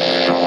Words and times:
Et 0.00 0.39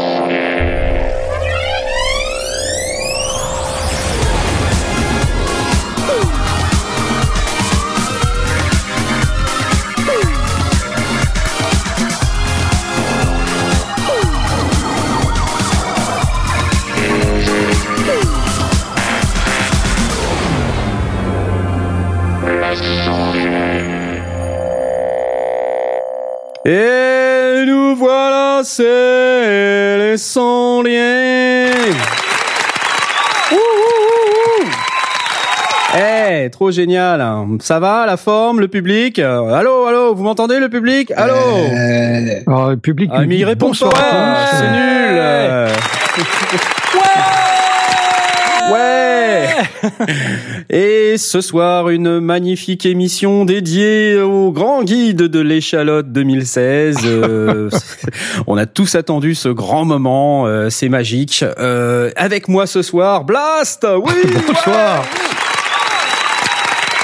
Ouh, 33.51 33.55
ouh, 33.55 33.55
ouh, 33.55 34.65
ouh. 34.65 34.69
Eh, 35.95 36.49
trop 36.49 36.71
génial. 36.71 37.21
hein. 37.21 37.47
Ça 37.61 37.79
va, 37.79 38.05
la 38.07 38.17
forme, 38.17 38.59
le 38.59 38.67
public? 38.67 39.19
Euh, 39.19 39.53
Allô, 39.53 39.85
allô, 39.85 40.15
vous 40.15 40.23
m'entendez, 40.23 40.59
le 40.59 40.69
public? 40.69 41.11
Allô? 41.15 41.33
Euh, 41.35 42.39
Alors, 42.47 42.69
le 42.71 42.77
public 42.77 43.11
Ah, 43.13 43.21
mais 43.27 43.35
il 43.37 43.45
répond 43.45 43.71
pas. 43.71 44.47
C'est 44.53 44.71
nul. 44.71 44.79
euh. 45.19 45.67
Ouais. 48.71 49.47
Et 50.69 51.17
ce 51.17 51.41
soir, 51.41 51.89
une 51.89 52.19
magnifique 52.19 52.85
émission 52.85 53.45
dédiée 53.45 54.19
au 54.21 54.51
grand 54.51 54.83
guide 54.83 55.23
de 55.23 55.39
l'échalote 55.39 56.11
2016. 56.11 56.97
Euh, 57.05 57.69
on 58.47 58.57
a 58.57 58.65
tous 58.65 58.95
attendu 58.95 59.35
ce 59.35 59.49
grand 59.49 59.85
moment. 59.85 60.47
euh, 60.47 60.69
C'est 60.69 60.89
magique. 60.89 61.43
Euh, 61.59 62.11
avec 62.15 62.47
moi 62.47 62.65
ce 62.67 62.81
soir, 62.81 63.23
Blast. 63.25 63.85
Oui. 64.03 64.13
Bonsoir. 64.47 65.03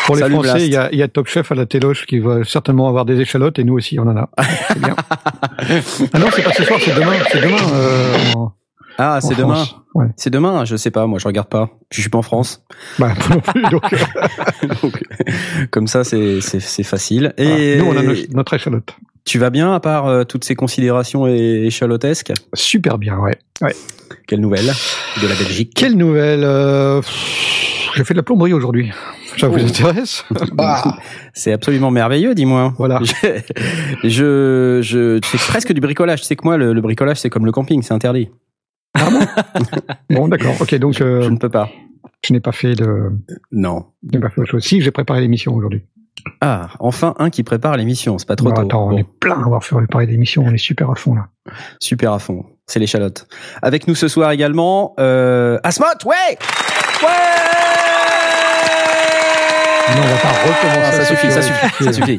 Pour 0.06 0.16
les 0.16 0.22
Salut, 0.24 0.36
Français, 0.36 0.66
il 0.66 0.72
y 0.74 0.76
a, 0.76 0.90
il 0.92 0.98
y 0.98 1.04
a 1.04 1.08
Top 1.08 1.28
Chef 1.28 1.52
à 1.52 1.56
la 1.56 1.68
téloche 1.68 2.08
qui 2.08 2.18
va 2.18 2.44
certainement 2.44 2.88
avoir 2.88 3.06
des 3.06 3.20
échalotes 3.22 3.60
et 3.60 3.64
nous 3.64 3.76
aussi 3.76 4.00
on 4.00 4.08
en 4.08 4.18
a. 4.18 4.28
Ah 4.38 4.44
non, 6.18 6.28
c'est 6.36 6.42
pas 6.42 6.52
ce 6.54 6.64
soir, 6.64 6.80
c'est 6.84 6.96
demain. 6.96 7.12
C'est 7.32 7.42
demain. 7.42 7.58
Euh, 7.74 8.16
en- 8.36 8.52
Ah, 9.02 9.20
c'est 9.22 9.36
demain. 9.36 9.66
Ouais. 9.96 10.08
C'est 10.18 10.30
demain. 10.30 10.66
Je 10.66 10.76
sais 10.76 10.92
pas. 10.92 11.08
Moi, 11.08 11.18
je 11.20 11.26
regarde 11.28 11.48
pas. 11.48 11.70
Je 11.92 12.02
suis 12.02 12.10
pas 12.10 12.18
en 12.18 12.22
France. 12.22 12.64
Bah, 13.00 13.14
non 13.30 13.40
plus, 13.40 13.64
donc, 13.72 13.94
euh, 13.94 14.68
Donc, 14.84 15.02
comme 15.72 15.88
ça, 15.88 16.04
c'est 16.04 16.42
c'est 16.42 16.60
c'est 16.60 16.84
facile. 16.84 17.34
Et 17.38 17.78
nous 17.78 17.86
on 17.86 17.98
a 17.98 18.04
no- 18.04 18.14
notre 18.34 18.54
échalote. 18.54 18.94
tu 19.26 19.40
vas 19.40 19.50
bien 19.50 19.74
à 19.74 19.80
part 19.80 20.06
euh, 20.08 20.24
toutes 20.26 20.44
ces 20.44 20.56
considérations 20.56 21.26
échalotesques? 21.28 22.34
Super 22.54 22.98
bien, 22.98 23.18
ouais. 23.18 23.38
ouais. 23.62 23.74
Quelle 24.28 24.42
nouvelle 24.42 24.66
de 25.22 25.28
la 25.28 25.36
Belgique? 25.36 25.72
Quelle 25.76 25.96
nouvelle 25.96 26.44
euh, 26.44 27.02
J'ai 27.96 28.04
fait 28.04 28.14
de 28.14 28.20
la 28.20 28.24
plomberie 28.24 28.54
aujourd'hui. 28.54 28.92
Ça 29.38 29.48
vous 29.48 29.58
Oh. 29.60 29.66
intéresse? 29.66 30.26
Ah, 30.58 30.98
C'est 31.34 31.54
absolument 31.54 31.90
merveilleux, 31.92 32.36
dis-moi. 32.36 32.74
Voilà. 32.78 33.00
Je, 34.04 34.10
je, 34.10 34.80
je 34.82 35.20
c'est 35.24 35.38
presque 35.38 35.72
du 35.74 35.80
bricolage. 35.82 36.20
Tu 36.22 36.26
sais 36.28 36.36
que 36.36 36.44
moi, 36.44 36.58
le, 36.58 36.74
le 36.74 36.82
bricolage, 36.82 37.18
c'est 37.22 37.30
comme 37.30 37.46
le 37.46 37.52
camping, 37.52 37.82
c'est 37.82 37.94
interdit. 37.94 38.30
Bon, 40.10 40.28
d'accord. 40.28 40.56
Ok, 40.62 40.76
donc 40.76 41.00
euh, 41.02 41.22
Je 41.24 41.30
ne 41.30 41.38
peux 41.38 41.50
pas. 41.50 41.70
je 42.26 42.34
n'ai 42.34 42.40
pas 42.40 42.52
fait 42.52 42.74
de, 42.76 43.12
Non. 43.52 43.86
je 44.06 44.12
n'ai 44.18 44.20
pas 44.20 44.30
fait 44.30 44.42
autre 44.42 44.52
chose. 44.52 44.64
Si, 44.64 44.82
j'ai 44.82 44.92
préparé 44.92 45.22
l'émission 45.22 45.54
aujourd'hui. 45.56 45.86
Ah, 46.42 46.70
enfin 46.80 47.16
un 47.18 47.30
qui 47.30 47.44
prépare 47.44 47.78
l'émission. 47.78 48.18
C'est 48.18 48.28
pas 48.28 48.36
trop 48.36 48.50
Bon, 48.50 48.56
tôt. 48.56 48.62
attends, 48.62 48.88
on 48.90 48.98
est 48.98 49.08
plein 49.20 49.36
à 49.42 49.46
avoir 49.46 49.64
fait 49.64 49.76
préparer 49.76 50.06
l'émission. 50.06 50.44
On 50.46 50.54
est 50.54 50.58
super 50.58 50.90
à 50.92 50.96
fond 50.96 51.16
là. 51.16 51.28
super 51.80 52.12
à 52.12 52.20
fond. 52.20 52.46
C'est 52.68 52.80
l'échalote. 52.80 53.26
Avec 53.62 53.88
nous 53.88 53.96
ce 53.96 54.08
soir 54.10 54.32
également, 54.32 54.94
euh, 55.00 55.60
Asmot, 55.64 55.86
ouais, 56.06 56.38
ouais. 57.04 57.10
Non, 59.96 60.02
on 60.04 60.08
va 60.08 60.18
pas 60.22 60.30
recommencer. 60.30 60.82
Ah, 60.84 60.92
ça 60.92 61.02
à 61.02 61.06
suffit, 61.06 61.32
ça 61.32 61.42
suffit, 61.42 61.84
ça 61.86 61.94
suffit. 61.94 62.18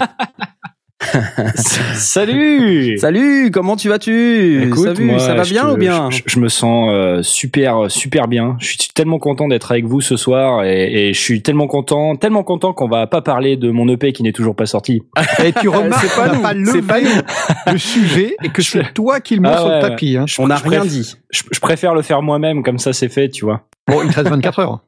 Salut 1.95 2.99
Salut, 2.99 3.51
comment 3.51 3.77
tu 3.77 3.89
vas-tu? 3.89 4.65
Écoute, 4.67 4.85
Salut, 4.85 5.05
moi, 5.05 5.19
ça 5.19 5.35
va 5.35 5.43
je 5.45 5.51
bien 5.51 5.67
te- 5.67 5.73
ou 5.73 5.77
bien? 5.77 6.11
je, 6.11 6.21
je 6.27 6.39
me 6.39 6.49
sens 6.49 6.91
euh, 6.93 7.23
super 7.23 7.91
super 7.91 8.29
bien. 8.29 8.57
Je 8.61 8.67
suis 8.67 8.77
tellement 8.95 9.19
content 9.19 9.49
d'être 9.49 9.73
avec 9.73 9.87
vous 9.87 10.01
ce 10.01 10.17
soir 10.17 10.65
et, 10.65 11.09
et 11.09 11.15
je 11.15 11.21
suis 11.21 11.43
tellement 11.43 11.67
content, 11.67 12.17
tellement 12.17 12.43
content 12.43 12.73
qu'on 12.73 12.89
va 12.89 13.07
pas 13.07 13.23
parler 13.23 13.57
de 13.57 13.71
mon 13.71 13.89
EP 13.89 14.13
qui 14.13 14.23
n'est 14.23 14.33
toujours 14.33 14.55
pas 14.55 14.67
sorti. 14.67 15.03
Et 15.45 15.53
tu 15.53 15.69
remarques 15.69 16.05
C'est 16.07 16.17
pas 16.17 16.29
nous, 16.35 16.43
pas 16.43 17.01
c'est 17.01 17.63
pas 17.67 17.73
le 17.73 17.79
sujet 17.79 18.37
et 18.43 18.51
que 18.51 18.63
c'est 18.63 18.93
toi 18.93 19.21
qui 19.21 19.37
le 19.37 19.41
mets 19.41 19.49
Ah 19.53 19.59
sur 19.59 19.69
le 19.69 19.81
tapis. 19.81 20.17
Hein. 20.17 20.27
On 20.39 20.49
n'a 20.49 20.57
je 20.57 20.69
rien 20.69 20.85
dit. 20.85 21.17
Je, 21.31 21.43
je 21.51 21.61
préfère 21.61 21.95
le 21.95 22.03
faire 22.03 22.21
moi-même 22.23 22.63
comme 22.63 22.79
ça 22.79 22.93
c'est 22.93 23.09
fait, 23.09 23.29
tu 23.31 23.45
vois. 23.45 23.63
Bon, 23.89 24.03
il 24.05 24.11
te 24.11 24.17
reste 24.17 24.29
24 24.29 24.59
heures. 24.61 24.81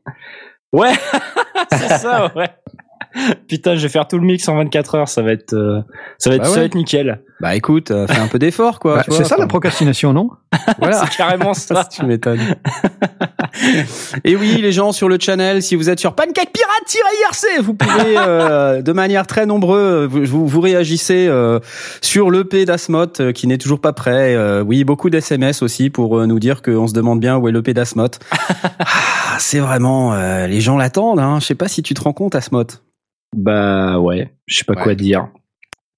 Ouais, 0.73 0.93
c'est 1.73 1.99
ça, 1.99 2.33
ouais. 2.37 2.49
Putain, 3.49 3.77
je 3.77 3.83
vais 3.83 3.89
faire 3.89 4.09
tout 4.09 4.19
le 4.19 4.25
mix 4.25 4.49
en 4.49 4.57
24 4.57 4.95
heures, 4.95 5.09
ça 5.09 5.23
va 5.23 5.33
être 5.33 5.55
euh, 5.55 5.81
ça 6.19 6.31
va 6.31 6.37
être 6.37 6.43
Bah 6.43 6.49
ça 6.49 6.61
va 6.61 6.65
être 6.65 6.75
nickel. 6.75 7.21
Bah 7.41 7.57
écoute, 7.57 7.91
euh, 7.91 8.07
fais 8.07 8.21
un 8.21 8.29
peu 8.29 8.39
d'effort, 8.39 8.79
quoi. 8.79 8.97
Bah, 8.97 9.05
c'est 9.09 9.25
ça 9.25 9.37
la 9.37 9.47
procrastination, 9.47 10.13
non 10.13 10.31
Voilà. 10.79 11.05
C'est 11.05 11.17
carrément 11.17 11.55
ça. 11.55 11.85
tu 11.91 12.05
m'étonnes. 12.05 12.41
Et 14.25 14.37
oui, 14.37 14.59
les 14.61 14.73
gens 14.73 14.93
sur 14.93 15.09
le 15.09 15.19
channel, 15.19 15.63
si 15.63 15.75
vous 15.75 15.91
êtes 15.91 15.99
sur 15.99 16.15
Pancake 16.15 16.53
Pirate-IRC, 16.53 17.63
vous 17.63 17.75
pouvez, 17.75 18.17
euh, 18.17 18.83
de 18.83 18.93
manière 18.93 19.27
très 19.27 19.47
nombreuse, 19.47 20.09
vous, 20.09 20.25
vous, 20.25 20.47
vous 20.47 20.61
réagissez 20.61 21.27
euh, 21.29 21.59
sur 22.01 22.31
l'EP 22.31 22.65
d'Asmot 22.65 23.21
euh, 23.21 23.33
qui 23.33 23.47
n'est 23.47 23.59
toujours 23.59 23.81
pas 23.81 23.93
prêt. 23.93 24.35
Euh, 24.35 24.63
oui, 24.63 24.85
beaucoup 24.85 25.11
d'SMS 25.11 25.63
aussi 25.63 25.91
pour 25.91 26.19
euh, 26.19 26.27
nous 26.27 26.39
dire 26.39 26.63
qu'on 26.63 26.87
se 26.87 26.93
demande 26.93 27.21
bien 27.21 27.37
où 27.37 27.49
est 27.49 27.53
l'EP 27.53 27.75
d'Asmot. 27.75 28.09
ah, 28.79 29.37
c'est 29.39 29.59
vraiment, 29.59 30.15
euh, 30.15 30.47
les 30.47 30.61
gens 30.61 30.77
l'attendent. 30.77 31.21
Hein. 31.21 31.39
Je 31.41 31.47
sais 31.47 31.55
pas 31.55 31.69
si 31.69 31.83
tu 31.83 31.95
te 31.95 32.01
rends 32.01 32.13
compte, 32.13 32.35
Asmot. 32.35 32.65
Bah 33.37 33.99
ouais, 33.99 34.31
je 34.47 34.59
sais 34.59 34.65
pas 34.65 34.75
Ouais. 34.75 34.83
quoi 34.83 34.95
dire. 34.95 35.29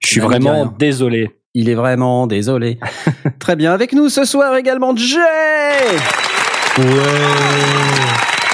Je 0.00 0.08
suis 0.08 0.20
vraiment 0.20 0.66
désolé. 0.66 1.30
Il 1.54 1.68
est 1.68 1.74
vraiment 1.74 2.26
désolé. 2.26 2.78
Très 3.38 3.56
bien, 3.56 3.72
avec 3.72 3.92
nous 3.92 4.08
ce 4.08 4.24
soir 4.24 4.56
également 4.56 4.94
Jay. 4.96 5.18
ouais. 6.78 6.84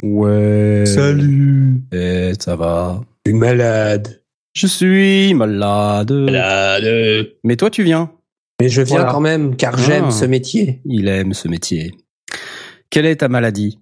Ouais. 0.03 0.83
Salut. 0.85 1.81
Eh, 1.93 2.31
ça 2.39 2.55
va. 2.55 3.01
Je 3.25 3.31
suis 3.31 3.37
malade. 3.39 4.23
Je 4.53 4.67
suis 4.67 5.33
malade. 5.33 6.11
Malade. 6.11 7.27
Mais 7.43 7.55
toi, 7.55 7.69
tu 7.69 7.83
viens. 7.83 8.11
Mais 8.59 8.69
je 8.69 8.81
viens 8.81 8.97
Voilà. 8.97 9.11
quand 9.11 9.19
même 9.19 9.55
car 9.55 9.73
Ah. 9.77 9.81
j'aime 9.85 10.11
ce 10.11 10.25
métier. 10.25 10.81
Il 10.85 11.07
aime 11.07 11.33
ce 11.33 11.47
métier. 11.47 11.91
Quelle 12.89 13.05
est 13.05 13.17
ta 13.17 13.27
maladie? 13.29 13.79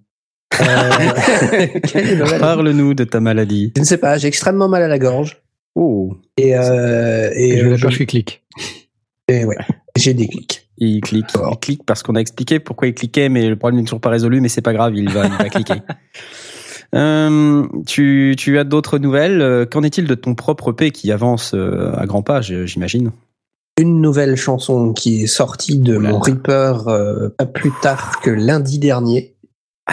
Euh, 0.60 2.38
Parle-nous 2.40 2.94
de 2.94 3.04
ta 3.04 3.20
maladie. 3.20 3.72
Je 3.76 3.80
ne 3.80 3.86
sais 3.86 3.98
pas, 3.98 4.18
j'ai 4.18 4.28
extrêmement 4.28 4.68
mal 4.68 4.82
à 4.82 4.88
la 4.88 4.98
gorge. 4.98 5.40
Oh, 5.74 6.16
Et, 6.36 6.56
euh, 6.56 7.30
et, 7.34 7.50
Et 7.50 7.58
je 7.76 7.86
euh, 7.86 7.90
je 7.90 8.04
clique. 8.04 8.42
et 9.28 9.44
ouais, 9.44 9.56
j'ai 9.96 10.14
des 10.14 10.26
clics. 10.26 10.68
il 10.78 11.00
clique. 11.00 11.26
Oh. 11.38 11.50
Il 11.52 11.58
clique 11.58 11.82
parce 11.86 12.02
qu'on 12.02 12.16
a 12.16 12.20
expliqué 12.20 12.58
pourquoi 12.58 12.88
il 12.88 12.94
cliquait, 12.94 13.28
mais 13.28 13.48
le 13.48 13.56
problème 13.56 13.78
n'est 13.80 13.84
toujours 13.84 14.00
pas 14.00 14.10
résolu, 14.10 14.40
mais 14.40 14.48
c'est 14.48 14.62
pas 14.62 14.72
grave, 14.72 14.94
il 14.96 15.08
va, 15.10 15.26
il 15.26 15.32
va 15.32 15.48
cliquer. 15.48 15.74
Euh, 16.92 17.68
tu, 17.86 18.34
tu 18.36 18.58
as 18.58 18.64
d'autres 18.64 18.98
nouvelles? 18.98 19.68
Qu'en 19.70 19.84
est-il 19.84 20.08
de 20.08 20.14
ton 20.16 20.34
propre 20.34 20.72
P 20.72 20.90
qui 20.90 21.12
avance 21.12 21.52
euh, 21.54 21.92
à 21.96 22.04
grands 22.04 22.22
pas, 22.24 22.40
je- 22.40 22.66
j'imagine? 22.66 23.12
Une 23.78 24.00
nouvelle 24.00 24.34
chanson 24.34 24.92
qui 24.92 25.22
est 25.22 25.26
sortie 25.28 25.78
de 25.78 25.96
Oula. 25.98 26.10
mon 26.10 26.18
Reaper 26.18 26.88
euh, 26.88 27.28
pas 27.38 27.46
plus 27.46 27.70
tard 27.80 28.20
que 28.20 28.30
lundi 28.30 28.80
dernier. 28.80 29.36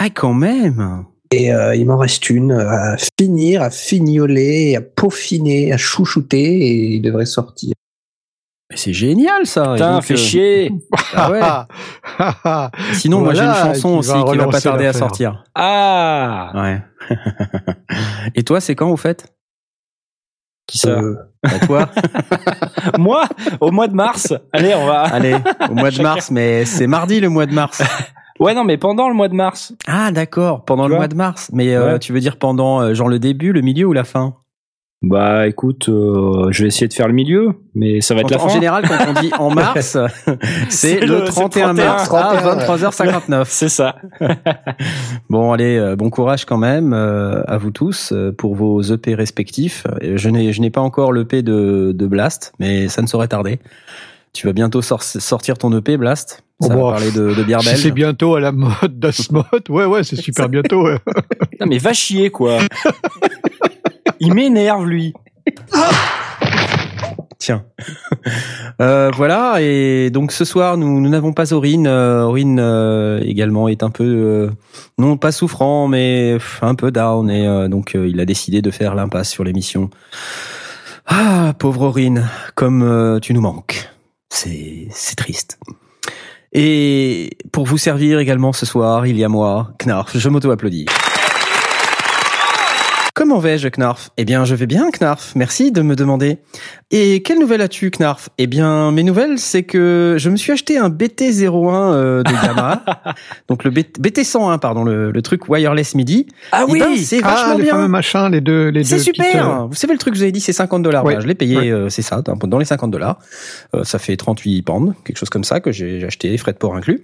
Ah, 0.00 0.10
quand 0.10 0.32
même 0.32 1.04
Et 1.32 1.52
euh, 1.52 1.74
il 1.74 1.84
m'en 1.84 1.96
reste 1.96 2.30
une 2.30 2.52
à 2.52 2.96
finir, 3.18 3.62
à 3.62 3.70
fignoler, 3.70 4.76
à 4.76 4.80
peaufiner, 4.80 5.72
à 5.72 5.76
chouchouter 5.76 6.38
et 6.38 6.94
il 6.94 7.02
devrait 7.02 7.26
sortir. 7.26 7.72
Mais 8.70 8.76
C'est 8.76 8.92
génial 8.92 9.44
ça 9.44 9.72
Putain, 9.72 9.98
euh, 9.98 10.16
chier. 10.16 10.70
ah 11.14 11.32
ouais. 11.32 11.40
Sinon, 12.92 13.22
moi 13.22 13.34
j'ai 13.34 13.42
une 13.42 13.54
chanson 13.54 13.94
qui 13.94 13.98
aussi 13.98 14.12
va 14.12 14.24
qui 14.30 14.38
va 14.38 14.46
pas 14.46 14.60
tarder 14.60 14.86
à 14.86 14.92
sortir. 14.92 15.42
Ah 15.56 16.52
Ouais. 16.54 16.80
Et 18.36 18.44
toi, 18.44 18.60
c'est 18.60 18.76
quand 18.76 18.90
au 18.90 18.96
fait? 18.96 19.26
Qui 20.68 20.78
ça? 20.78 20.90
Euh, 20.90 21.16
Bah, 21.42 21.58
Toi 21.66 21.90
Moi, 22.98 23.24
au 23.60 23.72
mois 23.72 23.88
de 23.88 23.94
mars? 23.94 24.32
Allez, 24.52 24.74
on 24.76 24.86
va. 24.86 25.02
Allez, 25.02 25.34
au 25.68 25.74
mois 25.74 25.90
de 25.90 26.00
mars, 26.02 26.30
mais 26.30 26.64
c'est 26.66 26.86
mardi 26.86 27.18
le 27.18 27.30
mois 27.30 27.46
de 27.46 27.54
mars. 27.54 27.82
Ouais, 28.40 28.54
non, 28.54 28.64
mais 28.64 28.76
pendant 28.76 29.08
le 29.08 29.14
mois 29.14 29.28
de 29.28 29.34
mars. 29.34 29.72
Ah 29.86 30.10
d'accord, 30.12 30.64
pendant 30.64 30.84
Tu 30.84 30.90
le 30.90 30.96
mois 30.96 31.08
de 31.08 31.14
mars. 31.16 31.50
Mais 31.52 31.74
euh, 31.74 31.92
Ouais. 31.94 31.98
tu 31.98 32.12
veux 32.12 32.20
dire 32.20 32.36
pendant 32.36 32.80
euh, 32.80 32.94
genre 32.94 33.08
le 33.08 33.18
début, 33.18 33.52
le 33.52 33.60
milieu 33.62 33.86
ou 33.86 33.92
la 33.92 34.04
fin? 34.04 34.34
Bah, 35.00 35.46
écoute, 35.46 35.88
euh, 35.88 36.48
je 36.50 36.62
vais 36.62 36.68
essayer 36.68 36.88
de 36.88 36.92
faire 36.92 37.06
le 37.06 37.14
milieu, 37.14 37.52
mais 37.76 38.00
ça 38.00 38.14
va 38.16 38.22
être 38.22 38.32
en, 38.32 38.36
la 38.38 38.42
en 38.42 38.48
fin. 38.48 38.54
général, 38.54 38.84
quand 38.88 38.96
on 39.08 39.20
dit 39.20 39.30
en 39.38 39.50
mars, 39.54 39.96
c'est 40.70 40.98
le 40.98 41.20
le- 41.20 41.26
c'est 41.26 41.32
31 41.32 41.74
31, 41.74 41.74
mars 41.74 42.12
à 42.12 42.36
31, 42.56 42.76
23h59. 42.76 43.44
C'est 43.46 43.68
ça. 43.68 43.94
Bon, 45.30 45.52
allez, 45.52 45.76
euh, 45.76 45.94
bon 45.94 46.10
courage 46.10 46.44
quand 46.46 46.58
même 46.58 46.92
euh, 46.92 47.42
à 47.46 47.58
vous 47.58 47.70
tous 47.70 48.10
euh, 48.12 48.32
pour 48.32 48.56
vos 48.56 48.82
EP 48.82 49.14
respectifs. 49.14 49.84
Euh, 50.02 50.16
Je 50.16 50.30
n'ai, 50.30 50.52
je 50.52 50.60
n'ai 50.60 50.70
pas 50.70 50.80
encore 50.80 51.12
l'EP 51.12 51.42
de, 51.42 51.92
de 51.94 52.06
Blast, 52.06 52.52
mais 52.58 52.88
ça 52.88 53.00
ne 53.00 53.06
saurait 53.06 53.28
tarder. 53.28 53.60
Tu 54.32 54.46
vas 54.46 54.52
bientôt 54.52 54.82
sor- 54.82 55.02
sortir 55.02 55.58
ton 55.58 55.76
EP, 55.76 55.96
Blast. 55.96 56.44
Ça 56.60 56.66
Oh, 56.66 56.68
va 56.70 56.74
bah, 56.74 56.90
parler 56.92 57.10
de, 57.12 57.34
de 57.34 57.42
bière 57.44 57.60
Si 57.62 57.76
c'est 57.76 57.90
bientôt 57.92 58.34
à 58.34 58.40
la 58.40 58.50
mode 58.52 58.74
d'Asmode, 58.98 59.44
ouais, 59.68 59.84
ouais, 59.84 60.02
c'est 60.04 60.16
super 60.16 60.48
bientôt. 60.48 60.84
ouais. 60.84 60.98
Non 61.60 61.66
mais 61.66 61.78
va 61.78 61.92
chier 61.92 62.30
quoi. 62.30 62.58
Il 64.20 64.34
m'énerve 64.34 64.86
lui. 64.86 65.12
Tiens. 67.38 67.64
Euh, 68.80 69.10
voilà, 69.12 69.56
et 69.60 70.08
donc 70.10 70.30
ce 70.30 70.44
soir, 70.44 70.76
nous 70.76 71.00
nous 71.00 71.08
n'avons 71.08 71.32
pas 71.32 71.52
Aurine. 71.52 71.88
Euh, 71.88 72.22
Aurine 72.22 72.60
euh, 72.60 73.18
également 73.24 73.66
est 73.66 73.82
un 73.82 73.90
peu, 73.90 74.04
euh, 74.04 74.50
non 74.98 75.16
pas 75.16 75.32
souffrant, 75.32 75.88
mais 75.88 76.36
un 76.62 76.76
peu 76.76 76.92
down, 76.92 77.28
et 77.28 77.68
donc 77.68 77.94
il 77.94 78.20
a 78.20 78.24
décidé 78.24 78.62
de 78.62 78.70
faire 78.70 78.94
l'impasse 78.94 79.30
sur 79.30 79.42
l'émission. 79.42 79.90
Ah, 81.06 81.54
pauvre 81.58 81.82
Aurine, 81.82 82.28
comme 82.54 83.18
tu 83.20 83.34
nous 83.34 83.40
manques. 83.40 83.88
C'est 84.30 85.16
triste. 85.16 85.58
Et 86.52 87.36
pour 87.52 87.66
vous 87.66 87.78
servir 87.78 88.18
également 88.18 88.52
ce 88.52 88.66
soir, 88.66 89.06
il 89.06 89.18
y 89.18 89.24
a 89.24 89.28
moi, 89.28 89.72
Knarf, 89.78 90.16
je 90.16 90.28
m'auto-applaudis. 90.28 90.86
Comment 93.18 93.40
vais-je, 93.40 93.66
Knarf? 93.66 94.10
Eh 94.16 94.24
bien, 94.24 94.44
je 94.44 94.54
vais 94.54 94.66
bien, 94.68 94.92
Knarf. 94.92 95.32
Merci 95.34 95.72
de 95.72 95.82
me 95.82 95.96
demander. 95.96 96.38
Et 96.92 97.20
quelle 97.24 97.40
nouvelle 97.40 97.60
as-tu, 97.62 97.90
Knarf? 97.90 98.28
Eh 98.38 98.46
bien, 98.46 98.92
mes 98.92 99.02
nouvelles, 99.02 99.40
c'est 99.40 99.64
que 99.64 100.14
je 100.20 100.30
me 100.30 100.36
suis 100.36 100.52
acheté 100.52 100.78
un 100.78 100.88
BT01 100.88 101.92
euh, 101.94 102.22
de 102.22 102.30
Yamaha. 102.32 102.84
donc 103.48 103.64
le 103.64 103.72
BT101, 103.72 104.60
pardon, 104.60 104.84
le, 104.84 105.10
le 105.10 105.22
truc 105.22 105.48
wireless 105.48 105.96
MIDI. 105.96 106.28
Ah 106.52 106.64
Eh 106.68 106.78
ben, 106.78 106.96
c'est 106.96 107.18
Ah, 107.24 107.34
vachement 107.34 107.56
les 107.56 107.62
bien. 107.64 107.72
fameux 107.72 107.88
machins, 107.88 108.28
les 108.30 108.40
deux, 108.40 108.68
les 108.68 108.84
C'est 108.84 108.98
petites, 108.98 109.16
super. 109.16 109.66
Vous 109.66 109.74
savez 109.74 109.94
le 109.94 109.98
truc 109.98 110.12
que 110.12 110.16
je 110.16 110.20
vous 110.20 110.22
avez 110.22 110.30
dit, 110.30 110.40
c'est 110.40 110.52
50 110.52 110.84
dollars. 110.84 111.04
Ouais. 111.04 111.20
je 111.20 111.26
l'ai 111.26 111.34
payé, 111.34 111.56
Ouais. 111.56 111.70
euh, 111.72 111.88
c'est 111.88 112.02
ça, 112.02 112.22
dans 112.22 112.58
les 112.60 112.64
50 112.66 112.92
dollars. 112.92 113.18
Euh, 113.74 113.82
ça 113.82 113.98
fait 113.98 114.16
38 114.16 114.62
pounds, 114.62 114.94
quelque 115.04 115.16
chose 115.18 115.28
comme 115.28 115.42
ça 115.42 115.58
que 115.58 115.72
j'ai 115.72 116.04
acheté, 116.04 116.38
frais 116.38 116.52
de 116.52 116.58
port 116.58 116.76
inclus. 116.76 117.00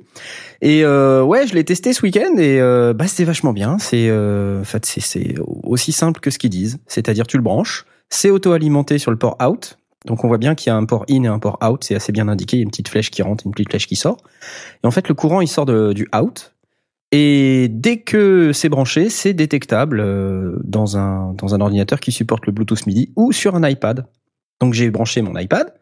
Et 0.60 0.84
euh, 0.84 1.22
ouais, 1.22 1.46
je 1.46 1.54
l'ai 1.54 1.64
testé 1.64 1.92
ce 1.92 2.02
week-end 2.02 2.36
et 2.36 2.60
euh, 2.60 2.92
bah 2.94 3.06
c'était 3.06 3.24
vachement 3.24 3.52
bien. 3.52 3.78
C'est 3.78 4.08
euh, 4.08 4.60
en 4.60 4.64
fait 4.64 4.86
c'est 4.86 5.34
aussi 5.62 5.92
simple 5.92 6.20
que 6.20 6.30
ce 6.30 6.38
qu'ils 6.38 6.50
disent, 6.50 6.78
c'est-à-dire 6.86 7.26
tu 7.26 7.36
le 7.36 7.42
branches, 7.42 7.84
c'est 8.08 8.30
auto-alimenté 8.30 8.98
sur 8.98 9.10
le 9.10 9.18
port 9.18 9.36
out. 9.44 9.78
Donc 10.06 10.22
on 10.24 10.28
voit 10.28 10.38
bien 10.38 10.54
qu'il 10.54 10.70
y 10.70 10.70
a 10.70 10.76
un 10.76 10.84
port 10.84 11.04
in 11.08 11.22
et 11.24 11.28
un 11.28 11.38
port 11.38 11.58
out, 11.64 11.82
c'est 11.82 11.94
assez 11.94 12.12
bien 12.12 12.28
indiqué. 12.28 12.56
Il 12.56 12.60
y 12.60 12.62
a 12.62 12.64
une 12.64 12.70
petite 12.70 12.88
flèche 12.88 13.10
qui 13.10 13.22
rentre, 13.22 13.46
une 13.46 13.52
petite 13.52 13.70
flèche 13.70 13.86
qui 13.86 13.96
sort. 13.96 14.18
Et 14.82 14.86
en 14.86 14.90
fait, 14.90 15.08
le 15.08 15.14
courant 15.14 15.40
il 15.40 15.48
sort 15.48 15.66
de, 15.66 15.92
du 15.92 16.08
out. 16.14 16.52
Et 17.10 17.68
dès 17.70 17.98
que 17.98 18.52
c'est 18.52 18.68
branché, 18.68 19.08
c'est 19.08 19.34
détectable 19.34 20.00
euh, 20.00 20.58
dans 20.64 20.96
un 20.96 21.32
dans 21.34 21.54
un 21.54 21.60
ordinateur 21.60 22.00
qui 22.00 22.12
supporte 22.12 22.46
le 22.46 22.52
Bluetooth 22.52 22.86
MIDI 22.86 23.12
ou 23.16 23.32
sur 23.32 23.54
un 23.54 23.68
iPad. 23.68 24.06
Donc 24.60 24.74
j'ai 24.74 24.90
branché 24.90 25.22
mon 25.22 25.36
iPad 25.38 25.72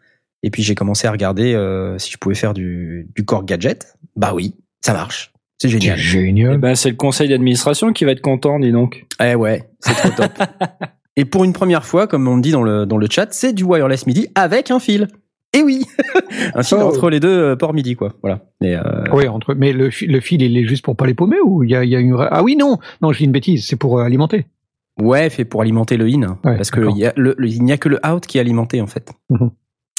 et 0.43 0.51
puis 0.51 0.63
j'ai 0.63 0.75
commencé 0.75 1.07
à 1.07 1.13
regarder 1.13 1.55
euh, 1.55 1.99
si 1.99 2.11
je 2.11 2.19
pouvais 2.19 2.35
faire 2.35 2.55
du 2.55 3.09
du 3.15 3.25
Core 3.25 3.45
Gadget. 3.45 3.97
Bah 4.15 4.35
oui, 4.35 4.55
ça 4.85 4.93
marche. 4.93 5.33
C'est 5.59 5.69
C'est 5.69 5.79
génial. 5.79 5.99
Eh 5.99 6.03
génial. 6.03 6.59
ben 6.59 6.75
c'est 6.75 6.91
le 6.91 6.97
conseil 6.97 7.29
d'administration 7.29 7.93
qui 7.93 8.05
va 8.05 8.11
être 8.13 8.21
content, 8.21 8.59
dis 8.59 8.73
donc. 8.73 9.05
Eh 9.23 9.35
ouais, 9.35 9.69
c'est 9.81 9.95
trop 9.95 10.09
top. 10.11 10.33
Et 11.17 11.25
pour 11.25 11.45
une 11.45 11.53
première 11.53 11.85
fois, 11.85 12.07
comme 12.07 12.27
on 12.27 12.39
dit 12.39 12.53
dans 12.53 12.63
le, 12.63 12.87
dans 12.87 12.97
le 12.97 13.07
chat, 13.11 13.29
c'est 13.33 13.53
du 13.53 13.65
wireless 13.65 14.07
MIDI 14.07 14.29
avec 14.35 14.71
un 14.71 14.81
fil. 14.81 15.09
Et 15.55 15.63
oui 15.63 15.85
Un 16.55 16.63
fil 16.63 16.79
Oh. 16.81 16.87
entre 16.89 17.11
les 17.11 17.21
deux 17.21 17.29
euh, 17.29 17.57
ports 17.57 17.75
MIDI, 17.75 17.95
quoi. 17.95 18.15
Voilà. 18.23 18.41
Mais, 18.63 18.75
euh, 18.75 19.05
Oui, 19.13 19.29
entre, 19.29 19.53
mais 19.55 19.73
le, 19.75 19.91
le 20.07 20.21
fil, 20.21 20.41
il 20.41 20.57
est 20.57 20.65
juste 20.65 20.83
pour 20.83 20.97
pas 20.97 21.07
les 21.07 21.13
paumer 21.13 21.37
ou 21.45 21.63
il 21.63 21.71
y 21.71 21.77
a, 21.77 21.85
il 21.85 21.91
y 21.91 21.97
a 21.97 22.01
une. 22.01 22.17
Ah 22.31 22.43
oui, 22.43 22.57
non, 22.57 22.79
non, 23.03 23.13
je 23.13 23.19
dis 23.19 23.25
une 23.25 23.33
bêtise, 23.33 23.67
c'est 23.67 23.77
pour 23.77 23.99
euh, 24.01 24.05
alimenter. 24.05 24.47
ouais, 25.01 25.29
fait 25.29 25.45
pour 25.45 25.61
alimenter 25.61 25.99
le 25.99 26.07
in. 26.07 26.23
Ouais, 26.45 26.57
parce 26.57 26.71
que 26.71 26.81
d'accord. 26.81 26.97
il 26.97 27.01
y 27.01 27.07
a 27.07 27.13
le- 27.17 27.35
le- 27.37 27.49
il 27.49 27.63
n'y 27.63 27.73
a 27.73 27.77
que 27.77 27.91
le 27.91 28.01
out 28.07 28.27
qui 28.27 28.39
est 28.39 28.41
alimenté, 28.41 28.81
en 28.81 28.87
fait. 28.87 29.13
Mhm. 29.29 29.51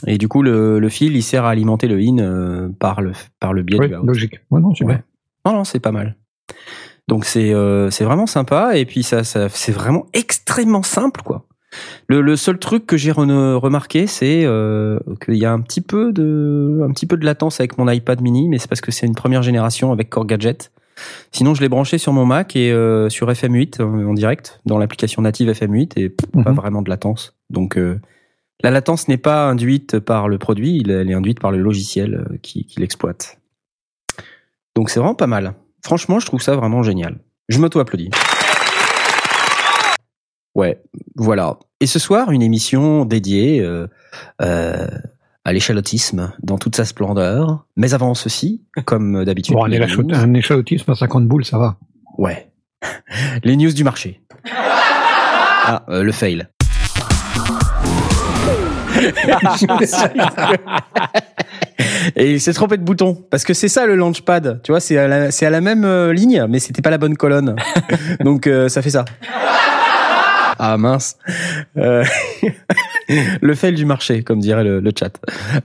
Et 0.07 0.17
du 0.17 0.27
coup, 0.27 0.41
le, 0.41 0.79
le 0.79 0.89
fil, 0.89 1.15
il 1.15 1.23
sert 1.23 1.45
à 1.45 1.49
alimenter 1.51 1.87
le 1.87 1.97
in 1.99 2.17
euh, 2.19 2.69
par, 2.79 3.01
le, 3.01 3.11
par 3.39 3.53
le 3.53 3.63
biais 3.63 3.79
Oui, 3.79 3.87
du 3.89 3.95
out. 3.95 4.05
logique. 4.05 4.39
Ouais, 4.51 4.59
non, 4.61 4.73
c'est 4.75 4.83
Ouais. 4.85 5.01
Non, 5.45 5.53
non, 5.53 5.63
c'est 5.63 5.79
pas 5.79 5.91
mal. 5.91 6.15
Donc 7.09 7.25
c'est 7.25 7.53
euh, 7.53 7.89
c'est 7.89 8.05
vraiment 8.05 8.25
sympa 8.27 8.77
et 8.77 8.85
puis 8.85 9.03
ça, 9.03 9.25
ça 9.25 9.49
c'est 9.49 9.73
vraiment 9.73 10.05
extrêmement 10.13 10.83
simple 10.83 11.21
quoi. 11.21 11.45
Le, 12.07 12.21
le 12.21 12.35
seul 12.37 12.59
truc 12.59 12.85
que 12.85 12.95
j'ai 12.95 13.11
re- 13.11 13.55
remarqué 13.55 14.07
c'est 14.07 14.45
euh, 14.45 14.99
qu'il 15.25 15.35
y 15.35 15.43
a 15.45 15.51
un 15.51 15.59
petit 15.59 15.81
peu 15.81 16.13
de 16.13 16.79
un 16.87 16.91
petit 16.93 17.05
peu 17.05 17.17
de 17.17 17.25
latence 17.25 17.59
avec 17.59 17.77
mon 17.77 17.89
iPad 17.89 18.21
mini 18.21 18.47
mais 18.47 18.57
c'est 18.57 18.69
parce 18.69 18.79
que 18.79 18.91
c'est 18.91 19.05
une 19.05 19.15
première 19.15 19.43
génération 19.43 19.91
avec 19.91 20.09
Core 20.09 20.25
Gadget. 20.27 20.71
Sinon 21.33 21.53
je 21.55 21.61
l'ai 21.61 21.67
branché 21.67 21.97
sur 21.97 22.13
mon 22.13 22.25
Mac 22.25 22.55
et 22.55 22.71
euh, 22.71 23.09
sur 23.09 23.29
FM8 23.29 23.81
en, 23.81 24.13
direct 24.13 24.61
dans 24.65 24.77
l'application 24.77 25.21
native 25.23 25.49
FM8 25.51 25.99
et 25.99 26.07
pff, 26.09 26.31
pas 26.43 26.51
Mhm. 26.51 26.55
vraiment 26.55 26.81
de 26.83 26.89
latence. 26.89 27.35
Donc 27.49 27.77
euh, 27.77 27.99
la 28.63 28.71
latence 28.71 29.07
n'est 29.07 29.17
pas 29.17 29.45
induite 29.47 29.99
par 29.99 30.27
le 30.27 30.37
produit, 30.37 30.83
elle 30.87 31.09
est 31.09 31.13
induite 31.13 31.39
par 31.39 31.51
le 31.51 31.59
logiciel 31.59 32.15
euh, 32.15 32.37
qui, 32.41 32.65
qui 32.65 32.79
l'exploite. 32.79 33.39
Donc 34.75 34.89
c'est 34.89 34.99
vraiment 34.99 35.15
pas 35.15 35.27
mal. 35.27 35.53
Franchement, 35.83 36.19
je 36.19 36.25
trouve 36.25 36.41
ça 36.41 36.55
vraiment 36.55 36.81
génial. 36.81 37.17
Je 37.49 37.59
m'auto-applaudis. 37.59 38.09
Ouais, 40.55 40.81
voilà. 41.15 41.57
Et 41.79 41.87
ce 41.87 41.99
soir, 41.99 42.31
une 42.31 42.41
émission 42.41 43.05
dédiée 43.05 43.59
euh, 43.59 43.87
euh, 44.41 44.87
à 45.43 45.53
l'échalotisme 45.53 46.31
dans 46.41 46.57
toute 46.57 46.75
sa 46.75 46.85
splendeur. 46.85 47.65
Mais 47.75 47.93
avant 47.93 48.13
ceci, 48.13 48.63
comme 48.85 49.25
d'habitude, 49.25 49.55
Bon, 49.55 49.65
un, 49.65 50.33
échalotisme 50.33 50.91
à 50.91 50.95
50 50.95 51.27
boules, 51.27 51.43
ça 51.43 51.57
va. 51.57 51.77
Ouais. 52.17 52.51
Les 53.43 53.57
news 53.57 53.73
du 53.73 53.83
marché. 53.83 54.21
Ah, 55.65 55.83
euh, 55.89 56.03
le 56.03 56.11
fail. 56.11 56.47
Et 62.15 62.33
il 62.33 62.41
s'est 62.41 62.53
trompé 62.53 62.77
de 62.77 62.83
bouton 62.83 63.17
parce 63.29 63.43
que 63.43 63.53
c'est 63.53 63.67
ça 63.67 63.85
le 63.85 63.95
launchpad. 63.95 64.61
Tu 64.63 64.71
vois, 64.71 64.79
c'est 64.79 64.97
à 64.97 65.07
la, 65.07 65.31
c'est 65.31 65.45
à 65.45 65.49
la 65.49 65.61
même 65.61 65.85
euh, 65.85 66.13
ligne, 66.13 66.45
mais 66.49 66.59
c'était 66.59 66.81
pas 66.81 66.89
la 66.91 66.97
bonne 66.97 67.17
colonne. 67.17 67.55
Donc 68.23 68.47
euh, 68.47 68.69
ça 68.69 68.81
fait 68.81 68.89
ça. 68.91 69.05
Ah 70.59 70.77
mince. 70.77 71.17
Euh, 71.77 72.03
le 73.41 73.55
fail 73.55 73.73
du 73.73 73.85
marché, 73.85 74.23
comme 74.23 74.39
dirait 74.39 74.63
le, 74.63 74.79
le 74.79 74.91
chat. 74.97 75.11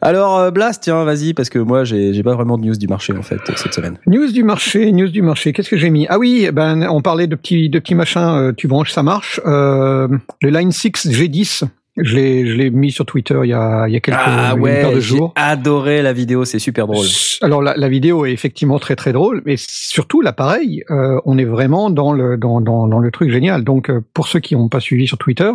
Alors 0.01 0.39
euh, 0.39 0.51
Blast, 0.51 0.83
tiens, 0.83 1.05
vas-y, 1.05 1.35
parce 1.35 1.51
que 1.51 1.59
moi 1.59 1.85
j'ai 1.85 2.13
j'ai 2.15 2.23
pas 2.23 2.35
vraiment 2.35 2.59
de 2.59 2.65
news 2.65 2.77
du 2.77 2.89
marché 2.89 3.13
en 3.17 3.23
fait 3.23 3.39
cette 3.57 3.75
semaine. 3.75 3.99
News 4.07 4.33
du 4.33 4.45
marché, 4.45 4.91
news 4.93 5.09
du 5.09 5.23
marché. 5.23 5.53
Qu'est-ce 5.53 5.71
que 5.71 5.77
j'ai 5.77 5.91
mis? 5.91 6.07
Ah 6.09 6.19
oui, 6.19 6.49
ben 6.53 6.87
on 6.89 7.03
parlait 7.03 7.27
de 7.27 7.37
petits 7.37 7.69
de 7.69 7.79
petits 7.79 7.95
machins. 7.95 8.21
euh, 8.21 8.53
tu 8.57 8.67
branches, 8.67 8.93
ça 8.93 9.03
marche. 9.03 9.41
Euh, 9.47 10.09
le 10.43 10.51
Line 10.51 10.73
6 10.73 10.89
G10, 11.07 11.65
je 12.01 12.15
l'ai 12.17 12.47
je 12.47 12.55
l'ai 12.55 12.71
mis 12.71 12.91
sur 12.93 13.05
Twitter 13.07 13.39
il 13.45 13.51
y 13.51 13.53
a 13.53 13.87
il 13.89 13.93
y 13.93 13.97
a 13.97 14.01
quelques 14.01 14.19
Ah 14.21 14.55
une 14.57 14.63
paire 14.65 14.89
ouais, 14.89 14.95
de 14.95 15.01
j'ai 15.01 15.17
jours. 15.17 15.33
adoré 15.37 16.03
la 16.03 16.13
vidéo, 16.13 16.45
c'est 16.45 16.59
super 16.59 16.87
drôle. 16.87 17.07
Alors 17.43 17.63
la, 17.63 17.77
la 17.77 17.89
vidéo 17.89 18.25
est 18.27 18.33
effectivement 18.33 18.79
très 18.79 18.97
très 18.97 19.13
drôle, 19.13 19.43
mais 19.47 19.55
surtout 19.59 20.21
l'appareil, 20.21 20.85
euh, 20.91 21.21
on 21.25 21.39
est 21.39 21.45
vraiment 21.45 21.91
dans 21.91 22.13
le 22.13 22.37
dans, 22.37 22.61
dans, 22.61 22.87
dans 22.89 22.99
le 22.99 23.11
truc 23.11 23.31
génial. 23.31 23.65
Donc 23.65 23.91
euh, 23.91 24.01
pour 24.15 24.29
ceux 24.29 24.41
qui 24.41 24.55
n'ont 24.57 24.69
pas 24.69 24.81
suivi 24.81 25.07
sur 25.07 25.19
Twitter, 25.19 25.51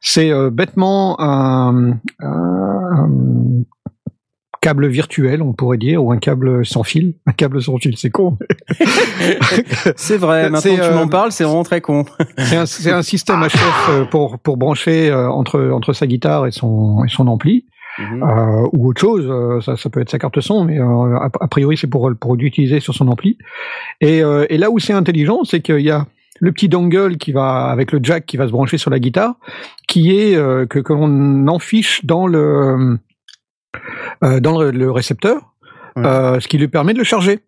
c'est 0.00 0.30
euh, 0.30 0.50
bêtement 0.50 1.20
un, 1.20 1.92
un- 2.20 2.90
un 2.92 3.08
câble 4.60 4.86
virtuel, 4.88 5.40
on 5.42 5.52
pourrait 5.52 5.78
dire, 5.78 6.04
ou 6.04 6.12
un 6.12 6.18
câble 6.18 6.66
sans 6.66 6.82
fil. 6.82 7.14
Un 7.26 7.32
câble 7.32 7.62
sans 7.62 7.78
fil, 7.78 7.96
c'est 7.96 8.10
con. 8.10 8.36
C'est 9.96 10.16
vrai, 10.18 10.50
maintenant 10.50 10.76
que 10.76 10.80
tu 10.80 10.82
euh, 10.82 10.94
m'en 10.94 11.08
parles, 11.08 11.32
c'est 11.32 11.44
vraiment 11.44 11.62
très 11.64 11.80
con. 11.80 12.04
C'est 12.38 12.90
un, 12.90 13.02
système 13.02 13.40
HF 13.42 13.88
euh, 13.90 14.04
pour 14.04 14.38
pour 14.38 14.56
brancher 14.56 15.10
euh, 15.10 15.30
entre 15.30 15.70
entre 15.70 15.92
sa 15.92 16.06
guitare 16.06 16.46
et 16.46 16.50
son 16.50 17.04
et 17.04 17.08
son 17.08 17.26
ampli. 17.26 17.64
euh, 18.00 18.68
ou 18.72 18.88
autre 18.88 19.00
chose. 19.00 19.26
euh, 19.28 19.60
ça, 19.60 19.76
ça 19.76 19.90
peut 19.90 20.00
être 20.00 20.10
sa 20.10 20.18
carte 20.18 20.40
son, 20.40 20.64
mais 20.64 20.78
euh, 20.78 21.16
a, 21.16 21.28
a 21.40 21.48
priori 21.48 21.76
c'est 21.76 21.86
pour 21.88 22.10
pour 22.20 22.36
l'utiliser 22.36 22.80
sur 22.80 22.94
son 22.94 23.08
ampli. 23.08 23.36
Et, 24.00 24.22
euh, 24.22 24.46
et 24.48 24.58
là 24.58 24.70
où 24.70 24.78
c'est 24.78 24.92
intelligent, 24.92 25.40
c'est 25.44 25.60
qu'il 25.60 25.80
y 25.80 25.90
a 25.90 26.06
le 26.38 26.52
petit 26.52 26.68
dongle 26.68 27.16
qui 27.18 27.32
va 27.32 27.64
avec 27.66 27.92
le 27.92 28.00
jack 28.02 28.24
qui 28.26 28.36
va 28.36 28.46
se 28.46 28.52
brancher 28.52 28.78
sur 28.78 28.90
la 28.90 28.98
guitare, 28.98 29.34
qui 29.88 30.16
est 30.16 30.36
euh, 30.36 30.66
que 30.66 30.78
que 30.78 30.92
l'on 30.92 31.46
enfiche 31.48 32.04
dans 32.04 32.26
le 32.26 32.98
euh, 34.24 34.40
dans 34.40 34.60
le, 34.60 34.70
le 34.70 34.90
récepteur, 34.90 35.54
Ouais. 35.96 36.06
euh, 36.06 36.38
ce 36.40 36.46
qui 36.48 36.56
lui 36.58 36.68
permet 36.68 36.92
de 36.92 36.98
le 36.98 37.04
charger. 37.04 37.40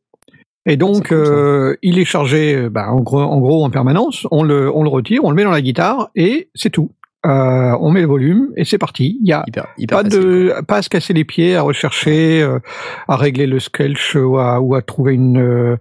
Et 0.66 0.76
donc, 0.76 1.12
euh, 1.12 1.76
il 1.82 1.98
est 1.98 2.04
chargé, 2.04 2.68
bah, 2.68 2.90
en, 2.90 3.00
gros, 3.00 3.20
en 3.20 3.38
gros 3.40 3.64
en 3.64 3.70
permanence. 3.70 4.26
On 4.30 4.42
le, 4.42 4.70
on 4.74 4.82
le 4.82 4.88
retire, 4.88 5.24
on 5.24 5.30
le 5.30 5.36
met 5.36 5.44
dans 5.44 5.50
la 5.50 5.60
guitare 5.62 6.10
et 6.16 6.50
c'est 6.54 6.70
tout. 6.70 6.90
Euh, 7.24 7.76
on 7.80 7.92
met 7.92 8.00
le 8.00 8.08
volume 8.08 8.48
et 8.56 8.64
c'est 8.64 8.78
parti. 8.78 9.18
Il 9.22 9.28
y 9.28 9.32
a 9.32 9.44
Hyper, 9.46 9.66
hyper 9.78 9.98
pas 9.98 10.04
facile, 10.04 10.20
de 10.20 10.54
pas 10.66 10.76
à 10.78 10.82
se 10.82 10.88
casser 10.88 11.12
les 11.12 11.24
pieds 11.24 11.54
à 11.54 11.62
rechercher 11.62 12.42
euh, 12.42 12.58
à 13.06 13.14
régler 13.16 13.46
le 13.46 13.60
squelch 13.60 14.16
ou 14.16 14.38
à, 14.38 14.60
ou 14.60 14.74
à 14.74 14.82
trouver 14.82 15.14
une 15.14 15.38
euh, 15.40 15.76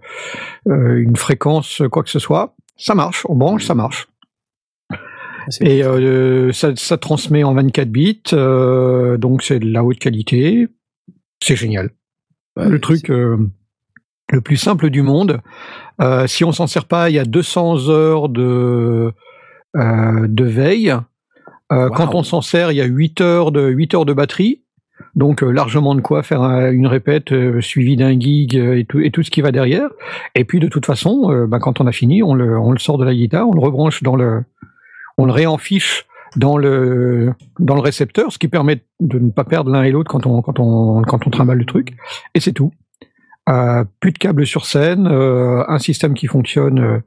une 0.66 1.16
fréquence 1.16 1.82
quoi 1.90 2.04
que 2.04 2.10
ce 2.10 2.20
soit 2.20 2.54
ça 2.76 2.94
marche 2.94 3.26
on 3.28 3.34
branche 3.34 3.64
ça 3.64 3.74
marche 3.74 4.06
et 5.60 5.84
euh, 5.84 6.52
ça, 6.52 6.74
ça 6.76 6.98
transmet 6.98 7.44
en 7.44 7.54
24 7.54 7.88
bits 7.88 8.22
euh, 8.32 9.16
donc 9.16 9.42
c'est 9.42 9.58
de 9.58 9.70
la 9.70 9.84
haute 9.84 9.98
qualité. 9.98 10.68
C'est 11.42 11.56
génial. 11.56 11.90
Ouais, 12.56 12.68
le 12.68 12.80
truc 12.80 13.10
euh, 13.10 13.36
le 14.30 14.40
plus 14.40 14.56
simple 14.56 14.90
du 14.90 15.02
monde. 15.02 15.40
Si 16.26 16.44
on 16.44 16.52
s'en 16.52 16.66
sert 16.66 16.86
pas 16.86 17.10
il 17.10 17.14
y 17.14 17.18
a 17.18 17.24
200 17.24 17.88
heures 17.88 18.28
de 18.28 19.12
de 19.74 20.44
veille. 20.44 20.94
Wow. 21.70 21.88
quand 21.88 22.14
on 22.14 22.22
s'en 22.22 22.42
sert 22.42 22.70
il 22.70 22.76
y 22.76 22.82
a 22.82 22.84
8 22.84 23.22
heures 23.22 23.52
de 23.52 23.68
8 23.68 23.94
heures 23.94 24.04
de 24.04 24.12
batterie. 24.12 24.62
Donc 25.14 25.42
largement 25.42 25.94
de 25.94 26.00
quoi 26.00 26.22
faire 26.22 26.42
une 26.42 26.86
répète 26.86 27.32
suivie 27.60 27.96
d'un 27.96 28.18
gig 28.18 28.54
et 28.54 28.84
tout, 28.88 29.00
et 29.00 29.10
tout 29.10 29.22
ce 29.22 29.30
qui 29.30 29.40
va 29.42 29.52
derrière. 29.52 29.88
Et 30.34 30.44
puis 30.44 30.60
de 30.60 30.68
toute 30.68 30.86
façon, 30.86 31.46
bah, 31.48 31.58
quand 31.60 31.80
on 31.80 31.86
a 31.86 31.92
fini, 31.92 32.22
on 32.22 32.34
le, 32.34 32.58
on 32.58 32.72
le 32.72 32.78
sort 32.78 32.98
de 32.98 33.04
la 33.04 33.14
guitare, 33.14 33.48
on 33.48 33.54
le 33.54 33.60
rebranche 33.60 34.02
dans 34.02 34.16
le, 34.16 34.44
on 35.22 35.26
le 35.26 35.32
réenfiche 35.32 36.06
dans 36.36 36.56
le 36.56 37.32
dans 37.60 37.76
le 37.76 37.80
récepteur, 37.80 38.32
ce 38.32 38.38
qui 38.38 38.48
permet 38.48 38.82
de 39.00 39.18
ne 39.20 39.30
pas 39.30 39.44
perdre 39.44 39.70
l'un 39.70 39.84
et 39.84 39.92
l'autre 39.92 40.10
quand 40.10 40.26
on 40.26 40.42
quand 40.42 40.58
on 40.58 41.02
quand 41.02 41.26
on 41.26 41.30
trimballe 41.30 41.58
le 41.58 41.64
truc. 41.64 41.94
Et 42.34 42.40
c'est 42.40 42.52
tout. 42.52 42.72
Euh, 43.48 43.84
plus 44.00 44.12
de 44.12 44.18
câbles 44.18 44.46
sur 44.46 44.66
scène, 44.66 45.06
euh, 45.06 45.64
un 45.68 45.78
système 45.78 46.14
qui 46.14 46.26
fonctionne 46.26 46.78
euh, 46.80 46.98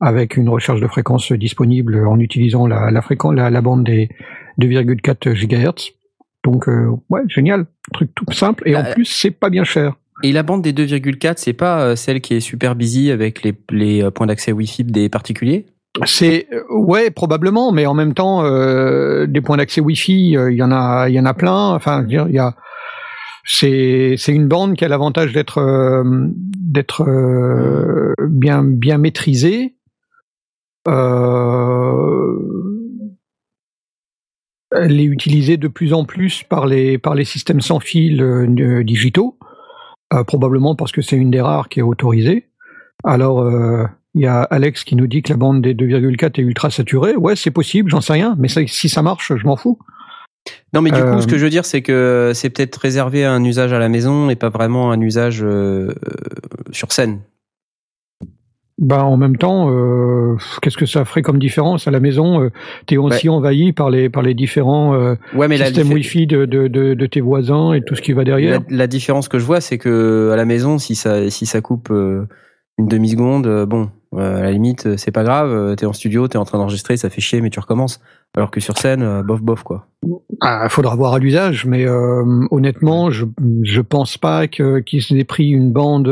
avec 0.00 0.36
une 0.36 0.48
recherche 0.48 0.80
de 0.80 0.86
fréquence 0.86 1.32
disponible 1.32 2.06
en 2.06 2.18
utilisant 2.18 2.66
la 2.66 2.90
la, 2.90 3.00
fréquence, 3.00 3.34
la, 3.34 3.48
la 3.48 3.60
bande 3.62 3.84
des 3.84 4.10
2,4 4.60 5.32
GHz. 5.32 5.92
Donc 6.42 6.68
ouais, 7.08 7.22
génial, 7.28 7.64
truc 7.94 8.10
tout 8.14 8.30
simple 8.30 8.68
et 8.68 8.76
en 8.76 8.84
plus 8.92 9.06
c'est 9.06 9.30
pas 9.30 9.48
bien 9.48 9.64
cher. 9.64 9.96
Et 10.22 10.32
la 10.32 10.42
bande 10.42 10.60
des 10.60 10.74
2,4, 10.74 11.34
c'est 11.38 11.54
pas 11.54 11.96
celle 11.96 12.20
qui 12.20 12.34
est 12.34 12.40
super 12.40 12.76
busy 12.76 13.10
avec 13.10 13.42
les, 13.42 13.54
les 13.70 14.10
points 14.10 14.26
d'accès 14.26 14.52
Wi-Fi 14.52 14.84
des 14.84 15.08
particuliers? 15.08 15.66
C'est 16.04 16.48
ouais 16.70 17.10
probablement, 17.10 17.70
mais 17.72 17.86
en 17.86 17.94
même 17.94 18.14
temps, 18.14 18.44
euh, 18.44 19.26
des 19.26 19.40
points 19.40 19.56
d'accès 19.56 19.80
Wi-Fi, 19.80 20.36
euh, 20.36 20.50
il 20.50 20.56
y 20.56 20.62
en 20.62 20.72
a, 20.72 21.08
il 21.08 21.14
y 21.14 21.20
en 21.20 21.24
a 21.24 21.34
plein. 21.34 21.70
Enfin, 21.70 22.04
il 22.08 22.32
y 22.32 22.38
a, 22.38 22.56
c'est 23.44 24.16
c'est 24.18 24.32
une 24.32 24.48
bande 24.48 24.74
qui 24.74 24.84
a 24.84 24.88
l'avantage 24.88 25.32
d'être 25.32 25.58
euh, 25.58 26.02
d'être 26.04 27.04
bien 28.28 28.64
bien 28.64 28.98
maîtrisée. 28.98 29.76
elle 34.76 35.00
est 35.00 35.04
utilisée 35.04 35.56
de 35.56 35.68
plus 35.68 35.92
en 35.94 36.04
plus 36.04 36.42
par 36.42 36.66
les 36.66 36.98
par 36.98 37.14
les 37.14 37.24
systèmes 37.24 37.60
sans 37.60 37.78
fil 37.78 38.20
digitaux, 38.84 39.38
probablement 40.26 40.74
parce 40.74 40.90
que 40.90 41.02
c'est 41.02 41.16
une 41.16 41.30
des 41.30 41.40
rares 41.40 41.68
qui 41.68 41.78
est 41.78 41.82
autorisée. 41.82 42.48
Alors 43.04 43.44
il 44.14 44.22
y 44.22 44.26
a 44.26 44.42
Alex 44.42 44.84
qui 44.84 44.94
nous 44.94 45.06
dit 45.06 45.22
que 45.22 45.32
la 45.32 45.36
bande 45.36 45.60
des 45.60 45.74
2,4 45.74 46.40
est 46.40 46.44
ultra 46.44 46.70
saturée. 46.70 47.16
Ouais, 47.16 47.34
c'est 47.34 47.50
possible, 47.50 47.90
j'en 47.90 48.00
sais 48.00 48.12
rien, 48.12 48.36
mais 48.38 48.48
si 48.48 48.88
ça 48.88 49.02
marche, 49.02 49.32
je 49.34 49.44
m'en 49.44 49.56
fous. 49.56 49.78
Non, 50.72 50.82
mais 50.82 50.90
du 50.90 51.00
coup, 51.00 51.20
ce 51.20 51.26
que 51.26 51.34
euh, 51.34 51.38
je 51.38 51.44
veux 51.44 51.50
dire, 51.50 51.64
c'est 51.64 51.82
que 51.82 52.32
c'est 52.34 52.50
peut-être 52.50 52.76
réservé 52.76 53.24
à 53.24 53.32
un 53.32 53.42
usage 53.44 53.72
à 53.72 53.78
la 53.78 53.88
maison 53.88 54.30
et 54.30 54.36
pas 54.36 54.50
vraiment 54.50 54.92
un 54.92 55.00
usage 55.00 55.40
euh, 55.42 55.94
sur 56.70 56.92
scène. 56.92 57.20
Bah, 58.78 59.04
en 59.04 59.16
même 59.16 59.36
temps, 59.36 59.70
euh, 59.70 60.36
qu'est-ce 60.60 60.76
que 60.76 60.84
ça 60.84 61.04
ferait 61.04 61.22
comme 61.22 61.38
différence 61.38 61.86
à 61.86 61.92
la 61.92 62.00
maison 62.00 62.50
T'es 62.86 62.96
aussi 62.96 63.28
envahi 63.28 63.72
par 63.72 63.88
les 63.88 64.10
par 64.10 64.22
les 64.22 64.34
différents 64.34 65.16
systèmes 65.32 65.92
Wi-Fi 65.92 66.26
de, 66.26 66.44
de, 66.44 66.66
de, 66.68 67.06
tes 67.06 67.20
voisins 67.20 67.72
et 67.72 67.82
tout 67.82 67.94
ce 67.94 68.02
qui 68.02 68.12
va 68.12 68.24
derrière. 68.24 68.60
La, 68.68 68.76
la 68.76 68.86
différence 68.88 69.28
que 69.28 69.38
je 69.38 69.44
vois, 69.44 69.60
c'est 69.60 69.78
que 69.78 70.30
à 70.32 70.36
la 70.36 70.44
maison, 70.44 70.78
si 70.78 70.96
ça 70.96 71.30
si 71.30 71.46
ça 71.46 71.60
coupe 71.60 71.92
une 72.78 72.86
demi 72.88 73.10
seconde, 73.10 73.64
bon, 73.66 73.90
euh, 74.16 74.38
à 74.38 74.42
la 74.42 74.52
limite, 74.52 74.86
euh, 74.86 74.96
c'est 74.96 75.10
pas 75.10 75.24
grave, 75.24 75.50
euh, 75.50 75.74
t'es 75.74 75.86
en 75.86 75.92
studio, 75.92 76.28
t'es 76.28 76.38
en 76.38 76.44
train 76.44 76.58
d'enregistrer, 76.58 76.96
ça 76.96 77.10
fait 77.10 77.20
chier, 77.20 77.40
mais 77.40 77.50
tu 77.50 77.58
recommences. 77.58 78.00
Alors 78.36 78.50
que 78.50 78.60
sur 78.60 78.78
scène, 78.78 79.22
bof 79.22 79.40
bof 79.42 79.62
quoi. 79.62 79.86
Ah, 80.40 80.68
faudra 80.68 80.94
voir 80.96 81.14
à 81.14 81.18
l'usage, 81.18 81.66
mais 81.66 81.86
honnêtement, 82.50 83.12
je 83.12 83.26
je 83.62 83.80
pense 83.80 84.18
pas 84.18 84.48
que 84.48 84.80
qu'ils 84.80 85.16
aient 85.16 85.24
pris 85.24 85.50
une 85.50 85.70
bande 85.70 86.08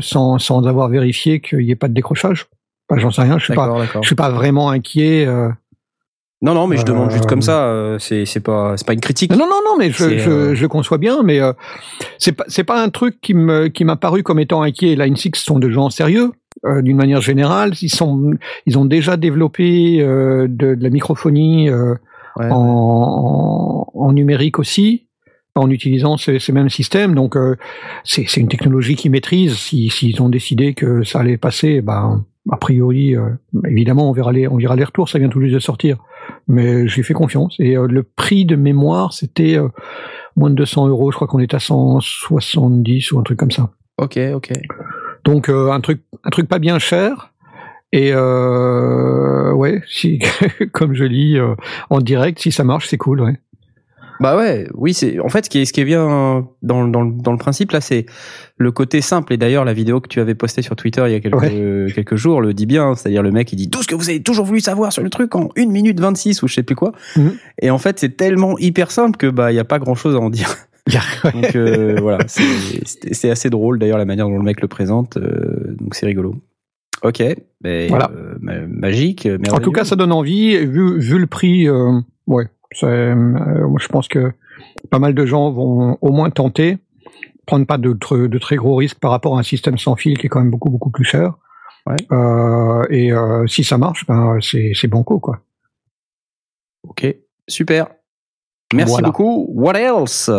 sans 0.00 0.38
sans 0.38 0.66
avoir 0.66 0.88
vérifié 0.88 1.38
qu'il 1.40 1.60
n'y 1.60 1.70
ait 1.70 1.76
pas 1.76 1.86
de 1.86 1.94
décrochage. 1.94 2.48
J'en 2.92 3.12
sais 3.12 3.22
rien, 3.22 3.38
je 3.38 3.44
suis 3.44 3.54
pas 3.54 3.72
je 4.02 4.06
suis 4.06 4.16
pas 4.16 4.30
vraiment 4.30 4.70
inquiet. 4.70 5.24
Non, 6.46 6.54
non, 6.54 6.66
mais 6.66 6.76
je 6.76 6.84
demande 6.84 7.10
juste 7.10 7.26
comme 7.26 7.42
ça. 7.42 7.96
c'est 7.98 8.24
c'est 8.24 8.40
pas 8.40 8.76
c'est 8.76 8.86
pas 8.86 8.94
une 8.94 9.00
critique. 9.00 9.32
Non, 9.32 9.46
non, 9.46 9.60
non, 9.64 9.76
mais 9.78 9.90
je 9.90 10.16
je, 10.18 10.54
je 10.54 10.66
conçois 10.66 10.98
bien, 10.98 11.22
mais 11.22 11.40
c'est 12.18 12.32
pas 12.32 12.44
c'est 12.48 12.64
pas 12.64 12.82
un 12.82 12.88
truc 12.88 13.20
qui 13.20 13.34
me 13.34 13.68
qui 13.68 13.84
m'a 13.84 13.96
paru 13.96 14.22
comme 14.22 14.38
étant 14.38 14.62
inquiet. 14.62 14.96
Line 14.96 15.16
6 15.16 15.32
sont 15.34 15.58
de 15.58 15.68
gens 15.70 15.90
sérieux. 15.90 16.32
Euh, 16.64 16.80
d'une 16.80 16.96
manière 16.96 17.20
générale. 17.20 17.74
Ils 17.82 17.90
sont, 17.90 18.32
ils 18.64 18.78
ont 18.78 18.86
déjà 18.86 19.18
développé 19.18 20.00
euh, 20.00 20.46
de, 20.48 20.74
de, 20.74 20.82
la 20.82 20.88
microphonie 20.88 21.68
euh, 21.68 21.94
en, 22.40 23.86
en, 23.94 24.12
numérique 24.12 24.58
aussi, 24.58 25.06
en 25.54 25.70
utilisant 25.70 26.16
ces, 26.16 26.38
ces 26.38 26.52
mêmes 26.52 26.70
systèmes. 26.70 27.14
Donc, 27.14 27.36
c'est 28.04 28.36
une 28.38 28.48
technologie 28.48 28.96
qu'ils 28.96 29.10
maîtrisent. 29.10 29.56
S'ils 29.58 29.92
si, 29.92 30.16
ont 30.18 30.30
décidé 30.30 30.72
que 30.72 31.04
ça 31.04 31.20
allait 31.20 31.36
passer, 31.36 31.82
ben, 31.82 32.24
a 32.50 32.56
priori, 32.56 33.14
évidemment, 33.68 34.08
on 34.08 34.12
verra 34.12 34.32
les, 34.32 34.48
on 34.48 34.56
verra 34.56 34.76
les 34.76 34.84
retours. 34.84 35.10
Ça 35.10 35.18
vient 35.18 35.28
tout 35.28 35.42
juste 35.42 35.54
de 35.54 35.60
sortir, 35.60 35.98
mais 36.48 36.86
j'ai 36.88 37.02
fait 37.02 37.14
confiance. 37.14 37.56
Et 37.58 37.74
le 37.74 38.02
prix 38.02 38.44
de 38.44 38.56
mémoire, 38.56 39.12
c'était 39.12 39.58
moins 40.36 40.50
de 40.50 40.54
200 40.54 40.88
euros. 40.88 41.10
Je 41.10 41.16
crois 41.16 41.26
qu'on 41.26 41.40
est 41.40 41.54
à 41.54 41.58
170 41.58 43.12
ou 43.12 43.18
un 43.18 43.22
truc 43.22 43.38
comme 43.38 43.50
ça. 43.50 43.70
Ok, 43.98 44.18
ok. 44.34 44.52
Donc 45.24 45.48
euh, 45.48 45.72
un 45.72 45.80
truc 45.80 46.02
un 46.24 46.30
truc 46.30 46.48
pas 46.48 46.58
bien 46.58 46.78
cher. 46.78 47.32
Et 47.92 48.12
euh, 48.12 49.52
ouais, 49.52 49.82
si 49.88 50.20
comme 50.72 50.94
je 50.94 51.04
lis 51.04 51.38
euh, 51.38 51.54
en 51.88 52.00
direct, 52.00 52.38
si 52.38 52.52
ça 52.52 52.64
marche, 52.64 52.88
c'est 52.88 52.98
cool, 52.98 53.20
ouais. 53.20 53.40
Bah 54.20 54.36
ouais, 54.36 54.68
oui, 54.74 54.94
c'est 54.94 55.18
en 55.20 55.28
fait 55.28 55.44
ce 55.44 55.50
qui 55.50 55.58
est 55.58 55.64
ce 55.64 55.72
qui 55.72 55.80
est 55.80 55.84
bien 55.84 56.46
dans 56.62 56.86
dans 56.88 57.04
dans 57.04 57.32
le 57.32 57.38
principe 57.38 57.72
là, 57.72 57.80
c'est 57.80 58.06
le 58.58 58.72
côté 58.72 59.00
simple. 59.00 59.32
Et 59.32 59.36
d'ailleurs, 59.36 59.64
la 59.64 59.72
vidéo 59.72 60.00
que 60.00 60.08
tu 60.08 60.20
avais 60.20 60.34
postée 60.34 60.62
sur 60.62 60.76
Twitter 60.76 61.02
il 61.06 61.12
y 61.12 61.14
a 61.14 61.20
quelques 61.20 61.94
quelques 61.94 62.16
jours 62.16 62.40
le 62.40 62.54
dit 62.54 62.66
bien. 62.66 62.94
C'est-à-dire 62.94 63.22
le 63.22 63.32
mec 63.32 63.52
il 63.52 63.56
dit 63.56 63.70
tout 63.70 63.82
ce 63.82 63.88
que 63.88 63.94
vous 63.94 64.08
avez 64.08 64.22
toujours 64.22 64.46
voulu 64.46 64.60
savoir 64.60 64.92
sur 64.92 65.02
le 65.02 65.10
truc 65.10 65.34
en 65.34 65.50
1 65.56 65.66
minute 65.66 66.00
26 66.00 66.42
ou 66.42 66.48
je 66.48 66.54
sais 66.54 66.62
plus 66.62 66.76
quoi. 66.76 66.92
Mhm. 67.16 67.34
Et 67.62 67.70
en 67.70 67.78
fait, 67.78 67.98
c'est 67.98 68.16
tellement 68.16 68.58
hyper 68.58 68.90
simple 68.90 69.16
que 69.16 69.26
bah 69.26 69.52
il 69.52 69.54
y 69.56 69.60
a 69.60 69.64
pas 69.64 69.78
grand 69.78 69.94
chose 69.94 70.14
à 70.14 70.18
en 70.18 70.30
dire. 70.30 70.54
donc 71.34 71.56
euh, 71.56 71.96
voilà, 72.00 72.18
c'est 72.28 73.30
assez 73.30 73.50
drôle 73.50 73.78
d'ailleurs 73.78 73.98
la 73.98 74.04
manière 74.04 74.28
dont 74.28 74.38
le 74.38 74.44
mec 74.44 74.60
le 74.60 74.68
présente, 74.68 75.16
euh, 75.16 75.74
donc 75.80 75.94
c'est 75.94 76.06
rigolo. 76.06 76.36
Ok, 77.02 77.22
mais 77.62 77.88
voilà. 77.88 78.10
Euh, 78.16 78.66
magique. 78.68 79.28
En 79.50 79.58
tout 79.58 79.72
cas, 79.72 79.84
ça 79.84 79.96
donne 79.96 80.12
envie. 80.12 80.56
Vu, 80.56 80.98
vu 80.98 81.18
le 81.18 81.26
prix, 81.26 81.68
ouais, 82.26 82.48
je 82.72 83.88
pense 83.88 84.08
que 84.08 84.32
pas 84.90 84.98
mal 84.98 85.14
de 85.14 85.26
gens 85.26 85.50
vont 85.50 85.98
au 86.00 86.12
moins 86.12 86.30
tenter, 86.30 86.78
prendre 87.46 87.66
pas 87.66 87.78
de, 87.78 87.92
de 87.92 88.38
très 88.38 88.56
gros 88.56 88.76
risques 88.76 88.98
par 88.98 89.10
rapport 89.10 89.36
à 89.36 89.40
un 89.40 89.44
système 89.44 89.78
sans 89.78 89.96
fil 89.96 90.18
qui 90.18 90.26
est 90.26 90.28
quand 90.28 90.40
même 90.40 90.50
beaucoup 90.50 90.70
beaucoup 90.70 90.90
plus 90.90 91.04
cher. 91.04 91.34
Ouais. 91.86 91.96
et 92.90 93.12
si 93.46 93.62
ça 93.62 93.78
marche, 93.78 94.06
ben 94.06 94.38
c'est 94.40 94.88
banco 94.88 95.20
quoi. 95.20 95.40
Ok, 96.88 97.06
super. 97.48 97.88
Merci 98.74 99.02
beaucoup. 99.02 99.46
What 99.50 99.76
else? 99.76 100.30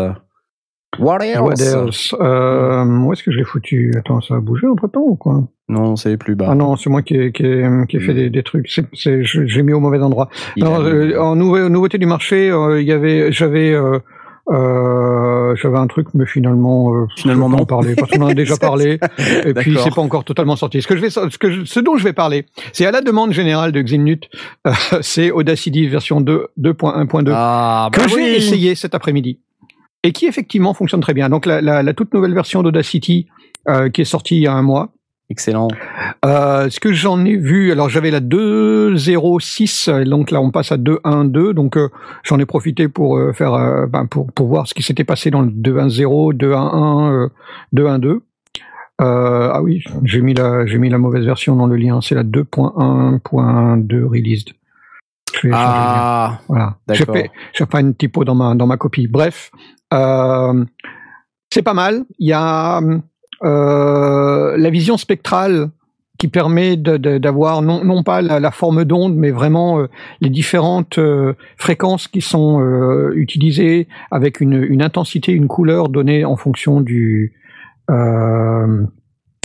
What 0.99 1.19
else? 1.23 2.15
Euh, 2.19 2.85
où 2.85 3.13
est-ce 3.13 3.23
que 3.23 3.31
je 3.31 3.37
l'ai 3.37 3.43
foutu? 3.43 3.93
Attends, 3.97 4.21
ça 4.21 4.35
a 4.35 4.39
bougé 4.39 4.67
entre 4.67 4.87
temps 4.87 5.01
ou 5.01 5.15
quoi? 5.15 5.43
Non, 5.69 5.95
c'est 5.95 6.15
plus 6.17 6.35
bas. 6.35 6.47
Ah 6.49 6.55
non, 6.55 6.75
c'est 6.77 6.89
moi 6.89 7.01
qui 7.01 7.15
ai, 7.15 7.31
qui 7.31 7.43
qui 7.89 7.99
fait 7.99 8.13
des, 8.13 8.29
des 8.29 8.43
trucs. 8.43 8.69
C'est, 8.93 9.23
j'ai 9.23 9.63
mis 9.63 9.73
au 9.73 9.79
mauvais 9.79 9.99
endroit. 9.99 10.29
Alors, 10.61 10.79
euh, 10.81 11.17
en 11.19 11.35
nouveauté 11.35 11.97
du 11.97 12.05
marché, 12.05 12.49
euh, 12.49 12.81
il 12.81 12.87
y 12.87 12.93
avait, 12.93 13.31
j'avais, 13.31 13.73
euh, 13.73 13.99
euh, 14.49 15.55
j'avais 15.57 15.77
un 15.77 15.87
truc, 15.87 16.07
mais 16.13 16.25
finalement, 16.25 16.93
euh, 16.95 17.05
finalement 17.17 17.49
non. 17.49 17.65
Parler, 17.65 17.95
parce 17.95 18.11
qu'on 18.11 18.21
en 18.21 18.27
a 18.29 18.33
déjà 18.33 18.55
parlé, 18.61 18.97
et 19.43 19.53
puis 19.53 19.77
c'est 19.83 19.93
pas 19.93 20.01
encore 20.01 20.23
totalement 20.23 20.55
sorti. 20.55 20.81
Ce 20.81 20.87
que 20.87 20.95
je 20.95 21.01
vais, 21.01 21.09
ce 21.09 21.37
que 21.37 21.65
ce 21.65 21.79
dont 21.81 21.97
je 21.97 22.03
vais 22.05 22.13
parler, 22.13 22.45
c'est 22.71 22.85
à 22.85 22.91
la 22.91 23.01
demande 23.01 23.33
générale 23.33 23.73
de 23.73 23.81
Xinut, 23.81 24.29
euh, 24.65 24.71
c'est 25.01 25.31
Audacity 25.31 25.87
version 25.87 26.21
2 26.21 26.47
2.1.2 26.57 27.31
ah, 27.33 27.89
bah 27.91 27.99
que 27.99 28.09
j'ai 28.09 28.37
essayé 28.37 28.75
cet 28.75 28.95
après-midi 28.95 29.39
et 30.07 30.13
qui 30.13 30.25
effectivement 30.25 30.73
fonctionne 30.73 31.01
très 31.01 31.13
bien. 31.13 31.27
Donc 31.27 31.45
la, 31.45 31.61
la, 31.61 31.83
la 31.83 31.93
toute 31.93 32.13
nouvelle 32.13 32.33
version 32.33 32.63
d'Audacity 32.63 33.27
euh, 33.67 33.89
qui 33.89 33.99
est 34.01 34.05
sortie 34.05 34.37
il 34.37 34.43
y 34.43 34.47
a 34.47 34.53
un 34.53 34.61
mois. 34.61 34.93
Excellent. 35.29 35.67
Euh, 36.23 36.69
ce 36.69 36.79
que 36.79 36.93
j'en 36.93 37.25
ai 37.25 37.35
vu, 37.35 37.73
alors 37.73 37.89
j'avais 37.89 38.11
la 38.11 38.21
2.0.6, 38.21 40.05
donc 40.05 40.31
là 40.31 40.39
on 40.39 40.51
passe 40.51 40.71
à 40.71 40.77
2.1.2, 40.77 41.51
donc 41.51 41.75
euh, 41.75 41.89
j'en 42.23 42.39
ai 42.39 42.45
profité 42.45 42.87
pour 42.87 43.19
faire, 43.33 43.87
ben, 43.89 44.05
pour 44.05 44.31
pour 44.31 44.47
voir 44.47 44.69
ce 44.69 44.73
qui 44.73 44.83
s'était 44.83 45.03
passé 45.03 45.29
dans 45.29 45.41
le 45.41 45.49
2.1.0, 45.49 46.33
2.1.1, 46.37 47.29
2.1.2. 47.75 48.19
ah 48.99 49.61
oui, 49.61 49.83
j'ai 50.05 50.21
mis 50.21 50.33
la 50.33 50.65
j'ai 50.65 50.77
mis 50.77 50.89
la 50.89 50.97
mauvaise 50.97 51.25
version 51.25 51.57
dans 51.57 51.67
le 51.67 51.75
lien, 51.75 51.99
c'est 51.99 52.15
la 52.15 52.23
2.1.2 52.23 54.03
released. 54.05 54.53
ah, 55.51 56.39
voilà. 56.47 56.77
J'ai 56.93 57.03
fait, 57.03 57.29
fait 57.53 57.81
une 57.81 57.95
typo 57.95 58.23
dans 58.23 58.35
ma 58.35 58.55
dans 58.55 58.65
ma 58.65 58.77
copie. 58.77 59.07
Bref, 59.07 59.51
c'est 59.91 61.61
pas 61.63 61.73
mal. 61.73 62.03
Il 62.19 62.27
y 62.27 62.33
a 62.33 62.81
euh, 63.43 64.57
la 64.57 64.69
vision 64.69 64.97
spectrale 64.97 65.69
qui 66.17 66.27
permet 66.27 66.77
d'avoir 66.77 67.61
non, 67.61 67.83
non 67.83 68.01
pas 68.01 68.23
la, 68.23 68.51
forme 68.51 68.85
d'onde, 68.85 69.15
mais 69.15 69.29
vraiment 69.29 69.79
euh, 69.79 69.87
les 70.19 70.31
différentes 70.31 70.99
fréquences 71.57 72.07
qui 72.07 72.21
sont 72.21 72.59
utilisées 73.13 73.87
avec 74.09 74.41
une, 74.41 74.63
une, 74.63 74.81
intensité, 74.81 75.31
une 75.31 75.47
couleur 75.47 75.89
donnée 75.89 76.25
en 76.25 76.35
fonction 76.35 76.81
du 76.81 77.33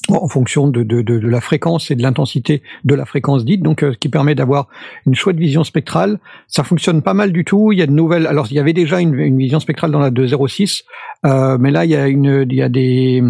en 0.08 0.28
fonction 0.28 0.68
de, 0.68 0.82
de, 0.82 1.00
de, 1.02 1.18
la 1.18 1.40
fréquence 1.40 1.90
et 1.90 1.94
de 1.94 2.02
l'intensité 2.02 2.62
de 2.84 2.94
la 2.94 3.04
fréquence 3.04 3.44
dite, 3.44 3.62
donc 3.62 3.80
ce 3.80 3.96
qui 3.96 4.08
permet 4.08 4.34
d'avoir 4.34 4.68
une 5.06 5.14
chouette 5.14 5.36
vision 5.36 5.64
spectrale. 5.64 6.18
Ça 6.48 6.64
fonctionne 6.64 7.02
pas 7.02 7.14
mal 7.14 7.32
du 7.32 7.44
tout. 7.44 7.72
Il 7.72 7.78
y 7.78 7.82
a 7.82 7.86
de 7.86 7.92
nouvelles. 7.92 8.26
Alors 8.26 8.46
il 8.50 8.54
y 8.54 8.58
avait 8.58 8.72
déjà 8.72 9.00
une, 9.00 9.38
vision 9.38 9.60
spectrale 9.60 9.90
dans 9.90 10.00
la 10.00 10.10
206, 10.10 10.84
euh, 11.24 11.56
mais 11.58 11.70
là 11.70 11.84
il 11.84 11.92
y 11.92 11.96
a 11.96 12.08
une, 12.08 12.46
il 12.48 12.54
y 12.54 12.62
a 12.62 12.68
des 12.68 13.22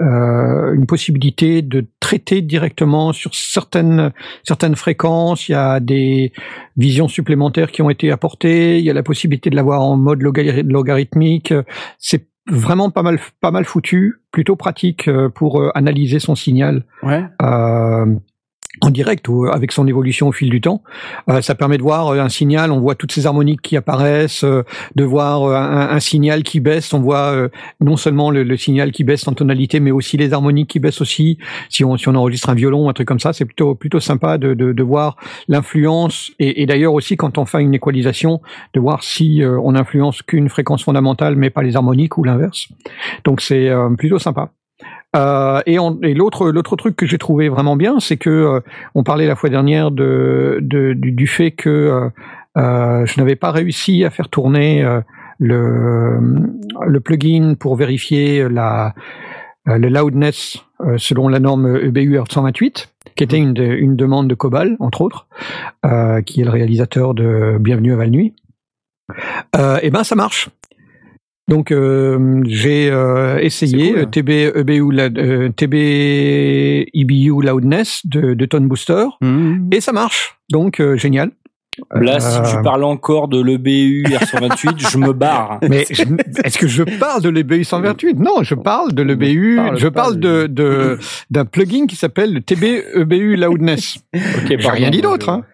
euh, 0.00 0.74
une 0.74 0.86
possibilité 0.86 1.62
de 1.62 1.86
traiter 2.00 2.42
directement 2.42 3.12
sur 3.12 3.34
certaines 3.34 4.12
certaines 4.42 4.74
fréquences. 4.74 5.48
Il 5.48 5.52
y 5.52 5.54
a 5.54 5.78
des 5.78 6.32
visions 6.76 7.06
supplémentaires 7.06 7.70
qui 7.70 7.82
ont 7.82 7.90
été 7.90 8.10
apportées. 8.10 8.78
Il 8.78 8.84
y 8.84 8.90
a 8.90 8.94
la 8.94 9.04
possibilité 9.04 9.50
de 9.50 9.56
l'avoir 9.56 9.82
en 9.82 9.96
mode 9.96 10.22
logarithmique. 10.22 11.54
Vraiment 12.46 12.90
pas 12.90 13.02
mal 13.02 13.18
pas 13.40 13.50
mal 13.50 13.64
foutu, 13.64 14.20
plutôt 14.30 14.56
pratique 14.56 15.08
euh, 15.08 15.28
pour 15.28 15.60
euh, 15.60 15.70
analyser 15.74 16.18
son 16.18 16.34
signal. 16.34 16.84
Ouais. 17.02 17.24
Euh, 17.42 18.06
en 18.80 18.90
direct 18.90 19.28
ou 19.28 19.46
avec 19.46 19.72
son 19.72 19.86
évolution 19.86 20.28
au 20.28 20.32
fil 20.32 20.50
du 20.50 20.60
temps. 20.60 20.82
Euh, 21.28 21.40
ça 21.40 21.54
permet 21.54 21.78
de 21.78 21.82
voir 21.82 22.08
euh, 22.08 22.20
un 22.20 22.28
signal, 22.28 22.72
on 22.72 22.80
voit 22.80 22.94
toutes 22.94 23.12
ces 23.12 23.26
harmoniques 23.26 23.62
qui 23.62 23.76
apparaissent, 23.76 24.44
euh, 24.44 24.62
de 24.94 25.04
voir 25.04 25.44
un, 25.44 25.94
un, 25.94 26.00
signal 26.00 26.42
qui 26.42 26.60
baisse, 26.60 26.92
on 26.92 27.00
voit 27.00 27.48
non 27.80 27.96
seulement 27.96 28.30
le, 28.30 28.42
le, 28.42 28.56
signal 28.56 28.92
qui 28.92 29.04
baisse 29.04 29.26
en 29.28 29.32
tonalité, 29.32 29.80
mais 29.80 29.90
aussi 29.90 30.16
les 30.16 30.32
harmoniques 30.32 30.68
qui 30.70 30.80
baissent 30.80 31.00
aussi. 31.00 31.38
Si 31.68 31.84
on, 31.84 31.96
si 31.96 32.08
on 32.08 32.14
enregistre 32.14 32.50
un 32.50 32.54
violon, 32.54 32.88
un 32.88 32.92
truc 32.92 33.08
comme 33.08 33.20
ça, 33.20 33.32
c'est 33.32 33.44
plutôt 33.44 33.74
plutôt 33.74 34.00
sympa 34.00 34.38
de, 34.38 34.54
de, 34.54 34.72
de 34.72 34.82
voir 34.82 35.16
l'influence 35.48 36.32
et, 36.38 36.62
et 36.62 36.66
d'ailleurs 36.66 36.94
aussi 36.94 37.16
quand 37.16 37.38
on 37.38 37.44
fait 37.44 37.62
une 37.62 37.74
équalisation, 37.74 38.40
de 38.74 38.80
voir 38.80 39.02
si 39.02 39.42
on 39.44 39.74
influence 39.74 40.22
qu'une 40.22 40.48
fréquence 40.48 40.84
fondamentale, 40.84 41.36
mais 41.36 41.50
pas 41.50 41.62
les 41.62 41.76
harmoniques 41.76 42.18
ou 42.18 42.24
l'inverse. 42.24 42.68
Donc 43.24 43.40
c'est 43.40 43.70
plutôt 43.96 44.18
sympa. 44.18 44.50
Euh, 45.14 45.60
et, 45.66 45.74
et 45.74 46.14
l'autre 46.14 46.50
l'autre 46.50 46.76
truc 46.76 46.96
que 46.96 47.06
j'ai 47.06 47.18
trouvé 47.18 47.48
vraiment 47.48 47.76
bien, 47.76 48.00
c'est 48.00 48.16
que 48.16 48.30
euh, 48.30 48.60
on 48.94 49.02
parlait 49.02 49.26
la 49.26 49.36
fois 49.36 49.50
dernière 49.50 49.90
de, 49.90 50.58
de 50.60 50.92
du, 50.92 51.12
du, 51.12 51.26
fait 51.26 51.52
que 51.52 52.10
euh, 52.56 53.06
je 53.06 53.20
n'avais 53.20 53.36
pas 53.36 53.50
réussi 53.50 54.04
à 54.04 54.10
faire 54.10 54.28
tourner 54.28 54.84
le 55.38 56.18
le 56.86 57.00
plugin 57.00 57.54
pour 57.58 57.76
vérifier 57.76 58.48
la 58.48 58.94
le 59.66 59.88
loudness 59.88 60.58
selon 60.98 61.28
la 61.28 61.40
norme 61.40 61.76
EBU 61.76 62.18
128 62.28 62.90
qui 63.16 63.24
était 63.24 63.38
une, 63.38 63.56
une 63.56 63.96
demande 63.96 64.28
de 64.28 64.34
Cobal, 64.34 64.76
entre 64.80 65.02
autres, 65.02 65.28
qui 66.26 66.40
est 66.40 66.44
le 66.44 66.50
réalisateur 66.50 67.14
de 67.14 67.58
Bienvenue 67.60 67.92
à 67.92 67.96
Valnuit. 67.96 68.34
Euh, 69.56 69.78
et 69.82 69.90
ben 69.90 70.04
ça 70.04 70.14
marche. 70.14 70.48
Donc 71.48 71.70
euh, 71.70 72.42
j'ai 72.46 72.88
euh, 72.90 73.38
essayé 73.38 73.92
cool. 73.92 74.10
TB 74.10 74.30
EBU 74.54 74.98
euh, 74.98 75.48
TB 75.50 76.88
EBU 76.94 77.42
loudness 77.42 78.00
de, 78.06 78.32
de 78.34 78.46
Tone 78.46 78.66
Booster 78.66 79.06
mmh. 79.20 79.68
et 79.72 79.80
ça 79.80 79.92
marche. 79.92 80.38
Donc 80.50 80.80
euh, 80.80 80.96
génial. 80.96 81.32
Là, 81.94 82.20
si 82.20 82.40
tu 82.50 82.62
parles 82.62 82.84
encore 82.84 83.28
de 83.28 83.40
l'EBU 83.40 84.04
R128, 84.04 84.90
je 84.90 84.98
me 84.98 85.12
barre. 85.12 85.58
Mais 85.68 85.82
est-ce 86.44 86.58
que 86.58 86.68
je 86.68 86.82
parle 86.82 87.22
de 87.22 87.28
l'EBU 87.28 87.64
128 87.64 88.18
Non, 88.18 88.42
je 88.42 88.54
parle 88.54 88.92
de 88.92 89.02
l'EBU. 89.02 89.60
Je 89.76 89.88
parle 89.88 90.18
de 90.18 90.46
de 90.46 90.98
d'un 91.30 91.44
plugin 91.44 91.86
qui 91.86 91.96
s'appelle 91.96 92.32
le 92.32 92.40
TB 92.40 92.64
EBU 92.96 93.36
Loudness. 93.36 93.98
Ok, 94.14 94.56
j'ai 94.58 94.68
rien 94.68 94.90
dit 94.90 95.00
d'autre. 95.00 95.28
Hein. 95.28 95.44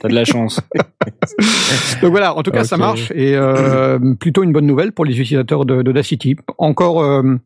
T'as 0.00 0.08
de 0.08 0.14
la 0.14 0.24
chance. 0.24 0.60
Donc 2.02 2.10
voilà, 2.10 2.36
en 2.36 2.42
tout 2.42 2.50
cas, 2.50 2.60
okay. 2.60 2.68
ça 2.68 2.76
marche 2.76 3.10
et 3.12 3.34
euh, 3.34 3.98
plutôt 4.14 4.42
une 4.42 4.52
bonne 4.52 4.66
nouvelle 4.66 4.92
pour 4.92 5.04
les 5.04 5.20
utilisateurs 5.20 5.64
d'Audacity. 5.64 6.36
Encore 6.58 7.02
euh, 7.02 7.36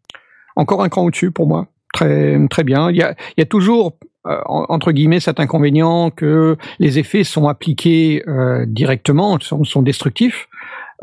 encore 0.56 0.82
un 0.82 0.88
cran 0.88 1.04
au-dessus 1.04 1.30
pour 1.30 1.46
moi. 1.46 1.68
Très 1.92 2.38
très 2.48 2.64
bien. 2.64 2.90
Il 2.90 2.96
y 2.96 3.02
a 3.02 3.14
il 3.36 3.40
y 3.40 3.42
a 3.42 3.46
toujours 3.46 3.94
euh, 4.02 4.06
entre 4.24 4.92
guillemets 4.92 5.20
cet 5.20 5.40
inconvénient 5.40 6.10
que 6.10 6.56
les 6.78 6.98
effets 6.98 7.24
sont 7.24 7.48
appliqués 7.48 8.22
euh, 8.28 8.64
directement, 8.66 9.38
sont, 9.40 9.64
sont 9.64 9.82
destructifs. 9.82 10.48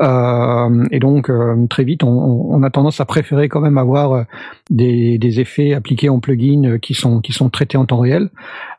Euh, 0.02 0.86
et 0.90 0.98
donc 0.98 1.28
euh, 1.28 1.66
très 1.68 1.84
vite, 1.84 2.02
on, 2.02 2.62
a 2.62 2.70
tendance 2.70 3.00
à 3.00 3.04
préférer 3.04 3.48
quand 3.48 3.60
même 3.60 3.76
avoir 3.76 4.12
euh, 4.12 4.22
des, 4.70 5.40
effets 5.40 5.74
appliqués 5.74 6.08
en 6.08 6.20
plugin 6.20 6.78
qui 6.80 6.94
sont 6.94 7.20
qui 7.20 7.32
sont 7.32 7.50
traités 7.50 7.76
en 7.76 7.84
temps 7.84 7.98
réel. 7.98 8.30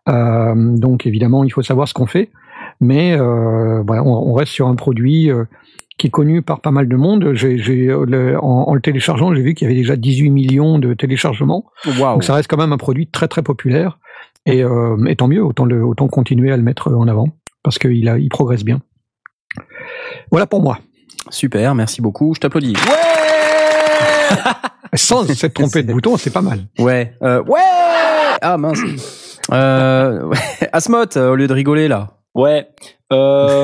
donc 0.08 1.06
évidemment, 1.06 1.44
il 1.44 1.52
faut 1.52 1.62
savoir 1.62 1.88
ce 1.88 1.94
qu'on 1.94 2.08
fait, 2.08 2.30
mais 2.80 3.20
on, 3.20 4.34
reste 4.34 4.52
sur 4.52 4.68
un 4.68 4.76
produit 4.76 5.30
qui 6.02 6.08
est 6.08 6.10
connu 6.12 6.42
par 6.42 6.62
pas 6.62 6.72
mal 6.72 6.88
de 6.88 6.96
monde. 6.96 7.34
J'ai, 7.34 7.94
en, 7.94 8.42
en, 8.42 8.74
le 8.74 8.82
téléchargeant, 8.82 9.36
j'ai 9.36 9.42
vu 9.44 9.54
qu'il 9.54 9.68
y 9.68 9.72
avait 9.72 9.80
déjà 9.80 9.96
18 9.96 10.32
millions 10.32 10.80
de 10.80 10.96
téléchargements. 10.96 11.66
Wow. 11.86 12.14
Donc 12.14 12.24
ça 12.24 12.34
reste 12.34 12.50
quand 12.50 12.58
même 12.58 12.74
un 12.74 12.78
produit 12.78 13.08
très 13.08 13.28
très 13.28 13.44
populaire. 13.44 14.00
Et, 14.48 14.64
euh, 14.64 14.98
et 15.06 15.16
tant 15.16 15.28
mieux, 15.28 15.44
autant, 15.44 15.66
le, 15.66 15.86
autant 15.86 16.08
continuer 16.08 16.52
à 16.52 16.58
le 16.58 16.64
mettre 16.64 16.92
en 16.92 17.08
avant, 17.08 17.28
parce 17.64 17.78
qu'il 17.78 18.10
a, 18.10 18.18
il 18.18 18.30
progresse 18.30 18.64
bien. 18.64 18.82
Voilà 20.32 20.48
pour 20.48 20.64
moi. 20.64 20.80
Super, 21.30 21.76
merci 21.76 22.02
beaucoup. 22.02 22.34
Je 22.34 22.40
t'applaudis. 22.40 22.74
Ouais 22.74 24.38
Sans 24.96 25.24
cette 25.36 25.54
trompée 25.54 25.84
de 25.84 25.94
bouton, 25.94 26.18
c'est 26.18 26.34
pas 26.34 26.42
mal. 26.42 26.62
Ouais. 26.80 27.14
Euh, 27.22 27.44
ouais 27.44 27.60
Ah 28.42 28.58
mince. 28.58 29.40
Euh, 29.52 30.34
Asmot, 30.74 31.16
au 31.16 31.36
lieu 31.36 31.48
de 31.48 31.54
rigoler 31.54 31.88
là. 31.88 32.18
Ouais. 32.34 32.68
Euh, 33.12 33.64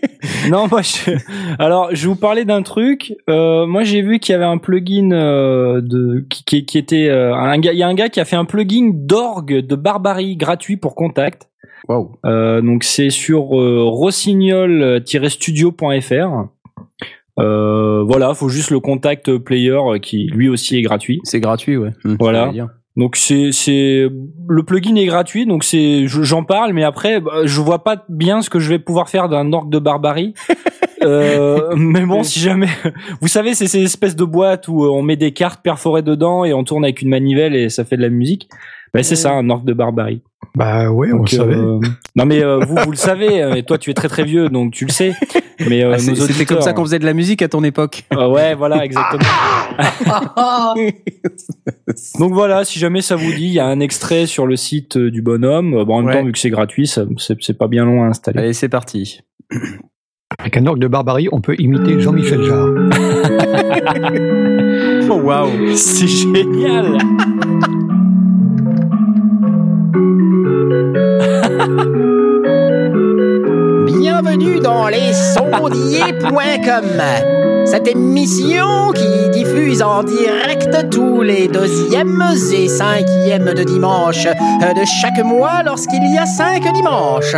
non, 0.50 0.68
moi, 0.68 0.82
je... 0.82 1.12
alors 1.58 1.88
je 1.92 2.02
vais 2.02 2.08
vous 2.08 2.16
parler 2.16 2.44
d'un 2.44 2.62
truc. 2.62 3.14
Euh, 3.28 3.66
moi, 3.66 3.84
j'ai 3.84 4.02
vu 4.02 4.18
qu'il 4.18 4.32
y 4.32 4.36
avait 4.36 4.44
un 4.44 4.58
plugin 4.58 5.12
euh, 5.12 5.80
de 5.82 6.24
qui, 6.28 6.64
qui, 6.64 6.78
était 6.78 7.08
euh, 7.08 7.34
un 7.34 7.58
gars. 7.58 7.72
Il 7.72 7.78
y 7.78 7.82
a 7.82 7.88
un 7.88 7.94
gars 7.94 8.08
qui 8.08 8.20
a 8.20 8.24
fait 8.24 8.36
un 8.36 8.44
plugin 8.44 8.90
d'orgue 8.92 9.66
de 9.66 9.76
Barbarie 9.76 10.36
gratuit 10.36 10.76
pour 10.76 10.94
Contact. 10.94 11.48
Wow. 11.88 12.18
Euh, 12.26 12.60
donc 12.60 12.84
c'est 12.84 13.10
sur 13.10 13.58
euh, 13.58 13.82
rossignol-studio.fr. 13.84 16.48
Euh, 17.40 18.02
voilà, 18.02 18.34
faut 18.34 18.48
juste 18.48 18.70
le 18.70 18.80
contact 18.80 19.38
player 19.38 19.78
qui 20.02 20.26
lui 20.26 20.48
aussi 20.48 20.76
est 20.76 20.82
gratuit. 20.82 21.20
C'est 21.22 21.38
gratuit, 21.40 21.76
ouais. 21.76 21.90
Mmh, 22.04 22.16
voilà. 22.18 22.52
Donc 22.98 23.14
c'est 23.14 23.50
c'est 23.52 24.08
le 24.48 24.62
plugin 24.64 24.96
est 24.96 25.06
gratuit 25.06 25.46
donc 25.46 25.62
c'est 25.62 26.08
j'en 26.08 26.42
parle 26.42 26.72
mais 26.72 26.82
après 26.82 27.20
bah, 27.20 27.30
je 27.44 27.60
vois 27.60 27.84
pas 27.84 28.04
bien 28.08 28.42
ce 28.42 28.50
que 28.50 28.58
je 28.58 28.68
vais 28.68 28.80
pouvoir 28.80 29.08
faire 29.08 29.28
d'un 29.28 29.52
orgue 29.52 29.70
de 29.70 29.78
barbarie. 29.78 30.34
euh, 31.04 31.76
mais 31.76 32.04
bon 32.04 32.24
si 32.24 32.40
jamais 32.40 32.66
vous 33.20 33.28
savez 33.28 33.54
c'est 33.54 33.68
ces 33.68 33.84
espèces 33.84 34.16
de 34.16 34.24
boîtes 34.24 34.66
où 34.66 34.82
on 34.82 35.02
met 35.02 35.14
des 35.14 35.32
cartes 35.32 35.62
perforées 35.62 36.02
dedans 36.02 36.44
et 36.44 36.52
on 36.52 36.64
tourne 36.64 36.84
avec 36.84 37.00
une 37.00 37.08
manivelle 37.08 37.54
et 37.54 37.68
ça 37.68 37.84
fait 37.84 37.96
de 37.96 38.02
la 38.02 38.08
musique. 38.08 38.48
Bah, 38.94 39.02
c'est 39.02 39.16
ça 39.16 39.32
un 39.32 39.50
orgue 39.50 39.64
de 39.64 39.72
barbarie. 39.72 40.22
Bah 40.54 40.90
ouais, 40.90 41.12
on 41.12 41.22
le 41.22 41.26
savait. 41.26 41.54
Euh, 41.54 41.78
non 42.16 42.24
mais 42.24 42.42
euh, 42.42 42.58
vous 42.60 42.76
vous 42.84 42.90
le 42.90 42.96
savez 42.96 43.52
et 43.56 43.62
toi 43.64 43.76
tu 43.76 43.90
es 43.90 43.94
très 43.94 44.08
très 44.08 44.24
vieux 44.24 44.48
donc 44.48 44.72
tu 44.72 44.86
le 44.86 44.90
sais. 44.90 45.12
Mais 45.68 45.84
euh, 45.84 45.92
ah, 45.94 45.98
c'était 45.98 46.46
comme 46.46 46.62
ça 46.62 46.72
qu'on 46.72 46.84
faisait 46.84 46.98
de 46.98 47.04
la 47.04 47.12
musique 47.12 47.42
à 47.42 47.48
ton 47.48 47.62
époque. 47.64 48.04
ouais, 48.12 48.54
voilà 48.54 48.84
exactement. 48.84 49.22
donc 52.18 52.32
voilà, 52.32 52.64
si 52.64 52.78
jamais 52.78 53.02
ça 53.02 53.16
vous 53.16 53.32
dit, 53.32 53.46
il 53.46 53.52
y 53.52 53.60
a 53.60 53.66
un 53.66 53.80
extrait 53.80 54.26
sur 54.26 54.46
le 54.46 54.56
site 54.56 54.96
du 54.96 55.22
bonhomme. 55.22 55.84
Bon, 55.84 55.94
en 55.94 55.98
même 55.98 56.06
Ouais. 56.08 56.12
temps 56.14 56.24
vu 56.24 56.32
que 56.32 56.38
c'est 56.38 56.50
gratuit, 56.50 56.86
c'est 56.88 57.58
pas 57.58 57.68
bien 57.68 57.84
long 57.84 58.04
à 58.04 58.06
installer. 58.06 58.38
Allez, 58.38 58.52
c'est 58.52 58.68
parti. 58.68 59.20
Avec 60.38 60.56
un 60.56 60.66
orgue 60.66 60.80
de 60.80 60.88
barbarie, 60.88 61.28
on 61.32 61.40
peut 61.40 61.56
imiter 61.58 62.00
Jean-Michel 62.00 62.42
Jarre. 62.44 62.68
Oh 65.10 65.20
waouh. 65.22 65.48
C'est 65.74 66.06
génial. 66.06 66.98
Bienvenue 73.86 74.60
dans 74.60 74.88
les 74.88 75.12
sondiers.com. 75.12 77.02
Cette 77.66 77.88
émission 77.88 78.92
qui 78.94 79.28
diffuse 79.30 79.82
en 79.82 80.02
direct 80.02 80.88
tous 80.90 81.20
les 81.20 81.48
deuxièmes 81.48 82.24
et 82.54 82.68
cinquièmes 82.68 83.52
de 83.52 83.64
dimanche 83.64 84.24
de 84.24 84.84
chaque 85.00 85.22
mois 85.22 85.62
lorsqu'il 85.62 86.02
y 86.10 86.16
a 86.16 86.24
cinq 86.24 86.72
dimanches. 86.72 87.36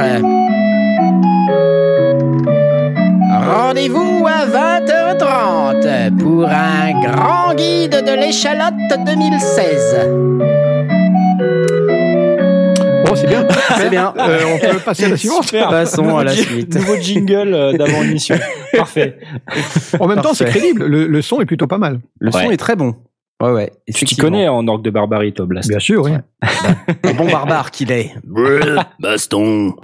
Rendez-vous 3.53 4.27
à 4.29 4.47
20h30 4.47 6.16
pour 6.19 6.47
un 6.49 6.93
grand 7.01 7.55
guide 7.55 8.05
de 8.07 8.12
l'échalote 8.12 8.75
2016. 9.05 10.70
C'est 13.21 13.27
bien. 13.27 13.49
C'est 13.77 13.91
bien. 13.91 14.15
Euh, 14.17 14.45
on 14.55 14.59
peut 14.59 14.79
passer 14.79 15.05
à 15.05 15.09
la 15.09 15.17
suivante. 15.17 15.45
Super. 15.45 15.69
Passons 15.69 16.17
à 16.17 16.25
la 16.25 16.33
suite. 16.33 16.75
Nouveau 16.75 16.97
jingle 16.97 17.55
euh, 17.55 17.73
d'avant 17.73 18.03
l'émission. 18.03 18.37
Parfait. 18.77 19.19
En 19.99 20.07
même 20.07 20.21
temps, 20.21 20.35
c'est 20.35 20.47
crédible. 20.47 20.85
Le, 20.87 21.07
le 21.07 21.23
son 21.23 21.41
est 21.41 21.47
plutôt 21.47 21.67
pas 21.67 21.79
mal. 21.79 22.01
Le 22.19 22.31
son 22.31 22.51
est 22.51 22.57
très 22.57 22.77
bon. 22.77 22.95
Ouais, 23.41 23.53
ouais. 23.53 23.73
Tu 23.95 24.05
t'y 24.05 24.17
connais 24.17 24.49
en 24.49 24.67
orgue 24.69 24.83
de 24.83 24.91
barbarie, 24.91 25.33
toi, 25.33 25.47
Blast. 25.47 25.69
Bien 25.71 25.79
sûr, 25.79 26.03
oui. 26.05 26.13
Le 27.05 27.13
bon 27.17 27.27
barbare 27.27 27.71
qu'il 27.71 27.91
est. 27.91 28.15
Baston. 28.99 29.75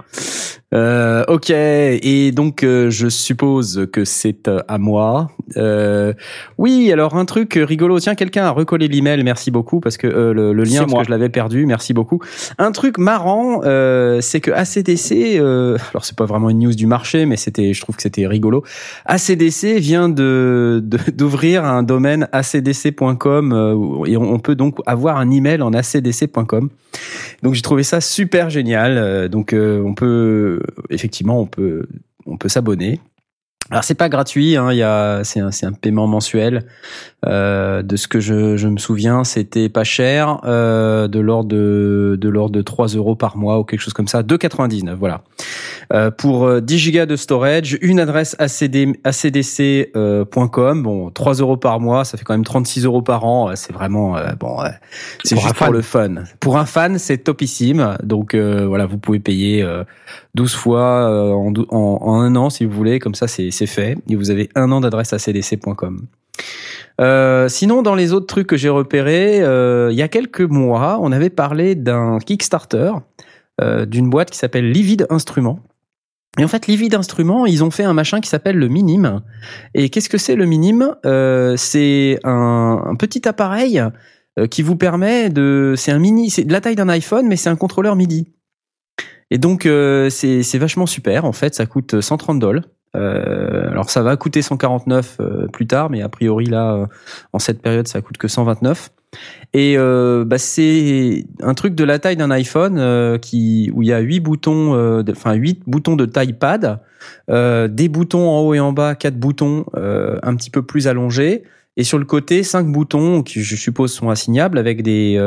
Euh, 0.73 1.23
ok, 1.29 1.49
et 1.49 2.31
donc 2.33 2.61
euh, 2.63 2.89
je 2.89 3.07
suppose 3.07 3.87
que 3.93 4.03
c'est 4.03 4.49
euh, 4.49 4.59
à 4.67 4.77
moi. 4.77 5.31
Euh, 5.55 6.11
oui, 6.57 6.91
alors 6.91 7.15
un 7.15 7.23
truc 7.23 7.57
rigolo. 7.61 7.97
Tiens, 8.01 8.15
quelqu'un 8.15 8.43
a 8.43 8.49
recollé 8.49 8.89
l'email. 8.89 9.23
Merci 9.23 9.49
beaucoup 9.49 9.79
parce 9.79 9.95
que 9.95 10.07
euh, 10.07 10.33
le, 10.33 10.51
le 10.51 10.63
lien 10.63 10.71
C'est 10.71 10.79
parce 10.79 10.91
moi. 10.91 10.99
que 11.03 11.05
je 11.07 11.11
l'avais 11.11 11.29
perdu. 11.29 11.65
Merci 11.65 11.93
beaucoup. 11.93 12.19
Un 12.57 12.73
truc 12.73 12.97
marrant, 12.97 13.61
euh, 13.63 14.19
c'est 14.19 14.41
que 14.41 14.51
ACDC. 14.51 15.39
Euh, 15.39 15.77
alors 15.93 16.03
c'est 16.03 16.17
pas 16.17 16.25
vraiment 16.25 16.49
une 16.49 16.59
news 16.59 16.75
du 16.75 16.85
marché, 16.85 17.25
mais 17.25 17.37
c'était, 17.37 17.71
je 17.73 17.79
trouve 17.81 17.95
que 17.95 18.01
c'était 18.01 18.27
rigolo. 18.27 18.63
ACDC 19.05 19.77
vient 19.79 20.09
de 20.09 20.81
de- 20.83 21.11
d'ouvrir 21.15 21.63
un 21.63 21.81
domaine 21.81 22.27
acdc.com 22.33 24.03
et 24.05 24.17
on, 24.17 24.33
on 24.33 24.39
peut 24.39 24.55
donc 24.55 24.79
avoir 24.85 25.15
un 25.17 25.31
email 25.31 25.61
en 25.61 25.71
acdc.com. 25.73 26.69
Donc 27.43 27.53
j'ai 27.53 27.61
trouvé 27.61 27.83
ça 27.83 28.01
super 28.01 28.49
génial. 28.49 29.29
Donc 29.29 29.53
euh, 29.53 29.81
on 29.85 29.93
peut 29.93 30.56
effectivement 30.89 31.39
on 31.39 31.45
peut 31.45 31.87
on 32.25 32.37
peut 32.37 32.49
s'abonner. 32.49 32.99
Alors 33.69 33.83
c'est 33.83 33.95
pas 33.95 34.07
gratuit, 34.07 34.55
hein, 34.55 34.69
c'est 35.23 35.39
un 35.39 35.51
c'est 35.51 35.65
un 35.65 35.73
paiement 35.73 36.07
mensuel. 36.07 36.65
Euh, 37.25 37.81
de 37.81 37.95
ce 37.95 38.07
que 38.07 38.19
je, 38.19 38.57
je 38.57 38.67
me 38.67 38.77
souviens, 38.77 39.23
c'était 39.23 39.69
pas 39.69 39.83
cher, 39.83 40.39
euh, 40.45 41.07
de 41.07 41.19
l'ordre 41.19 41.49
de 41.49 42.15
de 42.21 42.29
l'ordre 42.29 42.51
de 42.51 42.61
3 42.61 42.89
euros 42.89 43.15
par 43.15 43.37
mois 43.37 43.57
ou 43.59 43.63
quelque 43.63 43.79
chose 43.79 43.93
comme 43.93 44.07
ça, 44.07 44.21
2,99 44.21 44.93
voilà. 44.93 45.21
Euh, 45.93 46.11
pour 46.11 46.45
euh, 46.45 46.61
10 46.61 46.77
gigas 46.77 47.05
de 47.07 47.15
storage, 47.15 47.75
une 47.81 47.99
adresse 47.99 48.35
ACD, 48.37 48.99
acdc.com, 49.03 50.83
bon 50.83 51.09
3 51.09 51.33
euros 51.35 51.57
par 51.57 51.79
mois, 51.79 52.05
ça 52.05 52.17
fait 52.19 52.23
quand 52.23 52.35
même 52.35 52.43
36 52.45 52.85
euros 52.85 53.01
par 53.01 53.25
an. 53.25 53.49
euh, 53.49 53.53
C'est 53.55 53.73
vraiment 53.73 54.15
euh, 54.15 54.33
bon, 54.39 54.61
euh, 54.61 54.67
c'est 55.23 55.37
juste 55.39 55.55
pour 55.55 55.71
le 55.73 55.81
fun. 55.81 56.15
Pour 56.39 56.57
un 56.57 56.65
fan, 56.65 56.99
c'est 56.99 57.17
topissime. 57.17 57.97
Donc 58.03 58.35
euh, 58.35 58.67
voilà, 58.67 58.85
vous 58.85 58.99
pouvez 58.99 59.19
payer 59.19 59.63
euh, 59.63 59.83
12 60.35 60.53
fois 60.53 60.81
euh, 61.09 61.31
en, 61.31 61.51
en, 61.69 61.99
en 62.01 62.21
un 62.21 62.35
an 62.35 62.49
si 62.51 62.63
vous 62.65 62.71
voulez, 62.75 62.99
comme 62.99 63.15
ça 63.15 63.27
c'est 63.27 63.49
c'est 63.49 63.65
fait. 63.65 63.97
Et 64.07 64.15
vous 64.15 64.29
avez 64.29 64.49
un 64.55 64.71
an 64.71 64.81
d'adresse 64.81 65.13
acdc.com. 65.13 66.05
Euh, 66.99 67.47
sinon, 67.47 67.83
dans 67.83 67.95
les 67.95 68.13
autres 68.13 68.25
trucs 68.25 68.47
que 68.47 68.57
j'ai 68.57 68.69
repérés, 68.69 69.41
euh, 69.41 69.89
il 69.91 69.97
y 69.97 70.01
a 70.01 70.07
quelques 70.07 70.41
mois, 70.41 70.97
on 71.01 71.11
avait 71.11 71.29
parlé 71.29 71.75
d'un 71.75 72.17
Kickstarter 72.19 72.91
euh, 73.59 73.87
d'une 73.87 74.07
boîte 74.07 74.29
qui 74.29 74.37
s'appelle 74.37 74.71
Livid 74.71 75.07
Instruments. 75.09 75.59
Et 76.37 76.43
en 76.43 76.47
fait, 76.47 76.67
Livid 76.67 76.93
Instruments, 76.93 77.47
ils 77.47 77.63
ont 77.63 77.71
fait 77.71 77.83
un 77.83 77.93
machin 77.93 78.21
qui 78.21 78.29
s'appelle 78.29 78.55
le 78.55 78.67
Minime. 78.67 79.23
Et 79.73 79.89
qu'est-ce 79.89 80.09
que 80.09 80.19
c'est 80.19 80.35
le 80.35 80.45
Minime 80.45 80.95
euh, 81.07 81.55
C'est 81.57 82.19
un, 82.23 82.83
un 82.85 82.95
petit 82.95 83.27
appareil 83.27 83.81
euh, 84.37 84.45
qui 84.45 84.61
vous 84.61 84.75
permet 84.75 85.31
de... 85.31 85.73
C'est 85.75 85.91
un 85.91 85.97
mini, 85.97 86.29
c'est 86.29 86.43
de 86.43 86.53
la 86.53 86.61
taille 86.61 86.75
d'un 86.75 86.89
iPhone, 86.89 87.25
mais 87.25 87.35
c'est 87.35 87.49
un 87.49 87.55
contrôleur 87.55 87.95
MIDI. 87.95 88.27
Et 89.31 89.39
donc, 89.39 89.63
c'est 89.63 90.57
vachement 90.57 90.85
super. 90.85 91.25
En 91.25 91.33
fait, 91.33 91.55
ça 91.55 91.65
coûte 91.65 91.99
130 91.99 92.39
dollars. 92.39 92.63
Euh, 92.97 93.69
alors 93.69 93.89
ça 93.89 94.01
va 94.01 94.15
coûter 94.17 94.41
149 94.41 95.17
euh, 95.19 95.47
plus 95.47 95.67
tard, 95.67 95.89
mais 95.89 96.01
a 96.01 96.09
priori 96.09 96.45
là, 96.45 96.73
euh, 96.73 96.85
en 97.33 97.39
cette 97.39 97.61
période, 97.61 97.87
ça 97.87 98.01
coûte 98.01 98.17
que 98.17 98.27
129. 98.27 98.89
Et 99.53 99.77
bah, 99.77 100.37
c'est 100.37 101.25
un 101.41 101.53
truc 101.53 101.75
de 101.75 101.83
la 101.85 101.97
taille 101.97 102.17
d'un 102.17 102.29
iPhone 102.29 103.17
qui 103.19 103.71
où 103.73 103.81
il 103.81 103.87
y 103.87 103.93
a 103.93 103.99
huit 103.99 104.19
boutons, 104.19 105.01
de- 105.01 105.11
enfin 105.11 105.33
huit 105.33 105.61
boutons 105.65 105.95
de 105.95 106.05
taille 106.05 106.33
pad, 106.33 106.81
des 107.29 107.87
boutons 107.87 108.29
en 108.29 108.41
haut 108.41 108.53
et 108.53 108.59
en 108.59 108.73
bas, 108.73 108.95
quatre 108.95 109.17
boutons 109.17 109.65
un 109.73 110.35
petit 110.35 110.49
peu 110.49 110.61
plus 110.61 110.87
allongés. 110.87 111.43
Et 111.77 111.83
sur 111.85 111.97
le 111.97 112.05
côté, 112.05 112.43
cinq 112.43 112.67
boutons 112.67 113.23
qui, 113.23 113.41
je 113.41 113.55
suppose, 113.55 113.93
sont 113.93 114.09
assignables 114.09 114.57
avec 114.57 114.83
des 114.83 115.17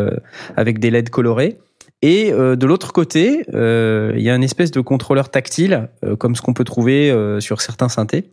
avec 0.56 0.78
des 0.78 0.90
LED 0.90 1.08
colorés. 1.08 1.58
Et 2.02 2.32
euh, 2.32 2.56
de 2.56 2.66
l'autre 2.66 2.92
côté, 2.92 3.44
euh, 3.52 4.12
il 4.16 4.22
y 4.22 4.30
a 4.30 4.34
une 4.34 4.42
espèce 4.42 4.70
de 4.70 4.80
contrôleur 4.80 5.30
tactile, 5.30 5.88
euh, 6.04 6.16
comme 6.16 6.34
ce 6.34 6.40
qu'on 6.40 6.54
peut 6.54 6.64
trouver 6.64 7.14
sur 7.40 7.60
certains 7.60 7.88
synthés. 7.88 8.30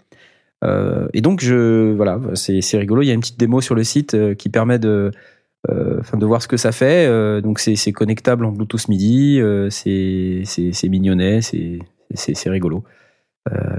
Et 1.14 1.22
donc, 1.22 1.44
voilà, 1.44 2.20
c'est 2.34 2.78
rigolo. 2.78 3.04
Il 3.04 3.08
y 3.08 3.12
a 3.12 3.14
une 3.14 3.20
petite 3.20 3.40
démo 3.40 3.62
sur 3.62 3.76
le 3.76 3.84
site 3.84 4.36
qui 4.36 4.50
permet 4.50 4.80
de, 4.80 5.12
voir 6.22 6.42
ce 6.42 6.48
que 6.48 6.58
ça 6.58 6.72
fait. 6.72 7.42
Donc, 7.42 7.60
c'est 7.60 7.92
connectable 7.92 8.44
en 8.46 8.52
Bluetooth 8.52 8.88
MIDI. 8.88 9.40
c'est 9.70 10.90
mignonnet. 10.90 11.42
C'est 11.42 12.50
rigolo. 12.50 12.84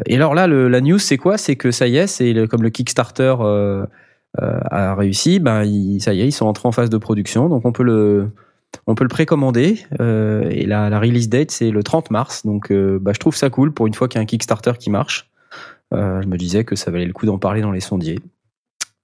Et 0.06 0.14
alors 0.14 0.34
là, 0.34 0.46
la 0.46 0.80
news, 0.80 0.98
c'est 0.98 1.16
quoi? 1.16 1.36
C'est 1.36 1.56
que 1.56 1.72
ça 1.72 1.88
y 1.88 1.96
est, 1.96 2.06
c'est 2.06 2.46
comme 2.48 2.62
le 2.62 2.70
Kickstarter 2.70 3.34
a 4.40 4.94
réussi. 4.94 5.40
Ben, 5.40 5.64
il- 5.64 6.00
ça 6.00 6.14
y 6.14 6.20
est, 6.20 6.28
ils 6.28 6.32
sont 6.32 6.46
entrés 6.46 6.68
en 6.68 6.72
phase 6.72 6.90
de 6.90 6.98
production. 6.98 7.48
Donc, 7.48 7.64
on 7.64 7.72
peut 7.72 7.82
le 7.82 8.30
on 8.86 8.94
peut 8.94 9.04
le 9.04 9.08
précommander 9.08 9.80
euh, 10.00 10.48
et 10.50 10.66
la, 10.66 10.88
la 10.90 10.98
release 11.00 11.28
date 11.28 11.50
c'est 11.50 11.70
le 11.70 11.82
30 11.82 12.10
mars. 12.10 12.44
Donc 12.46 12.70
euh, 12.70 12.98
bah, 13.00 13.12
je 13.14 13.18
trouve 13.18 13.36
ça 13.36 13.50
cool 13.50 13.72
pour 13.72 13.86
une 13.86 13.94
fois 13.94 14.08
qu'il 14.08 14.18
y 14.18 14.20
a 14.20 14.22
un 14.22 14.26
Kickstarter 14.26 14.72
qui 14.78 14.90
marche. 14.90 15.30
Euh, 15.94 16.20
je 16.22 16.28
me 16.28 16.36
disais 16.36 16.64
que 16.64 16.76
ça 16.76 16.90
valait 16.90 17.06
le 17.06 17.12
coup 17.12 17.26
d'en 17.26 17.38
parler 17.38 17.60
dans 17.62 17.72
les 17.72 17.80
sondiers. 17.80 18.18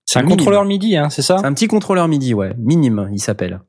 C'est 0.06 0.18
un 0.18 0.22
Minime. 0.22 0.36
contrôleur 0.36 0.64
MIDI, 0.66 0.96
hein, 0.98 1.08
c'est 1.10 1.22
ça? 1.22 1.38
C'est 1.38 1.46
un 1.46 1.54
petit 1.54 1.66
contrôleur 1.66 2.06
MIDI, 2.08 2.34
ouais, 2.34 2.54
minime, 2.58 3.08
il 3.12 3.20
s'appelle. 3.20 3.60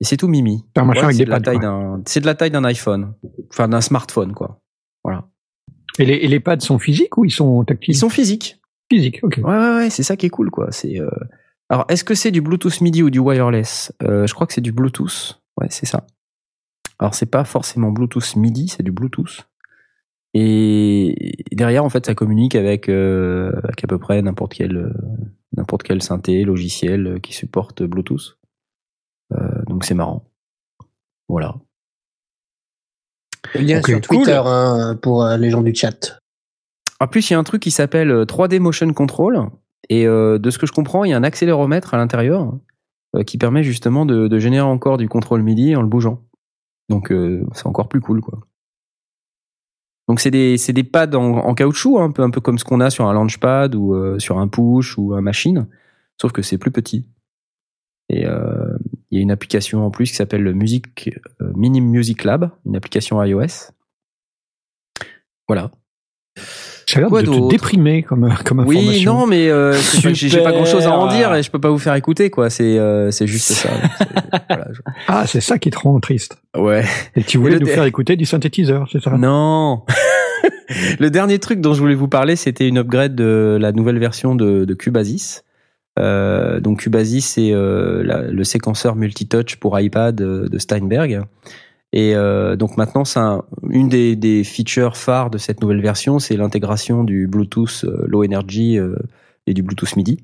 Et 0.00 0.04
c'est 0.04 0.16
tout 0.16 0.28
mimi. 0.28 0.64
C'est 0.74 0.82
Ouais, 0.82 1.14
de 1.14 1.24
la 1.30 1.40
taille 1.40 1.58
d'un, 1.60 2.02
c'est 2.06 2.20
de 2.20 2.26
la 2.26 2.34
taille 2.34 2.50
d'un 2.50 2.64
iPhone, 2.64 3.14
enfin 3.50 3.68
d'un 3.68 3.80
smartphone 3.82 4.32
quoi. 4.32 4.60
Voilà. 5.04 5.28
Et 5.98 6.06
les, 6.06 6.14
et 6.14 6.28
les 6.28 6.40
pads 6.40 6.60
sont 6.60 6.78
physiques 6.78 7.18
ou 7.18 7.24
ils 7.26 7.30
sont 7.30 7.62
tactiles? 7.64 7.94
Ils 7.94 7.98
sont 7.98 8.08
physiques. 8.08 8.58
physiques. 8.90 9.20
Ok. 9.22 9.38
Ouais 9.44 9.52
ouais 9.52 9.74
ouais, 9.76 9.90
c'est 9.90 10.02
ça 10.02 10.16
qui 10.16 10.26
est 10.26 10.30
cool 10.30 10.50
quoi. 10.50 10.72
C'est 10.72 10.98
euh, 10.98 11.08
alors 11.72 11.86
est-ce 11.88 12.04
que 12.04 12.14
c'est 12.14 12.30
du 12.30 12.40
Bluetooth 12.42 12.80
MIDI 12.82 13.02
ou 13.02 13.10
du 13.10 13.18
wireless? 13.18 13.92
Euh, 14.02 14.26
Je 14.26 14.34
crois 14.34 14.46
que 14.46 14.52
c'est 14.52 14.60
du 14.60 14.72
Bluetooth. 14.72 15.40
Ouais, 15.58 15.66
c'est 15.70 15.86
ça. 15.86 16.06
Alors 16.98 17.14
c'est 17.14 17.26
pas 17.26 17.44
forcément 17.44 17.90
Bluetooth 17.90 18.36
MIDI, 18.36 18.68
c'est 18.68 18.82
du 18.82 18.92
Bluetooth. 18.92 19.48
Et 20.34 21.44
derrière 21.52 21.84
en 21.84 21.88
fait 21.90 22.06
ça 22.06 22.14
communique 22.14 22.54
avec, 22.54 22.88
euh, 22.88 23.52
avec 23.64 23.84
à 23.84 23.86
peu 23.86 23.98
près 23.98 24.22
n'importe 24.22 24.54
quel 24.54 24.76
euh, 24.76 24.92
n'importe 25.56 25.82
quel 25.82 26.02
synthé 26.02 26.44
logiciel 26.44 27.20
qui 27.22 27.32
supporte 27.34 27.82
Bluetooth. 27.82 28.38
Euh, 29.32 29.62
donc 29.66 29.84
c'est 29.84 29.94
marrant. 29.94 30.24
Voilà. 31.28 31.54
Le 33.54 33.60
lien 33.62 33.78
Ok, 33.78 33.86
sur 33.86 34.00
cool. 34.02 34.16
Twitter 34.18 34.40
hein, 34.44 34.98
pour 35.02 35.24
euh, 35.24 35.36
les 35.36 35.50
gens 35.50 35.62
du 35.62 35.74
chat. 35.74 36.18
En 37.00 37.08
plus, 37.08 37.28
il 37.28 37.32
y 37.32 37.36
a 37.36 37.38
un 37.38 37.44
truc 37.44 37.60
qui 37.62 37.70
s'appelle 37.72 38.10
euh, 38.10 38.24
3D 38.24 38.60
Motion 38.60 38.92
Control. 38.92 39.48
Et 39.88 40.06
euh, 40.06 40.38
de 40.38 40.50
ce 40.50 40.58
que 40.58 40.66
je 40.66 40.72
comprends, 40.72 41.04
il 41.04 41.10
y 41.10 41.12
a 41.12 41.16
un 41.16 41.24
accéléromètre 41.24 41.94
à 41.94 41.96
l'intérieur 41.96 42.54
euh, 43.16 43.22
qui 43.22 43.38
permet 43.38 43.62
justement 43.62 44.06
de, 44.06 44.28
de 44.28 44.38
générer 44.38 44.66
encore 44.66 44.96
du 44.96 45.08
contrôle 45.08 45.42
MIDI 45.42 45.76
en 45.76 45.82
le 45.82 45.88
bougeant. 45.88 46.22
Donc 46.88 47.10
euh, 47.10 47.44
c'est 47.54 47.66
encore 47.66 47.88
plus 47.88 48.00
cool, 48.00 48.20
quoi. 48.20 48.40
Donc 50.08 50.20
c'est 50.20 50.30
des 50.30 50.56
des 50.56 50.84
pads 50.84 51.14
en, 51.14 51.54
caoutchouc, 51.54 51.98
hein, 51.98 52.04
un 52.04 52.10
peu 52.10 52.22
un 52.22 52.30
peu 52.30 52.40
comme 52.40 52.58
ce 52.58 52.64
qu'on 52.64 52.80
a 52.80 52.90
sur 52.90 53.06
un 53.06 53.14
launchpad 53.14 53.74
ou 53.74 53.94
euh, 53.94 54.18
sur 54.18 54.38
un 54.38 54.48
push 54.48 54.98
ou 54.98 55.14
un 55.14 55.20
machine, 55.22 55.68
sauf 56.20 56.32
que 56.32 56.42
c'est 56.42 56.58
plus 56.58 56.72
petit. 56.72 57.08
Et 58.08 58.24
il 58.24 59.16
y 59.16 59.18
a 59.18 59.22
une 59.22 59.30
application 59.30 59.86
en 59.86 59.90
plus 59.90 60.10
qui 60.10 60.16
s'appelle 60.16 60.42
le 60.42 60.52
Music 60.52 61.18
euh, 61.40 61.52
Minim 61.54 61.86
Music 61.86 62.24
Lab, 62.24 62.50
une 62.66 62.76
application 62.76 63.22
iOS. 63.22 63.72
Voilà. 65.48 65.70
Ça 66.92 66.98
a 66.98 67.00
l'air 67.02 67.08
Quoi 67.08 67.22
de 67.22 67.26
te 67.26 67.48
déprimer 67.48 68.02
comme, 68.02 68.28
comme 68.44 68.60
Oui, 68.66 68.78
information. 68.78 69.14
non, 69.20 69.26
mais 69.26 69.48
euh, 69.48 69.72
j'ai 70.12 70.42
pas 70.42 70.52
grand 70.52 70.64
chose 70.64 70.86
à 70.86 70.92
en 70.96 71.06
dire 71.08 71.34
et 71.34 71.42
je 71.42 71.50
peux 71.50 71.60
pas 71.60 71.70
vous 71.70 71.78
faire 71.78 71.94
écouter, 71.94 72.30
quoi. 72.30 72.50
C'est 72.50 72.78
euh, 72.78 73.10
c'est 73.10 73.26
juste 73.26 73.52
ça. 73.52 73.70
Voilà, 74.48 74.66
je- 74.72 74.80
Ah, 75.08 75.24
c'est 75.26 75.40
ça 75.40 75.58
qui 75.58 75.70
te 75.70 75.78
rend 75.78 75.98
triste. 76.00 76.36
Ouais. 76.56 76.84
Et 77.16 77.22
tu 77.22 77.38
voulais 77.38 77.58
nous 77.58 77.66
faire 77.66 77.84
écouter 77.84 78.16
du 78.16 78.24
synthétiseur, 78.24 78.88
c'est 78.90 79.02
ça? 79.02 79.10
Non. 79.16 79.82
le 80.98 81.10
dernier 81.10 81.38
truc 81.38 81.60
dont 81.60 81.74
je 81.74 81.80
voulais 81.80 81.94
vous 81.94 82.08
parler, 82.08 82.36
c'était 82.36 82.66
une 82.68 82.78
upgrade 82.78 83.14
de 83.14 83.58
la 83.60 83.72
nouvelle 83.72 83.98
version 83.98 84.34
de, 84.34 84.64
de 84.64 84.74
Cubasis. 84.74 85.44
Euh, 85.98 86.60
donc 86.60 86.80
Cubasis, 86.80 87.26
c'est 87.26 87.50
euh, 87.52 88.02
le 88.30 88.44
séquenceur 88.44 88.96
multitouch 88.96 89.56
pour 89.56 89.78
iPad 89.78 90.14
de 90.14 90.58
Steinberg. 90.58 91.22
Et 91.92 92.14
euh, 92.14 92.56
donc 92.56 92.76
maintenant, 92.76 93.04
une 93.68 93.88
des, 93.88 94.44
features 94.44 94.96
phares 94.96 95.30
de 95.30 95.38
cette 95.38 95.60
nouvelle 95.60 95.82
version, 95.82 96.18
c'est 96.18 96.36
l'intégration 96.36 97.04
du 97.04 97.26
Bluetooth 97.26 97.84
euh, 97.84 98.04
Low 98.06 98.24
Energy 98.24 98.78
euh, 98.78 98.96
et 99.46 99.52
du 99.52 99.62
Bluetooth 99.62 99.96
MIDI. 99.96 100.18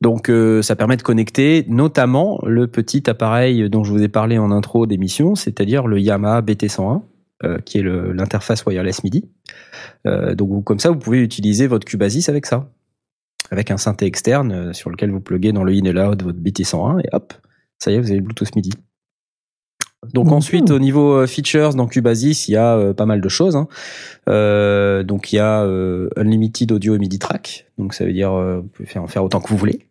Donc 0.00 0.32
ça 0.62 0.74
permet 0.74 0.96
de 0.96 1.02
connecter 1.02 1.64
notamment 1.68 2.40
le 2.44 2.66
petit 2.66 3.08
appareil 3.08 3.70
dont 3.70 3.84
je 3.84 3.92
vous 3.92 4.02
ai 4.02 4.08
parlé 4.08 4.36
en 4.36 4.50
intro 4.50 4.84
d'émission, 4.84 5.36
c'est-à-dire 5.36 5.86
le 5.86 6.00
Yamaha 6.00 6.40
BT101 6.42 7.02
euh, 7.44 7.58
qui 7.58 7.78
est 7.78 7.82
l'interface 7.84 8.66
wireless 8.66 9.04
MIDI. 9.04 9.30
Donc 10.04 10.64
comme 10.64 10.80
ça, 10.80 10.90
vous 10.90 10.98
pouvez 10.98 11.22
utiliser 11.22 11.68
votre 11.68 11.86
Cubasis 11.86 12.28
avec 12.28 12.46
ça, 12.46 12.68
avec 13.52 13.70
un 13.70 13.76
synthé 13.76 14.06
externe 14.06 14.74
sur 14.74 14.90
lequel 14.90 15.12
vous 15.12 15.20
pluguez 15.20 15.52
dans 15.52 15.62
le 15.62 15.72
in 15.72 15.84
et 15.84 15.92
l'out 15.92 16.20
votre 16.20 16.40
BT101 16.40 16.98
et 17.04 17.08
hop, 17.12 17.32
ça 17.78 17.92
y 17.92 17.94
est, 17.94 18.00
vous 18.00 18.08
avez 18.08 18.18
le 18.18 18.24
Bluetooth 18.24 18.56
MIDI. 18.56 18.72
Donc 20.14 20.26
Mhm. 20.26 20.32
ensuite, 20.32 20.70
au 20.70 20.78
niveau 20.80 21.12
euh, 21.12 21.26
features 21.26 21.74
dans 21.74 21.86
Cubasis, 21.86 22.48
il 22.48 22.52
y 22.52 22.56
a 22.56 22.76
euh, 22.76 22.92
pas 22.92 23.06
mal 23.06 23.20
de 23.20 23.28
choses. 23.28 23.54
hein. 23.56 23.68
Euh, 24.28 25.02
donc 25.04 25.32
il 25.32 25.36
y 25.36 25.38
a 25.38 25.62
euh, 25.62 26.08
Unlimited 26.16 26.72
Audio 26.72 26.94
et 26.96 26.98
MIDI 26.98 27.18
Track, 27.20 27.66
donc 27.78 27.94
ça 27.94 28.04
veut 28.04 28.12
dire 28.12 28.32
euh, 28.32 28.56
vous 28.60 28.68
pouvez 28.68 28.88
faire 28.88 29.02
en 29.02 29.06
faire 29.06 29.22
autant 29.24 29.40
que 29.40 29.48
vous 29.48 29.56
voulez. 29.56 29.86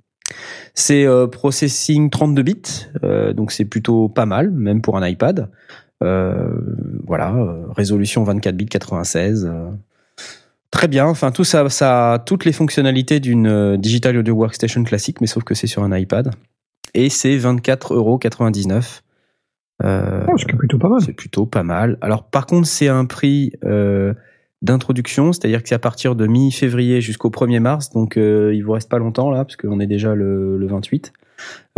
C'est 0.73 1.05
euh, 1.05 1.27
processing 1.27 2.09
32 2.09 2.41
bits, 2.43 2.61
euh, 3.03 3.33
donc 3.33 3.51
c'est 3.51 3.65
plutôt 3.65 4.09
pas 4.09 4.25
mal, 4.25 4.51
même 4.51 4.81
pour 4.81 4.97
un 4.97 5.07
iPad. 5.07 5.49
voilà, 6.01 7.33
résolution 7.75 8.23
24 8.23 8.55
bits 8.55 8.65
96. 8.65 9.51
Très 10.71 10.87
bien. 10.87 11.05
Enfin, 11.05 11.31
tout 11.31 11.43
ça, 11.43 11.67
ça 11.69 12.13
a 12.13 12.19
toutes 12.19 12.45
les 12.45 12.53
fonctionnalités 12.53 13.19
d'une 13.19 13.75
Digital 13.77 14.17
Audio 14.17 14.33
Workstation 14.35 14.83
classique, 14.83 15.19
mais 15.21 15.27
sauf 15.27 15.43
que 15.43 15.53
c'est 15.53 15.67
sur 15.67 15.83
un 15.83 15.95
iPad. 15.95 16.31
Et 16.93 17.09
c'est 17.09 17.37
24,99 17.37 17.91
euros. 17.93 18.19
Euh, 19.83 20.25
oh, 20.27 20.37
c'est 20.37 20.55
plutôt 20.55 20.77
pas 20.77 20.89
mal. 20.89 21.01
C'est 21.01 21.13
plutôt 21.13 21.45
pas 21.45 21.63
mal. 21.63 21.97
Alors, 22.01 22.23
par 22.23 22.45
contre, 22.45 22.67
c'est 22.67 22.87
un 22.87 23.05
prix 23.05 23.53
euh, 23.63 24.13
d'introduction, 24.61 25.33
c'est-à-dire 25.33 25.63
que 25.63 25.69
c'est 25.69 25.75
à 25.75 25.79
partir 25.79 26.15
de 26.15 26.27
mi-février 26.27 27.01
jusqu'au 27.01 27.29
1er 27.29 27.59
mars, 27.59 27.89
donc 27.89 28.17
euh, 28.17 28.53
il 28.53 28.63
vous 28.63 28.73
reste 28.73 28.89
pas 28.89 28.99
longtemps 28.99 29.31
là, 29.31 29.43
parce 29.43 29.55
qu'on 29.55 29.79
est 29.79 29.87
déjà 29.87 30.13
le, 30.13 30.57
le 30.57 30.67
28. 30.67 31.13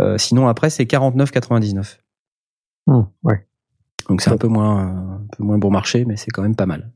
Euh, 0.00 0.18
sinon, 0.18 0.48
après, 0.48 0.70
c'est 0.70 0.84
49,99. 0.84 1.98
Mmh, 2.86 3.00
ouais. 3.22 3.46
Donc 4.08 4.20
c'est 4.20 4.30
un 4.30 4.36
peu 4.36 4.48
moins, 4.48 4.80
un 4.82 5.26
peu 5.36 5.42
moins 5.42 5.56
bon 5.56 5.70
marché, 5.70 6.04
mais 6.04 6.16
c'est 6.16 6.30
quand 6.30 6.42
même 6.42 6.56
pas 6.56 6.66
mal. 6.66 6.90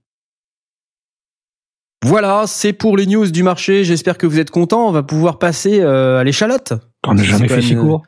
Voilà, 2.05 2.45
c'est 2.47 2.75
pour 2.75 2.97
les 2.97 3.07
news 3.07 3.31
du 3.31 3.43
marché. 3.43 3.83
J'espère 3.83 4.19
que 4.19 4.27
vous 4.27 4.39
êtes 4.39 4.51
contents. 4.51 4.87
On 4.87 4.93
va 4.93 5.03
pouvoir 5.03 5.39
passer 5.39 5.81
à 5.81 6.23
l'échalote. 6.23 6.75
On 7.07 7.15
n'a 7.15 7.23
jamais 7.23 7.49
fait 7.49 7.63
si 7.63 7.75
court. 7.75 8.03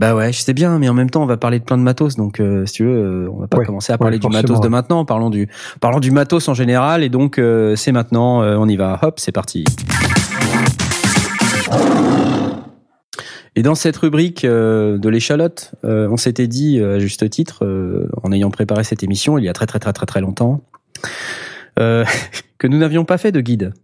Bah 0.00 0.14
ouais, 0.14 0.32
je 0.32 0.40
sais 0.40 0.54
bien, 0.54 0.78
mais 0.78 0.88
en 0.88 0.94
même 0.94 1.10
temps, 1.10 1.22
on 1.22 1.26
va 1.26 1.36
parler 1.36 1.58
de 1.58 1.64
plein 1.64 1.76
de 1.76 1.82
matos, 1.82 2.16
donc 2.16 2.40
euh, 2.40 2.64
si 2.64 2.72
tu 2.72 2.84
veux, 2.84 3.26
euh, 3.26 3.30
on 3.30 3.36
va 3.36 3.48
pas 3.48 3.62
commencer 3.66 3.92
à 3.92 3.98
parler 3.98 4.18
du 4.18 4.28
matos 4.28 4.58
de 4.58 4.68
maintenant. 4.68 5.04
Parlons 5.04 5.28
du, 5.28 5.46
parlons 5.78 6.00
du 6.00 6.10
matos 6.10 6.48
en 6.48 6.54
général, 6.54 7.04
et 7.04 7.10
donc 7.10 7.38
euh, 7.38 7.76
c'est 7.76 7.92
maintenant, 7.92 8.40
on 8.40 8.66
y 8.66 8.76
va. 8.76 8.98
Hop, 9.02 9.20
c'est 9.20 9.30
parti. 9.30 9.66
Et 13.56 13.62
dans 13.62 13.74
cette 13.74 13.98
rubrique 13.98 14.46
de 14.46 15.08
l'échalote, 15.10 15.74
on 15.82 16.16
s'était 16.16 16.48
dit 16.48 16.80
à 16.80 16.98
juste 16.98 17.28
titre, 17.28 17.66
en 18.22 18.32
ayant 18.32 18.50
préparé 18.50 18.84
cette 18.84 19.02
émission 19.02 19.36
il 19.36 19.44
y 19.44 19.50
a 19.50 19.52
très 19.52 19.66
très 19.66 19.80
très 19.80 19.92
très 19.92 20.06
très 20.06 20.22
longtemps, 20.22 20.62
que 21.76 22.66
nous 22.66 22.78
n'avions 22.78 23.04
pas 23.04 23.18
fait 23.18 23.32
de 23.32 23.42
guide, 23.42 23.74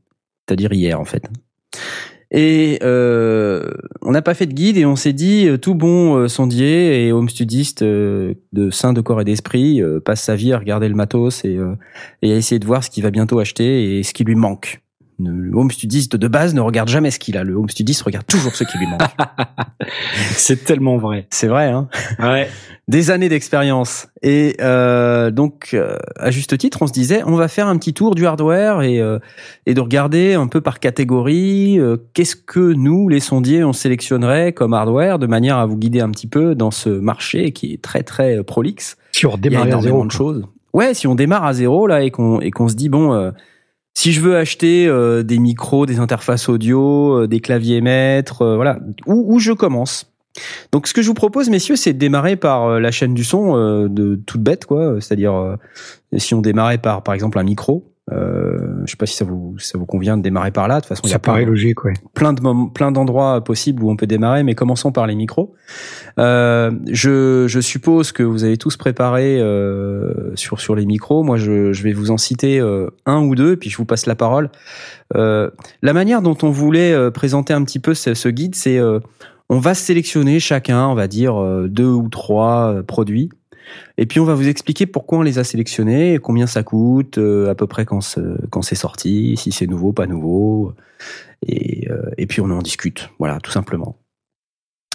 c'est-à-dire 0.49 0.73
hier 0.73 0.99
en 0.99 1.05
fait. 1.05 1.29
Et 2.31 2.79
euh, 2.83 3.71
on 4.03 4.11
n'a 4.11 4.23
pas 4.23 4.35
fait 4.35 4.47
de 4.47 4.53
guide 4.53 4.77
et 4.77 4.85
on 4.85 4.97
s'est 4.97 5.13
dit 5.13 5.47
euh, 5.49 5.59
tout 5.59 5.75
bon 5.75 6.17
euh, 6.17 6.29
sondier 6.29 7.07
et 7.07 7.13
home 7.13 7.29
studiste 7.29 7.83
euh, 7.83 8.35
de 8.53 8.71
sein 8.71 8.93
de 8.93 9.01
corps 9.01 9.21
et 9.21 9.25
d'esprit 9.25 9.81
passe 10.05 10.23
sa 10.23 10.35
vie 10.35 10.53
à 10.53 10.59
regarder 10.59 10.89
le 10.89 10.95
matos 10.95 11.45
et, 11.45 11.59
et 12.23 12.33
à 12.33 12.37
essayer 12.37 12.59
de 12.59 12.67
voir 12.67 12.83
ce 12.83 12.91
qu'il 12.91 13.03
va 13.03 13.11
bientôt 13.11 13.39
acheter 13.39 13.99
et 13.99 14.03
ce 14.03 14.13
qui 14.13 14.25
lui 14.25 14.35
manque. 14.35 14.81
Le 15.19 15.57
home 15.57 15.71
studiste 15.71 16.15
de 16.15 16.29
base 16.29 16.55
ne 16.55 16.61
regarde 16.61 16.89
jamais 16.89 17.11
ce 17.11 17.19
qu'il 17.19 17.39
a. 17.39 17.45
Le 17.45 17.55
home 17.55 17.71
studiste 17.71 18.03
regarde 18.03 18.27
toujours 18.27 18.55
ce 18.55 18.65
qui 18.65 18.77
lui 18.77 18.87
manque. 18.87 19.01
c'est 20.33 20.65
tellement 20.65 20.99
vrai. 20.99 21.27
C'est 21.31 21.47
vrai, 21.47 21.71
hein 21.71 21.89
Ouais. 22.19 22.51
Des 22.87 23.11
années 23.11 23.31
d'expérience. 23.31 24.09
Et 24.23 24.57
euh, 24.61 25.31
donc, 25.31 25.71
euh, 25.73 25.97
à 26.17 26.31
juste 26.31 26.57
titre, 26.59 26.83
on 26.83 26.87
se 26.87 26.93
disait, 26.93 27.23
on 27.25 27.35
va 27.35 27.49
faire 27.49 27.67
un 27.67 27.79
petit 27.79 27.95
tour 27.95 28.15
du 28.15 28.27
hardware 28.27 28.83
et, 28.83 29.01
euh, 29.01 29.19
et 29.65 29.73
de 29.73 29.81
regarder 29.81 30.35
un 30.35 30.49
peu 30.49 30.61
par 30.61 30.81
catégorie 30.81 31.81
euh, 31.81 31.97
qu'est-ce 32.13 32.37
que 32.37 32.75
nous, 32.75 33.09
les 33.09 33.21
sondiers, 33.21 33.65
on 33.65 33.73
sélectionnerait 33.73 34.53
comme 34.53 34.75
hardware 34.75 35.19
de 35.19 35.27
manière 35.27 35.57
à 35.57 35.65
vous 35.65 35.79
guider 35.79 36.01
un 36.01 36.11
petit 36.11 36.29
peu 36.29 36.55
dans 36.55 36.71
ce 36.71 36.91
marché 36.91 37.53
qui 37.53 37.73
est 37.73 37.83
très 37.83 38.03
très 38.03 38.45
prolixe. 38.45 38.99
Si 39.13 39.25
on 39.25 39.39
démarre 39.39 39.67
à 39.67 39.81
zéro, 39.81 40.05
de 40.05 40.11
choses. 40.11 40.45
Ouais, 40.75 40.93
si 40.93 41.07
on 41.07 41.15
démarre 41.15 41.45
à 41.45 41.55
zéro 41.55 41.87
là 41.87 42.03
et 42.03 42.11
qu'on 42.11 42.39
et 42.41 42.51
qu'on 42.51 42.69
se 42.69 42.75
dit 42.75 42.91
bon 42.91 43.33
si 43.97 44.13
je 44.13 44.21
veux 44.21 44.37
acheter 44.37 44.87
euh, 44.87 45.23
des 45.23 45.39
micros, 45.39 45.87
des 45.87 46.01
interfaces 46.01 46.51
audio, 46.51 47.23
euh, 47.23 47.27
des 47.27 47.41
claviers 47.41 47.81
maîtres, 47.81 48.43
euh, 48.43 48.55
voilà, 48.55 48.79
où, 49.07 49.35
où, 49.35 49.39
je 49.39 49.53
commence. 49.53 50.13
Donc 50.71 50.87
ce 50.87 50.93
que 50.93 51.01
je 51.01 51.07
vous 51.07 51.15
propose, 51.15 51.49
messieurs, 51.49 51.77
c'est 51.77 51.95
de 51.95 51.99
démarrer 51.99 52.37
par 52.37 52.79
la 52.79 52.91
chaîne 52.91 53.15
du 53.15 53.25
son 53.25 53.89
de 53.89 54.21
toute 54.27 54.43
bête, 54.43 54.67
quoi. 54.67 55.01
C'est-à-dire 55.01 55.57
si 56.19 56.35
on 56.35 56.43
démarrait 56.43 56.77
par, 56.77 57.03
par 57.03 57.15
exemple, 57.15 57.39
un 57.39 57.43
micro. 57.43 57.96
Euh, 58.13 58.83
je 58.85 58.93
sais 58.93 58.97
pas 58.97 59.07
si 59.07 59.17
ça 59.17 59.25
vous 59.25 59.59
ça 59.59 59.77
vous 59.77 59.85
convient 59.85 60.17
de 60.17 60.23
démarrer 60.23 60.53
par 60.53 60.69
là. 60.69 60.77
De 60.77 60.81
toute 60.83 60.91
façon, 60.91 61.03
ça 61.03 61.09
il 61.09 61.13
y 61.13 61.15
a 61.15 61.19
paraît 61.19 61.43
plein, 61.43 61.51
logique, 61.51 61.85
ouais. 61.85 61.95
Plein 62.15 62.33
de 62.33 62.71
plein 62.73 62.93
d'endroits 62.93 63.43
possibles 63.43 63.83
où 63.83 63.91
on 63.91 63.97
peut 63.97 64.07
démarrer, 64.07 64.45
mais 64.45 64.55
commençons 64.55 64.93
par 64.93 65.09
les 65.09 65.17
micros. 65.17 65.55
Euh, 66.21 66.71
je, 66.89 67.47
je 67.49 67.61
suppose 67.61 68.13
que 68.13 68.23
vous 68.23 68.45
avez 68.45 68.59
tous 68.59 68.77
préparé 68.77 69.41
euh, 69.41 70.31
sur 70.37 70.61
sur 70.61 70.77
les 70.77 70.87
micros. 70.87 71.25
Moi, 71.25 71.37
je, 71.37 71.73
je 71.73 71.83
vais 71.83 71.93
vous 71.93 72.13
en 72.13 72.17
citer 72.17 72.61
euh, 72.61 72.89
un 73.07 73.21
ou 73.23 73.35
deux, 73.35 73.57
puis 73.57 73.71
je 73.71 73.77
vous 73.77 73.87
passe 73.87 74.07
la 74.07 74.15
parole. 74.15 74.51
Euh, 75.17 75.51
la 75.83 75.93
manière 75.93 76.23
dont 76.23 76.39
on 76.45 76.51
voulait 76.51 76.93
euh, 76.93 77.11
présenter 77.11 77.55
un 77.55 77.65
petit 77.65 77.81
peu 77.81 77.95
ce, 77.95 78.15
ce 78.15 78.29
guide, 78.29 78.55
c'est 78.55 78.79
on 79.49 79.59
va 79.59 79.75
sélectionner 79.75 80.39
chacun, 80.39 80.87
on 80.87 80.95
va 80.95 81.09
dire 81.09 81.35
deux 81.69 81.91
ou 81.91 82.09
trois 82.09 82.83
produits 82.87 83.31
et 83.99 84.07
puis 84.07 84.21
on 84.21 84.25
va 84.25 84.35
vous 84.35 84.49
expliquer 84.49 84.87
pourquoi 84.87 85.19
on 85.19 85.23
les 85.23 85.39
a 85.39 85.45
sélectionnés, 85.45 86.19
combien 86.23 86.47
ça 86.47 86.63
coûte, 86.63 87.19
euh, 87.19 87.51
à 87.51 87.55
peu 87.55 87.67
près 87.67 87.85
quand 87.85 88.01
c'est 88.01 88.75
sorti, 88.75 89.37
si 89.37 89.53
c'est 89.53 89.67
nouveau, 89.67 89.93
pas 89.93 90.07
nouveau. 90.07 90.75
Et, 91.47 91.91
euh, 91.91 92.11
et 92.19 92.27
puis 92.27 92.41
on 92.41 92.51
en 92.51 92.63
discute, 92.63 93.11
voilà, 93.19 93.39
tout 93.41 93.51
simplement. 93.51 93.97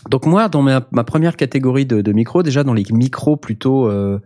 Donc 0.10 0.26
moi, 0.26 0.50
dans 0.50 0.62
ma, 0.62 0.82
première 0.82 1.38
catégorie 1.38 1.86
de, 1.86 2.12
micros, 2.12 2.44
déjà 2.44 2.64
dans 2.64 2.74
les 2.74 2.86
micros 2.92 3.38
plutôt 3.38 3.88
euh, 3.88 4.20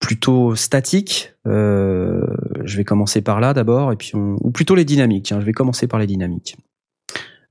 plutôt 0.00 0.56
statiques, 0.56 1.32
je 1.44 2.76
vais 2.76 2.84
commencer 2.84 3.22
par 3.22 3.38
là 3.38 3.54
d'abord, 3.54 3.92
et 3.92 3.96
puis 3.96 4.12
ou 4.14 4.50
plutôt 4.50 4.74
les 4.74 4.84
dynamiques. 4.84 5.26
Tiens, 5.26 5.40
je 5.40 5.46
vais 5.46 5.52
commencer 5.52 5.86
par 5.86 6.00
les 6.00 6.08
dynamiques. 6.08 6.56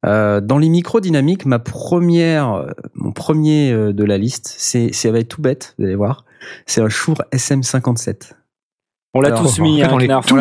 Euh, 0.05 0.41
dans 0.41 0.57
les 0.57 0.69
micros 0.69 0.99
dynamiques, 0.99 1.45
ma 1.45 1.59
première, 1.59 2.65
mon 2.95 3.11
premier 3.11 3.71
euh, 3.71 3.93
de 3.93 4.03
la 4.03 4.17
liste, 4.17 4.53
c'est, 4.57 4.93
ça 4.93 5.11
va 5.11 5.19
être 5.19 5.27
tout 5.27 5.41
bête, 5.41 5.75
vous 5.77 5.85
allez 5.85 5.95
voir. 5.95 6.25
C'est 6.65 6.81
un 6.81 6.89
Shure 6.89 7.23
SM57. 7.31 8.33
On 9.13 9.19
l'a 9.19 9.31
tous 9.31 9.59
mis, 9.59 9.83
hein, 9.83 9.89
on 9.91 9.97
l'a 9.97 10.21
tous, 10.25 10.39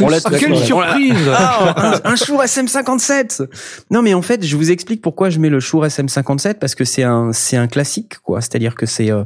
on 0.00 0.08
l'a 0.08 0.20
Quelle 0.20 0.56
surprise 0.56 1.30
ah, 1.32 2.00
un, 2.04 2.10
un 2.12 2.16
Shure 2.16 2.42
SM57 2.42 3.46
Non, 3.92 4.02
mais 4.02 4.12
en 4.12 4.22
fait, 4.22 4.44
je 4.44 4.56
vous 4.56 4.72
explique 4.72 5.00
pourquoi 5.00 5.30
je 5.30 5.38
mets 5.38 5.50
le 5.50 5.60
Shure 5.60 5.86
SM57 5.86 6.54
parce 6.54 6.74
que 6.74 6.84
c'est 6.84 7.04
un, 7.04 7.32
c'est 7.32 7.56
un 7.56 7.68
classique, 7.68 8.18
quoi. 8.24 8.40
C'est-à-dire 8.40 8.74
que 8.74 8.86
c'est, 8.86 9.12
euh, 9.12 9.22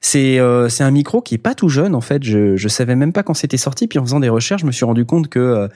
c'est, 0.00 0.38
euh, 0.38 0.70
c'est 0.70 0.84
un 0.84 0.90
micro 0.90 1.20
qui 1.20 1.34
est 1.34 1.38
pas 1.38 1.54
tout 1.54 1.68
jeune, 1.68 1.94
en 1.94 2.00
fait. 2.00 2.24
Je, 2.24 2.56
je 2.56 2.68
savais 2.68 2.96
même 2.96 3.12
pas 3.12 3.22
quand 3.22 3.34
c'était 3.34 3.58
sorti, 3.58 3.88
puis 3.88 3.98
en 3.98 4.04
faisant 4.04 4.20
des 4.20 4.30
recherches, 4.30 4.62
je 4.62 4.66
me 4.66 4.72
suis 4.72 4.86
rendu 4.86 5.04
compte 5.04 5.28
que 5.28 5.38
euh, 5.38 5.68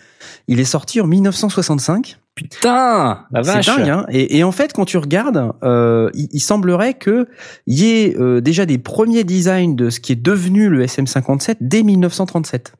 il 0.49 0.59
est 0.59 0.65
sorti 0.65 1.03
en 1.03 1.07
1965. 1.07 2.17
Putain, 2.35 3.27
la 3.31 3.43
vache. 3.43 3.67
C'est 3.67 3.77
dingue, 3.77 3.91
hein 3.91 4.07
et, 4.09 4.39
et, 4.39 4.45
en 4.45 4.53
fait, 4.53 4.73
quand 4.73 4.87
tu 4.87 4.97
regardes, 4.97 5.53
euh, 5.63 6.11
il, 6.15 6.29
il, 6.33 6.41
semblerait 6.41 6.95
que 6.95 7.29
y 7.67 7.85
ait 7.85 8.17
euh, 8.19 8.41
déjà 8.41 8.65
des 8.65 8.79
premiers 8.79 9.23
designs 9.23 9.75
de 9.75 9.91
ce 9.91 10.01
qui 10.01 10.13
est 10.13 10.23
devenu 10.23 10.71
le 10.71 10.85
SM57 10.85 11.57
dès 11.61 11.83
1937. 11.83 12.73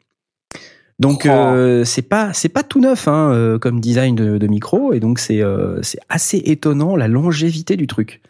Donc 0.99 1.23
oh. 1.27 1.29
euh, 1.31 1.85
c'est 1.85 2.03
pas 2.03 2.33
c'est 2.33 2.49
pas 2.49 2.63
tout 2.63 2.81
neuf 2.81 3.09
hein, 3.09 3.59
comme 3.61 3.81
design 3.81 4.15
de, 4.15 4.39
de, 4.39 4.47
micro 4.47 4.93
et 4.93 5.01
donc 5.01 5.19
c'est 5.19 5.43
c'est 5.81 5.99
assez 6.09 6.39
étonnant 6.45 6.97
la 6.97 7.09
longévité 7.09 7.77
du 7.77 7.87
truc. 7.87 8.23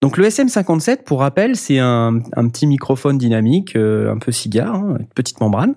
Donc 0.00 0.16
le 0.16 0.26
SM57 0.26 1.02
pour 1.04 1.20
rappel 1.20 1.54
c'est 1.56 1.78
un, 1.78 2.20
un, 2.34 2.48
petit 2.48 2.66
microphone 2.66 3.18
dynamique 3.18 3.76
un 3.76 4.16
peu 4.18 4.32
cigare, 4.32 4.76
hein, 4.76 4.96
une 5.00 5.06
petite 5.08 5.40
membrane 5.40 5.74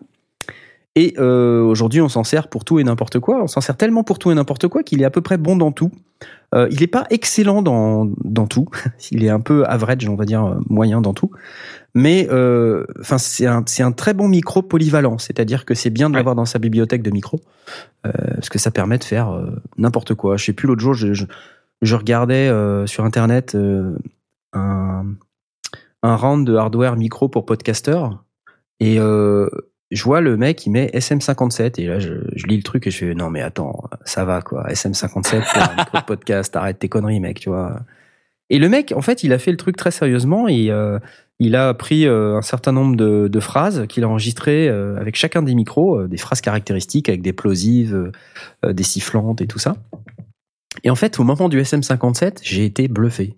et 0.95 1.13
euh, 1.19 1.61
aujourd'hui, 1.61 2.01
on 2.01 2.09
s'en 2.09 2.23
sert 2.23 2.49
pour 2.49 2.65
tout 2.65 2.79
et 2.79 2.83
n'importe 2.83 3.19
quoi. 3.19 3.41
On 3.41 3.47
s'en 3.47 3.61
sert 3.61 3.77
tellement 3.77 4.03
pour 4.03 4.19
tout 4.19 4.29
et 4.29 4.35
n'importe 4.35 4.67
quoi 4.67 4.83
qu'il 4.83 5.01
est 5.01 5.05
à 5.05 5.09
peu 5.09 5.21
près 5.21 5.37
bon 5.37 5.55
dans 5.55 5.71
tout. 5.71 5.91
Euh, 6.53 6.67
il 6.69 6.81
n'est 6.81 6.87
pas 6.87 7.05
excellent 7.09 7.61
dans, 7.61 8.09
dans 8.25 8.45
tout. 8.45 8.67
il 9.11 9.23
est 9.23 9.29
un 9.29 9.39
peu 9.39 9.63
average, 9.65 10.07
on 10.09 10.15
va 10.15 10.25
dire 10.25 10.43
euh, 10.43 10.59
moyen 10.69 10.99
dans 10.99 11.13
tout. 11.13 11.31
Mais 11.93 12.27
euh, 12.29 12.85
enfin, 12.99 13.17
c'est 13.17 13.45
un, 13.45 13.63
c'est 13.67 13.83
un 13.83 13.93
très 13.93 14.13
bon 14.13 14.27
micro 14.27 14.61
polyvalent. 14.61 15.17
C'est-à-dire 15.17 15.63
que 15.63 15.75
c'est 15.75 15.89
bien 15.89 16.09
de 16.09 16.15
l'avoir 16.15 16.35
dans 16.35 16.45
sa 16.45 16.59
bibliothèque 16.59 17.03
de 17.03 17.11
micro 17.11 17.41
parce 18.03 18.49
que 18.49 18.57
ça 18.57 18.71
permet 18.71 18.97
de 18.97 19.03
faire 19.03 19.39
n'importe 19.77 20.15
quoi. 20.15 20.35
Je 20.35 20.45
sais 20.45 20.53
plus 20.53 20.67
l'autre 20.67 20.81
jour, 20.81 20.93
je, 20.93 21.13
je, 21.13 21.25
je 21.81 21.95
regardais 21.95 22.49
sur 22.87 23.03
internet 23.03 23.55
un 24.53 25.05
un 26.03 26.15
round 26.15 26.47
de 26.47 26.55
hardware 26.55 26.95
micro 26.95 27.29
pour 27.29 27.45
podcaster 27.45 28.01
et 28.79 28.97
je 29.91 30.03
vois 30.03 30.21
le 30.21 30.37
mec, 30.37 30.65
il 30.65 30.71
met 30.71 30.87
SM57 30.87 31.79
et 31.79 31.85
là 31.85 31.99
je, 31.99 32.13
je, 32.35 32.47
lis 32.47 32.57
le 32.57 32.63
truc 32.63 32.87
et 32.87 32.91
je 32.91 32.97
fais 32.97 33.13
non 33.13 33.29
mais 33.29 33.41
attends, 33.41 33.83
ça 34.05 34.25
va 34.25 34.41
quoi, 34.41 34.67
SM57 34.69 35.85
pour 35.89 35.99
un 35.99 36.01
podcast, 36.01 36.55
arrête 36.55 36.79
tes 36.79 36.89
conneries 36.89 37.19
mec, 37.19 37.39
tu 37.39 37.49
vois. 37.49 37.81
Et 38.49 38.59
le 38.59 38.67
mec, 38.67 38.93
en 38.95 39.01
fait, 39.01 39.23
il 39.23 39.31
a 39.31 39.39
fait 39.39 39.51
le 39.51 39.57
truc 39.57 39.77
très 39.77 39.91
sérieusement 39.91 40.49
et 40.49 40.71
euh, 40.71 40.99
il 41.39 41.55
a 41.55 41.73
pris 41.73 42.05
euh, 42.05 42.37
un 42.37 42.41
certain 42.41 42.73
nombre 42.73 42.97
de, 42.97 43.29
de 43.29 43.39
phrases 43.39 43.87
qu'il 43.87 44.03
a 44.03 44.09
enregistrées 44.09 44.67
euh, 44.67 44.99
avec 44.99 45.15
chacun 45.15 45.41
des 45.41 45.55
micros, 45.55 46.01
euh, 46.01 46.07
des 46.09 46.17
phrases 46.17 46.41
caractéristiques 46.41 47.07
avec 47.07 47.21
des 47.21 47.31
plosives, 47.31 48.11
euh, 48.65 48.73
des 48.73 48.83
sifflantes 48.83 49.39
et 49.39 49.47
tout 49.47 49.57
ça. 49.57 49.77
Et 50.83 50.89
en 50.89 50.95
fait, 50.95 51.17
au 51.17 51.23
moment 51.23 51.47
du 51.47 51.61
SM57, 51.61 52.39
j'ai 52.43 52.65
été 52.65 52.89
bluffé. 52.89 53.37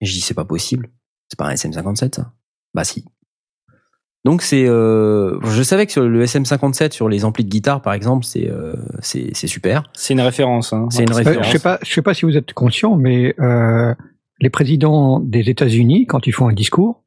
Et 0.00 0.06
je 0.06 0.12
dis 0.12 0.20
c'est 0.20 0.34
pas 0.34 0.44
possible, 0.44 0.88
c'est 1.28 1.36
pas 1.36 1.46
un 1.46 1.54
SM57 1.54 2.14
ça. 2.14 2.32
Bah 2.74 2.84
si, 2.84 3.04
donc 4.24 4.42
c'est, 4.42 4.66
euh, 4.66 5.38
je 5.42 5.62
savais 5.62 5.86
que 5.86 5.92
sur 5.92 6.02
le 6.02 6.24
SM57 6.24 6.92
sur 6.92 7.08
les 7.08 7.24
amplis 7.24 7.44
de 7.44 7.48
guitare 7.48 7.80
par 7.80 7.92
exemple, 7.92 8.24
c'est 8.24 8.50
euh, 8.50 8.74
c'est 9.00 9.32
super. 9.46 9.84
C'est 9.94 10.14
une 10.14 10.20
référence. 10.20 10.72
Hein. 10.72 10.88
C'est 10.90 11.04
une 11.04 11.12
référence. 11.12 11.46
Je 11.46 11.52
sais 11.52 11.58
pas, 11.58 11.78
je 11.82 11.92
sais 11.92 12.02
pas 12.02 12.14
si 12.14 12.24
vous 12.24 12.36
êtes 12.36 12.52
conscient, 12.52 12.96
mais 12.96 13.34
euh, 13.38 13.94
les 14.40 14.50
présidents 14.50 15.20
des 15.20 15.48
États-Unis, 15.50 16.06
quand 16.06 16.26
ils 16.26 16.32
font 16.32 16.48
un 16.48 16.52
discours, 16.52 17.02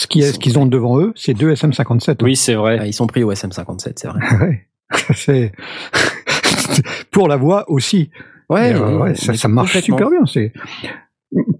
Ce 0.00 0.06
qui 0.06 0.20
est, 0.20 0.32
ce 0.32 0.38
qu'ils 0.38 0.58
ont 0.58 0.66
devant 0.66 0.98
eux, 1.00 1.12
c'est 1.14 1.34
deux 1.34 1.52
SM57. 1.52 2.22
Oui, 2.22 2.36
c'est 2.36 2.54
vrai. 2.54 2.78
Ah, 2.80 2.86
ils 2.86 2.92
sont 2.92 3.06
pris 3.06 3.22
au 3.22 3.32
SM57, 3.32 3.92
c'est 3.96 4.08
vrai. 4.08 4.20
Ouais. 4.40 4.66
c'est 5.14 5.52
pour 7.12 7.28
la 7.28 7.36
voix 7.36 7.64
aussi. 7.70 8.10
Ouais, 8.48 8.74
euh, 8.74 8.98
ouais, 8.98 9.14
ça, 9.14 9.34
ça 9.34 9.46
marche 9.46 9.78
super 9.80 10.10
bien. 10.10 10.26
C'est 10.26 10.52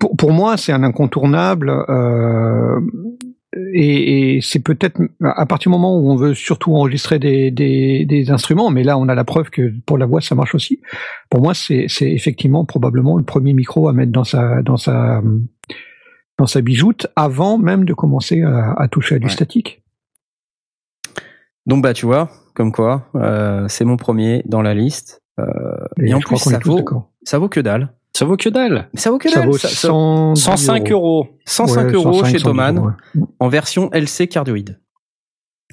pour, 0.00 0.16
pour 0.16 0.33
moi, 0.33 0.57
c'est 0.57 0.72
un 0.72 0.83
incontournable. 0.83 1.70
Euh, 1.70 2.81
et, 3.56 4.36
et 4.36 4.40
c'est 4.40 4.60
peut-être 4.60 5.00
à 5.22 5.44
partir 5.46 5.70
du 5.70 5.76
moment 5.76 5.98
où 5.98 6.10
on 6.10 6.16
veut 6.16 6.34
surtout 6.34 6.74
enregistrer 6.74 7.18
des, 7.18 7.50
des, 7.50 8.04
des 8.04 8.30
instruments, 8.30 8.70
mais 8.70 8.84
là 8.84 8.96
on 8.96 9.08
a 9.08 9.14
la 9.14 9.24
preuve 9.24 9.50
que 9.50 9.72
pour 9.86 9.98
la 9.98 10.06
voix 10.06 10.20
ça 10.20 10.34
marche 10.34 10.54
aussi. 10.54 10.80
Pour 11.30 11.42
moi, 11.42 11.52
c'est 11.54 11.86
effectivement 12.02 12.64
probablement 12.64 13.16
le 13.18 13.24
premier 13.24 13.52
micro 13.52 13.88
à 13.88 13.92
mettre 13.92 14.12
dans 14.12 14.24
sa 14.24 14.62
dans 14.62 14.76
sa 14.76 15.20
dans 16.38 16.46
sa 16.46 16.60
bijoute 16.60 17.08
avant 17.16 17.58
même 17.58 17.84
de 17.84 17.92
commencer 17.92 18.42
à, 18.42 18.72
à 18.72 18.88
toucher 18.88 19.16
à 19.16 19.18
du 19.18 19.26
Ouais. 19.26 19.32
statique. 19.32 19.82
Donc 21.66 21.82
bah 21.82 21.92
tu 21.92 22.06
vois, 22.06 22.30
comme 22.54 22.72
quoi, 22.72 23.10
euh, 23.16 23.66
c'est 23.68 23.84
mon 23.84 23.96
premier 23.96 24.42
dans 24.46 24.62
la 24.62 24.74
liste. 24.74 25.22
Euh, 25.38 25.44
et, 26.02 26.12
en 26.14 26.20
je 26.20 26.24
crois 26.24 26.38
plus 26.38 26.50
ça 26.50 26.58
vaut, 26.58 26.84
ça 27.22 27.38
vaut 27.38 27.48
que 27.48 27.60
dalle. 27.60 27.92
Ça 28.12 28.25
vaut 28.25 28.37
que 28.37 28.49
dalle. 28.49 28.88
Ça 28.94 29.11
vaut 29.11 29.18
que 29.18 29.29
Ça 29.31 29.40
dalle. 29.40 29.49
vaut 29.49 29.59
ça- 29.59 29.68
ça- 29.68 29.88
100 29.88 30.35
105 30.35 30.90
euros. 30.90 31.29
105 31.46 31.87
Ouais, 31.87 31.92
euros 31.92 32.12
105, 32.14 32.25
chez 32.27 32.38
110 32.38 32.42
Thomann 32.44 32.79
ouais. 32.79 33.23
en 33.38 33.49
version 33.49 33.90
LC 33.92 34.27
cardioïde. 34.29 34.81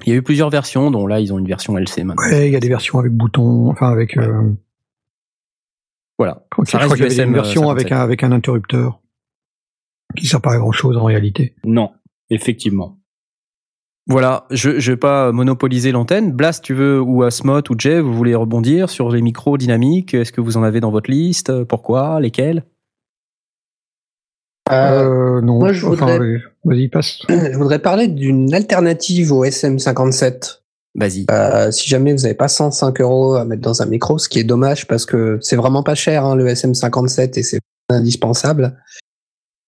Il 0.06 0.10
y 0.10 0.12
a 0.12 0.16
eu 0.16 0.22
plusieurs 0.22 0.48
versions, 0.50 0.90
dont 0.92 1.06
là 1.08 1.18
ils 1.20 1.32
ont 1.32 1.38
une 1.38 1.48
version 1.48 1.76
LC 1.76 2.04
maintenant. 2.04 2.22
Ouais, 2.30 2.48
il 2.48 2.52
y 2.52 2.56
a 2.56 2.60
des 2.60 2.68
versions 2.68 2.98
avec 3.00 3.12
bouton, 3.12 3.68
enfin 3.70 3.90
avec. 3.90 4.14
Ouais. 4.16 4.22
euh, 4.26 4.52
Voilà. 6.18 6.44
je 6.44 6.50
crois 6.50 6.64
Ça 6.66 6.78
qu'il 6.96 7.12
y 7.12 7.20
une 7.22 7.32
version 7.34 7.70
avec 7.70 7.88
57. 7.88 7.92
un 7.92 8.00
avec 8.02 8.22
un 8.22 8.32
interrupteur 8.32 9.00
qui 10.16 10.26
sert 10.26 10.40
pas 10.40 10.54
à 10.54 10.58
grand 10.58 10.72
chose 10.72 10.96
en 10.96 11.04
réalité. 11.04 11.54
Non, 11.64 11.90
effectivement. 12.30 12.97
Voilà, 14.10 14.46
je 14.50 14.80
je 14.80 14.92
vais 14.92 14.96
pas 14.96 15.32
monopoliser 15.32 15.92
l'antenne. 15.92 16.32
Blast, 16.32 16.64
tu 16.64 16.72
veux 16.74 17.00
ou 17.00 17.22
Asmot 17.24 17.60
ou 17.70 17.74
Jay, 17.78 18.00
vous 18.00 18.14
voulez 18.14 18.34
rebondir 18.34 18.88
sur 18.88 19.10
les 19.10 19.20
micros 19.20 19.58
dynamiques? 19.58 20.14
Est-ce 20.14 20.32
que 20.32 20.40
vous 20.40 20.56
en 20.56 20.62
avez 20.62 20.80
dans 20.80 20.90
votre 20.90 21.10
liste? 21.10 21.64
Pourquoi? 21.64 22.18
Lesquels? 22.20 22.64
Euh, 24.70 25.38
Euh, 25.38 25.40
non. 25.42 25.58
moi, 25.58 25.72
je 25.72 25.86
enfin, 25.86 26.06
voudrais- 26.18 26.40
Vas-y, 26.64 26.88
passe. 26.88 27.18
je 27.28 27.56
voudrais 27.56 27.78
parler 27.78 28.08
d'une 28.08 28.52
alternative 28.54 29.32
au 29.32 29.44
SM57. 29.44 30.62
Vas-y. 30.94 31.26
Euh, 31.30 31.70
si 31.70 31.88
jamais 31.88 32.12
vous 32.12 32.22
n'avez 32.22 32.34
pas 32.34 32.48
105 32.48 33.00
euros 33.02 33.34
à 33.34 33.44
mettre 33.44 33.62
dans 33.62 33.82
un 33.82 33.86
micro, 33.86 34.18
ce 34.18 34.28
qui 34.28 34.38
est 34.38 34.44
dommage 34.44 34.86
parce 34.86 35.04
que 35.06 35.38
c'est 35.42 35.56
vraiment 35.56 35.82
pas 35.82 35.94
cher 35.94 36.24
hein, 36.24 36.34
le 36.34 36.46
SM57 36.48 37.38
et 37.38 37.42
c'est 37.42 37.60
indispensable. 37.90 38.82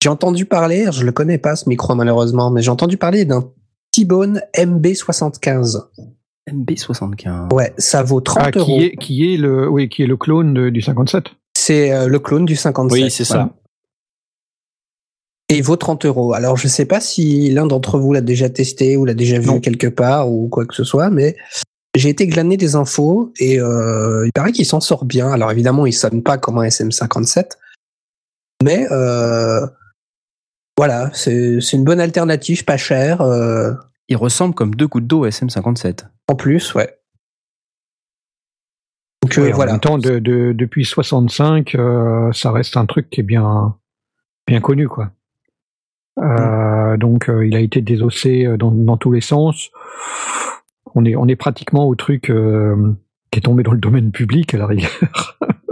J'ai 0.03 0.09
entendu 0.09 0.47
parler, 0.47 0.87
je 0.91 1.05
le 1.05 1.13
connais 1.13 1.39
pas 1.39 1.57
ce 1.57 1.69
micro 1.69 1.95
malheureusement, 1.95 2.51
mais 2.51 2.63
j'ai 2.63 2.71
entendu 2.71 2.97
parler 2.97 3.27
d'un 3.27 3.45
T-Bone 3.93 4.43
MB75. 4.57 5.83
MB75. 6.51 7.53
Ouais, 7.53 7.73
ça 7.79 8.03
vaut 8.03 8.21
30 8.21 8.43
Ah, 8.47 8.51
euros. 8.59 8.65
qui 8.67 8.85
est 8.85 8.97
qui 8.97 9.35
est 9.35 9.37
le 9.37 9.69
oui 9.69 9.89
qui 9.89 10.03
est 10.03 10.07
le 10.07 10.17
clone 10.17 10.55
de- 10.55 10.71
du 10.71 10.81
57. 10.83 11.25
C'est 11.57 11.93
euh, 11.93 12.07
le 12.09 12.19
clone 12.19 12.45
du 12.45 12.57
57. 12.57 13.03
Oui, 13.05 13.11
c'est 13.11 13.25
ça. 13.25 13.51
Et 15.49 15.57
il 15.59 15.63
vaut 15.65 15.77
30 15.77 16.05
euros. 16.07 16.33
Alors, 16.33 16.57
je 16.57 16.69
sais 16.69 16.85
pas 16.87 17.01
si 17.01 17.51
l'un 17.51 17.67
d'entre 17.67 17.99
vous 17.99 18.13
l'a 18.13 18.21
déjà 18.21 18.49
testé 18.49 18.97
ou 18.97 19.05
l'a 19.05 19.15
déjà 19.15 19.39
vu 19.41 19.47
Non. 19.49 19.61
quelque 19.61 19.89
part 19.89 20.31
ou 20.31 20.49
quoi 20.49 20.65
que 20.65 20.75
ce 20.75 20.85
soit, 20.85 21.11
mais 21.11 21.37
j'ai 21.97 22.09
été 22.09 22.29
glaner 22.29 22.57
des 22.57 22.77
infos 22.77 23.33
et 23.41 23.61
euh, 23.61 24.25
il 24.27 24.33
paraît 24.33 24.53
qu'il 24.53 24.65
s'en 24.65 24.81
sort 24.81 25.05
bien. 25.05 25.31
Alors, 25.33 25.51
évidemment, 25.51 25.87
il 25.87 25.93
sonne 25.93 26.23
pas 26.23 26.39
comme 26.39 26.59
un 26.59 26.65
SM57, 26.65 27.59
mais 28.63 28.87
euh, 28.93 29.67
voilà, 30.81 31.11
c'est 31.13 31.61
c'est 31.61 31.77
une 31.77 31.85
bonne 31.85 32.01
alternative, 32.01 32.65
pas 32.65 32.79
chère. 32.79 33.21
euh, 33.21 33.75
Il 34.09 34.17
ressemble 34.17 34.55
comme 34.55 34.75
deux 34.75 34.87
gouttes 34.89 35.07
d'eau 35.07 35.25
au 35.25 35.29
SM57. 35.29 36.07
en 36.29 36.35
plus, 36.35 36.75
ouais. 36.75 36.97
Donc 39.23 39.37
euh, 39.37 39.43
Oui, 39.43 39.53
en 39.53 39.57
voilà. 39.57 39.73
même 39.73 39.81
temps, 39.83 39.99
de, 39.99 40.19
de- 40.19 40.53
depuis 40.55 40.87
65, 40.87 41.75
euh, 41.75 42.33
ça 42.33 42.51
reste 42.51 42.79
un 42.79 42.87
truc 42.87 43.11
qui 43.11 43.21
est 43.21 43.25
bien 43.25 43.77
bien 44.47 44.61
connu 44.63 44.89
quoi. 44.89 45.11
Euh, 46.19 46.97
Donc, 46.97 47.29
euh, 47.29 47.47
il 47.47 47.55
a 47.57 47.61
été 47.61 47.83
désossé 47.83 48.47
dans, 48.59 48.71
dans 48.71 48.97
tous 48.97 49.13
les 49.13 49.21
sens. 49.21 49.71
On 50.95 51.05
est 51.05 51.15
on 51.15 51.29
est 51.29 51.37
pratiquement 51.37 51.87
au 51.87 51.95
truc 51.95 52.31
euh, 52.31 52.95
qui 53.31 53.39
est 53.39 53.43
tombé 53.43 53.63
dans 53.63 53.73
le 53.73 53.79
domaine 53.79 54.13
public 54.13 54.55
à 54.55 54.59
la 54.59 54.67
rigueur. 54.67 54.91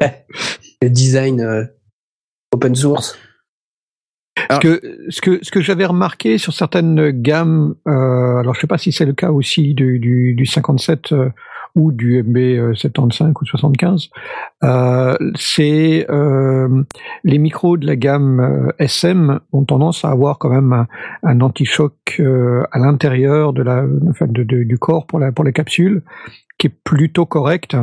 Le 0.82 0.90
design 0.90 1.40
euh, 1.40 1.64
open 2.52 2.74
source. 2.76 3.18
Ce 4.50 4.58
que, 4.60 4.80
ce 5.08 5.20
que, 5.20 5.38
ce 5.42 5.50
que 5.50 5.60
j'avais 5.60 5.84
remarqué 5.86 6.38
sur 6.38 6.52
certaines 6.52 7.10
gammes, 7.10 7.74
euh, 7.86 8.36
alors 8.38 8.54
je 8.54 8.60
sais 8.60 8.66
pas 8.66 8.78
si 8.78 8.92
c'est 8.92 9.06
le 9.06 9.12
cas 9.12 9.30
aussi 9.30 9.74
du, 9.74 9.98
du, 9.98 10.34
du 10.34 10.46
57 10.46 11.12
euh, 11.12 11.28
ou 11.74 11.92
du 11.92 12.22
MB 12.22 12.36
euh, 12.36 12.74
75 12.74 13.32
ou 13.40 13.44
75, 13.44 14.08
euh, 14.64 15.14
c'est 15.36 16.06
euh, 16.10 16.82
les 17.24 17.38
micros 17.38 17.76
de 17.76 17.86
la 17.86 17.94
gamme 17.96 18.40
euh, 18.40 18.72
SM 18.78 19.38
ont 19.52 19.64
tendance 19.64 20.04
à 20.04 20.10
avoir 20.10 20.38
quand 20.38 20.48
même 20.50 20.72
un, 20.72 20.86
un 21.22 21.40
anti-choc 21.40 21.94
euh, 22.20 22.64
à 22.72 22.78
l'intérieur 22.78 23.52
de 23.52 23.62
la, 23.62 23.84
enfin 24.08 24.26
de, 24.28 24.42
de- 24.44 24.64
du 24.64 24.78
corps 24.78 25.06
pour 25.06 25.18
la 25.18 25.30
pour 25.30 25.44
les 25.44 25.52
capsules, 25.52 26.02
qui 26.58 26.66
est 26.68 26.74
plutôt 26.84 27.26
correct 27.26 27.76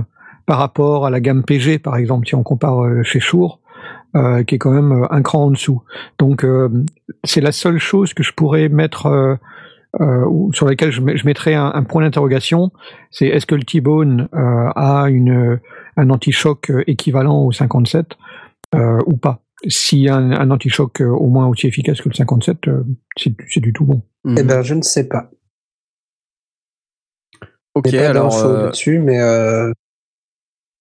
par 0.45 0.57
rapport 0.57 1.05
à 1.05 1.09
la 1.09 1.19
gamme 1.21 1.43
PG 1.43 1.79
par 1.79 1.95
exemple 1.95 2.27
si 2.27 2.35
on 2.35 2.43
compare 2.43 2.83
euh, 2.83 3.03
chez 3.03 3.19
Shure. 3.19 3.59
Euh, 4.15 4.43
qui 4.43 4.55
est 4.55 4.57
quand 4.57 4.71
même 4.71 4.91
euh, 4.91 5.07
un 5.09 5.21
cran 5.21 5.45
en 5.45 5.51
dessous. 5.51 5.81
Donc 6.19 6.43
euh, 6.43 6.69
c'est 7.23 7.41
la 7.41 7.51
seule 7.51 7.79
chose 7.79 8.13
que 8.13 8.23
je 8.23 8.33
pourrais 8.33 8.69
mettre 8.69 9.07
euh, 9.07 9.35
euh, 10.01 10.25
ou 10.25 10.51
sur 10.53 10.65
laquelle 10.67 10.91
je, 10.91 11.01
je 11.15 11.25
mettrais 11.25 11.53
un, 11.53 11.71
un 11.73 11.83
point 11.83 12.03
d'interrogation, 12.03 12.71
c'est 13.11 13.27
est-ce 13.27 13.45
que 13.45 13.55
le 13.55 13.63
T-Bone 13.63 14.27
euh, 14.33 14.69
a 14.75 15.05
une, 15.09 15.59
un 15.95 16.09
anti-choc 16.09 16.71
équivalent 16.87 17.43
au 17.43 17.51
57 17.51 18.17
euh, 18.75 18.99
ou 19.05 19.15
pas? 19.17 19.41
S'il 19.67 19.99
y 19.99 20.09
a 20.09 20.15
un, 20.15 20.31
un 20.31 20.51
anti-choc 20.51 21.01
euh, 21.01 21.05
au 21.05 21.27
moins 21.27 21.47
aussi 21.47 21.67
efficace 21.67 22.01
que 22.01 22.09
le 22.09 22.13
57, 22.13 22.67
euh, 22.67 22.83
c'est 23.17 23.33
c'est 23.47 23.61
du 23.61 23.71
tout 23.71 23.85
bon. 23.85 24.01
Eh 24.37 24.43
ben, 24.43 24.61
je 24.61 24.73
ne 24.73 24.81
sais 24.81 25.07
pas. 25.07 25.29
ok, 27.73 27.93
alors 27.93 28.37
euh, 28.37 28.63
là-dessus, 28.63 28.99
mais 28.99 29.21
euh, 29.21 29.71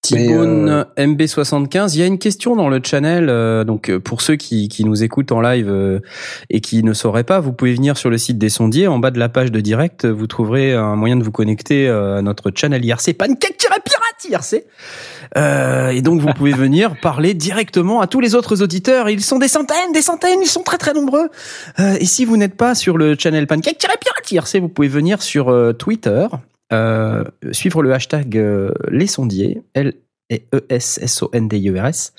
T-Bone 0.08 0.86
MB75. 0.96 1.94
Il 1.94 2.00
y 2.00 2.02
a 2.02 2.06
une 2.06 2.18
question 2.18 2.56
dans 2.56 2.68
le 2.68 2.80
channel. 2.82 3.28
euh, 3.28 3.64
donc 3.64 3.90
euh, 3.90 3.98
pour 3.98 4.20
ceux 4.20 4.36
qui, 4.36 4.68
qui 4.68 4.84
nous 4.84 5.02
écoutent 5.02 5.32
en 5.32 5.40
live 5.40 5.68
euh, 5.68 6.00
et 6.50 6.60
qui 6.60 6.82
ne 6.82 6.92
sauraient 6.92 7.24
pas, 7.24 7.40
vous 7.40 7.52
pouvez 7.52 7.74
venir 7.74 7.96
sur 7.96 8.10
le 8.10 8.18
site 8.18 8.38
des 8.38 8.48
sondiers. 8.48 8.86
En 8.86 8.98
bas 8.98 9.10
de 9.10 9.18
la 9.18 9.28
page 9.28 9.50
de 9.50 9.60
direct, 9.60 10.04
vous 10.06 10.26
trouverez 10.26 10.74
un 10.74 10.96
moyen 10.96 11.16
de 11.16 11.24
vous 11.24 11.32
connecter 11.32 11.88
euh, 11.88 12.18
à 12.18 12.22
notre 12.22 12.50
channel 12.54 12.84
IRC 12.84 13.14
Pancake-Pirate 13.14 13.84
IRC. 14.28 14.64
Euh, 15.36 15.88
et 15.88 16.02
donc 16.02 16.20
vous 16.20 16.32
pouvez 16.32 16.52
venir 16.64 16.94
parler 17.00 17.34
directement 17.34 18.00
à 18.00 18.06
tous 18.06 18.20
les 18.20 18.34
autres 18.34 18.62
auditeurs. 18.62 19.08
Ils 19.08 19.22
sont 19.22 19.38
des 19.38 19.48
centaines, 19.48 19.92
des 19.92 20.02
centaines, 20.02 20.40
ils 20.42 20.48
sont 20.48 20.62
très 20.62 20.78
très 20.78 20.92
nombreux. 20.92 21.28
Euh, 21.80 21.96
et 21.98 22.04
si 22.04 22.24
vous 22.24 22.36
n'êtes 22.36 22.56
pas 22.56 22.74
sur 22.74 22.98
le 22.98 23.16
channel 23.18 23.46
Pancake-Pirate 23.46 24.32
IRC, 24.32 24.60
vous 24.60 24.68
pouvez 24.68 24.88
venir 24.88 25.22
sur 25.22 25.48
euh, 25.50 25.72
Twitter, 25.72 26.26
euh, 26.72 27.24
suivre 27.52 27.82
le 27.82 27.92
hashtag 27.92 28.38
euh, 28.38 28.72
les 28.90 29.06
sondiers, 29.06 29.62
L 29.74 29.94
et 30.30 30.46
E 30.54 30.64
S 30.70 30.98
S 31.02 31.22
O 31.22 31.30
N 31.32 31.48
D 31.48 31.58
I 31.58 31.68
E 31.68 31.80
R 31.80 31.86
S 31.86 32.14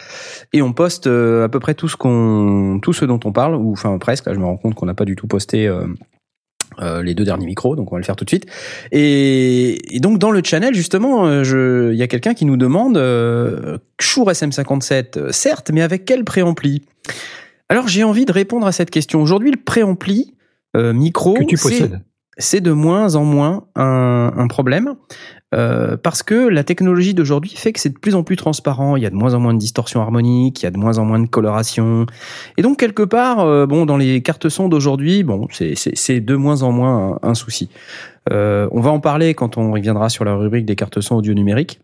et 0.53 0.61
on 0.61 0.73
poste 0.73 1.07
euh, 1.07 1.43
à 1.43 1.49
peu 1.49 1.59
près 1.59 1.73
tout 1.73 1.87
ce 1.87 1.97
qu'on 1.97 2.79
tout 2.81 2.93
ce 2.93 3.05
dont 3.05 3.19
on 3.25 3.31
parle 3.31 3.55
ou 3.55 3.71
enfin 3.71 3.97
presque 3.97 4.27
là 4.27 4.33
je 4.33 4.39
me 4.39 4.45
rends 4.45 4.57
compte 4.57 4.75
qu'on 4.75 4.85
n'a 4.85 4.93
pas 4.93 5.05
du 5.05 5.15
tout 5.15 5.27
posté 5.27 5.67
euh, 6.81 7.01
les 7.01 7.13
deux 7.13 7.23
derniers 7.23 7.45
micros, 7.45 7.75
donc 7.75 7.91
on 7.91 7.95
va 7.95 7.99
le 7.99 8.05
faire 8.05 8.15
tout 8.15 8.25
de 8.25 8.29
suite. 8.29 8.47
Et, 8.91 9.95
et 9.95 9.99
donc 9.99 10.19
dans 10.19 10.31
le 10.31 10.41
channel 10.43 10.73
justement, 10.73 11.41
il 11.41 11.95
y 11.95 12.03
a 12.03 12.07
quelqu'un 12.07 12.33
qui 12.33 12.45
nous 12.45 12.57
demande 12.57 12.97
euh, 12.97 13.77
Shure 14.01 14.29
SM57, 14.29 15.17
euh, 15.17 15.31
certes, 15.31 15.71
mais 15.71 15.81
avec 15.81 16.05
quel 16.05 16.25
préampli? 16.25 16.83
Alors 17.69 17.87
j'ai 17.87 18.03
envie 18.03 18.25
de 18.25 18.31
répondre 18.31 18.67
à 18.67 18.71
cette 18.71 18.91
question. 18.91 19.21
Aujourd'hui, 19.21 19.51
le 19.51 19.57
préampli 19.57 20.33
euh, 20.75 20.91
micro, 20.91 21.33
que 21.35 21.43
tu 21.43 21.57
possèdes. 21.57 22.01
C'est 22.37 22.61
de 22.61 22.71
moins 22.71 23.15
en 23.15 23.23
moins 23.23 23.65
un, 23.75 24.31
un 24.35 24.47
problème 24.47 24.95
euh, 25.55 25.95
parce 25.95 26.23
que 26.23 26.47
la 26.47 26.63
technologie 26.63 27.13
d'aujourd'hui 27.13 27.51
fait 27.55 27.71
que 27.71 27.79
c'est 27.79 27.89
de 27.89 27.97
plus 27.97 28.15
en 28.15 28.23
plus 28.23 28.35
transparent. 28.35 28.97
Il 28.97 29.03
y 29.03 29.05
a 29.05 29.09
de 29.09 29.15
moins 29.15 29.35
en 29.35 29.39
moins 29.39 29.53
de 29.53 29.59
distorsion 29.59 30.01
harmonique, 30.01 30.61
il 30.61 30.65
y 30.65 30.67
a 30.67 30.71
de 30.71 30.77
moins 30.77 30.97
en 30.97 31.05
moins 31.05 31.19
de 31.19 31.27
coloration, 31.27 32.05
et 32.57 32.61
donc 32.61 32.77
quelque 32.77 33.03
part, 33.03 33.39
euh, 33.39 33.65
bon, 33.65 33.85
dans 33.85 33.97
les 33.97 34.21
cartes 34.21 34.49
son 34.49 34.67
d'aujourd'hui, 34.67 35.23
bon, 35.23 35.47
c'est 35.51 36.19
de 36.19 36.35
moins 36.35 36.63
en 36.63 36.71
moins 36.71 37.19
un, 37.23 37.29
un 37.29 37.33
souci. 37.35 37.69
Euh, 38.31 38.67
on 38.71 38.81
va 38.81 38.89
en 38.89 38.99
parler 38.99 39.33
quand 39.33 39.57
on 39.57 39.71
reviendra 39.71 40.09
sur 40.09 40.25
la 40.25 40.35
rubrique 40.35 40.65
des 40.65 40.75
cartes 40.75 40.99
son 40.99 41.15
audio 41.15 41.33
numériques. 41.33 41.79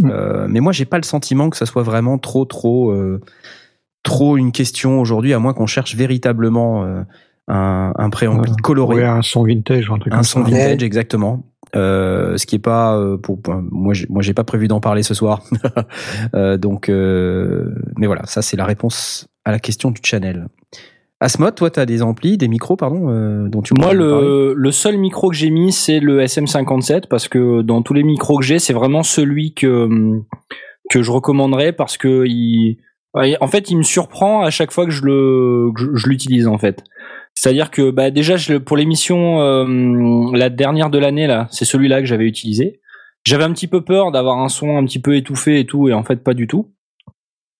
Mm. 0.00 0.10
Euh, 0.12 0.46
mais 0.48 0.60
moi, 0.60 0.72
j'ai 0.72 0.84
pas 0.84 0.98
le 0.98 1.04
sentiment 1.04 1.48
que 1.50 1.56
ça 1.56 1.66
soit 1.66 1.82
vraiment 1.82 2.18
trop, 2.18 2.44
trop, 2.44 2.94
trop 4.02 4.36
une 4.36 4.52
question 4.52 5.00
aujourd'hui, 5.00 5.32
à 5.32 5.38
moins 5.38 5.54
qu'on 5.54 5.66
cherche 5.66 5.96
véritablement 5.96 6.86
un, 7.48 7.92
un 7.96 8.10
préampli 8.10 8.52
coloré. 8.62 8.96
Ouais, 8.96 9.04
un 9.04 9.22
son 9.22 9.44
vintage, 9.44 9.90
un 9.90 9.98
truc 9.98 10.12
un 10.12 10.16
comme 10.16 10.24
son 10.24 10.44
ça. 10.44 10.50
vintage 10.50 10.82
exactement. 10.82 11.44
Euh, 11.74 12.36
ce 12.36 12.46
qui 12.46 12.54
est 12.56 12.60
pas 12.60 12.96
euh, 12.96 13.18
pour 13.18 13.40
moi 13.70 13.92
moi 14.08 14.22
j'ai 14.22 14.34
pas 14.34 14.44
prévu 14.44 14.68
d'en 14.68 14.80
parler 14.80 15.02
ce 15.02 15.14
soir. 15.14 15.42
Euh, 16.34 16.56
donc 16.56 16.88
euh, 16.88 17.74
mais 17.96 18.06
voilà 18.06 18.24
ça 18.26 18.42
c'est 18.42 18.56
la 18.56 18.64
réponse 18.64 19.28
à 19.44 19.50
la 19.52 19.58
question 19.58 19.90
du 19.90 20.00
channel. 20.02 20.46
Asmod, 21.20 21.54
toi, 21.54 21.70
tu 21.70 21.80
as 21.80 21.86
des 21.86 22.02
amplis, 22.02 22.36
des 22.36 22.48
micros, 22.48 22.76
pardon, 22.76 23.08
euh, 23.08 23.48
dont 23.48 23.62
tu 23.62 23.72
Moi, 23.74 23.94
le, 23.94 24.52
le 24.54 24.70
seul 24.70 24.98
micro 24.98 25.30
que 25.30 25.36
j'ai 25.36 25.48
mis, 25.48 25.72
c'est 25.72 25.98
le 25.98 26.22
SM57 26.22 27.04
parce 27.08 27.26
que 27.26 27.62
dans 27.62 27.80
tous 27.80 27.94
les 27.94 28.02
micros 28.02 28.38
que 28.38 28.44
j'ai, 28.44 28.58
c'est 28.58 28.74
vraiment 28.74 29.02
celui 29.02 29.54
que 29.54 29.88
que 30.90 31.02
je 31.02 31.10
recommanderais 31.10 31.72
parce 31.72 31.96
que 31.96 32.26
il, 32.26 32.78
en 33.14 33.46
fait, 33.46 33.70
il 33.70 33.78
me 33.78 33.82
surprend 33.82 34.42
à 34.42 34.50
chaque 34.50 34.72
fois 34.72 34.84
que 34.84 34.90
je 34.90 35.04
le 35.04 35.70
que 35.74 35.80
je, 35.82 35.90
je 35.94 36.08
l'utilise 36.08 36.46
en 36.48 36.58
fait. 36.58 36.84
C'est-à-dire 37.36 37.70
que 37.70 37.90
bah 37.90 38.10
déjà 38.10 38.36
je, 38.36 38.54
pour 38.54 38.76
l'émission 38.76 39.40
euh, 39.40 40.30
la 40.34 40.48
dernière 40.48 40.90
de 40.90 40.98
l'année 40.98 41.26
là, 41.26 41.46
c'est 41.50 41.66
celui-là 41.66 42.00
que 42.00 42.06
j'avais 42.06 42.24
utilisé. 42.24 42.80
J'avais 43.24 43.44
un 43.44 43.52
petit 43.52 43.68
peu 43.68 43.84
peur 43.84 44.10
d'avoir 44.10 44.38
un 44.38 44.48
son 44.48 44.76
un 44.76 44.84
petit 44.84 45.00
peu 45.00 45.16
étouffé 45.16 45.60
et 45.60 45.66
tout, 45.66 45.88
et 45.88 45.92
en 45.92 46.02
fait 46.02 46.24
pas 46.24 46.34
du 46.34 46.46
tout. 46.46 46.72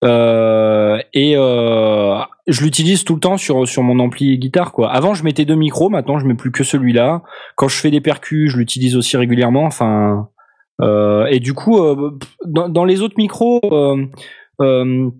Euh, 0.05 0.99
et 1.13 1.35
euh, 1.37 2.19
je 2.47 2.63
l'utilise 2.63 3.05
tout 3.05 3.15
le 3.15 3.21
temps 3.21 3.37
sur 3.37 3.69
sur 3.69 3.83
mon 3.83 3.99
ampli 3.99 4.39
guitare 4.39 4.73
quoi. 4.73 4.91
Avant 4.91 5.15
je 5.15 5.25
mettais 5.25 5.45
deux 5.45 5.55
micros, 5.55 5.91
maintenant 5.91 6.19
je 6.19 6.27
mets 6.27 6.35
plus 6.35 6.53
que 6.53 6.65
celui-là. 6.65 7.23
Quand 7.57 7.69
je 7.69 7.77
fais 7.77 7.91
des 7.91 8.01
percus, 8.01 8.51
je 8.51 8.59
l'utilise 8.59 8.97
aussi 8.97 9.17
régulièrement. 9.17 9.65
Enfin 9.65 10.29
euh, 10.81 11.27
et 11.27 11.41
du 11.41 11.53
coup 11.53 11.79
euh, 11.79 12.19
dans, 12.45 12.69
dans 12.69 12.85
les 12.85 13.01
autres 13.01 13.15
micros 13.17 13.61
euh, 13.65 14.07
euh, 14.61 15.11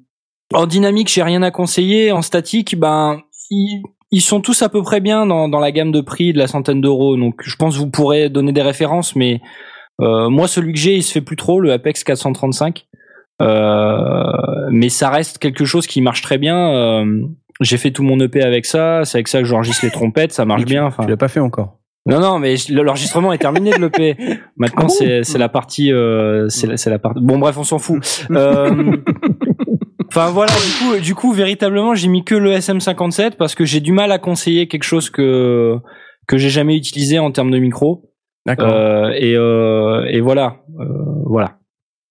en 0.53 0.67
dynamique 0.67 1.09
j'ai 1.11 1.23
rien 1.23 1.43
à 1.43 1.51
conseiller. 1.51 2.13
En 2.13 2.23
statique 2.23 2.79
ben 2.79 3.23
ils, 3.51 3.83
ils 4.13 4.21
sont 4.21 4.41
tous 4.41 4.63
à 4.63 4.69
peu 4.69 4.83
près 4.83 5.01
bien 5.01 5.27
dans 5.27 5.49
dans 5.49 5.61
la 5.61 5.73
gamme 5.73 5.93
de 5.93 6.01
prix 6.01 6.33
de 6.33 6.39
la 6.39 6.47
centaine 6.47 6.81
d'euros. 6.81 7.17
Donc 7.17 7.41
je 7.45 7.57
pense 7.57 7.75
que 7.75 7.81
vous 7.81 7.91
pourrez 7.91 8.29
donner 8.29 8.53
des 8.53 8.63
références, 8.63 9.17
mais 9.17 9.41
euh, 10.01 10.29
moi 10.29 10.47
celui 10.49 10.73
que 10.73 10.79
j'ai 10.79 10.95
il 10.97 11.03
se 11.03 11.13
fait 11.13 11.21
plus 11.23 11.37
trop 11.37 11.61
le 11.61 11.73
Apex 11.73 12.05
435. 12.05 12.87
Euh, 13.43 14.33
mais 14.71 14.89
ça 14.89 15.11
reste 15.11 15.39
quelque 15.39 15.65
chose 15.65 15.87
qui 15.87 16.01
marche 16.01 16.23
très 16.23 16.39
bien. 16.39 16.57
Euh, 16.75 17.23
j'ai 17.61 17.77
fait 17.79 17.91
tout 17.91 18.03
mon 18.03 18.19
EP 18.21 18.43
avec 18.43 18.67
ça, 18.67 19.05
c'est 19.05 19.19
avec 19.19 19.29
ça 19.29 19.39
que 19.41 19.45
j'enregistre 19.47 19.85
les 19.85 19.91
trompettes, 19.91 20.33
ça 20.33 20.45
marche 20.45 20.63
Tu- 20.63 20.67
bien. 20.69 20.85
Enfin, 20.87 21.05
Tu 21.05 21.11
l'as 21.11 21.17
pas 21.17 21.29
fait 21.29 21.41
encore. 21.41 21.79
non, 22.07 22.21
non, 22.21 22.39
mais 22.39 22.55
l'enregistrement 22.71 23.33
est 23.33 23.39
terminé 23.39 23.71
de 23.71 23.77
l'EP. 23.81 24.17
Maintenant, 24.57 24.87
Ah 24.91 25.05
bon? 25.05 25.23
c'est 25.23 25.39
la 25.39 25.49
partie, 25.49 25.93
euh, 25.93 26.49
c'est 26.49 26.67
la, 26.67 26.75
la 26.91 26.99
partie. 26.99 27.21
Bon, 27.23 27.39
bref, 27.39 27.57
on 27.59 27.65
s'en 27.65 27.79
fout. 27.79 28.27
Euh, 28.31 28.97
Enfin 30.17 30.31
voilà, 30.31 30.51
du 30.51 30.73
coup, 30.79 30.99
du 30.99 31.15
coup, 31.15 31.33
véritablement, 31.33 31.95
j'ai 31.95 32.09
mis 32.09 32.25
que 32.25 32.35
le 32.35 32.55
SM57 32.55 33.33
parce 33.33 33.55
que 33.55 33.67
j'ai 33.67 33.81
du 33.81 33.93
mal 33.93 34.11
à 34.13 34.19
conseiller 34.19 34.67
quelque 34.67 34.85
chose 34.85 35.11
que 35.11 35.77
que 36.27 36.39
j'ai 36.39 36.49
jamais 36.49 36.75
utilisé 36.75 37.19
en 37.19 37.31
termes 37.31 37.51
de 37.51 37.59
micro. 37.59 38.11
D'accord. 38.47 38.73
Euh, 38.73 39.11
et 39.15 39.37
euh, 39.37 40.07
et 40.09 40.23
voilà, 40.23 40.63
euh, 40.81 40.87
voilà. 41.27 41.59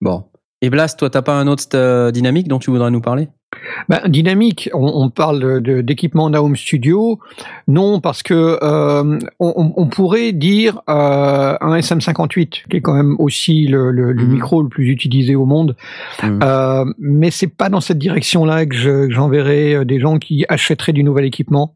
Bon. 0.01 0.26
Et 0.62 0.70
Blast, 0.70 0.99
toi, 0.99 1.10
t'as 1.10 1.24
pas 1.24 1.34
un 1.34 1.47
autre 1.47 1.64
euh, 1.74 2.12
dynamique 2.12 2.47
dont 2.47 2.60
tu 2.60 2.70
voudrais 2.70 2.91
nous 2.91 3.01
parler? 3.01 3.28
Ben, 3.90 4.02
dynamique, 4.08 4.70
on, 4.74 4.86
on 5.04 5.10
parle 5.10 5.62
d'équipement 5.84 6.26
Home 6.26 6.56
Studio. 6.56 7.20
Non, 7.68 8.00
parce 8.00 8.24
que 8.24 8.58
euh, 8.62 9.20
on, 9.40 9.74
on 9.76 9.88
pourrait 9.88 10.32
dire 10.32 10.82
euh, 10.90 11.56
un 11.60 11.78
SM58, 11.78 12.64
qui 12.70 12.78
est 12.78 12.82
quand 12.82 12.94
même 12.96 13.16
aussi 13.20 13.68
le, 13.68 13.92
le- 13.92 14.12
le 14.14 14.24
Mhm. 14.26 14.32
micro 14.34 14.62
le 14.64 14.70
plus 14.70 14.90
utilisé 14.90 15.36
au 15.36 15.46
monde. 15.46 15.76
Mhm. 16.24 16.40
Euh, 16.44 16.86
mais 17.00 17.32
c'est 17.32 17.48
pas 17.56 17.70
dans 17.70 17.82
cette 17.82 17.98
direction-là 18.00 18.66
que 18.66 19.10
j'enverrai 19.10 19.76
euh, 19.76 19.86
des 19.86 20.00
gens 20.00 20.18
qui 20.20 20.46
achèteraient 20.50 20.94
du 20.94 21.04
nouvel 21.04 21.26
équipement. 21.26 21.76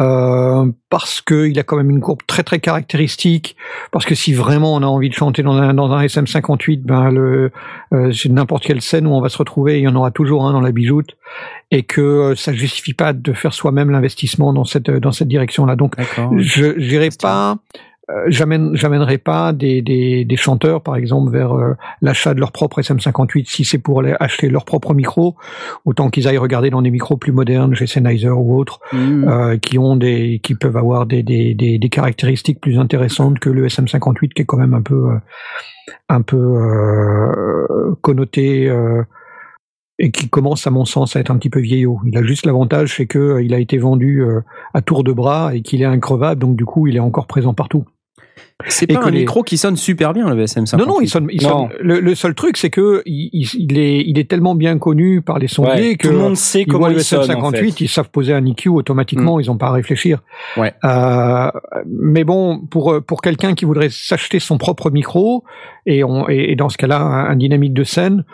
Euh, 0.00 0.72
parce 0.90 1.20
que 1.20 1.46
il 1.46 1.56
a 1.60 1.62
quand 1.62 1.76
même 1.76 1.90
une 1.90 2.00
courbe 2.00 2.22
très 2.26 2.42
très 2.42 2.58
caractéristique. 2.58 3.56
Parce 3.92 4.04
que 4.04 4.16
si 4.16 4.32
vraiment 4.32 4.74
on 4.74 4.82
a 4.82 4.86
envie 4.86 5.08
de 5.08 5.14
chanter 5.14 5.42
dans 5.42 5.56
un, 5.56 5.72
dans 5.72 5.92
un 5.92 6.04
SM58, 6.04 6.82
ben 6.82 7.10
le 7.10 7.52
euh, 7.92 8.12
c'est 8.12 8.28
n'importe 8.28 8.64
quelle 8.64 8.80
scène 8.80 9.06
où 9.06 9.10
on 9.10 9.20
va 9.20 9.28
se 9.28 9.38
retrouver, 9.38 9.78
il 9.78 9.82
y 9.82 9.88
en 9.88 9.94
aura 9.94 10.10
toujours 10.10 10.46
un 10.46 10.52
dans 10.52 10.60
la 10.60 10.72
bijoute, 10.72 11.16
et 11.70 11.84
que 11.84 12.00
euh, 12.00 12.34
ça 12.34 12.52
justifie 12.52 12.94
pas 12.94 13.12
de 13.12 13.32
faire 13.32 13.54
soi-même 13.54 13.90
l'investissement 13.90 14.52
dans 14.52 14.64
cette 14.64 14.90
dans 14.90 15.12
cette 15.12 15.28
direction-là. 15.28 15.76
Donc 15.76 15.94
je 16.38 16.72
Question. 16.72 17.28
pas, 17.28 17.58
euh, 18.10 18.24
j'amène 18.26 18.76
j'amènerai 18.76 19.16
pas 19.16 19.54
des, 19.54 19.80
des 19.80 20.26
des 20.26 20.36
chanteurs 20.36 20.82
par 20.82 20.96
exemple 20.96 21.32
vers 21.32 21.56
euh, 21.56 21.74
l'achat 22.02 22.34
de 22.34 22.40
leur 22.40 22.52
propre 22.52 22.82
SM58 22.82 23.46
si 23.46 23.64
c'est 23.64 23.78
pour 23.78 24.00
aller 24.00 24.14
acheter 24.20 24.50
leur 24.50 24.66
propre 24.66 24.92
micro, 24.92 25.36
autant 25.86 26.10
qu'ils 26.10 26.28
aillent 26.28 26.36
regarder 26.36 26.68
dans 26.68 26.82
des 26.82 26.90
micros 26.90 27.16
plus 27.16 27.32
modernes, 27.32 27.74
chez 27.74 27.86
Sennheiser 27.86 28.28
ou 28.28 28.58
autres, 28.58 28.80
Mmh. 28.92 29.28
euh, 29.28 29.56
qui 29.56 29.78
ont 29.78 29.96
des 29.96 30.40
qui 30.42 30.54
peuvent 30.54 30.76
avoir 30.76 31.06
des, 31.06 31.22
des, 31.22 31.54
des, 31.54 31.78
des 31.78 31.88
caractéristiques 31.88 32.60
plus 32.60 32.78
intéressantes 32.78 33.38
que 33.38 33.48
le 33.48 33.66
SM58 33.66 34.28
qui 34.34 34.42
est 34.42 34.44
quand 34.44 34.58
même 34.58 34.74
un 34.74 34.82
peu 34.82 35.18
un 36.08 36.22
peu 36.22 37.96
connoté 38.02 38.70
et 39.98 40.10
qui 40.10 40.28
commence 40.28 40.66
à 40.66 40.70
mon 40.70 40.84
sens 40.84 41.16
à 41.16 41.20
être 41.20 41.30
un 41.30 41.38
petit 41.38 41.50
peu 41.50 41.60
vieillot. 41.60 42.00
Il 42.06 42.16
a 42.18 42.22
juste 42.22 42.46
l'avantage 42.46 42.96
c'est 42.96 43.06
que 43.06 43.40
il 43.42 43.54
a 43.54 43.58
été 43.58 43.78
vendu 43.78 44.22
à 44.74 44.82
tour 44.82 45.04
de 45.04 45.12
bras 45.12 45.54
et 45.54 45.62
qu'il 45.62 45.82
est 45.82 45.86
increvable 45.86 46.40
donc 46.40 46.56
du 46.56 46.64
coup 46.64 46.86
il 46.86 46.96
est 46.96 47.00
encore 47.00 47.26
présent 47.26 47.54
partout. 47.54 47.84
C'est 48.68 48.86
pas 48.86 49.00
un 49.04 49.10
les- 49.10 49.20
micro 49.20 49.42
qui 49.42 49.58
sonne 49.58 49.76
super 49.76 50.12
bien, 50.12 50.32
le 50.34 50.44
SM58. 50.44 50.78
Non 50.78 50.86
non, 50.86 51.00
il 51.00 51.08
sonne, 51.08 51.28
il 51.30 51.42
Non. 51.42 51.68
sonne- 51.68 51.76
le, 51.80 52.00
le 52.00 52.14
seul 52.14 52.34
truc 52.34 52.56
c'est 52.56 52.70
que 52.70 53.02
il, 53.06 53.78
est 53.78 54.02
il 54.06 54.18
est 54.18 54.28
tellement 54.28 54.54
bien 54.54 54.78
connu 54.78 55.20
par 55.22 55.38
les 55.38 55.48
sondiers 55.48 55.90
Ouais, 55.90 55.96
que 55.96 56.08
tout 56.08 56.12
le 56.14 56.18
monde 56.18 56.36
sait 56.36 56.64
comment 56.64 56.88
le 56.88 56.94
il 56.94 57.04
sonne. 57.04 57.30
en 57.30 57.50
SM58, 57.50 57.72
fait. 57.72 57.80
ils 57.82 57.88
savent 57.88 58.10
poser 58.10 58.32
un 58.32 58.44
EQ 58.46 58.68
automatiquement, 58.70 59.38
ils 59.40 59.46
n'ont 59.48 59.56
pas 59.58 59.66
à 59.68 59.72
réfléchir. 59.72 60.22
Ouais. 60.56 60.72
Euh, 60.84 61.50
mais 61.86 62.24
bon, 62.24 62.60
pour 62.70 63.00
pour 63.06 63.20
quelqu'un 63.22 63.54
qui 63.54 63.64
voudrait 63.64 63.90
s'acheter 63.90 64.38
son 64.40 64.56
propre 64.58 64.90
micro 64.90 65.44
et, 65.86 66.02
on, 66.04 66.28
et, 66.28 66.52
et 66.52 66.56
dans 66.56 66.68
ce 66.68 66.78
cas-là 66.78 67.00
un, 67.00 67.24
un 67.30 67.36
dynamique 67.36 67.74
de 67.74 67.84
scène, 67.84 68.24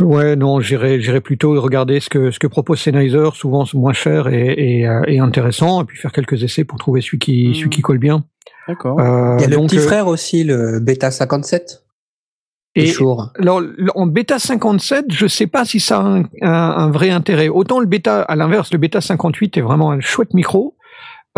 ouais 0.00 0.36
non, 0.36 0.60
j'irai 0.60 1.00
j'irai 1.00 1.20
plutôt 1.20 1.60
regarder 1.60 2.00
ce 2.00 2.08
que 2.08 2.30
ce 2.30 2.38
que 2.38 2.46
propose 2.46 2.80
Sennheiser, 2.80 3.28
souvent 3.34 3.64
moins 3.74 3.92
cher 3.92 4.28
et, 4.28 4.54
et, 4.80 4.86
euh, 4.88 5.02
et 5.06 5.18
intéressant, 5.20 5.82
et 5.82 5.84
puis 5.84 5.98
faire 5.98 6.12
quelques 6.12 6.42
essais 6.42 6.64
pour 6.64 6.78
trouver 6.78 7.00
celui 7.00 7.18
qui 7.18 7.48
Mm. 7.48 7.54
celui 7.54 7.70
qui 7.70 7.82
colle 7.82 7.98
bien. 7.98 8.24
D'accord. 8.68 9.00
Euh, 9.00 9.36
Il 9.38 9.42
y 9.42 9.44
a 9.44 9.48
le 9.48 9.56
donc, 9.56 9.68
petit 9.70 9.78
euh, 9.78 9.82
frère 9.82 10.06
aussi, 10.06 10.44
le 10.44 10.78
Beta 10.80 11.10
57. 11.10 11.84
et. 12.76 12.86
Alors, 13.38 13.62
en 13.94 14.06
bêta 14.06 14.38
57, 14.38 15.06
je 15.08 15.26
sais 15.26 15.46
pas 15.46 15.64
si 15.64 15.80
ça 15.80 15.98
a 15.98 16.02
un, 16.02 16.22
un- 16.42 16.50
un 16.76 16.90
vrai 16.90 17.10
intérêt. 17.10 17.48
Autant 17.48 17.80
le 17.80 17.86
bêta, 17.86 18.22
à 18.22 18.36
l'inverse, 18.36 18.70
le 18.72 18.78
bêta 18.78 19.00
58 19.00 19.56
est 19.56 19.60
vraiment 19.62 19.90
un 19.90 20.00
chouette 20.00 20.34
micro, 20.34 20.76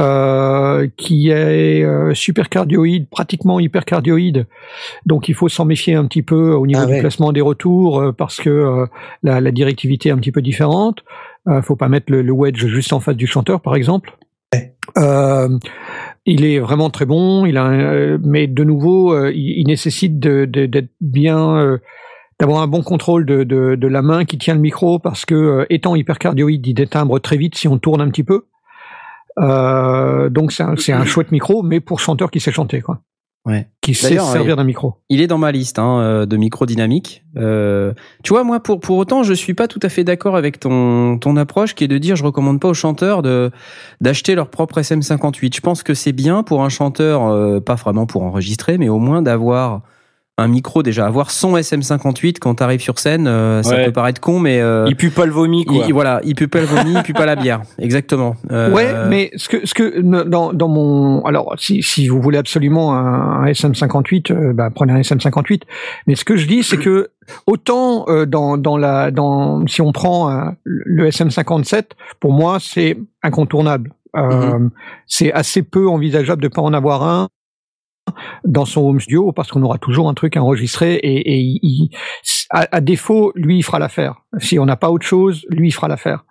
euh, 0.01 0.89
qui 0.97 1.31
est 1.31 1.83
euh, 1.85 2.15
super 2.15 2.49
cardioïde, 2.49 3.09
pratiquement 3.11 3.61
hyper 3.61 3.85
cardioïde. 3.85 4.47
Donc, 5.07 5.29
il 5.29 5.35
faut 5.35 5.49
s'en 5.49 5.65
méfier 5.67 5.95
un 5.95 6.07
petit 6.07 6.23
peu 6.23 6.53
au 6.53 6.67
niveau 6.67 6.81
Ah 6.83 6.87
du 6.87 6.93
ouais. 6.95 7.01
placement 7.01 7.33
des 7.33 7.41
retours, 7.43 8.01
euh, 8.01 8.13
parce 8.13 8.39
que 8.39 8.51
euh, 8.51 8.87
la, 9.23 9.41
la 9.41 9.51
directivité 9.51 10.09
est 10.09 10.13
un 10.13 10.17
petit 10.19 10.33
peu 10.33 10.43
différente. 10.43 11.05
Euh, 11.49 11.63
faut 11.63 11.77
pas 11.77 11.89
mettre 11.89 12.11
le, 12.13 12.23
le 12.23 12.33
wedge 12.33 12.67
juste 12.67 12.93
en 12.93 13.01
face 13.01 13.17
du 13.17 13.27
chanteur, 13.27 13.61
par 13.61 13.75
exemple. 13.77 14.17
Euh, 14.99 15.49
il 16.27 16.45
est 16.45 16.59
vraiment 16.59 16.91
très 16.91 17.07
bon. 17.07 17.47
Il 17.47 17.57
a, 17.57 17.65
un- 17.65 17.81
euh, 17.81 18.19
mais 18.23 18.47
de 18.47 18.65
nouveau, 18.65 19.13
euh, 19.15 19.33
il, 19.33 19.61
il 19.61 19.67
nécessite 19.67 20.19
d'être 20.21 20.91
bien, 21.01 21.57
euh, 21.57 21.79
d'avoir 22.39 22.63
un 22.63 22.67
bon 22.67 22.83
contrôle 22.83 23.25
de, 23.27 23.45
de, 23.45 23.75
de 23.75 23.87
la 23.89 24.03
main 24.03 24.25
qui 24.25 24.39
tient 24.39 24.55
le 24.55 24.61
micro, 24.61 24.99
parce 24.99 25.25
que 25.25 25.67
étant 25.71 25.95
hypercardioïde, 25.97 26.67
il 26.67 26.75
détimbre 26.75 27.21
très 27.21 27.37
vite 27.37 27.55
si 27.57 27.69
on 27.69 27.79
tourne 27.79 28.01
un 28.01 28.09
petit 28.11 28.25
peu. 28.25 28.47
Donc 29.37 30.53
c'est 30.53 30.63
un, 30.63 30.75
un 30.93 31.05
chouette 31.05 31.33
micro, 31.33 31.63
mais 31.63 31.81
pour 31.81 32.01
chanteur 32.01 32.31
qui 32.31 32.41
sait 32.41 32.53
chanter, 32.53 32.81
quoi. 32.81 33.01
Ouais. 33.47 33.69
Qui 33.81 33.95
sait 33.95 34.19
servir 34.19 34.57
d'un 34.57 34.65
micro. 34.65 34.97
Il 35.09 35.23
est 35.23 35.27
dans 35.27 35.39
ma 35.39 35.51
liste 35.51 35.79
hein, 35.79 36.01
euh, 36.01 36.27
de 36.27 36.37
micro 36.37 36.67
dynamiques. 36.67 37.25
Euh, 37.39 37.95
tu 38.23 38.35
vois, 38.35 38.45
moi, 38.45 38.61
pour 38.61 38.81
pour 38.81 38.99
autant, 38.99 39.23
je 39.23 39.33
suis 39.33 39.55
pas 39.55 39.67
tout 39.67 39.81
à 39.83 39.89
fait 39.89 40.05
d'accord 40.05 40.37
avec 40.37 40.61
ton 40.61 41.17
ton 41.19 41.37
approche, 41.37 41.75
qui 41.75 41.85
est 41.85 41.89
de 41.89 41.97
dire, 41.97 42.17
je 42.17 42.25
recommande 42.25 42.61
pas 42.61 42.69
aux 42.69 42.75
chanteurs 42.75 43.23
de 43.23 43.51
d'acheter 44.03 44.35
leur 44.35 44.51
propre 44.51 44.81
SM58. 44.81 45.57
Je 45.57 45.61
pense 45.61 45.83
que 45.83 45.95
c'est 45.95 46.13
bien 46.13 46.43
pour 46.43 46.63
un 46.63 46.69
chanteur, 46.69 47.29
euh, 47.29 47.61
pas 47.61 47.77
vraiment 47.77 48.05
pour 48.05 48.25
enregistrer, 48.25 48.77
mais 48.77 48.91
au 48.91 48.99
moins 48.99 49.23
d'avoir 49.23 49.81
un 50.39 50.49
micro 50.49 50.83
déjà, 50.83 51.05
avoir 51.07 51.31
son 51.31 51.55
SM58 51.57 52.39
quand 52.41 52.55
t'arrives 52.55 52.81
sur 52.81 52.99
scène, 52.99 53.27
euh, 53.27 53.63
ça 53.63 53.75
Ouais. 53.77 53.85
peut 53.85 53.93
paraître 53.93 54.23
con, 54.23 54.39
mais 54.39 54.59
euh, 54.61 54.87
Il 54.89 54.97
pue 54.97 55.11
pas 55.11 55.27
le 55.27 55.33
vomi 55.33 55.67
quoi. 55.67 55.85
il- 55.87 55.93
voilà, 55.93 56.21
il 56.25 56.35
pue 56.35 56.49
pas 56.49 56.61
le 56.61 56.65
vomi, 56.65 56.95
il 56.95 57.03
pue 57.03 57.13
pas 57.13 57.27
la 57.27 57.37
bière, 57.37 57.61
exactement. 57.79 58.37
Euh, 58.51 58.71
Ouais, 58.73 58.87
mais 59.11 59.31
ce 59.37 59.51
que 59.51 59.67
ce 59.67 59.75
que 59.75 60.01
dans 60.01 60.55
dans 60.55 60.69
mon 60.69 61.23
alors 61.27 61.55
si 61.59 61.83
si 61.83 62.09
vous 62.09 62.23
voulez 62.23 62.39
absolument 62.39 62.95
un, 62.95 63.43
un 63.43 63.47
SM58, 63.49 64.33
euh, 64.33 64.53
bah, 64.55 64.71
prenez 64.75 64.95
un 64.95 65.01
SM58. 65.01 65.63
Mais 66.07 66.15
ce 66.15 66.25
que 66.25 66.37
je 66.37 66.47
dis, 66.47 66.63
c'est 66.63 66.79
que 66.79 67.11
autant 67.47 68.07
euh, 68.09 68.25
dans 68.25 68.57
dans 68.57 68.79
la 68.79 69.11
dans 69.11 69.67
si 69.67 69.83
on 69.83 69.93
prend 69.93 70.53
le 70.65 71.07
SM57, 71.11 71.83
pour 72.19 72.33
moi 72.33 72.57
c'est 72.61 72.97
incontournable. 73.23 73.93
Euh, 74.17 74.59
C'est 75.07 75.33
assez 75.33 75.63
peu 75.63 75.87
envisageable 75.87 76.43
de 76.43 76.49
pas 76.49 76.63
en 76.63 76.73
avoir 76.73 77.03
un 77.07 77.29
dans 78.45 78.65
son 78.65 78.83
home 78.83 79.01
studio 79.01 79.33
parce 79.33 79.51
qu'on 79.51 79.63
aura 79.63 79.79
toujours 79.79 80.09
un 80.09 80.15
truc 80.15 80.37
enregistré 80.37 80.95
et, 80.95 81.57
et 81.57 81.91
à, 82.51 82.81
défaut 82.81 83.33
lui 83.35 83.59
il 83.59 83.63
fera 83.63 83.79
l'affaire. 83.79 84.23
Si 84.39 84.59
on 84.59 84.67
n'a 84.67 84.77
pas 84.77 84.91
autre 84.91 85.07
chose, 85.07 85.45
lui 85.49 85.69
il 85.69 85.73
fera 85.73 85.89
l'affaire. 85.89 86.25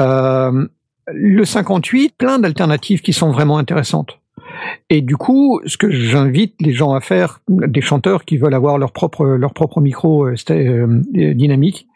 Euh, 0.00 0.66
le 1.08 1.44
58, 1.44 2.14
plein 2.16 2.38
d'alternatives 2.38 3.00
qui 3.00 3.12
sont 3.12 3.30
vraiment 3.30 3.58
intéressantes. 3.58 4.18
Et 4.90 5.00
du 5.00 5.16
coup, 5.16 5.60
ce 5.66 5.76
que 5.76 5.90
j'invite 5.90 6.54
les 6.60 6.72
gens 6.72 6.92
à 6.92 7.00
faire, 7.00 7.40
des 7.48 7.80
chanteurs 7.80 8.24
qui 8.24 8.36
veulent 8.36 8.54
avoir 8.54 8.78
leur 8.78 8.92
propre 8.92 9.24
leur 9.24 9.52
propre 9.52 9.80
micro 9.80 10.26
euh, 10.26 10.34
euh, 10.50 11.02
dynamique, 11.34 11.86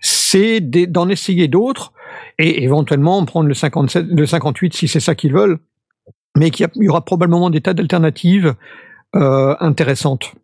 c'est 0.00 0.60
d'e- 0.60 0.86
d'en 0.86 1.08
essayer 1.08 1.48
d'autres 1.48 1.92
et 2.38 2.62
éventuellement 2.64 3.24
prendre 3.24 3.48
le 3.48 3.54
57, 3.54 4.06
le 4.08 4.26
58 4.26 4.74
si 4.74 4.88
c'est 4.88 5.00
ça 5.00 5.14
qu'ils 5.14 5.32
veulent, 5.32 5.58
mais 6.36 6.50
qu'il 6.50 6.68
y, 6.76 6.88
aura 6.88 7.04
probablement 7.04 7.50
des 7.50 7.60
tas 7.60 7.74
d'alternatives 7.74 8.54
euh, 9.14 9.54
intéressantes. 9.60 10.34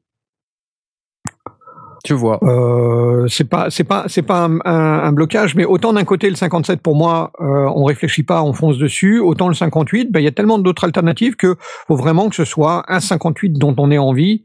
Tu 2.03 2.15
vois. 2.15 2.39
Euh, 2.43 3.27
c'est 3.29 3.49
pas 3.49 3.69
c'est 3.69 3.85
pas 3.85 4.05
c'est 4.07 4.23
pas 4.23 4.45
un, 4.45 4.61
un, 4.65 5.13
blocage, 5.13 5.55
mais 5.55 5.67
autant 5.67 5.93
d'un 5.93 6.05
côté 6.05 6.31
le 6.31 6.37
57 6.37 6.81
pour 6.81 6.97
moi, 6.97 7.31
euh, 7.41 7.71
on 7.75 7.85
réfléchit 7.85 8.23
pas, 8.23 8.43
on 8.43 8.55
fonce 8.55 8.79
dessus. 8.79 9.21
Autant 9.21 9.49
le 9.49 9.55
58, 9.55 10.11
ben 10.11 10.21
il 10.21 10.25
y 10.25 10.29
a 10.29 10.33
tellement 10.33 10.59
d'autres 10.59 10.85
alternatives 10.85 11.37
que 11.37 11.57
faut 11.89 11.97
vraiment 11.97 12.31
que 12.31 12.37
ce 12.37 12.47
soit 12.47 12.85
un 12.89 13.01
58 13.01 13.51
dont 13.51 13.75
on 13.77 13.91
ait 13.91 13.99
envie 13.99 14.45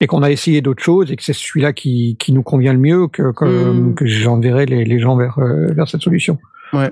et 0.00 0.06
qu'on 0.08 0.22
a 0.24 0.30
essayé 0.30 0.60
d'autres 0.60 0.82
choses 0.82 1.12
et 1.12 1.16
que 1.16 1.22
c'est 1.22 1.32
celui-là 1.32 1.72
qui, 1.72 2.16
qui 2.18 2.32
nous 2.32 2.42
convient 2.42 2.72
le 2.72 2.80
mieux 2.80 3.06
que 3.06 3.32
que, 3.32 3.44
hmm. 3.44 3.94
que 3.94 4.06
j'enverrai 4.06 4.66
les, 4.66 4.84
les 4.84 4.98
gens 4.98 5.16
vers 5.16 5.38
euh, 5.38 5.72
vers 5.72 5.88
cette 5.88 6.02
solution. 6.02 6.38
Ouais. 6.72 6.90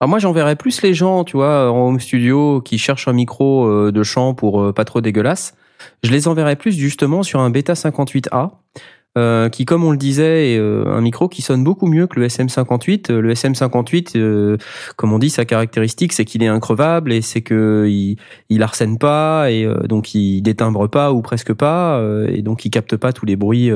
Alors 0.00 0.08
moi 0.08 0.18
j'enverrais 0.18 0.56
plus 0.56 0.80
les 0.82 0.94
gens, 0.94 1.24
tu 1.24 1.36
vois, 1.36 1.70
en 1.70 1.88
home 1.88 2.00
studio 2.00 2.62
qui 2.62 2.78
cherchent 2.78 3.08
un 3.08 3.12
micro 3.12 3.66
euh, 3.66 3.92
de 3.92 4.02
chant 4.02 4.32
pour 4.34 4.62
euh, 4.62 4.72
pas 4.72 4.84
trop 4.84 5.00
dégueulasse. 5.00 5.54
Je 6.02 6.10
les 6.10 6.26
enverrais 6.28 6.56
plus 6.56 6.72
justement 6.72 7.22
sur 7.22 7.40
un 7.40 7.50
Beta 7.50 7.74
58A 7.74 8.50
euh, 9.18 9.48
qui, 9.48 9.64
comme 9.64 9.82
on 9.82 9.90
le 9.90 9.96
disait, 9.96 10.52
est 10.52 10.58
euh, 10.58 10.84
un 10.86 11.00
micro 11.00 11.28
qui 11.28 11.42
sonne 11.42 11.64
beaucoup 11.64 11.86
mieux 11.86 12.06
que 12.06 12.20
le 12.20 12.28
SM58. 12.28 13.10
Euh, 13.10 13.20
le 13.20 13.34
SM58, 13.34 14.58
comme 14.96 15.12
on 15.12 15.18
dit, 15.18 15.30
sa 15.30 15.44
caractéristique, 15.44 16.12
c'est 16.12 16.24
qu'il 16.24 16.42
est 16.42 16.48
increvable 16.48 17.12
et 17.12 17.20
c'est 17.20 17.42
que 17.42 17.86
il, 17.88 18.16
il 18.50 18.62
arsène 18.62 18.98
pas 18.98 19.50
et 19.50 19.66
donc 19.88 20.14
il 20.14 20.42
détimbre 20.42 20.88
pas 20.88 21.12
ou 21.12 21.22
presque 21.22 21.52
pas 21.52 22.02
et 22.28 22.42
donc 22.42 22.64
il 22.64 22.70
capte 22.70 22.96
pas 22.96 23.12
tous 23.12 23.26
les 23.26 23.36
bruits 23.36 23.70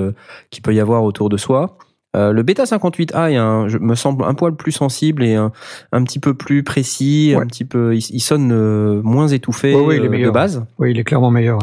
qu'il 0.50 0.62
peut 0.62 0.74
y 0.74 0.80
avoir 0.80 1.04
autour 1.04 1.28
de 1.28 1.36
soi. 1.36 1.78
Le 2.14 2.42
Beta 2.42 2.64
58A 2.64 3.32
est 3.32 3.36
un, 3.36 3.68
je, 3.68 3.78
me 3.78 3.94
semble 3.94 4.24
un 4.24 4.34
poil 4.34 4.54
plus 4.54 4.72
sensible 4.72 5.24
et 5.24 5.34
un, 5.34 5.52
un 5.92 6.04
petit 6.04 6.18
peu 6.18 6.34
plus 6.34 6.62
précis, 6.62 7.34
un 7.36 7.46
petit 7.46 7.64
peu, 7.64 7.94
il, 7.94 8.20
sonne 8.20 9.00
moins 9.02 9.28
étouffé 9.28 9.74
oui, 9.74 9.96
il 9.96 10.04
est 10.04 10.24
de 10.24 10.30
base. 10.30 10.64
Oui, 10.78 10.92
il 10.92 10.98
est 10.98 11.04
clairement 11.04 11.30
meilleur. 11.30 11.58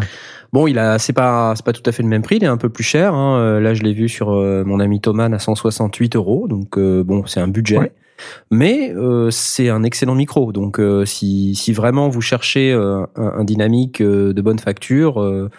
Bon, 0.53 0.67
il 0.67 0.77
a, 0.79 0.99
c'est 0.99 1.13
pas, 1.13 1.53
c'est 1.55 1.63
pas 1.63 1.71
tout 1.71 1.83
à 1.85 1.91
fait 1.91 2.03
le 2.03 2.09
même 2.09 2.21
prix. 2.21 2.35
Il 2.37 2.43
est 2.43 2.47
un 2.47 2.57
peu 2.57 2.69
plus 2.69 2.83
cher. 2.83 3.13
Hein. 3.13 3.37
Euh, 3.37 3.59
là, 3.61 3.73
je 3.73 3.83
l'ai 3.83 3.93
vu 3.93 4.09
sur 4.09 4.31
euh, 4.31 4.63
mon 4.65 4.79
ami 4.79 4.99
Thomas 4.99 5.29
à 5.31 5.39
168 5.39 6.15
euros. 6.17 6.47
Donc 6.49 6.77
euh, 6.77 7.03
bon, 7.03 7.25
c'est 7.25 7.39
un 7.39 7.47
budget. 7.47 7.91
Mais 8.49 8.93
c'est 9.29 9.69
un 9.69 9.83
excellent 9.83 10.15
micro. 10.15 10.51
Donc 10.51 10.79
si, 11.05 11.55
si 11.55 11.73
vraiment 11.73 12.09
vous 12.09 12.21
cherchez 12.21 12.71
un, 12.73 13.43
dynamique 13.43 14.01
de 14.01 14.41
bonne 14.41 14.59
facture, 14.59 15.49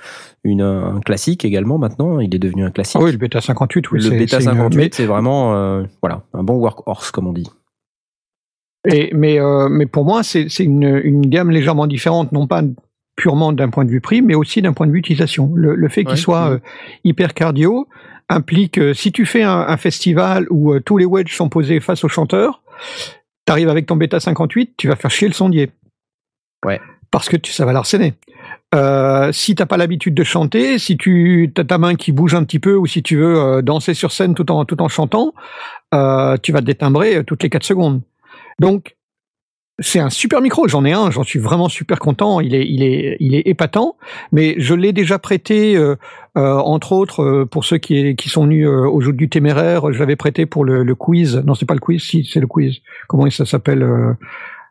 une, 0.44 0.62
un 0.62 1.00
classique 1.00 1.44
également 1.44 1.78
maintenant, 1.78 2.20
il 2.20 2.34
est 2.34 2.38
devenu 2.38 2.64
un 2.64 2.70
classique. 2.70 3.00
Ah 3.00 3.04
oui, 3.04 3.12
le 3.12 3.18
Beta 3.18 3.40
58, 3.40 3.90
oui. 3.90 4.00
Le 4.02 4.10
Beta 4.10 4.40
58, 4.40 4.94
c'est 4.94 5.06
vraiment 5.06 5.82
voilà 6.00 6.22
un 6.34 6.42
bon 6.42 6.54
workhorse 6.54 7.10
comme 7.10 7.26
on 7.26 7.32
dit. 7.32 7.50
Et, 8.88 9.12
mais, 9.14 9.38
mais 9.70 9.86
pour 9.86 10.04
moi, 10.04 10.22
c'est 10.22 10.46
une, 10.58 11.00
une 11.04 11.26
gamme 11.26 11.50
légèrement 11.50 11.86
différente, 11.86 12.32
non 12.32 12.46
pas 12.46 12.62
purement 13.16 13.52
d'un 13.52 13.68
point 13.68 13.84
de 13.84 13.90
vue 13.90 14.00
prix, 14.00 14.22
mais 14.22 14.34
aussi 14.34 14.62
d'un 14.62 14.72
point 14.72 14.86
de 14.86 14.92
vue 14.92 14.98
utilisation. 14.98 15.52
Le, 15.54 15.88
fait 15.88 16.04
qu'il 16.04 16.16
soit 16.16 16.50
euh, 16.50 16.58
hyper 17.04 17.34
cardio 17.34 17.86
implique, 18.28 18.78
euh, 18.78 18.94
si 18.94 19.12
tu 19.12 19.26
fais 19.26 19.42
un, 19.42 19.76
festival 19.76 20.46
où 20.50 20.72
euh, 20.72 20.80
tous 20.80 20.96
les 20.96 21.04
wedges 21.04 21.34
sont 21.36 21.48
posés 21.48 21.80
face 21.80 22.04
au 22.04 22.08
chanteur, 22.08 22.62
tu 23.46 23.52
arrives 23.52 23.68
avec 23.68 23.86
ton 23.86 23.96
bêta 23.96 24.20
58, 24.20 24.74
tu 24.76 24.88
vas 24.88 24.96
faire 24.96 25.10
chier 25.10 25.28
le 25.28 25.34
sondier. 25.34 25.70
Ouais. 26.64 26.80
Parce 27.10 27.28
que 27.28 27.36
tu, 27.36 27.52
ça 27.52 27.64
va 27.64 27.72
l'arsener. 27.72 28.14
Euh, 28.74 29.32
si 29.32 29.54
t'as 29.54 29.66
pas 29.66 29.76
l'habitude 29.76 30.14
de 30.14 30.24
chanter, 30.24 30.78
si 30.78 30.96
tu 30.96 31.52
as 31.56 31.64
ta 31.64 31.76
main 31.78 31.94
qui 31.94 32.12
bouge 32.12 32.34
un 32.34 32.44
petit 32.44 32.58
peu 32.58 32.74
ou 32.74 32.86
si 32.86 33.02
tu 33.02 33.16
veux 33.16 33.62
danser 33.62 33.92
sur 33.92 34.12
scène 34.12 34.34
tout 34.34 34.50
en 34.50 34.64
tout 34.64 34.80
en 34.80 34.88
chantant, 34.88 35.34
tu 35.92 36.52
vas 36.52 36.60
te 36.60 36.64
détimbrer 36.64 37.22
toutes 37.24 37.42
les 37.42 37.50
4 37.50 37.64
secondes. 37.64 38.00
Donc 38.60 38.96
c'est 39.78 39.98
un 39.98 40.10
super 40.10 40.40
micro, 40.40 40.68
j'en 40.68 40.84
ai 40.84 40.92
un, 40.92 41.10
j'en 41.10 41.22
suis 41.22 41.38
vraiment 41.38 41.68
super 41.68 41.98
content, 41.98 42.40
il 42.40 42.54
est, 42.54 42.66
il 42.68 42.82
est, 42.82 43.16
il 43.20 43.34
est 43.34 43.46
épatant, 43.46 43.96
mais 44.30 44.54
je 44.58 44.74
l'ai 44.74 44.92
déjà 44.92 45.18
prêté, 45.18 45.76
euh, 45.76 45.96
euh, 46.36 46.56
entre 46.56 46.92
autres, 46.92 47.22
euh, 47.22 47.46
pour 47.46 47.64
ceux 47.64 47.78
qui, 47.78 48.14
qui 48.16 48.28
sont 48.28 48.44
venus 48.44 48.68
au 48.68 49.00
jeu 49.00 49.12
du 49.12 49.28
téméraire, 49.28 49.92
je 49.92 49.98
l'avais 49.98 50.16
prêté 50.16 50.44
pour 50.46 50.64
le, 50.64 50.82
le 50.82 50.94
quiz, 50.94 51.42
non 51.46 51.54
c'est 51.54 51.66
pas 51.66 51.74
le 51.74 51.80
quiz, 51.80 52.02
si 52.02 52.24
c'est 52.24 52.40
le 52.40 52.46
quiz, 52.46 52.80
comment 53.08 53.28
ça 53.30 53.46
s'appelle, 53.46 53.82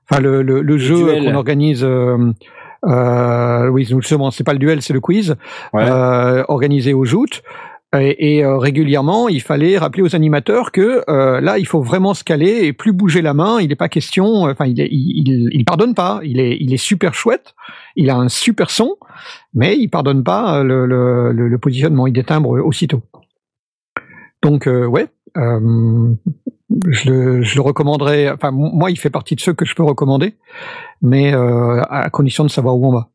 enfin 0.09 0.21
le, 0.21 0.43
le, 0.43 0.61
le, 0.61 0.77
jeu 0.77 1.05
qu'on 1.05 1.35
organise, 1.35 1.83
euh, 1.83 3.67
oui, 3.69 3.85
justement, 3.85 4.31
c'est 4.31 4.43
pas 4.43 4.53
le 4.53 4.59
duel, 4.59 4.81
c'est 4.81 4.93
le 4.93 5.01
quiz, 5.01 5.35
organisé 5.73 6.93
au 6.93 7.05
joute. 7.05 7.43
Et, 7.93 8.43
euh, 8.43 8.57
régulièrement, 8.57 9.27
il 9.27 9.41
fallait 9.41 9.77
rappeler 9.77 10.01
aux 10.01 10.15
animateurs 10.15 10.71
que 10.71 11.03
euh, 11.09 11.41
là, 11.41 11.57
il 11.59 11.67
faut 11.67 11.81
vraiment 11.81 12.13
se 12.13 12.23
caler 12.23 12.61
et 12.63 12.71
plus 12.71 12.93
bouger 12.93 13.21
la 13.21 13.33
main. 13.33 13.59
Il 13.59 13.67
n'est 13.67 13.75
pas 13.75 13.89
question. 13.89 14.43
Enfin, 14.43 14.65
il, 14.65 14.79
il, 14.79 15.49
il, 15.51 15.65
pardonne 15.65 15.93
pas. 15.93 16.21
Il 16.23 16.39
est, 16.39 16.57
il 16.61 16.73
est 16.73 16.77
super 16.77 17.13
chouette. 17.13 17.53
Il 17.97 18.09
a 18.09 18.15
un 18.15 18.29
super 18.29 18.69
son, 18.69 18.95
mais 19.53 19.77
il 19.77 19.89
pardonne 19.89 20.23
pas 20.23 20.63
le, 20.63 20.85
le, 20.85 21.33
le, 21.33 21.57
positionnement. 21.57 22.07
Il 22.07 22.13
détimbre 22.13 22.51
aussitôt. 22.65 23.01
Donc, 24.41 24.67
euh, 24.67 24.85
ouais, 24.85 25.07
euh, 25.35 26.13
je, 26.87 27.41
je 27.41 27.55
le 27.55 27.61
recommanderais. 27.61 28.29
Enfin, 28.29 28.51
moi, 28.51 28.89
il 28.89 28.97
fait 28.97 29.09
partie 29.09 29.35
de 29.35 29.41
ceux 29.41 29.53
que 29.53 29.65
je 29.65 29.75
peux 29.75 29.83
recommander, 29.83 30.35
mais 31.01 31.33
à 31.33 32.09
condition 32.09 32.45
de 32.45 32.49
savoir 32.49 32.77
où 32.77 32.87
on 32.87 32.93
va. 32.93 33.09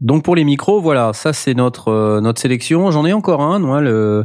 Donc 0.00 0.24
pour 0.24 0.34
les 0.34 0.44
micros, 0.44 0.80
voilà, 0.80 1.12
ça 1.12 1.34
c'est 1.34 1.52
notre 1.52 1.88
euh, 1.88 2.20
notre 2.22 2.40
sélection. 2.40 2.90
J'en 2.90 3.04
ai 3.04 3.12
encore 3.12 3.42
un, 3.42 3.58
moi, 3.58 3.82
le 3.82 4.24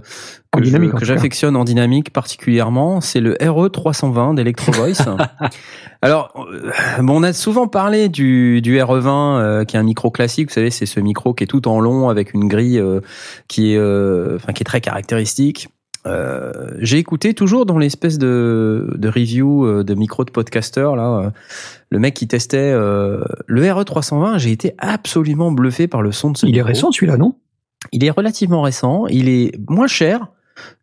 que, 0.53 1.03
j'affectionne 1.03 1.57
en 1.57 1.65
dynamique 1.65 2.13
particulièrement, 2.13 3.01
c'est 3.01 3.19
le 3.19 3.35
RE 3.41 3.67
320 3.67 4.35
d'Electro 4.35 4.71
Voice. 4.71 5.03
Alors, 6.01 6.31
euh, 6.49 6.71
bon, 6.99 7.19
on 7.19 7.23
a 7.23 7.33
souvent 7.33 7.67
parlé 7.67 8.07
du, 8.07 8.61
du 8.61 8.77
RE20 8.77 9.09
euh, 9.09 9.65
qui 9.65 9.75
est 9.75 9.79
un 9.79 9.83
micro 9.83 10.11
classique. 10.11 10.47
Vous 10.47 10.53
savez, 10.53 10.71
c'est 10.71 10.85
ce 10.85 11.01
micro 11.01 11.33
qui 11.33 11.43
est 11.43 11.47
tout 11.47 11.67
en 11.67 11.81
long 11.81 12.07
avec 12.07 12.33
une 12.33 12.47
grille 12.47 12.81
qui 13.49 13.73
est, 13.73 13.77
enfin, 13.77 14.53
qui 14.53 14.63
est 14.63 14.65
très 14.65 14.79
caractéristique. 14.79 15.67
Euh, 16.05 16.51
j'ai 16.79 16.97
écouté 16.97 17.33
toujours 17.33 17.65
dans 17.65 17.77
l'espèce 17.77 18.17
de, 18.17 18.93
de 18.95 19.07
review 19.07 19.65
euh, 19.65 19.83
de 19.83 19.95
micro 19.95 20.23
de 20.23 20.29
podcaster 20.29 20.91
là, 20.95 21.19
euh, 21.19 21.29
le 21.89 21.99
mec 21.99 22.13
qui 22.13 22.27
testait 22.27 22.73
le 22.73 23.23
RE320. 23.49 24.37
J'ai 24.37 24.51
été 24.51 24.73
absolument 24.77 25.51
bluffé 25.51 25.87
par 25.87 26.01
le 26.01 26.11
son 26.11 26.31
de 26.31 26.37
ce. 26.37 26.45
Il 26.45 26.57
est 26.57 26.61
récent 26.61 26.91
celui-là, 26.91 27.17
non? 27.17 27.35
Il 27.91 28.03
est 28.03 28.09
relativement 28.09 28.61
récent. 28.61 29.05
Il 29.07 29.29
est 29.29 29.57
moins 29.69 29.87
cher 29.87 30.27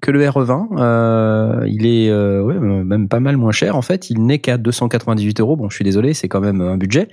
que 0.00 0.10
le 0.10 0.24
RE20. 0.24 1.66
il 1.66 1.86
est 1.86 2.12
ouais, 2.12 2.58
même 2.58 3.08
pas 3.08 3.20
mal 3.20 3.36
moins 3.36 3.52
cher 3.52 3.76
en 3.76 3.82
fait. 3.82 4.10
Il 4.10 4.24
n'est 4.24 4.38
qu'à 4.38 4.56
298 4.58 5.40
euros. 5.40 5.56
Bon, 5.56 5.68
je 5.68 5.74
suis 5.74 5.84
désolé, 5.84 6.14
c'est 6.14 6.28
quand 6.28 6.40
même 6.40 6.60
un 6.60 6.76
budget. 6.76 7.08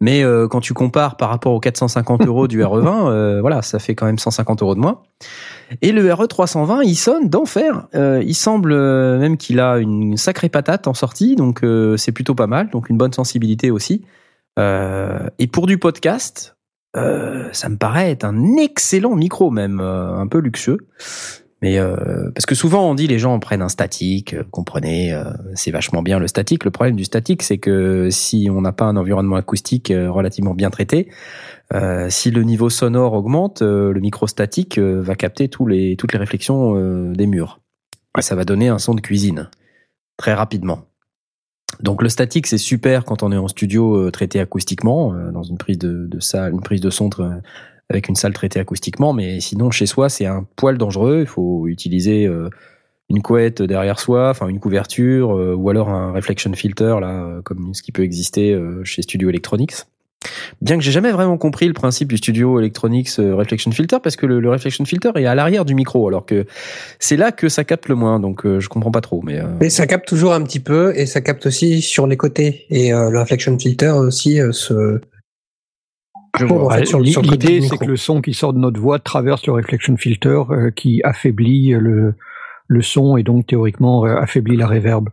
Mais 0.00 0.22
quand 0.50 0.60
tu 0.60 0.74
compares 0.74 1.16
par 1.16 1.30
rapport 1.30 1.52
aux 1.52 1.60
450 1.60 2.26
euros 2.26 2.48
du 2.48 2.60
RE20, 2.60 3.40
voilà, 3.40 3.62
ça 3.62 3.78
fait 3.78 3.94
quand 3.94 4.06
même 4.06 4.18
150 4.18 4.62
euros 4.62 4.74
de 4.74 4.80
moins. 4.80 5.02
Et 5.82 5.92
le 5.92 6.08
RE320, 6.08 6.82
il 6.84 6.96
sonne 6.96 7.28
d'enfer. 7.28 7.88
Euh, 7.94 8.22
il 8.24 8.34
semble 8.34 8.72
euh, 8.72 9.18
même 9.18 9.36
qu'il 9.36 9.60
a 9.60 9.78
une 9.78 10.16
sacrée 10.16 10.48
patate 10.48 10.86
en 10.86 10.94
sortie, 10.94 11.36
donc 11.36 11.62
euh, 11.62 11.96
c'est 11.96 12.12
plutôt 12.12 12.34
pas 12.34 12.46
mal, 12.46 12.70
donc 12.70 12.88
une 12.88 12.96
bonne 12.96 13.12
sensibilité 13.12 13.70
aussi. 13.70 14.04
et 14.58 15.46
pour 15.46 15.66
du 15.66 15.78
podcast, 15.78 16.56
ça 16.94 17.68
me 17.68 17.76
paraît 17.76 18.10
être 18.10 18.24
un 18.24 18.56
excellent 18.56 19.14
micro 19.14 19.50
même, 19.50 19.78
un 19.80 20.26
peu 20.26 20.38
luxueux. 20.38 20.88
Mais 21.60 21.78
parce 22.34 22.46
que 22.46 22.54
souvent 22.54 22.88
on 22.88 22.94
dit 22.94 23.08
les 23.08 23.18
gens 23.18 23.38
prennent 23.40 23.62
un 23.62 23.68
statique, 23.68 24.36
comprenez, 24.52 25.12
c'est 25.54 25.72
vachement 25.72 26.02
bien 26.02 26.20
le 26.20 26.28
statique. 26.28 26.64
Le 26.64 26.70
problème 26.70 26.94
du 26.94 27.04
statique, 27.04 27.42
c'est 27.42 27.58
que 27.58 28.10
si 28.10 28.48
on 28.48 28.60
n'a 28.60 28.70
pas 28.72 28.84
un 28.84 28.96
environnement 28.96 29.34
acoustique 29.34 29.92
relativement 29.92 30.54
bien 30.54 30.70
traité, 30.70 31.08
euh, 31.74 32.08
si 32.08 32.30
le 32.30 32.42
niveau 32.42 32.70
sonore 32.70 33.12
augmente, 33.12 33.60
euh, 33.60 33.92
le 33.92 34.00
micro 34.00 34.26
statique 34.26 34.78
euh, 34.78 35.02
va 35.02 35.16
capter 35.16 35.48
tous 35.48 35.66
les, 35.66 35.96
toutes 35.96 36.12
les 36.12 36.18
réflexions 36.18 36.74
des 37.12 37.26
murs. 37.26 37.60
Ça 38.20 38.34
va 38.34 38.44
donner 38.44 38.68
un 38.68 38.78
son 38.78 38.94
de 38.94 39.00
cuisine 39.00 39.48
très 40.16 40.34
rapidement. 40.34 40.86
Donc 41.80 42.02
le 42.02 42.08
statique 42.08 42.46
c'est 42.46 42.58
super 42.58 43.04
quand 43.04 43.22
on 43.22 43.30
est 43.30 43.36
en 43.36 43.46
studio 43.46 44.10
traité 44.10 44.40
acoustiquement 44.40 45.12
dans 45.30 45.44
une 45.44 45.58
prise 45.58 45.78
de, 45.78 46.06
de 46.06 46.18
salle, 46.18 46.52
une 46.52 46.62
prise 46.62 46.80
de 46.80 46.90
son 46.90 47.10
avec 47.88 48.08
une 48.08 48.16
salle 48.16 48.32
traitée 48.32 48.60
acoustiquement, 48.60 49.12
mais 49.12 49.40
sinon 49.40 49.70
chez 49.70 49.86
soi 49.86 50.08
c'est 50.08 50.26
un 50.26 50.46
poil 50.56 50.78
dangereux. 50.78 51.20
Il 51.20 51.26
faut 51.26 51.66
utiliser 51.68 52.28
une 53.08 53.22
couette 53.22 53.62
derrière 53.62 53.98
soi, 53.98 54.30
enfin 54.30 54.48
une 54.48 54.60
couverture 54.60 55.30
ou 55.30 55.70
alors 55.70 55.88
un 55.88 56.12
reflection 56.12 56.52
filter 56.52 56.96
là 57.00 57.40
comme 57.44 57.72
ce 57.72 57.82
qui 57.82 57.92
peut 57.92 58.02
exister 58.02 58.58
chez 58.84 59.02
Studio 59.02 59.30
Electronics. 59.30 59.86
Bien 60.60 60.76
que 60.76 60.82
j'ai 60.82 60.90
jamais 60.90 61.12
vraiment 61.12 61.38
compris 61.38 61.68
le 61.68 61.74
principe 61.74 62.08
du 62.08 62.16
studio 62.16 62.58
Electronics 62.58 63.10
euh, 63.18 63.36
Reflection 63.36 63.70
Filter 63.70 63.98
parce 64.02 64.16
que 64.16 64.26
le, 64.26 64.48
Reflection 64.50 64.84
Filter 64.84 65.10
est 65.14 65.26
à 65.26 65.34
l'arrière 65.34 65.64
du 65.64 65.74
micro 65.74 66.08
alors 66.08 66.26
que 66.26 66.46
c'est 66.98 67.16
là 67.16 67.30
que 67.30 67.48
ça 67.48 67.62
capte 67.64 67.88
le 67.88 67.94
moins 67.94 68.18
donc 68.18 68.44
euh, 68.44 68.58
je 68.58 68.68
comprends 68.68 68.90
pas 68.90 69.00
trop 69.00 69.22
mais, 69.22 69.38
euh... 69.38 69.46
mais 69.60 69.70
ça 69.70 69.86
capte 69.86 70.08
toujours 70.08 70.32
un 70.32 70.42
petit 70.42 70.58
peu 70.58 70.92
et 70.96 71.06
ça 71.06 71.20
capte 71.20 71.46
aussi 71.46 71.82
sur 71.82 72.06
les 72.06 72.16
côtés 72.16 72.66
et 72.70 72.92
euh, 72.92 73.10
le 73.10 73.20
Reflection 73.20 73.56
Filter 73.58 73.90
aussi 73.90 74.40
se 74.52 75.00
L'idée, 77.22 77.60
c'est 77.60 77.78
que 77.78 77.84
le 77.84 77.96
son 77.96 78.20
qui 78.20 78.34
sort 78.34 78.52
de 78.52 78.58
notre 78.58 78.80
voix 78.80 78.98
traverse 78.98 79.46
le 79.46 79.52
reflection 79.52 79.96
filter 79.96 80.42
qui 80.76 81.00
affaiblit 81.04 81.70
le, 81.70 82.14
le 82.68 82.82
son 82.82 83.16
et 83.16 83.22
donc 83.22 83.46
théoriquement 83.46 84.04
affaiblit 84.04 84.56
la 84.56 84.66
reverb. 84.66 85.08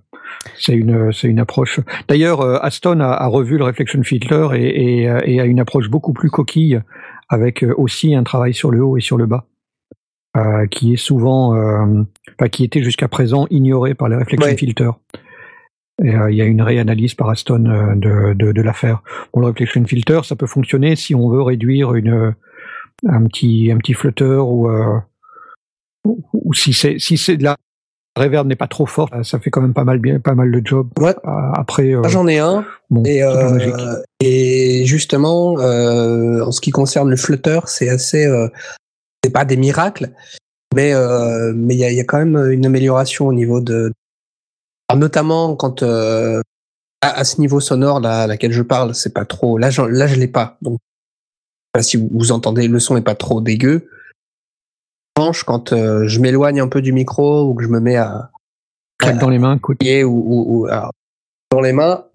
c'est 0.57 0.73
une 0.73 1.11
c'est 1.11 1.27
une 1.27 1.39
approche. 1.39 1.79
D'ailleurs, 2.07 2.41
euh, 2.41 2.57
Aston 2.61 2.99
a, 2.99 3.07
a, 3.07 3.27
revu 3.27 3.57
le 3.57 3.63
reflection 3.63 4.01
filter 4.03 4.49
et, 4.53 5.01
et, 5.01 5.09
euh, 5.09 5.19
et, 5.23 5.39
a 5.39 5.45
une 5.45 5.59
approche 5.59 5.89
beaucoup 5.89 6.13
plus 6.13 6.29
coquille, 6.29 6.81
avec 7.29 7.63
euh, 7.63 7.73
aussi 7.77 8.15
un 8.15 8.23
travail 8.23 8.53
sur 8.53 8.71
le 8.71 8.83
haut 8.83 8.97
et 8.97 9.01
sur 9.01 9.17
le 9.17 9.25
bas, 9.25 9.45
euh, 10.37 10.67
qui 10.67 10.93
est 10.93 10.97
souvent, 10.97 11.55
euh, 11.55 12.03
enfin, 12.39 12.49
qui 12.49 12.63
était 12.63 12.83
jusqu'à 12.83 13.07
présent 13.07 13.47
ignoré 13.49 13.93
par 13.93 14.09
les 14.09 14.15
reflection 14.15 14.49
Ouais. 14.49 14.57
filters. 14.57 14.93
Et, 16.03 16.13
euh, 16.13 16.29
il 16.29 16.37
y 16.37 16.41
a 16.41 16.45
une 16.45 16.61
réanalyse 16.61 17.13
par 17.13 17.29
Aston 17.29 17.65
euh, 17.65 17.95
de, 17.95 18.33
de, 18.33 18.51
de 18.51 18.61
l'affaire. 18.61 19.01
Bon, 19.33 19.39
le 19.41 19.47
reflection 19.47 19.85
filter, 19.85 20.21
ça 20.23 20.35
peut 20.35 20.47
fonctionner 20.47 20.95
si 20.95 21.15
on 21.15 21.29
veut 21.29 21.41
réduire 21.41 21.95
une 21.95 22.35
un 23.07 23.23
petit 23.25 23.71
un 23.71 23.77
petit 23.77 23.93
flutter 23.93 24.23
ou 24.25 24.69
euh, 24.69 24.99
ou, 26.05 26.23
ou 26.33 26.53
si 26.53 26.73
c'est 26.73 26.97
si 26.99 27.17
c'est 27.17 27.37
de 27.37 27.43
la 27.43 27.55
reverb 28.17 28.47
n'est 28.47 28.55
pas 28.55 28.67
trop 28.67 28.85
forte, 28.85 29.11
ça 29.23 29.39
fait 29.39 29.49
quand 29.49 29.61
même 29.61 29.73
pas 29.73 29.83
mal 29.83 29.99
bien 29.99 30.19
pas 30.19 30.35
mal 30.35 30.51
de 30.51 30.61
job. 30.63 30.87
Ouais. 30.99 31.13
Après, 31.23 31.93
euh, 31.93 31.99
Moi, 31.99 32.07
J'en 32.07 32.27
ai 32.27 32.39
un. 32.39 32.65
bon, 32.89 33.03
Et, 33.03 33.21
euh, 33.23 34.85
justement, 34.85 35.53
en 35.55 36.51
ce 36.51 36.61
qui 36.61 36.71
concerne 36.71 37.09
le 37.09 37.17
flutter, 37.17 37.59
c'est 37.65 37.89
assez, 37.89 38.25
c'est 39.23 39.31
pas 39.31 39.43
des 39.43 39.57
miracles, 39.57 40.11
mais 40.73 40.93
mais 41.53 41.75
il 41.75 41.79
y 41.79 41.83
a, 41.83 41.91
il 41.91 41.97
y 41.97 41.99
a 41.99 42.05
quand 42.05 42.19
même 42.19 42.37
une 42.51 42.65
amélioration 42.65 43.27
au 43.27 43.33
niveau 43.33 43.59
de, 43.59 43.91
alors, 44.87 44.99
notamment 44.99 45.55
quand 45.55 45.83
euh, 45.83 46.41
à, 47.01 47.09
à 47.19 47.23
ce 47.23 47.39
niveau 47.41 47.59
sonore 47.59 47.99
là, 47.99 48.23
à 48.23 48.27
laquelle 48.27 48.51
je 48.51 48.61
parle, 48.61 48.93
c'est 48.95 49.13
pas 49.13 49.25
trop. 49.25 49.57
Là, 49.57 49.69
j'en- 49.69 49.87
là, 49.87 50.07
je 50.07 50.15
l'ai 50.15 50.27
pas. 50.27 50.57
Donc, 50.61 50.79
enfin, 51.73 51.81
si 51.83 51.97
vous, 51.97 52.09
vous 52.11 52.31
entendez, 52.31 52.67
le 52.67 52.79
son 52.79 52.97
est 52.97 53.01
pas 53.01 53.15
trop 53.15 53.41
dégueu. 53.41 53.89
Quand 55.45 55.71
euh, 55.73 56.07
je 56.07 56.19
m'éloigne 56.19 56.59
un 56.59 56.67
peu 56.67 56.81
du 56.81 56.91
micro 56.91 57.43
ou 57.49 57.53
que 57.55 57.63
je 57.63 57.69
me 57.69 57.79
mets 57.79 57.95
à 57.95 58.31
Claque 58.97 59.17
dans 59.17 59.29
les 59.29 59.39
mains, 59.39 59.55
écoute. 59.57 59.77
ou, 59.83 60.63
ou- 60.63 60.65
alors, 60.67 60.91
dans 61.51 61.61
les 61.61 61.73
mains, 61.73 62.05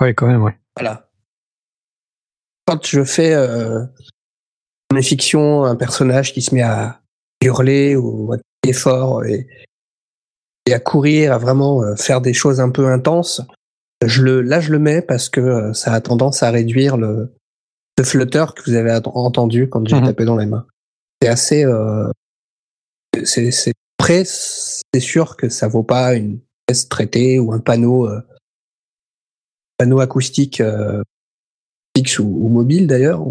Ouais, 0.00 0.14
quand 0.14 0.26
même, 0.26 0.42
ouais. 0.42 0.58
Voilà. 0.76 1.08
Quand 2.66 2.84
je 2.84 3.04
fais 3.04 3.34
euh, 3.34 3.84
une 4.92 5.02
fiction, 5.02 5.62
un 5.64 5.76
personnage 5.76 6.32
qui 6.32 6.42
se 6.42 6.52
met 6.54 6.62
à 6.62 7.00
hurler 7.40 7.94
ou 7.94 8.32
à 8.32 8.36
crier 8.62 8.72
fort 8.74 9.24
et, 9.24 9.46
et 10.66 10.74
à 10.74 10.80
courir, 10.80 11.32
à 11.32 11.38
vraiment 11.38 11.82
euh, 11.82 11.96
faire 11.96 12.20
des 12.20 12.32
choses 12.34 12.60
un 12.60 12.70
peu 12.70 12.86
intenses, 12.88 13.40
je 14.04 14.22
le, 14.22 14.42
là 14.42 14.60
je 14.60 14.70
le 14.72 14.78
mets 14.78 15.02
parce 15.02 15.28
que 15.28 15.40
euh, 15.40 15.72
ça 15.72 15.92
a 15.92 16.00
tendance 16.00 16.42
à 16.42 16.50
réduire 16.50 16.96
le, 16.96 17.32
le 17.98 18.04
flutter 18.04 18.44
que 18.56 18.62
vous 18.70 18.76
avez 18.76 18.92
entendu 19.06 19.68
quand 19.68 19.86
j'ai 19.88 19.96
Mhm. 19.96 20.06
tapé 20.06 20.24
dans 20.24 20.36
les 20.36 20.46
mains. 20.46 20.66
C'est 21.20 21.28
assez. 21.28 21.64
Euh, 21.64 22.10
c'est 23.24 23.72
après, 23.98 24.24
c'est 24.24 25.00
sûr 25.00 25.36
que 25.36 25.48
ça 25.48 25.68
vaut 25.68 25.84
pas 25.84 26.14
une 26.14 26.40
pièce 26.66 26.88
traitée 26.88 27.38
ou 27.38 27.52
un 27.52 27.60
panneau, 27.60 28.08
euh, 28.08 28.20
panneau 29.78 30.00
acoustique 30.00 30.60
euh, 30.60 31.02
fixe 31.96 32.18
ou, 32.18 32.24
ou 32.24 32.48
mobile 32.48 32.88
d'ailleurs. 32.88 33.22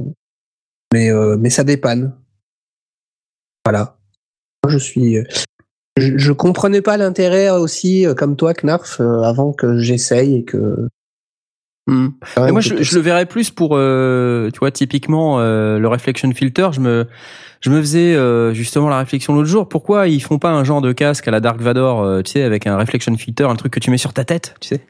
Mais, 0.93 1.11
euh, 1.11 1.35
mais 1.37 1.49
ça 1.49 1.65
dépanne. 1.65 2.15
Voilà. 3.65 3.97
Moi, 4.63 4.71
je 4.71 4.77
suis. 4.77 5.17
Je, 5.97 6.17
je 6.17 6.31
comprenais 6.31 6.81
pas 6.81 6.97
l'intérêt 6.97 7.49
aussi, 7.49 8.05
euh, 8.05 8.13
comme 8.13 8.35
toi, 8.35 8.53
Knarf, 8.53 8.99
euh, 9.01 9.21
avant 9.23 9.51
que 9.53 9.77
j'essaye 9.77 10.35
et 10.37 10.43
que. 10.43 10.87
Même 11.87 12.13
moi, 12.51 12.61
je, 12.61 12.81
je 12.83 12.95
le 12.95 13.01
verrais 13.01 13.25
plus 13.25 13.49
pour, 13.49 13.71
euh, 13.75 14.49
tu 14.51 14.59
vois, 14.59 14.71
typiquement 14.71 15.39
euh, 15.41 15.77
le 15.77 15.87
reflection 15.89 16.31
filter. 16.31 16.69
Je 16.71 16.79
me, 16.79 17.07
je 17.59 17.69
me 17.69 17.81
faisais 17.81 18.15
euh, 18.15 18.53
justement 18.53 18.87
la 18.87 18.99
réflexion 18.99 19.33
l'autre 19.33 19.49
jour. 19.49 19.67
Pourquoi 19.67 20.07
ils 20.07 20.21
font 20.21 20.39
pas 20.39 20.51
un 20.51 20.63
genre 20.63 20.81
de 20.81 20.93
casque 20.93 21.27
à 21.27 21.31
la 21.31 21.41
Dark 21.41 21.59
Vador, 21.59 22.01
euh, 22.01 22.21
tu 22.21 22.31
sais, 22.31 22.43
avec 22.43 22.65
un 22.65 22.77
reflection 22.77 23.17
filter, 23.17 23.43
un 23.43 23.55
truc 23.55 23.73
que 23.73 23.79
tu 23.81 23.91
mets 23.91 23.97
sur 23.97 24.13
ta 24.13 24.23
tête, 24.23 24.55
tu 24.61 24.69
sais? 24.69 24.85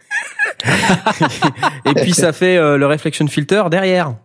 Et 1.86 1.93
puis 1.95 2.14
ça 2.14 2.34
fait 2.34 2.58
euh, 2.58 2.78
le 2.78 2.86
reflection 2.86 3.26
filter 3.26 3.64
derrière, 3.72 4.16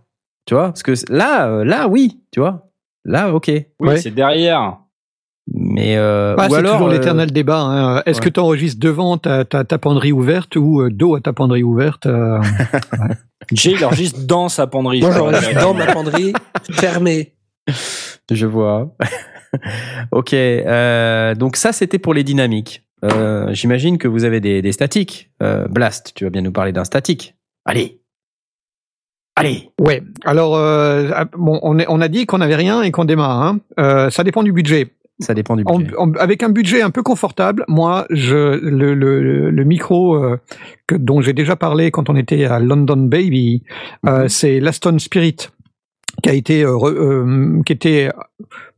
tu 0.45 0.53
vois? 0.55 0.66
Parce 0.66 0.83
que 0.83 0.93
là, 1.09 1.49
euh, 1.49 1.64
là, 1.64 1.89
oui, 1.89 2.20
tu 2.31 2.41
vois? 2.41 2.68
Là, 3.07 3.33
ok. 3.33 3.47
Oui, 3.49 3.64
Ouais. 3.81 3.97
c'est 3.99 4.11
derrière. 4.11 4.79
Mais 5.55 5.97
euh, 5.97 6.34
Ah, 6.38 6.47
ou 6.47 6.51
c'est 6.51 6.57
alors 6.57 6.72
toujours 6.74 6.88
euh, 6.88 6.92
l'éternel 6.92 7.30
débat. 7.32 7.61
hein. 7.61 8.03
Est-ce 8.07 8.18
ouais. 8.18 8.24
que 8.24 8.28
tu 8.30 8.40
enregistres 8.40 8.80
devant 8.80 9.16
ta, 9.16 9.44
ta, 9.44 9.64
ta 9.64 9.78
penderie 9.78 10.12
ouverte 10.12 10.57
ou 10.57 10.80
euh, 10.82 10.90
dos 10.90 11.14
à 11.14 11.20
ta 11.20 11.32
penderie 11.32 11.62
ouverte 11.62 12.07
euh, 12.07 12.40
Jay, 13.53 13.72
il 13.72 13.84
enregistre 13.84 14.20
dans 14.26 14.49
sa 14.49 14.66
penderie. 14.66 15.01
Moi, 15.01 15.12
j'enregistre 15.12 15.61
dans 15.61 15.72
ma 15.74 15.86
penderie 15.86 16.32
fermée. 16.72 17.34
Je 18.30 18.47
vois. 18.47 18.94
ok. 20.11 20.32
euh, 20.34 21.34
donc 21.36 21.57
ça, 21.57 21.72
c'était 21.72 21.99
pour 22.01 22.12
les 22.14 22.24
dynamiques. 22.24 22.82
Euh, 23.05 23.53
J'imagine 23.53 23.99
que 23.99 24.09
vous 24.09 24.24
avez 24.24 24.40
des, 24.40 24.62
des 24.62 24.72
statiques. 24.72 25.30
Euh, 25.42 25.68
Blast, 25.68 26.12
tu 26.16 26.24
vas 26.24 26.30
bien 26.30 26.42
nous 26.42 26.51
parler 26.53 26.72
d'un 26.72 26.84
statique. 26.84 27.36
Allez. 27.64 28.01
Allez. 29.38 29.70
Ouais. 29.78 30.03
Alors, 30.24 30.55
bon, 31.36 31.61
on, 31.62 31.78
est- 31.78 31.84
on 31.88 32.01
a 32.01 32.09
dit 32.09 32.24
qu'on 32.24 32.38
n'avait 32.38 32.55
rien 32.57 32.82
et 32.82 32.90
qu'on 32.90 33.05
démarre. 33.05 33.42
Hein. 33.42 33.61
Euh, 33.78 34.09
ça 34.09 34.24
dépend 34.24 34.42
du 34.42 34.51
budget. 34.51 34.94
Ça 35.19 35.33
dépend 35.35 35.57
du 35.57 35.64
budget. 35.64 35.97
en- 35.97 36.12
avec 36.14 36.43
un 36.43 36.51
budget 36.51 36.83
un 36.83 36.91
peu 36.91 37.03
confortable, 37.03 37.64
moi, 37.69 38.05
je, 38.11 38.59
le, 38.61 38.95
le, 38.95 39.51
le 39.51 39.64
micro 39.64 40.14
euh, 40.17 40.39
que, 40.87 40.95
dont 40.95 41.21
j'ai 41.23 41.33
déjà 41.33 41.57
parlé 41.57 41.91
quand 41.91 42.11
on 42.11 42.17
était 42.17 42.45
à 42.45 42.59
London 42.59 42.97
Baby, 42.99 43.62
euh, 44.07 44.23
Mhm. 44.25 44.29
c'est 44.29 44.61
l'Aston 44.61 44.99
Spirit, 44.99 45.37
qui 46.23 46.29
a 46.29 46.35
été, 46.35 46.64
euh, 46.64 47.62
qui 47.64 47.73
était 47.73 48.11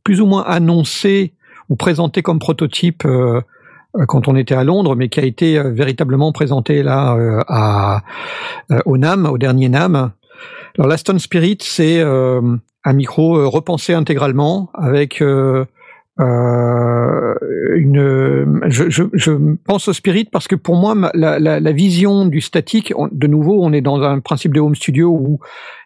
plus 0.03 0.21
ou 0.21 0.25
moins 0.25 0.43
annoncé 0.43 1.33
ou 1.69 1.75
présenté 1.75 2.21
comme 2.21 2.39
prototype 2.39 3.05
quand 4.07 4.27
on 4.27 4.35
était 4.35 4.55
à 4.55 4.63
Londres, 4.63 4.95
mais 4.95 5.09
qui 5.09 5.19
a 5.19 5.23
été 5.25 5.61
véritablement 5.71 6.31
présenté 6.31 6.83
là 6.83 7.17
à, 7.47 8.01
au 8.85 8.97
NAM, 8.97 9.25
au 9.25 9.37
dernier 9.37 9.67
NAM. 9.69 10.11
Alors 10.77 10.87
l'Aston 10.87 11.19
Spirit, 11.19 11.57
c'est 11.61 12.01
un 12.01 12.93
micro 12.93 13.49
repensé 13.49 13.93
intégralement 13.93 14.69
avec 14.73 15.21
euh, 16.19 17.33
une. 17.75 18.61
Je, 18.67 18.89
je, 18.89 19.03
je 19.13 19.31
pense 19.65 19.87
au 19.87 19.93
Spirit 19.93 20.25
parce 20.31 20.47
que 20.47 20.55
pour 20.55 20.75
moi, 20.75 20.95
la, 21.13 21.39
la, 21.39 21.59
la 21.59 21.71
vision 21.71 22.25
du 22.25 22.41
statique, 22.41 22.93
de 23.11 23.27
nouveau, 23.27 23.63
on 23.63 23.71
est 23.73 23.81
dans 23.81 24.01
un 24.01 24.19
principe 24.19 24.53
de 24.53 24.59
home 24.59 24.75
studio 24.75 25.09
où 25.09 25.39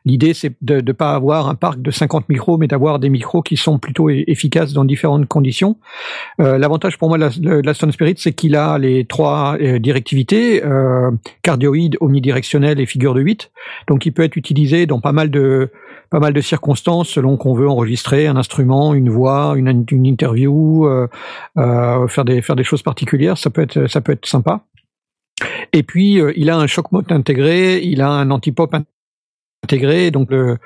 l'idée 0.05 0.34
c'est 0.34 0.51
de 0.61 0.81
ne 0.81 0.91
pas 0.91 1.13
avoir 1.13 1.47
un 1.47 1.55
parc 1.55 1.81
de 1.81 1.89
50 1.91 2.27
micros, 2.29 2.57
mais 2.57 2.67
d'avoir 2.67 2.99
des 2.99 3.09
micros 3.09 3.41
qui 3.41 3.55
sont 3.57 3.79
plutôt 3.79 4.09
efficaces 4.09 4.73
dans 4.73 4.84
différentes 4.86 5.27
conditions. 5.27 5.77
Euh, 6.41 6.57
L'avantage 6.57 6.97
pour 6.97 7.09
moi 7.09 7.17
de 7.17 7.23
la- 7.41 7.61
l'Aston 7.61 7.91
Spirit, 7.91 8.15
c'est 8.17 8.34
qu'il 8.34 8.55
a 8.55 8.77
les 8.77 9.05
trois 9.05 9.55
euh, 9.61 9.79
directivités 9.79 10.63
euh, 10.65 11.11
cardioïde, 11.41 11.97
omnidirectionnel 12.01 12.79
et 12.79 12.86
figure 12.86 13.13
de 13.13 13.21
8. 13.21 13.51
Donc 13.88 14.05
il 14.05 14.11
peut 14.11 14.23
être 14.23 14.36
utilisé 14.36 14.86
dans 14.86 14.99
pas 14.99 15.11
mal 15.13 15.29
de 15.29 15.69
pas 16.10 16.20
mal 16.20 16.34
de 16.34 16.41
circonstances 16.41 17.10
selon 17.10 17.38
qu'on 17.38 17.54
veut 17.54 17.68
enregistrer 17.68 18.28
un 18.28 18.38
instrument, 18.38 18.93
une 18.93 19.10
voix, 19.10 19.56
une, 19.58 19.86
interview, 20.06 20.88
euh, 20.88 21.08
euh, 21.58 22.08
faire 22.08 22.26
des 22.26 22.41
faire 22.41 22.56
des 22.56 22.64
choses 22.64 22.84
particulières, 22.84 23.38
ça 23.38 23.49
peut 23.49 23.62
être 23.62 23.88
ça 23.88 24.01
peut 24.01 24.12
être 24.12 24.26
sympa. 24.26 24.62
Et 25.72 25.84
puis 25.84 26.20
euh, 26.20 26.34
il 26.36 26.49
a 26.49 26.58
un 26.58 26.68
shock 26.68 26.91
mode 26.91 27.12
intégré, 27.12 27.82
il 27.84 28.01
a 28.01 28.10
un 28.10 28.32
anti-pop 28.32 28.76
intégré, 29.64 30.11
donc 30.11 30.32
euh, 30.32 30.57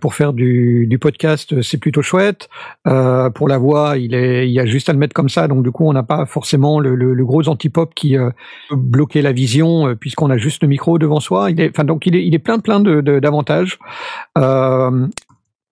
pour 0.00 0.14
faire 0.14 0.32
du, 0.32 0.98
podcast 1.00 1.62
c'est 1.62 1.78
plutôt 1.78 2.02
chouette. 2.02 2.48
Euh, 2.86 3.30
pour 3.30 3.48
la 3.48 3.58
voix, 3.58 3.96
il 3.96 4.12
y 4.12 4.60
a 4.60 4.66
juste 4.66 4.88
à 4.88 4.92
le 4.92 4.98
mettre 4.98 5.14
comme 5.14 5.28
ça, 5.28 5.48
donc 5.48 5.62
du 5.62 5.70
coup 5.70 5.86
on 5.86 5.92
n'a 5.92 6.02
pas 6.02 6.26
forcément 6.26 6.80
le, 6.80 7.14
gros 7.24 7.48
anti-pop 7.48 7.92
qui 7.94 8.16
euh, 8.16 8.30
la 9.14 9.32
vision 9.32 9.88
euh, 9.88 9.94
puisqu'on 9.94 10.30
a 10.30 10.36
juste 10.36 10.62
le 10.62 10.68
micro 10.68 10.98
devant 10.98 11.20
soi. 11.20 11.50
Il 11.50 11.60
est 11.60 11.70
enfin 11.70 11.84
donc 11.84 12.06
il 12.06 12.34
est 12.34 12.38
plein 12.38 12.58
plein 12.58 12.80
de 12.80 13.00
de- 13.00 13.20
d'avantages. 13.20 13.78
Euh, 14.38 15.06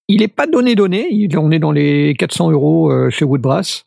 il 0.08 0.22
est 0.22 0.28
pas 0.28 0.46
donné 0.46 0.74
donné, 0.74 1.28
on 1.36 1.50
est 1.50 1.58
dans 1.58 1.72
les 1.72 2.14
400 2.18 2.50
euros 2.50 2.90
euh, 2.90 3.10
chez 3.10 3.26
Woodbrass, 3.26 3.84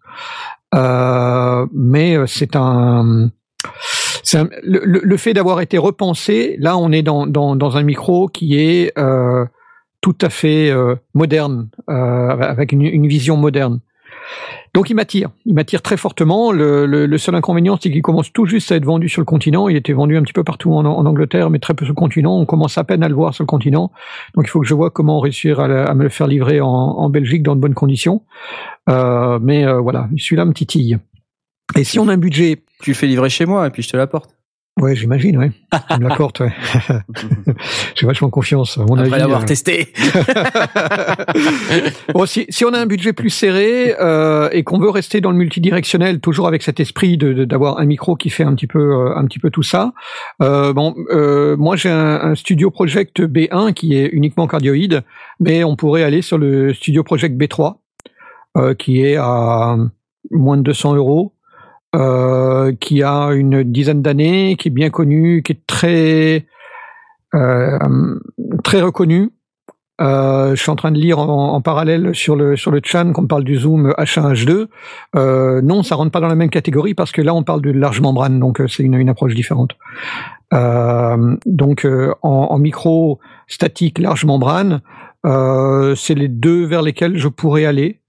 euh, 0.75 1.65
mais 1.73 2.15
euh, 2.15 2.27
c'est 2.27 2.55
un, 2.55 3.31
un- 4.33 4.49
le, 4.63 4.81
le- 4.85 5.17
fait 5.17 5.33
d'avoir 5.33 5.61
été 5.61 5.77
repensé. 5.77 6.55
Là, 6.59 6.77
on 6.77 6.91
est 6.91 7.03
dans 7.03 7.27
dans, 7.27 7.55
dans 7.55 7.77
un 7.77 7.83
micro 7.83 8.27
qui 8.27 8.57
est 8.59 8.91
euh, 8.97 9.45
tout 10.01 10.17
à 10.21 10.29
fait 10.29 10.69
euh, 10.71 10.95
moderne, 11.13 11.69
euh, 11.89 11.93
avec 11.93 12.71
une, 12.71 12.81
une 12.81 13.07
vision 13.07 13.37
moderne. 13.37 13.79
Donc 14.73 14.89
il 14.89 14.95
m'attire, 14.95 15.29
il 15.45 15.53
m'attire 15.53 15.81
très 15.81 15.97
fortement. 15.97 16.53
Le, 16.53 16.85
le, 16.85 17.05
le 17.05 17.17
seul 17.17 17.35
inconvénient, 17.35 17.77
c'est 17.81 17.91
qu'il 17.91 18.01
commence 18.01 18.31
tout 18.31 18.45
juste 18.45 18.71
à 18.71 18.77
être 18.77 18.85
vendu 18.85 19.09
sur 19.09 19.19
le 19.19 19.25
continent. 19.25 19.67
Il 19.67 19.75
était 19.75 19.91
vendu 19.91 20.15
un 20.15 20.21
petit 20.21 20.31
peu 20.31 20.45
partout 20.45 20.71
en, 20.73 20.85
en 20.85 21.05
Angleterre, 21.05 21.49
mais 21.49 21.59
très 21.59 21.73
peu 21.73 21.83
sur 21.83 21.91
le 21.93 21.99
continent. 21.99 22.37
On 22.39 22.45
commence 22.45 22.77
à 22.77 22.85
peine 22.85 23.03
à 23.03 23.09
le 23.09 23.15
voir 23.15 23.33
sur 23.33 23.43
le 23.43 23.47
continent. 23.47 23.91
Donc 24.35 24.45
il 24.45 24.49
faut 24.49 24.61
que 24.61 24.67
je 24.67 24.73
vois 24.73 24.89
comment 24.89 25.19
réussir 25.19 25.59
à, 25.59 25.65
à 25.65 25.93
me 25.93 26.03
le 26.03 26.09
faire 26.09 26.27
livrer 26.27 26.61
en, 26.61 26.67
en 26.69 27.09
Belgique 27.09 27.43
dans 27.43 27.55
de 27.55 27.61
bonnes 27.61 27.73
conditions. 27.73 28.23
Euh, 28.89 29.39
mais 29.41 29.65
euh, 29.65 29.81
voilà, 29.81 30.07
celui-là 30.17 30.45
me 30.45 30.53
titille. 30.53 30.97
Et 31.75 31.83
si 31.83 31.99
on 31.99 32.07
a 32.07 32.13
un 32.13 32.17
budget, 32.17 32.63
Tu 32.81 32.91
le 32.91 32.95
fais 32.95 33.07
livrer 33.07 33.29
chez 33.29 33.45
moi 33.45 33.67
et 33.67 33.69
puis 33.69 33.83
je 33.83 33.89
te 33.89 33.97
l'apporte. 33.97 34.31
Ouais, 34.79 34.95
j'imagine, 34.95 35.37
ouais. 35.37 35.51
Comme 35.89 36.07
la 36.07 36.15
porte, 36.15 36.39
ouais. 36.39 36.53
J'ai 37.95 38.07
vachement 38.07 38.29
confiance. 38.29 38.77
À 38.77 38.85
mon 38.85 38.97
Après 38.97 39.19
l'avoir 39.19 39.41
euh, 39.41 39.45
testé. 39.45 39.89
Bon, 42.13 42.25
si, 42.25 42.45
si 42.49 42.65
on 42.65 42.73
a 42.73 42.79
un 42.79 42.85
budget 42.85 43.13
plus 43.13 43.29
serré 43.29 43.95
euh, 43.99 44.49
et 44.51 44.63
qu'on 44.63 44.79
veut 44.79 44.89
rester 44.89 45.21
dans 45.21 45.31
le 45.31 45.37
multidirectionnel, 45.37 46.19
toujours 46.19 46.47
avec 46.47 46.63
cet 46.63 46.79
esprit 46.79 47.17
de 47.17 47.33
de- 47.33 47.45
d'avoir 47.45 47.79
un 47.79 47.85
micro 47.85 48.15
qui 48.15 48.29
fait 48.29 48.43
un 48.43 48.53
petit 48.55 48.67
peu 48.67 48.79
euh, 48.79 49.15
un 49.15 49.25
petit 49.25 49.39
peu 49.39 49.49
tout 49.49 49.63
ça. 49.63 49.93
Euh, 50.41 50.73
bon, 50.73 50.95
euh, 51.11 51.55
moi 51.57 51.75
j'ai 51.75 51.89
un, 51.89 52.19
un 52.21 52.35
Studio 52.35 52.71
Project 52.71 53.21
B1 53.21 53.73
qui 53.73 53.95
est 53.95 54.07
uniquement 54.07 54.47
cardioïde, 54.47 55.03
mais 55.39 55.63
on 55.63 55.75
pourrait 55.75 56.03
aller 56.03 56.21
sur 56.21 56.37
le 56.37 56.73
Studio 56.73 57.03
Project 57.03 57.39
B3 57.39 57.75
euh, 58.57 58.73
qui 58.73 59.01
est 59.03 59.15
à 59.17 59.77
moins 60.31 60.57
de 60.57 60.63
200 60.63 60.95
euros. 60.95 61.33
Euh, 61.93 62.73
qui 62.79 63.03
a 63.03 63.31
une 63.33 63.63
dizaine 63.63 64.01
d'années, 64.01 64.55
qui 64.57 64.69
est 64.69 64.71
bien 64.71 64.89
connu, 64.89 65.43
qui 65.43 65.51
est 65.51 65.65
très 65.67 66.45
euh, 67.35 67.77
très 68.63 68.81
reconnu. 68.81 69.31
Euh, 70.01 70.55
je 70.55 70.61
suis 70.61 70.71
en 70.71 70.75
train 70.75 70.91
de 70.91 70.97
lire 70.97 71.19
en, 71.19 71.61
parallèle 71.61 72.15
sur 72.15 72.35
le 72.35 72.55
sur 72.55 72.71
le 72.71 72.81
chan 72.83 73.11
qu'on 73.13 73.27
parle 73.27 73.43
du 73.43 73.57
zoom 73.57 73.91
H1 73.97 74.33
H2. 74.33 74.67
Euh, 75.15 75.61
non, 75.61 75.83
ça 75.83 75.95
rentre 75.95 76.11
pas 76.11 76.19
dans 76.19 76.27
la 76.27 76.35
même 76.35 76.49
catégorie 76.49 76.95
parce 76.95 77.11
que 77.11 77.21
là 77.21 77.35
on 77.35 77.43
parle 77.43 77.61
de 77.61 77.71
large 77.71 78.01
membrane, 78.01 78.39
donc 78.39 78.59
euh, 78.61 78.67
c'est 78.67 78.83
une, 78.83 78.95
une 78.95 79.09
approche 79.09 79.35
différente. 79.35 79.75
Donc 80.51 81.87
en, 81.87 82.29
en 82.29 82.57
micro 82.57 83.19
statique 83.47 83.99
large 83.99 84.25
membrane, 84.25 84.81
c'est 85.23 86.15
les 86.15 86.27
deux 86.27 86.65
vers 86.65 86.81
lesquels 86.81 87.17
je 87.17 87.27
pourrais 87.29 87.65
aller. 87.65 88.00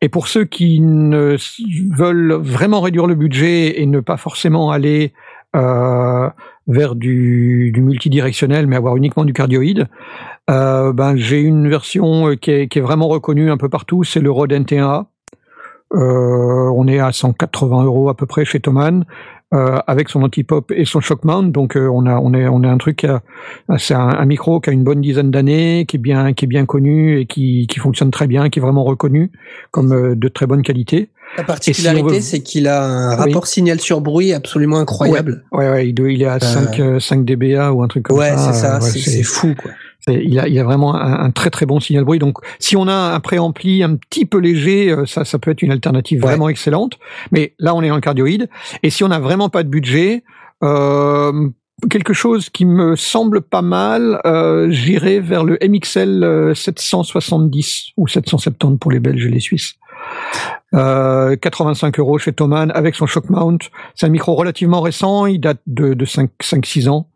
Et 0.00 0.08
pour 0.08 0.28
ceux 0.28 0.44
qui 0.44 0.80
veulent 0.82 2.32
vraiment 2.34 2.80
réduire 2.80 3.06
le 3.06 3.14
budget 3.14 3.80
et 3.80 3.86
ne 3.86 4.00
pas 4.00 4.16
forcément 4.16 4.70
aller 4.70 5.12
euh, 5.54 6.28
vers 6.66 6.94
du, 6.94 7.72
multidirectionnel, 7.76 8.66
mais 8.66 8.76
avoir 8.76 8.96
uniquement 8.96 9.24
du 9.24 9.32
cardioïde, 9.32 9.88
euh, 10.50 10.92
ben 10.92 11.16
j'ai 11.16 11.40
une 11.40 11.68
version 11.68 12.30
euh, 12.30 12.34
qui 12.34 12.50
est, 12.50 12.80
vraiment 12.80 13.08
reconnue 13.08 13.50
un 13.50 13.56
peu 13.56 13.68
partout, 13.68 14.04
c'est 14.04 14.20
le 14.20 14.30
Rode 14.30 14.52
NT1A. 14.52 15.06
Euh, 15.94 16.70
on 16.74 16.88
est 16.88 16.98
à 16.98 17.12
180 17.12 17.84
euros 17.84 18.08
à 18.08 18.16
peu 18.16 18.26
près 18.26 18.44
chez 18.44 18.58
Thomann, 18.58 19.04
euh, 19.54 19.78
avec 19.86 20.08
son 20.08 20.22
anti-pop 20.22 20.72
et 20.74 20.84
son 20.84 21.00
shock 21.00 21.24
mount. 21.24 21.44
Donc 21.52 21.76
euh, 21.76 21.88
on 21.92 22.04
a 22.06 22.16
on 22.18 22.34
est 22.34 22.48
on 22.48 22.62
a 22.64 22.68
un 22.68 22.78
truc 22.78 22.96
qui 22.96 23.06
a- 23.06 23.22
c'est 23.78 23.94
un, 23.94 24.08
un 24.08 24.24
micro 24.26 24.60
qui 24.60 24.70
a 24.70 24.72
une 24.72 24.82
bonne 24.84 25.00
dizaine 25.00 25.30
d'années, 25.30 25.84
qui 25.86 25.96
est 25.96 26.00
bien 26.00 26.32
qui 26.32 26.44
est 26.46 26.48
bien 26.48 26.66
connu 26.66 27.20
et 27.20 27.26
qui 27.26 27.66
qui 27.68 27.78
fonctionne 27.78 28.10
très 28.10 28.26
bien, 28.26 28.48
qui 28.50 28.58
est 28.58 28.62
vraiment 28.62 28.84
reconnu 28.84 29.30
comme 29.70 29.92
euh, 29.92 30.14
de 30.16 30.28
très 30.28 30.46
bonne 30.46 30.62
qualité. 30.62 31.10
La 31.36 31.42
particularité, 31.44 32.00
si 32.00 32.04
on 32.04 32.14
veut- 32.14 32.20
c'est 32.20 32.40
qu'il 32.42 32.68
a 32.68 32.84
un 32.84 33.10
Oui. 33.10 33.16
rapport 33.16 33.46
signal 33.46 33.80
sur 33.80 34.00
bruit 34.00 34.32
absolument 34.32 34.78
incroyable. 34.78 35.44
Ouais 35.52 35.68
ouais, 35.70 35.88
il, 35.88 35.92
doit- 35.92 36.10
il 36.10 36.22
est 36.22 36.26
à 36.26 36.38
5 36.40 36.78
euh, 36.80 37.00
5 37.00 37.24
dBA 37.24 37.72
ou 37.72 37.82
un 37.82 37.88
truc 37.88 38.04
comme 38.04 38.18
Ouais, 38.18 38.30
ça. 38.30 38.52
c'est 38.52 38.60
ça, 38.60 38.76
Euh, 38.76 38.80
ouais, 38.80 38.90
c'est 38.90 38.98
c'est 39.00 39.22
fou 39.22 39.54
quoi. 39.60 39.70
Il 40.08 40.38
a, 40.38 40.46
il 40.46 40.56
a 40.58 40.62
vraiment 40.62 40.94
un, 40.94 41.24
un 41.24 41.30
très 41.32 41.50
très 41.50 41.66
bon 41.66 41.80
signal 41.80 42.04
bruit. 42.04 42.20
Donc, 42.20 42.38
si 42.60 42.76
on 42.76 42.86
a 42.86 42.94
un 42.94 43.18
préampli 43.20 43.82
un 43.82 43.96
petit 43.96 44.24
peu 44.24 44.38
léger, 44.38 44.90
euh, 44.92 45.04
ça, 45.04 45.24
ça 45.24 45.38
peut 45.40 45.50
être 45.50 45.62
une 45.62 45.72
alternative 45.72 46.22
Ouais. 46.22 46.28
vraiment 46.30 46.48
excellente. 46.48 46.98
Mais 47.32 47.54
là, 47.58 47.74
on 47.74 47.82
est 47.82 47.88
dans 47.88 47.96
le 47.96 48.00
cardioïde. 48.00 48.48
Et 48.84 48.90
si 48.90 49.02
on 49.02 49.08
n'a 49.08 49.18
vraiment 49.18 49.48
pas 49.48 49.64
de 49.64 49.68
budget, 49.68 50.22
euh, 50.62 51.48
quelque 51.90 52.12
chose 52.12 52.50
qui 52.50 52.64
me 52.66 52.94
semble 52.94 53.40
pas 53.42 53.62
mal, 53.62 54.20
euh, 54.24 54.70
j'irai 54.70 55.18
vers 55.18 55.42
le 55.42 55.58
MXL 55.60 56.22
euh, 56.22 56.54
770 56.54 57.88
ou 57.96 58.06
770 58.06 58.78
pour 58.78 58.92
les 58.92 59.00
Belges 59.00 59.26
et 59.26 59.30
les 59.30 59.40
Suisses. 59.40 59.74
Euh, 60.74 61.34
85 61.34 61.98
euros 61.98 62.18
chez 62.18 62.32
Thomann 62.32 62.70
avec 62.70 62.94
son 62.94 63.06
shock 63.06 63.28
mount. 63.28 63.58
C'est 63.96 64.06
un 64.06 64.10
micro 64.10 64.34
relativement 64.36 64.80
récent, 64.82 65.26
il 65.26 65.40
date 65.40 65.58
de, 65.66 65.94
de 65.94 66.04
5-6 66.04 66.88
ans. 66.88 67.08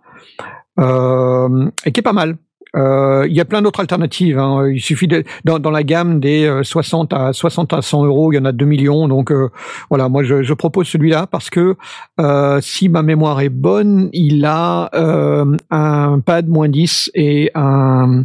Euh, 0.81 1.69
et 1.85 1.93
qui 1.93 2.01
est 2.01 2.03
pas 2.03 2.13
mal. 2.13 2.37
Euh, 2.77 3.27
Il 3.29 3.35
y 3.35 3.41
a 3.41 3.45
plein 3.45 3.63
d'autres 3.63 3.81
alternatives. 3.81 4.39
hein. 4.39 4.69
Il 4.69 4.81
suffit 4.81 5.09
de 5.09 5.25
dans, 5.45 5.59
dans 5.59 5.71
la 5.71 5.83
gamme 5.83 6.21
des 6.21 6.45
euh, 6.47 6.63
60 6.63 7.13
à 7.13 7.33
60 7.33 7.73
à 7.73 7.83
100 7.83 8.05
euros, 8.05 8.33
il 8.33 8.37
y 8.37 8.39
en 8.39 8.45
a 8.45 8.53
2 8.53 8.65
millions. 8.65 9.09
Donc 9.09 9.33
euh, 9.33 9.49
voilà, 9.89 10.09
moi 10.09 10.23
je, 10.23 10.43
je 10.43 10.55
propose 10.55 10.87
celui-là 10.89 11.27
parce 11.27 11.51
que 11.51 11.77
euh, 12.21 12.61
si 12.61 12.89
ma 12.89 13.03
mémoire 13.03 13.41
est 13.41 13.49
bonne, 13.49 14.09
il 14.13 14.45
a 14.45 14.89
euh, 14.95 15.57
un 15.71 16.21
pad 16.21 16.49
moins 16.49 16.69
10 16.69 17.11
et 17.15 17.51
un 17.55 18.25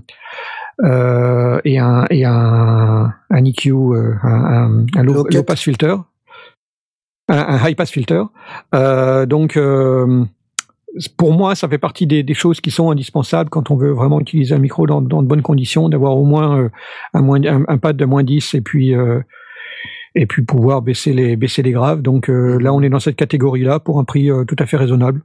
euh, 0.83 1.59
et 1.63 1.79
un 1.79 2.05
et 2.09 2.25
un, 2.25 3.13
un 3.29 3.45
EQ, 3.45 3.71
euh, 3.71 4.13
un, 4.23 4.29
un, 4.29 4.85
un 4.95 5.03
low, 5.03 5.25
Low 5.31 5.43
pass 5.43 5.61
filter, 5.61 5.95
un, 7.29 7.57
high 7.67 7.75
pass 7.75 7.89
filter. 7.89 8.23
Euh, 8.75 9.25
donc 9.25 9.57
euh, 9.57 10.25
pour 11.17 11.33
moi, 11.33 11.55
ça 11.55 11.67
fait 11.67 11.77
partie 11.77 12.07
des, 12.07 12.23
des 12.23 12.33
choses 12.33 12.61
qui 12.61 12.71
sont 12.71 12.89
indispensables 12.89 13.49
quand 13.49 13.71
on 13.71 13.75
veut 13.75 13.91
vraiment 13.91 14.19
utiliser 14.19 14.55
un 14.55 14.59
micro 14.59 14.87
dans, 14.87 15.01
dans 15.01 15.21
de 15.21 15.27
bonnes 15.27 15.41
conditions, 15.41 15.89
d'avoir 15.89 16.17
au 16.17 16.25
moins 16.25 16.57
euh, 16.57 16.69
un, 17.13 17.21
moins, 17.21 17.43
un, 17.43 17.63
un 17.67 17.77
pad 17.77 17.97
de 17.97 18.05
moins 18.05 18.23
10 18.23 18.53
et 18.53 18.61
puis 18.61 18.95
euh, 18.95 19.19
et 20.15 20.25
puis 20.25 20.43
pouvoir 20.43 20.81
baisser 20.81 21.13
les 21.13 21.35
baisser 21.35 21.61
les 21.61 21.71
graves. 21.71 22.01
Donc 22.01 22.29
euh, 22.29 22.57
là, 22.59 22.73
on 22.73 22.81
est 22.81 22.89
dans 22.89 22.99
cette 22.99 23.17
catégorie-là 23.17 23.79
pour 23.79 23.99
un 23.99 24.05
prix 24.05 24.31
euh, 24.31 24.45
tout 24.45 24.55
à 24.59 24.65
fait 24.65 24.77
raisonnable. 24.77 25.21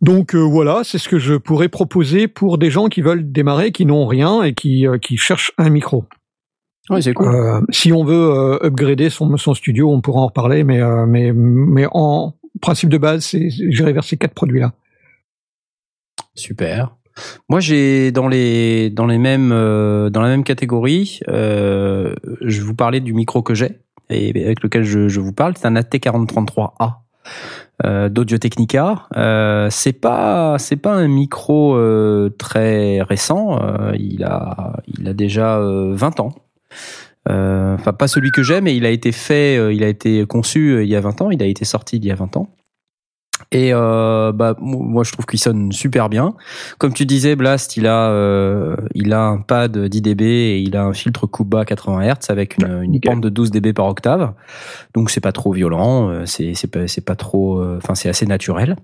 Donc 0.00 0.34
euh, 0.34 0.40
voilà, 0.40 0.82
c'est 0.84 0.98
ce 0.98 1.08
que 1.08 1.18
je 1.18 1.34
pourrais 1.34 1.68
proposer 1.68 2.26
pour 2.26 2.58
des 2.58 2.70
gens 2.70 2.88
qui 2.88 3.02
veulent 3.02 3.30
démarrer, 3.30 3.70
qui 3.70 3.86
n'ont 3.86 4.06
rien 4.06 4.42
et 4.42 4.52
qui 4.52 4.86
qui 5.00 5.16
cherchent 5.16 5.52
un 5.58 5.70
micro. 5.70 6.04
Ouais, 6.90 7.00
c'est 7.00 7.14
cool. 7.14 7.64
Si 7.70 7.92
on 7.92 8.04
veut 8.04 8.58
upgrader 8.60 9.08
son, 9.08 9.36
son 9.36 9.54
studio, 9.54 9.92
on 9.92 10.00
pourra 10.00 10.22
en 10.22 10.26
reparler, 10.26 10.64
mais 10.64 10.80
mais 11.06 11.32
mais 11.32 11.86
en 11.92 12.34
principe 12.60 12.88
de 12.90 12.98
base, 12.98 13.24
c'est 13.24 13.50
j'irai 13.50 13.92
vers 13.92 14.04
ces 14.04 14.16
quatre 14.16 14.34
produits-là. 14.34 14.72
Super. 16.34 16.96
Moi, 17.48 17.60
j'ai 17.60 18.10
dans 18.10 18.28
les 18.28 18.90
dans 18.90 19.06
les 19.06 19.18
mêmes 19.18 19.52
euh, 19.52 20.10
dans 20.10 20.22
la 20.22 20.28
même 20.28 20.44
catégorie, 20.44 21.20
euh, 21.28 22.14
je 22.40 22.62
vous 22.62 22.74
parlais 22.74 23.00
du 23.00 23.12
micro 23.12 23.42
que 23.42 23.54
j'ai 23.54 23.80
et 24.10 24.30
avec 24.44 24.62
lequel 24.62 24.84
je, 24.84 25.20
vous 25.20 25.32
parle, 25.32 25.54
c'est 25.56 25.66
un 25.66 25.74
AT4033A 25.74 26.96
euh, 27.84 28.08
d'Audio 28.10 28.36
Technica. 28.36 29.06
C'est 29.70 30.00
pas 30.00 30.58
un 30.84 31.08
micro 31.08 31.78
très 32.38 33.00
récent. 33.02 33.58
il 33.94 34.24
a 34.24 34.82
déjà 35.14 35.58
euh, 35.58 35.92
20 35.94 36.20
ans. 36.20 36.34
Euh, 37.28 37.74
Enfin, 37.74 37.92
pas 37.92 38.08
celui 38.08 38.30
que 38.30 38.42
j'ai, 38.42 38.60
mais 38.60 38.76
il 38.76 38.86
a 38.86 38.90
été 38.90 39.12
fait, 39.12 39.56
euh, 39.58 39.72
il 39.72 39.82
a 39.82 39.88
été 39.88 40.26
conçu 40.26 40.70
euh, 40.70 40.84
il 40.84 40.90
y 40.90 40.96
a 40.96 41.00
20 41.00 41.22
ans. 41.22 41.30
Il 41.30 41.42
a 41.42 41.46
été 41.46 41.64
sorti 41.64 41.96
il 41.96 42.04
y 42.04 42.10
a 42.10 42.14
20 42.14 42.36
ans. 42.36 42.48
Et 43.50 43.70
euh, 43.72 44.32
bah 44.32 44.56
moi 44.60 45.04
je 45.04 45.12
trouve 45.12 45.26
qu'il 45.26 45.38
sonne 45.38 45.72
super 45.72 46.08
bien. 46.08 46.34
Comme 46.78 46.92
tu 46.94 47.04
disais, 47.06 47.34
Blast, 47.34 47.76
il 47.76 47.86
a 47.86 48.08
euh, 48.10 48.76
il 48.94 49.12
a 49.12 49.24
un 49.24 49.38
pad 49.38 49.76
10 49.76 50.00
dB 50.00 50.22
et 50.22 50.58
il 50.60 50.76
a 50.76 50.84
un 50.84 50.92
filtre 50.92 51.28
bas 51.44 51.64
80 51.64 52.02
Hz 52.02 52.30
avec 52.30 52.56
une, 52.58 52.82
une 52.82 53.00
pente 53.00 53.20
de 53.20 53.28
12 53.28 53.50
dB 53.50 53.72
par 53.74 53.86
octave. 53.86 54.32
Donc 54.94 55.10
c'est 55.10 55.20
pas 55.20 55.32
trop 55.32 55.52
violent, 55.52 56.24
c'est 56.24 56.54
c'est 56.54 56.68
pas 56.70 56.86
pas 57.04 57.16
trop, 57.16 57.58
euh, 57.58 57.78
enfin 57.78 57.94
c'est 57.94 58.08
assez 58.08 58.26
naturel. 58.26 58.76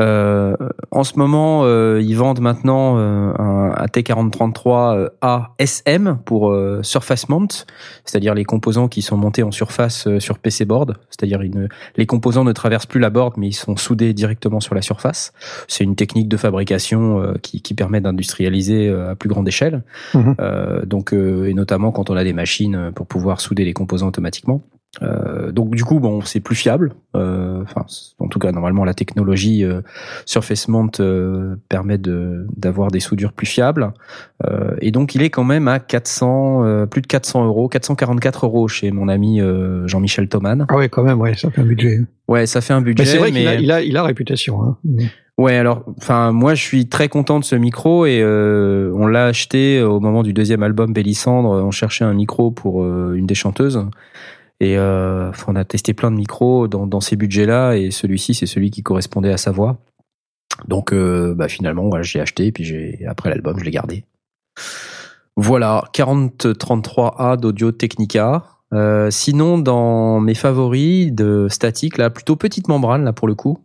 Euh, 0.00 0.56
en 0.90 1.04
ce 1.04 1.18
moment, 1.18 1.64
euh, 1.64 2.00
ils 2.02 2.16
vendent 2.16 2.40
maintenant 2.40 2.96
euh, 2.96 3.32
un 3.38 3.70
AT4033 3.74 5.10
ASM 5.20 6.18
pour 6.24 6.50
euh, 6.50 6.80
Surface 6.82 7.28
Mount, 7.28 7.66
c'est-à-dire 8.04 8.34
les 8.34 8.44
composants 8.44 8.88
qui 8.88 9.02
sont 9.02 9.16
montés 9.16 9.42
en 9.42 9.50
surface 9.50 10.06
euh, 10.06 10.18
sur 10.18 10.38
PC 10.38 10.64
board, 10.64 10.96
c'est-à-dire 11.10 11.42
une, 11.42 11.68
les 11.96 12.06
composants 12.06 12.44
ne 12.44 12.52
traversent 12.52 12.86
plus 12.86 13.00
la 13.00 13.10
board 13.10 13.34
mais 13.36 13.48
ils 13.48 13.52
sont 13.52 13.76
soudés 13.76 14.14
directement 14.14 14.60
sur 14.60 14.74
la 14.74 14.82
surface. 14.82 15.32
C'est 15.68 15.84
une 15.84 15.96
technique 15.96 16.28
de 16.28 16.36
fabrication 16.36 17.20
euh, 17.20 17.34
qui, 17.42 17.60
qui 17.60 17.74
permet 17.74 18.00
d'industrialiser 18.00 18.88
euh, 18.88 19.10
à 19.10 19.14
plus 19.14 19.28
grande 19.28 19.48
échelle. 19.48 19.82
Euh, 20.40 20.84
donc 20.86 21.12
euh, 21.12 21.48
et 21.48 21.54
notamment 21.54 21.92
quand 21.92 22.10
on 22.10 22.16
a 22.16 22.24
des 22.24 22.32
machines 22.32 22.74
euh, 22.74 22.90
pour 22.90 23.06
pouvoir 23.06 23.40
souder 23.40 23.64
les 23.64 23.72
composants 23.72 24.08
automatiquement. 24.08 24.62
Euh, 25.00 25.52
donc 25.52 25.74
du 25.74 25.84
coup, 25.84 26.00
bon, 26.00 26.20
c'est 26.20 26.40
plus 26.40 26.54
fiable. 26.54 26.92
Euh, 27.16 27.62
Enfin, 27.62 27.86
en 28.18 28.28
tout 28.28 28.38
cas, 28.38 28.52
normalement, 28.52 28.84
la 28.84 28.92
technologie 28.92 29.64
euh, 29.64 29.80
Surface 30.26 30.68
Mount 30.68 30.90
euh, 31.00 31.54
permet 31.70 31.96
de 31.96 32.46
d'avoir 32.56 32.90
des 32.90 33.00
soudures 33.00 33.32
plus 33.32 33.46
fiables. 33.46 33.92
Et 34.80 34.90
donc, 34.90 35.14
il 35.14 35.22
est 35.22 35.30
quand 35.30 35.44
même 35.44 35.68
à 35.68 35.78
400, 35.78 36.64
euh, 36.64 36.86
plus 36.86 37.00
de 37.00 37.06
400 37.06 37.46
euros, 37.46 37.68
444 37.68 38.44
euros 38.46 38.68
chez 38.68 38.90
mon 38.90 39.08
ami 39.08 39.40
Jean-Michel 39.86 40.28
Thoman. 40.28 40.66
Ah 40.68 40.76
ouais, 40.76 40.88
quand 40.88 41.04
même, 41.04 41.20
ouais, 41.20 41.34
ça 41.34 41.50
fait 41.50 41.60
un 41.62 41.66
budget. 41.66 42.00
Ouais, 42.28 42.46
ça 42.46 42.60
fait 42.60 42.72
un 42.74 42.82
budget. 42.82 43.04
Mais 43.04 43.08
c'est 43.08 43.18
vrai 43.18 43.30
qu'il 43.32 43.42
mais- 43.44 43.46
a, 43.46 43.54
il 43.60 43.70
a, 43.72 43.82
il 43.82 43.96
a 43.96 44.02
réputation. 44.02 44.62
Hein. 44.62 44.76
Ouais, 45.38 45.56
alors, 45.56 45.84
enfin, 45.96 46.32
moi, 46.32 46.54
je 46.54 46.62
suis 46.62 46.88
très 46.88 47.08
content 47.08 47.38
de 47.40 47.44
ce 47.44 47.56
micro 47.56 48.04
et 48.04 48.20
euh, 48.20 48.92
on 48.94 49.06
l'a 49.06 49.26
acheté 49.26 49.80
au 49.82 49.98
moment 50.00 50.22
du 50.22 50.32
deuxième 50.32 50.62
album 50.62 50.92
Bélissandre. 50.92 51.50
On 51.64 51.70
cherchait 51.70 52.04
un 52.04 52.12
micro 52.14 52.50
pour 52.50 52.82
euh, 52.82 53.14
une 53.16 53.26
des 53.26 53.34
chanteuses 53.34 53.86
et 54.62 54.78
euh, 54.78 55.32
on 55.48 55.56
a 55.56 55.64
testé 55.64 55.92
plein 55.92 56.12
de 56.12 56.16
micros 56.16 56.68
dans, 56.68 57.00
ces 57.00 57.16
budgets-là 57.16 57.74
et 57.74 57.90
celui-ci, 57.90 58.32
c'est 58.32 58.46
celui 58.46 58.70
qui 58.70 58.84
correspondait 58.84 59.32
à 59.32 59.36
sa 59.36 59.50
voix. 59.50 59.78
Donc, 60.68 60.92
euh, 60.92 61.34
bah, 61.34 61.48
finalement, 61.48 61.88
voilà, 61.88 62.04
j'ai 62.04 62.20
acheté 62.20 62.46
et 62.46 62.52
puis 62.52 63.04
après 63.08 63.28
l'album, 63.28 63.58
je 63.58 63.64
l'ai 63.64 63.72
gardé. 63.72 64.04
Voilà, 65.36 65.82
4033A 65.92 67.40
d'Audio 67.40 67.72
Technica. 67.72 68.44
Euh, 68.72 69.10
sinon, 69.10 69.58
dans 69.58 70.20
mes 70.20 70.34
favoris 70.34 71.12
de 71.12 71.48
statique, 71.50 71.98
là, 71.98 72.08
plutôt 72.08 72.36
petite 72.36 72.68
membrane, 72.68 73.04
là, 73.04 73.12
pour 73.12 73.26
le 73.26 73.34
coup. 73.34 73.58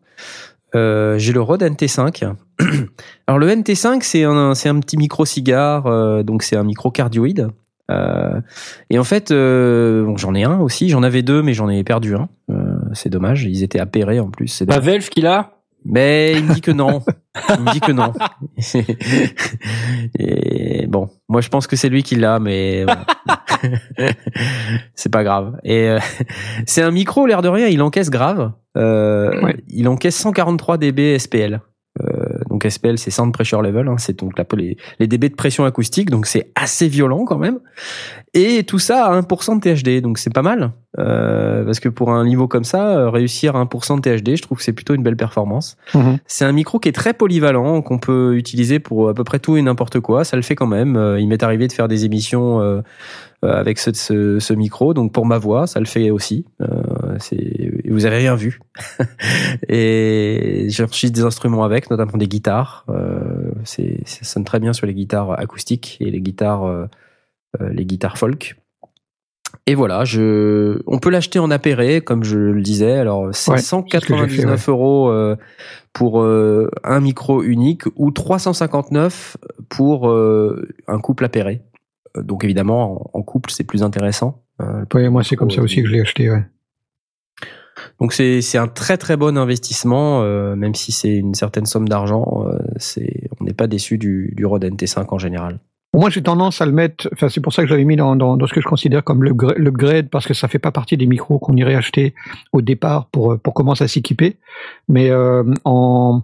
J'ai 0.74 1.34
le 1.34 1.42
Rode 1.42 1.62
NT5. 1.62 2.36
Alors 3.28 3.40
le 3.40 3.48
NT5, 3.48 4.02
c'est 4.02 4.24
un, 4.24 4.80
petit 4.80 4.98
micro 4.98 5.26
cigare, 5.26 5.88
euh, 5.88 6.24
donc 6.24 6.44
c'est 6.44 6.56
un 6.56 6.64
micro 6.64 6.92
cardioïde. 6.92 7.50
Euh, 7.90 8.42
et 8.90 9.00
en 9.00 9.04
fait, 9.04 9.32
euh, 9.32 10.04
bon, 10.06 10.18
j'en 10.18 10.36
ai 10.36 10.44
un 10.44 10.60
aussi. 10.60 10.90
J'en 10.90 11.04
avais 11.04 11.22
deux, 11.22 11.42
mais 11.42 11.54
j'en 11.54 11.70
ai 11.70 11.84
perdu 11.84 12.16
un. 12.16 12.30
Euh, 12.50 12.78
c'est 12.94 13.10
dommage. 13.10 13.44
Ils 13.44 13.64
étaient 13.64 13.80
appairés 13.80 14.20
en 14.20 14.30
plus. 14.30 14.48
C'est 14.48 14.66
Pas. 14.66 14.80
Velf 14.80 15.10
qui 15.10 15.22
l'a? 15.22 15.54
Mais 15.86 16.34
il 16.34 16.44
me 16.44 16.54
dit 16.54 16.62
que 16.62 16.72
non. 16.72 17.02
il 17.50 17.64
me 17.64 17.72
dit 17.72 17.80
que 17.80 17.94
non. 17.94 18.12
et 20.20 20.86
bon, 20.88 21.10
moi 21.30 21.40
je 21.40 21.48
pense 21.48 21.66
que 21.68 21.76
c'est 21.78 21.88
lui 21.88 22.04
qui 22.04 22.16
l'a, 22.16 22.40
mais 22.40 22.86
bon. 22.86 22.94
c'est 24.96 25.12
pas 25.12 25.24
grave. 25.24 25.58
Et 25.64 25.88
euh, 25.88 26.00
c'est 26.66 26.82
un 26.82 26.92
micro, 26.92 27.26
l'air 27.26 27.42
de 27.42 27.48
rien, 27.48 27.68
il 27.68 27.82
encaisse 27.82 28.10
grave. 28.10 28.52
Euh, 28.76 29.42
Ouais. 29.42 29.56
Il 29.70 29.88
encaisse 29.88 30.16
143 30.16 30.78
dB 30.78 31.18
SPL. 31.20 31.62
Donc 32.58 32.72
SPL, 32.72 32.98
c'est 32.98 33.12
Sound 33.12 33.32
Pressure 33.34 33.62
Level, 33.62 33.88
hein, 33.88 33.98
c'est 34.00 34.18
donc 34.18 34.36
la, 34.36 34.44
les, 34.56 34.78
les 34.98 35.06
dB 35.06 35.30
de 35.30 35.36
pression 35.36 35.64
acoustique, 35.66 36.10
donc 36.10 36.26
c'est 36.26 36.50
assez 36.56 36.88
violent 36.88 37.24
quand 37.24 37.38
même. 37.38 37.60
Et 38.34 38.64
tout 38.64 38.80
ça 38.80 39.06
à 39.06 39.22
1% 39.22 39.60
de 39.60 39.62
THD, 39.62 40.02
donc 40.02 40.18
c'est 40.18 40.34
pas 40.34 40.42
mal. 40.42 40.72
Euh, 40.98 41.64
parce 41.66 41.80
que 41.80 41.88
pour 41.88 42.12
un 42.12 42.26
niveau 42.26 42.48
comme 42.48 42.64
ça, 42.64 42.98
euh, 42.98 43.10
réussir 43.12 43.56
à 43.56 43.64
1% 43.64 43.98
de 43.98 44.02
THD, 44.02 44.36
je 44.38 44.42
trouve 44.42 44.58
que 44.58 44.64
c'est 44.64 44.74
plutôt 44.74 44.96
une 44.96 45.04
belle 45.04 45.18
performance. 45.18 45.78
Mhm. 45.94 46.18
C'est 46.26 46.46
un 46.46 46.52
micro 46.52 46.80
qui 46.80 46.90
est 46.90 46.94
très 46.94 47.14
polyvalent, 47.14 47.84
qu'on 47.84 48.00
peut 48.00 48.36
utiliser 48.36 48.80
pour 48.80 49.10
à 49.10 49.14
peu 49.14 49.24
près 49.24 49.38
tout 49.38 49.56
et 49.56 49.62
n'importe 49.62 50.00
quoi. 50.00 50.24
Ça 50.24 50.36
le 50.36 50.42
fait 50.42 50.56
quand 50.56 50.66
même. 50.66 50.98
Euh, 50.98 51.20
Il 51.20 51.28
m'est 51.28 51.44
arrivé 51.44 51.68
de 51.68 51.74
faire 51.74 51.88
des 51.88 52.06
émissions 52.06 52.84
euh, 53.46 53.54
avec 53.54 53.78
ce, 53.78 53.94
ce, 53.94 54.40
ce 54.40 54.54
micro, 54.56 54.96
donc 54.96 55.12
pour 55.12 55.28
ma 55.28 55.38
voix, 55.38 55.68
ça 55.68 55.80
le 55.80 55.86
fait 55.86 56.10
aussi. 56.10 56.46
Euh, 56.60 56.66
c'est- 57.20 57.72
vous 57.90 58.06
avez 58.06 58.18
rien 58.18 58.36
vu. 58.36 58.60
et 59.70 60.68
j'enregistre 60.70 61.16
des 61.16 61.24
instruments 61.24 61.64
avec, 61.64 61.90
notamment 61.90 62.18
des 62.18 62.28
guitares. 62.28 62.86
Euh, 62.90 63.52
c'est, 63.64 64.02
ça 64.06 64.24
sonne 64.24 64.44
très 64.44 64.60
bien 64.60 64.74
sur 64.74 64.88
les 64.88 64.94
guitares 64.94 65.40
acoustiques 65.40 65.98
et 66.00 66.10
les 66.12 66.22
guitares, 66.22 66.64
euh, 66.66 66.86
euh, 67.62 67.70
les 67.70 67.86
guitares 67.86 68.18
folk. 68.18 68.56
Et 69.66 69.76
voilà, 69.76 70.06
je, 70.06 70.82
on 70.88 71.00
peut 71.00 71.10
l'acheter 71.10 71.40
en 71.40 71.52
appairé, 71.52 72.02
comme 72.02 72.24
je 72.24 72.38
le 72.38 72.62
disais. 72.62 72.94
Alors, 72.98 73.34
c'est 73.34 73.52
Ouais, 73.52 73.58
c'est 73.58 73.64
ce 73.64 73.76
que 73.82 73.88
j'ai 74.00 74.28
fait, 74.28 74.42
199 74.42 74.70
euros 74.70 75.12
pour 75.94 76.24
un 76.24 77.00
micro 77.00 77.44
unique 77.44 77.84
ou 77.96 78.12
359 78.12 79.38
pour 79.70 80.10
un 80.10 81.00
couple 81.00 81.26
appairé. 81.26 81.62
Euh, 82.18 82.24
Donc, 82.24 82.44
évidemment, 82.44 83.10
en, 83.14 83.22
couple, 83.24 83.52
c'est 83.52 83.64
plus 83.64 83.84
intéressant. 83.84 84.44
Ouais, 84.94 85.10
moi, 85.10 85.24
c'est 85.24 85.36
comme 85.36 85.52
ça 85.52 85.62
aussi 85.62 85.82
que 85.82 85.88
je 85.88 85.94
l'ai 85.94 86.02
acheté. 86.02 86.32
Ouais. 86.32 86.44
Donc, 88.00 88.14
c'est 88.14 88.42
c'est 88.42 88.58
un 88.58 88.68
très 88.68 88.98
très 88.98 89.18
bon 89.18 89.38
investissement, 89.38 90.22
euh, 90.22 90.56
même 90.56 90.76
si 90.76 90.92
c'est 90.92 91.16
une 91.16 91.34
certaine 91.34 91.66
somme 91.66 91.88
d'argent. 91.90 92.46
euh, 92.48 92.58
c'est 92.78 93.30
on 93.40 93.44
n'est 93.46 93.54
pas 93.54 93.68
déçu 93.68 93.98
du, 93.98 94.34
du 94.36 94.46
Rode 94.46 94.64
NT5 94.66 95.06
en 95.10 95.18
général. 95.18 95.60
Moi, 95.94 96.10
j'ai 96.12 96.22
tendance 96.22 96.62
à 96.62 96.66
le 96.68 96.74
mettre. 96.74 97.10
Enfin, 97.14 97.28
c'est 97.30 97.42
pour 97.42 97.54
ça 97.54 97.64
que 97.64 97.70
je 97.70 97.74
l'avais 97.74 97.86
mis 97.86 97.96
dans, 97.96 98.16
dans, 98.16 98.38
ce 98.46 98.54
que 98.54 98.62
je 98.62 98.68
considère 98.68 99.04
comme 99.04 99.24
le 99.24 99.32
gra- 99.34 99.56
l'upgrade, 99.58 100.10
parce 100.10 100.28
que 100.28 100.34
ça 100.36 100.48
fait 100.48 100.60
pas 100.60 100.72
partie 100.72 100.96
des 100.98 101.08
micros 101.08 101.40
qu'on 101.40 101.56
irait 101.56 101.76
acheter 101.76 102.14
au 102.52 102.62
départ 102.62 103.08
pour 103.08 103.32
euh, 103.34 103.38
pour 103.38 103.54
commencer 103.56 103.84
à 103.86 103.88
s'équiper. 103.88 104.38
Mais 104.90 105.10
en 105.66 106.22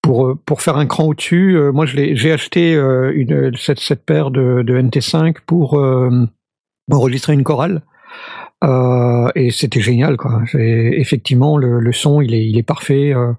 pour 0.00 0.38
pour 0.46 0.62
faire 0.62 0.76
un 0.78 0.86
cran 0.86 1.04
au-dessus, 1.04 1.56
euh, 1.56 1.70
moi, 1.72 1.84
j'ai 1.86 2.32
acheté 2.32 2.72
une 2.74 3.52
cette 3.56 3.80
cette 3.80 4.06
paire 4.06 4.30
de, 4.30 4.62
de 4.62 4.80
NT5 4.80 5.36
pour 5.44 5.78
enregistrer 6.90 7.34
une 7.34 7.44
chorale. 7.44 7.82
Euh, 8.62 9.28
et 9.34 9.50
c'était 9.50 9.80
génial, 9.80 10.16
quoi. 10.16 10.42
Effectivement, 10.54 11.58
le, 11.58 11.80
le 11.80 11.92
son, 11.92 12.20
il 12.20 12.34
est, 12.34 12.46
il 12.46 12.56
est 12.56 12.62
parfait. 12.62 13.12
euh, 13.14 13.32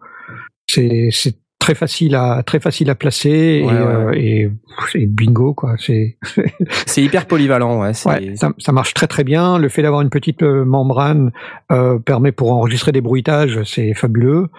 c'est, 0.67 1.09
très 1.57 1.73
facile 1.73 2.13
à, 2.13 2.43
très 2.45 2.59
facile 2.59 2.91
à 2.91 2.95
placer 2.95 3.29
et, 3.29 3.63
Ouais, 3.65 3.73
euh, 3.73 4.11
et, 4.13 4.51
et 4.93 5.05
bingo, 5.07 5.55
quoi. 5.55 5.73
C'est, 5.79 6.15
C'est 6.85 7.01
hyper 7.01 7.25
polyvalent, 7.25 7.81
ouais. 7.81 7.95
ça, 7.95 8.19
ça 8.59 8.71
marche 8.71 8.93
très 8.93 9.07
très 9.07 9.23
bien. 9.23 9.57
Le 9.57 9.67
fait 9.67 9.81
d'avoir 9.81 10.01
une 10.01 10.11
petite 10.11 10.43
membrane 10.43 11.31
euh, 11.71 11.97
permet 11.97 12.31
pour 12.31 12.51
enregistrer 12.53 12.91
des 12.91 13.01
bruitages, 13.01 13.63
c'est 13.63 13.95
fabuleux 13.95 14.49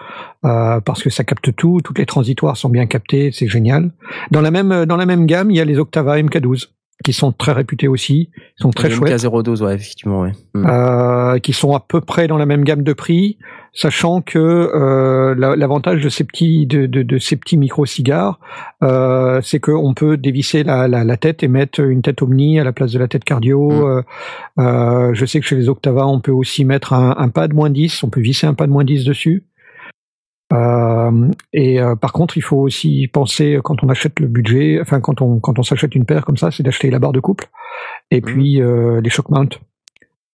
euh, 0.43 0.81
parce 0.81 1.01
que 1.01 1.09
ça 1.09 1.23
capte 1.23 1.55
tout. 1.55 1.79
Toutes 1.81 1.97
les 1.97 2.05
transitoires 2.05 2.57
sont 2.57 2.67
bien 2.67 2.87
captées, 2.87 3.31
c'est 3.31 3.47
génial. 3.47 3.91
Dans 4.31 4.41
la 4.41 4.51
même, 4.51 4.85
dans 4.85 4.97
la 4.97 5.05
même 5.05 5.27
gamme, 5.27 5.49
il 5.49 5.55
y 5.55 5.61
a 5.61 5.65
les 5.65 5.79
Octava 5.79 6.17
MK12 6.17 6.67
qui 7.03 7.13
sont 7.13 7.31
très 7.31 7.51
réputés 7.51 7.87
aussi, 7.87 8.29
ils 8.35 8.61
sont 8.61 8.71
très 8.71 8.89
chouettes. 8.89 9.13
MK02, 9.23 9.63
ouais, 9.63 9.75
effectivement, 9.75 10.21
ouais. 10.21 10.31
Mm. 10.55 10.65
euh, 10.67 11.39
qui 11.39 11.53
sont 11.53 11.75
à 11.75 11.79
peu 11.79 12.01
près 12.01 12.27
dans 12.27 12.37
la 12.37 12.45
même 12.47 12.63
gamme 12.63 12.81
de 12.81 12.93
prix, 12.93 13.37
sachant 13.71 14.21
que 14.21 14.39
euh, 14.39 15.35
la- 15.37 15.55
l'avantage 15.55 16.01
de 16.03 16.09
ces 16.09 16.23
petits 16.23 16.65
de, 16.65 16.87
de, 16.87 17.03
de 17.03 17.17
ces 17.19 17.35
petits 17.35 17.55
micro 17.57 17.85
cigares, 17.85 18.39
euh, 18.83 19.39
c'est 19.43 19.59
qu'on 19.59 19.93
peut 19.93 20.17
dévisser 20.17 20.63
la, 20.63 20.87
la, 20.87 21.03
la 21.03 21.17
tête 21.17 21.43
et 21.43 21.47
mettre 21.47 21.81
une 21.81 22.01
tête 22.01 22.21
omni 22.23 22.59
à 22.59 22.63
la 22.63 22.71
place 22.73 22.91
de 22.91 22.99
la 22.99 23.07
tête 23.07 23.23
cardio. 23.23 23.69
Mm. 23.69 23.83
Euh, 23.83 24.01
euh, 24.59 25.13
je 25.13 25.25
sais 25.25 25.39
que 25.39 25.45
chez 25.45 25.55
les 25.55 25.69
Octava, 25.69 26.07
on 26.07 26.19
peut 26.19 26.31
aussi 26.31 26.65
mettre 26.65 26.93
un, 26.93 27.15
un 27.17 27.29
pad 27.29 27.53
moins 27.53 27.69
10, 27.69 28.03
on 28.03 28.09
peut 28.09 28.21
visser 28.21 28.47
un 28.47 28.55
pad 28.55 28.69
moins 28.71 28.83
10 28.83 29.05
dessus. 29.05 29.43
Euh, 30.53 31.29
et 31.51 31.81
euh, 31.81 31.95
par 31.95 32.13
contre, 32.13 32.37
il 32.37 32.41
faut 32.41 32.57
aussi 32.57 33.07
penser 33.11 33.59
quand 33.63 33.83
on 33.83 33.89
achète 33.89 34.19
le 34.19 34.27
budget, 34.27 34.79
enfin 34.81 35.01
quand 35.01 35.21
on 35.21 35.39
quand 35.39 35.59
on 35.59 35.63
s'achète 35.63 35.93
une 35.93 36.05
paire 36.05 36.25
comme 36.25 36.37
ça, 36.37 36.51
c'est 36.51 36.63
d'acheter 36.63 36.89
la 36.89 36.99
barre 36.99 37.11
de 37.11 37.19
couple 37.19 37.49
et 38.11 38.21
puis 38.21 38.61
euh, 38.61 39.01
les 39.01 39.09
shock 39.09 39.29
mounts. 39.29 39.59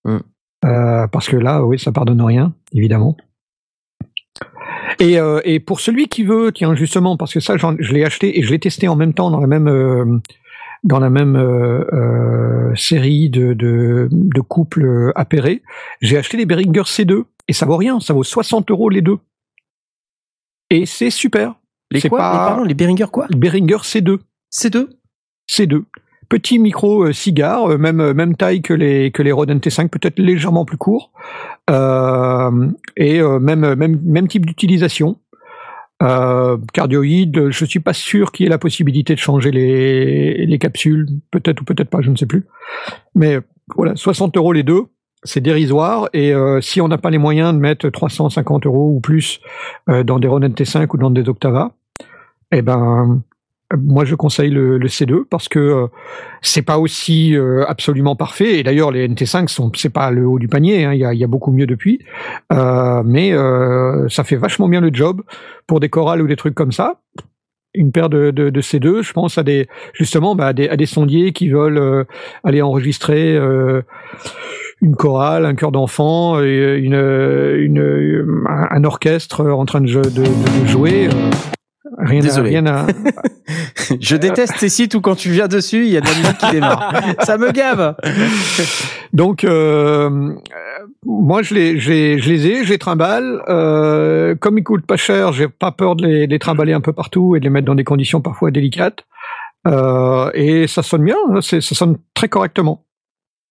Mm. 0.06 0.18
Euh, 0.66 1.08
parce 1.08 1.28
que 1.28 1.36
là, 1.36 1.64
oui, 1.66 1.80
ça 1.80 1.92
pardonne 1.92 2.22
rien, 2.22 2.54
évidemment. 2.74 3.18
Et, 5.00 5.18
et 5.44 5.60
pour 5.60 5.80
celui 5.80 6.08
qui 6.08 6.24
veut, 6.24 6.52
tiens 6.54 6.76
justement, 6.76 7.18
parce 7.18 7.34
que 7.34 7.40
ça, 7.40 7.56
je 7.58 7.94
l'ai 7.94 8.06
acheté 8.06 8.40
et 8.40 8.44
je 8.44 8.52
l'ai 8.52 8.60
testé 8.60 8.88
en 8.88 8.96
même 8.96 9.14
temps 9.14 9.32
dans 9.32 9.40
la 9.40 9.48
même 9.48 10.22
dans 10.84 11.00
la 11.00 11.10
même 11.10 11.36
série 12.76 13.30
de, 13.30 13.54
de, 13.54 14.08
de 14.12 14.42
couples 14.42 15.12
appairés, 15.16 15.64
j'ai 16.02 16.18
acheté 16.18 16.38
les 16.38 16.46
Behringer 16.46 16.84
C2 16.84 17.24
et 17.48 17.54
ça 17.54 17.66
vaut 17.66 17.76
rien, 17.76 18.00
ça 18.00 18.14
vaut 18.14 18.24
60 18.24 18.70
euros 18.70 18.90
les 18.90 19.02
deux. 19.02 19.18
Et 20.74 20.86
c'est 20.88 21.12
super. 21.12 21.56
Les 21.92 22.02
quoi 22.02 22.18
pas- 22.18 22.32
les, 22.32 22.38
pardon, 22.38 22.64
les 22.64 22.74
Behringer 22.74 23.06
quoi 23.12 23.28
Behringer 23.30 23.78
C2. 23.84 24.20
C2 24.52 24.88
C2. 25.50 25.84
Petit 26.30 26.58
micro 26.58 27.04
euh, 27.04 27.14
cigare, 27.14 27.74
euh, 27.74 27.78
même 27.78 28.00
euh, 28.00 28.14
même 28.16 28.36
taille 28.36 28.64
que 28.64 28.74
les 28.74 29.12
que 29.12 29.22
les 29.22 29.32
Rode 29.32 29.52
NT5, 29.52 29.90
peut-être 29.90 30.18
légèrement 30.18 30.66
plus 30.66 30.78
court, 30.78 31.12
euh, 31.70 32.70
et 32.98 33.22
même 33.22 33.76
même 33.76 34.00
même 34.04 34.28
type 34.28 34.46
d'utilisation. 34.48 35.20
Cardioïde, 36.74 37.50
je 37.52 37.66
suis 37.66 37.80
pas 37.80 37.94
sûr 37.94 38.32
qu'il 38.34 38.44
y 38.44 38.48
ait 38.48 38.50
la 38.50 38.58
possibilité 38.58 39.14
de 39.14 39.20
changer 39.20 39.52
les 39.52 40.46
les 40.46 40.58
capsules, 40.60 41.08
peut-être 41.32 41.62
ou 41.62 41.66
peut-être 41.66 41.90
pas, 41.90 42.02
je 42.02 42.10
ne 42.10 42.18
sais 42.18 42.26
plus. 42.26 42.46
Mais 43.16 43.40
voilà, 43.76 43.96
60 43.96 44.36
euros 44.36 44.52
les 44.52 44.64
deux, 44.64 44.82
c'est 45.24 45.42
dérisoire. 45.42 46.10
Et 46.14 46.34
euh, 46.34 46.62
si 46.62 46.82
on 46.82 46.88
n'a 46.88 46.98
pas 46.98 47.10
les 47.10 47.18
moyens 47.18 47.54
de 47.54 47.60
mettre 47.60 47.90
350 47.90 48.66
euros 48.66 48.94
ou 48.96 49.00
plus 49.00 49.40
euh, 49.90 50.04
dans 50.04 50.20
des 50.20 50.28
Rode 50.28 50.44
NT5 50.44 50.88
ou 50.94 50.98
dans 50.98 51.12
des 51.12 51.28
Octava, 51.30 51.72
eh 52.52 52.62
ben 52.62 53.22
moi, 53.76 54.06
je 54.06 54.14
conseille 54.14 54.52
le, 54.52 54.78
le 54.78 54.88
C2 54.88 55.24
parce 55.28 55.50
que 55.50 55.58
euh, 55.58 55.88
c'est 56.42 56.62
pas 56.62 56.78
aussi 56.78 57.36
absolument 57.68 58.16
parfait. 58.16 58.60
Et 58.60 58.64
d'ailleurs, 58.64 58.92
les 58.92 59.08
NT5 59.08 59.48
sont, 59.48 59.72
c'est 59.76 59.90
pas 59.90 60.12
le 60.12 60.28
haut 60.28 60.38
du 60.38 60.48
panier. 60.48 60.86
hein, 60.86 60.94
Il 60.94 61.00
y, 61.00 61.24
a, 61.24 61.28
beaucoup 61.28 61.52
mieux 61.52 61.66
depuis, 61.66 62.00
mais 62.52 63.34
ça 64.10 64.24
fait 64.24 64.36
vachement 64.36 64.68
bien 64.68 64.82
le 64.82 64.94
job 64.94 65.24
pour 65.66 65.80
des 65.80 65.90
chorales 65.90 66.22
ou 66.22 66.28
des 66.28 66.36
trucs 66.36 66.54
comme 66.54 66.72
ça. 66.72 67.00
Une 67.74 67.92
paire 67.92 68.10
de, 68.10 68.30
de, 68.30 68.52
de 68.52 68.62
C2, 68.62 69.02
je 69.02 69.14
pense 69.14 69.40
à 69.40 69.44
des 69.44 69.68
justement 69.94 70.36
bah, 70.36 70.48
à, 70.48 70.54
des, 70.54 70.86
sondiers 70.86 71.32
qui 71.32 71.50
veulent 71.50 72.06
aller 72.44 72.62
enregistrer 72.62 73.36
une 74.82 74.96
chorale, 74.96 75.46
un 75.46 75.56
chœur 75.56 75.72
d'enfant, 75.72 76.42
et 76.42 76.78
une, 76.78 76.94
une, 76.96 78.44
un, 78.50 78.68
un 78.70 78.84
orchestre 78.84 79.46
en 79.50 79.66
train 79.66 79.82
de, 79.82 79.88
de, 79.88 80.02
de, 80.02 80.62
de 80.64 80.68
jouer. 80.68 81.08
euh, 81.08 81.30
Rien 82.00 82.20
à, 82.20 82.24
Désolé. 82.24 82.50
rien 82.50 82.66
à, 82.66 82.88
Je 84.00 84.16
déteste 84.16 84.56
ces 84.58 84.70
sites 84.70 84.96
où 84.96 85.02
quand 85.02 85.16
tu 85.16 85.30
viens 85.30 85.48
dessus, 85.48 85.86
il 85.86 85.92
y 85.92 85.98
a 85.98 86.02
de 86.02 86.08
la 86.08 86.16
musique 86.16 86.38
qui 86.38 86.52
démarre. 86.52 86.92
Ça 87.20 87.38
me 87.38 87.52
gave. 87.52 87.96
Donc, 89.12 89.44
euh, 89.44 90.10
euh, 90.10 90.34
moi, 91.06 91.44
je 91.44 91.54
les, 91.54 91.80
je 91.80 91.92
les, 91.92 92.20
je 92.20 92.30
les 92.32 92.48
ai, 92.48 92.64
je 92.64 92.70
les 92.72 92.78
trimballe. 92.80 93.42
Euh, 93.48 94.34
comme 94.36 94.58
ils 94.58 94.64
coûtent 94.64 94.88
pas 94.88 94.98
cher, 94.98 95.34
j'ai 95.34 95.48
pas 95.48 95.72
peur 95.72 95.96
de 95.96 96.08
les, 96.08 96.26
de 96.28 96.32
les 96.32 96.40
trimballer 96.40 96.74
un 96.74 96.82
peu 96.82 96.94
partout 96.94 97.36
et 97.36 97.40
de 97.40 97.44
les 97.44 97.50
mettre 97.52 97.68
dans 97.68 97.76
des 97.76 97.84
conditions 97.84 98.22
parfois 98.22 98.50
délicates. 98.50 99.06
Euh, 99.68 100.32
et 100.34 100.66
ça 100.68 100.82
sonne 100.84 101.04
bien, 101.04 101.18
hein, 101.32 101.42
ça 101.42 101.62
sonne 101.62 101.98
très 102.16 102.28
correctement. 102.28 102.86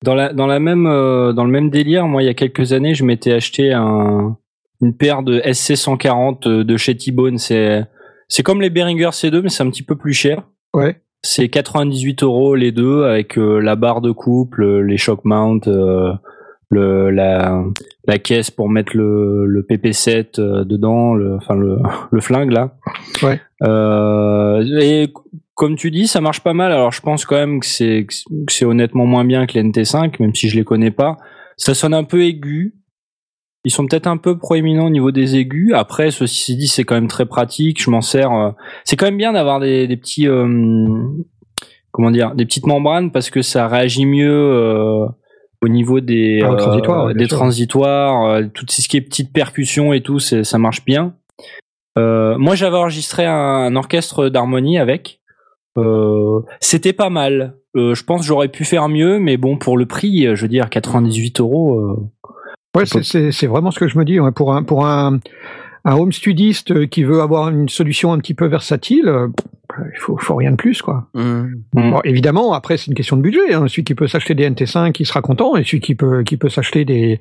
Dans 0.03 0.15
la 0.15 0.33
dans 0.33 0.47
la 0.47 0.59
même 0.59 0.87
euh, 0.87 1.33
dans 1.33 1.45
le 1.45 1.51
même 1.51 1.71
délire, 1.71 2.07
moi 2.07 2.23
il 2.23 2.27
y 2.27 2.29
a 2.29 2.35
quelques 2.35 2.73
années, 2.73 2.95
je 2.95 3.05
m'étais 3.05 3.33
acheté 3.33 3.73
un 3.73 4.37
une 4.81 4.97
paire 4.97 5.23
de 5.23 5.41
SC 5.53 5.77
140 5.77 6.47
euh, 6.47 6.65
de 6.65 6.77
chez 6.77 6.97
T-Bone. 6.97 7.39
C'est 7.39 7.85
c'est 8.29 8.43
comme 8.43 8.61
les 8.61 8.71
Behringer 8.71 9.11
C2, 9.11 9.43
mais 9.43 9.49
c'est 9.49 9.63
un 9.63 9.71
petit 9.71 9.83
peu 9.83 9.97
plus 9.97 10.13
cher. 10.15 10.43
Ouais. 10.75 11.01
C'est 11.23 11.49
98 11.49 12.25
euros 12.25 12.57
les 12.57 12.73
deux 12.73 13.05
avec 13.05 13.39
euh, 13.39 13.61
la 13.61 13.77
barre 13.77 14.01
de 14.01 14.11
couple, 14.11 14.65
euh, 14.65 14.81
les 14.81 14.97
shock 14.97 15.25
mount, 15.25 15.61
euh, 15.69 16.13
le 16.69 17.11
la 17.11 17.63
la 18.09 18.19
caisse 18.19 18.51
pour 18.51 18.69
mettre 18.69 18.97
le 18.97 19.47
le 19.47 19.63
PP7 19.63 20.41
euh, 20.41 20.65
dedans, 20.65 21.15
le 21.15 21.37
enfin 21.37 21.55
le 21.55 21.79
le 22.11 22.21
flingue 22.21 22.51
là. 22.51 22.75
Ouais. 23.23 23.41
Euh, 23.63 24.65
et 24.81 25.13
comme 25.55 25.77
tu 25.77 25.91
dis, 25.91 26.07
ça 26.07 26.21
marche 26.21 26.41
pas 26.41 26.53
mal. 26.55 26.73
Alors 26.73 26.93
je 26.93 27.01
pense 27.01 27.25
quand 27.25 27.37
même 27.37 27.61
que 27.61 27.67
c'est 27.67 28.07
que 28.07 28.53
c'est 28.53 28.65
honnêtement 28.65 29.07
moins 29.07 29.25
bien 29.25 29.47
que 29.47 29.55
les 29.55 29.63
NT5, 29.63 30.15
même 30.21 30.35
si 30.35 30.49
je 30.49 30.57
les 30.57 30.65
connais 30.65 30.91
pas. 30.91 31.17
Ça 31.57 31.75
sonne 31.75 31.95
un 31.95 32.05
peu 32.05 32.23
aigu. 32.25 32.75
Ils 33.65 33.71
sont 33.71 33.87
peut-être 33.87 34.09
un 34.09 34.17
peu 34.17 34.39
proéminents 34.39 34.87
au 34.87 34.91
niveau 34.91 35.13
des 35.13 35.37
aigus. 35.37 35.73
Après, 35.75 36.11
ceci 36.11 36.57
dit, 36.57 36.67
c'est 36.67 36.83
quand 36.83 36.97
même 36.97 37.07
très 37.07 37.27
pratique. 37.27 37.81
Je 37.81 37.91
m'en 37.91 38.01
sers. 38.01 38.33
euh, 38.33 38.51
C'est 38.85 38.97
quand 38.97 39.07
même 39.07 39.17
bien 39.19 39.33
d'avoir 39.35 39.61
des, 39.61 39.87
des 39.87 39.97
petits, 39.97 40.27
euh, 40.27 40.49
comment 41.93 42.11
dire, 42.11 42.35
des 42.35 42.45
petites 42.45 42.67
membranes 42.67 43.13
parce 43.13 43.31
que 43.31 43.41
ça 43.43 43.69
réagit 43.69 44.05
mieux 44.05 44.33
euh, 44.33 45.07
au 45.61 45.69
niveau 45.69 46.01
des 46.01 46.41
Ah, 46.43 46.51
au 46.51 46.57
transitoire, 46.57 47.07
ouais, 47.07 47.15
bien 47.15 47.23
des 47.23 47.29
sûr. 47.29 47.39
transitoires, 47.39 48.25
euh, 48.27 48.43
tout 48.53 48.67
ce 48.69 48.89
qui 48.89 48.97
est 48.97 49.01
petites 49.01 49.33
percussions 49.33 49.93
et 49.93 50.01
tout, 50.01 50.19
ça 50.19 50.59
marche 50.59 50.85
bien. 50.85 51.15
Euh, 51.99 52.37
moi, 52.39 52.57
j'avais 52.57 52.77
enregistré 52.79 53.27
un, 53.27 53.33
un 53.33 53.77
orchestre 53.77 54.29
d'harmonie 54.29 54.79
avec. 54.79 55.21
Euh, 55.79 56.41
C'était 56.61 56.93
pas 56.93 57.11
mal. 57.11 57.55
Euh, 57.77 57.95
je 57.95 58.05
pense 58.05 58.25
j'aurais 58.27 58.49
pu 58.49 58.65
faire 58.65 58.89
mieux, 58.89 59.19
mais 59.19 59.37
bon, 59.39 59.57
pour 59.57 59.79
le 59.79 59.87
prix, 59.87 60.27
euh, 60.27 60.35
je 60.37 60.43
veux 60.43 60.49
dire, 60.49 60.69
98 60.69 61.41
euros. 61.41 61.97
Ouais, 62.77 62.85
c'est- 62.87 63.47
vraiment 63.47 63.71
ce 63.71 63.79
que 63.79 63.89
je 63.89 63.99
me 63.99 64.05
dis. 64.05 64.19
ouais. 64.21 64.33
Pour 64.33 64.55
un 64.55 64.63
pour 64.63 64.87
un 64.87 65.19
un 65.85 65.97
home 65.97 66.13
studiste 66.13 66.89
qui 66.91 67.03
veut 67.03 67.21
avoir 67.21 67.49
une 67.51 67.69
solution 67.69 68.13
un 68.13 68.19
petit 68.19 68.35
peu 68.35 68.47
versatile, 68.47 69.11
il 69.95 69.99
faut 69.99 70.17
faut 70.19 70.35
rien 70.37 70.51
de 70.53 70.57
plus 70.57 70.83
quoi. 70.83 71.07
Mmh. 71.15 71.21
Mm. 71.75 71.91
Bon, 71.93 72.01
évidemment, 72.05 72.53
après 72.53 72.77
c'est 72.77 72.87
une 72.89 72.95
question 72.95 73.17
de 73.17 73.23
budget. 73.23 73.53
Hein. 73.55 73.65
Celui 73.69 73.85
qui 73.85 73.95
peut 73.95 74.07
s'acheter 74.07 74.35
des 74.35 74.49
NT5, 74.51 74.95
il 74.99 75.07
sera 75.07 75.23
content, 75.23 75.57
et 75.57 75.65
celui 75.65 75.81
qui 75.81 75.95
peut 75.95 76.23
qui 76.23 76.37
peut 76.37 76.49
s'acheter 76.49 76.85
des 76.85 77.21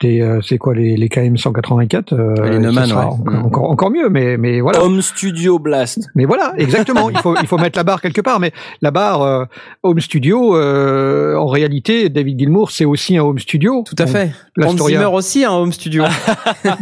des 0.00 0.20
euh, 0.20 0.40
c'est 0.42 0.58
quoi 0.58 0.74
les 0.74 0.96
les 0.96 1.08
KM 1.08 1.36
184, 1.36 2.12
euh, 2.12 2.34
Les 2.44 2.52
ça 2.54 2.58
Neumann, 2.58 2.86
sera 2.86 3.06
ouais. 3.06 3.12
encore, 3.12 3.44
encore 3.46 3.70
encore 3.70 3.90
mieux. 3.90 4.08
Mais 4.08 4.36
mais 4.36 4.60
voilà. 4.60 4.82
Home 4.84 5.00
Studio 5.02 5.58
Blast. 5.58 6.08
Mais 6.14 6.24
voilà, 6.24 6.52
exactement. 6.56 7.10
il 7.10 7.18
faut 7.18 7.34
il 7.40 7.46
faut 7.46 7.58
mettre 7.58 7.78
la 7.78 7.84
barre 7.84 8.00
quelque 8.00 8.20
part. 8.20 8.40
Mais 8.40 8.52
la 8.80 8.90
barre 8.90 9.22
euh, 9.22 9.44
home 9.82 10.00
studio, 10.00 10.56
euh, 10.56 11.36
en 11.36 11.46
réalité, 11.46 12.08
David 12.08 12.38
Gilmour, 12.38 12.70
c'est 12.70 12.84
aussi 12.84 13.16
un 13.16 13.22
home 13.22 13.38
studio. 13.38 13.84
Tout 13.86 13.94
à 13.98 14.04
Bon, 14.06 14.10
fait. 14.12 14.30
Hans. 14.60 14.76
Zimmer 14.76 15.04
aussi, 15.06 15.44
un 15.44 15.52
home 15.52 15.72
studio. 15.72 16.04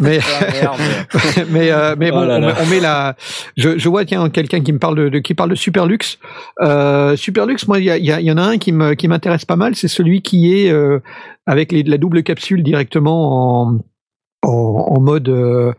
Mais 0.00 0.18
mais 1.50 1.70
euh, 1.70 1.94
mais 1.98 2.10
bon, 2.10 2.20
Oh 2.22 2.24
là 2.24 2.36
on, 2.36 2.40
là. 2.40 2.46
met- 2.48 2.54
on 2.62 2.66
met 2.66 2.80
la. 2.80 3.16
Je, 3.56 3.78
je 3.78 3.88
vois 3.88 4.04
tiens 4.04 4.28
quelqu'un 4.30 4.60
qui 4.60 4.72
me 4.72 4.78
parle 4.78 4.96
de, 4.96 5.08
de- 5.10 5.18
qui 5.18 5.34
parle 5.34 5.50
de 5.50 5.54
Superlux. 5.54 5.98
Euh, 6.62 7.16
Superlux, 7.16 7.56
moi 7.68 7.78
il 7.78 7.84
y, 7.84 7.90
a- 7.90 7.98
il 7.98 8.04
y, 8.04 8.12
a- 8.12 8.20
il 8.20 8.26
y 8.26 8.32
en 8.32 8.36
a 8.38 8.42
un 8.42 8.58
qui 8.58 8.72
m'intéresse 8.72 9.44
pas 9.44 9.56
mal, 9.56 9.74
c'est 9.74 9.88
celui 9.88 10.22
qui 10.22 10.52
est 10.54 10.70
euh, 10.72 10.98
avec 11.46 11.72
les, 11.72 11.82
la 11.82 11.98
double 11.98 12.22
capsule 12.22 12.62
directement 12.62 13.62
en 13.68 13.78
en, 14.42 14.48
en 14.96 15.00
mode 15.00 15.28
euh, 15.28 15.72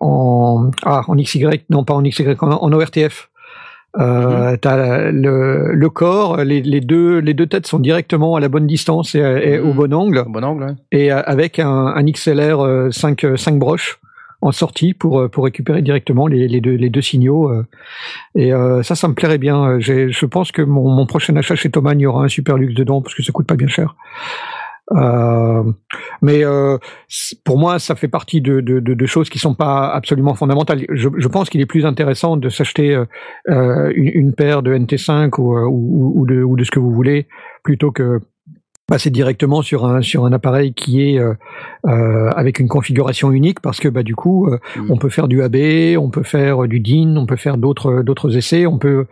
en 0.00 0.70
ah 0.84 1.02
en 1.08 1.16
XY 1.16 1.46
non 1.70 1.84
pas 1.84 1.94
en 1.94 2.02
XY 2.02 2.36
en, 2.40 2.48
en 2.50 2.72
ORTF. 2.72 3.28
Euh, 3.98 4.58
t'as 4.60 5.10
le, 5.10 5.72
le 5.72 5.88
corps, 5.90 6.36
les, 6.44 6.60
les 6.60 6.80
deux 6.82 7.18
les 7.18 7.32
deux 7.32 7.46
têtes 7.46 7.66
sont 7.66 7.78
directement 7.78 8.36
à 8.36 8.40
la 8.40 8.48
bonne 8.48 8.66
distance 8.66 9.14
et, 9.14 9.20
et 9.20 9.58
au 9.58 9.68
Mhm. 9.68 9.72
bon 9.76 9.94
angle 9.94 10.24
bon 10.28 10.44
angle. 10.44 10.64
ouais. 10.64 10.74
et 10.92 11.10
avec 11.10 11.58
un, 11.58 11.86
un 11.86 12.04
XLR 12.04 12.60
euh, 12.62 12.90
5, 12.90 13.24
euh, 13.24 13.36
5 13.38 13.58
broches 13.58 13.98
en 14.42 14.52
sortie 14.52 14.94
pour 14.94 15.20
euh, 15.20 15.28
pour 15.28 15.44
récupérer 15.44 15.82
directement 15.82 16.26
les, 16.26 16.48
les 16.48 16.90
deux 16.90 17.00
signaux 17.00 17.50
euh. 17.50 17.66
et 18.34 18.52
euh, 18.52 18.82
ça 18.82 18.94
ça 18.94 19.08
me 19.08 19.14
plairait 19.14 19.38
bien 19.38 19.78
je 19.80 20.26
pense 20.26 20.52
que 20.52 20.62
mon, 20.62 20.88
mon 20.90 21.06
prochain 21.06 21.34
achat 21.36 21.56
chez 21.56 21.70
Thomann 21.70 21.98
il 21.98 22.04
y 22.04 22.06
aura 22.06 22.24
un 22.24 22.28
super 22.28 22.56
luxe 22.56 22.74
dedans 22.74 23.02
parce 23.02 23.14
que 23.14 23.22
ça 23.22 23.32
coûte 23.32 23.46
pas 23.46 23.56
bien 23.56 23.68
cher 23.68 23.96
mais 26.22 26.44
pour 27.44 27.58
moi, 27.58 27.80
ça 27.80 27.96
fait 27.96 28.06
partie 28.06 28.40
de, 28.40 28.60
de, 28.60 29.06
choses 29.06 29.28
qui 29.28 29.40
sont 29.40 29.56
pas 29.56 29.88
absolument 29.88 30.34
fondamentales. 30.34 30.86
Je, 30.90 31.08
je 31.16 31.26
pense 31.26 31.50
qu'il 31.50 31.60
est 31.60 31.66
plus 31.66 31.84
intéressant 31.84 32.36
de 32.36 32.48
s'acheter 32.48 32.96
une, 33.48 34.32
paire 34.32 34.62
de 34.62 34.72
NT5 34.72 35.40
ou, 35.40 35.56
ou, 35.56 36.20
ou 36.20 36.24
de, 36.24 36.40
ou 36.40 36.54
de 36.54 36.62
ce 36.62 36.70
que 36.70 36.78
vous 36.78 36.92
voulez 36.92 37.26
plutôt 37.64 37.90
que 37.90 38.20
passer 38.86 39.10
directement 39.10 39.62
sur 39.62 39.84
un 39.84 40.00
sur 40.00 40.24
un 40.24 40.32
appareil 40.32 40.72
qui 40.72 41.02
est 41.02 41.18
euh, 41.18 41.34
euh, 41.86 42.30
avec 42.36 42.60
une 42.60 42.68
configuration 42.68 43.32
unique 43.32 43.60
parce 43.60 43.80
que 43.80 43.88
bah 43.88 44.02
du 44.02 44.14
coup 44.14 44.46
euh, 44.48 44.58
Mm. 44.76 44.90
on 44.90 44.96
peut 44.96 45.08
faire 45.08 45.26
du 45.28 45.42
AB, 45.42 45.56
on 45.98 46.10
peut 46.10 46.22
faire 46.22 46.68
du 46.68 46.80
DIN, 46.80 47.16
on 47.16 47.26
peut 47.26 47.36
faire 47.36 47.56
d'autres 47.56 48.02
d'autres 48.02 48.36
essais, 48.36 48.66
on 48.66 48.78
peut 48.78 49.06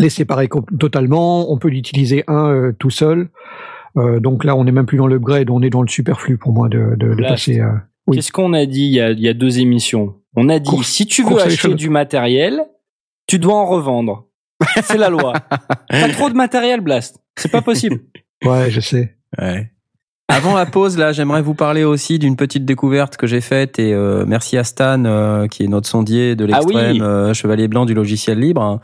les 0.00 0.10
séparer 0.10 0.48
totalement, 0.78 1.52
on 1.52 1.58
peut 1.58 1.68
l'utiliser 1.68 2.24
un 2.26 2.48
euh, 2.50 2.72
tout 2.78 2.90
seul. 2.90 3.28
Euh, 3.96 4.20
donc 4.20 4.44
là, 4.44 4.54
on 4.56 4.64
n'est 4.64 4.72
même 4.72 4.86
plus 4.86 4.96
dans 4.98 5.06
l'upgrade, 5.08 5.50
on 5.50 5.62
est 5.62 5.70
dans 5.70 5.82
le 5.82 5.88
superflu 5.88 6.38
pour 6.38 6.52
moi 6.52 6.68
de, 6.68 6.94
de, 6.96 7.14
de 7.14 7.22
passer. 7.22 7.60
euh, 7.60 7.72
Oui. 8.06 8.16
Qu'est-ce 8.16 8.32
qu'on 8.32 8.52
a 8.54 8.64
dit 8.64 8.84
il 8.86 8.92
y 8.92 9.00
a, 9.00 9.10
il 9.10 9.20
y 9.20 9.28
a 9.28 9.34
deux 9.34 9.58
émissions? 9.60 10.14
On 10.36 10.48
a 10.48 10.58
dit 10.58 10.82
si 10.84 11.06
tu 11.06 11.22
veux 11.24 11.40
acheter 11.40 11.74
du 11.74 11.90
matériel, 11.90 12.64
tu 13.26 13.38
dois 13.38 13.54
en 13.56 13.66
revendre. 13.66 14.26
C'est 14.82 14.96
la 14.98 15.08
loi. 15.10 15.32
T'as 15.90 16.08
trop 16.12 16.28
de 16.30 16.34
matériel, 16.34 16.80
Blast. 16.80 17.18
C'est 17.36 17.50
pas 17.50 17.62
possible. 17.62 18.00
Ouais, 18.44 18.70
je 18.70 18.80
sais. 18.80 19.16
Ouais. 19.40 19.70
Avant 20.28 20.54
la 20.54 20.64
pause, 20.64 20.96
là, 20.96 21.10
j'aimerais 21.12 21.42
vous 21.42 21.54
parler 21.54 21.82
aussi 21.82 22.20
d'une 22.20 22.36
petite 22.36 22.64
découverte 22.64 23.16
que 23.16 23.26
j'ai 23.26 23.40
faite 23.40 23.80
et 23.80 23.92
euh, 23.92 24.24
merci 24.28 24.56
à 24.56 24.62
Stan, 24.62 25.04
euh, 25.04 25.48
qui 25.48 25.64
est 25.64 25.66
notre 25.66 25.88
sondier 25.88 26.36
de 26.36 26.44
Ah 26.44 26.58
l'extrême, 26.60 26.92
oui. 26.92 27.00
euh, 27.02 27.34
chevalier 27.34 27.66
blanc 27.66 27.84
du 27.84 27.94
logiciel 27.94 28.38
libre, 28.38 28.62
hein, 28.62 28.80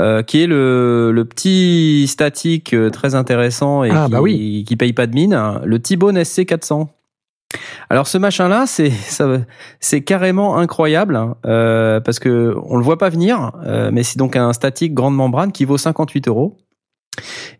euh, 0.00 0.24
qui 0.24 0.42
est 0.42 0.46
le, 0.48 1.12
le 1.12 1.24
petit 1.24 2.06
statique 2.08 2.74
euh, 2.74 2.90
très 2.90 3.14
intéressant 3.14 3.84
et 3.84 3.90
Ah, 3.90 4.06
qui, 4.06 4.10
bah 4.10 4.20
oui. 4.20 4.64
qui 4.66 4.76
paye 4.76 4.92
pas 4.92 5.06
de 5.06 5.14
mine, 5.14 5.32
hein, 5.32 5.60
le 5.64 5.78
T-Bone 5.78 6.18
SC400. 6.18 6.88
Alors 7.88 8.08
ce 8.08 8.18
machin-là, 8.18 8.64
c'est 8.66 8.90
ça, 8.90 9.28
c'est 9.78 10.02
carrément 10.02 10.56
incroyable 10.58 11.14
hein, 11.14 11.36
euh, 11.46 12.00
parce 12.00 12.18
que 12.18 12.56
on 12.64 12.76
le 12.76 12.82
voit 12.82 12.98
pas 12.98 13.10
venir, 13.10 13.52
euh, 13.64 13.90
mais 13.92 14.02
c'est 14.02 14.18
donc 14.18 14.34
un 14.34 14.52
statique 14.52 14.92
grande 14.94 15.14
membrane 15.14 15.52
qui 15.52 15.64
vaut 15.64 15.78
58 15.78 16.26
euros. 16.26 16.56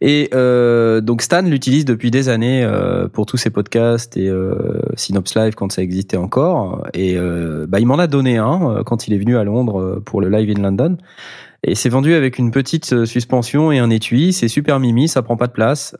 Et 0.01 0.31
euh, 0.35 1.01
donc 1.01 1.23
Stan 1.23 1.43
l'utilise 1.43 1.85
depuis 1.85 2.11
des 2.11 2.29
années 2.29 2.63
euh, 2.65 3.09
pour 3.09 3.27
tous 3.27 3.37
ses 3.37 3.51
podcasts 3.51 4.17
et 4.17 4.29
euh, 4.29 4.81
Synops 4.97 5.35
Live 5.35 5.55
quand 5.55 5.73
ça 5.73 5.83
existait 5.83 6.17
encore. 6.17 6.87
Et 6.95 7.17
euh, 7.17 7.67
bah, 7.69 7.81
il 7.81 7.87
m'en 7.87 7.99
a 7.99 8.07
donné 8.07 8.39
un 8.39 8.79
euh, 8.79 8.83
quand 8.83 9.09
il 9.09 9.15
est 9.15 9.19
venu 9.19 9.37
à 9.37 9.45
Londres 9.45 9.81
euh, 9.81 10.03
pour 10.05 10.21
le 10.21 10.29
Live 10.29 10.51
in 10.57 10.63
London. 10.63 10.97
Et 11.63 11.75
c'est 11.75 11.91
vendu 11.91 12.15
avec 12.15 12.39
une 12.39 12.51
petite 12.51 13.05
suspension 13.05 13.71
et 13.71 13.79
un 13.79 13.91
étui. 13.91 14.33
C'est 14.33 14.49
super 14.49 14.81
mimi, 14.81 15.09
ça 15.09 15.21
prend 15.21 15.37
pas 15.37 15.47
de 15.47 15.53
place. 15.53 15.95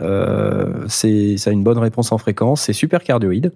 C'est 0.89 1.37
ça 1.37 1.51
a 1.51 1.53
une 1.53 1.63
bonne 1.63 1.77
réponse 1.77 2.13
en 2.13 2.19
fréquence. 2.19 2.63
C'est 2.63 2.73
super 2.73 3.03
cardioïde. 3.03 3.53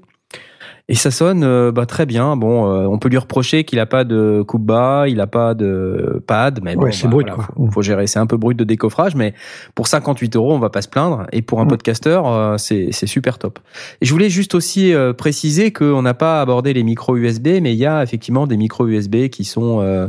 Et 0.91 0.95
ça 0.95 1.11
sonne 1.11 1.45
euh, 1.45 1.72
bah, 1.72 1.87
très 1.87 2.05
bien. 2.05 2.37
Bon, 2.37 2.66
euh, 2.70 2.87
on 2.87 2.99
peut 2.99 3.09
lui 3.09 3.16
reprocher 3.16 3.64
qu'il 3.64 3.78
a 3.78 3.87
pas 3.87 4.05
de 4.05 4.45
coupe 4.47 4.66
bas, 4.66 5.07
il 5.09 5.18
a 5.22 5.26
pas 5.26 5.55
de 5.55 6.22
pad, 6.26 6.61
mais 6.62 6.76
bon, 6.76 6.82
Ouais, 6.82 6.93
c'est 6.93 7.05
bah, 7.05 7.11
brut, 7.12 7.26
voilà. 7.28 7.43
Faut, 7.57 7.70
faut 7.70 7.80
gérer. 7.82 8.07
C'est 8.07 8.18
un 8.18 8.26
peu 8.26 8.37
brut 8.37 8.55
de 8.59 8.64
décoffrage, 8.64 9.14
mais 9.14 9.32
pour 9.74 9.87
58 9.87 10.37
euros, 10.37 10.53
on 10.53 10.59
va 10.59 10.68
pas 10.68 10.82
se 10.82 10.89
plaindre. 10.91 11.26
Et 11.32 11.41
pour 11.41 11.61
un 11.61 11.64
Mm. 11.64 11.68
podcasteur, 11.68 12.26
euh, 12.30 12.57
c'est 12.59 12.93
super 13.07 13.39
top. 13.39 13.61
Et 14.03 14.05
je 14.05 14.12
voulais 14.12 14.28
juste 14.28 14.55
aussi 14.55 14.93
préciser 15.16 15.72
qu'on 15.72 16.03
n'a 16.03 16.12
pas 16.12 16.43
abordé 16.43 16.74
les 16.74 16.82
micros 16.82 17.16
USB, 17.16 17.49
mais 17.62 17.72
il 17.72 17.78
y 17.78 17.87
a 17.87 18.03
effectivement 18.03 18.47
des 18.47 18.59
micros 18.59 18.87
USB 18.87 19.28
qui 19.28 19.45
sont 19.45 19.80
euh, 19.80 20.09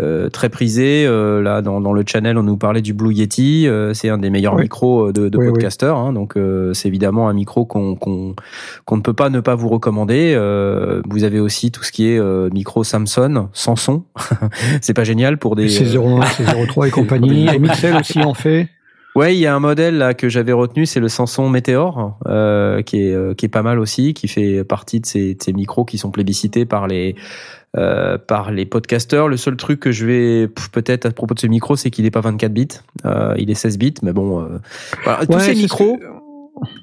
euh, 0.00 0.28
très 0.28 0.50
prisés. 0.50 1.04
Euh, 1.04 1.42
là, 1.42 1.62
dans, 1.62 1.80
dans 1.80 1.92
le 1.92 2.04
channel, 2.06 2.38
on 2.38 2.44
nous 2.44 2.56
parlait 2.56 2.80
du 2.82 2.94
Blue 2.94 3.12
Yeti. 3.12 3.66
Euh, 3.66 3.92
c'est 3.92 4.08
un 4.08 4.18
des 4.18 4.30
meilleurs 4.30 4.54
Oui. 4.54 4.62
micros 4.62 5.10
de, 5.10 5.28
de 5.28 5.38
Oui, 5.38 5.48
hein. 5.82 6.12
donc, 6.12 6.36
euh, 6.36 6.72
c'est 6.74 6.86
évidemment 6.86 7.28
un 7.28 7.32
micro 7.32 7.64
qu'on 7.64 7.96
qu'on 7.96 8.36
qu'on 8.84 8.96
ne 8.96 9.02
peut 9.02 9.14
pas 9.14 9.28
ne 9.28 9.40
pas 9.40 9.56
vous 9.56 9.68
recommander. 9.68 10.11
Euh, 10.12 11.02
vous 11.08 11.24
avez 11.24 11.40
aussi 11.40 11.70
tout 11.70 11.82
ce 11.82 11.92
qui 11.92 12.08
est 12.08 12.18
euh, 12.18 12.48
micro 12.50 12.84
Samsung 12.84 13.48
sans 13.52 13.76
son. 13.76 14.04
c'est 14.80 14.94
pas 14.94 15.04
génial 15.04 15.38
pour 15.38 15.56
des. 15.56 15.68
C'est 15.68 15.96
01, 15.96 16.22
c'est 16.26 16.66
03 16.66 16.88
et 16.88 16.90
compagnie. 16.92 17.48
Et 17.48 17.58
Mixel 17.58 17.96
aussi 17.96 18.20
en 18.20 18.34
fait. 18.34 18.68
Ouais, 19.14 19.36
il 19.36 19.40
y 19.40 19.46
a 19.46 19.54
un 19.54 19.60
modèle 19.60 19.98
là 19.98 20.14
que 20.14 20.30
j'avais 20.30 20.52
retenu, 20.52 20.86
c'est 20.86 21.00
le 21.00 21.08
Samsung 21.08 21.50
Meteor, 21.50 22.18
euh, 22.26 22.80
qui 22.80 23.02
est 23.02 23.12
euh, 23.12 23.34
qui 23.34 23.44
est 23.44 23.50
pas 23.50 23.62
mal 23.62 23.78
aussi, 23.78 24.14
qui 24.14 24.26
fait 24.26 24.64
partie 24.64 25.00
de 25.00 25.06
ces, 25.06 25.34
de 25.34 25.42
ces 25.42 25.52
micros 25.52 25.84
qui 25.84 25.98
sont 25.98 26.10
plébiscités 26.10 26.64
par 26.64 26.86
les 26.86 27.14
euh, 27.78 28.18
par 28.18 28.50
les 28.50 28.66
podcasteurs. 28.66 29.28
Le 29.28 29.38
seul 29.38 29.56
truc 29.56 29.80
que 29.80 29.92
je 29.92 30.04
vais 30.04 30.48
peut-être 30.72 31.06
à 31.06 31.10
propos 31.10 31.32
de 31.32 31.40
ce 31.40 31.46
micro, 31.46 31.74
c'est 31.74 31.90
qu'il 31.90 32.04
est 32.04 32.10
pas 32.10 32.20
24 32.20 32.52
bits, 32.52 32.68
euh, 33.06 33.34
il 33.38 33.50
est 33.50 33.54
16 33.54 33.78
bits, 33.78 33.94
mais 34.02 34.12
bon, 34.12 34.42
euh, 34.42 34.58
voilà. 35.04 35.24
tous 35.24 35.40
ces 35.40 35.54
micros. 35.54 35.98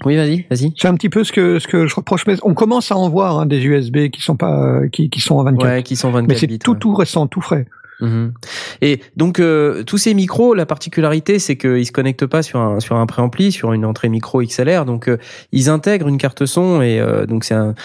Oui, 0.05 0.15
vas-y, 0.15 0.45
vas-y. 0.49 0.73
C'est 0.77 0.87
un 0.87 0.95
petit 0.95 1.09
peu 1.09 1.23
ce 1.23 1.31
que 1.31 1.59
ce 1.59 1.67
que 1.67 1.87
je 1.87 1.95
reproche. 1.95 2.25
Mais 2.27 2.35
on 2.43 2.53
commence 2.53 2.91
à 2.91 2.97
en 2.97 3.09
voir 3.09 3.39
hein, 3.39 3.45
des 3.45 3.63
USB 3.63 4.09
qui 4.09 4.21
sont 4.21 4.35
pas 4.35 4.63
euh, 4.63 4.89
qui, 4.89 5.09
qui 5.09 5.19
sont 5.19 5.35
en 5.35 5.43
24. 5.43 5.67
Ouais, 5.67 5.83
qui 5.83 5.95
sont 5.95 6.11
24 6.11 6.27
mais 6.27 6.35
c'est 6.35 6.57
tout 6.57 6.71
ouais. 6.71 6.79
tout 6.79 6.93
récent, 6.93 7.27
tout 7.27 7.41
frais. 7.41 7.65
Mhm. 8.01 8.33
Et 8.81 9.01
donc 9.17 9.39
euh, 9.39 9.83
tous 9.83 9.97
ces 9.97 10.13
micros, 10.13 10.53
la 10.53 10.65
particularité 10.65 11.37
c'est 11.37 11.57
qu'ils 11.57 11.85
se 11.85 11.91
connectent 11.91 12.25
pas 12.27 12.41
sur 12.41 12.59
un 12.59 12.79
sur 12.79 12.95
un 12.95 13.05
préampli, 13.05 13.51
sur 13.51 13.73
une 13.73 13.83
entrée 13.85 14.07
micro 14.09 14.41
XLR. 14.41 14.85
Donc 14.85 15.09
euh, 15.09 15.17
ils 15.51 15.69
intègrent 15.69 16.07
une 16.07 16.17
carte 16.17 16.45
son 16.45 16.81
et 16.81 16.99
euh, 16.99 17.25
donc 17.25 17.43
c'est 17.43 17.55
un, 17.55 17.75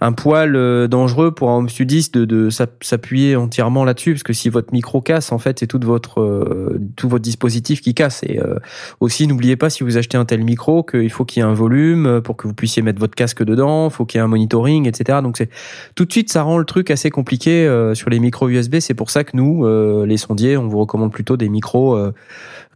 un 0.00 0.12
poil 0.12 0.56
euh, 0.56 0.88
dangereux 0.88 1.32
pour 1.32 1.50
un 1.50 1.56
home 1.56 1.68
studiste 1.70 2.14
de, 2.18 2.24
de 2.26 2.50
s'app- 2.50 2.84
s'appuyer 2.84 3.34
entièrement 3.36 3.84
là-dessus 3.84 4.12
parce 4.12 4.22
que 4.22 4.32
si 4.34 4.50
votre 4.50 4.72
micro 4.72 5.00
casse 5.00 5.32
en 5.32 5.38
fait 5.38 5.60
c'est 5.60 5.66
tout 5.66 5.80
votre 5.82 6.20
euh, 6.20 6.78
tout 6.96 7.08
votre 7.08 7.22
dispositif 7.22 7.80
qui 7.80 7.94
casse. 7.94 8.22
Et 8.24 8.40
euh, 8.40 8.58
aussi 9.00 9.26
n'oubliez 9.26 9.56
pas 9.56 9.70
si 9.70 9.84
vous 9.84 9.96
achetez 9.96 10.18
un 10.18 10.24
tel 10.26 10.44
micro 10.44 10.82
qu'il 10.82 11.10
faut 11.10 11.24
qu'il 11.24 11.42
y 11.42 11.46
ait 11.46 11.48
un 11.48 11.54
volume 11.54 12.20
pour 12.22 12.36
que 12.36 12.46
vous 12.46 12.54
puissiez 12.54 12.82
mettre 12.82 13.00
votre 13.00 13.14
casque 13.14 13.42
dedans, 13.42 13.88
faut 13.88 14.04
qu'il 14.04 14.18
y 14.18 14.20
ait 14.20 14.24
un 14.24 14.28
monitoring, 14.28 14.86
etc. 14.86 15.20
Donc 15.22 15.38
c'est 15.38 15.48
tout 15.94 16.04
de 16.04 16.12
suite 16.12 16.30
ça 16.30 16.42
rend 16.42 16.58
le 16.58 16.64
truc 16.66 16.90
assez 16.90 17.10
compliqué 17.10 17.66
sur 17.94 18.10
les 18.10 18.18
micros 18.20 18.48
USB. 18.48 18.76
C'est 18.80 18.94
pour 18.94 19.10
ça 19.10 19.24
que 19.24 19.36
nous 19.36 19.61
euh, 19.64 20.06
les 20.06 20.16
sondiers, 20.16 20.56
on 20.56 20.68
vous 20.68 20.78
recommande 20.78 21.12
plutôt 21.12 21.36
des 21.36 21.48
micros 21.48 21.94
euh, 21.96 22.12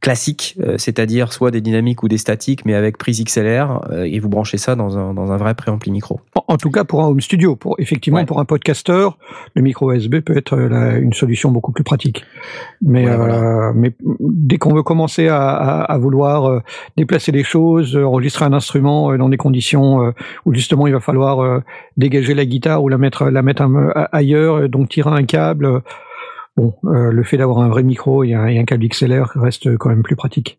classiques, 0.01 0.57
euh, 0.63 0.75
c'est-à-dire 0.79 1.33
soit 1.33 1.51
des 1.51 1.61
dynamiques 1.61 2.03
ou 2.03 2.09
des 2.09 2.19
statiques, 2.19 2.65
mais 2.65 2.75
avec 2.75 2.99
prise 2.99 3.23
XLR, 3.25 3.81
et 4.05 4.19
vous 4.21 4.29
branchez 4.29 4.59
ça 4.59 4.75
dans 4.77 4.99
un, 4.99 5.15
dans 5.15 5.33
un 5.33 5.37
vrai 5.39 5.55
préampli 5.55 5.91
micro. 5.91 6.21
En, 6.35 6.55
en 6.55 6.57
tout 6.59 6.71
cas, 6.71 6.85
pour 6.85 7.03
un 7.03 7.07
home 7.09 7.21
studio, 7.21 7.57
pour 7.57 7.77
effectivement 7.79 8.19
Ouais. 8.21 8.27
pour 8.27 8.39
un 8.39 8.45
podcaster, 8.45 9.09
le 9.55 9.63
micro 9.63 9.91
USB 9.93 10.21
peut 10.21 10.37
être 10.37 10.57
la- 10.57 10.99
une 10.99 11.13
solution 11.15 11.51
beaucoup 11.51 11.73
plus 11.73 11.83
pratique. 11.85 12.25
Mais, 12.83 13.09
Ouais, 13.09 13.17
voilà. 13.17 13.73
mais 13.75 13.93
dès 14.21 14.59
qu'on 14.59 14.75
veut 14.75 14.83
commencer 14.83 15.29
à, 15.29 15.49
à, 15.49 15.81
à 15.83 15.99
vouloir 15.99 16.63
déplacer 16.97 17.33
les 17.33 17.43
choses, 17.45 17.97
enregistrer 17.97 18.45
un 18.45 18.53
instrument 18.53 19.17
dans 19.17 19.29
des 19.31 19.37
conditions 19.39 20.13
où 20.45 20.55
justement 20.55 20.87
il 20.87 20.93
va 20.93 21.01
falloir 21.01 21.63
dégager 21.97 22.35
la 22.35 22.45
guitare 22.45 22.83
ou 22.83 22.89
la 22.89 22.99
mettre 22.99 23.25
la 23.31 23.43
mettre 23.43 23.67
ailleurs, 24.13 24.69
donc 24.69 24.91
tirer 24.91 25.11
un 25.11 25.25
câble. 25.25 25.81
Bon, 26.57 26.75
euh, 26.87 27.11
le 27.13 27.23
fait 27.23 27.37
d'avoir 27.37 27.59
un 27.59 27.69
vrai 27.69 27.83
micro 27.83 28.25
et 28.25 28.33
un, 28.35 28.47
et 28.47 28.59
un 28.59 28.65
câble 28.65 28.89
XLR 28.89 29.33
reste 29.37 29.77
quand 29.77 29.91
même 29.91 30.03
plus 30.03 30.17
pratique. 30.17 30.59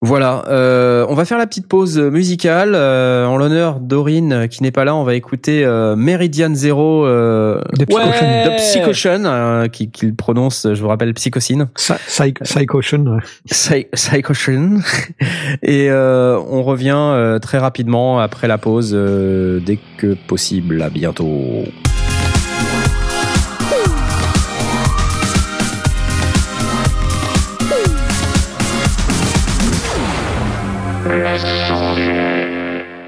Voilà, 0.00 0.44
euh, 0.48 1.04
on 1.08 1.14
va 1.14 1.24
faire 1.24 1.38
la 1.38 1.46
petite 1.48 1.66
pause 1.66 1.98
musicale 1.98 2.74
euh, 2.76 3.26
en 3.26 3.36
l'honneur 3.36 3.80
d'Aurine 3.80 4.46
qui 4.48 4.62
n'est 4.62 4.70
pas 4.70 4.84
là. 4.84 4.94
On 4.94 5.02
va 5.02 5.16
écouter 5.16 5.64
Meridian 5.96 6.54
Zero 6.54 7.04
de 7.04 8.56
Psychotion, 8.58 9.68
qui, 9.72 9.90
qu'il 9.90 10.14
prononce, 10.14 10.68
je 10.72 10.80
vous 10.80 10.86
rappelle, 10.86 11.12
Psychocine. 11.14 11.68
Psy- 11.74 12.32
Psychotion. 12.44 13.18
Psy- 13.50 13.88
Psychotion. 13.92 14.76
Et 15.62 15.90
on 15.90 16.62
revient 16.62 17.38
très 17.42 17.58
rapidement 17.58 18.20
après 18.20 18.46
la 18.46 18.58
pause, 18.58 18.92
dès 18.92 19.80
que 19.96 20.14
possible. 20.28 20.80
À 20.82 20.90
bientôt. 20.90 21.64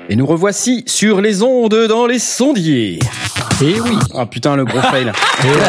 Et 0.08 0.16
nous 0.16 0.26
revoici 0.26 0.82
sur 0.86 1.20
les 1.20 1.42
ondes 1.42 1.86
dans 1.88 2.06
les 2.06 2.18
sondiers. 2.18 2.98
Et 3.62 3.78
oui. 3.80 3.96
Ah 4.14 4.26
putain, 4.26 4.56
le 4.56 4.64
gros 4.64 4.80
fail. 4.80 5.12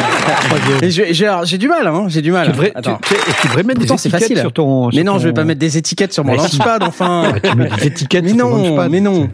Et 0.82 0.89
j'ai 0.89 1.57
du 1.57 1.67
mal, 1.67 1.86
hein. 1.88 2.05
J'ai 2.07 2.21
du 2.21 2.32
mal. 2.32 2.47
Tu 2.47 2.51
devrais, 2.53 2.71
Attends. 2.73 2.99
tu- 3.03 3.13
tu 3.41 3.47
devrais 3.47 3.63
mettre 3.63 3.79
Pourtant, 3.79 3.95
des 3.95 3.99
étiquettes 4.01 4.21
facile. 4.21 4.39
sur 4.39 4.53
ton. 4.53 4.89
Mais 4.93 5.03
non, 5.03 5.19
je 5.19 5.27
vais 5.27 5.34
pas 5.34 5.43
mettre 5.43 5.59
des 5.59 5.77
étiquettes 5.77 6.13
sur 6.13 6.23
mon 6.23 6.36
launchpad, 6.36 6.84
enfin. 6.84 7.34
Tu 7.43 7.55
mets 7.55 7.69
des 7.69 7.88
étiquettes 7.88 8.23
mais 8.23 8.29
sur 8.34 8.38
non, 8.47 8.89
mais 8.89 9.01
non. 9.01 9.29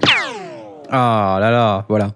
Ah 0.89 1.38
là 1.41 1.51
là, 1.51 1.85
voilà. 1.89 2.13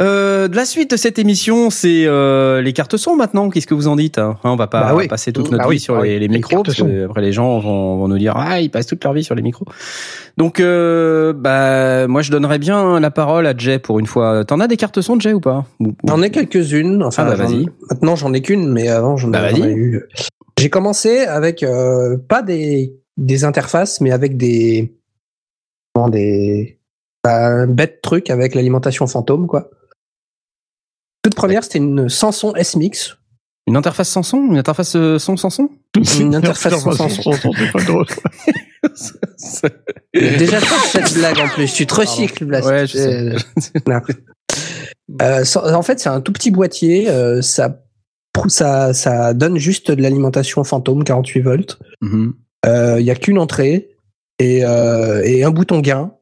Euh, 0.00 0.48
de 0.48 0.56
la 0.56 0.64
suite 0.64 0.90
de 0.90 0.96
cette 0.96 1.18
émission, 1.18 1.70
c'est 1.70 2.04
euh, 2.06 2.60
les 2.60 2.72
cartes 2.72 2.96
son 2.96 3.14
maintenant. 3.16 3.48
Qu'est-ce 3.50 3.66
que 3.66 3.74
vous 3.74 3.88
en 3.88 3.96
dites 3.96 4.18
hein? 4.18 4.36
On 4.44 4.56
va 4.56 4.66
pas 4.66 4.80
Bah 4.82 4.94
oui. 4.96 5.08
passer 5.08 5.32
toute 5.32 5.50
Bah 5.50 5.58
notre 5.58 5.68
oui, 5.68 5.76
vie 5.76 5.80
sur 5.80 5.94
bah 5.96 6.02
les, 6.02 6.08
oui. 6.14 6.20
les 6.20 6.28
Les 6.28 6.28
micros, 6.28 6.62
parce 6.62 6.76
que 6.76 7.06
après 7.06 7.20
les 7.20 7.32
gens 7.32 7.58
vont, 7.60 7.98
vont 7.98 8.08
nous 8.08 8.18
dire 8.18 8.34
ah 8.36 8.60
ils 8.60 8.70
passent 8.70 8.86
toute 8.86 9.02
leur 9.04 9.12
vie 9.12 9.22
sur 9.24 9.34
les 9.34 9.42
micros. 9.42 9.66
Donc 10.36 10.58
euh, 10.60 11.32
bah 11.32 12.06
moi 12.08 12.22
je 12.22 12.30
donnerais 12.30 12.58
bien 12.58 12.98
la 13.00 13.10
parole 13.10 13.46
à 13.46 13.56
Jay 13.56 13.78
pour 13.78 13.98
une 14.00 14.06
fois. 14.06 14.44
T'en 14.44 14.58
as 14.60 14.66
des 14.66 14.76
cartes 14.76 15.00
son 15.00 15.20
Jay 15.20 15.32
ou 15.32 15.40
pas? 15.40 15.64
J'en 16.06 16.22
ai 16.22 16.30
quelques-unes. 16.30 17.02
Enfin, 17.02 17.24
Ah 17.26 17.36
bah, 17.36 17.44
vas-y. 17.44 17.66
Maintenant, 17.90 18.16
j'en 18.16 18.32
ai 18.32 18.40
qu'une, 18.42 18.68
mais 18.72 18.88
avant, 18.88 19.16
j'en 19.16 19.28
Bah, 19.28 19.50
ai 19.52 19.70
eu. 19.72 20.02
J'ai 20.58 20.70
commencé 20.70 21.20
avec 21.20 21.62
euh, 21.62 22.16
pas 22.28 22.42
des, 22.42 22.94
des 23.16 23.44
interfaces, 23.44 24.00
mais 24.00 24.10
avec 24.12 24.36
des 24.36 24.94
des 26.10 26.78
un 27.24 27.66
bête 27.66 28.02
truc 28.02 28.30
avec 28.30 28.54
l'alimentation 28.54 29.06
fantôme, 29.06 29.46
quoi. 29.46 29.70
Toute 31.22 31.34
première, 31.34 31.62
c'était 31.62 31.78
une 31.78 32.08
Samsung 32.08 32.52
S-Mix. 32.56 33.16
Une 33.68 33.76
interface 33.76 34.08
sans 34.08 34.24
son 34.24 34.38
Une 34.38 34.58
interface 34.58 34.96
euh, 34.96 35.18
son 35.20 35.36
sans 35.36 35.50
son 35.50 35.70
Une 36.18 36.34
interface 36.34 36.80
sans 36.80 37.08
son. 37.08 37.32
c'est 37.32 37.72
pas 37.72 37.84
drôle. 37.84 38.06
Déjà 40.12 40.60
fait 40.60 41.00
cette 41.04 41.14
blague 41.18 41.38
en 41.38 41.48
plus. 41.48 41.72
Tu 41.72 41.86
te 41.86 41.94
recycles, 41.94 42.44
Blast. 42.44 42.68
Ouais, 42.68 42.86
je 42.86 42.96
sais. 42.96 43.34
Euh. 43.88 44.00
Euh, 45.20 45.44
en 45.56 45.82
fait, 45.82 46.00
c'est 46.00 46.08
un 46.08 46.22
tout 46.22 46.32
petit 46.32 46.50
boîtier. 46.50 47.10
euh, 47.10 47.42
ça, 47.42 47.82
ça, 48.48 48.94
ça 48.94 49.34
donne 49.34 49.58
juste 49.58 49.90
de 49.90 50.00
l'alimentation 50.00 50.64
fantôme 50.64 51.04
48 51.04 51.40
volts. 51.42 51.78
Mhm. 52.00 52.32
Euh, 52.64 52.96
Il 52.98 53.04
y 53.04 53.10
a 53.10 53.14
qu'une 53.14 53.36
entrée 53.36 53.90
et, 54.38 54.64
euh, 54.64 55.20
et 55.22 55.44
un 55.44 55.50
bouton 55.50 55.80
gain. 55.80 56.14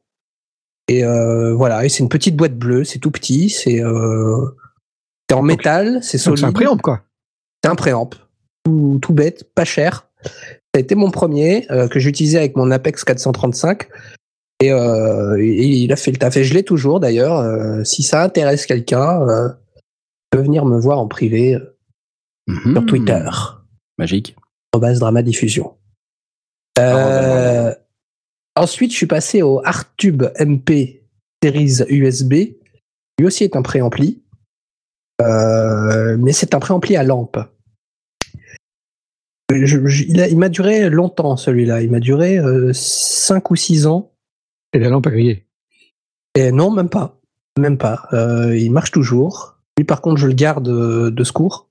Et 0.91 1.03
euh, 1.05 1.53
voilà. 1.53 1.85
Et 1.85 1.89
c'est 1.89 2.03
une 2.03 2.09
petite 2.09 2.35
boîte 2.35 2.57
bleue. 2.57 2.83
C'est 2.83 2.99
tout 2.99 3.11
petit. 3.11 3.49
C'est 3.49 3.81
euh, 3.81 4.45
c'est 5.29 5.35
en 5.35 5.41
métal. 5.41 5.99
C'est 6.01 6.17
solide. 6.17 6.39
C'est 6.39 6.45
un 6.45 6.51
préamp, 6.51 6.77
quoi. 6.77 7.01
C'est 7.63 7.69
un 7.69 7.75
préamp. 7.75 8.09
Tout, 8.65 8.99
tout 9.01 9.13
bête, 9.13 9.53
pas 9.55 9.63
cher. 9.65 10.07
Ça 10.23 10.31
a 10.75 10.79
été 10.79 10.95
mon 10.95 11.09
premier 11.11 11.65
euh, 11.71 11.87
que 11.87 11.99
j'utilisais 11.99 12.37
avec 12.37 12.55
mon 12.55 12.69
Apex 12.71 13.03
435. 13.03 13.87
Et, 14.61 14.71
euh, 14.71 15.37
et 15.39 15.65
il 15.65 15.91
a 15.93 15.95
fait 15.95 16.11
le 16.11 16.17
taf. 16.17 16.35
Et 16.37 16.43
je 16.43 16.53
l'ai 16.53 16.63
toujours 16.63 16.99
d'ailleurs. 16.99 17.37
Euh, 17.39 17.83
si 17.83 18.03
ça 18.03 18.23
intéresse 18.23 18.65
quelqu'un, 18.65 19.21
euh, 19.27 19.47
il 19.47 20.37
peut 20.37 20.43
venir 20.43 20.65
me 20.65 20.79
voir 20.79 20.99
en 20.99 21.07
privé 21.07 21.57
Mhm. 22.47 22.73
sur 22.73 22.85
Twitter. 22.85 23.29
Magique. 23.97 24.35
Base 24.77 24.99
Drama 24.99 25.21
Diffusion. 25.21 25.75
Euh, 26.79 27.73
ensuite, 28.55 28.91
je 28.91 28.97
suis 28.97 29.07
passé 29.07 29.41
au 29.41 29.61
Artube 29.65 30.23
MP 30.39 31.01
Series 31.43 31.81
USB. 31.89 32.33
Lui 33.19 33.25
aussi 33.25 33.43
est 33.43 33.55
un 33.55 33.61
préampli. 33.61 34.23
Euh, 35.21 36.17
mais 36.17 36.33
c'est 36.33 36.53
un 36.55 36.59
préampli 36.59 36.95
à 36.95 37.03
lampe. 37.03 37.37
Je- 39.53 39.85
je- 39.85 40.03
il 40.05 40.21
a- 40.21 40.33
m'a 40.35 40.49
duré 40.49 40.89
longtemps 40.89 41.35
celui-là. 41.35 41.81
Il 41.81 41.91
m'a 41.91 41.99
duré 41.99 42.39
5 42.73 43.51
ou 43.51 43.55
6 43.55 43.85
ans. 43.85 44.11
Et 44.73 44.79
la 44.79 44.89
lampe 44.89 45.07
à 45.07 45.11
griller. 45.11 45.45
Et 46.35 46.51
non, 46.51 46.71
même 46.71 46.89
pas. 46.89 47.19
Même 47.59 47.77
pas. 47.77 48.07
Euh, 48.13 48.57
il 48.57 48.71
marche 48.71 48.91
toujours. 48.91 49.57
Lui, 49.77 49.83
par 49.83 50.01
contre, 50.01 50.17
je 50.17 50.27
le 50.27 50.33
garde 50.33 50.69
euh, 50.69 51.11
de 51.11 51.23
secours. 51.25 51.67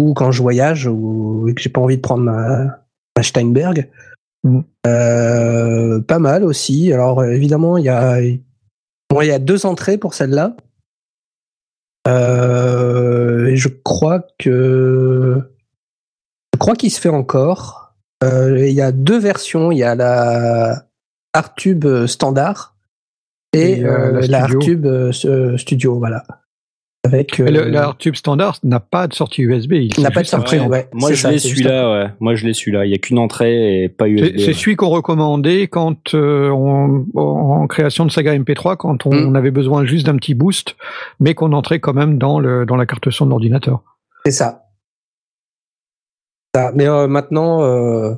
Ou 0.00 0.14
quand 0.14 0.30
je 0.30 0.40
voyage, 0.40 0.86
ou 0.86 1.50
que 1.54 1.60
j'ai 1.60 1.70
pas 1.70 1.80
envie 1.80 1.96
de 1.96 2.02
prendre 2.02 2.22
ma, 2.22 2.84
ma 3.16 3.22
Steinberg. 3.24 3.90
Mhm. 4.48 4.64
Euh, 4.86 6.00
pas 6.00 6.18
mal 6.18 6.44
aussi. 6.44 6.92
Alors, 6.92 7.20
euh, 7.20 7.30
évidemment, 7.30 7.76
il 7.76 7.84
y 7.84 7.88
a, 7.88 8.18
bon, 9.10 9.20
il 9.20 9.28
y 9.28 9.32
a 9.32 9.38
deux 9.38 9.66
entrées 9.66 9.98
pour 9.98 10.14
celle-là. 10.14 10.56
Euh, 12.06 13.46
et 13.46 13.56
je 13.56 13.68
crois 13.68 14.26
que. 14.38 15.42
Je 16.54 16.58
crois 16.58 16.74
qu'il 16.74 16.90
se 16.90 17.00
fait 17.00 17.08
encore. 17.08 17.94
Euh, 18.24 18.66
Il 18.66 18.74
y 18.74 18.80
a 18.80 18.92
deux 18.92 19.18
versions. 19.18 19.70
Il 19.70 19.78
y 19.78 19.84
a 19.84 19.94
la 19.94 20.86
Artube 21.34 22.06
standard 22.06 22.76
et, 23.52 23.72
Et, 23.72 23.80
la 23.80 24.20
la. 24.26 24.44
Artube 24.44 25.12
studio, 25.56 25.98
voilà. 25.98 26.24
Avec, 27.04 27.38
le, 27.38 27.46
euh, 27.46 27.64
le 27.70 27.76
Artube 27.78 28.16
standard 28.16 28.58
n'a 28.64 28.80
pas 28.80 29.06
de 29.06 29.14
sortie 29.14 29.42
USB. 29.42 29.72
Il 29.74 30.02
n'a 30.02 30.10
pas 30.10 30.22
de 30.22 30.26
sortie. 30.26 30.58
ouais, 30.58 30.88
Moi, 30.92 31.12
je 31.12 31.28
l'ai 31.28 31.38
celui-là, 31.38 31.92
ouais. 31.92 32.10
Moi, 32.18 32.34
je 32.34 32.44
l'ai 32.44 32.52
celui-là. 32.52 32.86
Il 32.86 32.90
y 32.90 32.94
a 32.94 32.98
qu'une 32.98 33.18
entrée 33.18 33.84
et 33.84 33.88
pas 33.88 34.08
USB. 34.08 34.34
c'est 34.38 34.52
celui 34.52 34.74
qu'on 34.74 34.88
recommandait 34.88 35.68
quand 35.68 36.14
euh, 36.14 36.50
on- 36.50 37.06
en 37.14 37.66
création 37.68 38.04
de 38.04 38.10
saga 38.10 38.34
MP3, 38.34 38.76
quand 38.76 39.06
on, 39.06 39.14
Mm. 39.30 39.36
avait 39.36 39.52
besoin 39.52 39.84
juste 39.84 40.06
d'un 40.06 40.16
petit 40.16 40.34
boost, 40.34 40.76
mais 41.20 41.34
qu'on 41.34 41.52
entrait 41.52 41.78
quand 41.78 41.94
même 41.94 42.18
dans 42.18 42.40
le 42.40 42.66
dans 42.66 42.76
la 42.76 42.84
carte 42.84 43.10
son 43.10 43.26
de 43.26 43.30
l'ordinateur. 43.30 43.82
C'est 44.26 44.32
ça. 44.32 44.64
Ça. 46.54 46.72
Mais 46.74 46.88
euh, 46.88 47.06
maintenant, 47.06 47.62
euh, 47.62 48.14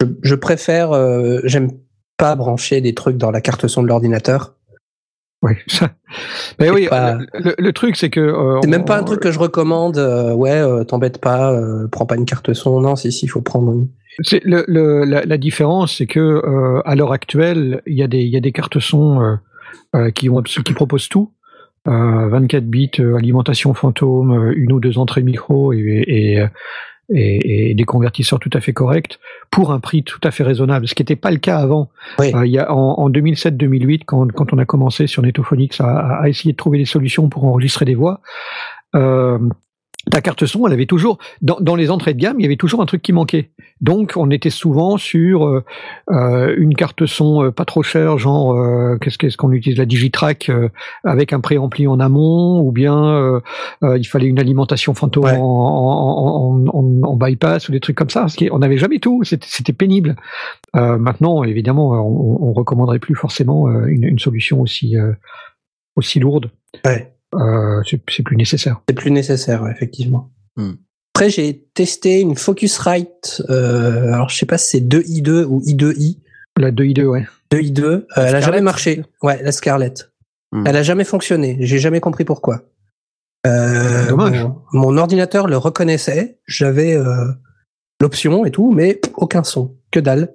je, 0.00 0.06
je 0.22 0.34
préfère, 0.34 0.92
euh, 0.92 1.40
j'aime 1.44 1.70
pas 2.16 2.34
brancher 2.34 2.80
des 2.80 2.94
trucs 2.94 3.16
dans 3.18 3.30
la 3.30 3.40
carte 3.40 3.66
son 3.68 3.82
de 3.82 3.88
l'ordinateur. 3.88 4.54
Oui. 5.44 5.52
Mais 6.58 6.70
oui, 6.70 6.88
pas- 6.88 7.18
le, 7.58 7.72
truc 7.72 7.96
c'est 7.96 8.08
que 8.10 8.18
euh, 8.20 8.60
C'est 8.62 8.68
même 8.70 8.84
pas 8.86 8.98
un 8.98 9.02
truc 9.04 9.20
que 9.20 9.30
je 9.30 9.38
recommande. 9.38 9.98
euh, 9.98 10.32
ouais, 10.32 10.50
euh, 10.58 10.84
t'embête 10.84 11.18
pas, 11.20 11.52
euh, 11.52 11.86
prends 11.86 12.06
pas 12.06 12.16
une 12.16 12.24
carte 12.24 12.52
son. 12.54 12.80
Non, 12.80 12.96
si, 12.96 13.12
si, 13.12 13.26
il 13.26 13.28
faut 13.28 13.42
prendre 13.42 13.70
une. 13.72 13.88
C'est 14.22 14.42
le, 14.44 14.64
le- 14.68 15.04
la, 15.04 15.24
la 15.24 15.36
différence, 15.38 15.98
c'est 15.98 16.06
que 16.06 16.40
à 16.86 16.94
l'heure 16.94 17.12
actuelle, 17.12 17.82
il 17.86 17.94
y 17.98 18.02
a 18.02 18.06
des 18.08 18.22
il 18.22 18.30
y 18.30 18.36
a 18.36 18.40
des 18.40 18.52
cartes 18.52 18.78
son 18.80 19.38
qui 20.14 20.30
ont 20.30 20.40
qui 20.42 20.72
proposent 20.72 21.08
tout. 21.08 21.30
euh, 21.88 22.28
24 22.28 22.64
bits, 22.64 22.90
alimentation 22.98 23.74
fantôme, 23.74 24.52
une 24.56 24.72
ou 24.72 24.80
deux 24.80 24.96
entrées 24.98 25.22
micro 25.22 25.72
et, 25.74 25.78
et, 25.78 26.32
et, 26.36 26.46
et 27.10 27.74
des 27.74 27.84
convertisseurs 27.84 28.38
tout 28.38 28.50
à 28.52 28.60
fait 28.60 28.72
corrects 28.72 29.18
pour 29.50 29.72
un 29.72 29.80
prix 29.80 30.02
tout 30.02 30.20
à 30.24 30.30
fait 30.30 30.42
raisonnable, 30.42 30.88
ce 30.88 30.94
qui 30.94 31.02
n'était 31.02 31.16
pas 31.16 31.30
le 31.30 31.36
cas 31.36 31.58
avant. 31.58 31.90
Oui. 32.18 32.32
Euh, 32.34 32.46
il 32.46 32.52
y 32.52 32.58
a, 32.58 32.72
en, 32.72 32.94
en 32.98 33.10
2007-2008, 33.10 34.02
quand, 34.06 34.32
quand 34.32 34.52
on 34.52 34.58
a 34.58 34.64
commencé 34.64 35.06
sur 35.06 35.22
Netophonics 35.22 35.80
à, 35.80 36.20
à 36.22 36.28
essayer 36.28 36.52
de 36.52 36.56
trouver 36.56 36.78
des 36.78 36.84
solutions 36.84 37.28
pour 37.28 37.44
enregistrer 37.44 37.84
des 37.84 37.94
voix, 37.94 38.20
euh, 38.94 39.38
ta 40.10 40.20
carte 40.20 40.44
son, 40.46 40.66
elle 40.66 40.72
avait 40.72 40.86
toujours 40.86 41.18
dans, 41.40 41.56
dans 41.60 41.74
les 41.76 41.90
entrées 41.90 42.14
de 42.14 42.20
gamme, 42.20 42.38
il 42.38 42.42
y 42.42 42.46
avait 42.46 42.56
toujours 42.56 42.80
un 42.82 42.86
truc 42.86 43.02
qui 43.02 43.12
manquait. 43.12 43.50
Donc, 43.80 44.12
on 44.16 44.30
était 44.30 44.50
souvent 44.50 44.96
sur 44.96 45.46
euh, 45.46 45.64
euh, 46.10 46.54
une 46.56 46.74
carte 46.74 47.06
son 47.06 47.44
euh, 47.44 47.50
pas 47.50 47.64
trop 47.64 47.82
chère, 47.82 48.18
genre 48.18 48.52
euh, 48.54 48.96
qu'est-ce 49.00 49.18
qu'est-ce 49.18 49.36
qu'on 49.36 49.50
utilise 49.52 49.78
la 49.78 49.84
Digitrack 49.86 50.50
avec 51.04 51.32
un 51.32 51.40
préampli 51.40 51.86
en 51.86 52.00
amont, 52.00 52.60
ou 52.60 52.70
bien 52.72 53.40
il 53.82 54.04
fallait 54.04 54.26
une 54.26 54.38
alimentation 54.38 54.94
fantôme 54.94 55.24
Ouais. 55.24 55.36
en, 55.36 55.42
en, 55.42 56.66
en, 56.66 56.66
en- 56.68 57.02
en 57.04 57.16
bypass 57.16 57.68
ou 57.68 57.72
des 57.72 57.80
trucs 57.80 57.96
comme 57.96 58.10
ça. 58.10 58.26
On 58.50 58.58
n'avait 58.58 58.76
jamais 58.78 58.98
tout, 58.98 59.22
c'était 59.24 59.72
pénible. 59.72 60.16
Maintenant, 60.74 61.44
évidemment, 61.44 61.90
on, 61.92 62.48
on 62.48 62.52
recommanderait 62.52 62.98
plus 62.98 63.14
forcément 63.14 63.68
une, 63.86 64.04
une 64.04 64.18
solution 64.18 64.60
aussi 64.60 64.96
aussi 65.96 66.18
lourde. 66.20 66.50
Ouais. 66.84 67.13
Euh, 67.38 67.82
c'est 67.86 68.22
plus 68.22 68.36
nécessaire. 68.36 68.80
C'est 68.88 68.94
plus 68.94 69.10
nécessaire, 69.10 69.66
effectivement. 69.68 70.30
Hmm. 70.56 70.72
Après, 71.14 71.30
j'ai 71.30 71.64
testé 71.74 72.20
une 72.20 72.36
Focusrite. 72.36 73.42
Euh, 73.48 74.12
alors, 74.12 74.28
je 74.30 74.36
sais 74.36 74.46
pas 74.46 74.58
si 74.58 74.70
c'est 74.70 74.80
2i2 74.80 75.44
ou 75.44 75.60
i2i. 75.62 76.18
La 76.58 76.70
2i2, 76.72 77.04
ouais. 77.04 77.26
2i2. 77.52 77.82
euh, 77.82 78.00
elle 78.16 78.22
a 78.22 78.28
Scarlett, 78.28 78.44
jamais 78.44 78.60
marché. 78.60 79.02
Ouais, 79.22 79.42
la 79.42 79.52
Scarlett. 79.52 80.10
Hmm. 80.52 80.64
Elle 80.66 80.76
a 80.76 80.82
jamais 80.82 81.04
fonctionné. 81.04 81.56
J'ai 81.60 81.78
jamais 81.78 82.00
compris 82.00 82.24
pourquoi. 82.24 82.62
Euh, 83.46 84.08
Dommage. 84.08 84.42
Mon, 84.42 84.62
mon 84.72 84.96
ordinateur 84.96 85.46
le 85.46 85.56
reconnaissait. 85.56 86.38
J'avais 86.46 86.94
euh, 86.96 87.26
l'option 88.00 88.44
et 88.44 88.50
tout, 88.50 88.72
mais 88.72 89.00
aucun 89.14 89.44
son. 89.44 89.76
Que 89.90 90.00
dalle. 90.00 90.34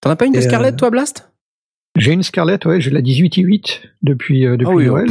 T'en 0.00 0.10
as 0.10 0.16
pas 0.16 0.26
une 0.26 0.32
de 0.32 0.38
Et, 0.38 0.44
euh, 0.44 0.48
Scarlett, 0.48 0.76
toi, 0.76 0.90
Blast? 0.90 1.30
J'ai 1.96 2.12
une 2.12 2.22
Scarlett, 2.22 2.64
ouais, 2.66 2.80
j'ai 2.80 2.90
la 2.90 3.00
18i8 3.00 3.80
depuis, 4.02 4.46
euh, 4.46 4.56
depuis 4.56 4.70
Ah 4.70 4.74
oui, 4.74 4.86
Noël. 4.86 5.10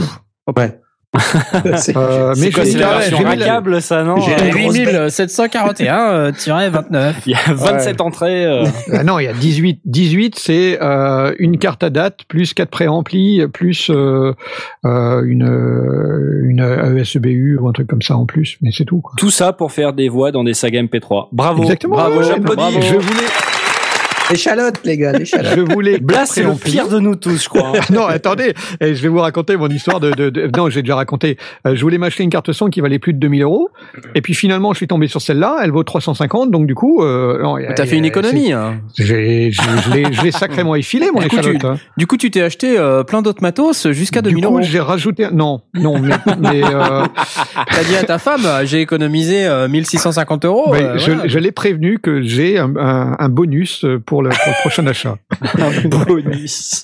Ouais. 0.55 0.79
C'est- 1.77 1.97
Euh, 1.97 2.33
mais 2.37 2.51
quoi, 2.51 2.65
c'est 2.65 2.77
la 2.77 2.99
version 2.99 3.17
rackable, 3.23 3.81
ça, 3.81 4.03
non 4.03 4.17
J'ai 4.21 4.33
Euh, 4.33 4.37
la 4.37 4.49
grosse 4.49 4.75
8741-29. 4.77 7.13
Il 7.25 7.31
y 7.31 7.35
a 7.35 7.39
27 7.53 7.99
entrées. 8.01 8.45
euh, 8.45 8.65
Ah 8.93 9.03
non, 9.07 9.17
il 9.19 9.25
y 9.25 9.27
a 9.27 9.33
18. 9.33 9.79
18, 9.85 10.35
c'est 10.37 10.77
euh, 10.81 11.33
une 11.39 11.57
carte 11.57 11.81
à 11.83 11.89
date 11.89 12.19
plus 12.27 12.53
quatre 12.53 12.69
préamplis 12.69 13.41
plus 13.51 13.89
euh, 13.89 14.33
euh, 14.85 15.23
une 15.25 15.43
euh, 15.49 16.43
une 16.47 16.59
AESBU 16.99 17.57
ou 17.59 17.67
un 17.67 17.71
truc 17.73 17.87
comme 17.87 18.01
ça 18.03 18.15
en 18.15 18.25
plus, 18.25 18.57
mais 18.61 18.69
c'est 18.71 18.85
tout. 18.85 19.01
Quoi. 19.01 19.13
Tout 19.17 19.31
ça 19.31 19.51
pour 19.53 19.71
faire 19.71 19.93
des 19.93 20.09
voix 20.09 20.31
dans 20.31 20.43
des 20.43 20.53
sagas 20.53 20.83
MP3. 20.83 21.29
Bravo. 21.31 21.63
Exactement. 21.63 21.95
Bravo, 21.95 22.19
ouais, 22.19 22.39
bravo. 22.39 22.79
Je 22.81 22.95
voulais, 22.95 23.25
L'échalote, 24.29 24.79
les 24.83 24.97
gars, 24.97 25.11
l'échalote. 25.11 25.53
je 25.55 25.61
voulais. 25.61 25.99
Blas, 25.99 26.25
c'est 26.25 26.43
le 26.43 26.53
pire 26.53 26.87
de 26.87 26.99
nous 26.99 27.15
tous, 27.15 27.43
je 27.43 27.49
crois. 27.49 27.73
non, 27.91 28.05
attendez, 28.05 28.53
eh, 28.81 28.93
je 28.95 29.01
vais 29.01 29.07
vous 29.07 29.19
raconter 29.19 29.57
mon 29.57 29.67
histoire 29.67 29.99
de. 29.99 30.11
de, 30.11 30.29
de- 30.29 30.49
non, 30.55 30.69
j'ai 30.69 30.81
déjà 30.81 30.95
raconté. 30.95 31.37
Euh, 31.65 31.75
je 31.75 31.81
voulais 31.81 31.97
m'acheter 31.97 32.23
une 32.23 32.29
carte 32.29 32.51
son 32.51 32.67
qui 32.69 32.81
valait 32.81 32.99
plus 32.99 33.13
de 33.13 33.19
2000 33.19 33.43
euros, 33.43 33.69
et 34.15 34.21
puis 34.21 34.33
finalement, 34.33 34.73
je 34.73 34.77
suis 34.77 34.87
tombé 34.87 35.07
sur 35.07 35.21
celle-là. 35.21 35.57
Elle 35.63 35.71
vaut 35.71 35.83
350, 35.83 36.51
donc 36.51 36.67
du 36.67 36.75
coup, 36.75 37.03
euh, 37.03 37.43
T'as 37.75 37.85
fait 37.85 37.97
une 37.97 38.05
économie. 38.05 38.51
hein. 38.53 38.81
J'ai, 38.97 39.51
je 39.51 40.23
l'ai, 40.23 40.31
sacrément 40.31 40.75
effilé 40.75 41.07
mon 41.13 41.19
Du 41.21 41.27
coup, 41.27 41.35
tu- 41.35 41.39
échalote. 41.41 41.65
hein. 41.65 41.77
Du 41.97 42.07
coup, 42.07 42.17
tu 42.17 42.29
t'es 42.31 42.41
acheté 42.41 42.77
euh, 42.77 43.03
plein 43.03 43.21
d'autres 43.21 43.41
matos 43.41 43.87
jusqu'à 43.91 44.21
Du 44.21 44.29
2000 44.29 44.45
coup, 44.45 44.51
euros. 44.53 44.61
j'ai 44.61 44.79
rajouté. 44.79 45.27
Non, 45.31 45.61
non, 45.73 45.99
mais, 45.99 46.13
mais, 46.39 46.61
euh, 46.63 47.03
T'as 47.71 47.83
dit 47.83 47.95
à 47.95 48.03
ta 48.03 48.19
femme, 48.19 48.41
j'ai 48.63 48.81
économisé 48.81 49.45
euh, 49.45 49.67
1650 49.67 50.45
euros. 50.45 50.71
mais 50.71 50.83
euh, 50.83 50.97
je, 50.97 51.11
voilà. 51.11 51.27
je 51.27 51.39
l'ai 51.39 51.51
prévenu 51.51 51.99
que 51.99 52.21
j'ai 52.21 52.57
un, 52.57 52.73
un, 52.77 53.15
un 53.17 53.29
bonus 53.29 53.85
pour 54.05 54.18
le, 54.21 54.29
pour 54.29 54.39
le 54.47 54.61
prochain 54.61 54.85
achat. 54.87 55.17
Bonus. 55.85 56.83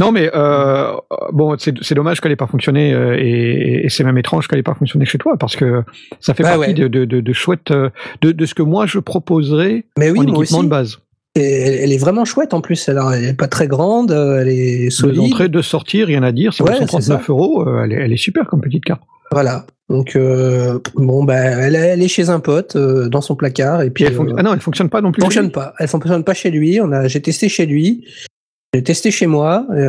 Non, 0.00 0.10
mais 0.12 0.30
euh, 0.34 0.92
bon, 1.32 1.56
c'est, 1.58 1.94
dommage 1.94 2.20
qu'elle 2.20 2.32
n'ait 2.32 2.36
pas 2.36 2.46
fonctionné 2.46 2.92
euh, 2.92 3.16
et, 3.18 3.82
et 3.84 3.88
c'est 3.88 4.04
même 4.04 4.18
étrange 4.18 4.48
qu'elle 4.48 4.58
n'ait 4.58 4.62
pas 4.64 4.74
fonctionné 4.74 5.04
chez 5.04 5.18
toi 5.18 5.36
parce 5.38 5.54
que 5.56 5.82
ça 6.20 6.34
fait 6.34 6.42
Bah 6.42 6.56
partie 6.56 6.68
ouais. 6.68 6.74
de, 6.74 6.88
de, 6.88 7.04
de, 7.04 7.20
de 7.20 7.32
chouettes 7.32 7.70
euh, 7.70 7.90
de, 8.20 8.32
de 8.32 8.46
ce 8.46 8.54
que 8.54 8.62
moi 8.62 8.86
je 8.86 8.98
proposerais 8.98 9.84
Mais 9.98 10.10
oui, 10.10 10.20
en 10.20 10.22
équipement 10.22 10.38
aussi. 10.40 10.62
de 10.62 10.68
base. 10.68 10.98
Et 11.34 11.42
elle, 11.82 11.92
est 11.92 11.98
vraiment 11.98 12.24
chouette 12.24 12.52
en 12.52 12.60
plus. 12.60 12.88
Elle 12.88 12.98
est 13.24 13.32
pas 13.34 13.48
très 13.48 13.66
grande, 13.66 14.10
elle 14.12 14.48
est 14.48 14.84
Deux 14.84 14.90
solide. 14.90 15.20
entrées, 15.20 15.48
deux 15.48 15.62
sorties, 15.62 16.04
rien 16.04 16.22
à 16.22 16.30
dire. 16.32 16.52
C'est 16.52 16.62
Ouais, 16.62 16.76
139 16.78 17.02
c'est 17.02 17.26
ça. 17.26 17.32
euros. 17.32 17.66
elle, 17.82 17.92
est, 17.92 17.96
elle 17.96 18.12
est 18.12 18.16
super 18.18 18.46
comme 18.46 18.60
petite 18.60 18.84
carte. 18.84 19.00
Voilà. 19.30 19.64
Donc 19.92 20.16
euh, 20.16 20.78
bon, 20.94 21.22
bah, 21.22 21.36
elle, 21.36 21.74
elle 21.76 22.00
est 22.00 22.08
chez 22.08 22.30
un 22.30 22.40
pote 22.40 22.76
euh, 22.76 23.10
dans 23.10 23.20
son 23.20 23.36
placard 23.36 23.82
et 23.82 23.90
puis 23.90 24.04
elle 24.04 24.18
euh, 24.18 24.34
Ah 24.38 24.42
non, 24.42 24.54
elle 24.54 24.60
fonctionne 24.60 24.88
pas 24.88 25.02
non 25.02 25.12
plus. 25.12 25.20
fonctionne 25.20 25.52
pas. 25.52 25.74
Elle 25.78 25.86
fonctionne 25.86 26.24
pas 26.24 26.32
chez 26.32 26.50
lui. 26.50 26.80
On 26.80 26.90
a, 26.92 27.08
j'ai 27.08 27.20
testé 27.20 27.50
chez 27.50 27.66
lui, 27.66 28.08
j'ai 28.72 28.82
testé 28.82 29.10
chez 29.10 29.26
moi. 29.26 29.66
et, 29.76 29.86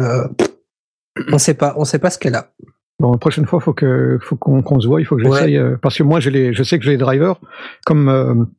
on 1.32 1.38
sait 1.38 1.54
pas, 1.54 1.74
on 1.78 1.86
sait 1.86 2.00
pas 2.00 2.10
ce 2.10 2.20
qu'elle 2.20 2.36
a. 2.36 2.52
Bon, 3.00 3.14
la 3.14 3.18
prochaine 3.18 3.46
fois, 3.46 3.62
faut 3.62 3.72
que, 3.72 4.20
faut 4.22 4.36
qu'on, 4.36 4.82
se 4.82 4.88
voit. 4.88 5.00
Il 5.00 5.06
faut 5.06 5.16
que 5.16 5.24
Ouais. 5.24 5.40
j'essaye 5.40 5.62
parce 5.82 5.98
que 5.98 6.04
moi, 6.04 6.20
j'ai 6.20 6.32
les, 6.32 6.54
je 6.54 6.64
sais 6.64 6.78
que 6.78 6.84
j'ai 6.84 6.92
les 6.92 6.98
drivers 6.98 7.40
comme. 7.86 8.50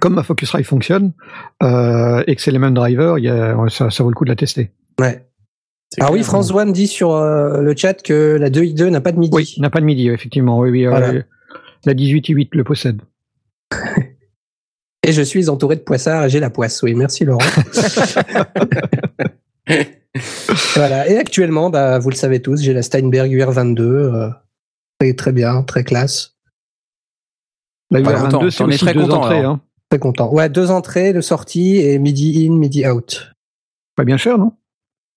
comme 0.00 0.14
ma 0.14 0.22
Focusrite 0.22 0.64
fonctionne 0.64 1.12
et 1.60 2.34
que 2.34 2.40
c'est 2.40 2.50
les 2.50 2.58
mêmes 2.58 2.72
drivers, 2.72 3.18
il 3.18 3.24
y 3.26 3.28
a, 3.28 3.54
ça, 3.68 3.90
ça 3.90 4.02
vaut 4.02 4.08
le 4.08 4.14
coup 4.14 4.24
de 4.24 4.30
la 4.30 4.36
tester. 4.36 4.70
Ouais. 4.98 5.22
Alors 6.00 6.12
oui. 6.12 6.22
France 6.22 6.50
One 6.52 6.72
dit 6.72 6.86
sur 6.86 7.12
euh, 7.12 7.60
le 7.60 7.76
chat 7.76 8.02
que 8.02 8.36
la 8.40 8.50
2i2 8.50 8.88
n'a 8.88 9.00
pas 9.00 9.12
de 9.12 9.18
midi. 9.18 9.36
Oui, 9.36 9.54
il 9.56 9.62
n'a 9.62 9.70
pas 9.70 9.80
de 9.80 9.84
midi, 9.84 10.08
effectivement. 10.08 10.58
Oui, 10.58 10.70
oui, 10.70 10.86
euh, 10.86 11.22
la 11.84 11.94
18 11.94 12.30
et 12.30 12.32
8 12.32 12.54
le 12.54 12.64
possède. 12.64 13.02
Et 15.04 15.12
je 15.12 15.22
suis 15.22 15.48
entouré 15.48 15.74
de 15.74 15.80
poissards 15.80 16.26
et 16.26 16.30
j'ai 16.30 16.38
la 16.38 16.48
poisse. 16.48 16.80
Oui, 16.84 16.94
merci 16.94 17.24
Laurent. 17.24 17.40
voilà. 20.76 21.08
Et 21.08 21.16
actuellement, 21.16 21.70
bah, 21.70 21.98
vous 21.98 22.08
le 22.08 22.14
savez 22.14 22.40
tous, 22.40 22.62
j'ai 22.62 22.72
la 22.72 22.82
Steinberg 22.82 23.28
UR22. 23.32 23.80
euh, 23.80 24.30
très, 25.00 25.14
très 25.14 25.32
bien, 25.32 25.64
très 25.64 25.82
classe. 25.82 26.36
La 27.90 28.00
Pas 28.00 28.12
UR22, 28.12 28.20
content. 28.30 28.50
c'est 28.50 28.62
aussi 28.62 28.78
très 28.78 28.94
deux 28.94 29.00
content, 29.00 29.22
entrées. 29.22 29.40
Hein. 29.40 29.60
Très 29.90 29.98
content. 29.98 30.32
Ouais, 30.32 30.48
deux 30.48 30.70
entrées 30.70 31.12
de 31.12 31.20
sortie 31.20 31.78
et 31.78 31.98
midi 31.98 32.46
in, 32.48 32.56
midi 32.56 32.86
out. 32.86 33.32
Pas 33.96 34.04
bien 34.04 34.16
cher, 34.16 34.38
non? 34.38 34.52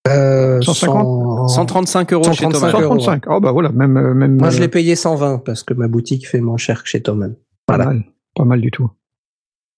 Euh, 0.08 0.62
150? 0.62 1.50
135 1.50 2.14
euros 2.14 2.24
chez 2.26 2.44
135 2.44 2.72
Thomas. 2.72 2.84
euros. 2.84 3.00
135. 3.00 3.24
Oh 3.28 3.40
bah 3.40 3.52
voilà, 3.52 3.70
même 3.72 3.98
euh, 3.98 4.14
même. 4.14 4.38
Moi, 4.38 4.50
je 4.52 4.58
euh, 4.58 4.62
l'ai 4.62 4.68
payé 4.68 4.96
120 4.96 5.40
parce 5.40 5.64
que 5.64 5.74
ma 5.74 5.88
boutique 5.88 6.28
fait 6.28 6.42
moins 6.42 6.58
cher 6.58 6.84
que 6.84 6.90
chez 6.90 7.02
Thomann. 7.02 7.36
pas 7.66 7.76
voilà. 7.76 7.86
mal, 7.92 8.04
pas 8.36 8.46
mal 8.46 8.62
du 8.62 8.70
tout. 8.72 8.90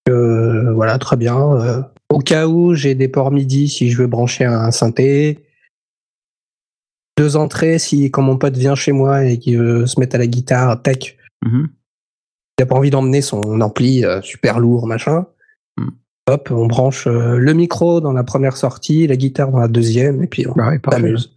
Euh, 0.09 0.73
voilà, 0.73 0.97
très 0.99 1.15
bien. 1.17 1.37
Euh, 1.37 1.81
au 2.09 2.19
cas 2.19 2.47
où 2.47 2.73
j'ai 2.73 2.95
des 2.95 3.07
ports 3.07 3.31
MIDI 3.31 3.69
si 3.69 3.89
je 3.89 3.97
veux 3.97 4.07
brancher 4.07 4.45
un 4.45 4.71
synthé. 4.71 5.43
Deux 7.17 7.35
entrées 7.35 7.79
si 7.79 8.11
quand 8.11 8.21
mon 8.21 8.37
pote 8.37 8.55
vient 8.55 8.75
chez 8.75 8.91
moi 8.91 9.23
et 9.25 9.39
qu'il 9.39 9.57
veut 9.57 9.87
se 9.87 9.99
mettre 9.99 10.15
à 10.15 10.19
la 10.19 10.27
guitare, 10.27 10.81
tac, 10.81 11.17
Mhm. 11.45 11.69
il 12.59 12.63
a 12.63 12.65
pas 12.65 12.75
envie 12.75 12.89
d'emmener 12.89 13.21
son 13.21 13.61
ampli 13.61 14.03
euh, 14.05 14.21
super 14.21 14.59
lourd, 14.59 14.87
machin. 14.87 15.25
Hop, 16.29 16.49
on 16.51 16.67
branche 16.67 17.07
euh, 17.07 17.37
le 17.37 17.53
micro 17.53 18.01
dans 18.01 18.11
la 18.11 18.23
première 18.23 18.57
sortie, 18.57 19.07
la 19.07 19.15
guitare 19.15 19.49
dans 19.51 19.59
la 19.59 19.67
deuxième, 19.69 20.23
et 20.23 20.27
puis 20.27 20.45
on 20.47 20.53
Bah 20.53 20.69
ouais, 20.69 20.79
s'amuse. 20.91 21.33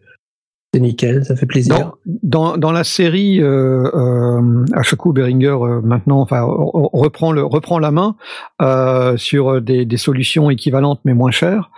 C'est 0.73 0.81
nickel, 0.81 1.25
ça 1.25 1.35
fait 1.35 1.47
plaisir. 1.47 1.75
Dans, 1.77 1.95
dans, 2.07 2.57
dans 2.57 2.73
la 2.73 2.85
série, 2.85 3.41
euh, 3.43 3.91
euh, 3.93 4.65
Ashoku 4.73 5.13
Behringer 5.13 5.49
euh, 5.49 5.81
maintenant, 5.83 6.21
enfin, 6.21 6.43
reprend 6.45 7.33
le 7.33 7.45
reprend 7.45 7.81
la 7.81 7.91
main 7.91 8.15
euh, 8.63 9.17
sur 9.17 9.61
des, 9.61 9.85
des 9.85 9.97
solutions 9.97 10.49
équivalentes 10.49 11.01
mais 11.05 11.15
moins 11.15 11.33
chères. 11.33 11.71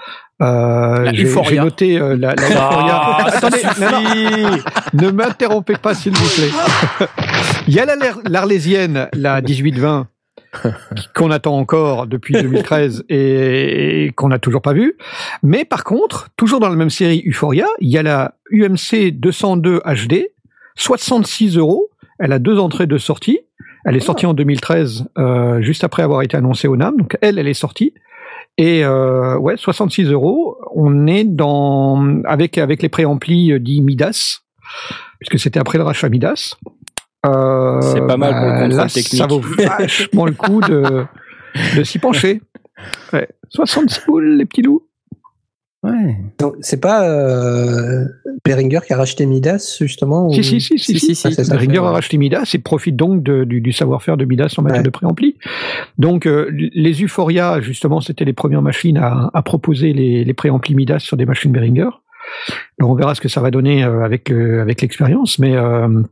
Euh, 0.42 1.04
La 1.04 1.12
j'ai 1.12 1.58
noté 1.58 1.98
euh, 1.98 2.16
la, 2.16 2.34
la. 2.34 2.44
Ah, 2.58 3.26
Attendez, 3.28 3.62
ne 4.92 5.10
m'interrompez 5.10 5.76
pas 5.76 5.94
s'il 5.94 6.12
vous 6.12 6.28
plaît. 6.34 7.06
Il 7.68 7.74
y 7.74 7.78
a 7.78 7.86
la 7.86 7.94
l'Arlésienne, 8.28 9.08
la 9.14 9.40
1820 9.40 10.08
qu'on 11.14 11.30
attend 11.30 11.56
encore 11.56 12.06
depuis 12.06 12.34
2013 12.34 13.04
et, 13.08 14.04
et 14.06 14.12
qu'on 14.12 14.28
n'a 14.28 14.38
toujours 14.38 14.62
pas 14.62 14.72
vu. 14.72 14.96
Mais 15.42 15.64
par 15.64 15.84
contre, 15.84 16.28
toujours 16.36 16.60
dans 16.60 16.68
la 16.68 16.76
même 16.76 16.90
série 16.90 17.22
Euphoria, 17.26 17.66
il 17.80 17.88
y 17.88 17.98
a 17.98 18.02
la 18.02 18.34
UMC 18.50 19.12
202 19.12 19.80
HD, 19.80 20.26
66 20.76 21.56
euros. 21.56 21.88
Elle 22.18 22.32
a 22.32 22.38
deux 22.38 22.58
entrées, 22.58 22.86
deux 22.86 22.98
sorties. 22.98 23.40
Elle 23.84 23.96
est 23.96 24.00
sortie 24.00 24.26
en 24.26 24.34
2013, 24.34 25.08
euh, 25.18 25.60
juste 25.60 25.82
après 25.82 26.02
avoir 26.02 26.22
été 26.22 26.36
annoncée 26.36 26.68
au 26.68 26.76
NAM. 26.76 26.96
Donc 26.96 27.18
elle, 27.20 27.38
elle 27.38 27.48
est 27.48 27.54
sortie. 27.54 27.94
Et 28.58 28.84
euh, 28.84 29.36
ouais, 29.38 29.56
66 29.56 30.04
euros. 30.10 30.56
On 30.74 31.06
est 31.06 31.24
dans 31.24 32.22
avec 32.24 32.58
avec 32.58 32.82
les 32.82 32.88
préamplis 32.88 33.52
euh, 33.52 33.58
dits 33.58 33.80
Midas, 33.80 34.42
puisque 35.18 35.38
c'était 35.38 35.58
après 35.58 35.78
le 35.78 35.84
rachat 35.84 36.08
Midas. 36.08 36.56
Euh, 37.26 37.80
C'est 37.80 38.06
pas 38.06 38.16
mal 38.16 38.32
pour 38.34 38.46
le 38.46 38.52
contrôle 38.62 38.76
là, 38.78 38.86
technique. 38.86 39.20
Ça 39.20 39.26
vaut 39.26 39.40
vachement 39.40 40.26
le 40.26 40.32
coup 40.32 40.60
de 40.60 41.04
de 41.76 41.84
s'y 41.84 41.98
pencher. 41.98 42.40
Ouais. 43.12 43.28
66 43.50 44.00
boules, 44.06 44.36
les 44.38 44.44
petits 44.46 44.62
loups. 44.62 44.82
Ouais. 45.84 46.16
C'est 46.60 46.80
pas, 46.80 47.08
euh, 47.08 48.04
Behringer 48.44 48.80
qui 48.86 48.92
a 48.92 48.96
racheté 48.96 49.24
Midas, 49.26 49.76
justement 49.80 50.30
Si, 50.30 50.40
ou- 50.40 50.42
si, 50.42 50.60
si, 50.60 50.78
si, 50.78 50.98
Si, 50.98 50.98
si. 50.98 51.14
si, 51.14 51.26
Ah, 51.28 51.30
fait, 51.58 51.76
a 51.78 51.90
racheté 51.90 52.18
Midas 52.18 52.50
et 52.54 52.58
profite 52.58 52.96
donc 52.96 53.22
de- 53.22 53.44
du, 53.44 53.60
du 53.60 53.72
savoir-faire 53.72 54.16
de 54.16 54.24
Midas 54.24 54.54
en 54.58 54.62
matière 54.62 54.78
Ouais. 54.80 54.84
de 54.84 54.90
préampli. 54.90 55.36
Donc, 55.98 56.26
euh, 56.26 56.48
les 56.52 56.92
Euphoria, 57.04 57.60
justement, 57.60 58.00
c'était 58.00 58.24
les 58.24 58.32
premières 58.32 58.62
machines 58.62 58.96
à, 58.98 59.30
à 59.32 59.42
proposer 59.42 59.92
les, 59.92 60.24
les 60.24 60.34
préamplis 60.34 60.74
Midas 60.74 61.00
sur 61.00 61.16
des 61.16 61.26
machines 61.26 61.52
Behringer. 61.52 61.90
Alors, 62.80 62.90
on 62.90 62.94
verra 62.94 63.14
ce 63.14 63.20
que 63.20 63.28
ça 63.28 63.40
va 63.40 63.50
donner 63.52 63.84
euh, 63.84 64.02
avec, 64.04 64.28
le- 64.28 64.60
avec 64.60 64.80
l'expérience, 64.82 65.38
mais 65.38 65.54
euh, 65.56 66.02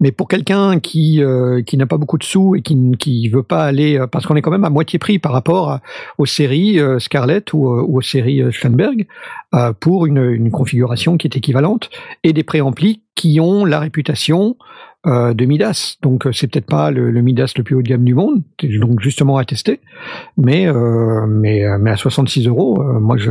mais 0.00 0.12
pour 0.12 0.28
quelqu'un 0.28 0.78
qui 0.80 1.22
euh, 1.22 1.62
qui 1.62 1.76
n'a 1.76 1.86
pas 1.86 1.96
beaucoup 1.96 2.18
de 2.18 2.24
sous 2.24 2.54
et 2.56 2.62
qui 2.62 2.76
qui 2.98 3.28
veut 3.28 3.42
pas 3.42 3.64
aller 3.64 3.98
euh, 3.98 4.06
parce 4.06 4.26
qu'on 4.26 4.36
est 4.36 4.42
quand 4.42 4.50
même 4.50 4.64
à 4.64 4.70
moitié 4.70 4.98
prix 4.98 5.18
par 5.18 5.32
rapport 5.32 5.78
aux 6.18 6.26
séries 6.26 6.78
euh, 6.78 6.98
Scarlett 6.98 7.52
ou, 7.52 7.64
aux 7.66 8.00
séries 8.00 8.42
euh, 8.42 9.72
pour 9.80 10.06
une, 10.06 10.30
une 10.30 10.50
configuration 10.50 11.16
qui 11.16 11.26
est 11.26 11.36
équivalente 11.36 11.90
et 12.24 12.32
des 12.32 12.42
préamplis 12.42 13.02
qui 13.14 13.40
ont 13.40 13.64
la 13.64 13.80
réputation 13.80 14.56
de 15.04 15.44
Midas. 15.44 15.98
Donc 16.02 16.26
c'est 16.32 16.48
peut-être 16.48 16.66
pas 16.66 16.90
le, 16.90 17.12
Midas 17.22 17.52
le 17.56 17.62
plus 17.62 17.76
haut 17.76 17.82
de 17.82 17.88
gamme 17.88 18.02
du 18.02 18.14
monde, 18.14 18.42
donc 18.80 19.00
justement 19.00 19.36
à 19.36 19.44
tester, 19.44 19.78
mais 20.36 20.66
mais 21.28 21.62
mais 21.78 21.90
à 21.90 21.96
66 21.96 22.48
euros, 22.48 22.82
moi 22.82 23.16
je 23.16 23.30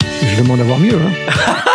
je 0.00 0.42
demande 0.42 0.60
à 0.60 0.64
voir 0.64 0.78
mieux. 0.78 0.94
Hein. 0.94 1.54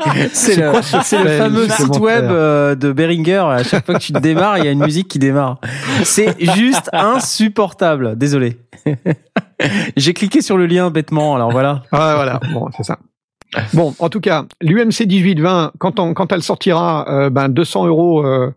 C'est 0.32 0.56
le, 0.56 0.70
quoi 0.70 0.82
ce 0.82 0.98
c'est 1.02 1.22
le 1.22 1.30
fameux 1.30 1.68
site 1.68 1.98
web 1.98 2.24
euh, 2.30 2.74
de 2.74 2.92
Behringer. 2.92 3.44
À 3.50 3.62
chaque 3.62 3.84
fois 3.86 3.94
que 3.94 4.00
tu 4.00 4.12
te 4.12 4.18
démarres, 4.18 4.58
il 4.58 4.64
y 4.64 4.68
a 4.68 4.70
une 4.70 4.82
musique 4.84 5.08
qui 5.08 5.18
démarre. 5.18 5.58
C'est 6.04 6.34
juste 6.54 6.88
insupportable. 6.92 8.16
Désolé. 8.16 8.58
J'ai 9.96 10.14
cliqué 10.14 10.40
sur 10.40 10.56
le 10.56 10.66
lien 10.66 10.90
bêtement. 10.90 11.34
Alors 11.34 11.50
voilà. 11.50 11.82
Ah 11.92 12.14
voilà, 12.16 12.40
bon, 12.52 12.68
c'est 12.76 12.84
ça. 12.84 12.98
Bon, 13.74 13.94
en 13.98 14.08
tout 14.08 14.20
cas, 14.20 14.44
l'UMC 14.60 15.06
1820, 15.06 15.72
quand, 15.78 15.98
on, 15.98 16.14
quand 16.14 16.32
elle 16.32 16.42
sortira, 16.42 17.06
euh, 17.08 17.30
ben 17.30 17.48
200 17.48 17.86
euros, 17.86 18.24
euh, 18.24 18.54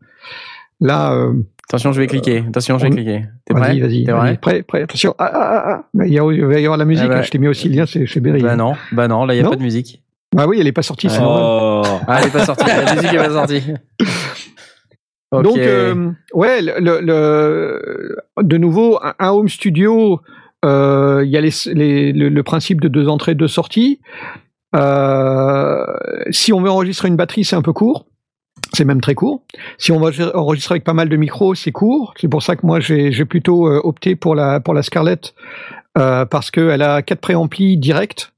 là, 0.79 1.13
euh, 1.13 1.33
Attention, 1.69 1.91
je 1.91 2.01
vais 2.01 2.07
cliquer. 2.07 2.43
Attention, 2.47 2.77
je 2.77 2.83
vais 2.83 2.91
on- 2.91 2.95
cliquer. 2.95 3.25
T'es 3.45 3.53
prêt? 3.55 3.79
vas-y, 3.79 4.05
vas-y, 4.05 4.37
prêt? 4.37 4.61
Prêt, 4.61 4.83
attention, 4.83 5.15
ah, 5.17 5.31
ah, 5.33 5.63
ah, 5.65 5.85
ah. 5.99 6.05
Il, 6.05 6.19
va 6.21 6.59
y 6.59 6.63
avoir 6.65 6.77
la 6.77 6.85
musique, 6.85 7.05
Ah 7.07 7.13
bah. 7.13 7.17
hein, 7.17 7.21
je 7.23 7.31
t'ai 7.31 7.39
mis 7.39 7.47
aussi 7.47 7.67
le 7.69 7.75
lien, 7.77 7.85
c'est 7.87 8.05
chez 8.05 8.19
Berry. 8.19 8.43
Bah 8.43 8.55
non, 8.55 8.75
bah 8.91 9.07
non, 9.07 9.25
là 9.25 9.33
il 9.33 9.37
y 9.37 9.39
a 9.39 9.43
Non 9.43 9.49
pas 9.49 9.55
de 9.55 9.63
musique. 9.63 10.02
Bah 10.33 10.45
oui, 10.47 10.57
elle 10.59 10.67
est 10.67 10.71
pas 10.71 10.81
sortie, 10.81 11.09
c'est 11.09 11.19
normal. 11.19 11.43
Oh. 11.45 11.99
Ah, 12.07 12.19
elle 12.21 12.27
est 12.27 12.31
pas 12.31 12.45
sortie. 12.45 12.65
La 12.65 12.95
musique 12.95 13.13
est 13.13 13.17
pas 13.17 13.29
sortie. 13.29 13.63
Ok. 15.31 15.43
Donc, 15.45 15.57
euh, 15.57 16.11
ouais, 16.35 16.61
le, 16.61 16.73
le- 16.79 16.99
le- 17.01 18.17
de 18.43 18.57
nouveau, 18.57 18.99
un, 19.01 19.29
home 19.31 19.49
studio, 19.49 20.21
euh, 20.63 21.23
il 21.25 21.31
y 21.31 21.37
a 21.37 21.41
les, 21.41 21.49
les- 21.73 22.13
le, 22.13 22.29
le 22.29 22.43
principe 22.43 22.79
de 22.81 22.87
deux 22.87 23.07
entrées, 23.07 23.33
deux 23.33 23.47
sorties. 23.47 23.99
Euh, 24.75 25.85
si 26.29 26.53
on 26.53 26.61
veut 26.61 26.69
enregistrer 26.69 27.07
une 27.07 27.15
batterie, 27.15 27.45
c'est 27.45 27.55
un 27.55 27.61
peu 27.63 27.73
court. 27.73 28.05
C'est 28.73 28.85
même 28.85 29.01
très 29.01 29.15
court. 29.15 29.41
Si 29.79 29.91
on 29.91 29.99
va 29.99 30.11
enregistrer 30.35 30.73
avec 30.73 30.83
pas 30.83 30.93
mal 30.93 31.09
de 31.09 31.17
micros, 31.17 31.55
c'est 31.55 31.71
court. 31.71 32.13
C'est 32.19 32.27
pour 32.27 32.43
ça 32.43 32.55
que 32.55 32.65
moi 32.65 32.79
j'ai 32.79 33.25
plutôt 33.25 33.67
opté 33.67 34.15
pour 34.15 34.35
la 34.35 34.59
pour 34.59 34.73
la 34.73 34.83
Scarlett 34.83 35.33
euh, 35.97 36.25
parce 36.25 36.49
qu'elle 36.51 36.81
a 36.81 37.01
quatre 37.01 37.21
préamplis 37.21 37.77
directs. 37.77 38.32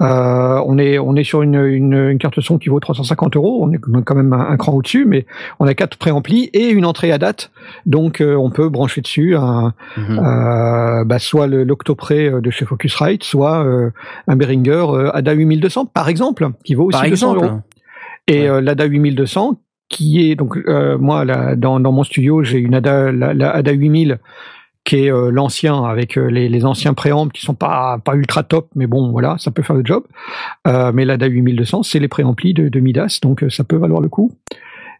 Euh, 0.00 0.62
on 0.66 0.78
est 0.78 0.98
on 0.98 1.14
est 1.16 1.24
sur 1.24 1.42
une, 1.42 1.56
une, 1.64 1.94
une 1.94 2.18
carte 2.18 2.40
son 2.40 2.58
qui 2.58 2.68
vaut 2.68 2.80
350 2.80 3.36
euros. 3.36 3.60
On 3.62 3.72
est 3.72 3.78
quand 4.04 4.14
même 4.14 4.32
un, 4.32 4.48
un 4.50 4.56
cran 4.56 4.72
au-dessus, 4.72 5.04
mais 5.04 5.26
on 5.58 5.66
a 5.66 5.74
quatre 5.74 5.98
préamplis 5.98 6.50
et 6.54 6.68
une 6.70 6.86
entrée 6.86 7.12
à 7.12 7.18
date. 7.18 7.50
Donc 7.86 8.20
euh, 8.20 8.34
on 8.34 8.50
peut 8.50 8.68
brancher 8.68 9.00
dessus 9.02 9.36
un, 9.36 9.74
mhm. 9.96 10.18
euh, 10.18 11.04
bah, 11.04 11.18
soit 11.18 11.46
l'Octopré 11.46 12.28
euh, 12.28 12.40
de 12.40 12.50
chez 12.50 12.64
Focusrite, 12.64 13.24
soit 13.24 13.64
euh, 13.64 13.90
un 14.26 14.36
Behringer 14.36 14.86
euh, 14.88 15.10
ADA 15.14 15.32
8200 15.34 15.86
par 15.86 16.08
exemple, 16.08 16.48
qui 16.64 16.74
vaut 16.74 16.84
aussi 16.86 16.98
Par 17.00 17.08
200 17.08 17.34
exemple. 17.34 17.46
euros. 17.46 17.60
Et 18.26 18.42
Ouais. 18.42 18.48
euh, 18.48 18.60
l'ADA 18.60 18.84
8200, 18.84 19.58
qui 19.88 20.30
est 20.30 20.34
donc 20.36 20.56
euh, 20.68 20.96
moi 20.98 21.24
là, 21.24 21.56
dans, 21.56 21.80
dans 21.80 21.90
mon 21.92 22.04
studio, 22.04 22.42
j'ai 22.44 22.58
une 22.58 22.74
ADA, 22.74 23.10
la, 23.12 23.34
la 23.34 23.50
ADA 23.50 23.72
8000 23.72 24.18
qui 24.84 24.96
est 24.96 25.12
euh, 25.12 25.30
l'ancien 25.30 25.84
avec 25.84 26.16
euh, 26.16 26.26
les, 26.26 26.48
les 26.48 26.64
anciens 26.64 26.94
préampes 26.94 27.32
qui 27.32 27.42
sont 27.42 27.54
pas 27.54 27.98
pas 27.98 28.14
ultra 28.14 28.42
top, 28.42 28.68
mais 28.74 28.86
bon 28.86 29.10
voilà, 29.10 29.36
ça 29.38 29.50
peut 29.50 29.62
faire 29.62 29.76
le 29.76 29.84
job. 29.84 30.04
Euh, 30.66 30.90
mais 30.92 31.04
l'ADA 31.04 31.26
8200, 31.26 31.82
c'est 31.82 31.98
les 31.98 32.08
préamplis 32.08 32.54
de, 32.54 32.68
de 32.68 32.80
Midas, 32.80 33.18
donc 33.22 33.44
ça 33.50 33.64
peut 33.64 33.76
valoir 33.76 34.00
le 34.00 34.08
coup. 34.08 34.32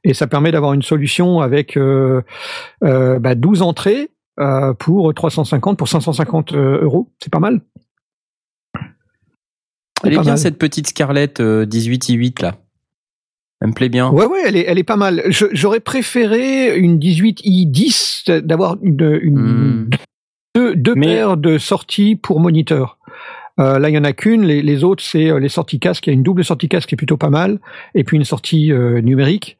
Et 0.04 0.14
ça 0.14 0.26
permet 0.26 0.50
d'avoir 0.50 0.72
une 0.72 0.82
solution 0.82 1.40
avec 1.40 1.76
euh, 1.76 2.22
euh, 2.84 3.18
bah, 3.18 3.34
12 3.34 3.62
entrées 3.62 4.10
pour 4.78 5.12
350, 5.12 5.76
pour 5.76 5.88
550 5.88 6.54
euh, 6.54 6.80
euros, 6.82 7.10
c'est 7.18 7.30
pas 7.30 7.40
mal. 7.40 7.60
Elle 10.02 10.14
est 10.14 10.18
bien 10.18 10.22
mal. 10.22 10.38
cette 10.38 10.56
petite 10.56 10.86
Scarlett 10.86 11.40
euh, 11.40 11.66
18 11.66 12.08
i8 12.08 12.42
là. 12.42 12.56
Elle 13.60 13.68
me 13.68 13.72
plaît 13.74 13.88
bien. 13.90 14.10
Ouais, 14.10 14.24
ouais, 14.26 14.40
elle 14.46 14.56
est, 14.56 14.64
elle 14.66 14.78
est 14.78 14.84
pas 14.84 14.96
mal. 14.96 15.22
Je- 15.28 15.46
J'aurais 15.52 15.80
préféré 15.80 16.76
une 16.78 16.98
18i10, 16.98 18.40
d'avoir 18.40 18.76
une, 18.82 19.18
une 19.22 19.38
Hmm. 19.38 19.90
deux, 20.54 20.74
deux 20.74 20.94
Mais- 20.94 21.06
paires 21.06 21.36
de 21.36 21.58
sorties 21.58 22.16
pour 22.16 22.40
moniteur. 22.40 22.98
Euh, 23.58 23.78
là, 23.78 23.90
il 23.90 23.94
y 23.94 23.98
en 23.98 24.04
a 24.04 24.12
qu'une. 24.14 24.42
Les, 24.46 24.62
les 24.62 24.84
autres, 24.84 25.02
c'est 25.04 25.30
euh, 25.30 25.38
les 25.38 25.50
sorties 25.50 25.78
casque. 25.78 26.06
Il 26.06 26.10
y 26.10 26.12
a 26.12 26.14
une 26.14 26.22
double 26.22 26.44
sortie 26.44 26.68
casque 26.68 26.88
qui 26.88 26.94
est 26.94 26.96
plutôt 26.96 27.18
pas 27.18 27.28
mal, 27.28 27.58
et 27.94 28.04
puis 28.04 28.16
une 28.16 28.24
sortie 28.24 28.72
euh, 28.72 29.02
numérique. 29.02 29.58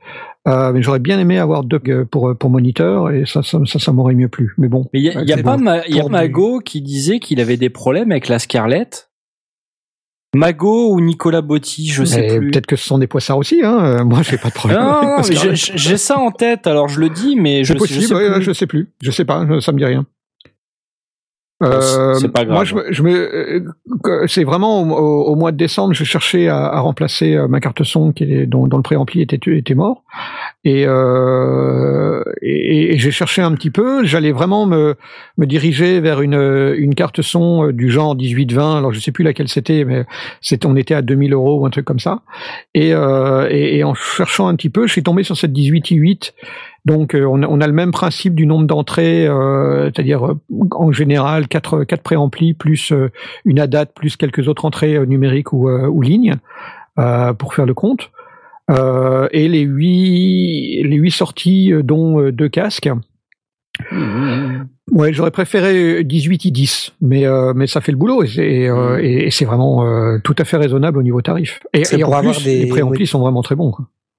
Euh, 0.48 0.72
mais 0.72 0.81
j'aurais 0.82 1.01
bien 1.01 1.18
aimé 1.18 1.39
avoir 1.39 1.64
deux 1.64 1.81
euh, 1.89 2.06
pour 2.06 2.35
pour 2.39 2.48
moniteur, 2.48 3.10
et 3.10 3.24
ça, 3.27 3.43
ça, 3.43 3.59
ça, 3.66 3.78
ça 3.78 3.93
m'aurait 3.93 4.14
mieux 4.14 4.28
plu. 4.28 4.55
Mais 4.56 4.68
bon. 4.68 4.86
Il 4.94 5.02
y 5.02 5.10
a, 5.10 5.22
y 5.22 5.32
a 5.32 5.36
C'est 5.36 5.43
pas 5.43 5.59
bon. 5.59 5.64
Ma- 5.64 5.86
y 5.86 6.01
a 6.01 6.09
Mago 6.09 6.60
qui 6.60 6.81
disait 6.81 7.20
qu'il 7.20 7.40
avait 7.43 7.59
des 7.59 7.68
problèmes 7.68 8.10
avec 8.10 8.28
la 8.28 8.39
Scarlett. 8.39 9.10
Mago 10.35 10.93
ou 10.93 11.01
Nicolas 11.01 11.40
Botti, 11.43 11.89
je 11.89 12.05
sais 12.05 12.24
Et 12.27 12.39
plus. 12.39 12.51
Peut-être 12.51 12.66
que 12.66 12.77
ce 12.77 12.86
sont 12.86 12.98
des 12.98 13.07
poissards 13.09 13.39
aussi. 13.39 13.61
Hein. 13.65 13.78
Euh, 14.01 14.05
Moi, 14.05 14.20
j'ai 14.23 14.39
pas 14.39 14.48
de 14.48 14.55
problème. 14.55 14.81
Non, 14.81 15.16
j'ai- 15.23 15.55
j'ai 15.57 15.97
ça 15.97 16.19
en 16.19 16.31
tête, 16.31 16.66
alors 16.69 16.86
je 16.89 17.01
le 17.01 17.09
dis, 17.11 17.35
mais 17.36 17.65
je, 17.65 17.69
C'est 17.69 17.74
je 17.74 17.78
possible, 17.78 18.02
sais 18.05 18.15
ouais, 18.15 18.32
plus. 18.35 18.43
je 18.43 18.52
sais 18.52 18.66
plus. 18.69 18.93
Je 19.02 19.11
sais 19.11 19.24
pas, 19.24 19.44
ça 19.61 19.73
me 19.73 19.78
dit 19.78 19.85
rien. 19.85 20.07
Euh, 21.62 22.15
c'est 22.15 22.28
pas 22.32 22.44
grave. 22.47 22.55
Moi, 22.55 22.65
je 22.65 22.74
me, 22.74 22.90
je 22.90 23.02
me, 23.02 23.66
euh, 24.07 24.27
c'est 24.28 24.44
vraiment 24.44 24.81
au, 24.82 24.86
au- 24.90 25.24
au 25.32 25.36
mois 25.36 25.52
de 25.52 25.59
décembre, 25.59 25.93
je 25.93 26.05
cherchais 26.05 26.48
à, 26.48 26.57
à 26.66 26.81
remplacer 26.81 27.35
euh, 27.35 27.48
ma 27.48 27.61
carte 27.61 27.82
son 27.85 28.12
qui 28.12 28.24
est, 28.24 28.47
dont, 28.47 28.66
dont 28.66 28.78
le 28.78 28.82
préampli 28.82 29.20
était, 29.20 29.39
était 29.59 29.74
mort, 29.74 30.02
et, 30.62 30.85
euh, 30.87 32.23
et, 32.43 32.99
j'ai 32.99 33.11
cherché 33.11 33.41
un 33.41 33.53
petit 33.53 33.70
peu. 33.70 34.05
J'allais 34.05 34.32
vraiment 34.32 34.66
me, 34.66 34.95
diriger 35.39 36.01
vers 36.01 36.20
une, 36.20 36.95
carte 36.95 37.23
son 37.23 37.69
euh, 37.69 37.73
du 37.73 37.91
genre 37.91 38.15
18-20. 38.15 38.77
Alors, 38.77 38.93
je 38.93 39.01
sais 39.01 39.12
plus 39.12 39.24
laquelle 39.24 39.49
c'était, 39.49 39.85
mais 39.85 40.05
on 40.65 40.77
était 40.77 40.95
à 40.95 41.01
2000 41.01 41.32
euros 41.32 41.61
ou 41.61 41.66
un 41.66 41.70
truc 41.70 41.87
comme 41.87 41.99
ça. 41.99 42.20
Et, 42.74 42.93
euh, 42.93 43.49
et, 43.51 43.82
en 43.85 43.95
cherchant 43.95 44.49
un 44.49 44.55
petit 44.55 44.69
peu, 44.69 44.87
je 44.87 44.93
suis 44.93 45.03
tombé 45.03 45.23
sur 45.23 45.37
cette 45.37 45.53
18i8 45.53 46.32
donc 46.87 47.15
on, 47.15 47.61
a, 47.61 47.66
le 47.66 47.74
même 47.74 47.91
principe 47.91 48.35
du 48.35 48.47
nombre 48.47 48.66
d'entrées, 48.66 49.27
c'est-à-dire 49.27 50.37
en 50.70 50.93
général 50.93 51.47
quatre 51.47 51.85
quatre 51.85 52.03
préamplis 52.03 52.55
plus 52.55 52.95
une 53.45 53.61
ADAT 53.61 53.85
plus 53.85 54.16
quelques 54.16 54.49
autres 54.49 54.65
entrées 54.65 54.99
numériques 55.07 55.53
ou, 55.53 55.69
ou 55.69 56.01
lignes 56.01 56.37
pour 56.97 57.53
faire 57.53 57.66
le 57.66 57.74
compte. 57.74 58.11
Euh, 58.70 59.28
et 59.32 59.48
les 59.48 59.62
huit 59.62 60.82
les 60.84 60.97
huit 60.97 61.10
sorties 61.10 61.72
euh, 61.72 61.82
dont 61.82 62.20
euh, 62.20 62.32
deux 62.32 62.48
casques. 62.48 62.88
Ouais, 64.92 65.12
j'aurais 65.12 65.30
préféré 65.30 66.02
18 66.02 66.47
et 66.47 66.51
10, 66.51 66.92
mais 67.01 67.24
euh, 67.24 67.52
mais 67.55 67.66
ça 67.66 67.80
fait 67.80 67.92
le 67.92 67.98
boulot 67.98 68.24
et 68.24 68.26
c'est 68.26 68.68
euh, 68.68 69.28
c'est 69.30 69.44
vraiment 69.44 69.86
euh, 69.86 70.18
tout 70.22 70.34
à 70.38 70.44
fait 70.44 70.56
raisonnable 70.56 70.98
au 70.98 71.02
niveau 71.02 71.22
tarif. 71.22 71.60
Et, 71.72 71.82
pour 71.82 72.12
en 72.12 72.18
avoir 72.18 72.34
plus, 72.34 72.44
des- 72.44 72.64
les 72.64 72.66
préamplis 72.68 73.02
oui. 73.02 73.06
sont 73.06 73.20
vraiment 73.20 73.42
très 73.42 73.55
bons. 73.55 73.72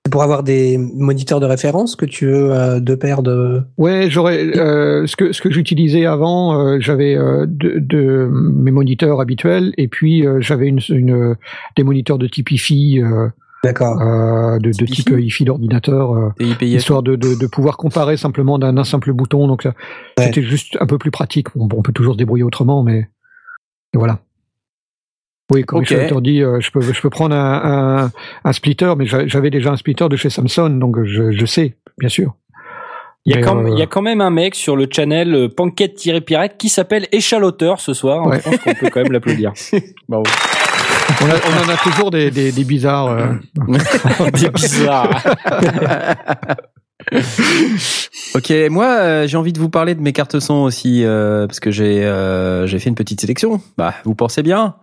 C'est 0.05 0.11
pour 0.11 0.23
avoir 0.23 0.43
des 0.43 0.77
moniteurs 0.77 1.39
de 1.39 1.45
référence 1.45 1.95
que 1.95 2.05
tu 2.05 2.25
veux 2.25 2.79
deux 2.81 2.97
paires 2.97 3.21
de. 3.21 3.61
Ouais, 3.77 4.07
j'aurais 4.09 4.45
ce 4.53 5.15
que 5.15 5.31
ce 5.33 5.41
que 5.41 5.51
j'utilisais 5.51 6.05
avant, 6.05 6.79
j'avais 6.79 7.15
de, 7.15 7.77
de 7.77 8.27
mes 8.31 8.71
moniteurs 8.71 9.19
habituels 9.21 9.73
et 9.77 9.87
puis 9.87 10.25
j'avais 10.39 10.67
une, 10.69 10.79
une 10.89 11.35
des 11.77 11.83
moniteurs 11.83 12.17
de 12.17 12.25
type 12.27 12.49
IFI, 12.49 13.01
D'accord. 13.63 14.01
euh, 14.01 14.57
de, 14.57 14.69
de 14.69 14.85
Type 14.85 15.05
type 15.05 15.15
IFI? 15.19 15.45
D'ordinateur, 15.45 16.13
euh, 16.13 16.29
histoire 16.61 17.03
de, 17.03 17.15
de 17.15 17.35
de 17.35 17.47
pouvoir 17.47 17.77
comparer 17.77 18.17
simplement 18.17 18.57
d'un 18.57 18.75
un 18.77 18.83
simple 18.83 19.13
bouton. 19.13 19.47
Donc 19.47 19.65
Ouais. 19.65 19.71
c'était 20.25 20.41
juste 20.43 20.77
un 20.81 20.85
peu 20.87 20.97
plus 20.97 21.11
pratique. 21.11 21.47
Bon, 21.55 21.65
bon, 21.67 21.77
on 21.79 21.81
peut 21.83 21.93
toujours 21.93 22.13
se 22.13 22.17
débrouiller 22.17 22.43
autrement, 22.43 22.81
mais 22.83 23.07
et 23.93 23.97
voilà. 23.97 24.19
Oui, 25.53 25.63
comme 25.63 25.79
Ok. 25.81 25.87
je 25.89 25.95
euh, 25.95 26.59
je 26.61 26.71
peux 26.71 26.81
je 26.81 27.01
peux 27.01 27.09
prendre 27.09 27.35
un, 27.35 28.05
un, 28.05 28.11
un 28.45 28.53
splitter, 28.53 28.93
mais 28.97 29.05
j'a- 29.05 29.27
j'avais 29.27 29.49
déjà 29.49 29.71
un 29.71 29.77
splitter 29.77 30.07
de 30.09 30.15
chez 30.15 30.29
Samsung, 30.29 30.79
donc 30.79 31.03
je, 31.03 31.31
je 31.31 31.45
sais, 31.45 31.75
bien 31.99 32.09
sûr. 32.09 32.33
Il 33.25 33.35
y, 33.35 33.37
a 33.37 33.41
quand, 33.43 33.57
euh, 33.63 33.69
il 33.69 33.77
y 33.77 33.83
a 33.83 33.85
quand 33.85 34.01
même 34.01 34.19
un 34.21 34.31
mec 34.31 34.55
sur 34.55 34.75
le 34.75 34.87
channel 34.89 35.35
euh, 35.35 35.47
Panquette-Pirate 35.47 36.57
qui 36.57 36.69
s'appelle 36.69 37.05
Échaloteur 37.11 37.79
ce 37.79 37.93
soir. 37.93 38.25
Ouais. 38.25 38.39
Je 38.39 38.43
pense 38.49 38.57
qu'on 38.57 38.73
peut 38.73 38.89
quand 38.89 39.03
même 39.03 39.11
l'applaudir. 39.11 39.53
Bravo. 40.09 40.23
On, 41.21 41.25
a- 41.29 41.39
on 41.49 41.65
en 41.65 41.73
a 41.73 41.77
toujours 41.77 42.11
des, 42.11 42.31
des, 42.31 42.51
des 42.51 42.63
bizarres. 42.63 43.07
euh. 43.09 43.33
Des 44.39 44.49
bizarres. 44.49 45.23
ok, 48.35 48.53
moi 48.69 48.85
euh, 48.85 49.27
j'ai 49.27 49.35
envie 49.37 49.53
de 49.53 49.59
vous 49.59 49.69
parler 49.69 49.95
de 49.95 50.01
mes 50.01 50.13
cartes 50.13 50.39
son 50.39 50.53
aussi 50.55 51.03
euh, 51.03 51.47
parce 51.47 51.59
que 51.59 51.71
j'ai 51.71 52.03
euh, 52.05 52.67
j'ai 52.67 52.79
fait 52.79 52.89
une 52.89 52.95
petite 52.95 53.19
sélection. 53.21 53.59
Bah, 53.77 53.93
vous 54.03 54.13
pensez 54.15 54.43
bien 54.43 54.75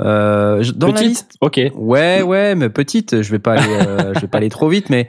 euh, 0.00 0.62
je- 0.62 0.72
dans 0.72 0.86
la 0.88 0.92
Petite 0.94 1.08
liste. 1.08 1.32
Ok. 1.40 1.60
Ouais, 1.74 2.22
ouais, 2.22 2.54
mais 2.54 2.68
petite. 2.70 3.20
Je 3.22 3.30
vais 3.30 3.38
pas 3.38 3.54
aller, 3.54 3.72
euh, 3.72 4.14
je 4.14 4.20
vais 4.20 4.26
pas 4.26 4.38
aller 4.38 4.48
trop 4.48 4.68
vite, 4.68 4.88
mais 4.90 5.08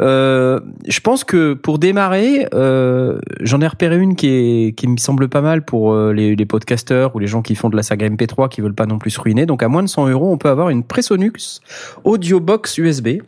euh, 0.00 0.60
je 0.86 1.00
pense 1.00 1.24
que 1.24 1.54
pour 1.54 1.78
démarrer, 1.78 2.46
euh, 2.54 3.18
j'en 3.40 3.60
ai 3.60 3.66
repéré 3.66 3.98
une 3.98 4.14
qui 4.14 4.28
est 4.28 4.72
qui 4.76 4.86
me 4.86 4.96
semble 4.96 5.28
pas 5.28 5.40
mal 5.40 5.64
pour 5.64 5.92
euh, 5.92 6.12
les, 6.12 6.36
les 6.36 6.46
podcasteurs 6.46 7.14
ou 7.16 7.18
les 7.18 7.26
gens 7.26 7.42
qui 7.42 7.54
font 7.54 7.68
de 7.68 7.76
la 7.76 7.82
saga 7.82 8.08
MP3 8.08 8.48
qui 8.48 8.60
veulent 8.60 8.74
pas 8.74 8.86
non 8.86 8.98
plus 8.98 9.10
se 9.10 9.20
ruiner. 9.20 9.46
Donc 9.46 9.62
à 9.62 9.68
moins 9.68 9.82
de 9.82 9.88
100 9.88 10.08
euros, 10.08 10.32
on 10.32 10.38
peut 10.38 10.50
avoir 10.50 10.70
une 10.70 10.84
Presonux 10.84 11.60
Audio 12.04 12.40
Box 12.40 12.78
USB. 12.78 13.20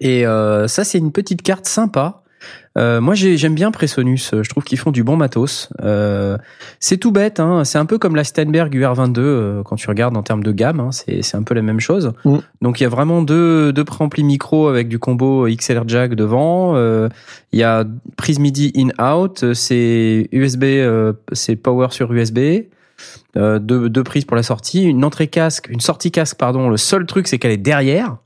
Et 0.00 0.26
euh, 0.26 0.68
ça, 0.68 0.84
c'est 0.84 0.98
une 0.98 1.12
petite 1.12 1.42
carte 1.42 1.66
sympa. 1.66 2.22
Euh, 2.76 3.00
moi, 3.00 3.14
j'ai- 3.14 3.36
j'aime 3.36 3.54
bien 3.54 3.70
Presonus. 3.72 4.30
Je 4.40 4.48
trouve 4.48 4.62
qu'ils 4.62 4.78
font 4.78 4.92
du 4.92 5.02
bon 5.02 5.16
matos. 5.16 5.68
Euh, 5.82 6.38
c'est 6.78 6.96
tout 6.96 7.10
bête. 7.10 7.40
Hein. 7.40 7.64
C'est 7.64 7.78
un 7.78 7.86
peu 7.86 7.98
comme 7.98 8.14
la 8.14 8.22
Steinberg 8.24 8.72
UR22 8.74 9.18
euh, 9.18 9.62
quand 9.64 9.76
tu 9.76 9.88
regardes 9.88 10.16
en 10.16 10.22
termes 10.22 10.44
de 10.44 10.52
gamme. 10.52 10.78
Hein. 10.80 10.90
C'est 10.92 11.34
un 11.34 11.42
peu 11.42 11.54
la 11.54 11.62
même 11.62 11.80
chose. 11.80 12.12
Mm. 12.24 12.36
Donc, 12.62 12.80
il 12.80 12.84
y 12.84 12.86
a 12.86 12.88
vraiment 12.88 13.22
deux, 13.22 13.72
deux 13.72 13.84
préamplis 13.84 14.22
micro 14.22 14.68
avec 14.68 14.88
du 14.88 14.98
combo 15.00 15.46
XLR 15.48 15.88
jack 15.88 16.14
devant. 16.14 16.74
Euh, 16.76 17.08
Il 17.52 17.58
y 17.58 17.64
a 17.64 17.84
prise 18.16 18.38
MIDI 18.38 18.72
in-out. 18.76 19.52
C'est 19.54 20.28
USB, 20.30 20.64
euh, 20.64 21.14
c'est 21.32 21.56
power 21.56 21.88
sur 21.90 22.12
USB. 22.12 22.38
Deux, 23.36 23.88
deux 23.88 24.02
prises 24.02 24.24
pour 24.24 24.36
la 24.36 24.42
sortie, 24.42 24.82
une 24.82 25.04
entrée 25.04 25.28
casque, 25.28 25.68
une 25.70 25.78
sortie 25.80 26.10
casque, 26.10 26.36
pardon. 26.36 26.68
Le 26.68 26.76
seul 26.76 27.06
truc, 27.06 27.28
c'est 27.28 27.38
qu'elle 27.38 27.52
est 27.52 27.56
derrière. 27.56 28.16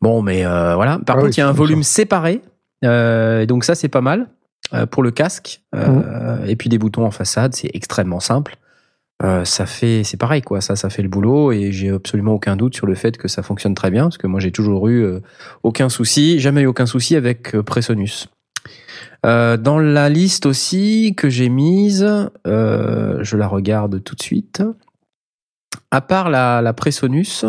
Bon, 0.00 0.22
mais 0.22 0.44
voilà. 0.44 0.98
Par 1.04 1.16
Ah 1.16 1.20
contre, 1.20 1.24
oui, 1.26 1.32
il 1.36 1.40
y 1.40 1.42
a 1.42 1.48
un 1.48 1.52
volume 1.52 1.82
séparé. 1.82 2.40
Euh, 2.84 3.46
donc 3.46 3.64
ça, 3.64 3.74
c'est 3.74 3.88
pas 3.88 4.00
mal 4.00 4.28
euh, 4.72 4.86
pour 4.86 5.02
le 5.02 5.10
casque. 5.10 5.62
Euh, 5.74 6.44
Et 6.46 6.56
puis 6.56 6.68
des 6.68 6.78
boutons 6.78 7.04
en 7.04 7.10
façade, 7.10 7.54
c'est 7.54 7.70
extrêmement 7.74 8.20
simple. 8.20 8.56
Ça 9.44 9.66
fait, 9.66 10.02
c'est 10.02 10.16
pareil 10.16 10.40
quoi. 10.40 10.62
Ça, 10.62 10.76
ça 10.76 10.88
fait 10.88 11.02
le 11.02 11.10
boulot 11.10 11.52
et 11.52 11.72
j'ai 11.72 11.90
absolument 11.90 12.32
aucun 12.32 12.56
doute 12.56 12.74
sur 12.74 12.86
le 12.86 12.94
fait 12.94 13.18
que 13.18 13.28
ça 13.28 13.42
fonctionne 13.42 13.74
très 13.74 13.90
bien 13.90 14.04
parce 14.04 14.16
que 14.16 14.26
moi 14.26 14.40
j'ai 14.40 14.50
toujours 14.50 14.88
eu 14.88 15.06
aucun 15.62 15.90
souci, 15.90 16.40
jamais 16.40 16.62
eu 16.62 16.66
aucun 16.66 16.86
souci 16.86 17.16
avec 17.16 17.54
Presonus. 17.60 18.30
Euh, 19.26 19.56
dans 19.56 19.78
la 19.78 20.08
liste 20.08 20.46
aussi 20.46 21.14
que 21.16 21.28
j'ai 21.28 21.48
mise, 21.48 22.06
euh, 22.46 23.18
je 23.22 23.36
la 23.36 23.46
regarde 23.46 24.02
tout 24.02 24.14
de 24.14 24.22
suite. 24.22 24.62
À 25.90 26.00
part 26.00 26.30
la, 26.30 26.62
la 26.62 26.72
Presonus, 26.72 27.44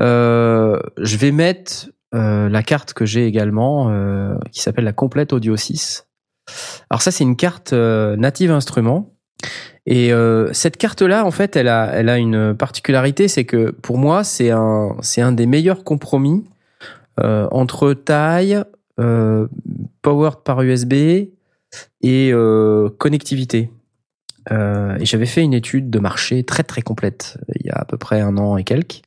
euh, 0.00 0.78
je 0.98 1.16
vais 1.16 1.30
mettre 1.30 1.90
euh, 2.14 2.48
la 2.48 2.62
carte 2.62 2.92
que 2.92 3.06
j'ai 3.06 3.26
également, 3.26 3.88
euh, 3.90 4.34
qui 4.50 4.60
s'appelle 4.60 4.84
la 4.84 4.92
complète 4.92 5.32
Audio 5.32 5.56
6. 5.56 6.06
Alors 6.90 7.00
ça, 7.00 7.10
c'est 7.10 7.24
une 7.24 7.36
carte 7.36 7.72
euh, 7.72 8.16
native 8.16 8.50
instrument. 8.50 9.14
Et 9.86 10.12
euh, 10.12 10.52
cette 10.52 10.76
carte-là, 10.76 11.24
en 11.24 11.30
fait, 11.30 11.56
elle 11.56 11.68
a, 11.68 11.86
elle 11.94 12.08
a 12.08 12.18
une 12.18 12.54
particularité, 12.54 13.28
c'est 13.28 13.44
que 13.44 13.70
pour 13.70 13.98
moi, 13.98 14.24
c'est 14.24 14.50
un, 14.50 14.94
c'est 15.00 15.22
un 15.22 15.32
des 15.32 15.46
meilleurs 15.46 15.84
compromis 15.84 16.44
entre 17.18 17.92
taille, 17.92 18.62
powered 18.96 20.38
par 20.44 20.62
USB 20.62 20.94
et 22.02 22.32
connectivité. 22.98 23.70
Et 24.50 25.04
j'avais 25.04 25.26
fait 25.26 25.42
une 25.42 25.54
étude 25.54 25.90
de 25.90 25.98
marché 25.98 26.42
très 26.42 26.62
très 26.62 26.80
complète 26.82 27.38
il 27.60 27.66
y 27.66 27.70
a 27.70 27.76
à 27.76 27.84
peu 27.84 27.98
près 27.98 28.20
un 28.20 28.38
an 28.38 28.56
et 28.56 28.64
quelques. 28.64 29.02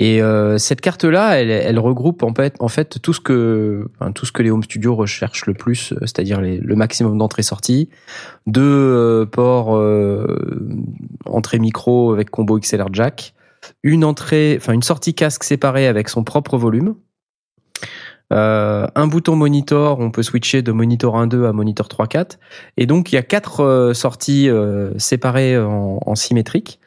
Et 0.00 0.22
euh, 0.22 0.58
cette 0.58 0.80
carte-là, 0.80 1.40
elle, 1.40 1.50
elle 1.50 1.78
regroupe 1.80 2.22
en 2.22 2.68
fait, 2.68 3.02
tout 3.02 3.12
ce 3.12 3.20
que 3.20 3.90
enfin, 3.98 4.12
tout 4.12 4.26
ce 4.26 4.32
que 4.32 4.44
les 4.44 4.50
home 4.50 4.62
studios 4.62 4.94
recherchent 4.94 5.46
le 5.46 5.54
plus, 5.54 5.92
euh, 5.92 5.96
c'est-à-dire 6.02 6.40
le 6.40 6.76
maximum 6.76 7.18
d'entrées-sorties, 7.18 7.90
deux 8.46 8.62
euh, 8.62 9.26
ports 9.26 9.76
euh, 9.76 10.70
entrée 11.26 11.58
micro 11.58 12.12
avec 12.12 12.30
combo 12.30 12.60
XLR 12.60 12.86
jack, 12.92 13.34
une 13.82 14.04
entrée, 14.04 14.56
enfin 14.60 14.72
une 14.72 14.84
sortie 14.84 15.14
casque 15.14 15.42
séparée 15.42 15.88
avec 15.88 16.08
son 16.08 16.22
propre 16.22 16.56
volume, 16.56 16.94
euh, 18.32 18.86
un 18.94 19.06
bouton 19.08 19.34
monitor, 19.34 19.98
on 19.98 20.12
peut 20.12 20.22
switcher 20.22 20.62
de 20.62 20.70
monitor 20.70 21.16
1.2 21.16 21.44
à 21.44 21.52
monitor 21.52 21.88
3.4, 21.88 22.38
et 22.76 22.86
donc 22.86 23.10
il 23.10 23.16
y 23.16 23.18
a 23.18 23.22
quatre 23.22 23.64
euh, 23.64 23.94
sorties 23.94 24.48
séparées 24.96 25.58
en, 25.58 25.98
en 26.06 26.14
symétrique, 26.14 26.78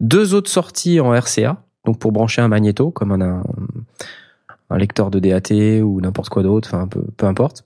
deux 0.00 0.34
autres 0.34 0.50
sorties 0.50 0.98
en 0.98 1.12
RCA, 1.12 1.62
donc 1.86 1.98
pour 1.98 2.12
brancher 2.12 2.42
un 2.42 2.48
magnéto 2.48 2.90
comme 2.90 3.12
un, 3.12 3.42
lecteur 4.76 5.10
de 5.10 5.20
DAT 5.20 5.80
ou 5.82 6.00
n'importe 6.00 6.28
quoi 6.28 6.42
d'autre, 6.42 6.68
enfin 6.74 6.88
peu, 6.88 7.26
importe, 7.26 7.64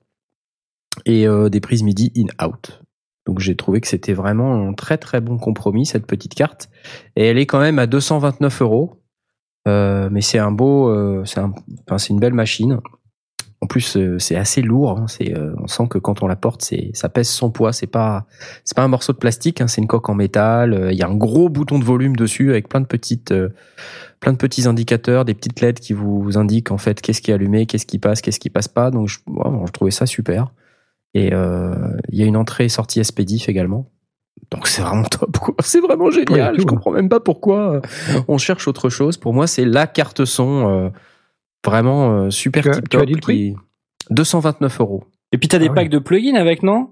et 1.06 1.26
euh, 1.26 1.48
des 1.48 1.60
prises 1.60 1.82
MIDI 1.82 2.12
in-out. 2.14 2.82
Donc 3.26 3.40
j'ai 3.40 3.56
trouvé 3.56 3.80
que 3.80 3.88
c'était 3.88 4.12
vraiment 4.12 4.68
un 4.68 4.74
très 4.74 4.98
très 4.98 5.20
bon 5.20 5.38
compromis 5.38 5.86
cette 5.86 6.06
petite 6.06 6.34
carte, 6.34 6.68
et 7.16 7.26
elle 7.26 7.38
est 7.38 7.46
quand 7.46 7.60
même 7.60 7.78
à 7.78 7.86
229 7.86 8.62
euros. 8.62 8.96
Euh, 9.68 10.08
mais 10.10 10.22
c'est 10.22 10.38
un 10.38 10.52
beau, 10.52 10.88
euh, 10.88 11.22
c'est 11.26 11.40
un, 11.40 11.52
une 12.08 12.20
belle 12.20 12.34
machine. 12.34 12.78
En 13.62 13.66
plus, 13.66 13.98
c'est 14.18 14.36
assez 14.36 14.62
lourd. 14.62 14.98
hein. 14.98 15.04
On 15.58 15.66
sent 15.66 15.86
que 15.90 15.98
quand 15.98 16.22
on 16.22 16.26
la 16.26 16.36
porte, 16.36 16.66
ça 16.94 17.08
pèse 17.10 17.28
son 17.28 17.50
poids. 17.50 17.74
C'est 17.74 17.86
pas, 17.86 18.24
pas 18.74 18.82
un 18.82 18.88
morceau 18.88 19.12
de 19.12 19.18
plastique. 19.18 19.60
hein, 19.60 19.68
c'est 19.68 19.82
une 19.82 19.86
coque 19.86 20.08
en 20.08 20.14
métal. 20.14 20.88
Il 20.90 20.96
y 20.96 21.02
a 21.02 21.06
un 21.06 21.14
gros 21.14 21.50
bouton 21.50 21.78
de 21.78 21.84
volume 21.84 22.16
dessus 22.16 22.48
avec 22.48 22.70
plein 22.70 22.80
de 22.80 22.86
petites, 22.86 23.34
plein 24.20 24.32
de 24.32 24.36
petits 24.38 24.68
indicateurs, 24.68 25.24
des 25.24 25.34
petites 25.34 25.60
LED 25.60 25.80
qui 25.80 25.92
vous, 25.94 26.36
indiquent 26.38 26.70
en 26.70 26.78
fait 26.78 27.00
qu'est-ce 27.00 27.20
qui 27.22 27.30
est 27.30 27.34
allumé, 27.34 27.66
qu'est-ce 27.66 27.86
qui 27.86 27.98
passe, 27.98 28.20
qu'est-ce 28.20 28.38
qui 28.40 28.50
passe 28.50 28.68
pas. 28.68 28.90
Donc, 28.90 29.08
je, 29.08 29.18
trouvais 29.72 29.90
ça 29.90 30.06
super. 30.06 30.52
Et 31.14 31.32
euh, 31.32 31.74
il 32.10 32.18
y 32.18 32.22
a 32.22 32.26
une 32.26 32.36
entrée 32.36 32.66
et 32.66 32.68
sortie 32.68 33.02
SPDIF 33.02 33.48
également. 33.48 33.90
Donc 34.50 34.68
c'est 34.68 34.82
vraiment 34.82 35.02
top, 35.10 35.36
quoi. 35.38 35.54
C'est 35.60 35.80
vraiment 35.80 36.10
génial. 36.10 36.54
Ouais, 36.54 36.60
je 36.60 36.64
comprends 36.64 36.92
même 36.92 37.08
pas 37.08 37.20
pourquoi 37.20 37.74
euh, 37.76 37.80
on 38.28 38.38
cherche 38.38 38.68
autre 38.68 38.88
chose. 38.90 39.16
Pour 39.16 39.34
moi, 39.34 39.46
c'est 39.46 39.64
la 39.64 39.86
carte 39.86 40.24
son 40.24 40.68
euh, 40.68 40.88
vraiment 41.64 42.12
euh, 42.12 42.30
super 42.30 42.62
Tu 42.62 42.70
as- 42.70 42.74
tip 42.74 42.88
tu 42.88 42.96
as 42.96 43.00
top. 43.00 43.06
dit 43.08 43.14
le 43.14 43.20
prix? 43.20 43.54
qui- 43.54 44.14
229 44.14 44.80
euros. 44.80 45.04
Et 45.32 45.38
puis 45.38 45.48
t'as 45.48 45.58
des 45.58 45.68
Ah 45.68 45.74
packs 45.74 45.84
ouais. 45.84 45.88
de 45.88 45.98
plugins 45.98 46.34
avec, 46.36 46.62
non? 46.62 46.90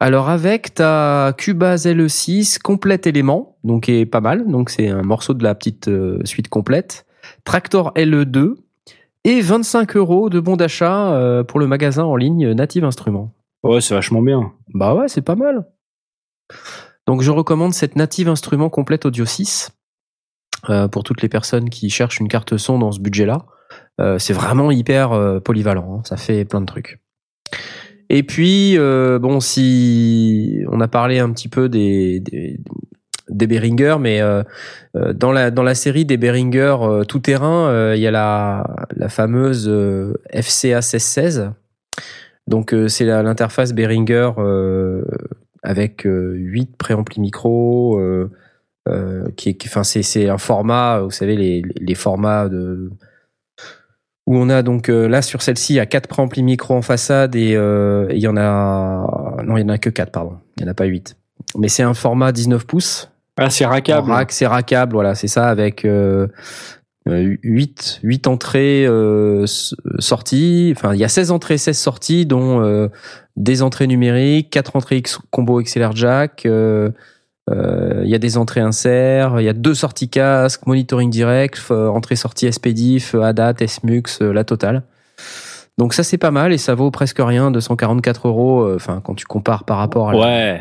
Alors 0.00 0.28
avec 0.28 0.74
ta 0.74 1.34
Cubase 1.36 1.86
LE6 1.86 2.58
complète 2.60 3.06
élément, 3.06 3.56
donc 3.64 3.84
qui 3.84 3.92
est 3.92 4.06
pas 4.06 4.20
mal. 4.20 4.46
Donc 4.50 4.70
c'est 4.70 4.88
un 4.88 5.02
morceau 5.02 5.34
de 5.34 5.42
la 5.42 5.54
petite 5.54 5.88
euh, 5.88 6.20
suite 6.24 6.48
complète. 6.48 7.06
Tractor 7.44 7.92
LE2 7.94 8.54
et 9.24 9.40
25 9.40 9.96
euros 9.96 10.30
de 10.30 10.40
bon 10.40 10.56
d'achat 10.56 11.12
euh, 11.12 11.44
pour 11.44 11.60
le 11.60 11.66
magasin 11.66 12.04
en 12.04 12.16
ligne 12.16 12.52
Native 12.52 12.84
Instruments. 12.84 13.32
Ouais, 13.62 13.80
c'est 13.80 13.94
vachement 13.94 14.20
bien. 14.20 14.52
Bah 14.74 14.94
ouais, 14.94 15.08
c'est 15.08 15.22
pas 15.22 15.36
mal. 15.36 15.66
Donc 17.06 17.22
je 17.22 17.30
recommande 17.30 17.72
cette 17.72 17.96
Native 17.96 18.28
Instrument 18.28 18.68
complète 18.68 19.06
Audio 19.06 19.24
6 19.24 19.70
euh, 20.68 20.88
pour 20.88 21.04
toutes 21.04 21.22
les 21.22 21.28
personnes 21.28 21.70
qui 21.70 21.88
cherchent 21.88 22.20
une 22.20 22.28
carte 22.28 22.56
son 22.56 22.78
dans 22.78 22.92
ce 22.92 23.00
budget-là. 23.00 23.46
C'est 24.18 24.32
vraiment 24.32 24.72
hyper 24.72 25.40
polyvalent, 25.44 25.98
hein, 25.98 26.02
ça 26.04 26.16
fait 26.16 26.44
plein 26.44 26.60
de 26.60 26.66
trucs. 26.66 27.00
Et 28.10 28.22
puis 28.22 28.76
euh, 28.76 29.18
bon, 29.18 29.40
si 29.40 30.62
on 30.70 30.80
a 30.80 30.88
parlé 30.88 31.18
un 31.18 31.30
petit 31.32 31.48
peu 31.48 31.68
des 31.68 32.20
des, 32.20 33.46
Behringer, 33.46 33.96
mais 33.98 34.20
euh, 34.20 34.42
euh, 34.96 35.12
dans 35.12 35.32
la 35.32 35.50
dans 35.50 35.62
la 35.62 35.74
série 35.74 36.04
des 36.04 36.16
Behringer 36.16 36.76
euh, 36.82 37.04
tout 37.04 37.20
terrain, 37.20 37.94
il 37.94 38.00
y 38.00 38.06
a 38.06 38.10
la 38.10 38.86
la 38.96 39.08
fameuse 39.08 39.68
FCA 40.32 40.80
1616. 40.80 41.50
Donc 42.46 42.74
c'est 42.88 43.06
l'interface 43.06 43.72
Behringer 43.72 44.32
euh, 44.38 45.04
avec 45.62 46.06
euh, 46.06 46.34
8 46.36 46.76
préamplis 46.76 47.20
micro 47.20 48.00
qui 49.36 49.56
enfin 49.64 49.82
c'est 49.82 50.02
c'est 50.02 50.28
un 50.28 50.36
format 50.36 51.00
vous 51.00 51.10
savez 51.10 51.36
les 51.36 51.62
les 51.76 51.94
formats 51.94 52.50
de 52.50 52.90
où 54.26 54.36
on 54.38 54.48
a 54.48 54.62
donc 54.62 54.88
euh, 54.88 55.06
là 55.08 55.20
sur 55.22 55.42
celle-ci 55.42 55.74
il 55.74 55.76
y 55.76 55.80
a 55.80 55.86
quatre 55.86 56.06
préamplis 56.08 56.42
micro 56.42 56.74
en 56.74 56.82
façade 56.82 57.36
et 57.36 57.54
euh, 57.54 58.06
il 58.10 58.18
y 58.18 58.26
en 58.28 58.36
a 58.36 59.42
non 59.44 59.56
il 59.56 59.62
y 59.62 59.64
en 59.64 59.68
a 59.68 59.78
que 59.78 59.90
4 59.90 60.10
pardon 60.10 60.38
il 60.56 60.62
y 60.64 60.66
en 60.66 60.70
a 60.70 60.74
pas 60.74 60.84
8 60.86 61.16
mais 61.58 61.68
c'est 61.68 61.82
un 61.82 61.94
format 61.94 62.32
19 62.32 62.66
pouces 62.66 63.10
Ah, 63.36 63.50
c'est 63.50 63.66
rackable. 63.66 64.10
rack, 64.10 64.32
c'est 64.32 64.46
rackable, 64.46 64.92
voilà, 64.94 65.14
c'est 65.14 65.26
ça, 65.28 65.48
avec 65.48 65.84
euh, 65.84 66.28
euh, 67.08 67.36
8, 67.42 68.00
8 68.02 68.26
entrées 68.28 68.86
euh, 68.86 69.44
sorties. 69.98 70.72
Enfin, 70.76 70.94
il 70.94 71.00
y 71.00 71.04
a 71.04 71.08
16 71.08 71.30
entrées, 71.32 71.58
16 71.58 71.76
sorties, 71.78 72.26
dont 72.26 72.62
euh, 72.62 72.88
des 73.36 73.62
entrées 73.62 73.86
numériques, 73.88 74.50
4 74.50 74.76
entrées 74.76 74.96
X- 74.98 75.18
combo 75.30 75.60
XLR 75.60 75.94
jack, 75.94 76.46
euh, 76.46 76.90
il 77.50 78.08
y 78.08 78.14
a 78.14 78.18
des 78.18 78.36
entrées 78.38 78.60
insert, 78.60 79.40
il 79.40 79.44
y 79.44 79.48
a 79.48 79.52
deux 79.52 79.74
sorties 79.74 80.08
casque, 80.08 80.66
monitoring 80.66 81.10
direct, 81.10 81.60
euh, 81.70 81.88
entrée-sortie 81.88 82.50
SPDIF, 82.50 83.14
ADAT, 83.14 83.66
SMUX, 83.66 84.20
euh, 84.22 84.32
la 84.32 84.44
totale. 84.44 84.82
Donc 85.78 85.92
ça 85.92 86.02
c'est 86.04 86.18
pas 86.18 86.30
mal 86.30 86.52
et 86.52 86.58
ça 86.58 86.74
vaut 86.74 86.90
presque 86.90 87.18
rien, 87.20 87.50
244 87.50 88.28
euros. 88.28 88.62
euh, 88.62 88.76
Enfin 88.76 89.00
quand 89.04 89.14
tu 89.14 89.24
compares 89.26 89.64
par 89.64 89.78
rapport 89.78 90.08
à 90.10 90.12
la- 90.12 90.18
Ouais. 90.18 90.60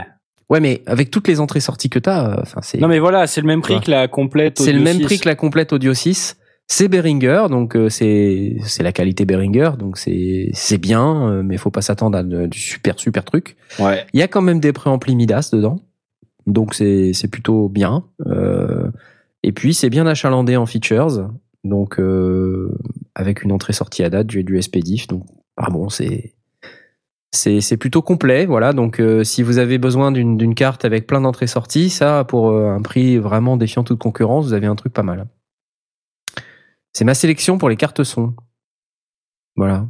ouais 0.49 0.59
mais 0.59 0.81
avec 0.87 1.11
toutes 1.11 1.27
les 1.27 1.39
entrées 1.39 1.59
sorties 1.59 1.89
que 1.89 1.99
t'as, 1.99 2.31
euh, 2.31 2.35
enfin 2.41 2.61
c'est 2.63 2.79
Non 2.79 2.87
mais 2.87 2.99
voilà, 2.99 3.27
c'est 3.27 3.41
le 3.41 3.47
même 3.47 3.61
prix 3.61 3.75
Ouais. 3.75 3.81
que 3.81 3.91
la 3.91 4.07
complète. 4.07 4.59
c'est 4.59 4.73
le 4.73 4.79
même 4.81 4.97
6. 4.97 5.03
prix 5.03 5.19
que 5.19 5.29
la 5.29 5.35
complète 5.35 5.71
Audio 5.73 5.93
6. 5.93 6.37
C'est 6.65 6.87
Behringer, 6.87 7.43
donc 7.49 7.75
euh, 7.75 7.89
c'est 7.89 8.55
c'est 8.63 8.83
la 8.83 8.91
qualité 8.93 9.25
Behringer, 9.25 9.71
donc 9.77 9.97
c'est 9.97 10.49
c'est 10.53 10.77
bien, 10.77 11.29
euh, 11.29 11.43
mais 11.43 11.57
faut 11.57 11.69
pas 11.71 11.81
s'attendre 11.81 12.17
à 12.17 12.23
du 12.23 12.59
super 12.59 12.97
super 12.99 13.23
truc. 13.25 13.57
Ouais. 13.79 14.05
Il 14.13 14.19
y 14.19 14.23
a 14.23 14.27
quand 14.29 14.41
même 14.41 14.59
des 14.61 14.71
préamplis 14.73 15.15
Midas 15.15 15.49
dedans, 15.53 15.79
donc 16.47 16.73
c'est 16.73 17.27
plutôt 17.31 17.69
bien. 17.69 18.05
Euh, 18.25 18.89
et 19.43 19.51
puis 19.51 19.73
c'est 19.73 19.89
bien 19.89 20.07
achalandé 20.07 20.55
en 20.55 20.65
features, 20.65 21.29
donc 21.63 21.99
euh, 21.99 22.71
avec 23.15 23.43
une 23.43 23.51
entrée-sortie 23.51 24.03
à 24.03 24.09
date, 24.09 24.31
j'ai 24.31 24.43
du 24.43 24.61
SPDIF, 24.61 25.07
donc 25.07 25.25
ah 25.57 25.69
bon 25.69 25.89
c'est 25.89 26.33
c'est 27.35 27.77
plutôt 27.77 28.03
complet, 28.03 28.45
voilà. 28.45 28.73
Donc 28.73 28.99
euh, 28.99 29.23
si 29.23 29.41
vous 29.41 29.57
avez 29.57 29.79
besoin 29.79 30.11
d'une 30.11 30.37
d'une 30.37 30.53
carte 30.53 30.85
avec 30.85 31.07
plein 31.07 31.19
d'entrées-sorties, 31.21 31.89
ça 31.89 32.23
pour 32.25 32.51
euh, 32.51 32.69
un 32.71 32.81
prix 32.81 33.17
vraiment 33.17 33.57
défiant 33.57 33.83
toute 33.83 33.99
concurrence, 33.99 34.45
vous 34.45 34.53
avez 34.53 34.67
un 34.67 34.75
truc 34.75 34.93
pas 34.93 35.03
mal. 35.03 35.27
C'est 36.93 37.05
ma 37.05 37.15
sélection 37.15 37.57
pour 37.57 37.69
les 37.69 37.75
cartes 37.75 38.03
son. 38.03 38.35
Voilà. 39.55 39.87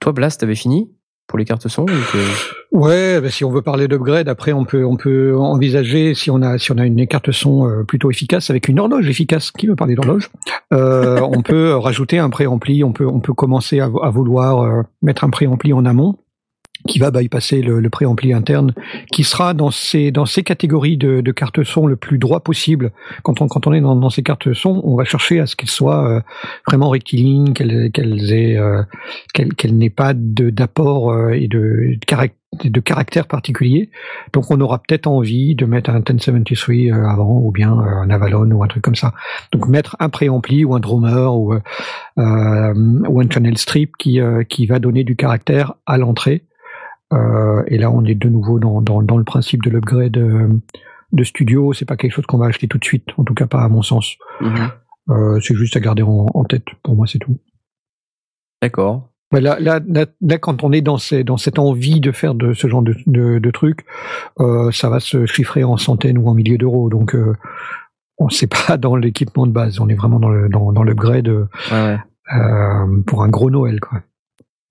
Toi 0.00 0.12
Blast, 0.12 0.40
t'avais 0.40 0.54
fini? 0.54 0.95
Pour 1.26 1.38
les 1.38 1.44
cartes 1.44 1.66
son 1.68 1.84
que- 1.86 2.72
Ouais, 2.76 3.20
bah, 3.20 3.30
si 3.30 3.44
on 3.44 3.50
veut 3.50 3.62
parler 3.62 3.88
d'upgrade, 3.88 4.28
après 4.28 4.52
on 4.52 4.64
peut 4.64 4.84
on 4.84 4.96
peut 4.96 5.36
envisager 5.36 6.14
si 6.14 6.30
on 6.30 6.42
a 6.42 6.58
si 6.58 6.72
on 6.72 6.78
a 6.78 6.84
une 6.86 7.06
carte 7.06 7.30
son 7.32 7.66
euh, 7.68 7.82
plutôt 7.84 8.10
efficace 8.10 8.50
avec 8.50 8.68
une 8.68 8.78
horloge 8.80 9.08
efficace. 9.08 9.50
Qui 9.50 9.66
veut 9.66 9.76
parler 9.76 9.94
d'horloge 9.94 10.30
euh, 10.72 11.20
On 11.32 11.42
peut 11.42 11.74
rajouter 11.74 12.18
un 12.18 12.30
préampli. 12.30 12.84
On 12.84 12.92
peut 12.92 13.06
on 13.06 13.20
peut 13.20 13.32
commencer 13.34 13.80
à, 13.80 13.84
à 14.02 14.10
vouloir 14.10 14.62
euh, 14.62 14.82
mettre 15.02 15.24
un 15.24 15.30
préampli 15.30 15.72
en 15.72 15.84
amont 15.84 16.16
qui 16.86 16.98
va 16.98 17.10
bypasser 17.10 17.62
le, 17.62 17.80
le 17.80 17.90
préampli 17.90 18.32
interne, 18.32 18.72
qui 19.12 19.24
sera 19.24 19.54
dans 19.54 19.70
ces 19.70 20.10
dans 20.10 20.26
ces 20.26 20.42
catégories 20.42 20.96
de, 20.96 21.20
de 21.20 21.32
cartes 21.32 21.62
son 21.64 21.86
le 21.86 21.96
plus 21.96 22.18
droit 22.18 22.40
possible. 22.40 22.92
Quand 23.22 23.40
on 23.40 23.48
quand 23.48 23.66
on 23.66 23.72
est 23.72 23.80
dans, 23.80 23.96
dans 23.96 24.10
ces 24.10 24.22
cartes 24.22 24.52
son, 24.54 24.80
on 24.84 24.96
va 24.96 25.04
chercher 25.04 25.40
à 25.40 25.46
ce 25.46 25.56
qu'elles 25.56 25.68
soient 25.68 26.08
euh, 26.08 26.20
vraiment 26.66 26.88
rectilignes, 26.90 27.52
qu'elles 27.52 27.90
qu'elles 27.92 28.32
aient 28.32 28.56
euh, 28.56 28.82
qu'elles 29.34 29.54
qu'elles 29.54 29.76
n'aient 29.76 29.90
pas 29.90 30.12
d'apport 30.14 31.10
euh, 31.12 31.30
et 31.32 31.48
de, 31.48 31.94
de, 31.98 32.06
carac- 32.06 32.32
de 32.64 32.80
caractère 32.80 33.26
particulier. 33.26 33.90
Donc 34.32 34.50
on 34.50 34.60
aura 34.60 34.78
peut-être 34.78 35.06
envie 35.06 35.54
de 35.54 35.66
mettre 35.66 35.90
un 35.90 36.00
1073 36.00 36.90
euh, 36.90 37.04
avant 37.06 37.40
ou 37.40 37.50
bien 37.50 37.72
un 37.72 38.08
Avalon 38.10 38.50
ou 38.52 38.62
un 38.62 38.68
truc 38.68 38.82
comme 38.82 38.94
ça. 38.94 39.12
Donc 39.52 39.68
mettre 39.68 39.96
un 40.00 40.08
préampli 40.08 40.64
ou 40.64 40.74
un 40.74 40.80
drummer 40.80 41.36
ou 41.36 41.54
euh, 41.54 42.74
ou 43.08 43.20
un 43.20 43.30
channel 43.30 43.58
strip 43.58 43.96
qui 43.98 44.20
euh, 44.20 44.42
qui 44.44 44.66
va 44.66 44.78
donner 44.78 45.04
du 45.04 45.16
caractère 45.16 45.74
à 45.86 45.98
l'entrée. 45.98 46.44
Euh, 47.12 47.62
et 47.68 47.78
là 47.78 47.90
on 47.90 48.04
est 48.04 48.14
de 48.14 48.28
nouveau 48.28 48.58
dans 48.58 48.80
dans, 48.82 49.00
dans 49.02 49.16
le 49.16 49.24
principe 49.24 49.62
de 49.62 49.70
l'upgrade 49.70 50.16
euh, 50.16 50.48
de 51.12 51.24
studio. 51.24 51.72
C'est 51.72 51.84
pas 51.84 51.96
quelque 51.96 52.12
chose 52.12 52.26
qu'on 52.26 52.38
va 52.38 52.46
acheter 52.46 52.66
tout 52.68 52.78
de 52.78 52.84
suite, 52.84 53.08
en 53.16 53.24
tout 53.24 53.34
cas 53.34 53.46
pas 53.46 53.62
à 53.62 53.68
mon 53.68 53.82
sens. 53.82 54.16
Euh, 55.08 55.38
c'est 55.40 55.54
juste 55.54 55.76
à 55.76 55.80
garder 55.80 56.02
en, 56.02 56.26
en 56.34 56.44
tête. 56.44 56.64
Pour 56.82 56.96
moi 56.96 57.06
c'est 57.06 57.18
tout. 57.18 57.38
D'accord. 58.62 59.10
Là, 59.32 59.58
là, 59.60 59.80
là, 59.86 60.06
là, 60.20 60.38
quand 60.38 60.62
on 60.62 60.70
est 60.72 60.80
dans, 60.80 60.98
ces, 60.98 61.24
dans 61.24 61.36
cette 61.36 61.58
envie 61.58 62.00
de 62.00 62.12
faire 62.12 62.34
de 62.34 62.52
ce 62.54 62.68
genre 62.68 62.82
de, 62.82 62.94
de, 63.06 63.40
euh, 64.40 64.70
ça 64.70 64.88
va 64.88 65.00
se 65.00 65.26
chiffrer 65.26 65.64
en 65.64 65.76
centaines 65.76 66.16
ou 66.16 66.28
en 66.28 66.34
milliers 66.34 66.58
d'euros. 66.58 66.88
Donc, 66.88 67.14
euh, 67.14 67.34
on 68.18 68.28
sait 68.28 68.46
pas 68.46 68.76
dans 68.78 68.96
l'équipement 68.96 69.46
de 69.46 69.52
base. 69.52 69.80
On 69.80 69.88
est 69.88 69.94
vraiment 69.94 70.20
dans 70.20 70.30
le 70.30 70.48
dans, 70.48 70.72
dans 70.72 70.82
l'upgrade 70.84 71.28
Ouais, 71.28 71.46
ouais. 71.72 71.98
euh, 72.34 73.02
pour 73.06 73.24
un 73.24 73.28
gros 73.28 73.50
Noël, 73.50 73.80
quoi. 73.80 74.00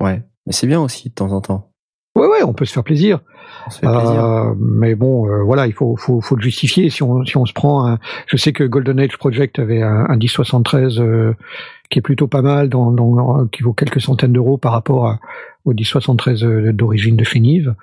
Ouais. 0.02 0.24
Mais 0.48 0.54
c'est 0.54 0.68
bien 0.68 0.82
aussi 0.82 1.10
de 1.10 1.14
temps 1.14 1.32
en 1.32 1.42
temps. 1.42 1.72
Ouais, 2.16 2.28
ouais, 2.28 2.44
on 2.44 2.54
peut 2.54 2.66
se 2.66 2.74
faire 2.74 2.84
plaisir. 2.84 3.20
On 3.68 3.70
se 3.70 3.80
fait 3.80 3.88
plaisir. 3.88 4.24
Euh, 4.24 4.54
mais 4.58 4.96
bon, 4.96 5.28
euh, 5.28 5.44
voilà, 5.44 5.68
il 5.68 5.74
faut, 5.74 5.98
faut, 5.98 6.22
faut 6.22 6.36
le 6.36 6.42
justifier. 6.42 6.90
Si 6.90 7.04
on, 7.04 7.26
si 7.26 7.36
on 7.36 7.46
se 7.46 7.52
prend, 7.54 7.86
un, 7.88 8.00
je 8.28 8.38
sais 8.38 8.54
que 8.54 8.64
Golden 8.64 9.00
Age 9.00 9.18
Project 9.18 9.60
avait 9.60 9.82
un, 9.82 10.06
un 10.08 10.16
1073 10.16 11.00
euh, 11.00 11.36
qui 11.90 12.00
est 12.00 12.02
plutôt 12.02 12.28
pas 12.28 12.42
mal, 12.42 12.70
dans, 12.70 12.92
dans, 12.92 13.46
qui 13.48 13.64
vaut 13.64 13.74
quelques 13.74 14.02
centaines 14.02 14.32
d'euros 14.32 14.58
par 14.58 14.72
rapport 14.72 15.08
à, 15.08 15.20
au 15.66 15.74
1073 15.74 16.44
euh, 16.44 16.72
d'origine 16.72 17.18
de 17.18 17.24
chez 17.26 17.42
Nive. 17.42 17.76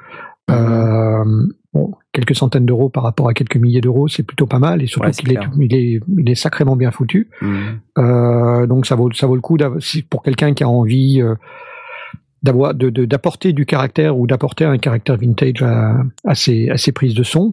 Euh, 0.51 1.25
bon, 1.75 1.93
quelques 2.13 2.35
centaines 2.35 2.67
d'euros 2.67 2.89
par 2.89 3.03
rapport 3.03 3.29
à 3.29 3.35
quelques 3.35 3.57
milliers 3.57 3.83
d'euros, 3.83 4.09
c'est 4.09 4.23
plutôt 4.23 4.47
pas 4.47 4.59
mal, 4.59 4.83
et 4.83 4.87
surtout 4.87 5.09
Ouais, 5.09 5.13
qu'il 5.13 5.33
est, 5.33 5.39
il 5.59 5.75
est, 5.75 6.01
il 6.19 6.31
est 6.31 6.35
sacrément 6.35 6.77
bien 6.77 6.91
foutu. 6.91 7.29
Mhm. 7.43 8.67
Donc 8.67 8.87
ça 8.87 8.97
vaut 8.97 9.13
ça 9.13 9.27
vaut 9.27 9.37
le 9.37 9.41
coup 9.41 9.57
pour 10.11 10.23
quelqu'un 10.23 10.53
qui 10.53 10.65
a 10.65 10.69
envie 10.69 11.23
d'avoir 12.43 12.74
d'apporter 12.74 13.52
du 13.52 13.66
caractère 13.66 14.19
ou 14.19 14.27
d'apporter 14.27 14.64
un 14.64 14.78
caractère 14.78 15.16
vintage 15.16 15.62
à, 15.62 15.97
à 16.24 16.35
ses 16.35 16.69
à 16.70 16.77
ses 16.77 16.93
prises 16.93 17.14
de 17.14 17.23
son. 17.23 17.52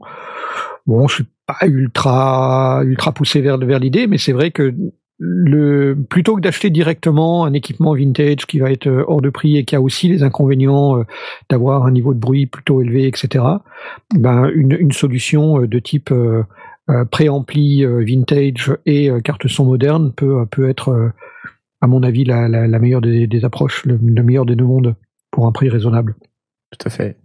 Bon, 0.88 1.08
je 1.08 1.16
suis 1.16 1.26
pas 1.46 1.68
ultra 1.68 2.82
ultra 2.84 3.12
poussé 3.12 3.42
vers 3.42 3.58
vers 3.58 3.80
l'idée, 3.80 4.08
mais 4.08 4.18
c'est 4.18 4.34
vrai 4.34 4.52
que 4.52 4.74
le 5.20 5.98
plutôt 6.10 6.36
que 6.36 6.42
d'acheter 6.42 6.70
directement 6.70 7.44
un 7.44 7.54
équipement 7.54 7.94
vintage 7.94 8.46
qui 8.48 8.60
va 8.60 8.72
être 8.72 8.88
hors 9.08 9.22
de 9.22 9.30
prix 9.30 9.58
et 9.58 9.66
qui 9.66 9.76
a 9.76 9.82
aussi 9.82 10.08
les 10.08 10.24
inconvénients 10.24 11.00
euh, 11.00 11.04
d'avoir 11.50 11.86
un 11.86 11.92
niveau 11.92 12.14
de 12.14 12.20
bruit 12.20 12.46
plutôt 12.46 12.82
élevé, 12.82 13.06
etc. 13.06 13.44
Ben 14.16 14.50
une 14.56 14.78
une 14.80 14.94
solution 14.94 15.62
euh, 15.62 15.68
de 15.68 15.80
type 15.80 16.12
euh, 16.12 16.44
préampli 17.12 17.86
vintage 17.86 18.76
et 18.88 19.12
carte 19.24 19.48
son 19.48 19.66
moderne 19.66 20.12
peut 20.12 20.48
peut 20.50 20.68
être 20.68 21.12
à 21.82 21.88
mon 21.88 22.04
avis 22.04 22.26
la, 22.26 22.48
la, 22.48 22.68
la 22.68 22.80
meilleure 22.80 23.02
des, 23.02 23.28
des 23.28 23.46
approches, 23.46 23.86
le, 23.86 24.00
le 24.02 24.24
meilleur 24.24 24.46
des 24.46 24.56
deux 24.56 24.66
mondes 24.66 24.96
pour 25.32 25.48
un 25.48 25.52
prix 25.52 25.70
raisonnable. 25.70 26.16
Tout 26.72 26.88
à 26.88 26.90
fait. 26.90 27.18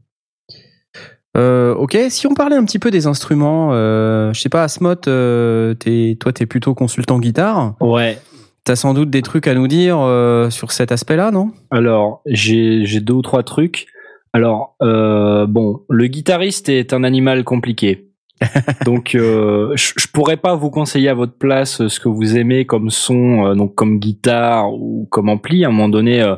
Euh, 1.36 1.74
ok, 1.74 1.98
si 2.10 2.28
on 2.28 2.35
parlait 2.35 2.55
un 2.55 2.64
petit 2.64 2.78
peu 2.78 2.93
des 2.93 3.09
instruments, 3.09 3.70
euh, 3.72 4.32
je 4.32 4.40
sais 4.40 4.48
pas, 4.48 4.62
Asmot, 4.62 5.09
euh, 5.09 5.74
t'es, 5.74 6.16
toi 6.20 6.32
t'es 6.32 6.47
plutôt 6.47 6.74
consultant 6.74 7.18
guitare. 7.18 7.74
Ouais. 7.81 8.18
T'as 8.62 8.76
sans 8.76 8.94
doute 8.94 9.10
des 9.10 9.20
trucs 9.20 9.48
à 9.48 9.55
nous 9.55 9.66
dire 9.66 9.98
euh, 10.01 10.48
sur 10.48 10.70
cet 10.70 10.93
aspect-là, 10.93 11.32
non? 11.32 11.51
Alors, 11.70 12.22
j'ai 12.24 12.86
j'ai 12.86 13.01
deux 13.01 13.14
ou 13.14 13.22
trois 13.22 13.43
trucs. 13.43 13.89
Alors, 14.32 14.76
euh, 14.81 15.47
bon, 15.47 15.82
le 15.90 16.06
guitariste 16.06 16.68
est 16.68 16.93
un 16.93 17.05
animal 17.05 17.44
compliqué. 17.44 18.10
donc, 18.85 19.15
euh, 19.15 19.73
je 19.77 20.06
pourrais 20.12 20.36
pas 20.36 20.55
vous 20.55 20.70
conseiller 20.70 21.09
à 21.09 21.15
votre 21.15 21.36
place 21.36 21.81
euh, 21.81 21.89
ce 21.89 22.01
que 22.01 22.09
vous 22.09 22.36
aimez 22.36 22.66
comme 22.66 22.90
son, 22.90 23.47
euh, 23.47 23.55
donc 23.55 23.74
comme 23.74 23.98
guitare 23.98 24.73
ou 24.73 25.06
comme 25.11 25.28
ampli. 25.28 25.65
À 25.65 25.69
un 25.69 25.70
moment 25.70 25.89
donné, 25.89 26.23
euh, 26.23 26.36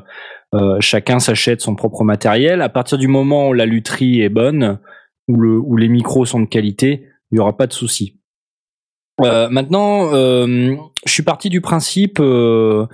euh, 0.55 0.77
chacun 0.81 1.19
s'achète 1.19 1.61
son 1.61 1.75
propre 1.75 2.05
matériel. 2.05 2.63
À 2.63 2.69
partir 2.69 2.99
du 2.99 3.09
moment 3.09 3.49
où 3.49 3.53
la 3.53 3.67
lutherie 3.67 4.21
est 4.21 4.29
bonne, 4.29 4.79
où, 5.29 5.37
le, 5.37 5.59
où 5.59 5.77
les 5.77 5.89
micros 5.89 6.27
sont 6.27 6.41
de 6.41 6.47
qualité, 6.47 7.07
il 7.33 7.37
y 7.37 7.39
aura 7.39 7.57
pas 7.57 7.67
de 7.67 7.73
souci. 7.73 8.21
Euh, 9.23 9.49
maintenant, 9.49 10.13
je 10.13 10.79
suis 11.07 11.23
parti 11.23 11.49
du 11.49 11.63
principe 11.63 12.19
que 12.19 12.87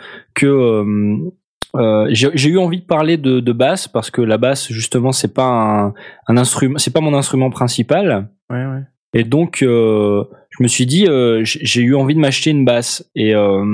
euh, 1.75 2.07
j'ai 2.11 2.31
j'ai 2.35 2.51
eu 2.51 2.59
envie 2.59 2.81
de 2.81 2.85
parler 2.85 3.17
de, 3.17 3.41
de 3.41 3.53
basse 3.53 3.89
parce 3.89 4.11
que 4.11 4.21
la 4.21 4.37
basse 4.37 4.71
justement 4.71 5.11
c'est 5.11 5.33
pas 5.33 5.47
un, 5.47 5.95
un 6.29 6.37
instrument, 6.37 6.79
c'est 6.79 6.93
pas 6.93 7.01
mon 7.01 7.15
instrument 7.15 7.51
principal. 7.51 8.29
Et 9.15 9.25
donc, 9.25 9.63
euh, 9.63 10.25
je 10.59 10.63
me 10.63 10.69
suis 10.69 10.87
dit, 10.87 11.07
euh, 11.07 11.41
j'ai 11.45 11.81
eu 11.81 11.95
envie 11.95 12.15
de 12.15 12.21
m'acheter 12.21 12.51
une 12.51 12.65
basse. 12.65 13.09
Et, 13.15 13.35
euh, 13.35 13.65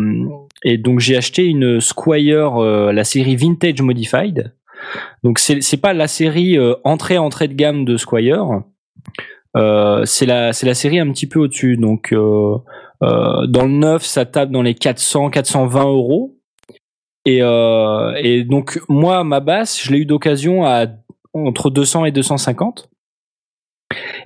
donc, 0.78 1.00
j'ai 1.00 1.16
acheté 1.16 1.44
une 1.44 1.80
Squire, 1.80 2.58
la 2.58 3.04
série 3.04 3.36
Vintage 3.36 3.80
Modified. 3.82 4.52
Donc, 5.22 5.38
c'est 5.38 5.80
pas 5.80 5.92
la 5.92 6.06
série 6.06 6.56
euh, 6.56 6.74
entrée 6.84 7.18
entrée 7.18 7.48
de 7.48 7.54
gamme 7.54 7.84
de 7.84 7.96
Squire. 7.96 8.62
C'est 9.54 10.26
la 10.26 10.52
la 10.62 10.74
série 10.74 11.00
un 11.00 11.10
petit 11.10 11.26
peu 11.26 11.40
au-dessus. 11.40 11.76
Donc, 11.76 12.12
dans 12.12 12.62
le 13.00 13.68
neuf, 13.68 14.04
ça 14.04 14.24
tape 14.24 14.50
dans 14.50 14.62
les 14.62 14.74
400 14.74 15.30
420 15.30 15.84
euros. 15.84 16.36
Et, 17.24 17.38
et 17.38 18.44
donc, 18.44 18.80
moi, 18.88 19.24
ma 19.24 19.40
basse, 19.40 19.82
je 19.82 19.92
l'ai 19.92 19.98
eu 19.98 20.06
d'occasion 20.06 20.64
à 20.64 20.86
entre 21.34 21.70
200 21.70 22.04
et 22.04 22.12
250. 22.12 22.88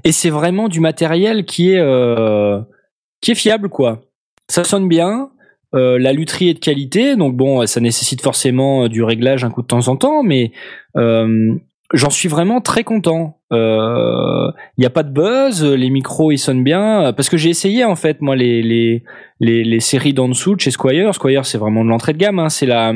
Et 0.05 0.12
c'est 0.12 0.30
vraiment 0.30 0.68
du 0.68 0.80
matériel 0.80 1.44
qui 1.44 1.72
est 1.72 1.78
euh, 1.78 2.60
qui 3.20 3.30
est 3.30 3.36
fiable 3.36 3.68
quoi. 3.68 4.02
Ça 4.48 4.64
sonne 4.64 4.89
bien. 4.89 5.30
euh, 5.74 5.98
la 5.98 6.12
lutherie 6.12 6.51
est 6.51 6.55
de 6.55 6.59
qualité, 6.59 7.16
donc 7.16 7.34
bon, 7.36 7.66
ça 7.66 7.80
nécessite 7.80 8.20
forcément 8.20 8.84
euh, 8.84 8.89
du 8.89 9.02
réglage 9.02 9.44
un 9.44 9.51
coup 9.51 9.62
de 9.62 9.66
temps 9.66 9.89
en 9.89 9.97
temps, 9.97 10.22
mais 10.22 10.52
j'en 11.93 12.10
suis 12.10 12.28
vraiment 12.28 12.60
très 12.60 12.85
content. 12.85 13.39
Il 13.51 14.52
n'y 14.78 14.86
a 14.86 14.90
pas 14.90 15.02
de 15.02 15.10
buzz, 15.12 15.62
les 15.64 15.90
micros 15.90 16.32
ils 16.32 16.39
sonnent 16.39 16.64
bien, 16.64 17.12
parce 17.14 17.28
que 17.28 17.36
j'ai 17.36 17.51
essayé 17.51 17.85
en 17.85 17.97
fait 17.97 18.20
moi 18.23 18.35
les 18.35 18.62
les 18.62 19.02
les, 19.40 19.62
les 19.64 19.81
séries 19.81 20.14
d'en 20.14 20.28
dessous 20.28 20.55
de 20.56 20.60
chez 20.60 20.70
Squire. 20.70 21.14
Squire 21.14 21.44
c'est 21.44 21.59
vraiment 21.59 21.85
de 21.85 21.90
l'entrée 21.90 22.12
de 22.14 22.19
gamme, 22.19 22.39
hein, 22.39 22.48
c'est 22.48 22.64
la 22.66 22.94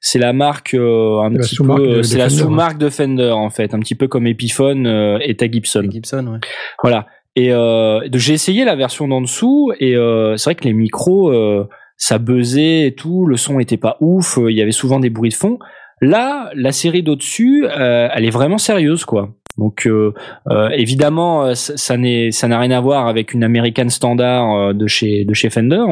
c'est 0.00 0.18
la 0.20 0.32
marque 0.32 0.74
euh, 0.74 1.18
un 1.20 1.30
La 1.30 1.38
petit 1.40 1.56
sous-marque 1.56 1.80
peu, 1.80 1.86
de- 1.88 1.94
euh, 1.96 2.02
c'est 2.02 2.18
la 2.18 2.28
Fender, 2.28 2.40
hein. 2.42 2.44
sous-marque 2.44 2.78
de 2.78 2.88
Fender 2.88 3.30
en 3.32 3.50
fait, 3.50 3.74
un 3.74 3.80
petit 3.80 3.94
peu 3.96 4.06
comme 4.06 4.26
Epiphone 4.28 4.86
euh, 4.86 5.18
et 5.22 5.34
ta 5.36 5.50
Gibson. 5.50 5.86
Gibson, 5.90 6.26
ouais. 6.34 6.38
Voilà. 6.82 7.06
Et 7.36 7.52
euh, 7.52 7.98
j'ai 8.12 8.34
essayé 8.34 8.64
la 8.64 8.76
version 8.76 9.08
d'en 9.08 9.20
dessous 9.20 9.72
et 9.80 9.96
euh, 9.96 10.36
c'est 10.36 10.50
vrai 10.50 10.54
que 10.54 10.64
les 10.64 10.72
micros 10.72 11.32
euh, 11.32 11.66
ça 11.96 12.18
buzzait 12.18 12.86
et 12.86 12.94
tout, 12.94 13.26
le 13.26 13.36
son 13.36 13.58
était 13.58 13.76
pas 13.76 13.96
ouf, 14.00 14.38
euh, 14.38 14.52
il 14.52 14.56
y 14.56 14.62
avait 14.62 14.70
souvent 14.70 15.00
des 15.00 15.10
bruits 15.10 15.30
de 15.30 15.34
fond. 15.34 15.58
Là, 16.00 16.50
la 16.54 16.72
série 16.72 17.02
d'au-dessus, 17.02 17.66
euh, 17.66 18.08
elle 18.12 18.24
est 18.24 18.30
vraiment 18.30 18.58
sérieuse 18.58 19.04
quoi. 19.04 19.30
Donc 19.56 19.86
euh, 19.86 20.12
euh, 20.50 20.68
évidemment 20.70 21.54
ça 21.54 21.96
n'a 21.96 22.58
rien 22.58 22.70
à 22.72 22.80
voir 22.80 23.06
avec 23.06 23.32
une 23.34 23.44
American 23.44 23.88
standard 23.88 24.74
de 24.74 24.86
chez 24.88 25.24
de 25.24 25.34
Fender. 25.48 25.84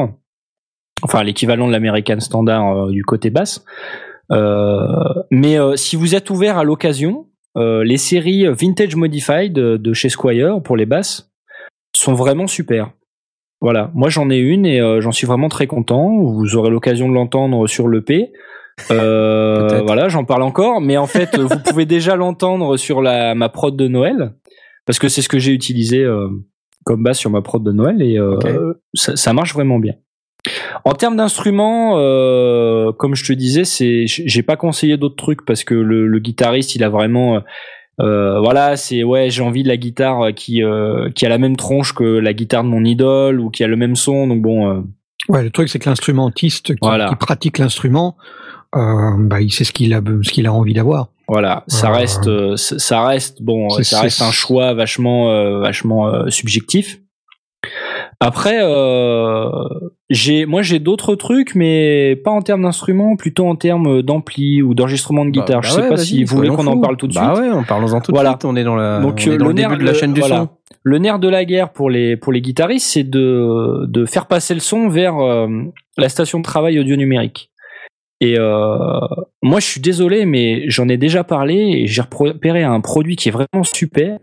enfin 1.01 1.23
l'équivalent 1.23 1.67
de 1.67 1.71
l'American 1.71 2.19
Standard 2.19 2.87
du 2.87 3.03
côté 3.05 3.29
basse. 3.29 3.63
mais 4.29 5.57
si 5.75 5.95
vous 5.95 6.13
êtes 6.13 6.29
ouvert 6.29 6.57
à 6.57 6.65
l'occasion, 6.65 7.27
les 7.55 7.97
séries 7.97 8.47
Vintage 8.47 8.97
Modified 8.97 9.53
de 9.53 9.93
chez 9.93 10.09
Squire 10.09 10.61
pour 10.61 10.75
les 10.75 10.85
basses 10.85 11.31
sont 11.95 12.15
vraiment 12.15 12.47
super. 12.47 12.91
Voilà, 13.61 13.91
moi 13.93 14.09
j'en 14.09 14.29
ai 14.29 14.39
une 14.39 14.65
et 14.65 14.81
j'en 14.99 15.13
suis 15.13 15.25
vraiment 15.25 15.47
très 15.47 15.67
content. 15.67 16.17
Vous 16.17 16.57
aurez 16.57 16.69
l'occasion 16.69 17.07
de 17.07 17.13
l'entendre 17.13 17.65
sur 17.67 17.87
l'EP. 17.87 18.33
Euh, 18.91 19.81
voilà, 19.85 20.09
j'en 20.09 20.25
parle 20.25 20.43
encore, 20.43 20.81
mais 20.81 20.97
en 20.97 21.07
fait, 21.07 21.37
vous 21.37 21.59
pouvez 21.59 21.85
déjà 21.85 22.15
l'entendre 22.15 22.77
sur 22.77 23.01
la 23.01 23.35
ma 23.35 23.49
prod 23.49 23.75
de 23.75 23.87
Noël, 23.87 24.33
parce 24.85 24.99
que 24.99 25.07
c'est 25.07 25.21
ce 25.21 25.29
que 25.29 25.39
j'ai 25.39 25.51
utilisé 25.51 26.03
euh, 26.03 26.27
comme 26.83 27.03
base 27.03 27.17
sur 27.17 27.29
ma 27.29 27.41
prod 27.41 27.63
de 27.63 27.71
Noël 27.71 28.01
et 28.01 28.17
euh, 28.17 28.73
ça, 28.93 29.15
ça, 29.15 29.33
marche 29.33 29.53
vraiment 29.53 29.79
bien. 29.79 29.93
En 30.85 30.93
termes 30.93 31.15
d'instruments, 31.15 31.91
comme 32.97 33.15
je 33.15 33.25
te 33.25 33.33
disais, 33.33 33.63
c'est 33.63 34.05
j'ai 34.07 34.43
pas 34.43 34.57
conseillé 34.57 34.97
d'autres 34.97 35.15
trucs 35.15 35.45
parce 35.45 35.63
que 35.63 35.75
le, 35.75 36.07
le, 36.07 36.19
guitariste, 36.19 36.75
il 36.75 36.83
a 36.83 36.89
vraiment 36.89 37.41
voilà, 37.97 38.75
c'est 38.75 39.03
ouais, 39.03 39.29
j'ai 39.29 39.43
envie 39.43 39.63
de 39.63 39.69
la 39.69 39.77
guitare 39.77 40.33
qui 40.35 40.61
qui 41.15 41.25
a 41.25 41.29
la 41.29 41.37
même 41.37 41.55
tronche 41.55 41.93
que 41.93 42.03
la 42.03 42.33
guitare 42.33 42.63
de 42.63 42.69
mon 42.69 42.83
idole 42.83 43.39
ou 43.39 43.49
qui 43.51 43.63
a 43.63 43.67
le 43.67 43.77
même 43.77 43.95
son. 43.95 44.27
Donc 44.27 44.41
bon. 44.41 44.83
Ouais, 45.29 45.41
le 45.41 45.51
truc 45.51 45.69
c'est 45.69 45.79
que 45.79 45.87
l'instrumentiste 45.87 46.75
qui, 46.75 46.89
qui, 47.07 47.15
pratique 47.15 47.57
l'instrument, 47.57 48.17
bah, 48.73 49.41
il 49.41 49.51
sait 49.51 49.63
ce 49.63 49.71
qu'il 49.71 49.93
a, 49.93 50.01
ce 50.21 50.31
qu'il 50.31 50.47
a 50.47 50.53
envie 50.53 50.73
d'avoir. 50.73 51.09
Voilà, 51.27 51.63
ça 51.67 51.89
euh, 51.89 51.93
reste, 51.93 52.27
euh, 52.27 52.57
ça 52.57 53.05
reste 53.05 53.41
bon, 53.41 53.69
ça 53.69 54.01
reste 54.01 54.21
un 54.21 54.31
choix 54.31 54.73
vachement, 54.73 55.59
vachement 55.59 56.29
subjectif. 56.29 56.99
Après, 58.19 58.59
euh, 58.61 59.49
j'ai, 60.09 60.45
moi 60.45 60.61
j'ai 60.61 60.79
d'autres 60.79 61.15
trucs, 61.15 61.55
mais 61.55 62.15
pas 62.23 62.31
en 62.31 62.41
termes 62.41 62.63
d'instruments, 62.63 63.15
plutôt 63.15 63.47
en 63.47 63.55
termes 63.55 64.01
d'ampli 64.01 64.61
ou 64.61 64.73
d'enregistrement 64.73 65.25
de 65.25 65.31
bah, 65.31 65.41
guitare. 65.41 65.61
Bah, 65.61 65.67
je 65.67 65.73
sais 65.73 65.89
pas 65.89 65.97
si 65.97 66.23
vous 66.23 66.35
voulez 66.35 66.49
qu'on 66.49 66.67
en 66.67 66.79
parle 66.79 66.97
tout 66.97 67.07
de 67.07 67.13
bah 67.13 67.33
suite. 67.33 67.45
ouais, 67.45 67.51
on 67.53 67.63
parle 67.63 67.83
en 67.85 68.01
tout 68.01 68.11
de 68.11 68.17
suite. 68.17 68.45
On 68.45 68.55
est 68.55 68.63
dans 68.63 68.75
la, 68.75 68.99
Donc, 68.99 69.25
le, 69.25 69.37
le 69.37 69.53
début 69.53 69.77
de 69.77 69.83
la 69.83 69.93
chaîne 69.93 70.13
du 70.13 70.21
son. 70.21 70.49
Le 70.85 70.97
nerf 70.97 71.19
de 71.19 71.29
la 71.29 71.45
guerre 71.45 71.71
pour 71.71 71.89
les 71.89 72.17
pour 72.17 72.33
les 72.33 72.41
guitaristes, 72.41 72.87
c'est 72.87 73.03
de 73.03 73.85
de 73.87 74.05
faire 74.05 74.25
passer 74.25 74.53
le 74.53 74.59
son 74.59 74.89
vers 74.89 75.15
la 75.97 76.09
station 76.09 76.39
de 76.39 76.43
travail 76.43 76.79
audio 76.79 76.95
numérique. 76.97 77.52
Et 78.23 78.39
euh, 78.39 78.99
moi, 79.41 79.59
je 79.59 79.65
suis 79.65 79.81
désolé, 79.81 80.25
mais 80.25 80.69
j'en 80.69 80.87
ai 80.87 80.95
déjà 80.95 81.25
parlé 81.25 81.55
et 81.55 81.87
j'ai 81.87 82.01
repéré 82.01 82.63
un 82.63 82.79
produit 82.79 83.17
qui 83.17 83.27
est 83.27 83.33
vraiment 83.33 83.63
super. 83.63 84.17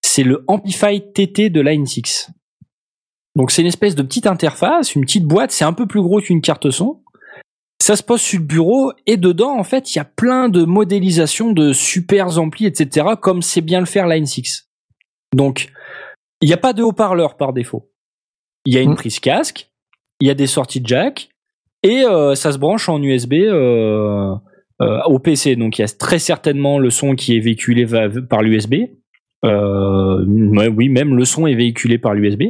C'est 0.00 0.22
le 0.22 0.44
Amplify 0.48 1.02
TT 1.12 1.50
de 1.50 1.60
Line 1.60 1.84
6. 1.84 2.30
Donc 3.36 3.50
c'est 3.50 3.60
une 3.60 3.68
espèce 3.68 3.94
de 3.94 4.02
petite 4.02 4.26
interface, 4.26 4.94
une 4.94 5.02
petite 5.02 5.26
boîte, 5.26 5.50
c'est 5.50 5.66
un 5.66 5.74
peu 5.74 5.86
plus 5.86 6.00
gros 6.00 6.22
qu'une 6.22 6.40
carte 6.40 6.70
son. 6.70 7.02
Ça 7.82 7.96
se 7.96 8.02
pose 8.02 8.22
sur 8.22 8.38
le 8.38 8.46
bureau 8.46 8.92
et 9.06 9.18
dedans, 9.18 9.58
en 9.58 9.62
fait, 9.62 9.94
il 9.94 9.98
y 9.98 10.00
a 10.00 10.06
plein 10.06 10.48
de 10.48 10.64
modélisations 10.64 11.52
de 11.52 11.74
super 11.74 12.38
amplis, 12.38 12.64
etc., 12.64 13.08
comme 13.20 13.42
c'est 13.42 13.60
bien 13.60 13.80
le 13.80 13.86
faire 13.86 14.08
Line 14.08 14.24
6. 14.24 14.70
Donc, 15.36 15.70
il 16.40 16.48
n'y 16.48 16.54
a 16.54 16.58
pas 16.58 16.72
de 16.72 16.82
haut-parleur 16.82 17.36
par 17.36 17.52
défaut. 17.52 17.92
Il 18.64 18.72
y 18.72 18.78
a 18.78 18.80
une 18.80 18.92
mmh. 18.92 18.96
prise 18.96 19.20
casque, 19.20 19.70
il 20.20 20.28
y 20.28 20.30
a 20.30 20.34
des 20.34 20.46
sorties 20.46 20.80
jack, 20.82 21.28
et 21.82 22.04
euh, 22.04 22.34
ça 22.34 22.52
se 22.52 22.58
branche 22.58 22.88
en 22.88 23.02
USB 23.02 23.34
euh, 23.34 24.34
euh, 24.80 25.00
au 25.06 25.18
PC. 25.18 25.56
Donc 25.56 25.78
il 25.78 25.82
y 25.82 25.84
a 25.84 25.88
très 25.88 26.18
certainement 26.18 26.78
le 26.78 26.90
son 26.90 27.14
qui 27.14 27.36
est 27.36 27.40
véhiculé 27.40 27.86
par 28.28 28.42
l'USB. 28.42 28.74
oui, 29.42 30.88
même 30.88 31.16
le 31.16 31.24
son 31.24 31.46
est 31.46 31.54
véhiculé 31.54 31.98
par 31.98 32.14
l'USB. 32.14 32.42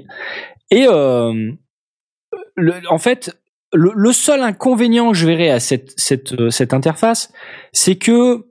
Et 0.70 0.86
en 0.88 1.56
fait, 2.98 3.38
le, 3.72 4.12
seul 4.12 4.42
inconvénient 4.42 5.12
que 5.12 5.16
je 5.16 5.26
verrais 5.26 5.50
à 5.50 5.60
cette, 5.60 5.92
cette, 5.96 6.50
cette 6.50 6.72
interface, 6.72 7.32
c'est 7.72 7.96
que 7.96 8.46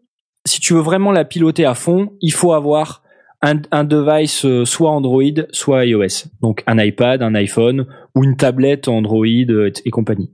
si 0.45 0.59
tu 0.61 0.73
veux 0.73 0.81
vraiment 0.81 1.11
la 1.11 1.25
piloter 1.25 1.65
à 1.65 1.73
fond, 1.73 2.13
il 2.21 2.31
faut 2.31 2.53
avoir 2.53 3.03
un, 3.41 3.61
un, 3.71 3.83
device 3.83 4.45
soit 4.63 4.91
Android, 4.91 5.23
soit 5.51 5.85
iOS. 5.85 6.29
Donc 6.41 6.63
un 6.67 6.79
iPad, 6.79 7.21
un 7.21 7.35
iPhone 7.35 7.85
ou 8.15 8.23
une 8.23 8.37
tablette 8.37 8.87
Android 8.87 9.25
et 9.25 9.89
compagnie. 9.91 10.31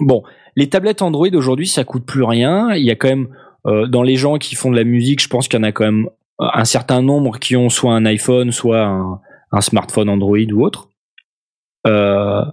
Bon, 0.00 0.22
les 0.56 0.68
tablettes 0.68 1.02
Android 1.02 1.28
aujourd'hui, 1.34 1.66
ça 1.66 1.84
coûte 1.84 2.04
plus 2.04 2.22
rien. 2.22 2.74
Il 2.74 2.84
y 2.84 2.90
a 2.90 2.96
quand 2.96 3.08
même 3.08 3.28
euh, 3.66 3.86
dans 3.86 4.02
les 4.02 4.16
gens 4.16 4.38
qui 4.38 4.54
font 4.54 4.70
de 4.70 4.76
la 4.76 4.84
musique, 4.84 5.22
je 5.22 5.28
pense 5.28 5.48
qu'il 5.48 5.58
y 5.58 5.62
en 5.62 5.64
a 5.64 5.72
quand 5.72 5.84
même 5.84 6.08
euh, 6.40 6.46
un 6.52 6.64
certain 6.64 7.02
nombre 7.02 7.38
qui 7.38 7.56
ont 7.56 7.68
soit 7.68 7.92
un 7.92 8.04
iPhone, 8.06 8.52
soit 8.52 8.82
un, 8.82 9.20
smartphone 9.60 10.08
Android 10.08 10.38
ou 10.52 10.64
autre. 10.64 10.88
Euh, 11.86 12.44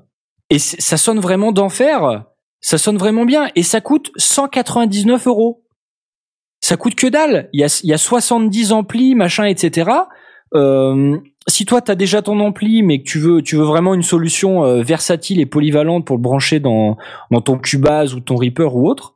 et 0.49 0.59
ça 0.59 0.97
sonne 0.97 1.19
vraiment 1.19 1.51
d'enfer. 1.51 2.25
Ça 2.61 2.77
sonne 2.77 2.97
vraiment 2.97 3.25
bien 3.25 3.49
et 3.55 3.63
ça 3.63 3.79
coûte 3.79 4.11
199 4.17 5.27
euros. 5.27 5.63
Ça 6.61 6.75
coûte 6.75 6.95
que 6.95 7.07
dalle. 7.07 7.49
Il 7.53 7.61
y 7.61 7.63
a, 7.63 7.81
il 7.83 7.89
y 7.89 7.93
a 7.93 7.97
70 7.97 8.73
amplis, 8.73 9.15
machin, 9.15 9.45
etc. 9.45 9.91
Euh, 10.55 11.17
si 11.47 11.65
toi 11.65 11.81
tu 11.81 11.91
as 11.91 11.95
déjà 11.95 12.21
ton 12.21 12.39
ampli 12.39 12.83
mais 12.83 12.99
que 12.99 13.07
tu 13.07 13.19
veux 13.19 13.41
tu 13.41 13.55
veux 13.55 13.63
vraiment 13.63 13.93
une 13.93 14.03
solution 14.03 14.63
euh, 14.63 14.81
versatile 14.81 15.39
et 15.39 15.45
polyvalente 15.45 16.05
pour 16.05 16.17
le 16.17 16.21
brancher 16.21 16.59
dans 16.59 16.97
dans 17.31 17.41
ton 17.41 17.57
Cubase 17.57 18.13
ou 18.13 18.19
ton 18.19 18.35
Reaper 18.35 18.75
ou 18.75 18.87
autre, 18.87 19.15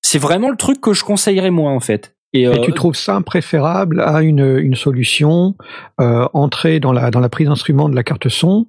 c'est 0.00 0.18
vraiment 0.18 0.50
le 0.50 0.56
truc 0.56 0.80
que 0.80 0.92
je 0.92 1.04
conseillerais 1.04 1.50
moi 1.50 1.70
en 1.70 1.80
fait. 1.80 2.14
Et, 2.32 2.50
tu 2.62 2.72
euh, 2.72 2.74
trouves 2.74 2.96
ça 2.96 3.20
préférable 3.24 4.00
à 4.00 4.22
une, 4.22 4.58
une 4.58 4.74
solution 4.74 5.54
euh, 6.00 6.26
entrée 6.32 6.80
dans 6.80 6.92
la 6.92 7.12
dans 7.12 7.20
la 7.20 7.28
prise 7.28 7.48
d'instrument 7.48 7.88
de 7.88 7.94
la 7.94 8.02
carte 8.02 8.28
son 8.28 8.66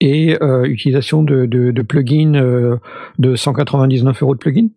et 0.00 0.36
utilisation 0.64 1.22
de, 1.22 1.46
de, 1.46 1.70
de 1.70 1.82
plugins 1.82 2.78
de 3.18 3.36
199 3.36 4.22
euros 4.22 4.34
de 4.34 4.38
plugin? 4.38 4.68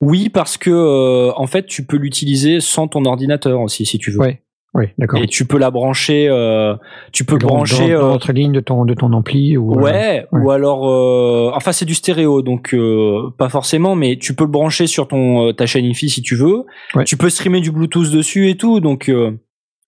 Oui, 0.00 0.28
parce 0.28 0.58
que 0.58 1.30
en 1.34 1.46
fait 1.46 1.66
tu 1.66 1.84
peux 1.84 1.96
l'utiliser 1.96 2.60
sans 2.60 2.86
ton 2.86 3.04
ordinateur 3.04 3.60
aussi 3.60 3.84
si 3.84 3.98
tu 3.98 4.10
veux. 4.10 4.18
Ouais. 4.18 4.42
Oui, 4.72 4.86
d'accord. 4.98 5.20
Et 5.20 5.26
tu 5.26 5.46
peux 5.46 5.58
la 5.58 5.72
brancher, 5.72 6.28
euh, 6.28 6.76
tu 7.12 7.24
peux 7.24 7.36
brancher 7.38 7.92
dans, 7.92 8.10
dans 8.10 8.18
euh, 8.28 8.32
ligne 8.32 8.52
de 8.52 8.60
ton 8.60 8.84
de 8.84 8.94
ton 8.94 9.12
ampli 9.12 9.56
ou 9.56 9.74
euh, 9.74 9.82
ouais, 9.82 10.26
ou 10.30 10.52
alors 10.52 10.88
euh, 10.88 11.50
enfin 11.54 11.72
c'est 11.72 11.84
du 11.84 11.94
stéréo 11.94 12.40
donc 12.42 12.72
euh, 12.72 13.30
pas 13.36 13.48
forcément 13.48 13.96
mais 13.96 14.16
tu 14.16 14.32
peux 14.32 14.44
le 14.44 14.50
brancher 14.50 14.86
sur 14.86 15.08
ton 15.08 15.52
ta 15.52 15.66
chaîne 15.66 15.86
IFI 15.86 16.08
si 16.08 16.22
tu 16.22 16.36
veux. 16.36 16.64
Tu 17.04 17.16
peux 17.16 17.30
streamer 17.30 17.60
du 17.60 17.72
Bluetooth 17.72 18.12
dessus 18.12 18.48
et 18.48 18.56
tout 18.56 18.78
donc 18.78 19.10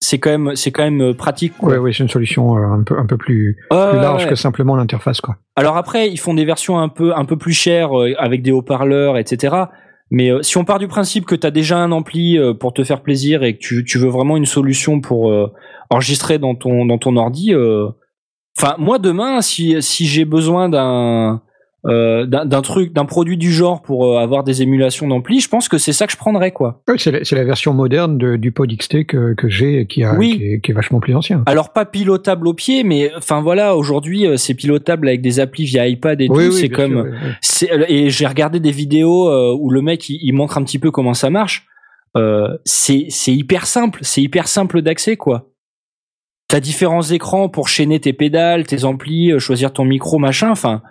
c'est 0.01 0.19
quand 0.19 0.31
même 0.31 0.57
c'est 0.57 0.73
quand 0.73 0.83
même 0.83 1.15
pratique 1.15 1.57
quoi. 1.57 1.71
Ouais 1.71 1.79
ouais, 1.79 1.93
c'est 1.93 2.03
une 2.03 2.09
solution 2.09 2.57
un 2.57 2.83
peu 2.83 2.99
un 2.99 3.07
peu 3.07 3.17
plus, 3.17 3.57
plus 3.71 3.77
large 4.01 4.27
que 4.27 4.35
simplement 4.35 4.75
l'interface 4.75 5.21
quoi. 5.21 5.37
Alors 5.55 5.77
après, 5.77 6.11
ils 6.11 6.19
font 6.19 6.35
des 6.35 6.45
versions 6.45 6.81
un 6.81 6.89
peu 6.89 7.15
un 7.15 7.25
peu 7.25 7.37
plus 7.37 7.53
chères 7.53 7.93
avec 8.19 8.43
des 8.43 8.51
haut-parleurs 8.51 9.17
etc. 9.17 9.55
Mais 10.13 10.31
euh, 10.31 10.43
si 10.43 10.59
on 10.59 10.65
part 10.67 10.79
du 10.79 10.89
principe 10.89 11.25
que 11.25 11.35
tu 11.35 11.47
as 11.47 11.51
déjà 11.51 11.79
un 11.79 11.91
ampli 11.91 12.37
euh, 12.37 12.53
pour 12.53 12.75
te 12.75 12.85
faire 12.85 13.01
plaisir 13.01 13.43
et 13.43 13.55
que 13.55 13.61
tu, 13.61 13.83
tu 13.83 13.97
veux 13.97 14.11
vraiment 14.11 14.37
une 14.37 14.45
solution 14.45 15.01
pour 15.01 15.31
euh, 15.31 15.51
enregistrer 15.89 16.39
dans 16.39 16.55
ton 16.55 16.85
dans 16.85 16.99
ton 16.99 17.17
ordi, 17.17 17.55
enfin 18.57 18.75
moi 18.79 18.99
demain 18.99 19.41
si 19.41 19.83
si 19.83 20.07
j'ai 20.07 20.27
besoin 20.27 20.69
d'un 20.69 21.43
euh, 21.85 22.27
d'un 22.27 22.63
truc, 22.63 22.93
d'un 22.93 23.07
produit 23.07 23.37
du 23.37 23.51
genre 23.51 23.83
pour 23.83 24.07
euh, 24.07 24.21
avoir 24.21 24.45
des 24.45 24.63
émulations 24.63 25.09
d'ampli, 25.09 25.41
je 25.41 25.49
pense 25.49 25.69
que 25.69 25.79
c'est 25.79 25.93
ça 25.93 26.07
que 26.07 26.13
je 26.13 26.17
prendrais 26.17 26.53
quoi. 26.53 26.81
Oui, 26.89 26.95
c'est 26.97 27.11
la, 27.11 27.19
la, 27.33 27.45
version 27.45 27.75
moderne 27.75 28.19
de, 28.19 28.37
du 28.37 28.53
Pod 28.53 28.73
XT 28.73 29.05
que, 29.05 29.35
que 29.35 29.49
j'ai 29.49 29.85
qui, 29.87 30.05
a, 30.05 30.15
oui. 30.15 30.39
qui, 30.39 30.45
est, 30.45 30.61
qui, 30.61 30.71
est, 30.71 30.75
vachement 30.75 31.01
plus 31.01 31.17
ancien. 31.17 31.43
Alors 31.47 31.73
pas 31.73 31.85
pilotable 31.85 32.47
au 32.47 32.55
pied, 32.55 32.85
mais 32.85 33.11
enfin 33.17 33.41
voilà, 33.41 33.75
aujourd'hui 33.75 34.29
euh, 34.29 34.37
c'est 34.37 34.55
pilotable 34.55 35.09
avec 35.09 35.23
des 35.23 35.41
applis 35.41 35.65
via 35.65 35.89
iPad 35.89 36.21
et 36.21 36.29
tout. 36.29 36.53
c'est 36.53 36.69
comme, 36.69 37.17
et 37.89 38.11
j'ai 38.11 38.27
regardé 38.29 38.61
des 38.61 38.71
vidéos 38.71 39.33
où 39.57 39.69
le 39.69 39.83
mec 39.83 40.09
il, 40.09 40.21
il, 40.23 40.35
montre 40.35 40.59
un 40.59 40.63
petit 40.63 40.79
peu 40.79 40.93
comment 40.93 41.15
ça 41.15 41.31
marche. 41.31 41.67
c'est 42.65 43.07
c'est 43.09 43.35
hyper 43.35 43.67
simple, 43.67 43.99
c'est 44.03 44.23
hyper 44.23 44.47
simple 44.47 44.83
d'accès 44.83 45.17
quoi. 45.17 45.49
T'as 46.47 46.61
différents 46.61 47.03
écrans 47.03 47.49
pour 47.49 47.67
chaîner 47.67 47.99
tes 47.99 48.13
pédales, 48.13 48.69
tes 48.69 48.85
amplis, 48.85 49.33
choisir 49.41 49.73
ton 49.73 49.85
micro, 49.85 50.19
machin. 50.19 50.51
Enfin, 50.51 50.83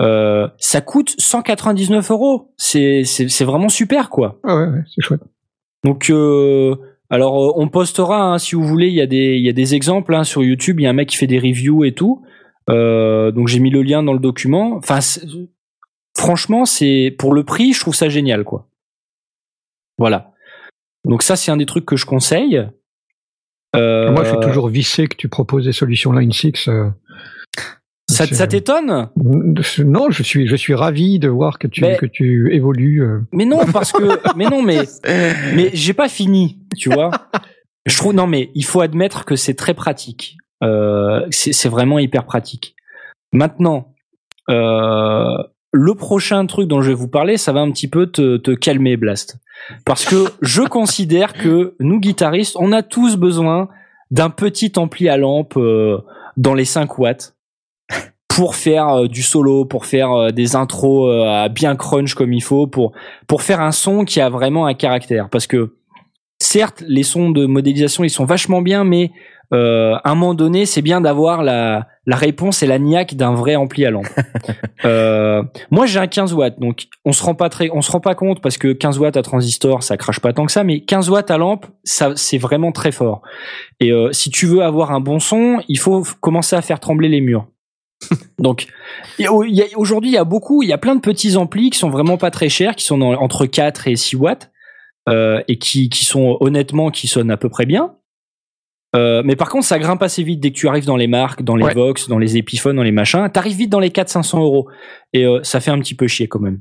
euh, 0.00 0.48
ça 0.58 0.80
coûte 0.80 1.14
199 1.18 2.10
euros. 2.10 2.52
C'est 2.56 3.04
c'est 3.04 3.44
vraiment 3.44 3.68
super 3.68 4.08
quoi. 4.10 4.40
Ah 4.44 4.56
ouais, 4.56 4.66
ouais 4.66 4.82
c'est 4.94 5.02
chouette. 5.02 5.20
Donc 5.84 6.10
euh, 6.10 6.76
alors 7.10 7.44
euh, 7.44 7.52
on 7.56 7.68
postera 7.68 8.32
hein, 8.32 8.38
si 8.38 8.54
vous 8.54 8.64
voulez. 8.66 8.88
Il 8.88 8.94
y 8.94 9.02
a 9.02 9.06
des 9.06 9.36
il 9.36 9.44
y 9.44 9.48
a 9.48 9.52
des 9.52 9.74
exemples 9.74 10.14
hein, 10.14 10.24
sur 10.24 10.42
YouTube. 10.42 10.80
Il 10.80 10.84
y 10.84 10.86
a 10.86 10.90
un 10.90 10.94
mec 10.94 11.08
qui 11.08 11.16
fait 11.16 11.26
des 11.26 11.38
reviews 11.38 11.84
et 11.84 11.92
tout. 11.92 12.22
Euh, 12.70 13.30
donc 13.30 13.48
j'ai 13.48 13.58
mis 13.58 13.70
le 13.70 13.82
lien 13.82 14.02
dans 14.02 14.14
le 14.14 14.18
document. 14.18 14.76
Enfin 14.76 15.00
franchement 16.16 16.64
c'est 16.64 17.14
pour 17.18 17.32
le 17.32 17.44
prix 17.44 17.72
je 17.72 17.80
trouve 17.80 17.94
ça 17.94 18.08
génial 18.08 18.44
quoi. 18.44 18.68
Voilà. 19.98 20.32
Donc 21.04 21.22
ça 21.22 21.36
c'est 21.36 21.50
un 21.50 21.56
des 21.56 21.66
trucs 21.66 21.84
que 21.84 21.96
je 21.96 22.06
conseille. 22.06 22.66
Moi 23.74 24.24
je 24.24 24.30
suis 24.30 24.40
toujours 24.40 24.68
vissé 24.68 25.08
que 25.08 25.16
tu 25.16 25.28
proposes 25.28 25.66
des 25.66 25.72
solutions 25.72 26.12
Line 26.12 26.32
6. 26.32 26.68
Ça, 28.26 28.34
ça 28.34 28.46
t'étonne? 28.46 29.08
Non, 29.84 30.10
je 30.10 30.22
suis, 30.22 30.46
je 30.46 30.56
suis 30.56 30.74
ravi 30.74 31.18
de 31.18 31.28
voir 31.28 31.58
que 31.58 31.66
tu, 31.66 31.82
que 31.98 32.06
tu 32.06 32.54
évolues. 32.54 33.02
Euh. 33.02 33.20
Mais 33.32 33.44
non, 33.44 33.60
parce 33.72 33.92
que, 33.92 34.18
mais 34.36 34.46
non, 34.46 34.62
mais, 34.62 34.82
mais 35.54 35.70
j'ai 35.72 35.94
pas 35.94 36.08
fini, 36.08 36.58
tu 36.76 36.90
vois. 36.90 37.10
Je 37.86 37.96
trouve, 37.96 38.14
non, 38.14 38.26
mais 38.26 38.50
il 38.54 38.64
faut 38.64 38.80
admettre 38.80 39.24
que 39.24 39.36
c'est 39.36 39.54
très 39.54 39.74
pratique. 39.74 40.36
Euh, 40.62 41.26
c'est 41.30 41.68
vraiment 41.68 41.98
hyper 41.98 42.24
pratique. 42.24 42.74
Maintenant, 43.32 43.94
euh, 44.50 45.36
le 45.72 45.94
prochain 45.94 46.44
truc 46.46 46.68
dont 46.68 46.82
je 46.82 46.88
vais 46.88 46.94
vous 46.94 47.08
parler, 47.08 47.36
ça 47.36 47.52
va 47.52 47.60
un 47.60 47.70
petit 47.70 47.88
peu 47.88 48.06
te, 48.06 48.36
te 48.36 48.50
calmer, 48.50 48.96
Blast. 48.96 49.38
Parce 49.84 50.04
que 50.04 50.26
je 50.42 50.62
considère 50.62 51.32
que 51.32 51.74
nous, 51.80 52.00
guitaristes, 52.00 52.56
on 52.58 52.72
a 52.72 52.82
tous 52.82 53.16
besoin 53.16 53.68
d'un 54.10 54.30
petit 54.30 54.72
ampli 54.76 55.08
à 55.08 55.16
lampe 55.16 55.56
euh, 55.56 55.98
dans 56.36 56.54
les 56.54 56.64
5 56.64 56.98
watts 56.98 57.34
pour 58.30 58.54
faire 58.54 58.88
euh, 58.88 59.08
du 59.08 59.22
solo, 59.22 59.64
pour 59.64 59.86
faire 59.86 60.12
euh, 60.12 60.30
des 60.30 60.54
intros 60.54 61.10
euh, 61.10 61.28
à 61.28 61.48
bien 61.48 61.74
crunch 61.74 62.14
comme 62.14 62.32
il 62.32 62.42
faut, 62.42 62.66
pour 62.66 62.92
pour 63.26 63.42
faire 63.42 63.60
un 63.60 63.72
son 63.72 64.04
qui 64.04 64.20
a 64.20 64.30
vraiment 64.30 64.66
un 64.66 64.74
caractère. 64.74 65.28
Parce 65.28 65.46
que 65.46 65.74
certes, 66.38 66.82
les 66.86 67.02
sons 67.02 67.30
de 67.30 67.44
modélisation 67.46 68.04
ils 68.04 68.10
sont 68.10 68.24
vachement 68.24 68.62
bien, 68.62 68.84
mais 68.84 69.10
euh, 69.52 69.96
à 70.04 70.10
un 70.10 70.14
moment 70.14 70.34
donné, 70.34 70.64
c'est 70.64 70.82
bien 70.82 71.00
d'avoir 71.00 71.42
la 71.42 71.88
la 72.06 72.16
réponse 72.16 72.62
et 72.62 72.66
la 72.66 72.78
niaque 72.78 73.14
d'un 73.14 73.34
vrai 73.34 73.56
ampli 73.56 73.84
à 73.84 73.90
lampe. 73.90 74.06
euh, 74.84 75.42
moi, 75.70 75.86
j'ai 75.86 75.98
un 75.98 76.06
15 76.06 76.32
watts, 76.34 76.58
donc 76.58 76.86
on 77.04 77.12
se 77.12 77.22
rend 77.22 77.34
pas 77.34 77.48
très, 77.48 77.68
on 77.72 77.82
se 77.82 77.90
rend 77.90 78.00
pas 78.00 78.14
compte 78.14 78.40
parce 78.40 78.58
que 78.58 78.72
15 78.72 78.98
watts 78.98 79.16
à 79.16 79.22
transistor, 79.22 79.82
ça 79.82 79.96
crache 79.96 80.20
pas 80.20 80.32
tant 80.32 80.46
que 80.46 80.52
ça, 80.52 80.64
mais 80.64 80.80
15 80.80 81.10
watts 81.10 81.30
à 81.30 81.38
lampe, 81.38 81.66
ça 81.84 82.12
c'est 82.16 82.38
vraiment 82.38 82.72
très 82.72 82.92
fort. 82.92 83.22
Et 83.80 83.92
euh, 83.92 84.12
si 84.12 84.30
tu 84.30 84.46
veux 84.46 84.62
avoir 84.62 84.92
un 84.92 85.00
bon 85.00 85.18
son, 85.18 85.60
il 85.68 85.78
faut 85.78 86.04
commencer 86.20 86.56
à 86.56 86.62
faire 86.62 86.80
trembler 86.80 87.08
les 87.08 87.20
murs. 87.20 87.46
Donc, 88.38 88.66
aujourd'hui, 89.76 90.10
il 90.10 90.14
y 90.14 90.16
a 90.18 90.24
beaucoup, 90.24 90.62
il 90.62 90.68
y 90.68 90.72
a 90.72 90.78
plein 90.78 90.94
de 90.96 91.00
petits 91.00 91.36
amplis 91.36 91.70
qui 91.70 91.78
sont 91.78 91.90
vraiment 91.90 92.16
pas 92.16 92.30
très 92.30 92.48
chers, 92.48 92.74
qui 92.76 92.84
sont 92.84 92.98
dans- 92.98 93.12
entre 93.14 93.46
4 93.46 93.88
et 93.88 93.96
6 93.96 94.16
watts, 94.16 94.50
euh, 95.08 95.42
et 95.48 95.58
qui, 95.58 95.88
qui 95.90 96.04
sont 96.04 96.36
honnêtement, 96.40 96.90
qui 96.90 97.06
sonnent 97.08 97.30
à 97.30 97.36
peu 97.36 97.48
près 97.48 97.66
bien. 97.66 97.94
Euh, 98.96 99.22
mais 99.24 99.36
par 99.36 99.48
contre, 99.50 99.66
ça 99.66 99.78
grimpe 99.78 100.02
assez 100.02 100.22
vite 100.22 100.40
dès 100.40 100.50
que 100.50 100.56
tu 100.56 100.66
arrives 100.68 100.86
dans 100.86 100.96
les 100.96 101.06
marques, 101.06 101.42
dans 101.42 101.54
les 101.54 101.64
Ouais. 101.64 101.74
Vox, 101.74 102.08
dans 102.08 102.18
les 102.18 102.36
Epiphones, 102.36 102.74
dans 102.76 102.82
les 102.82 102.90
machins. 102.90 103.28
T'arrives 103.32 103.56
vite 103.56 103.70
dans 103.70 103.78
les 103.78 103.90
400-500 103.90 104.40
euros. 104.40 104.68
Et 105.12 105.24
euh, 105.26 105.40
ça 105.44 105.60
fait 105.60 105.70
un 105.70 105.78
petit 105.78 105.94
peu 105.94 106.08
chier 106.08 106.26
quand 106.26 106.40
même. 106.40 106.60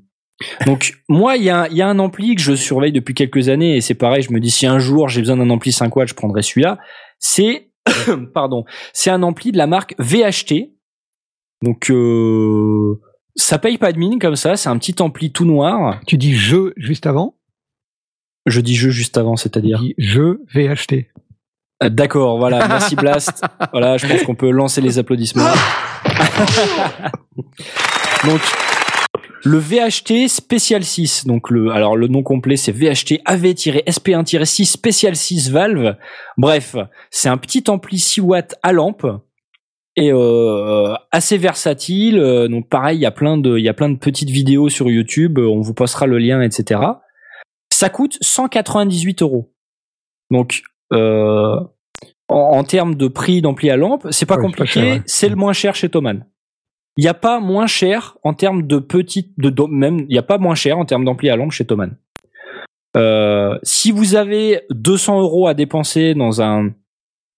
Donc, 0.68 0.94
moi, 1.10 1.38
il 1.38 1.44
y 1.44 1.50
a, 1.50 1.68
il 1.72 1.78
y 1.78 1.82
a 1.82 1.88
un 1.88 1.98
ampli 1.98 2.36
que 2.36 2.42
je 2.42 2.54
surveille 2.54 2.92
depuis 2.92 3.14
quelques 3.16 3.50
années, 3.50 3.78
et 3.78 3.82
c'est 3.82 3.96
pareil, 3.96 4.22
je 4.22 4.32
me 4.32 4.40
dis, 4.40 4.52
si 4.52 4.68
un 4.68 4.78
jour 4.80 5.10
j'ai 5.10 5.22
besoin 5.22 5.38
d'un 5.38 5.50
ampli 5.50 5.72
5 5.72 5.96
watts, 5.96 6.10
je 6.10 6.14
prendrai 6.14 6.44
celui-là. 6.44 6.78
C'est, 7.18 7.72
pardon, 8.34 8.64
c'est 8.94 9.10
un 9.10 9.24
ampli 9.24 9.52
de 9.52 9.58
la 9.58 9.68
marque 9.68 9.96
VHT. 9.98 10.72
Donc, 11.64 11.90
euh, 11.92 13.00
ça 13.36 13.58
paye 13.58 13.78
pas 13.78 13.92
de 13.92 13.98
mine 13.98 14.20
comme 14.20 14.36
ça, 14.36 14.56
c'est 14.56 14.70
un 14.70 14.78
petit 14.78 15.02
ampli 15.02 15.32
tout 15.32 15.46
noir. 15.46 16.00
Tu 16.08 16.18
dis 16.18 16.36
je 16.36 16.72
juste 16.78 17.06
avant? 17.08 17.36
Je 18.46 18.62
dis 18.62 18.76
jeu 18.76 18.90
juste 18.90 19.18
avant, 19.18 19.36
c'est-à-dire. 19.36 19.82
je 19.98 20.38
vais 20.54 20.68
acheter. 20.68 21.10
Euh, 21.84 21.90
D'accord, 21.90 22.38
voilà, 22.38 22.68
merci 22.68 22.96
Blast. 22.96 23.44
voilà, 23.72 23.98
je 23.98 24.08
pense 24.08 24.24
qu'on 24.24 24.36
peut 24.36 24.50
lancer 24.50 24.82
les 24.82 24.98
applaudissements. 24.98 25.44
donc, 28.26 28.42
le 29.44 29.58
VHT 29.58 30.28
Special 30.28 30.84
6, 30.84 31.26
donc 31.26 31.50
le, 31.50 31.72
alors 31.72 31.96
le 31.96 32.08
nom 32.08 32.24
complet 32.24 32.58
c'est 32.58 32.74
VHT 32.74 33.22
AV-SP1-6 33.26 34.66
Special 34.66 35.16
6 35.16 35.52
Valve. 35.52 35.96
Bref, 36.38 36.76
c'est 37.10 37.30
un 37.30 37.38
petit 37.38 37.64
ampli 37.70 38.00
6 38.00 38.22
watts 38.22 38.56
à 38.64 38.74
lampe 38.74 39.06
et 40.00 40.12
euh, 40.12 40.94
assez 41.12 41.38
versatile. 41.38 42.18
Euh, 42.20 42.48
Donc 42.48 42.70
pareil, 42.70 42.98
il 42.98 43.02
y 43.02 43.06
a 43.06 43.12
plein 43.12 43.38
de, 43.38 43.58
il 43.58 43.64
y 43.64 43.70
a 43.70 43.74
plein 43.74 43.90
de 43.90 43.98
petites 43.98 44.30
vidéos 44.30 44.70
sur 44.70 44.90
YouTube. 44.90 45.38
euh, 45.40 45.48
On 45.48 45.62
vous 45.62 45.74
postera 45.74 46.06
le 46.08 46.18
lien, 46.18 46.42
etc. 46.42 46.82
Ça 47.72 47.90
coûte 47.90 48.18
198 48.22 49.22
euros. 49.22 49.52
Donc 50.32 50.62
euh, 50.94 51.56
en, 52.28 52.36
en 52.36 52.64
termes 52.64 52.96
de 52.96 53.08
prix 53.08 53.42
d'ampli 53.42 53.70
à 53.70 53.78
lampe, 53.78 54.08
c'est 54.12 54.26
pas 54.26 54.36
Ouais, 54.38 54.42
compliqué. 54.44 54.82
ouais. 54.82 55.02
C'est 55.06 55.30
le 55.30 55.36
moins 55.36 55.54
cher 55.54 55.76
chez 55.76 55.90
Thomann. 55.90 56.26
Il 56.98 57.02
n'y 57.04 57.08
a 57.08 57.14
pas 57.14 57.40
moins 57.40 57.68
cher 57.68 58.18
en 58.24 58.34
termes 58.34 58.68
de 58.68 58.78
petites, 58.78 59.32
de, 59.40 59.50
de- 59.50 59.64
même, 59.70 60.00
il 60.02 60.08
n'y 60.08 60.18
a 60.18 60.24
pas 60.24 60.38
moins 60.38 60.56
cher 60.56 60.78
en 60.78 60.86
termes 60.86 61.06
d'ampli 61.06 61.30
à 61.30 61.36
lampe 61.38 61.52
chez 61.52 61.66
Thomann. 61.66 61.96
Euh, 62.98 63.58
si 63.64 63.92
vous 63.92 64.16
avez 64.16 64.62
200 64.72 65.22
euros 65.22 65.48
à 65.48 65.54
dépenser 65.54 66.16
dans 66.16 66.42
un 66.42 66.72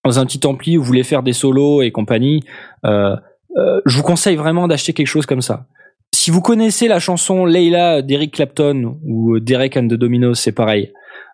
dans 0.04 0.20
un 0.20 0.26
petit 0.26 0.46
ampli 0.46 0.78
où 0.78 0.82
vous 0.82 0.88
voulez 0.88 1.04
faire 1.04 1.24
des 1.24 1.34
solos 1.34 1.82
et 1.82 1.92
compagnie, 1.92 2.44
euh, 2.86 3.16
euh, 3.58 3.82
je 3.86 3.98
vous 3.98 4.04
conseille 4.04 4.36
vraiment 4.36 4.68
d'acheter 4.68 4.94
quelque 4.94 5.08
chose 5.08 5.26
comme 5.26 5.42
ça. 5.42 5.66
Si 6.14 6.32
vous 6.32 6.42
connaissez 6.42 6.88
la 6.88 7.00
chanson 7.00 7.46
Leila 7.46 8.02
d'Eric 8.02 8.34
Clapton 8.34 9.00
ou 9.06 9.40
Derek 9.40 9.78
and 9.78 9.88
the 9.88 9.94
Dominos, 9.94 10.40
c'est 10.40 10.52
pareil. 10.52 10.92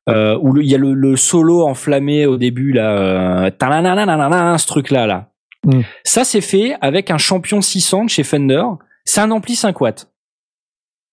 Euh, 0.09 0.37
où 0.41 0.55
il 0.57 0.69
y 0.69 0.75
a 0.75 0.77
le, 0.77 0.93
le 0.93 1.17
solo 1.17 1.67
enflammé 1.67 2.25
au 2.25 2.37
début 2.37 2.71
là, 2.71 2.97
euh, 2.97 3.49
ce 3.49 4.67
truc 4.67 4.89
là 4.89 5.05
là. 5.05 5.31
Mm. 5.65 5.81
Ça 6.05 6.23
c'est 6.23 6.39
fait 6.39 6.75
avec 6.79 7.11
un 7.11 7.17
champion 7.17 7.59
600 7.59 8.05
de 8.05 8.09
chez 8.09 8.23
Fender. 8.23 8.63
C'est 9.03 9.19
un 9.19 9.31
ampli 9.31 9.55
5 9.55 9.79
watts. 9.81 10.09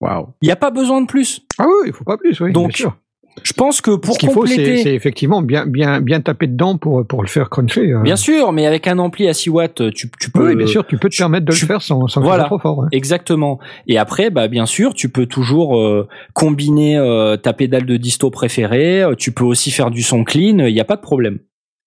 Waouh. 0.00 0.28
Il 0.42 0.46
n'y 0.46 0.52
a 0.52 0.56
pas 0.56 0.70
besoin 0.70 1.00
de 1.00 1.06
plus. 1.06 1.40
Ah 1.58 1.64
oui, 1.66 1.88
il 1.88 1.92
faut 1.92 2.04
pas 2.04 2.18
plus, 2.18 2.38
oui. 2.40 2.52
Donc, 2.52 2.68
bien 2.68 2.76
sûr. 2.76 2.96
Je 3.42 3.52
pense 3.52 3.80
que 3.80 3.90
pour 3.96 4.14
Ce 4.14 4.18
qu'il 4.18 4.30
faut, 4.30 4.46
c'est 4.46 4.54
compléter, 4.56 4.82
c'est 4.82 4.94
effectivement 4.94 5.42
bien, 5.42 5.66
bien, 5.66 6.00
bien 6.00 6.20
taper 6.20 6.46
dedans 6.46 6.78
pour, 6.78 7.04
pour 7.06 7.20
le 7.22 7.28
faire 7.28 7.50
cruncher. 7.50 7.92
euh. 7.92 8.00
bien 8.00 8.16
sûr, 8.16 8.52
mais 8.52 8.64
avec 8.66 8.86
un 8.86 8.98
ampli 8.98 9.28
à 9.28 9.34
6 9.34 9.50
watts, 9.50 9.90
tu, 9.92 10.10
tu 10.20 10.30
peux. 10.30 10.48
Oui, 10.48 10.56
bien 10.56 10.66
sûr, 10.66 10.86
tu 10.86 10.96
peux 10.98 11.08
te 11.10 11.16
permettre 11.16 11.44
de 11.46 11.52
tu- 11.52 11.62
le 11.62 11.66
faire 11.66 11.82
sans, 11.82 12.06
sans 12.06 12.20
Voilà. 12.22 12.44
trop 12.44 12.58
fort. 12.58 12.78
ouais. 12.78 12.88
Exactement. 12.92 13.58
Et 13.88 13.98
après, 13.98 14.30
bah 14.30 14.48
bien 14.48 14.66
sûr, 14.66 14.94
tu 14.94 15.08
peux 15.08 15.26
toujours 15.26 15.78
euh, 15.78 16.08
combiner 16.32 16.96
euh, 16.96 17.36
ta 17.36 17.52
pédale 17.52 17.84
de 17.86 17.96
disto 17.96 18.30
préférée. 18.30 19.02
euh, 19.02 19.14
Tu 19.14 19.32
peux 19.32 19.44
aussi 19.44 19.70
faire 19.70 19.90
du 19.90 20.02
son 20.02 20.24
clean. 20.24 20.58
Il 20.66 20.72
n'y 20.72 20.80
a 20.80 20.84
pas 20.84 20.96
de 20.96 21.02
problème. 21.02 21.38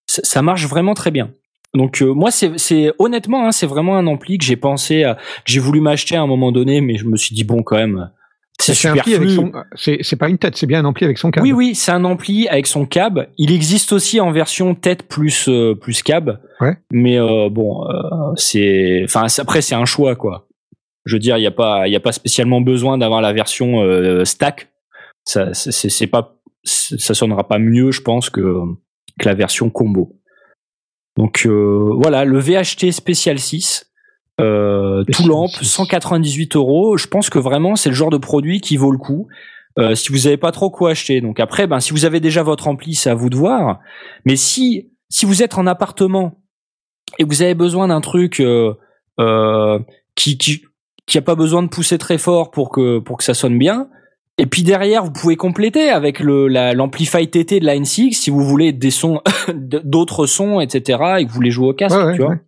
Ça, 0.08 0.22
ça 0.24 0.42
marche 0.42 0.68
vraiment 0.68 0.94
très 0.94 1.12
bien. 1.12 1.30
Donc 1.74 2.02
euh, 2.02 2.14
moi, 2.14 2.32
c'est 2.32 2.58
c'est- 2.58 2.92
honnêtement, 3.00 3.46
hein, 3.48 3.52
c'est 3.52 3.68
vraiment 3.68 3.98
un 3.98 4.08
ampli 4.08 4.38
que 4.38 4.46
j'ai 4.46 4.56
pensé, 4.56 5.04
à- 5.04 5.16
que 5.16 5.22
j'ai 5.52 5.60
voulu 5.60 5.80
m'acheter 5.82 6.16
à 6.16 6.22
un 6.22 6.28
moment 6.28 6.52
donné, 6.52 6.82
mais 6.82 6.98
je 6.98 7.06
me 7.06 7.18
suis 7.18 7.36
dit 7.36 7.44
bon 7.44 7.62
quand 7.64 7.76
même, 7.78 8.10
c'est 8.60 8.88
un 8.88 8.98
ampli 8.98 9.16
avec 9.16 9.30
son, 9.30 9.52
c'est 9.76 10.16
pas 10.16 10.30
une 10.30 10.38
tête, 10.38 10.56
c'est 10.58 10.66
bien 10.66 10.80
un 10.80 10.86
ampli 10.86 11.06
avec 11.06 11.18
son 11.18 11.32
câble. 11.32 11.46
Oui, 11.46 11.54
oui, 11.54 11.76
c'est 11.76 11.92
un 11.92 12.04
ampli 12.04 12.48
avec 12.48 12.68
son 12.68 12.86
cab. 12.86 13.28
Il 13.38 13.52
existe 13.52 13.92
aussi 13.94 14.20
en 14.20 14.32
version 14.32 14.76
tête 14.76 15.08
plus 15.08 15.48
euh, 15.48 15.76
plus 15.76 16.02
cab. 16.04 16.40
Ouais. 16.60 16.78
Mais 16.92 17.20
euh, 17.20 17.50
bon, 17.50 17.88
euh, 17.88 18.34
c'est, 18.36 19.02
enfin 19.04 19.28
après 19.38 19.62
c'est 19.62 19.76
un 19.76 19.86
choix 19.86 20.16
quoi. 20.16 20.48
Je 21.06 21.16
veux 21.16 21.20
dire, 21.20 21.38
il 21.38 21.44
y 21.44 21.48
a 21.48 21.52
pas 21.52 21.88
il 21.88 21.96
a 21.96 22.00
pas 22.00 22.12
spécialement 22.12 22.62
besoin 22.62 22.98
d'avoir 22.98 23.22
la 23.22 23.32
version 23.32 23.82
euh, 23.82 24.26
stack. 24.26 24.70
Ça 25.24 25.54
c'est 25.54 26.08
pas 26.08 26.36
ça 26.64 27.14
sonnera 27.14 27.48
pas 27.48 27.60
mieux, 27.60 27.92
je 27.92 28.02
pense 28.02 28.30
que 28.30 28.62
que 29.20 29.26
la 29.26 29.36
version 29.36 29.70
combo. 29.70 30.18
Donc 31.18 31.46
euh, 31.46 31.92
voilà, 31.96 32.26
le 32.26 32.40
VHT 32.40 32.92
Special 32.92 33.40
6. 33.40 33.87
Euh, 34.40 35.04
tout 35.12 35.28
lampe, 35.28 35.50
6. 35.52 35.66
198 35.66 36.56
euros. 36.56 36.98
Je 36.98 37.08
pense 37.08 37.30
que 37.30 37.40
vraiment 37.40 37.76
c'est 37.76 37.90
le 37.90 37.96
genre 37.96 38.10
de 38.12 38.18
produit 38.18 38.62
qui 38.62 38.78
vaut 38.78 38.92
le 38.92 38.98
coup. 38.98 39.28
Euh, 39.80 39.94
si 39.96 40.12
vous 40.12 40.28
avez 40.28 40.38
pas 40.38 40.52
trop 40.52 40.70
quoi 40.70 40.92
acheter. 40.92 41.22
Donc 41.22 41.40
après, 41.40 41.68
ben 41.68 41.80
si 41.80 41.92
vous 41.92 42.06
avez 42.06 42.20
déjà 42.20 42.44
votre 42.44 42.68
ampli, 42.68 42.96
c'est 42.96 43.10
à 43.10 43.16
vous 43.16 43.30
de 43.30 43.36
voir. 43.36 43.80
Mais 44.26 44.36
si 44.36 44.90
si 45.10 45.26
vous 45.26 45.42
êtes 45.44 45.58
en 45.58 45.66
appartement 45.68 46.40
et 47.20 47.24
que 47.24 47.30
vous 47.30 47.42
avez 47.42 47.54
besoin 47.56 47.88
d'un 47.88 48.02
truc 48.02 48.40
euh, 48.40 48.74
euh, 49.20 49.80
qui 50.16 50.38
qui 50.38 50.64
qui 51.06 51.18
a 51.18 51.22
pas 51.22 51.36
besoin 51.36 51.64
de 51.64 51.70
pousser 51.70 51.98
très 51.98 52.18
fort 52.18 52.52
pour 52.52 52.70
que 52.70 53.00
pour 53.00 53.18
que 53.18 53.24
ça 53.24 53.34
sonne 53.34 53.58
bien. 53.58 53.88
Et 54.40 54.46
puis 54.46 54.62
derrière, 54.62 55.04
vous 55.04 55.12
pouvez 55.12 55.36
compléter 55.36 55.90
avec 55.90 56.20
le 56.20 56.48
la- 56.48 56.74
l'amplify 56.74 57.28
TT 57.28 57.60
de 57.60 57.66
la 57.66 57.76
N6 57.76 58.14
si 58.14 58.30
vous 58.30 58.44
voulez 58.44 58.72
des 58.72 58.92
sons 58.92 59.22
d'autres 59.56 60.26
sons, 60.28 60.60
etc. 60.60 61.00
et 61.20 61.24
que 61.26 61.30
vous 61.30 61.36
voulez 61.36 61.50
jouer 61.52 61.70
au 61.70 61.74
casque, 61.74 61.98
Ouais, 61.98 62.04
ouais, 62.04 62.14
tu 62.16 62.22
vois. 62.22 62.32
ouais. 62.32 62.40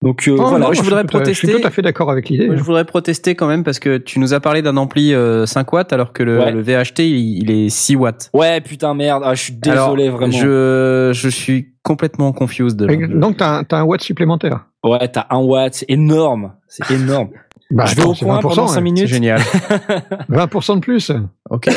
Donc 0.00 0.28
euh, 0.28 0.36
Oh, 0.38 0.48
voilà. 0.48 0.66
non, 0.66 0.72
je 0.72 0.80
voudrais 0.82 1.00
à- 1.00 1.02
Je 1.02 1.08
suis 1.08 1.46
protester. 1.48 1.60
tout 1.60 1.66
à 1.66 1.70
fait 1.70 1.82
d'accord 1.82 2.10
avec 2.10 2.28
l'idée. 2.28 2.46
Moi, 2.46 2.54
je 2.56 2.62
voudrais 2.62 2.84
protester 2.84 3.34
quand 3.34 3.48
même 3.48 3.64
parce 3.64 3.80
que 3.80 3.98
tu 3.98 4.20
nous 4.20 4.32
as 4.32 4.38
parlé 4.38 4.62
d'un 4.62 4.76
ampli 4.76 5.12
euh, 5.12 5.44
5 5.44 5.72
watts 5.72 5.92
alors 5.92 6.12
que 6.12 6.22
le, 6.22 6.38
Ouais. 6.38 6.52
le 6.52 6.60
VHT 6.62 7.00
il, 7.00 7.42
il 7.42 7.50
est 7.50 7.68
6 7.68 7.96
watts. 7.96 8.30
Ouais, 8.32 8.60
putain 8.60 8.94
merde. 8.94 9.22
Ah, 9.26 9.34
je 9.34 9.42
suis 9.42 9.52
désolé 9.54 10.04
Alors, 10.04 10.16
vraiment. 10.18 10.32
Je, 10.32 11.10
je 11.12 11.28
suis 11.28 11.72
complètement 11.82 12.32
confused. 12.32 12.76
Donc 13.18 13.38
t'as 13.38 13.58
un, 13.58 13.64
t'as 13.64 13.78
un 13.78 13.82
watt 13.84 14.00
supplémentaire. 14.00 14.66
Ouais, 14.84 15.08
t'as 15.08 15.26
un 15.30 15.38
watt, 15.40 15.74
c'est 15.74 15.90
énorme, 15.90 16.52
c'est 16.68 16.88
énorme. 16.92 17.30
Bah, 17.70 17.84
je 17.84 17.96
vais 17.96 18.00
attends, 18.02 18.12
au 18.12 18.14
20%, 18.14 18.40
pendant 18.40 18.66
5 18.68 18.78
hein. 18.78 18.80
minutes. 18.80 19.08
C'est 19.08 19.14
génial. 19.14 19.40
20% 20.30 20.76
de 20.76 20.80
plus. 20.80 21.12
Ok. 21.50 21.68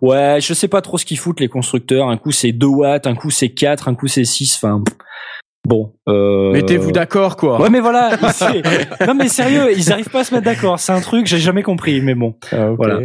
Ouais, 0.00 0.38
je 0.40 0.54
sais 0.54 0.68
pas 0.68 0.80
trop 0.82 0.98
ce 0.98 1.04
qu'ils 1.04 1.18
foutent 1.18 1.40
les 1.40 1.48
constructeurs. 1.48 2.08
Un 2.10 2.16
coup 2.16 2.30
c'est 2.32 2.52
2 2.52 2.66
watts, 2.66 3.06
un 3.06 3.14
coup 3.14 3.30
c'est 3.30 3.48
4, 3.48 3.88
un 3.88 3.94
coup 3.94 4.06
c'est 4.08 4.24
6. 4.24 4.56
Enfin, 4.62 4.82
bon. 5.66 5.92
Euh... 6.08 6.52
Mettez-vous 6.52 6.92
d'accord 6.92 7.36
quoi. 7.36 7.60
Ouais, 7.60 7.70
mais 7.70 7.80
voilà. 7.80 8.16
non, 9.06 9.14
mais 9.14 9.28
sérieux, 9.28 9.72
ils 9.76 9.92
arrivent 9.92 10.10
pas 10.10 10.20
à 10.20 10.24
se 10.24 10.34
mettre 10.34 10.44
d'accord. 10.46 10.78
C'est 10.78 10.92
un 10.92 11.00
truc 11.00 11.24
que 11.24 11.28
j'ai 11.30 11.38
jamais 11.38 11.62
compris. 11.62 12.00
Mais 12.00 12.14
bon, 12.14 12.34
Ah, 12.52 12.70
ok. 12.70 12.76
Voilà. 12.76 13.00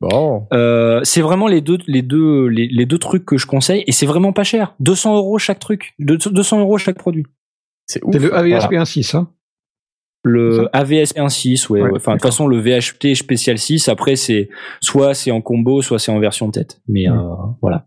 Bon. 0.00 0.46
euh, 0.52 1.00
c'est 1.04 1.22
vraiment 1.22 1.46
les 1.46 1.62
deux, 1.62 1.78
les 1.86 2.02
deux, 2.02 2.48
les, 2.48 2.68
les 2.68 2.84
deux 2.84 2.98
trucs 2.98 3.24
que 3.24 3.38
je 3.38 3.46
conseille 3.46 3.82
et 3.86 3.92
c'est 3.92 4.04
vraiment 4.04 4.32
pas 4.34 4.44
cher. 4.44 4.74
200 4.80 5.16
euros 5.16 5.38
chaque 5.38 5.58
truc, 5.58 5.94
Deux- 5.98 6.18
200 6.18 6.60
euros 6.60 6.76
chaque 6.76 6.98
produit. 6.98 7.24
C'est 7.86 8.04
ouf. 8.04 8.12
C'est 8.12 8.18
le 8.18 8.28
Voilà. 8.28 8.56
AVSP 8.56 8.72
1.6. 8.72 9.16
Hein. 9.16 9.30
Le 10.22 10.68
AVS 10.72 11.14
1.6, 11.16 11.70
ouais. 11.70 11.80
Ouais, 11.80 11.88
ouais. 11.88 11.96
Enfin, 11.96 12.12
de 12.12 12.16
toute 12.18 12.26
façon, 12.26 12.46
le 12.48 12.58
VHT 12.58 13.14
spécial 13.14 13.58
6, 13.58 13.88
après, 13.88 14.16
c'est 14.16 14.48
soit 14.80 15.14
c'est 15.14 15.30
en 15.30 15.40
combo, 15.40 15.82
soit 15.82 15.98
c'est 16.00 16.10
en 16.10 16.18
version 16.18 16.50
tête. 16.50 16.80
Mais 16.88 17.06
Mm. 17.08 17.12
euh, 17.18 17.34
voilà. 17.62 17.86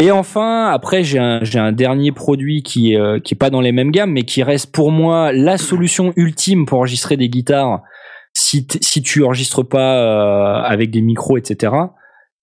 Et 0.00 0.12
enfin, 0.12 0.68
après, 0.68 1.02
j'ai 1.02 1.18
un, 1.18 1.40
un 1.54 1.72
dernier 1.72 2.12
produit 2.12 2.62
qui, 2.62 2.96
euh, 2.96 3.18
qui 3.18 3.34
est 3.34 3.36
pas 3.36 3.50
dans 3.50 3.60
les 3.60 3.72
mêmes 3.72 3.90
gammes, 3.90 4.12
mais 4.12 4.22
qui 4.22 4.44
reste 4.44 4.72
pour 4.72 4.92
moi 4.92 5.32
la 5.32 5.58
solution 5.58 6.12
ultime 6.16 6.66
pour 6.66 6.78
enregistrer 6.78 7.16
des 7.16 7.28
guitares. 7.28 7.82
si 8.32 8.66
si 8.80 9.02
tu 9.02 9.24
enregistres 9.24 9.68
pas 9.68 9.98
euh, 9.98 10.62
avec 10.62 10.90
des 10.90 11.00
micros, 11.00 11.36
etc. 11.36 11.72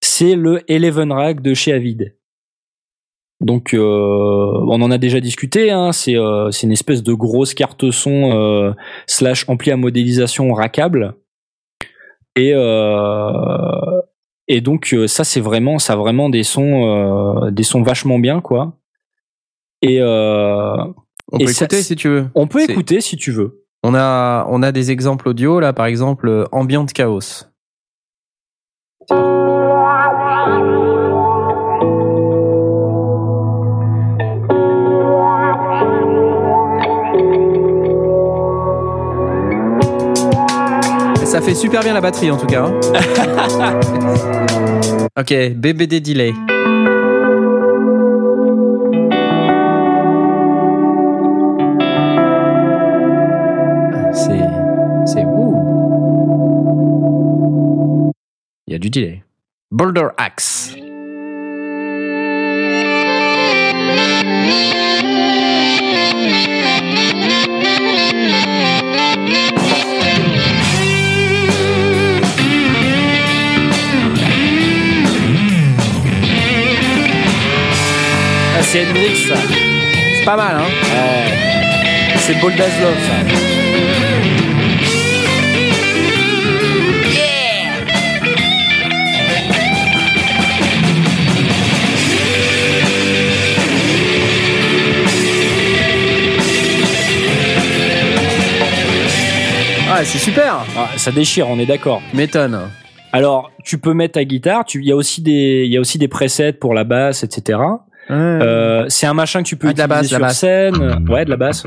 C'est 0.01 0.35
le 0.35 0.69
Eleven 0.69 1.11
Rack 1.13 1.41
de 1.41 1.53
chez 1.53 1.71
Avid. 1.71 2.15
Donc 3.41 3.73
euh, 3.73 3.79
on 3.79 4.81
en 4.81 4.91
a 4.91 4.97
déjà 4.97 5.19
discuté. 5.19 5.71
Hein, 5.71 5.91
c'est 5.91 6.15
euh, 6.15 6.49
une 6.51 6.71
espèce 6.71 7.03
de 7.03 7.13
grosse 7.13 7.53
carte 7.53 7.91
son 7.91 8.31
euh, 8.33 8.71
slash 9.07 9.47
ampli 9.49 9.71
à 9.71 9.77
modélisation 9.77 10.53
rackable. 10.53 11.15
Et 12.35 12.53
euh, 12.53 14.01
et 14.47 14.61
donc 14.61 14.93
euh, 14.93 15.07
ça 15.07 15.23
c'est 15.23 15.41
vraiment 15.41 15.79
ça 15.79 15.93
a 15.93 15.95
vraiment 15.95 16.29
des 16.29 16.43
sons 16.43 16.83
euh, 17.47 17.51
des 17.51 17.63
sons 17.63 17.81
vachement 17.83 18.19
bien 18.19 18.41
quoi. 18.41 18.73
Et 19.81 19.99
euh, 20.01 20.75
On 21.31 21.37
Et 21.39 21.45
peut 21.45 21.51
ça- 21.51 21.65
écouter 21.65 21.81
si 21.83 21.95
tu 21.95 22.07
veux. 22.09 22.27
on 22.35 22.47
peut 22.47 22.61
écouter 22.69 23.01
si 23.01 23.17
tu 23.17 23.31
veux. 23.31 23.63
On 23.83 23.93
a, 23.93 24.45
on 24.49 24.63
a 24.63 24.71
des 24.71 24.89
exemples 24.89 25.29
audio 25.29 25.59
là, 25.59 25.71
par 25.73 25.85
exemple, 25.85 26.27
euh, 26.27 26.45
Ambient 26.51 26.85
Chaos. 26.87 27.43
Ça 41.35 41.41
fait 41.41 41.53
super 41.53 41.81
bien 41.81 41.93
la 41.93 41.99
batterie 41.99 42.31
en 42.31 42.37
tout 42.37 42.47
cas. 42.47 42.63
hein. 42.63 43.79
ok, 45.19 45.33
BBD 45.53 45.99
delay. 45.99 46.33
C'est. 54.13 54.47
C'est. 55.05 55.25
Ouh. 55.25 55.55
Il 58.67 58.71
y 58.71 58.75
a 58.75 58.79
du 58.79 58.89
delay. 58.89 59.21
Boulder 59.71 60.07
Axe. 60.17 60.73
C'est 78.75 78.81
Hendrix 78.89 79.15
ça. 79.29 79.35
C'est 80.17 80.25
pas 80.25 80.35
mal, 80.35 80.55
hein 80.57 80.67
Ouais. 80.93 82.17
C'est 82.17 82.39
Boldazlov 82.41 82.93
ça. 83.05 83.13
Ah, 99.87 100.03
c'est 100.03 100.17
super 100.17 100.65
Ah, 100.75 100.89
ça 100.97 101.11
déchire, 101.11 101.47
on 101.47 101.57
est 101.59 101.65
d'accord. 101.65 102.01
Tu 102.11 102.17
m'étonnes. 102.17 102.59
Alors, 103.13 103.51
tu 103.63 103.77
peux 103.77 103.93
mettre 103.93 104.15
ta 104.15 104.25
guitare. 104.25 104.65
Tu, 104.65 104.81
il 104.81 104.85
y 104.85 104.91
a 104.91 104.95
aussi 104.97 105.21
des, 105.21 105.63
il 105.65 105.71
y 105.71 105.77
a 105.77 105.79
aussi 105.79 105.97
des 105.97 106.09
presets 106.09 106.51
pour 106.51 106.73
la 106.73 106.83
basse, 106.83 107.23
etc. 107.23 107.59
Euh, 108.11 108.85
c'est 108.89 109.07
un 109.07 109.13
machin 109.13 109.41
que 109.43 109.47
tu 109.47 109.55
peux 109.55 109.69
Ah, 109.69 109.73
de 109.73 109.79
la 109.79 109.85
utiliser 109.85 109.97
basse, 109.97 110.07
sur 110.07 110.19
la 110.19 110.27
basse. 110.27 110.39
scène. 110.39 111.09
Ouais, 111.09 111.25
de 111.25 111.29
la 111.31 111.37
basse. 111.37 111.65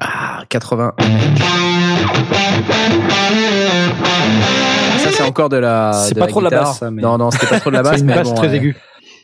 Ah, 0.00 0.44
80. 0.48 0.92
Ça, 4.98 5.10
c'est 5.12 5.22
encore 5.22 5.48
de 5.48 5.56
la. 5.58 5.92
C'est 5.92 6.14
pas 6.14 6.20
la 6.22 6.26
trop 6.26 6.40
de 6.40 6.44
la 6.44 6.50
basse, 6.50 6.78
ça, 6.78 6.90
mais- 6.90 7.02
Non, 7.02 7.16
non, 7.18 7.30
c'était 7.30 7.46
pas 7.46 7.60
trop 7.60 7.70
de 7.70 7.76
la 7.76 7.82
basse. 7.84 7.94
C'est 7.94 8.00
une 8.00 8.06
mais 8.06 8.14
basse 8.14 8.28
bon, 8.28 8.34
très 8.34 8.48
ouais. 8.48 8.56
aiguë. 8.56 8.76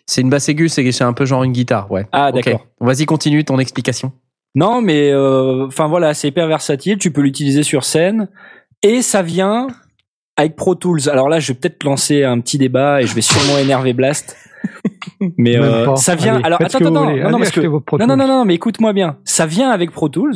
C'est 0.07 0.21
une 0.21 0.31
basse 0.31 0.49
aiguë, 0.49 0.69
c'est 0.69 1.03
un 1.03 1.13
peu 1.13 1.25
genre 1.25 1.43
une 1.45 1.53
guitare, 1.53 1.91
ouais. 1.91 2.07
Ah, 2.13 2.33
d'accord. 2.33 2.67
Vas-y, 2.81 3.07
continue 3.07 3.45
ton 3.45 3.59
explication. 3.59 4.13
Non, 4.57 4.81
mais 4.83 5.11
euh, 5.13 5.67
enfin 5.67 5.87
voilà, 5.87 6.15
c'est 6.15 6.29
hyper 6.29 6.47
versatile. 6.49 6.99
Tu 6.99 7.13
peux 7.13 7.21
l'utiliser 7.21 7.63
sur 7.63 7.85
scène 7.85 8.29
et 8.83 9.03
ça 9.03 9.23
vient 9.23 9.69
avec 10.41 10.57
Pro 10.57 10.75
Tools. 10.75 11.09
Alors 11.11 11.29
là, 11.29 11.39
je 11.39 11.53
vais 11.53 11.59
peut-être 11.59 11.85
lancer 11.85 12.25
un 12.25 12.41
petit 12.41 12.59
débat 12.59 13.03
et 13.03 13.07
je 13.07 13.15
vais 13.15 13.21
sûrement 13.21 13.59
énerver 13.59 13.93
Blast. 13.93 14.37
Mais 15.39 15.57
euh, 15.57 15.95
ça 15.97 16.15
vient. 16.15 16.35
Allez, 16.37 16.45
alors 16.45 16.61
attends, 16.63 16.79
attends, 16.79 16.91
non, 16.91 17.05
non, 17.05 17.09
Allez, 17.09 17.39
parce 17.39 17.51
que 17.51 17.61
non, 17.61 17.73
non, 17.73 17.81
Tools. 17.81 18.07
non, 18.07 18.17
non, 18.17 18.45
mais 18.45 18.55
écoute-moi 18.55 18.93
bien. 18.93 19.17
Ça 19.25 19.47
vient 19.47 19.71
avec 19.71 19.91
Pro 19.91 20.09
Tools. 20.09 20.35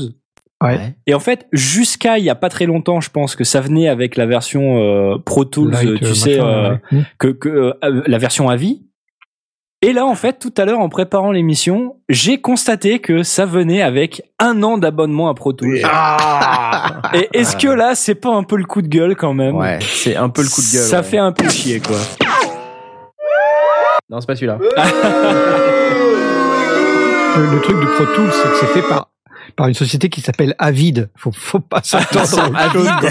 Ouais. 0.63 0.95
Et 1.07 1.15
en 1.15 1.21
fait, 1.21 1.47
jusqu'à 1.53 2.19
il 2.19 2.25
y 2.25 2.31
a 2.31 2.35
pas 2.35 2.49
très 2.49 2.67
longtemps, 2.67 3.01
je 3.01 3.11
pense 3.11 3.37
que 3.37 3.45
ça 3.45 3.61
venait 3.61 3.89
avec 3.89 4.17
la 4.17 4.27
version 4.27 4.79
euh, 4.79 5.19
Pro 5.19 5.45
Tools, 5.45 5.73
Light, 5.73 5.89
euh, 5.89 5.99
tu 5.99 6.05
euh, 6.05 6.15
sais, 6.15 6.39
machin, 6.39 6.49
euh, 6.49 6.77
ouais. 6.93 7.03
Que, 7.19 7.29
que 7.29 7.73
la 7.83 8.19
version 8.19 8.49
à 8.49 8.57
vie. 8.57 8.83
Et 9.87 9.93
là, 9.93 10.07
en 10.07 10.15
fait, 10.15 10.39
tout 10.39 10.55
à 10.57 10.65
l'heure, 10.65 10.81
en 10.81 10.89
préparant 10.89 11.31
l'émission, 11.31 11.97
j'ai 12.09 12.41
constaté 12.41 13.01
que 13.01 13.23
ça 13.23 13.45
venait 13.45 13.83
avec 13.83 14.23
un 14.39 14.63
an 14.63 14.79
d'abonnement 14.79 15.29
à 15.29 15.35
Pro 15.35 15.53
Tools. 15.53 15.83
Ah 15.85 17.03
Et 17.13 17.29
est-ce 17.35 17.55
que 17.55 17.69
là, 17.69 17.95
c'est 17.95 18.15
pas 18.15 18.31
un 18.31 18.45
peu 18.45 18.57
le 18.57 18.65
coup 18.65 18.81
de 18.81 18.89
gueule 18.89 19.15
quand 19.15 19.35
même? 19.35 19.55
Ouais, 19.57 19.79
c'est 19.83 20.17
un 20.17 20.31
peu 20.31 20.41
le 20.41 20.49
coup 20.49 20.63
de 20.63 20.73
gueule. 20.73 20.89
Ça 20.89 21.01
ouais. 21.01 21.03
fait 21.03 21.19
un 21.19 21.33
peu 21.33 21.47
chier, 21.51 21.81
quoi. 21.81 21.99
Non, 24.09 24.23
c'est 24.23 24.27
pas 24.27 24.37
celui-là. 24.37 24.57
Le, 27.37 27.55
le 27.55 27.61
truc 27.61 27.79
de 27.79 27.85
Pro 27.85 28.07
Tools, 28.07 28.31
c'est 28.33 28.49
que 28.49 28.57
c'est 28.61 28.81
fait 28.81 28.89
par 28.89 29.11
par 29.57 29.69
une 29.69 29.75
société 29.75 30.09
qui 30.09 30.21
s'appelle 30.21 30.55
Avid. 30.59 31.09
Faut, 31.17 31.33
faut 31.33 31.61
pas 31.61 31.81
s'attendre 31.85 32.57
à 32.57 32.67
autre 32.67 32.73
chose. 32.73 32.89
quoi. 33.01 33.11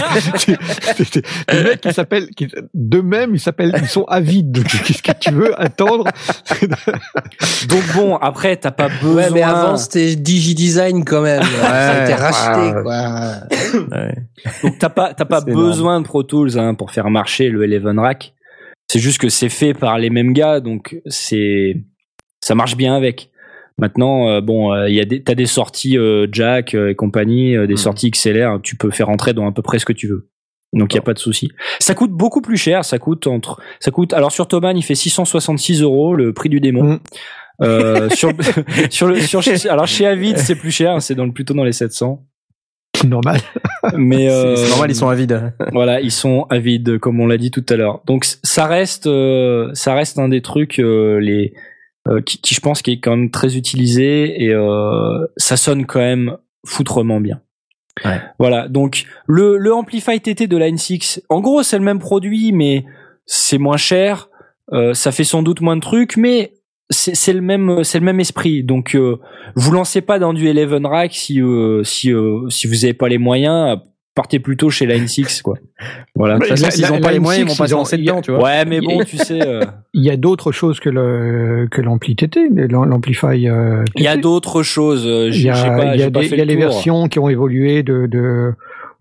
C'est- 0.95 1.03
c'est- 1.05 1.25
Les 1.53 1.63
mecs 1.63 1.81
qui 1.81 1.93
s'appellent, 1.93 2.29
qui- 2.35 2.47
d'eux-mêmes, 2.73 3.35
ils 3.35 3.39
s'appellent, 3.39 3.73
ils 3.81 3.87
sont 3.87 4.03
avides. 4.05 4.51
Donc, 4.51 4.65
Qu'est-ce 4.65 5.01
que 5.03 5.11
tu 5.19 5.31
veux 5.31 5.59
attendre? 5.61 6.05
Donc 7.69 7.83
bon, 7.95 8.15
après, 8.17 8.57
t'as 8.57 8.71
pas 8.71 8.89
besoin. 8.89 9.15
Ouais, 9.15 9.29
mais 9.31 9.41
avant 9.41 9.77
c'était 9.77 10.15
DigiDesign 10.15 11.03
quand 11.05 11.21
même. 11.21 11.43
Ça 11.43 11.91
a 11.91 12.03
été 12.03 12.13
Ouais. 12.13 12.19
racheté, 12.19 12.75
Ouais. 12.77 12.83
quoi. 12.83 13.97
Ouais. 13.97 14.15
Donc 14.63 14.77
t'as 14.79 14.89
pas 14.89 15.13
t'as 15.13 15.25
pas 15.25 15.41
C'est 15.41 15.51
énorme. 15.51 15.65
besoin 15.67 16.01
de 16.01 16.05
Pro 16.05 16.23
Tools 16.23 16.57
hein, 16.57 16.73
pour 16.75 16.91
faire 16.91 17.09
marcher 17.09 17.49
le 17.49 17.63
Eleven 17.63 17.99
Rack. 17.99 18.33
C'est 18.91 18.99
juste 18.99 19.19
que 19.19 19.29
c'est 19.29 19.49
fait 19.49 19.73
par 19.73 19.97
les 19.97 20.09
mêmes 20.09 20.33
gars, 20.33 20.59
donc 20.59 20.97
c'est 21.07 21.77
ça 22.41 22.55
marche 22.55 22.75
bien 22.75 22.95
avec. 22.95 23.29
Maintenant, 23.77 24.29
euh, 24.29 24.41
bon, 24.41 24.71
euh, 24.73 24.87
il 24.87 24.95
y 24.95 25.01
a 25.01 25.05
des 25.05 25.23
t'as 25.23 25.35
des 25.35 25.45
sorties 25.45 25.97
euh, 25.97 26.27
Jack 26.31 26.73
et 26.75 26.95
compagnie, 26.95 27.53
des 27.53 27.73
Mhm. 27.73 27.77
sorties 27.77 28.11
XLR, 28.11 28.59
tu 28.61 28.75
peux 28.75 28.91
faire 28.91 29.09
entrer 29.09 29.33
dans 29.33 29.47
à 29.47 29.51
peu 29.51 29.61
près 29.61 29.79
ce 29.79 29.85
que 29.85 29.93
tu 29.93 30.07
veux. 30.07 30.29
Donc 30.73 30.93
il 30.93 30.97
y 30.97 30.99
a 30.99 31.03
pas 31.03 31.13
de 31.13 31.19
souci. 31.19 31.51
Ça 31.79 31.93
coûte 31.93 32.11
beaucoup 32.11 32.41
plus 32.41 32.57
cher, 32.57 32.83
ça 32.85 32.99
coûte 32.99 33.27
entre 33.27 33.61
ça 33.79 33.91
coûte 33.91 34.13
alors 34.13 34.31
sur 34.31 34.47
Thomann 34.47 34.77
il 34.77 34.83
fait 34.83 34.95
666 34.95 35.81
euros 35.81 36.15
le 36.15 36.33
prix 36.33 36.49
du 36.49 36.59
démon. 36.59 36.83
Mhm. 36.83 36.99
Euh, 37.61 38.09
sur 38.15 38.31
sur 38.89 39.07
le 39.07 39.19
sur 39.21 39.41
alors 39.69 39.87
chez 39.87 40.05
Avid 40.05 40.37
c'est 40.37 40.55
plus 40.55 40.71
cher, 40.71 41.01
c'est 41.01 41.15
dans 41.15 41.25
le 41.25 41.31
plutôt 41.31 41.53
dans 41.53 41.63
les 41.63 41.73
700. 41.73 42.23
Normal. 43.07 43.39
Mais 43.97 44.29
euh, 44.29 44.55
c'est 44.55 44.69
normal, 44.69 44.91
ils 44.91 44.95
sont 44.95 45.09
avides. 45.09 45.53
voilà, 45.71 45.99
ils 45.99 46.11
sont 46.11 46.45
avides, 46.49 46.99
comme 46.99 47.19
on 47.19 47.27
l'a 47.27 47.37
dit 47.37 47.51
tout 47.51 47.65
à 47.69 47.75
l'heure. 47.75 48.01
Donc 48.05 48.25
ça 48.43 48.65
reste, 48.65 49.07
euh, 49.07 49.69
ça 49.73 49.93
reste 49.93 50.19
un 50.19 50.29
des 50.29 50.41
trucs 50.41 50.79
euh, 50.79 51.19
les 51.19 51.53
qui, 52.25 52.39
qui, 52.39 52.53
je 52.53 52.59
pense, 52.59 52.81
qui 52.81 52.91
est 52.91 52.99
quand 52.99 53.15
même 53.15 53.31
très 53.31 53.55
utilisé 53.55 54.43
et 54.43 54.53
euh, 54.53 55.25
ça 55.37 55.57
sonne 55.57 55.85
quand 55.85 55.99
même 55.99 56.37
foutrement 56.65 57.21
bien. 57.21 57.41
Ouais. 58.03 58.19
Voilà. 58.39 58.67
Donc 58.67 59.05
le 59.27 59.57
le 59.57 59.73
Amplify 59.73 60.19
TT 60.19 60.47
de 60.47 60.57
Line 60.57 60.77
6, 60.77 61.23
en 61.29 61.41
gros, 61.41 61.63
c'est 61.63 61.77
le 61.77 61.83
même 61.83 61.99
produit, 61.99 62.51
mais 62.51 62.85
c'est 63.25 63.57
moins 63.57 63.77
cher. 63.77 64.29
Euh, 64.71 64.93
ça 64.93 65.11
fait 65.11 65.23
sans 65.23 65.43
doute 65.43 65.61
moins 65.61 65.75
de 65.75 65.81
trucs, 65.81 66.17
mais 66.17 66.53
c'est 66.89 67.33
le 67.33 67.41
même 67.41 67.83
c'est 67.83 67.99
le 67.99 68.05
même 68.05 68.19
esprit. 68.19 68.63
Donc 68.63 68.95
euh, 68.95 69.19
vous 69.55 69.71
lancez 69.71 70.01
pas 70.01 70.19
dans 70.19 70.33
du 70.33 70.47
Eleven 70.47 70.85
Rack 70.85 71.13
si 71.13 71.41
euh, 71.41 71.83
si 71.83 72.11
euh, 72.11 72.49
si 72.49 72.67
vous 72.67 72.85
avez 72.85 72.93
pas 72.93 73.09
les 73.09 73.17
moyens. 73.17 73.79
Partez 74.15 74.37
plutôt 74.39 74.69
chez 74.69 74.85
Line 74.85 75.07
6 75.07 75.41
quoi. 75.43 75.55
Voilà. 76.15 76.35
De 76.35 76.39
toute 76.41 76.49
façon, 76.49 76.65
la- 76.65 76.71
s'ils 76.71 76.83
la- 76.83 76.93
ont 76.93 77.01
pas 77.01 77.11
les 77.11 77.19
moyens, 77.19 77.45
ils 77.47 77.51
M6, 77.51 77.57
vont 77.57 77.57
pas 77.63 77.67
se 77.67 77.71
ils 77.71 77.75
ont- 77.75 77.77
lancer 77.79 77.95
il 77.97 78.03
y 78.03 78.09
a- 78.09 78.11
dedans, 78.11 78.21
tu 78.21 78.31
vois. 78.31 78.43
Ouais, 78.43 78.65
mais 78.65 78.79
bon, 78.79 79.03
tu 79.03 79.17
sais, 79.17 79.41
euh, 79.41 79.61
Il 79.95 80.03
y 80.03 80.09
a 80.11 80.17
d'autres 80.17 80.51
choses 80.51 80.79
que 80.79 80.89
le 80.89 81.67
que 81.71 81.81
l'ampli 81.81 82.15
TT, 82.15 82.49
l'amplify. 82.69 83.47
euh, 83.49 83.83
il 83.95 84.03
y 84.03 84.07
a 84.07 84.17
d'autres 84.17 84.61
choses. 84.63 85.05
euh, 85.07 85.27
Il 85.27 85.33
J'ai 85.33 85.47
y 85.47 85.49
a, 85.49 85.53
j'ai 85.55 85.67
pas, 85.67 85.95
il 85.95 85.99
y 85.99 86.03
a 86.03 86.11
pas 86.11 86.19
des- 86.21 86.27
fait 86.27 86.35
il 86.35 86.39
y 86.39 86.41
a 86.41 86.45
le 86.45 86.53
les 86.53 86.59
tour. 86.59 86.71
versions 86.71 87.07
qui 87.07 87.17
ont 87.19 87.29
évolué 87.29 87.81
de, 87.83 88.05
de 88.07 88.53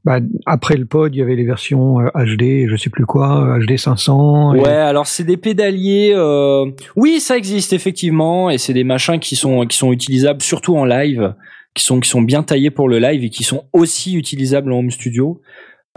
bah, 0.04 0.18
après 0.46 0.76
le 0.76 0.84
pod, 0.84 1.14
il 1.14 1.18
y 1.18 1.22
avait 1.22 1.36
les 1.36 1.44
versions 1.44 2.00
euh, 2.00 2.08
HD, 2.14 2.66
je 2.68 2.74
sais 2.76 2.90
plus 2.90 3.06
quoi, 3.06 3.56
HD 3.60 3.76
500. 3.76 4.54
et- 4.54 4.60
Ouais, 4.60 4.68
alors 4.68 5.06
c'est 5.06 5.24
des 5.24 5.36
pédaliers. 5.36 6.12
euh, 6.16 6.64
Oui, 6.96 7.20
ça 7.20 7.36
existe 7.36 7.72
effectivement, 7.72 8.48
et 8.50 8.58
c'est 8.58 8.72
des 8.74 8.82
machins 8.84 9.18
qui 9.20 9.36
sont 9.36 9.64
qui 9.66 9.76
sont 9.76 9.92
utilisables 9.92 10.42
surtout 10.42 10.76
en 10.76 10.84
live, 10.86 11.34
qui 11.74 11.84
sont 11.84 12.00
qui 12.00 12.08
sont 12.08 12.22
bien 12.22 12.42
taillés 12.42 12.70
pour 12.70 12.88
le 12.88 12.98
live 12.98 13.24
et 13.24 13.30
qui 13.30 13.44
sont 13.44 13.64
aussi 13.72 14.14
utilisables 14.14 14.72
en 14.72 14.78
home 14.78 14.90
studio. 14.90 15.40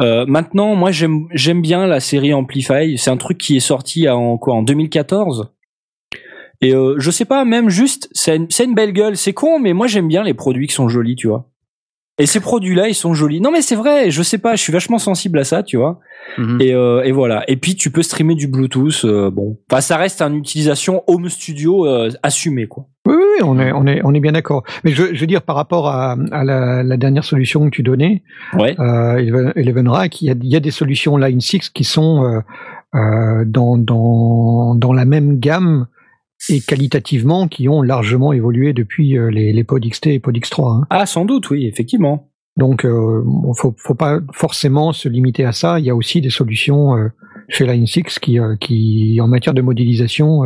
Euh, 0.01 0.25
maintenant, 0.27 0.75
moi 0.75 0.91
j'aime 0.91 1.27
j'aime 1.31 1.61
bien 1.61 1.87
la 1.87 1.99
série 1.99 2.33
Amplify. 2.33 2.97
C'est 2.97 3.09
un 3.11 3.17
truc 3.17 3.37
qui 3.37 3.55
est 3.57 3.61
sorti 3.61 4.07
en 4.09 4.37
quoi 4.37 4.53
en 4.55 4.61
2014. 4.61 5.51
Et 6.61 6.73
euh, 6.73 6.95
je 6.97 7.11
sais 7.11 7.25
pas, 7.25 7.43
même 7.45 7.69
juste, 7.69 8.09
c'est 8.13 8.35
une, 8.37 8.47
c'est 8.49 8.65
une 8.65 8.75
belle 8.75 8.93
gueule. 8.93 9.17
C'est 9.17 9.33
con, 9.33 9.59
mais 9.59 9.73
moi 9.73 9.87
j'aime 9.87 10.07
bien 10.07 10.23
les 10.23 10.33
produits 10.33 10.67
qui 10.67 10.73
sont 10.73 10.87
jolis, 10.87 11.15
tu 11.15 11.27
vois. 11.27 11.49
Et 12.17 12.25
ces 12.27 12.39
produits-là, 12.39 12.87
ils 12.87 12.95
sont 12.95 13.13
jolis. 13.13 13.41
Non, 13.41 13.51
mais 13.51 13.61
c'est 13.61 13.75
vrai. 13.75 14.09
Je 14.09 14.23
sais 14.23 14.37
pas. 14.37 14.55
Je 14.55 14.61
suis 14.61 14.71
vachement 14.71 14.99
sensible 14.99 15.37
à 15.37 15.43
ça, 15.43 15.63
tu 15.63 15.75
vois. 15.75 15.99
Mhm. 16.37 16.61
Et, 16.61 16.73
euh, 16.73 17.03
et 17.03 17.11
voilà. 17.11 17.43
Et 17.49 17.57
puis 17.57 17.75
tu 17.75 17.91
peux 17.91 18.03
streamer 18.03 18.35
du 18.35 18.47
Bluetooth. 18.47 19.03
euh, 19.03 19.29
bon, 19.29 19.57
enfin, 19.69 19.81
ça 19.81 19.97
reste 19.97 20.21
une 20.21 20.37
utilisation 20.37 21.03
home 21.07 21.29
studio 21.29 21.85
euh, 21.85 22.09
assumée, 22.23 22.67
quoi. 22.67 22.87
Oui, 23.05 23.13
oui, 23.15 23.43
on 23.43 23.59
est, 23.59 23.71
on 23.71 23.85
est, 23.85 24.01
on 24.03 24.13
est 24.13 24.19
bien 24.19 24.31
d'accord. 24.31 24.63
Mais 24.83 24.91
je, 24.91 25.13
je 25.13 25.19
veux 25.21 25.27
dire, 25.27 25.41
par 25.43 25.55
rapport 25.55 25.87
à, 25.89 26.17
à 26.31 26.43
la, 26.43 26.81
la 26.83 26.97
dernière 26.97 27.23
solution 27.23 27.63
que 27.65 27.69
tu 27.75 27.83
donnais, 27.83 28.23
Ouais. 28.57 28.75
euh, 28.79 29.51
Eleven, 29.55 29.87
Rack, 29.87 30.21
il 30.21 30.25
y 30.27 30.31
a, 30.31 30.35
il 30.41 30.47
y 30.49 30.55
a 30.55 30.59
des 30.59 30.71
solutions 30.71 31.17
Line 31.17 31.39
6 31.41 31.69
qui 31.69 31.83
sont 31.83 32.23
euh, 32.25 32.39
euh, 32.95 33.45
dans, 33.45 33.77
dans, 33.77 34.73
dans 34.75 34.93
la 34.93 35.05
même 35.05 35.39
gamme 35.39 35.87
et 36.49 36.61
qualitativement 36.61 37.47
qui 37.47 37.69
ont 37.69 37.81
largement 37.81 38.33
évolué 38.33 38.73
depuis 38.73 39.17
euh, 39.17 39.29
les, 39.29 39.53
les 39.53 39.63
Pod 39.63 39.83
XT 39.85 40.07
et 40.07 40.19
Pod 40.19 40.35
X3. 40.35 40.81
hein. 40.81 40.87
Ah, 40.89 41.05
sans 41.05 41.25
doute, 41.25 41.49
oui, 41.49 41.65
effectivement. 41.67 42.29
Donc, 42.57 42.85
euh, 42.85 43.23
faut, 43.57 43.73
faut 43.77 43.95
pas 43.95 44.19
forcément 44.31 44.93
se 44.93 45.09
limiter 45.09 45.43
à 45.45 45.51
ça. 45.51 45.79
Il 45.79 45.85
y 45.85 45.89
a 45.89 45.95
aussi 45.95 46.21
des 46.21 46.29
solutions 46.29 46.95
euh, 46.95 47.09
chez 47.49 47.65
Line 47.67 47.85
6 47.85 48.19
qui, 48.19 48.39
euh, 48.39 48.55
qui, 48.55 49.19
en 49.21 49.27
matière 49.27 49.53
de 49.53 49.61
modélisation, 49.61 50.43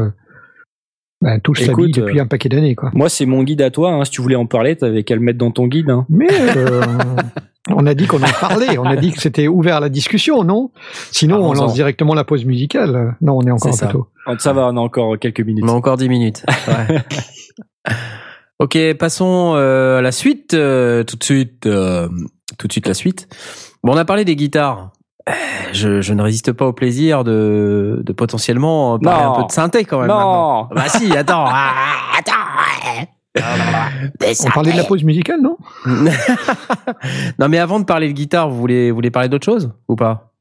bah, 1.21 1.39
touchent 1.39 1.63
sa 1.63 1.71
Écoute, 1.71 1.85
bille 1.85 1.93
depuis 1.93 2.19
euh, 2.19 2.23
un 2.23 2.27
paquet 2.27 2.49
d'années, 2.49 2.75
quoi. 2.75 2.91
Moi, 2.93 3.09
c'est 3.09 3.25
mon 3.25 3.43
guide 3.43 3.61
à 3.61 3.71
toi. 3.71 3.91
Hein. 3.91 4.05
Si 4.05 4.11
tu 4.11 4.21
voulais 4.21 4.35
en 4.35 4.45
parler, 4.45 4.75
t'avais 4.75 5.03
qu'à 5.03 5.15
le 5.15 5.21
mettre 5.21 5.37
dans 5.37 5.51
ton 5.51 5.67
guide. 5.67 5.89
Hein. 5.89 6.05
Mais 6.09 6.29
euh, 6.31 6.81
on 7.69 7.85
a 7.85 7.93
dit 7.93 8.07
qu'on 8.07 8.23
en 8.23 8.39
parlait, 8.39 8.77
on 8.77 8.85
a 8.85 8.95
dit 8.95 9.11
que 9.11 9.21
c'était 9.21 9.47
ouvert 9.47 9.77
à 9.77 9.79
la 9.81 9.89
discussion, 9.89 10.43
non? 10.43 10.71
Sinon, 11.11 11.43
on 11.45 11.53
lance 11.53 11.73
directement 11.73 12.13
la 12.13 12.23
pause 12.23 12.45
musicale. 12.45 13.15
Non, 13.21 13.37
on 13.37 13.41
est 13.41 13.51
encore 13.51 13.73
un 13.73 13.75
ça. 13.75 13.87
peu 13.87 13.93
tôt. 13.93 14.07
Ça 14.37 14.53
va, 14.53 14.67
on 14.67 14.77
a 14.77 14.79
encore 14.79 15.17
quelques 15.19 15.41
minutes. 15.41 15.65
On 15.67 15.69
a 15.69 15.73
encore 15.73 15.97
10 15.97 16.07
minutes. 16.07 16.45
Ouais. 16.67 17.01
ok, 18.59 18.93
passons 18.97 19.53
euh, 19.55 19.99
à 19.99 20.01
la 20.01 20.11
suite. 20.11 20.53
euh, 20.53 21.03
tout 21.03 21.17
de 21.17 21.23
suite, 21.23 21.65
euh, 21.65 22.07
tout 22.57 22.67
de 22.67 22.71
suite 22.71 22.87
la 22.87 22.93
suite. 22.93 23.27
Bon, 23.83 23.93
on 23.93 23.97
a 23.97 24.05
parlé 24.05 24.25
des 24.25 24.35
guitares. 24.35 24.91
Je, 25.73 26.01
je 26.01 26.13
ne 26.13 26.21
résiste 26.21 26.51
pas 26.53 26.65
au 26.65 26.73
plaisir 26.73 27.23
de, 27.23 28.01
de 28.03 28.13
potentiellement 28.13 28.97
parler 28.99 29.23
Non. 29.23 29.33
un 29.33 29.41
peu 29.41 29.47
de 29.47 29.51
synthé 29.51 29.85
quand 29.85 29.99
même. 29.99 30.07
maintenant. 30.07 30.63
Non. 30.69 30.75
Bah 30.75 30.87
si, 30.87 31.15
attends. 31.15 31.45
Ah, 31.47 31.71
On 33.37 34.49
parlait 34.49 34.71
de 34.71 34.77
la 34.77 34.83
pause 34.83 35.03
musicale, 35.03 35.39
non 35.41 35.57
non 37.39 37.47
mais 37.47 37.57
avant 37.59 37.79
de 37.79 37.85
parler 37.85 38.07
de 38.07 38.13
guitare, 38.13 38.49
vous 38.49 38.57
voulez, 38.57 38.89
vous 38.91 38.95
voulez 38.95 39.11
parler 39.11 39.29
d'autre 39.29 39.45
chose 39.45 39.71
ou 39.87 39.95
pas? 39.95 40.33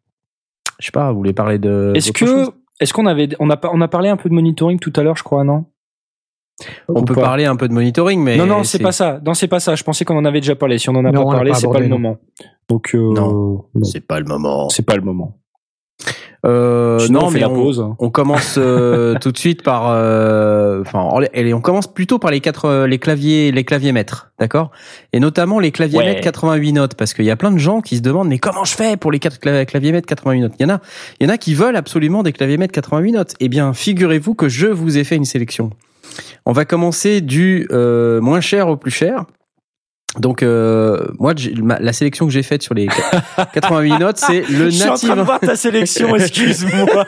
Je 0.80 0.86
sais 0.86 0.92
pas, 0.92 1.10
vous 1.10 1.18
voulez 1.18 1.32
parler 1.32 1.58
de. 1.58 1.92
Est-ce 1.94 2.12
que, 2.12 2.50
est-ce 2.80 2.92
qu'on 2.92 3.06
avait, 3.06 3.28
on 3.40 3.50
a, 3.50 3.56
on 3.72 3.80
a 3.80 3.88
parlé 3.88 4.08
un 4.08 4.16
peu 4.16 4.28
de 4.28 4.34
monitoring 4.34 4.78
tout 4.78 4.92
à 4.96 5.02
l'heure, 5.02 5.16
je 5.16 5.22
crois, 5.24 5.44
non? 5.44 5.66
On 6.88 7.02
peut 7.04 7.14
pas 7.14 7.20
parler 7.22 7.44
un 7.44 7.56
peu 7.56 7.68
de 7.68 7.72
monitoring, 7.74 8.20
mais 8.22 8.36
Non, 8.36 8.46
non, 8.46 8.64
c'est 8.64 8.78
pas 8.78 8.92
ça. 8.92 9.20
Non, 9.24 9.34
c'est 9.34 9.48
pas 9.48 9.60
ça. 9.60 9.74
Je 9.74 9.82
pensais 9.84 10.04
qu'on 10.04 10.16
en 10.16 10.24
avait 10.24 10.40
déjà 10.40 10.56
parlé. 10.56 10.78
Si 10.78 10.88
on 10.88 10.94
en 10.96 11.04
a 11.04 11.10
Non, 11.12 11.24
pas 11.26 11.36
parlé, 11.36 11.54
c'est 11.54 11.70
pas 11.70 11.78
le 11.80 11.88
moment. 11.88 12.16
Donc, 12.68 12.90
euh, 12.94 12.98
Non. 13.14 13.64
non, 13.74 13.84
C'est 13.84 14.06
pas 14.06 14.18
le 14.20 14.26
moment. 14.26 14.68
c'est 14.68 14.84
pas 14.84 14.96
le 14.96 15.02
moment. 15.02 15.36
Euh, 16.46 17.00
Sinon, 17.00 17.20
non, 17.22 17.26
on 17.26 17.28
fait 17.30 17.34
mais 17.34 17.40
la 17.40 17.50
on, 17.50 17.54
pause. 17.54 17.84
on 17.98 18.10
commence 18.10 18.54
euh, 18.58 19.14
tout 19.20 19.32
de 19.32 19.38
suite 19.38 19.64
par, 19.64 19.88
euh, 19.90 20.82
enfin, 20.82 21.08
on 21.34 21.60
commence 21.60 21.88
plutôt 21.88 22.20
par 22.20 22.30
les 22.30 22.38
quatre, 22.38 22.66
euh, 22.66 22.86
les 22.86 22.98
claviers, 23.00 23.50
les 23.50 23.64
claviers 23.64 23.90
maîtres, 23.90 24.30
d'accord? 24.38 24.70
Et 25.12 25.18
notamment 25.18 25.58
les 25.58 25.72
claviers 25.72 25.98
Ouais. 25.98 26.04
maîtres 26.04 26.20
88 26.20 26.72
notes, 26.74 26.94
parce 26.94 27.12
qu'il 27.12 27.24
y 27.24 27.30
a 27.32 27.36
plein 27.36 27.50
de 27.50 27.58
gens 27.58 27.80
qui 27.80 27.96
se 27.96 28.02
demandent, 28.02 28.28
mais 28.28 28.38
comment 28.38 28.64
je 28.64 28.74
fais 28.76 28.96
pour 28.96 29.10
les 29.10 29.18
quatre 29.18 29.38
cla- 29.40 29.66
claviers 29.66 29.90
maîtres 29.90 30.06
88 30.06 30.40
notes? 30.42 30.52
Il 30.60 30.62
y 30.62 30.66
en 30.66 30.74
a, 30.76 30.80
il 31.18 31.26
y 31.26 31.30
en 31.30 31.32
a 31.34 31.38
qui 31.38 31.54
veulent 31.54 31.74
absolument 31.76 32.22
des 32.22 32.32
claviers 32.32 32.56
maîtres 32.56 32.72
88 32.72 33.12
notes. 33.12 33.34
Eh 33.40 33.48
bien, 33.48 33.72
figurez-vous 33.72 34.36
que 34.36 34.48
je 34.48 34.68
vous 34.68 34.96
ai 34.96 35.02
fait 35.02 35.16
une 35.16 35.24
sélection. 35.24 35.70
On 36.46 36.52
va 36.52 36.64
commencer 36.64 37.20
du 37.20 37.66
euh, 37.70 38.20
moins 38.20 38.40
cher 38.40 38.68
au 38.68 38.76
plus 38.76 38.90
cher. 38.90 39.24
Donc, 40.18 40.42
euh, 40.42 41.06
moi, 41.18 41.34
ma- 41.62 41.78
la 41.78 41.92
sélection 41.92 42.26
que 42.26 42.32
j'ai 42.32 42.42
faite 42.42 42.62
sur 42.62 42.74
les 42.74 42.88
88 43.52 43.98
notes, 43.98 44.16
c'est 44.16 44.40
le 44.48 44.64
Je 44.66 44.70
suis 44.70 44.88
en 44.88 44.94
train 44.94 45.08
de 45.08 45.08
native. 45.08 45.24
voir 45.24 45.40
ta 45.40 45.54
sélection. 45.56 46.16
Excuse-moi. 46.16 47.06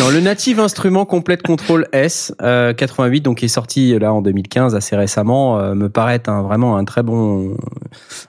Non, 0.00 0.10
le 0.10 0.20
native 0.20 0.58
instrument 0.58 1.04
complète 1.04 1.42
contrôle 1.42 1.86
S 1.92 2.34
euh, 2.42 2.74
88, 2.74 3.20
donc 3.20 3.38
qui 3.38 3.44
est 3.44 3.48
sorti 3.48 3.96
là 3.98 4.12
en 4.12 4.20
2015 4.20 4.74
assez 4.74 4.96
récemment, 4.96 5.58
euh, 5.58 5.74
me 5.74 5.88
paraît 5.88 6.28
un, 6.28 6.42
vraiment 6.42 6.76
un 6.76 6.84
très 6.84 7.04
bon, 7.04 7.56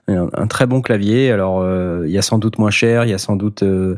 un, 0.07 0.47
très 0.47 0.67
bon 0.67 0.81
clavier. 0.81 1.31
Alors 1.31 1.59
euh, 1.61 2.03
il 2.05 2.11
y 2.11 2.17
a 2.17 2.21
sans 2.21 2.37
doute 2.37 2.59
moins 2.59 2.69
cher, 2.69 3.05
il 3.05 3.09
y 3.09 3.13
a 3.13 3.17
sans 3.17 3.35
doute 3.35 3.63
euh, 3.63 3.97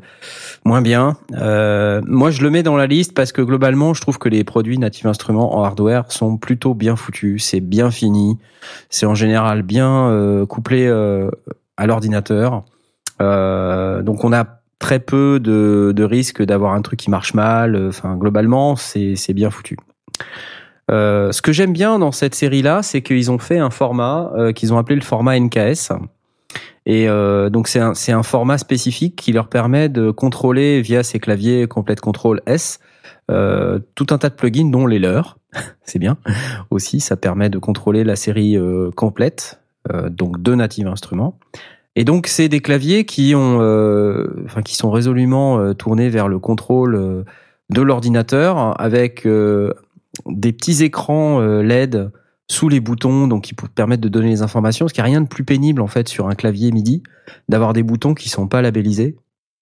moins 0.64 0.82
bien. 0.82 1.18
Euh, 1.34 2.02
moi 2.06 2.32
je 2.32 2.42
le 2.42 2.50
mets 2.50 2.64
dans 2.64 2.78
la 2.78 2.88
liste 2.88 3.14
parce 3.14 3.32
que 3.34 3.42
globalement 3.42 3.94
je 3.94 4.02
trouve 4.02 4.18
que 4.18 4.30
les 4.30 4.44
produits 4.46 4.78
native 4.78 5.08
instruments 5.08 5.58
en 5.58 5.64
hardware 5.64 6.12
sont 6.12 6.38
plutôt 6.38 6.74
bien 6.74 6.96
foutus, 6.96 7.44
c'est 7.44 7.60
bien 7.60 7.92
fini, 7.92 8.38
c'est 8.90 9.06
en 9.06 9.16
général 9.16 9.64
bien 9.64 10.46
couplé 10.48 10.88
à 10.88 11.88
l'ordinateur. 11.88 12.64
Donc 13.20 14.24
on 14.24 14.34
a 14.34 14.59
très 14.80 15.00
peu 15.00 15.40
de, 15.40 15.94
de 15.96 16.04
risques 16.04 16.42
d'avoir 16.42 16.74
un 16.74 16.82
truc 16.82 17.00
qui 17.00 17.10
marche 17.10 17.34
mal. 17.34 17.88
Enfin, 17.88 18.16
globalement, 18.16 18.76
c'est 18.76 19.34
bien 19.34 19.50
foutu. 19.50 19.78
Euh, 20.90 21.32
ce 21.32 21.42
que 21.42 21.52
j'aime 21.52 21.74
bien 21.74 22.00
dans 22.00 22.12
cette 22.12 22.34
série-là, 22.34 22.82
c'est 22.82 23.02
qu'ils 23.02 23.30
ont 23.30 23.38
fait 23.38 23.60
un 23.60 23.70
format 23.70 24.32
euh, 24.36 24.52
qu'ils 24.52 24.74
ont 24.74 24.78
appelé 24.78 24.96
le 24.96 25.04
format 25.04 25.40
NKS. 25.40 25.92
Et 26.88 27.08
euh, 27.08 27.52
donc 27.52 27.68
c'est 27.68 27.80
un, 27.80 27.94
un 28.08 28.24
format 28.24 28.58
spécifique 28.58 29.16
qui 29.16 29.32
leur 29.32 29.50
permet 29.50 29.90
de 29.90 30.10
contrôler 30.10 30.82
via 30.82 31.04
ces 31.04 31.20
claviers 31.20 31.68
complète 31.68 32.02
contrôle 32.02 32.42
S 32.48 32.80
euh, 33.30 33.80
tout 33.94 34.08
un 34.10 34.18
tas 34.18 34.30
de 34.30 34.36
plugins 34.36 34.70
dont 34.70 34.88
les 34.88 35.00
leurs. 35.00 35.38
c'est 35.84 36.00
bien. 36.00 36.18
Aussi, 36.70 37.00
ça 37.00 37.16
permet 37.16 37.50
de 37.50 37.60
contrôler 37.60 38.04
la 38.04 38.16
série 38.16 38.58
euh, 38.58 38.92
complète, 38.92 39.62
euh, 39.92 40.10
donc 40.10 40.42
deux 40.42 40.56
natives 40.56 40.88
instruments. 40.88 41.38
Et 41.96 42.04
donc 42.04 42.28
c'est 42.28 42.50
des 42.50 42.60
claviers 42.60 43.06
qui 43.06 43.34
ont, 43.36 43.60
euh, 43.62 44.28
enfin 44.46 44.62
qui 44.62 44.76
sont 44.76 44.92
résolument 44.92 45.60
euh, 45.60 45.74
tournés 45.74 46.10
vers 46.10 46.28
le 46.28 46.40
contrôle 46.40 46.96
euh, 46.96 47.24
de 47.70 47.82
l'ordinateur 47.82 48.80
avec 48.80 49.26
euh, 49.26 49.74
des 50.28 50.54
petits 50.54 50.84
écrans 50.84 51.40
LED 51.40 52.12
sous 52.48 52.68
les 52.68 52.80
boutons, 52.80 53.28
donc 53.28 53.44
qui 53.44 53.54
permettent 53.54 54.02
de 54.02 54.10
donner 54.10 54.30
les 54.30 54.42
informations. 54.42 54.86
Parce 54.86 54.94
qu'il 54.94 55.04
n'y 55.04 55.10
a 55.10 55.12
rien 55.12 55.22
de 55.22 55.28
plus 55.28 55.44
pénible 55.44 55.82
en 55.82 55.88
fait 55.88 56.10
sur 56.10 56.28
un 56.28 56.36
clavier 56.36 56.72
MIDI 56.72 57.04
d'avoir 57.48 57.74
des 57.74 57.84
boutons 57.84 58.16
qui 58.16 58.30
sont 58.30 58.48
pas 58.48 58.62
labellisés. 58.62 59.18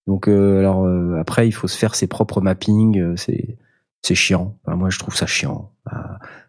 Donc 0.08 0.30
euh, 0.30 0.60
alors 0.60 0.86
euh, 0.86 1.18
après 1.20 1.48
il 1.48 1.52
faut 1.52 1.68
se 1.68 1.78
faire 1.78 1.96
ses 1.96 2.08
propres 2.08 2.40
mappings, 2.40 3.18
c'est 3.18 3.58
c'est 4.02 4.16
chiant. 4.16 4.56
Moi 4.68 4.90
je 4.90 5.00
trouve 5.00 5.16
ça 5.16 5.26
chiant. 5.26 5.72
Euh, 5.92 5.98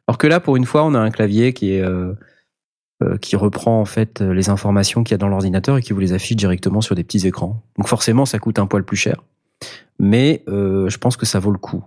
Alors 0.06 0.16
que 0.16 0.28
là 0.28 0.38
pour 0.38 0.56
une 0.56 0.64
fois 0.64 0.84
on 0.84 0.94
a 0.94 1.00
un 1.00 1.10
clavier 1.10 1.52
qui 1.52 1.72
est 1.72 1.84
qui 3.20 3.36
reprend 3.36 3.80
en 3.80 3.84
fait 3.84 4.20
euh, 4.20 4.32
les 4.32 4.50
informations 4.50 5.04
qu'il 5.04 5.12
y 5.12 5.14
a 5.14 5.18
dans 5.18 5.28
l'ordinateur 5.28 5.76
et 5.78 5.82
qui 5.82 5.92
vous 5.92 6.00
les 6.00 6.12
affiche 6.12 6.36
directement 6.36 6.80
sur 6.80 6.94
des 6.94 7.04
petits 7.04 7.26
écrans. 7.26 7.62
Donc 7.76 7.88
forcément 7.88 8.26
ça 8.26 8.38
coûte 8.38 8.58
un 8.58 8.66
poil 8.66 8.84
plus 8.84 8.96
cher, 8.96 9.22
mais 9.98 10.42
euh, 10.48 10.88
je 10.88 10.98
pense 10.98 11.16
que 11.16 11.26
ça 11.26 11.38
vaut 11.38 11.52
le 11.52 11.58
coup. 11.58 11.84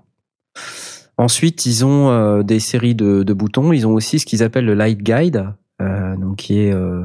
Ensuite, 1.18 1.66
ils 1.66 1.86
ont 1.86 2.10
euh, 2.10 2.42
des 2.42 2.60
séries 2.60 2.96
de, 2.96 3.24
de 3.24 3.34
boutons. 3.34 3.74
Ils 3.74 3.86
ont 3.86 3.94
aussi 3.94 4.18
ce 4.18 4.26
qu'ils 4.26 4.42
appellent 4.42 4.66
le 4.66 4.74
Light 4.74 5.04
Guide, 5.04 5.50
euh, 5.82 6.16
donc 6.16 6.38
qui 6.38 6.60
est 6.60 6.74
euh, 6.74 7.04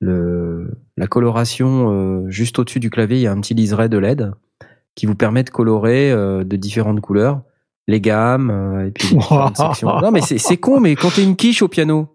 le, 0.00 0.72
la 0.96 1.06
coloration 1.06 1.90
euh, 1.90 2.28
juste 2.30 2.58
au-dessus 2.58 2.80
du 2.80 2.90
clavier. 2.90 3.16
Il 3.18 3.22
y 3.22 3.26
a 3.26 3.32
un 3.32 3.40
petit 3.40 3.54
liseré 3.54 3.88
de 3.88 3.96
LED 3.96 4.32
qui 4.94 5.06
vous 5.06 5.14
permet 5.14 5.42
de 5.44 5.50
colorer 5.50 6.12
euh, 6.12 6.44
de 6.44 6.56
différentes 6.56 7.00
couleurs, 7.00 7.40
les 7.88 8.00
gammes 8.00 8.50
euh, 8.50 8.86
et 8.86 8.90
puis 8.90 9.14
les 9.14 9.54
sections. 9.54 9.88
Non, 10.02 10.10
mais 10.10 10.20
c'est 10.20 10.38
c'est 10.38 10.56
con. 10.58 10.80
Mais 10.80 10.94
quand 10.94 11.14
t'es 11.14 11.24
une 11.24 11.36
quiche 11.36 11.62
au 11.62 11.68
piano, 11.68 12.13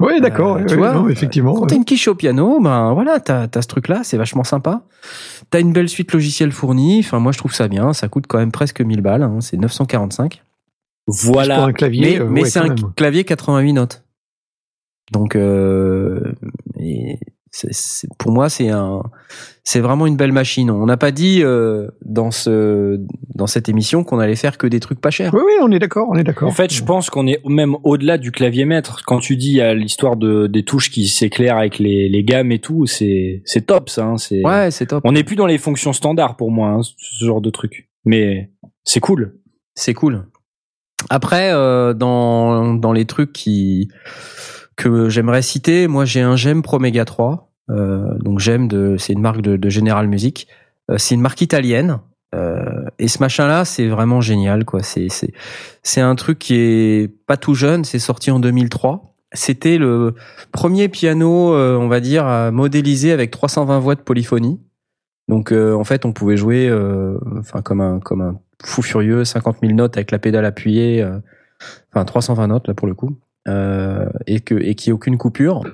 Oui, 0.00 0.20
d'accord. 0.20 0.56
Euh, 0.56 0.60
oui, 0.60 0.66
tu 0.66 0.74
oui, 0.74 0.78
vois, 0.80 0.94
non, 0.94 1.08
effectivement. 1.08 1.54
quand 1.54 1.66
t'as 1.66 1.76
une 1.76 1.84
quiche 1.84 2.08
au 2.08 2.14
piano, 2.14 2.58
ben 2.60 2.92
voilà, 2.94 3.20
t'as 3.20 3.46
as 3.54 3.62
ce 3.62 3.68
truc-là, 3.68 4.00
c'est 4.02 4.16
vachement 4.16 4.44
sympa. 4.44 4.82
T'as 5.50 5.60
une 5.60 5.72
belle 5.72 5.88
suite 5.88 6.12
logicielle 6.12 6.52
fournie. 6.52 7.00
Enfin, 7.00 7.18
moi, 7.18 7.32
je 7.32 7.38
trouve 7.38 7.52
ça 7.54 7.68
bien. 7.68 7.92
Ça 7.92 8.08
coûte 8.08 8.24
quand 8.26 8.38
même 8.38 8.50
presque 8.52 8.80
1000 8.80 9.00
balles. 9.02 9.22
hein, 9.22 9.40
c'est 9.40 9.56
945. 9.58 10.42
Pour 11.06 11.14
Voilà. 11.14 11.64
un 11.64 11.72
clavier, 11.72 12.00
Mais, 12.18 12.20
euh, 12.20 12.28
mais 12.28 12.42
ouais, 12.42 12.48
c'est 12.50 12.58
un 12.60 12.68
même. 12.68 12.76
clavier 12.96 13.24
88 13.24 13.72
notes. 13.74 14.04
Donc, 15.12 15.34
euh, 15.36 16.32
et 16.78 17.18
pour 18.18 18.30
moi, 18.32 18.48
c'est 18.48 18.68
un, 18.68 19.02
c'est 19.64 19.80
vraiment 19.80 20.06
une 20.06 20.16
belle 20.16 20.30
machine. 20.32 20.70
On 20.70 20.86
n'a 20.86 20.96
pas 20.96 21.10
dit 21.10 21.42
euh, 21.42 21.88
dans 22.04 22.30
ce, 22.30 23.00
dans 23.34 23.46
cette 23.48 23.68
émission 23.68 24.04
qu'on 24.04 24.18
allait 24.20 24.36
faire 24.36 24.56
que 24.56 24.66
des 24.68 24.78
trucs 24.78 25.00
pas 25.00 25.10
chers. 25.10 25.34
Oui, 25.34 25.40
oui, 25.44 25.52
on 25.60 25.70
est 25.72 25.78
d'accord, 25.80 26.08
on 26.10 26.14
est 26.16 26.22
d'accord. 26.22 26.48
En 26.48 26.52
fait, 26.52 26.72
je 26.72 26.84
pense 26.84 27.10
qu'on 27.10 27.26
est 27.26 27.40
même 27.44 27.76
au-delà 27.82 28.18
du 28.18 28.30
clavier 28.30 28.64
maître. 28.64 29.02
Quand 29.04 29.18
tu 29.18 29.36
dis 29.36 29.60
à 29.60 29.74
l'histoire 29.74 30.16
de 30.16 30.46
des 30.46 30.62
touches 30.64 30.90
qui 30.90 31.08
s'éclairent 31.08 31.58
avec 31.58 31.78
les, 31.78 32.08
les 32.08 32.22
gammes 32.24 32.52
et 32.52 32.60
tout, 32.60 32.86
c'est 32.86 33.42
c'est 33.44 33.66
top 33.66 33.90
ça. 33.90 34.04
hein, 34.04 34.16
c'est 34.16 34.44
Ouais, 34.46 34.70
c'est 34.70 34.86
top. 34.86 35.02
on 35.04 35.12
n'est 35.12 35.24
plus 35.24 35.36
dans 35.36 35.46
les 35.46 35.58
fonctions 35.58 35.92
standards 35.92 36.36
pour 36.36 36.50
moi, 36.50 36.68
hein, 36.68 36.80
ce 36.82 37.24
genre 37.24 37.40
de 37.40 37.50
truc. 37.50 37.88
Mais 38.04 38.50
c'est 38.84 39.00
cool. 39.00 39.38
C'est 39.74 39.94
cool. 39.94 40.26
Après, 41.08 41.50
euh, 41.52 41.94
dans, 41.94 42.74
dans 42.74 42.92
les 42.92 43.06
trucs 43.06 43.32
qui 43.32 43.88
que 44.80 45.08
j'aimerais 45.10 45.42
citer, 45.42 45.88
moi 45.88 46.04
j'ai 46.04 46.22
un 46.22 46.36
GEM 46.36 46.62
Pro 46.62 46.78
Mega 46.78 47.04
3. 47.04 47.52
Euh, 47.68 48.18
donc 48.18 48.38
GEM, 48.38 48.66
de, 48.66 48.96
c'est 48.98 49.12
une 49.12 49.20
marque 49.20 49.42
de, 49.42 49.56
de 49.56 49.68
General 49.68 50.08
Music. 50.08 50.48
Euh, 50.90 50.96
c'est 50.98 51.14
une 51.14 51.20
marque 51.20 51.42
italienne. 51.42 52.00
Euh, 52.34 52.84
et 52.98 53.08
ce 53.08 53.18
machin-là, 53.20 53.64
c'est 53.64 53.88
vraiment 53.88 54.20
génial, 54.20 54.64
quoi. 54.64 54.82
C'est 54.82 55.08
c'est 55.08 55.32
c'est 55.82 56.00
un 56.00 56.14
truc 56.14 56.38
qui 56.38 56.54
est 56.54 57.12
pas 57.26 57.36
tout 57.36 57.54
jeune. 57.54 57.84
C'est 57.84 57.98
sorti 57.98 58.30
en 58.30 58.40
2003. 58.40 59.14
C'était 59.32 59.78
le 59.78 60.14
premier 60.50 60.88
piano, 60.88 61.54
euh, 61.54 61.76
on 61.76 61.88
va 61.88 62.00
dire, 62.00 62.26
à 62.26 62.50
modéliser 62.50 63.12
avec 63.12 63.30
320 63.30 63.78
voix 63.80 63.94
de 63.94 64.00
polyphonie. 64.00 64.60
Donc 65.28 65.52
euh, 65.52 65.74
en 65.74 65.84
fait, 65.84 66.04
on 66.04 66.12
pouvait 66.12 66.36
jouer, 66.36 66.68
euh, 66.68 67.18
enfin 67.38 67.62
comme 67.62 67.80
un 67.80 68.00
comme 68.00 68.22
un 68.22 68.40
fou 68.64 68.82
furieux, 68.82 69.24
50 69.24 69.58
000 69.60 69.74
notes 69.74 69.96
avec 69.96 70.10
la 70.10 70.18
pédale 70.18 70.44
appuyée, 70.44 71.06
enfin 71.92 72.04
320 72.04 72.48
notes 72.48 72.68
là 72.68 72.74
pour 72.74 72.88
le 72.88 72.94
coup, 72.94 73.18
et 73.46 74.40
que 74.40 74.54
et 74.54 74.74
qui 74.74 74.90
ait 74.90 74.92
aucune 74.92 75.18
coupure, 75.18 75.64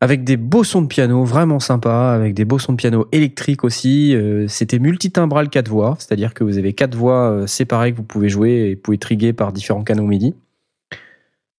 avec 0.00 0.24
des 0.24 0.36
beaux 0.36 0.64
sons 0.64 0.82
de 0.82 0.88
piano 0.88 1.24
vraiment 1.24 1.60
sympas, 1.60 2.12
avec 2.12 2.34
des 2.34 2.44
beaux 2.44 2.58
sons 2.58 2.72
de 2.72 2.76
piano 2.76 3.06
électriques 3.12 3.62
aussi. 3.62 4.16
Euh, 4.16 4.48
C'était 4.48 4.80
multitimbral 4.80 5.48
quatre 5.48 5.68
voix, 5.68 5.94
c'est-à-dire 5.98 6.34
que 6.34 6.42
vous 6.42 6.58
avez 6.58 6.72
quatre 6.72 6.96
voix 6.96 7.30
euh, 7.30 7.46
séparées 7.46 7.92
que 7.92 7.98
vous 7.98 8.02
pouvez 8.02 8.28
jouer 8.28 8.50
et 8.50 8.74
vous 8.74 8.80
pouvez 8.80 8.98
triguer 8.98 9.32
par 9.32 9.52
différents 9.52 9.84
canaux 9.84 10.06
MIDI. 10.06 10.34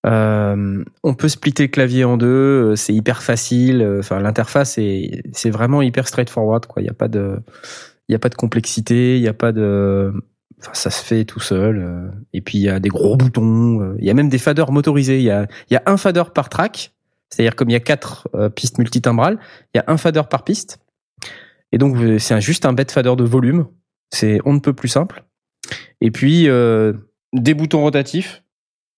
Euh, 0.06 0.84
on 1.04 1.14
peut 1.14 1.30
splitter 1.30 1.64
le 1.64 1.70
clavier 1.70 2.04
en 2.04 2.18
deux, 2.18 2.28
euh, 2.28 2.76
c'est 2.76 2.94
hyper 2.94 3.24
facile. 3.24 3.82
euh, 3.82 4.00
Enfin, 4.00 4.20
l'interface 4.20 4.78
est 4.78 5.24
c'est 5.32 5.50
vraiment 5.50 5.82
hyper 5.82 6.06
straightforward 6.10 6.66
quoi. 6.66 6.82
Il 6.82 6.86
y 6.86 6.90
a 6.90 6.94
pas 6.94 7.08
de 7.08 8.36
complexité, 8.36 9.16
il 9.16 9.22
y 9.24 9.30
a 9.30 9.34
pas 9.34 9.54
de 9.54 10.12
enfin 10.60 10.74
ça 10.74 10.90
se 10.90 11.04
fait 11.04 11.26
tout 11.26 11.40
seul. 11.40 11.78
euh, 11.78 12.10
Et 12.34 12.42
puis 12.42 12.58
il 12.58 12.62
y 12.62 12.70
a 12.70 12.80
des 12.80 12.90
gros 12.90 13.16
boutons, 13.18 13.82
euh, 13.82 13.96
il 14.00 14.06
y 14.06 14.10
a 14.10 14.14
même 14.14 14.30
des 14.30 14.38
faders 14.38 14.72
motorisés. 14.72 15.18
Il 15.18 15.24
y 15.24 15.32
a 15.32 15.48
il 15.70 15.74
y 15.74 15.78
a 15.78 15.84
un 15.86 15.98
fader 15.98 16.24
par 16.34 16.50
track, 16.50 16.94
c'est-à-dire 17.30 17.56
comme 17.56 17.70
il 17.70 17.74
y 17.74 17.78
a 17.78 17.80
quatre 17.82 18.30
euh, 18.36 18.50
pistes 18.50 18.78
multitimbrales, 18.78 19.40
il 19.74 19.78
y 19.78 19.82
a 19.82 19.86
un 19.88 19.98
fader 19.98 20.24
par 20.30 20.44
piste. 20.44 20.80
Et 21.72 21.78
donc 21.78 21.98
c'est 22.20 22.40
juste 22.42 22.66
un 22.66 22.74
bête 22.74 22.92
fader 22.92 23.16
de 23.16 23.24
volume. 23.24 23.68
C'est 24.12 24.40
on 24.46 24.54
ne 24.54 24.60
peut 24.60 24.74
plus 24.74 24.90
simple. 24.90 25.24
Et 26.02 26.12
puis 26.12 26.48
euh, 26.48 26.94
des 27.34 27.54
boutons 27.54 27.82
rotatifs. 27.82 28.44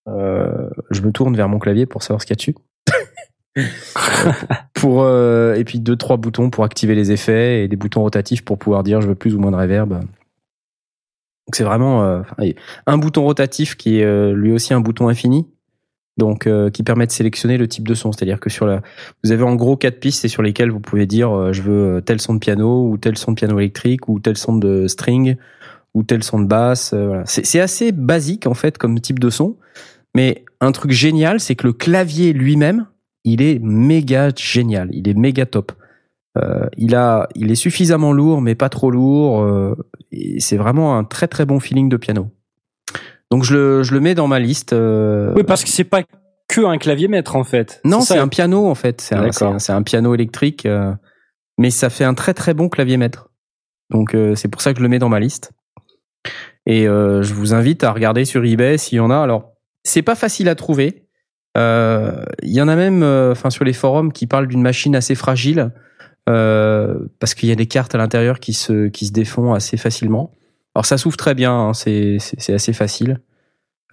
Euh, 0.07 0.69
je 0.91 1.01
me 1.01 1.11
tourne 1.11 1.35
vers 1.35 1.49
mon 1.49 1.57
clavier 1.57 1.87
pour 1.87 2.03
savoir 2.03 2.21
ce 2.21 2.27
qu'il 2.27 2.33
y 2.33 2.37
a 2.37 2.41
dessus. 2.41 2.55
pour 4.73 5.01
euh, 5.03 5.55
et 5.55 5.63
puis 5.63 5.79
deux 5.79 5.95
trois 5.95 6.17
boutons 6.17 6.49
pour 6.49 6.63
activer 6.63 6.93
les 6.93 7.11
effets 7.11 7.63
et 7.63 7.67
des 7.67 7.75
boutons 7.77 8.01
rotatifs 8.01 8.43
pour 8.43 8.59
pouvoir 8.59 8.83
dire 8.83 9.01
je 9.01 9.07
veux 9.07 9.15
plus 9.15 9.33
ou 9.33 9.39
moins 9.39 9.51
de 9.51 9.55
reverb. 9.55 10.03
Donc 11.47 11.55
c'est 11.55 11.63
vraiment 11.63 12.03
euh, 12.03 12.21
un 12.87 12.97
bouton 12.97 13.23
rotatif 13.23 13.75
qui 13.75 13.99
est 13.99 14.03
euh, 14.03 14.33
lui 14.33 14.51
aussi 14.51 14.73
un 14.73 14.79
bouton 14.79 15.07
infini. 15.07 15.47
Donc 16.17 16.47
euh, 16.47 16.69
qui 16.69 16.81
permet 16.81 17.05
de 17.05 17.11
sélectionner 17.11 17.57
le 17.57 17.67
type 17.67 17.85
de 17.85 17.93
son, 17.93 18.13
c'est-à-dire 18.13 18.39
que 18.39 18.49
sur 18.49 18.65
la 18.65 18.81
vous 19.23 19.33
avez 19.33 19.43
en 19.43 19.55
gros 19.55 19.75
quatre 19.75 19.99
pistes 19.99 20.25
sur 20.29 20.41
lesquelles 20.41 20.71
vous 20.71 20.79
pouvez 20.79 21.05
dire 21.05 21.51
je 21.51 21.61
veux 21.61 22.01
tel 22.05 22.21
son 22.21 22.35
de 22.35 22.39
piano 22.39 22.89
ou 22.89 22.97
tel 22.97 23.17
son 23.17 23.31
de 23.31 23.35
piano 23.35 23.59
électrique 23.59 24.07
ou 24.07 24.19
tel 24.21 24.37
son 24.37 24.55
de 24.55 24.87
string 24.87 25.35
ou 25.93 26.03
tel 26.03 26.23
son 26.23 26.39
de 26.39 26.45
basse. 26.45 26.93
voilà. 26.93 27.23
C'est 27.25 27.59
assez 27.59 27.91
basique 27.91 28.47
en 28.47 28.53
fait 28.53 28.77
comme 28.77 28.99
type 29.01 29.19
de 29.19 29.29
son, 29.29 29.57
mais 30.15 30.45
un 30.61 30.71
truc 30.71 30.91
génial, 30.91 31.41
c'est 31.41 31.55
que 31.55 31.67
le 31.67 31.73
clavier 31.73 32.31
lui-même, 32.31 32.87
il 33.25 33.41
est 33.41 33.59
méga 33.61 34.29
génial, 34.33 34.89
il 34.93 35.09
est 35.09 35.13
méga 35.13 35.45
top. 35.45 35.73
Il 36.77 36.95
a, 36.95 37.29
il 37.35 37.51
est 37.51 37.55
suffisamment 37.55 38.11
lourd, 38.13 38.41
mais 38.41 38.55
pas 38.55 38.69
trop 38.69 38.91
lourd. 38.91 39.75
Et 40.11 40.39
c'est 40.39 40.57
vraiment 40.57 40.97
un 40.97 41.03
très 41.03 41.27
très 41.27 41.45
bon 41.45 41.59
feeling 41.59 41.89
de 41.89 41.97
piano. 41.97 42.31
Donc 43.31 43.43
je 43.43 43.53
le, 43.55 43.83
je 43.83 43.93
le 43.93 43.99
mets 43.99 44.15
dans 44.15 44.27
ma 44.27 44.39
liste. 44.39 44.73
euh, 44.73 45.33
Oui, 45.35 45.43
parce 45.43 45.63
que 45.63 45.69
c'est 45.69 45.83
pas 45.83 46.03
que 46.47 46.61
un 46.65 46.77
clavier 46.77 47.07
maître 47.07 47.35
en 47.35 47.43
fait. 47.43 47.81
non, 47.83 48.01
c'est 48.01 48.17
un 48.17 48.27
piano 48.27 48.67
en 48.67 48.75
fait. 48.75 49.01
C'est 49.01 49.15
un, 49.71 49.83
piano 49.83 50.13
électrique, 50.13 50.65
euh, 50.65 50.93
mais 51.57 51.71
ça 51.71 51.89
fait 51.89 52.03
un 52.03 52.13
très 52.13 52.33
très 52.33 52.53
bon 52.53 52.69
clavier 52.69 52.97
maître. 52.97 53.29
Donc 53.89 54.15
euh, 54.15 54.35
c'est 54.35 54.47
pour 54.47 54.61
ça 54.61 54.73
que 54.73 54.79
je 54.79 54.83
le 54.83 54.89
mets 54.89 54.99
dans 54.99 55.09
ma 55.09 55.19
liste. 55.19 55.51
Et 56.67 56.85
je 56.85 57.33
vous 57.33 57.53
invite 57.53 57.83
à 57.83 57.91
regarder 57.91 58.25
sur 58.25 58.43
eBay 58.43 58.79
s'il 58.79 58.97
y 58.97 58.99
en 58.99 59.11
a. 59.11 59.17
Alors 59.17 59.51
c'est 59.83 60.01
pas 60.01 60.15
facile 60.15 60.49
à 60.49 60.55
trouver. 60.55 61.07
Il 61.55 62.25
y 62.41 62.59
en 62.59 62.67
a 62.67 62.75
même, 62.75 63.03
enfin 63.03 63.51
sur 63.51 63.63
les 63.63 63.73
forums, 63.73 64.11
qui 64.11 64.25
parlent 64.25 64.47
d'une 64.47 64.63
machine 64.63 64.95
assez 64.95 65.13
fragile 65.13 65.71
euh, 66.27 66.97
parce 67.19 67.35
qu'il 67.35 67.49
y 67.49 67.51
a 67.51 67.55
des 67.55 67.67
cartes 67.67 67.93
à 67.95 67.97
l'intérieur 67.97 68.39
qui 68.39 68.53
se 68.53 68.87
qui 68.87 69.05
se 69.05 69.11
défont 69.11 69.53
assez 69.53 69.77
facilement. 69.77 70.33
Alors 70.73 70.85
ça 70.85 70.97
s'ouvre 70.97 71.17
très 71.17 71.35
bien, 71.35 71.53
hein, 71.53 71.73
c'est 71.73 72.19
assez 72.49 72.73
facile. 72.73 73.21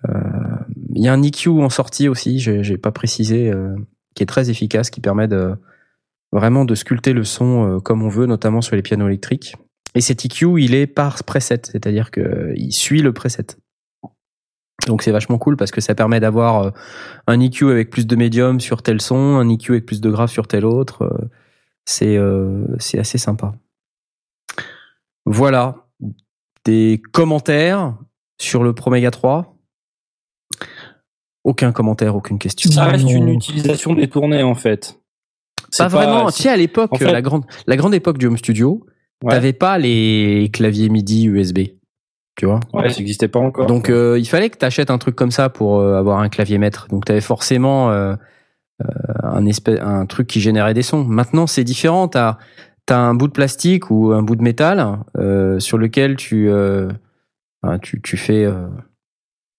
Euh, 0.08 0.18
Il 0.94 1.02
y 1.02 1.08
a 1.08 1.12
un 1.12 1.22
EQ 1.22 1.50
en 1.50 1.70
sortie 1.70 2.08
aussi, 2.08 2.38
j'ai 2.40 2.76
pas 2.76 2.90
précisé, 2.90 3.50
euh, 3.50 3.76
qui 4.14 4.22
est 4.22 4.26
très 4.26 4.50
efficace, 4.50 4.90
qui 4.90 5.00
permet 5.00 5.28
de 5.28 5.54
vraiment 6.32 6.64
de 6.64 6.74
sculpter 6.74 7.12
le 7.12 7.24
son 7.24 7.80
comme 7.84 8.02
on 8.02 8.08
veut, 8.08 8.26
notamment 8.26 8.62
sur 8.62 8.74
les 8.74 8.82
pianos 8.82 9.06
électriques. 9.06 9.54
Et 9.94 10.00
cet 10.00 10.24
EQ, 10.24 10.60
il 10.60 10.74
est 10.74 10.86
par 10.86 11.22
preset, 11.22 11.62
c'est-à-dire 11.64 12.10
que 12.10 12.20
euh, 12.20 12.52
il 12.56 12.72
suit 12.72 13.02
le 13.02 13.12
preset. 13.12 13.58
Donc 14.86 15.02
c'est 15.02 15.12
vachement 15.12 15.38
cool 15.38 15.56
parce 15.56 15.70
que 15.70 15.80
ça 15.80 15.94
permet 15.94 16.18
d'avoir 16.18 16.72
un 17.28 17.40
EQ 17.40 17.70
avec 17.70 17.90
plus 17.90 18.06
de 18.06 18.16
médium 18.16 18.58
sur 18.58 18.82
tel 18.82 19.00
son, 19.00 19.36
un 19.36 19.48
EQ 19.48 19.72
avec 19.72 19.86
plus 19.86 20.00
de 20.00 20.10
grave 20.10 20.28
sur 20.28 20.48
tel 20.48 20.64
autre. 20.64 21.28
Euh, 21.82 21.86
C'est 21.86 22.16
euh, 22.16 22.66
c'est 22.78 22.98
assez 22.98 23.18
sympa. 23.18 23.52
Voilà 25.26 25.76
des 26.64 27.02
commentaires 27.12 27.96
sur 28.40 28.62
le 28.62 28.72
Promega 28.72 29.10
3. 29.10 29.56
Aucun 31.44 31.72
commentaire, 31.72 32.14
aucune 32.14 32.38
question. 32.38 32.70
Ça 32.70 32.84
reste 32.84 33.04
Non. 33.04 33.10
une 33.10 33.28
utilisation 33.28 33.94
détournée 33.94 34.42
en 34.44 34.54
fait. 34.54 35.00
C'est 35.70 35.82
Pas 35.84 35.88
vraiment. 35.88 36.28
c'est- 36.28 36.36
Tu 36.36 36.42
sais, 36.44 36.48
à 36.50 36.56
l'époque, 36.56 36.92
en 36.92 36.96
fait- 36.98 37.10
la 37.10 37.22
grande, 37.22 37.44
la 37.66 37.76
grande 37.76 37.94
époque 37.94 38.18
du 38.18 38.26
home 38.26 38.36
studio, 38.36 38.86
Ouais. 39.24 39.30
t'avais 39.30 39.52
pas 39.52 39.78
les 39.78 40.50
claviers 40.52 40.88
MIDI 40.88 41.24
USB. 41.26 41.58
Tu 42.36 42.46
vois? 42.46 42.60
Ouais, 42.72 42.88
ça 42.90 42.98
n'existait 42.98 43.28
pas 43.28 43.40
encore. 43.40 43.66
Donc, 43.66 43.90
euh, 43.90 44.18
il 44.18 44.26
fallait 44.26 44.48
que 44.50 44.56
tu 44.56 44.64
achètes 44.64 44.90
un 44.90 44.98
truc 44.98 45.14
comme 45.16 45.30
ça 45.32 45.48
pour 45.50 45.80
euh, 45.80 45.96
avoir 45.98 46.20
un 46.20 46.28
clavier 46.28 46.58
maître. 46.58 46.86
Donc, 46.90 47.04
tu 47.04 47.12
avais 47.12 47.20
forcément 47.20 47.90
euh, 47.90 48.14
un, 49.22 49.46
espèce, 49.46 49.80
un 49.80 50.06
truc 50.06 50.26
qui 50.26 50.40
générait 50.40 50.74
des 50.74 50.82
sons. 50.82 51.04
Maintenant, 51.04 51.46
c'est 51.46 51.64
différent. 51.64 52.08
Tu 52.08 52.18
as, 52.18 52.38
un 52.90 53.14
bout 53.14 53.28
de 53.28 53.32
plastique 53.32 53.90
ou 53.90 54.12
un 54.12 54.22
bout 54.22 54.36
de 54.36 54.42
métal 54.42 54.98
euh, 55.16 55.58
sur 55.60 55.78
lequel 55.78 56.16
tu, 56.16 56.50
euh, 56.50 56.90
tu, 57.80 58.02
tu 58.02 58.16
fais. 58.16 58.44
euh, 58.44 58.68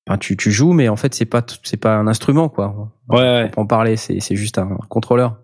enfin, 0.07 0.17
tu, 0.17 0.37
tu 0.37 0.51
joues, 0.51 0.73
mais 0.73 0.89
en 0.89 0.95
fait, 0.95 1.13
c'est 1.15 1.25
pas, 1.25 1.43
c'est 1.63 1.77
pas 1.77 1.95
un 1.95 2.07
instrument, 2.07 2.49
quoi. 2.49 2.91
ouais, 3.09 3.19
ouais. 3.19 3.49
Pour 3.49 3.63
en 3.63 3.67
parler, 3.67 3.95
c'est 3.95 4.19
c'est 4.19 4.35
juste 4.35 4.57
un 4.57 4.77
contrôleur. 4.89 5.37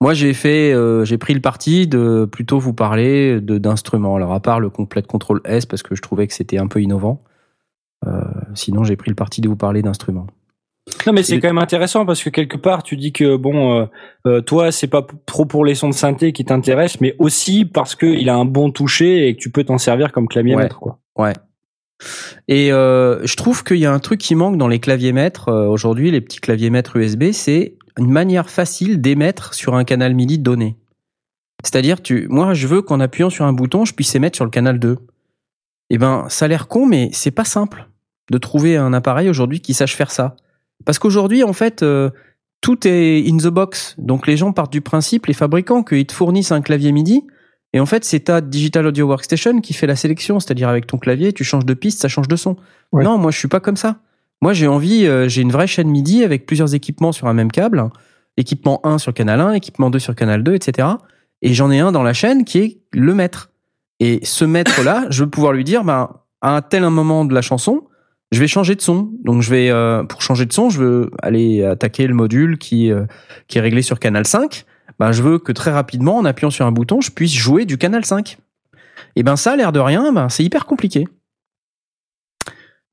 Moi, 0.00 0.12
j'ai 0.12 0.34
fait, 0.34 0.72
euh, 0.72 1.04
j'ai 1.04 1.18
pris 1.18 1.34
le 1.34 1.40
parti 1.40 1.86
de 1.86 2.28
plutôt 2.30 2.58
vous 2.58 2.74
parler 2.74 3.40
de 3.40 3.58
d'instruments. 3.58 4.16
Alors, 4.16 4.32
à 4.32 4.40
part 4.40 4.60
le 4.60 4.68
complète 4.68 5.06
contrôle 5.06 5.40
S, 5.44 5.66
parce 5.66 5.82
que 5.82 5.94
je 5.94 6.02
trouvais 6.02 6.26
que 6.26 6.34
c'était 6.34 6.58
un 6.58 6.66
peu 6.66 6.82
innovant. 6.82 7.22
Euh, 8.06 8.20
sinon, 8.54 8.84
j'ai 8.84 8.96
pris 8.96 9.10
le 9.10 9.14
parti 9.14 9.40
de 9.40 9.48
vous 9.48 9.56
parler 9.56 9.82
d'instruments. 9.82 10.26
Non, 11.06 11.14
mais 11.14 11.22
c'est 11.22 11.40
quand 11.40 11.48
même 11.48 11.58
intéressant 11.58 12.04
parce 12.04 12.22
que 12.22 12.28
quelque 12.28 12.58
part, 12.58 12.82
tu 12.82 12.96
dis 12.96 13.12
que 13.12 13.36
bon, 13.36 13.80
euh, 13.80 13.86
euh, 14.26 14.40
toi, 14.42 14.70
c'est 14.70 14.86
pas 14.86 15.06
trop 15.24 15.46
pour 15.46 15.64
les 15.64 15.74
sons 15.74 15.88
de 15.88 15.94
synthé 15.94 16.32
qui 16.32 16.44
t'intéressent, 16.44 17.00
mais 17.00 17.14
aussi 17.18 17.64
parce 17.64 17.94
que 17.94 18.04
il 18.06 18.28
a 18.28 18.36
un 18.36 18.44
bon 18.44 18.70
toucher 18.70 19.26
et 19.26 19.34
que 19.34 19.40
tu 19.40 19.50
peux 19.50 19.64
t'en 19.64 19.78
servir 19.78 20.12
comme 20.12 20.28
clavier 20.28 20.54
Ouais. 20.54 20.64
maître, 20.64 20.78
quoi. 20.80 20.98
Ouais. 21.16 21.32
Et 22.48 22.70
euh, 22.72 23.26
je 23.26 23.36
trouve 23.36 23.64
qu'il 23.64 23.78
y 23.78 23.86
a 23.86 23.92
un 23.92 23.98
truc 23.98 24.20
qui 24.20 24.34
manque 24.34 24.58
dans 24.58 24.68
les 24.68 24.78
claviers 24.78 25.12
maîtres 25.12 25.48
euh, 25.48 25.66
aujourd'hui, 25.66 26.10
les 26.10 26.20
petits 26.20 26.40
claviers 26.40 26.68
maîtres 26.70 26.96
USB, 26.96 27.32
c'est 27.32 27.76
une 27.98 28.10
manière 28.10 28.50
facile 28.50 29.00
d'émettre 29.00 29.54
sur 29.54 29.74
un 29.76 29.84
canal 29.84 30.14
MIDI 30.14 30.38
donné. 30.38 30.76
C'est-à-dire, 31.62 32.02
tu, 32.02 32.26
moi, 32.28 32.52
je 32.52 32.66
veux 32.66 32.82
qu'en 32.82 33.00
appuyant 33.00 33.30
sur 33.30 33.46
un 33.46 33.54
bouton, 33.54 33.86
je 33.86 33.94
puisse 33.94 34.14
émettre 34.14 34.36
sur 34.36 34.44
le 34.44 34.50
canal 34.50 34.78
2. 34.78 34.98
Eh 35.90 35.98
ben, 35.98 36.26
ça 36.28 36.44
a 36.44 36.48
l'air 36.48 36.68
con, 36.68 36.84
mais 36.86 37.08
c'est 37.12 37.30
pas 37.30 37.44
simple 37.44 37.88
de 38.30 38.36
trouver 38.38 38.76
un 38.76 38.92
appareil 38.92 39.30
aujourd'hui 39.30 39.60
qui 39.60 39.72
sache 39.72 39.96
faire 39.96 40.10
ça. 40.10 40.36
Parce 40.84 40.98
qu'aujourd'hui, 40.98 41.42
en 41.44 41.52
fait, 41.52 41.82
euh, 41.82 42.10
tout 42.60 42.86
est 42.86 43.24
in 43.28 43.36
the 43.36 43.48
box. 43.48 43.94
Donc 43.98 44.26
les 44.26 44.36
gens 44.36 44.52
partent 44.52 44.72
du 44.72 44.80
principe, 44.80 45.26
les 45.26 45.34
fabricants, 45.34 45.82
qu'ils 45.82 46.06
te 46.06 46.12
fournissent 46.12 46.52
un 46.52 46.62
clavier 46.62 46.92
MIDI. 46.92 47.24
Et 47.72 47.80
en 47.80 47.86
fait, 47.86 48.04
c'est 48.04 48.20
ta 48.20 48.40
Digital 48.40 48.86
Audio 48.86 49.06
Workstation 49.06 49.60
qui 49.60 49.74
fait 49.74 49.86
la 49.86 49.96
sélection. 49.96 50.40
C'est-à-dire 50.40 50.68
avec 50.68 50.86
ton 50.86 50.96
clavier, 50.96 51.32
tu 51.32 51.44
changes 51.44 51.66
de 51.66 51.74
piste, 51.74 52.00
ça 52.00 52.08
change 52.08 52.28
de 52.28 52.36
son. 52.36 52.56
Ouais. 52.92 53.04
Non, 53.04 53.18
moi, 53.18 53.30
je 53.30 53.38
suis 53.38 53.48
pas 53.48 53.60
comme 53.60 53.76
ça. 53.76 53.96
Moi, 54.40 54.52
j'ai 54.52 54.66
envie, 54.66 55.06
euh, 55.06 55.28
j'ai 55.28 55.42
une 55.42 55.50
vraie 55.50 55.66
chaîne 55.66 55.88
MIDI 55.88 56.22
avec 56.22 56.46
plusieurs 56.46 56.74
équipements 56.74 57.12
sur 57.12 57.26
un 57.26 57.34
même 57.34 57.50
câble. 57.50 57.84
Équipement 58.36 58.80
1 58.84 58.98
sur 58.98 59.12
canal 59.12 59.40
1, 59.40 59.52
équipement 59.52 59.90
2 59.90 59.98
sur 59.98 60.14
canal 60.14 60.42
2, 60.42 60.54
etc. 60.54 60.88
Et 61.42 61.52
j'en 61.52 61.70
ai 61.70 61.80
un 61.80 61.92
dans 61.92 62.02
la 62.02 62.12
chaîne 62.12 62.44
qui 62.44 62.58
est 62.58 62.78
le 62.92 63.14
maître. 63.14 63.50
Et 64.00 64.20
ce 64.22 64.44
maître-là, 64.44 65.06
je 65.10 65.24
veux 65.24 65.30
pouvoir 65.30 65.52
lui 65.52 65.64
dire, 65.64 65.84
ben, 65.84 66.10
à 66.40 66.56
un 66.56 66.62
tel 66.62 66.84
un 66.84 66.90
moment 66.90 67.24
de 67.24 67.34
la 67.34 67.42
chanson, 67.42 67.84
je 68.32 68.40
vais 68.40 68.48
changer 68.48 68.74
de 68.74 68.80
son. 68.80 69.10
Donc 69.22 69.42
je 69.42 69.50
vais, 69.50 69.70
euh, 69.70 70.02
pour 70.04 70.22
changer 70.22 70.46
de 70.46 70.52
son, 70.52 70.70
je 70.70 70.80
veux 70.80 71.10
aller 71.22 71.64
attaquer 71.64 72.06
le 72.06 72.14
module 72.14 72.58
qui, 72.58 72.90
euh, 72.90 73.04
est 73.54 73.60
réglé 73.60 73.82
sur 73.82 74.00
canal 74.00 74.26
5. 74.26 74.64
Ben, 74.98 75.12
je 75.12 75.22
veux 75.22 75.38
que 75.38 75.52
très 75.52 75.70
rapidement, 75.70 76.18
en 76.18 76.24
appuyant 76.24 76.50
sur 76.50 76.66
un 76.66 76.72
bouton, 76.72 77.00
je 77.00 77.10
puisse 77.10 77.32
jouer 77.32 77.64
du 77.64 77.78
canal 77.78 78.04
5. 78.04 78.38
Et 79.16 79.22
ben 79.22 79.36
ça, 79.36 79.56
l'air 79.56 79.72
de 79.72 79.80
rien, 79.80 80.12
ben, 80.12 80.28
c'est 80.28 80.44
hyper 80.44 80.66
compliqué. 80.66 81.06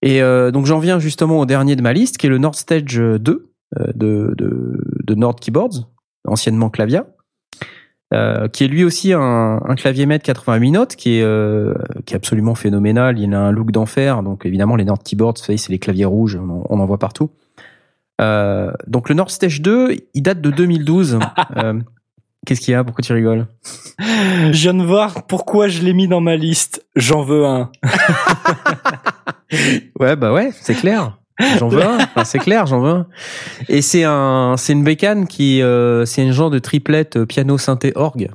Et 0.02 0.22
euh, 0.22 0.52
donc 0.52 0.66
j'en 0.66 0.80
viens 0.80 1.00
justement 1.00 1.40
au 1.40 1.46
dernier 1.46 1.76
de 1.76 1.82
ma 1.82 1.94
liste, 1.94 2.18
qui 2.18 2.28
est 2.28 2.30
le 2.30 2.38
Nord 2.38 2.56
Stage 2.56 2.96
2 2.96 3.20
euh, 3.80 3.92
de, 3.96 4.34
de, 4.38 4.80
de 5.04 5.16
Nord 5.16 5.36
Keyboards, 5.36 5.90
anciennement 6.28 6.70
Clavia. 6.70 7.08
Euh, 8.14 8.48
qui 8.48 8.64
est 8.64 8.68
lui 8.68 8.84
aussi 8.84 9.14
un, 9.14 9.62
un 9.66 9.76
clavier 9.76 10.06
maître 10.06 10.26
88 10.26 10.72
notes, 10.72 10.96
qui 10.96 11.18
est 11.18 11.24
euh, 11.24 11.74
qui 12.06 12.14
est 12.14 12.18
absolument 12.18 12.56
phénoménal. 12.56 13.20
Il 13.20 13.34
a 13.34 13.40
un 13.40 13.52
look 13.52 13.72
d'enfer, 13.72 14.24
donc 14.24 14.46
évidemment 14.46 14.76
les 14.76 14.86
Nord 14.86 15.04
Keyboards, 15.04 15.36
vous 15.38 15.44
savez, 15.46 15.58
c'est 15.58 15.72
les 15.72 15.80
claviers 15.80 16.06
rouges, 16.06 16.38
on 16.42 16.50
en, 16.50 16.64
on 16.70 16.80
en 16.80 16.86
voit 16.86 17.00
partout. 17.00 17.30
Euh, 18.22 18.72
donc 18.88 19.10
le 19.10 19.16
Nord 19.16 19.32
Stage 19.32 19.62
2, 19.62 19.96
il 20.14 20.22
date 20.22 20.42
de 20.42 20.52
2012. 20.52 21.20
Euh, 21.58 21.74
Qu'est-ce 22.46 22.62
qu'il 22.62 22.72
y 22.72 22.76
a? 22.76 22.84
Pourquoi 22.84 23.04
tu 23.04 23.14
rigoles? 23.14 23.46
Je 24.00 24.52
viens 24.52 24.74
de 24.74 24.84
voir 24.84 25.28
pourquoi 25.28 25.68
je 25.68 25.84
l'ai 25.84 25.94
mis 25.94 26.08
dans 26.08 26.22
ma 26.22 26.36
liste. 26.36 26.84
J'en 26.96 27.24
veux 27.24 27.46
un. 27.46 27.72
Ouais, 30.00 30.16
bah 30.16 30.34
ouais, 30.34 30.52
c'est 30.62 30.74
clair. 30.74 31.18
J'en 31.58 31.68
veux 31.68 31.84
un. 31.84 31.98
Enfin, 31.98 32.24
c'est 32.24 32.40
clair, 32.40 32.66
j'en 32.66 32.80
veux 32.80 32.92
un. 32.92 33.08
Et 33.70 33.82
c'est 33.82 34.04
un, 34.04 34.56
c'est 34.58 34.74
une 34.74 34.84
bécane 34.84 35.28
qui, 35.28 35.62
euh, 35.62 36.06
c'est 36.06 36.22
un 36.22 36.32
genre 36.32 36.50
de 36.50 36.60
triplette 36.60 37.18
euh, 37.18 37.26
piano 37.26 37.58
synthé 37.58 37.92
orgue. 37.96 38.30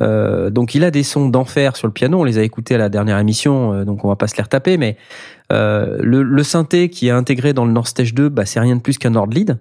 Euh, 0.00 0.50
donc 0.50 0.74
il 0.74 0.84
a 0.84 0.90
des 0.90 1.02
sons 1.02 1.28
d'enfer 1.28 1.76
sur 1.76 1.86
le 1.86 1.92
piano. 1.92 2.20
On 2.20 2.24
les 2.24 2.38
a 2.38 2.42
écoutés 2.42 2.74
à 2.74 2.78
la 2.78 2.88
dernière 2.88 3.18
émission, 3.18 3.72
euh, 3.72 3.84
donc 3.84 4.04
on 4.04 4.08
va 4.08 4.16
pas 4.16 4.28
se 4.28 4.36
les 4.36 4.42
retaper. 4.42 4.76
Mais 4.76 4.96
euh, 5.52 5.98
le, 6.00 6.22
le 6.22 6.42
synthé 6.42 6.88
qui 6.88 7.08
est 7.08 7.12
intégré 7.12 7.52
dans 7.52 7.64
le 7.64 7.72
Nord 7.72 7.88
Stage 7.88 8.14
2, 8.14 8.28
bah 8.28 8.46
c'est 8.46 8.60
rien 8.60 8.76
de 8.76 8.80
plus 8.80 8.98
qu'un 8.98 9.10
Nord 9.10 9.26
lead. 9.26 9.58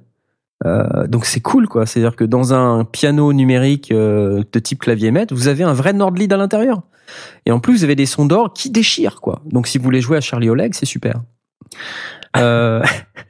Euh, 0.65 1.07
donc 1.07 1.25
c'est 1.25 1.39
cool 1.39 1.67
quoi. 1.67 1.85
C'est-à-dire 1.85 2.15
que 2.15 2.25
dans 2.25 2.53
un 2.53 2.85
piano 2.85 3.31
numérique 3.33 3.91
de 3.91 4.59
type 4.61 4.79
clavier 4.79 5.11
maître, 5.11 5.33
vous 5.33 5.47
avez 5.47 5.63
un 5.63 5.73
vrai 5.73 5.93
Nord 5.93 6.11
lead 6.11 6.31
à 6.33 6.37
l'intérieur. 6.37 6.81
Et 7.45 7.51
en 7.51 7.59
plus 7.59 7.77
vous 7.77 7.83
avez 7.83 7.95
des 7.95 8.05
sons 8.05 8.25
d'orgue 8.25 8.53
qui 8.53 8.69
déchirent 8.69 9.21
quoi. 9.21 9.41
Donc 9.45 9.67
si 9.67 9.77
vous 9.77 9.83
voulez 9.83 10.01
jouer 10.01 10.17
à 10.17 10.21
Charlie 10.21 10.49
Oleg, 10.49 10.73
c'est 10.73 10.85
super. 10.85 11.21
Euh, 12.38 12.84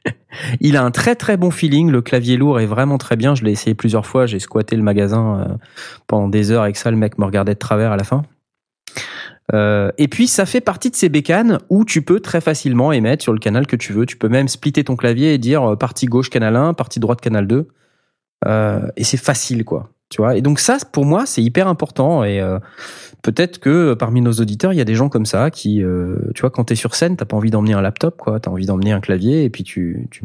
il 0.59 0.77
a 0.77 0.83
un 0.83 0.91
très 0.91 1.15
très 1.15 1.37
bon 1.37 1.51
feeling. 1.51 1.89
Le 1.89 2.01
clavier 2.01 2.37
lourd 2.37 2.59
est 2.59 2.65
vraiment 2.65 2.97
très 2.97 3.15
bien. 3.15 3.35
Je 3.35 3.43
l'ai 3.43 3.51
essayé 3.51 3.75
plusieurs 3.75 4.05
fois. 4.05 4.25
J'ai 4.25 4.39
squatté 4.39 4.75
le 4.75 4.83
magasin 4.83 5.39
euh, 5.39 5.53
pendant 6.07 6.27
des 6.27 6.51
heures 6.51 6.63
avec 6.63 6.77
ça. 6.77 6.91
Le 6.91 6.97
mec 6.97 7.17
me 7.17 7.25
regardait 7.25 7.53
de 7.53 7.59
travers 7.59 7.91
à 7.91 7.97
la 7.97 8.03
fin. 8.03 8.23
Euh, 9.53 9.91
et 9.97 10.07
puis 10.07 10.27
ça 10.27 10.45
fait 10.45 10.61
partie 10.61 10.91
de 10.91 10.95
ces 10.95 11.09
bécanes 11.09 11.57
où 11.69 11.83
tu 11.83 12.03
peux 12.03 12.19
très 12.19 12.39
facilement 12.39 12.91
émettre 12.91 13.23
sur 13.23 13.33
le 13.33 13.39
canal 13.39 13.65
que 13.65 13.75
tu 13.75 13.93
veux. 13.93 14.05
Tu 14.05 14.17
peux 14.17 14.29
même 14.29 14.47
splitter 14.47 14.83
ton 14.83 14.95
clavier 14.95 15.33
et 15.33 15.37
dire 15.37 15.75
partie 15.77 16.05
gauche 16.05 16.29
canal 16.29 16.55
1, 16.55 16.73
partie 16.75 16.99
droite 16.99 17.21
canal 17.21 17.47
2. 17.47 17.67
Euh, 18.47 18.87
et 18.95 19.03
c'est 19.03 19.17
facile 19.17 19.65
quoi. 19.65 19.89
Tu 20.09 20.21
vois? 20.21 20.35
Et 20.35 20.41
donc 20.41 20.59
ça, 20.59 20.77
pour 20.91 21.05
moi, 21.05 21.25
c'est 21.25 21.41
hyper 21.43 21.67
important. 21.67 22.23
Et 22.23 22.41
peut-être 23.21 23.59
que 23.59 23.93
parmi 23.93 24.21
nos 24.21 24.31
auditeurs, 24.33 24.73
il 24.73 24.77
y 24.77 24.81
a 24.81 24.85
des 24.85 24.95
gens 24.95 25.09
comme 25.09 25.25
ça 25.25 25.51
qui, 25.51 25.83
euh, 25.83 26.15
tu 26.35 26.41
vois, 26.41 26.49
quand 26.49 26.63
t'es 26.65 26.75
sur 26.75 26.95
scène, 26.95 27.15
t'as 27.17 27.25
pas 27.25 27.35
envie 27.37 27.51
d'emmener 27.51 27.73
un 27.73 27.81
laptop, 27.81 28.17
quoi. 28.17 28.39
T'as 28.39 28.51
envie 28.51 28.65
d'emmener 28.65 28.91
un 28.91 28.99
clavier 28.99 29.43
et 29.43 29.49
puis 29.49 29.63
tu, 29.63 30.07
tu, 30.11 30.23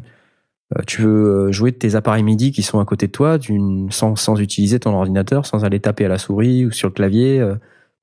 euh, 0.76 0.82
tu 0.86 1.02
veux 1.02 1.52
jouer 1.52 1.70
de 1.72 1.76
tes 1.76 1.94
appareils 1.94 2.22
MIDI 2.22 2.52
qui 2.52 2.62
sont 2.62 2.78
à 2.80 2.84
côté 2.84 3.06
de 3.06 3.12
toi, 3.12 3.38
sans, 3.90 4.16
sans 4.16 4.40
utiliser 4.40 4.78
ton 4.80 4.94
ordinateur, 4.94 5.46
sans 5.46 5.64
aller 5.64 5.80
taper 5.80 6.04
à 6.04 6.08
la 6.08 6.18
souris 6.18 6.66
ou 6.66 6.70
sur 6.70 6.88
le 6.88 6.94
clavier 6.94 7.40
euh, 7.40 7.54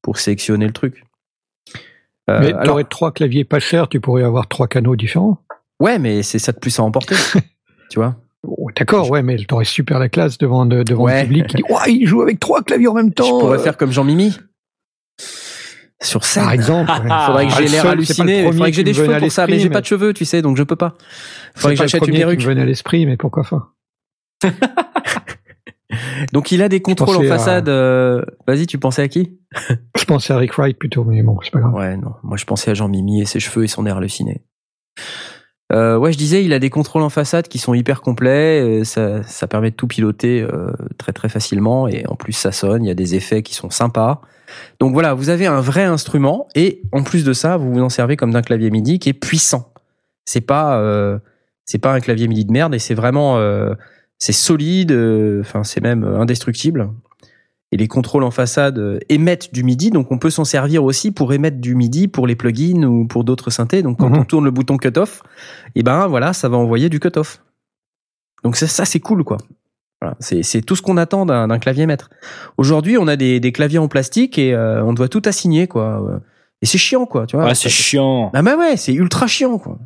pour 0.02 0.18
sélectionner 0.18 0.66
le 0.68 0.74
truc. 0.74 1.04
Euh, 2.30 2.40
Mais 2.40 2.48
alors- 2.54 2.64
t'aurais 2.64 2.84
trois 2.84 3.12
claviers 3.12 3.44
pas 3.44 3.60
chers, 3.60 3.88
tu 3.90 4.00
pourrais 4.00 4.24
avoir 4.24 4.48
trois 4.48 4.68
canaux 4.68 4.96
différents. 4.96 5.38
ouais, 5.80 5.98
mais 6.00 6.22
c'est 6.24 6.40
ça 6.40 6.52
de 6.52 6.60
plus 6.60 6.78
à 6.80 6.84
emporter. 6.84 7.16
tu 7.90 8.00
vois. 8.00 8.16
Oh, 8.48 8.70
D'accord, 8.76 9.10
ouais, 9.12 9.22
mais 9.22 9.38
t'aurais 9.48 9.66
super 9.66 10.00
la 10.00 10.10
classe 10.10 10.38
devant, 10.40 10.66
de- 10.66 10.82
devant 10.84 11.04
Ouais. 11.04 11.22
le 11.22 11.28
public 11.28 11.48
qui 11.48 11.56
dit 11.58 11.64
Ouah, 11.70 11.88
il 11.88 12.08
joue 12.08 12.22
avec 12.22 12.40
trois 12.40 12.62
claviers 12.64 12.88
en 12.88 12.94
même 12.94 13.14
temps. 13.14 13.26
Je 13.26 13.30
pourrais 13.32 13.58
euh, 13.60 13.62
faire 13.62 13.78
comme 13.78 13.92
Jean-Mimi. 13.92 14.38
Sur 16.02 16.24
scène. 16.24 16.44
Par 16.44 16.54
exemple. 16.54 16.92
ouais. 17.04 17.10
Faudrait 17.26 17.48
que 17.48 17.52
Ah, 17.54 17.58
j'ai 17.62 17.68
l'air 17.68 17.86
halluciné. 17.86 18.44
Faudrait 18.52 18.72
que 18.72 18.76
j'ai 18.76 18.84
des 18.84 18.94
cheveux 18.94 19.18
pour 19.20 19.32
ça, 19.32 19.46
mais 19.48 19.60
j'ai 19.60 19.70
pas 19.70 19.82
de 19.82 19.86
cheveux, 19.86 20.14
tu 20.14 20.26
sais, 20.26 20.42
donc 20.42 20.58
je 20.58 20.64
peux 20.64 20.76
pas. 20.76 20.96
Faudrait 21.56 21.76
que 21.76 21.82
j'achète 21.82 22.08
une 22.08 22.16
perruque. 22.16 22.42
venait 22.42 22.62
à 22.62 22.66
l'esprit, 22.66 23.06
mais 23.06 23.18
pourquoi 23.18 23.44
pas 23.44 23.74
Donc 26.32 26.52
il 26.54 26.62
a 26.62 26.70
des 26.70 26.82
contrôles 26.82 27.18
en 27.18 27.22
à- 27.22 27.28
façade. 27.28 27.68
euh, 27.68 28.22
Vas-y, 28.48 28.66
tu 28.66 28.78
pensais 28.78 29.02
à 29.02 29.08
qui? 29.10 29.38
Je 29.98 30.06
pensais 30.06 30.34
à 30.34 30.38
Rick 30.38 30.54
Wright 30.58 30.78
plutôt, 30.78 31.04
mais 31.04 31.22
bon, 31.22 31.38
c'est 31.44 31.52
pas 31.52 31.60
grave. 31.60 31.74
Ouais, 31.74 31.98
non. 31.98 32.14
Moi, 32.24 32.38
je 32.38 32.46
pensais 32.46 32.72
à 32.72 32.74
Jean-Mimi 32.74 33.22
et 33.22 33.26
ses 33.26 33.40
cheveux 33.40 33.66
et 33.66 33.68
son 33.68 33.86
air 33.86 33.98
halluciné. 33.98 34.42
Euh, 35.74 35.98
ouais, 35.98 36.12
je 36.12 36.18
disais, 36.18 36.44
il 36.44 36.54
a 36.54 36.60
des 36.60 36.70
contrôles 36.70 37.02
en 37.02 37.10
façade 37.10 37.48
qui 37.48 37.58
sont 37.60 37.74
hyper 37.74 38.02
complets. 38.02 38.62
euh, 38.62 38.84
Ça, 38.84 39.24
ça 39.24 39.48
permet 39.48 39.72
de 39.72 39.76
tout 39.76 39.88
piloter 39.88 40.42
euh, 40.42 40.72
très 40.98 41.12
très 41.14 41.30
facilement 41.30 41.88
et 41.88 42.06
en 42.08 42.16
plus 42.16 42.34
ça 42.34 42.52
sonne. 42.52 42.84
Il 42.84 42.88
y 42.88 42.92
a 42.92 42.96
des 42.96 43.16
effets 43.16 43.42
qui 43.44 43.54
sont 43.54 43.70
sympas. 43.70 44.22
Donc 44.80 44.94
voilà, 44.94 45.14
vous 45.14 45.30
avez 45.30 45.46
un 45.48 45.62
vrai 45.62 45.84
instrument 45.84 46.48
et 46.56 46.82
en 46.92 47.04
plus 47.04 47.24
de 47.24 47.34
ça, 47.34 47.58
vous 47.58 47.74
vous 47.74 47.82
en 47.82 47.90
servez 47.90 48.18
comme 48.18 48.32
d'un 48.32 48.42
clavier 48.42 48.70
MIDI 48.72 49.00
qui 49.00 49.10
est 49.10 49.14
puissant. 49.14 49.74
C'est 50.26 50.42
pas 50.42 50.80
euh, 50.80 51.20
c'est 51.66 51.78
pas 51.80 51.94
un 51.94 52.00
clavier 52.00 52.28
MIDI 52.28 52.46
de 52.46 52.52
merde 52.52 52.74
et 52.76 52.80
c'est 52.80 52.94
vraiment 52.96 53.38
euh, 53.38 53.74
c'est 54.20 54.34
solide. 54.34 54.92
euh, 54.92 55.42
Enfin, 55.42 55.64
c'est 55.64 55.82
même 55.82 56.04
indestructible. 56.04 56.90
Et 57.74 57.78
les 57.78 57.88
contrôles 57.88 58.24
en 58.26 58.32
façade 58.32 59.00
émettent 59.08 59.54
du 59.54 59.64
MIDI, 59.64 59.92
donc 59.92 60.12
on 60.12 60.18
peut 60.18 60.30
s'en 60.30 60.44
servir 60.44 60.84
aussi 60.84 61.12
pour 61.12 61.32
émettre 61.32 61.58
du 61.60 61.74
MIDI 61.74 62.10
pour 62.10 62.28
les 62.28 62.36
plugins 62.36 62.84
ou 62.84 63.08
pour 63.08 63.24
d'autres 63.24 63.50
synthés. 63.50 63.82
Donc 63.82 63.98
quand 64.00 64.10
Mhm. 64.10 64.18
on 64.20 64.24
tourne 64.26 64.44
le 64.46 64.52
bouton 64.52 64.76
cut-off, 64.78 65.24
et 65.76 65.82
ben 65.82 66.08
voilà, 66.08 66.34
ça 66.34 66.50
va 66.50 66.58
envoyer 66.58 66.90
du 66.90 67.00
cut-off. 67.00 67.42
Donc 68.44 68.58
ça, 68.58 68.68
ça 68.68 68.84
c'est 68.84 69.00
cool 69.00 69.24
quoi. 69.24 69.38
Voilà, 70.02 70.16
c'est 70.20 70.42
c'est 70.44 70.62
tout 70.62 70.76
ce 70.76 70.82
qu'on 70.82 70.98
attend 70.98 71.26
d'un 71.26 71.48
d'un 71.48 71.60
clavier 71.60 71.86
maître. 71.86 72.10
Aujourd'hui, 72.58 72.98
on 72.98 73.08
a 73.08 73.16
des, 73.16 73.40
des 73.40 73.52
claviers 73.52 73.78
en 73.80 73.88
plastique 73.88 74.38
et 74.40 74.54
euh, 74.54 74.84
on 74.84 74.94
doit 74.94 75.10
tout 75.10 75.22
assigner 75.26 75.68
quoi. 75.68 76.20
Et 76.62 76.66
c'est 76.66 76.78
chiant 76.80 77.06
quoi, 77.06 77.26
tu 77.28 77.36
vois. 77.36 77.48
Ah, 77.50 77.56
c'est 77.56 77.70
chiant. 77.70 78.32
Ah 78.34 78.42
bah 78.42 78.56
ouais, 78.58 78.78
c'est 78.78 78.94
ultra 78.94 79.28
chiant 79.28 79.58
quoi. 79.60 79.78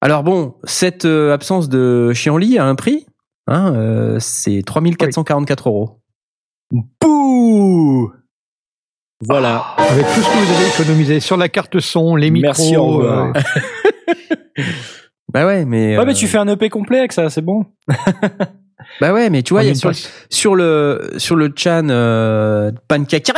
Alors 0.00 0.22
bon, 0.22 0.54
cette 0.64 1.04
euh, 1.04 1.32
absence 1.34 1.68
de 1.68 2.12
chiant-lit 2.14 2.58
a 2.58 2.64
un 2.64 2.74
prix. 2.76 3.06
Hein, 3.46 3.74
euh, 3.74 4.16
c'est 4.20 4.62
3444 4.64 5.68
euros. 5.68 6.00
Pouh 7.00 8.12
Voilà. 9.22 9.58
Avec 9.78 10.06
tout 10.06 10.20
ce 10.20 10.26
que 10.28 10.44
vous 10.46 10.52
avez 10.54 10.68
économisé 10.68 11.20
sur 11.20 11.36
la 11.36 11.48
carte 11.48 11.80
son, 11.80 12.14
les 12.14 12.30
micros. 12.30 12.48
Merci, 12.48 12.76
au 12.76 12.84
revoir. 12.86 13.32
euh, 13.36 14.62
Bah 15.32 15.46
ouais, 15.46 15.64
mais 15.64 15.98
Ouais, 15.98 16.04
mais 16.06 16.12
euh, 16.12 16.14
tu 16.14 16.26
fais 16.26 16.38
un 16.38 16.48
EP 16.48 16.68
complet 16.70 16.98
avec 17.00 17.12
ça, 17.12 17.28
c'est 17.28 17.42
bon. 17.42 17.64
bah 19.00 19.12
ouais, 19.12 19.30
mais 19.30 19.42
tu 19.42 19.54
vois, 19.54 19.62
il 19.62 19.68
y 19.68 19.70
a 19.70 19.74
sur, 19.74 19.92
sur 20.28 20.54
le 20.54 21.10
sur 21.18 21.36
le 21.36 21.52
chan 21.54 21.88
euh, 21.88 22.72
pancake 22.88 23.30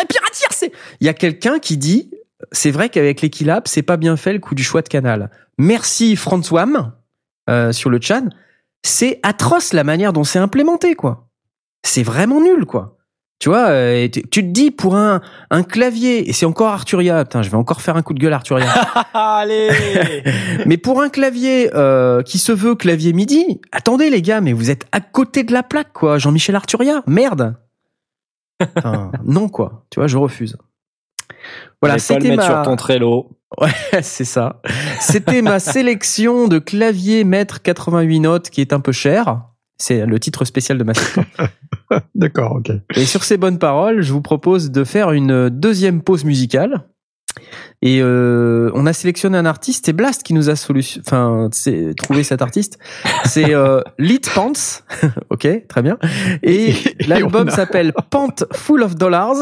c'est 0.50 0.72
il 1.00 1.06
y 1.06 1.10
a 1.10 1.14
quelqu'un 1.14 1.58
qui 1.58 1.76
dit 1.76 2.10
c'est 2.52 2.70
vrai 2.70 2.88
qu'avec 2.88 3.20
l'Equilab, 3.20 3.64
c'est 3.66 3.82
pas 3.82 3.96
bien 3.96 4.16
fait 4.16 4.32
le 4.32 4.38
coup 4.38 4.54
du 4.54 4.62
choix 4.62 4.82
de 4.82 4.88
canal. 4.88 5.30
Merci 5.58 6.16
François 6.16 6.66
euh, 7.48 7.72
sur 7.72 7.90
le 7.90 8.00
chan, 8.00 8.28
c'est 8.82 9.20
atroce 9.22 9.72
la 9.72 9.84
manière 9.84 10.12
dont 10.12 10.24
c'est 10.24 10.38
implémenté 10.38 10.94
quoi. 10.94 11.28
C'est 11.82 12.02
vraiment 12.02 12.40
nul 12.40 12.64
quoi. 12.64 12.96
Tu 13.40 13.48
vois, 13.48 13.70
euh, 13.70 14.06
tu, 14.06 14.22
te 14.22 14.40
dis 14.40 14.70
pour 14.70 14.96
un 14.96 15.22
un 15.48 15.62
clavier 15.62 16.28
et 16.28 16.34
c'est 16.34 16.44
encore 16.44 16.68
Arturia, 16.68 17.24
putain, 17.24 17.40
je 17.40 17.48
vais 17.48 17.56
encore 17.56 17.80
faire 17.80 17.96
un 17.96 18.02
coup 18.02 18.12
de 18.12 18.18
gueule 18.18 18.34
Arturia. 18.34 18.70
Allez 19.14 19.70
Mais 20.66 20.76
pour 20.76 21.00
un 21.00 21.08
clavier 21.08 21.70
euh, 21.74 22.22
qui 22.22 22.36
se 22.36 22.52
veut 22.52 22.74
clavier 22.74 23.14
MIDI, 23.14 23.62
attendez 23.72 24.10
les 24.10 24.20
gars, 24.20 24.42
mais 24.42 24.52
vous 24.52 24.70
êtes 24.70 24.84
à 24.92 25.00
côté 25.00 25.42
de 25.42 25.54
la 25.54 25.62
plaque 25.62 25.94
quoi, 25.94 26.18
Jean-Michel 26.18 26.54
Arturia, 26.54 27.02
merde. 27.06 27.56
Enfin, 28.76 29.10
non 29.24 29.48
quoi, 29.48 29.86
tu 29.88 30.00
vois, 30.00 30.06
je 30.06 30.18
refuse. 30.18 30.58
Voilà, 31.80 31.98
c'était 31.98 32.28
mettre 32.28 32.42
ma, 32.42 32.46
sur 32.46 32.62
ton 32.62 32.76
Trello. 32.76 33.30
c'est 34.02 34.26
ça. 34.26 34.60
C'était 35.00 35.40
ma 35.40 35.60
sélection 35.60 36.46
de 36.46 36.58
clavier 36.58 37.24
maître 37.24 37.62
88 37.62 38.20
notes 38.20 38.50
qui 38.50 38.60
est 38.60 38.74
un 38.74 38.80
peu 38.80 38.92
cher. 38.92 39.40
C'est 39.82 40.04
le 40.04 40.20
titre 40.20 40.44
spécial 40.44 40.76
de 40.78 40.84
ma 40.84 40.92
sélection. 40.94 41.24
D'accord, 42.14 42.52
ok. 42.56 42.70
Et 42.96 43.04
sur 43.06 43.24
ces 43.24 43.36
bonnes 43.38 43.58
paroles, 43.58 44.02
je 44.02 44.12
vous 44.12 44.20
propose 44.20 44.70
de 44.70 44.84
faire 44.84 45.10
une 45.12 45.48
deuxième 45.48 46.02
pause 46.02 46.24
musicale. 46.24 46.82
Et 47.80 48.00
euh, 48.02 48.70
on 48.74 48.84
a 48.86 48.92
sélectionné 48.92 49.38
un 49.38 49.46
artiste, 49.46 49.86
c'est 49.86 49.94
Blast 49.94 50.22
qui 50.22 50.34
nous 50.34 50.50
a 50.50 50.54
solu- 50.54 51.00
enfin, 51.00 51.48
c'est- 51.52 51.94
trouvé 51.96 52.24
cet 52.24 52.42
artiste. 52.42 52.78
C'est 53.24 53.54
euh, 53.54 53.80
Lit 53.98 54.20
Pants, 54.34 54.52
ok, 55.30 55.48
très 55.66 55.80
bien. 55.82 55.96
Et, 56.42 56.70
Et 56.70 56.74
l'album 57.06 57.48
a- 57.48 57.50
s'appelle 57.50 57.94
Pant 58.10 58.34
Full 58.52 58.82
of 58.82 58.96
Dollars. 58.96 59.36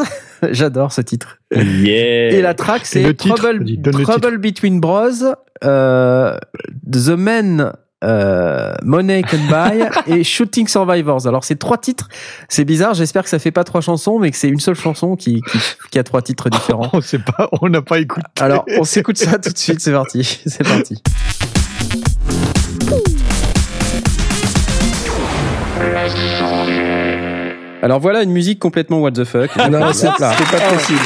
J'adore 0.51 0.93
ce 0.93 1.01
titre. 1.01 1.39
Yeah 1.53 2.31
Et 2.31 2.41
la 2.41 2.53
track, 2.53 2.85
c'est 2.85 3.13
Trouble, 3.15 3.65
Trouble 4.03 4.37
Between 4.37 4.79
Bros, 4.79 5.09
euh, 5.65 6.37
The 6.89 7.09
Men 7.09 7.73
euh, 8.03 8.73
Money 8.83 9.23
Can 9.23 9.39
Buy 9.49 9.83
et 10.07 10.23
Shooting 10.23 10.67
Survivors. 10.67 11.27
Alors 11.27 11.43
c'est 11.43 11.57
trois 11.57 11.77
titres. 11.77 12.07
C'est 12.47 12.65
bizarre. 12.65 12.93
J'espère 12.93 13.23
que 13.23 13.29
ça 13.29 13.39
fait 13.39 13.51
pas 13.51 13.63
trois 13.63 13.81
chansons, 13.81 14.19
mais 14.19 14.31
que 14.31 14.37
c'est 14.37 14.49
une 14.49 14.59
seule 14.59 14.75
chanson 14.75 15.15
qui, 15.15 15.41
qui, 15.41 15.59
qui 15.91 15.99
a 15.99 16.03
trois 16.03 16.21
titres 16.21 16.49
différents. 16.49 16.89
On 16.93 17.01
sait 17.01 17.19
pas, 17.19 17.49
on 17.61 17.69
n'a 17.69 17.81
pas 17.81 17.99
écouté. 17.99 18.25
Alors 18.39 18.65
on 18.77 18.83
s'écoute 18.83 19.17
ça 19.17 19.37
tout 19.37 19.51
de 19.51 19.57
suite. 19.57 19.81
C'est 19.81 19.91
parti. 19.91 20.41
C'est 20.45 20.63
parti. 20.63 21.01
Alors 27.81 27.99
voilà 27.99 28.23
une 28.23 28.31
musique 28.31 28.59
complètement 28.59 28.99
what 28.99 29.11
the 29.11 29.23
fuck. 29.23 29.55
Non, 29.69 29.93
c'est 29.93 30.09
pas 30.17 30.33
possible. 30.71 30.99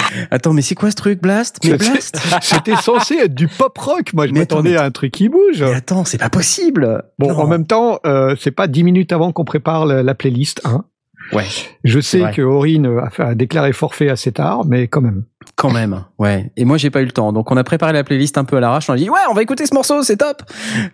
Attends, 0.30 0.52
mais 0.52 0.62
c'est 0.62 0.74
quoi 0.74 0.90
ce 0.90 0.96
truc, 0.96 1.20
Blast? 1.20 1.58
Mais 1.64 1.76
Blast? 1.76 2.18
C'était 2.42 2.76
censé 2.76 3.14
être 3.16 3.34
du 3.34 3.48
pop 3.48 3.76
rock. 3.78 4.12
Moi, 4.14 4.26
je 4.26 4.32
m'attendais 4.32 4.76
à 4.76 4.84
un 4.84 4.90
truc 4.90 5.12
qui 5.12 5.28
bouge. 5.28 5.62
Mais 5.62 5.74
attends, 5.74 6.04
c'est 6.04 6.18
pas 6.18 6.30
possible. 6.30 7.02
Bon, 7.18 7.28
Non. 7.28 7.40
en 7.40 7.46
même 7.46 7.66
temps, 7.66 8.00
euh, 8.06 8.34
c'est 8.38 8.50
pas 8.50 8.66
dix 8.66 8.82
minutes 8.84 9.12
avant 9.12 9.32
qu'on 9.32 9.44
prépare 9.44 9.86
la, 9.86 10.02
la 10.02 10.14
playlist. 10.14 10.60
Hein. 10.64 10.84
Ouais. 11.32 11.44
Je 11.84 12.00
sais 12.00 12.22
que 12.34 12.40
Aurine 12.42 13.00
a, 13.18 13.34
déclaré 13.34 13.72
forfait 13.72 14.08
assez 14.08 14.32
tard, 14.32 14.64
mais 14.66 14.88
quand 14.88 15.00
même. 15.02 15.24
Quand 15.56 15.70
même, 15.70 16.04
ouais. 16.18 16.50
Et 16.56 16.64
moi, 16.64 16.78
j'ai 16.78 16.90
pas 16.90 17.02
eu 17.02 17.04
le 17.04 17.10
temps. 17.10 17.32
Donc, 17.32 17.50
on 17.50 17.56
a 17.56 17.64
préparé 17.64 17.92
la 17.92 18.04
playlist 18.04 18.38
un 18.38 18.44
peu 18.44 18.56
à 18.56 18.60
l'arrache. 18.60 18.88
On 18.88 18.92
a 18.94 18.96
dit, 18.96 19.10
ouais, 19.10 19.18
on 19.30 19.34
va 19.34 19.42
écouter 19.42 19.66
ce 19.66 19.74
morceau, 19.74 20.02
c'est 20.02 20.16
top. 20.18 20.42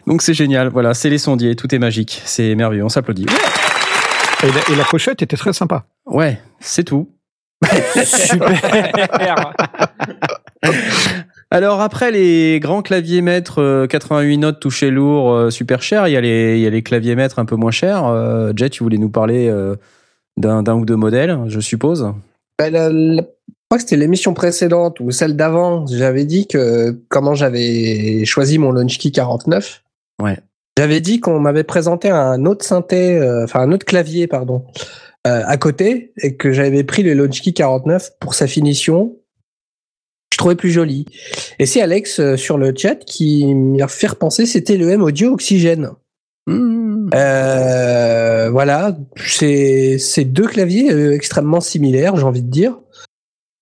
Donc, 0.06 0.22
c'est 0.22 0.34
génial. 0.34 0.68
Voilà, 0.68 0.94
c'est 0.94 1.10
les 1.10 1.18
sondiers. 1.18 1.54
Tout 1.54 1.72
est 1.74 1.78
magique. 1.78 2.20
C'est 2.24 2.54
merveilleux. 2.54 2.84
On 2.84 2.88
s'applaudit. 2.88 3.26
Ouais, 3.26 4.48
Et 4.48 4.52
la, 4.52 4.74
et 4.74 4.76
la 4.76 4.84
pochette 4.84 5.22
était 5.22 5.36
très 5.36 5.52
sympa. 5.52 5.84
Ouais, 6.06 6.40
c'est 6.60 6.84
tout. 6.84 7.08
Super. 8.04 9.52
Alors, 11.50 11.80
après 11.80 12.10
les 12.10 12.58
grands 12.60 12.82
claviers 12.82 13.20
maîtres 13.22 13.60
euh, 13.60 13.86
88 13.86 14.38
notes 14.38 14.60
touché 14.60 14.90
lourd, 14.90 15.30
euh, 15.32 15.50
super 15.50 15.82
cher, 15.82 16.08
il 16.08 16.12
y 16.12 16.16
a 16.16 16.20
les, 16.20 16.56
il 16.56 16.62
y 16.62 16.66
a 16.66 16.70
les 16.70 16.82
claviers 16.82 17.14
maîtres 17.14 17.38
un 17.38 17.44
peu 17.44 17.54
moins 17.56 17.70
chers. 17.70 18.06
Euh, 18.06 18.52
Jet, 18.56 18.70
tu 18.70 18.82
voulais 18.82 18.98
nous 18.98 19.10
parler 19.10 19.48
euh, 19.48 19.76
d'un 20.36 20.62
d'un 20.62 20.74
ou 20.74 20.84
deux 20.84 20.96
modèles, 20.96 21.38
je 21.46 21.60
suppose. 21.60 22.08
Bah, 22.58 22.70
la- 22.70 22.88
la- 22.90 23.22
je 23.22 23.52
crois 23.70 23.78
que 23.78 23.82
c'était 23.82 23.96
l'émission 23.96 24.34
précédente 24.34 25.00
ou 25.00 25.10
celle 25.10 25.36
d'avant. 25.36 25.86
J'avais 25.86 26.24
dit 26.24 26.46
que 26.46 26.90
comment 27.08 27.34
j'avais 27.34 28.24
choisi 28.24 28.58
mon 28.58 28.72
Launchkey 28.72 29.10
49. 29.10 29.82
Ouais. 30.22 30.38
J'avais 30.76 31.00
dit 31.00 31.20
qu'on 31.20 31.38
m'avait 31.40 31.62
présenté 31.64 32.10
un 32.10 32.44
autre 32.46 32.64
synthé, 32.64 33.16
euh, 33.16 33.44
enfin 33.44 33.60
un 33.60 33.70
autre 33.72 33.86
clavier, 33.86 34.26
pardon, 34.26 34.64
euh, 35.26 35.42
à 35.46 35.56
côté, 35.56 36.12
et 36.18 36.36
que 36.36 36.52
j'avais 36.52 36.84
pris 36.84 37.02
le 37.02 37.14
Launchkey 37.14 37.52
49 37.52 38.18
pour 38.20 38.34
sa 38.34 38.46
finition. 38.46 39.16
Je 40.32 40.38
trouvais 40.38 40.56
plus 40.56 40.70
joli. 40.70 41.06
Et 41.58 41.66
c'est 41.66 41.80
Alex 41.80 42.20
euh, 42.20 42.36
sur 42.36 42.58
le 42.58 42.74
chat 42.76 42.96
qui 42.96 43.46
m'y 43.54 43.80
a 43.80 43.88
fait 43.88 44.08
repenser. 44.08 44.46
C'était 44.46 44.76
le 44.76 44.90
M 44.90 45.02
Audio 45.02 45.32
Oxygène. 45.32 45.90
Mmh. 46.46 47.10
Euh, 47.14 48.50
voilà, 48.50 48.96
c'est 49.16 50.24
deux 50.24 50.46
claviers 50.46 50.92
euh, 50.92 51.14
extrêmement 51.14 51.60
similaires, 51.60 52.16
j'ai 52.16 52.24
envie 52.24 52.42
de 52.42 52.50
dire. 52.50 52.78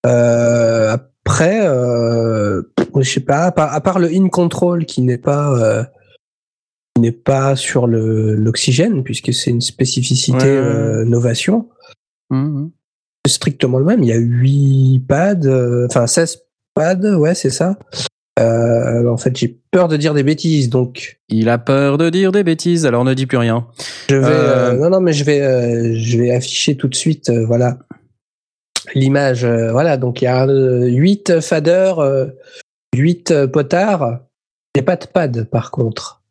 Euh, 0.07 0.97
après, 1.25 1.61
euh, 1.63 2.63
je 2.97 3.09
sais 3.09 3.21
pas, 3.21 3.45
à 3.45 3.53
part, 3.53 3.73
à 3.73 3.81
part 3.81 3.99
le 3.99 4.09
in 4.09 4.29
control 4.29 4.85
qui 4.85 5.03
n'est 5.03 5.19
pas 5.19 5.53
euh, 5.53 5.85
n'est 6.99 7.13
pas 7.13 7.57
sur 7.57 7.87
l'oxygène 7.87 9.03
puisque 9.03 9.33
c'est 9.33 9.51
une 9.51 9.61
spécificité 9.61 10.45
Ouais, 10.45 10.57
euh, 10.57 11.05
Novation, 11.05 11.69
Mmh. 12.31 12.69
c'est 13.27 13.33
strictement 13.35 13.79
le 13.79 13.85
même. 13.85 14.03
Il 14.03 14.09
y 14.09 14.13
a 14.13 14.17
8 14.17 15.05
pads, 15.07 15.45
euh, 15.45 15.87
enfin 15.91 16.07
16 16.07 16.39
pads, 16.75 17.17
ouais, 17.19 17.35
c'est 17.35 17.51
ça. 17.51 17.79
Euh, 18.41 19.07
en 19.07 19.19
fait, 19.19 19.37
j'ai 19.37 19.61
peur 19.71 19.87
de 19.89 19.99
dire 19.99 20.15
des 20.15 20.23
bêtises, 20.23 20.71
donc 20.71 21.21
Il 21.29 21.51
a 21.51 21.59
peur 21.59 21.99
de 21.99 22.09
dire 22.09 22.33
des 22.33 22.43
bêtises, 22.43 22.87
alors 22.87 23.05
ne 23.05 23.13
dis 23.13 23.27
plus 23.27 23.37
rien. 23.37 23.67
Je 24.09 24.17
vais, 24.17 24.79
non, 24.79 24.89
non, 24.89 25.01
mais 25.03 25.13
je 25.13 25.25
vais, 25.25 25.95
je 25.99 26.19
vais 26.19 26.31
afficher 26.35 26.75
tout 26.79 26.89
de 26.89 26.95
suite, 26.95 27.31
voilà, 27.31 27.79
l'image. 28.95 29.45
voilà, 29.45 29.99
donc 29.99 30.23
il 30.23 30.25
y 30.25 30.29
a 30.29 30.47
8 30.47 31.41
faders, 31.41 31.99
euh, 31.99 32.27
8 32.97 33.47
potards. 33.53 34.21
A 34.79 34.83
pas 34.83 34.97
de 34.97 35.07
pad, 35.07 35.45
par 35.51 35.71
contre, 35.71 36.22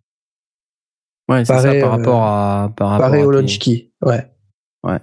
Ouais, 1.30 1.45
c'est 1.45 1.53
ça 1.53 1.61
par 1.61 1.73
euh, 1.73 1.88
rapport 1.88 2.23
à 2.23 2.72
par 2.76 2.89
rapport 2.89 3.14
à 3.14 3.19
au 3.19 3.31
Launchkey. 3.31 3.91
Ouais. 4.02 4.31
Ouais. 4.84 4.99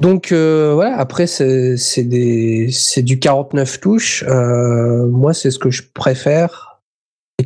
Donc 0.00 0.32
euh, 0.32 0.72
voilà, 0.74 0.98
après 0.98 1.26
c'est 1.26 1.76
du 2.04 3.18
49 3.20 3.80
touches. 3.80 4.24
Euh, 4.26 5.06
moi 5.06 5.32
c'est 5.32 5.50
ce 5.50 5.58
que 5.58 5.70
je 5.70 5.82
préfère. 5.94 6.80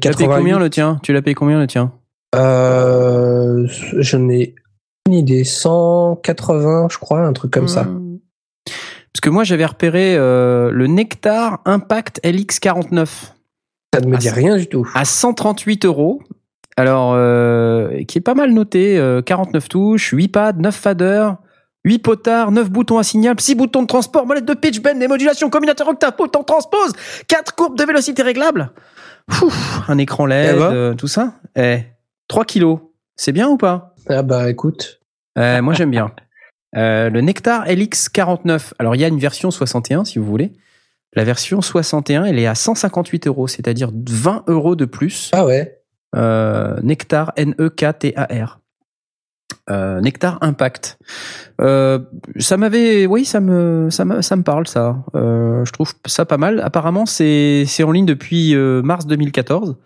Tu 0.00 0.08
l'as 0.08 0.14
payé 0.14 0.26
88, 0.26 0.36
combien 0.38 0.58
le 0.58 0.70
tien? 0.70 0.98
Tu 1.02 1.12
l'as 1.12 1.22
payé 1.22 1.34
combien 1.34 1.58
le 1.58 1.66
tien? 1.66 1.92
Euh, 2.34 3.66
Je 3.68 4.16
n'ai 4.16 4.54
une 5.06 5.14
idée, 5.14 5.44
180 5.44 6.88
je 6.90 6.98
crois, 6.98 7.20
un 7.20 7.32
truc 7.32 7.52
comme 7.52 7.68
ça. 7.68 7.84
Mmh. 7.84 8.18
Parce 9.12 9.20
que 9.22 9.30
moi 9.30 9.44
j'avais 9.44 9.66
repéré 9.66 10.16
euh, 10.16 10.70
le 10.70 10.86
Nectar 10.86 11.60
Impact 11.64 12.20
LX49 12.24 13.06
Ça 13.94 14.00
ne 14.00 14.06
me 14.06 14.16
dit 14.16 14.30
rien 14.30 14.56
du 14.56 14.66
tout. 14.66 14.86
à 14.94 15.04
138 15.04 15.84
euros. 15.84 16.20
Alors, 16.76 17.14
euh, 17.14 18.02
qui 18.04 18.18
est 18.18 18.22
pas 18.22 18.34
mal 18.34 18.52
noté, 18.52 18.98
euh, 18.98 19.22
49 19.22 19.68
touches, 19.68 20.10
8 20.12 20.28
pads, 20.28 20.52
9 20.58 20.74
faders, 20.74 21.36
8 21.84 21.98
potards, 22.00 22.50
9 22.52 22.70
boutons 22.70 22.98
à 22.98 23.02
signal, 23.02 23.36
6 23.38 23.54
boutons 23.54 23.82
de 23.82 23.86
transport, 23.86 24.26
molette 24.26 24.44
de 24.44 24.54
pitch 24.54 24.80
bend, 24.82 24.98
des 24.98 25.08
modulations, 25.08 25.48
combinateur 25.48 25.88
octave, 25.88 26.14
bouton 26.18 26.42
transpose, 26.42 26.92
4 27.28 27.54
courbes 27.54 27.78
de 27.78 27.84
vélocité 27.84 28.22
réglables. 28.22 28.70
Ouf, 29.42 29.80
un 29.88 29.98
écran 29.98 30.26
LED, 30.26 30.50
Eh 30.54 30.58
ben. 30.58 30.72
euh, 30.72 30.94
tout 30.94 31.08
ça. 31.08 31.34
Eh, 31.56 31.78
3 32.28 32.44
kilos. 32.44 32.78
C'est 33.16 33.32
bien 33.32 33.48
ou 33.48 33.56
pas? 33.56 33.94
Ah 34.08 34.22
bah 34.22 34.50
écoute. 34.50 35.00
Euh, 35.38 35.62
Moi 35.62 35.74
j'aime 35.74 35.90
bien. 35.90 36.10
Euh, 36.76 37.08
le 37.08 37.22
Nectar 37.22 37.64
LX49. 37.66 38.72
Alors 38.78 38.94
il 38.96 39.00
y 39.00 39.04
a 39.04 39.08
une 39.08 39.20
version 39.20 39.50
61 39.50 40.04
si 40.04 40.18
vous 40.18 40.26
voulez. 40.26 40.52
La 41.14 41.24
version 41.24 41.62
61, 41.62 42.24
elle 42.26 42.38
est 42.38 42.46
à 42.46 42.54
158 42.54 43.28
euros, 43.28 43.48
c'est-à-dire 43.48 43.90
20 43.94 44.44
euros 44.48 44.76
de 44.76 44.84
plus. 44.84 45.30
Ah 45.32 45.46
ouais. 45.46 45.78
Euh, 46.14 46.76
Nectar, 46.82 47.32
N-E-K-T-A-R. 47.36 48.60
Euh, 49.68 50.00
Nectar 50.00 50.38
Impact. 50.42 50.96
Euh, 51.60 51.98
ça 52.38 52.56
m'avait, 52.56 53.06
oui, 53.06 53.24
ça 53.24 53.40
me, 53.40 53.88
ça 53.90 54.04
me, 54.04 54.22
ça 54.22 54.36
me 54.36 54.44
parle 54.44 54.68
ça. 54.68 54.98
Euh, 55.16 55.64
je 55.64 55.72
trouve 55.72 55.92
ça 56.06 56.24
pas 56.24 56.36
mal. 56.36 56.60
Apparemment, 56.60 57.04
c'est, 57.04 57.64
c'est 57.66 57.82
en 57.82 57.90
ligne 57.90 58.06
depuis 58.06 58.54
mars 58.56 59.06
2014. 59.06 59.76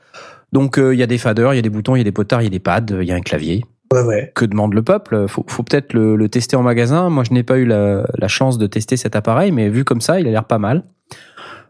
Donc 0.53 0.79
il 0.79 0.99
y 0.99 1.03
a 1.03 1.07
des 1.07 1.19
faders, 1.19 1.55
il 1.55 1.57
y 1.57 1.61
a 1.61 1.63
des 1.63 1.71
boutons, 1.71 1.95
il 1.95 2.01
y 2.01 2.03
a 2.03 2.05
des 2.05 2.13
potards, 2.13 2.43
il 2.43 2.45
y 2.45 2.49
a 2.49 2.51
des 2.51 2.59
pads, 2.59 2.87
il 2.91 3.05
y 3.05 3.13
a 3.13 3.15
un 3.15 3.21
clavier. 3.21 3.65
Ouais 3.93 4.03
ouais. 4.03 4.33
Que 4.35 4.45
demande 4.45 4.75
le 4.75 4.83
peuple? 4.83 5.27
Faut, 5.29 5.45
faut 5.49 5.63
peut-être 5.63 5.95
le, 5.95 6.17
le 6.17 6.29
tester 6.29 6.57
en 6.57 6.63
magasin. 6.63 7.09
Moi, 7.09 7.25
je 7.25 7.33
n'ai 7.33 7.43
pas 7.43 7.57
eu 7.57 7.65
la, 7.65 8.07
la 8.19 8.29
chance 8.29 8.59
de 8.59 8.67
tester 8.67 8.97
cet 8.97 9.17
appareil, 9.17 9.51
mais 9.51 9.69
vu 9.69 9.85
comme 9.85 10.01
ça, 10.01 10.21
il 10.21 10.29
a 10.29 10.31
l'air 10.31 10.45
pas 10.45 10.59
mal. 10.59 10.85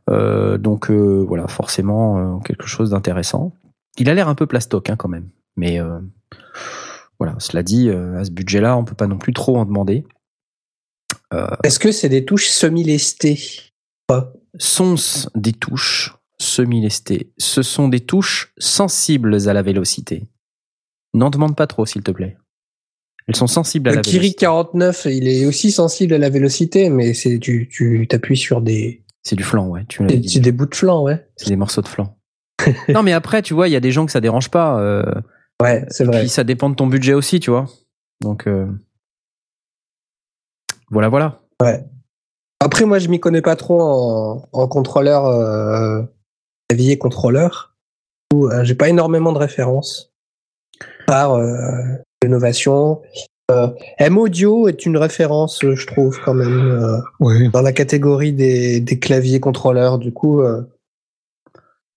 Donc 0.08 0.90
voilà, 0.90 1.46
forcément 1.46 2.40
quelque 2.40 2.66
chose 2.66 2.90
d'intéressant. 2.90 3.52
Il 3.98 4.08
a 4.08 4.14
l'air 4.14 4.28
un 4.28 4.34
peu 4.34 4.46
plastoc 4.46 4.88
hein, 4.90 4.96
quand 4.96 5.08
même, 5.08 5.28
mais 5.56 5.80
euh, 5.80 5.98
voilà. 7.18 7.36
Cela 7.38 7.62
dit, 7.62 7.88
euh, 7.88 8.18
à 8.18 8.24
ce 8.24 8.30
budget-là, 8.30 8.76
on 8.76 8.84
peut 8.84 8.94
pas 8.94 9.06
non 9.06 9.18
plus 9.18 9.32
trop 9.32 9.56
en 9.58 9.64
demander. 9.64 10.04
Est-ce 11.62 11.78
que 11.78 11.92
c'est 11.92 12.08
des 12.08 12.24
touches 12.24 12.48
semi-lestées? 12.48 13.38
Sont 14.58 14.96
des 15.36 15.52
touches 15.52 16.16
semi-lestées? 16.38 17.32
Ce 17.38 17.62
sont 17.62 17.88
des 17.88 18.00
touches 18.00 18.52
sensibles 18.58 19.48
à 19.48 19.52
la 19.52 19.62
vélocité. 19.62 20.24
N'en 21.14 21.30
demande 21.30 21.54
pas 21.54 21.68
trop, 21.68 21.86
s'il 21.86 22.02
te 22.02 22.10
plaît. 22.10 22.36
Elles 23.28 23.36
sont 23.36 23.46
sensibles 23.46 23.88
à 23.88 23.92
Le 23.92 23.96
la 23.96 24.02
Kiri 24.02 24.16
vélocité. 24.16 24.40
49, 24.40 25.06
il 25.10 25.28
est 25.28 25.46
aussi 25.46 25.70
sensible 25.70 26.14
à 26.14 26.18
la 26.18 26.30
vélocité, 26.30 26.90
mais 26.90 27.14
c'est 27.14 27.38
tu 27.38 27.68
tu 27.70 28.06
t'appuies 28.08 28.36
sur 28.36 28.60
des 28.60 29.04
C'est 29.22 29.36
du 29.36 29.44
flanc, 29.44 29.68
ouais. 29.68 29.84
Tu 29.88 30.04
des, 30.06 30.18
des 30.18 30.52
bouts 30.52 30.66
de 30.66 30.74
flanc, 30.74 31.02
ouais. 31.04 31.28
C'est 31.36 31.48
des 31.48 31.56
morceaux 31.56 31.82
de 31.82 31.88
flanc. 31.88 32.18
non, 32.88 33.02
mais 33.02 33.12
après, 33.12 33.42
tu 33.42 33.54
vois, 33.54 33.68
il 33.68 33.72
y 33.72 33.76
a 33.76 33.80
des 33.80 33.92
gens 33.92 34.06
que 34.06 34.12
ça 34.12 34.20
dérange 34.20 34.50
pas. 34.50 34.80
euh, 34.80 35.02
Ouais, 35.62 35.84
c'est 35.90 36.04
vrai. 36.04 36.20
Puis 36.20 36.28
ça 36.30 36.42
dépend 36.44 36.70
de 36.70 36.74
ton 36.74 36.86
budget 36.86 37.12
aussi, 37.14 37.38
tu 37.40 37.50
vois. 37.50 37.66
Donc 38.22 38.46
euh, 38.46 38.66
voilà, 40.90 41.08
voilà. 41.08 41.40
Après, 42.62 42.84
moi, 42.84 42.98
je 42.98 43.08
m'y 43.08 43.20
connais 43.20 43.42
pas 43.42 43.56
trop 43.56 43.80
en, 43.80 44.48
en 44.52 44.68
contrôleur, 44.68 45.26
euh, 45.26 46.02
clavier 46.68 46.98
contrôleur. 46.98 47.74
Ou, 48.34 48.48
euh, 48.48 48.64
J'ai 48.64 48.74
pas 48.74 48.88
énormément 48.88 49.32
de 49.32 49.38
références. 49.38 50.12
Par 51.06 51.34
euh, 51.34 51.54
l'innovation. 52.22 53.00
Euh, 53.50 53.68
M-Audio 53.98 54.68
est 54.68 54.86
une 54.86 54.96
référence, 54.96 55.64
euh, 55.64 55.74
je 55.74 55.86
trouve, 55.86 56.20
quand 56.24 56.34
même, 56.34 56.70
euh, 56.70 56.98
Oui. 57.18 57.48
dans 57.50 57.62
la 57.62 57.72
catégorie 57.72 58.32
des, 58.32 58.80
des 58.80 58.98
claviers 58.98 59.40
contrôleurs. 59.40 59.98
Du 59.98 60.12
coup, 60.12 60.40
euh, 60.40 60.62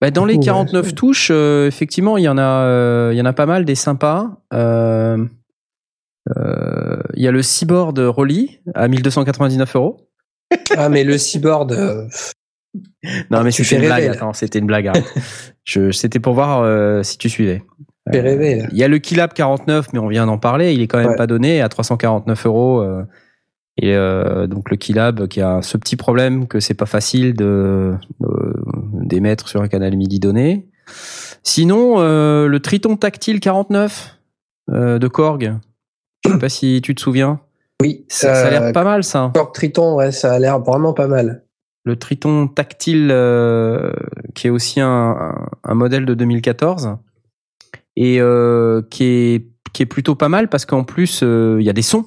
Bah, 0.04 0.12
dans 0.12 0.26
les 0.26 0.36
Ouais, 0.36 0.44
49 0.44 0.86
c'est- 0.88 0.92
touches, 0.96 1.30
euh, 1.32 1.66
effectivement, 1.68 2.18
il 2.18 2.24
y 2.26 2.28
en 2.28 2.38
a, 2.38 2.42
euh, 2.66 3.10
il 3.14 3.18
y 3.18 3.22
en 3.22 3.26
a 3.26 3.32
pas 3.32 3.46
mal 3.46 3.64
des 3.64 3.76
sympas. 3.76 4.32
Euh, 4.54 5.18
euh, 6.38 6.98
Il 7.16 7.24
y 7.24 7.28
a 7.28 7.32
le 7.32 7.42
Seaboard 7.42 7.98
Rolly 8.00 8.60
à 8.76 8.88
1299 8.90 9.76
euros. 9.78 10.10
ah, 10.76 10.90
mais 10.90 11.04
le 11.06 11.18
Seaboard, 11.18 11.72
euh, 11.72 12.06
Non, 13.32 13.44
mais 13.44 13.52
Tu 13.52 13.64
c'était 13.64 13.76
fais 13.78 13.82
une 13.82 13.88
blague. 13.88 14.06
Attends, 14.08 14.34
c'était 14.34 14.60
une 14.60 14.66
blague. 14.68 14.88
arrête. 14.88 15.06
Je, 15.64 15.92
c'était 15.92 16.20
pour 16.20 16.34
voir 16.34 16.62
euh, 16.64 17.02
si 17.04 17.18
tu 17.18 17.30
suivais. 17.30 17.64
fait 18.12 18.20
rêver, 18.20 18.56
là. 18.58 18.68
Il 18.72 18.78
y 18.78 18.84
a 18.84 18.90
le 18.90 19.00
Keylab 19.00 19.32
49, 19.34 19.94
mais 19.94 20.00
on 20.00 20.08
vient 20.10 20.26
d'en 20.26 20.38
parler. 20.38 20.74
Il 20.74 20.82
est 20.82 20.88
quand 20.88 20.98
même 20.98 21.12
Ouais. 21.12 21.16
pas 21.16 21.28
donné 21.28 21.62
à 21.62 21.70
349 21.70 22.46
euros. 22.46 22.84
Et 23.82 23.96
euh, 23.96 24.46
donc 24.48 24.70
le 24.70 24.76
Keylab 24.78 25.28
qui 25.28 25.42
a 25.42 25.62
ce 25.64 25.78
petit 25.78 25.96
problème 25.96 26.48
que 26.48 26.60
c'est 26.60 26.74
pas 26.76 26.86
facile 26.86 27.34
de 27.36 27.94
de- 28.20 28.54
d'émettre 29.04 29.48
sur 29.48 29.62
un 29.62 29.68
canal 29.68 29.96
MIDI 29.96 30.20
donné. 30.20 30.68
Sinon, 31.44 31.96
euh, 32.00 32.48
le 32.48 32.60
Triton 32.60 32.96
Tactile 32.98 33.40
49 33.40 34.18
euh, 34.72 35.00
de 35.00 35.08
Korg. 35.08 35.54
Je 36.26 36.32
sais 36.32 36.38
pas 36.40 36.50
si 36.50 36.82
tu 36.84 36.96
te 36.96 37.02
souviens. 37.02 37.40
oui. 37.82 38.06
Ça, 38.10 38.34
ça 38.34 38.42
a 38.44 38.46
euh, 38.46 38.50
l'air 38.50 38.74
pas 38.74 38.84
mal 38.84 39.04
ça. 39.04 39.32
Korg 39.34 39.54
Triton, 39.54 39.96
ouais, 39.96 40.12
ça 40.12 40.34
a 40.34 40.40
l'air 40.40 40.60
vraiment 40.60 40.94
pas 40.94 41.08
mal. 41.08 41.44
Le 41.86 41.98
Triton 41.98 42.48
Tactile 42.48 43.10
euh, 43.12 43.92
qui 44.36 44.48
est 44.48 44.50
aussi 44.50 44.80
un, 44.80 44.88
un, 44.88 45.50
un 45.66 45.74
modèle 45.74 46.06
de 46.06 46.14
2014 46.14 46.96
et 47.98 48.22
euh, 48.22 48.82
qui 48.90 49.04
est 49.04 49.48
qui 49.74 49.84
est 49.84 49.88
plutôt 49.88 50.16
pas 50.16 50.30
mal 50.30 50.48
parce 50.50 50.66
qu'en 50.66 50.84
plus 50.84 51.22
euh, 51.24 51.58
il 51.60 51.66
y 51.66 51.70
a 51.70 51.74
des 51.74 51.82
sons. 51.82 52.06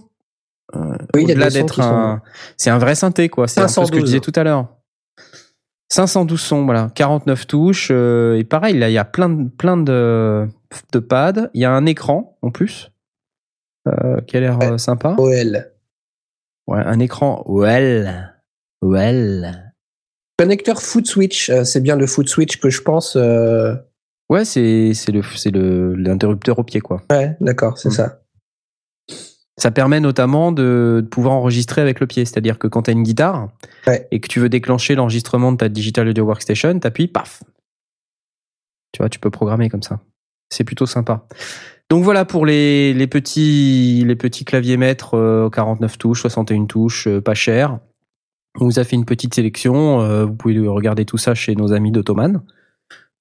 Euh, 0.75 0.97
Oui, 1.15 1.25
au-delà 1.25 1.47
des 1.47 1.51
sons 1.51 1.59
d'être 1.61 1.75
sont- 1.75 1.83
un, 1.83 2.23
c'est 2.57 2.71
un 2.71 2.79
vrai 2.79 2.95
synthé 2.95 3.29
quoi. 3.29 3.49
C'est 3.49 3.61
un 3.61 3.65
peu 3.65 3.69
ce 3.69 3.75
que 3.81 3.83
je 3.85 3.87
512. 3.91 4.05
disais 4.05 4.21
tout 4.21 4.33
à 4.35 4.45
l'heure. 4.45 4.69
512 5.89 6.41
sons, 6.41 6.65
voilà, 6.65 6.91
49 6.95 7.47
touches 7.47 7.89
euh, 7.93 8.37
et 8.39 8.45
pareil 8.45 8.77
là, 8.79 8.91
il 8.91 8.93
y 8.93 8.99
a 8.99 9.05
plein 9.05 9.29
de 9.29 9.49
plein 9.49 9.77
de 9.77 10.49
de 10.93 10.99
pads. 10.99 11.49
Il 11.55 11.61
y 11.61 11.65
a 11.65 11.71
un 11.73 11.87
écran 11.87 12.37
en 12.43 12.51
plus 12.51 12.91
euh, 13.89 14.21
qui 14.23 14.37
a 14.37 14.41
l'air 14.41 14.59
euh, 14.63 14.79
sympa. 14.79 15.15
OL. 15.19 15.71
Ouais, 16.67 16.81
un 16.85 16.99
écran 16.99 17.45
well, 17.47 18.35
well. 18.83 19.73
Connecteur 20.39 20.83
foot 20.83 21.07
switch, 21.07 21.51
c'est 21.65 21.81
bien 21.81 21.97
le 21.97 22.07
foot 22.07 22.29
switch 22.29 22.59
que 22.61 22.69
je 22.69 22.83
pense. 22.83 23.17
euh, 23.17 23.75
Ouais, 24.29 24.45
c'est 24.45 24.93
c'est 24.93 25.13
le 25.13 25.23
c'est 25.23 25.53
le 25.53 25.95
l'interrupteur 25.95 26.59
au 26.59 26.65
pied 26.65 26.81
quoi. 26.81 27.01
Ouais, 27.11 27.37
d'accord, 27.41 27.79
c'est 27.79 27.91
Mm. 27.91 27.93
ça. 27.93 28.21
Ça 29.59 29.71
permet 29.71 30.01
notamment 30.01 30.53
de, 30.53 31.01
de 31.03 31.09
pouvoir 31.09 31.35
enregistrer 31.35 31.81
avec 31.81 31.99
le 32.01 32.07
pied, 32.07 32.25
c'est-à-dire 32.27 32.59
que 32.59 32.67
quand 32.67 32.83
tu 32.83 32.91
as 32.91 32.93
une 32.93 33.03
guitare 33.03 33.49
Ouais. 33.87 34.07
et 34.11 34.21
que 34.21 34.29
tu 34.29 34.41
veux 34.41 34.49
déclencher 34.49 34.95
l'enregistrement 34.95 35.53
de 35.53 35.57
ta 35.57 35.69
Digital 35.69 36.09
Audio 36.09 36.25
Workstation, 36.25 36.79
t'appuies, 36.79 37.07
paf. 37.09 37.43
Tu 38.93 38.99
vois, 38.99 39.09
tu 39.09 39.19
peux 39.19 39.31
programmer 39.31 39.69
comme 39.71 39.83
ça. 39.83 40.01
C'est 40.51 40.65
plutôt 40.65 40.87
sympa. 40.87 41.27
Donc 41.89 42.03
voilà 42.05 42.25
pour 42.25 42.45
les, 42.47 42.93
les 42.95 43.07
petits 43.07 44.03
les 44.07 44.17
petits 44.17 44.45
claviers 44.45 44.77
maîtres 44.77 45.15
euh, 45.17 45.49
49 45.51 45.99
touches, 45.99 46.23
61 46.23 46.65
touches, 46.67 47.07
euh, 47.07 47.21
pas 47.21 47.35
cher. 47.35 47.79
On 48.59 48.65
vous 48.65 48.79
a 48.79 48.85
fait 48.85 48.97
une 48.97 49.05
petite 49.05 49.35
sélection. 49.35 50.01
euh, 50.03 50.25
vous 50.25 50.35
pouvez 50.35 50.59
regarder 50.67 51.05
tout 51.05 51.19
ça 51.19 51.35
chez 51.35 51.55
nos 51.55 51.73
amis 51.73 51.93
d'Ottoman. 51.93 52.43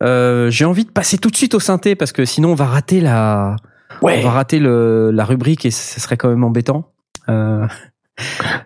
Euh, 0.03 0.49
J'ai 0.49 0.65
envie 0.65 0.85
de 0.85 0.91
passer 0.91 1.17
tout 1.17 1.29
de 1.29 1.35
suite 1.35 1.53
au 1.53 1.59
synthé 1.59 1.95
parce 1.95 2.11
que 2.11 2.25
sinon 2.25 2.51
on 2.51 2.55
va 2.55 2.65
rater 2.65 3.01
la 3.01 3.55
on 4.01 4.21
va 4.21 4.31
rater 4.31 4.59
le, 4.59 5.11
la 5.11 5.25
rubrique 5.25 5.65
et 5.65 5.71
ce 5.71 5.99
serait 5.99 6.17
quand 6.17 6.29
même 6.29 6.43
embêtant. 6.43 6.91
Euh, 7.29 7.65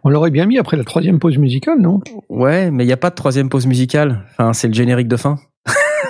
On 0.04 0.10
l'aurait 0.10 0.32
bien 0.32 0.46
mis 0.46 0.58
après 0.58 0.78
la 0.78 0.84
troisième 0.84 1.20
pause 1.20 1.38
musicale, 1.38 1.80
non? 1.80 2.02
Ouais, 2.30 2.72
mais 2.72 2.84
il 2.84 2.88
n'y 2.88 2.94
a 2.94 2.98
pas 2.98 3.10
de 3.10 3.16
troisième 3.16 3.50
pause 3.50 3.66
musicale. 3.68 4.24
Enfin, 4.32 4.54
c'est 4.54 4.68
le 4.68 4.74
générique 4.74 5.08
de 5.08 5.18
fin. 5.18 5.38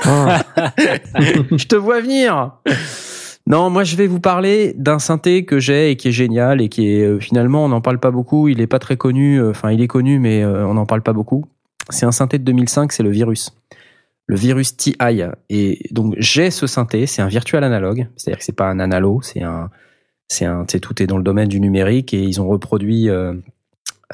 Ah. 0.06 0.42
je 1.52 1.66
te 1.66 1.76
vois 1.76 2.02
venir. 2.02 2.54
Non, 3.48 3.70
moi 3.70 3.84
je 3.84 3.96
vais 3.96 4.06
vous 4.08 4.20
parler 4.20 4.74
d'un 4.78 5.00
synthé 5.00 5.44
que 5.44 5.60
j'ai 5.60 5.92
et 5.92 5.96
qui 5.96 6.10
est 6.10 6.12
génial 6.12 6.62
et 6.62 6.70
qui 6.70 6.88
est 6.94 7.04
euh, 7.04 7.20
finalement 7.20 7.66
on 7.66 7.70
n'en 7.70 7.82
parle 7.82 8.00
pas 8.00 8.12
beaucoup. 8.12 8.48
Il 8.48 8.62
est 8.62 8.68
pas 8.68 8.80
très 8.80 8.96
connu. 8.98 9.38
euh, 9.42 9.50
Enfin, 9.52 9.72
il 9.72 9.82
est 9.82 9.88
connu, 9.88 10.20
mais 10.20 10.44
euh, 10.44 10.68
on 10.68 10.76
n'en 10.76 10.86
parle 10.86 11.02
pas 11.02 11.14
beaucoup. 11.14 11.46
C'est 11.90 12.06
un 12.06 12.12
synthé 12.12 12.38
de 12.38 12.44
2005, 12.44 12.92
c'est 12.92 13.02
le 13.02 13.10
Virus. 13.10 13.52
Le 14.30 14.36
Virus 14.36 14.78
TI. 14.78 14.96
Et 15.50 15.80
donc 15.92 16.14
j'ai 16.20 16.52
ce 16.52 16.68
synthé, 16.68 17.08
c'est 17.08 17.24
un 17.24 17.28
virtual 17.28 17.64
analogue, 17.64 18.08
c'est-à-dire 18.16 18.38
que 18.38 18.46
c'est 18.46 18.56
pas 18.56 18.70
un 18.70 18.80
analo, 18.80 19.22
c'est 19.24 19.42
un, 19.42 19.72
c'est 20.28 20.46
un, 20.46 20.66
tu 20.66 20.74
sais, 20.74 20.80
tout 20.80 21.02
est 21.02 21.08
dans 21.08 21.18
le 21.18 21.24
domaine 21.24 21.48
du 21.48 21.60
numérique 21.60 22.14
et 22.14 22.22
ils 22.22 22.40
ont 22.40 22.48
reproduit. 22.48 23.10
euh, 23.10 23.34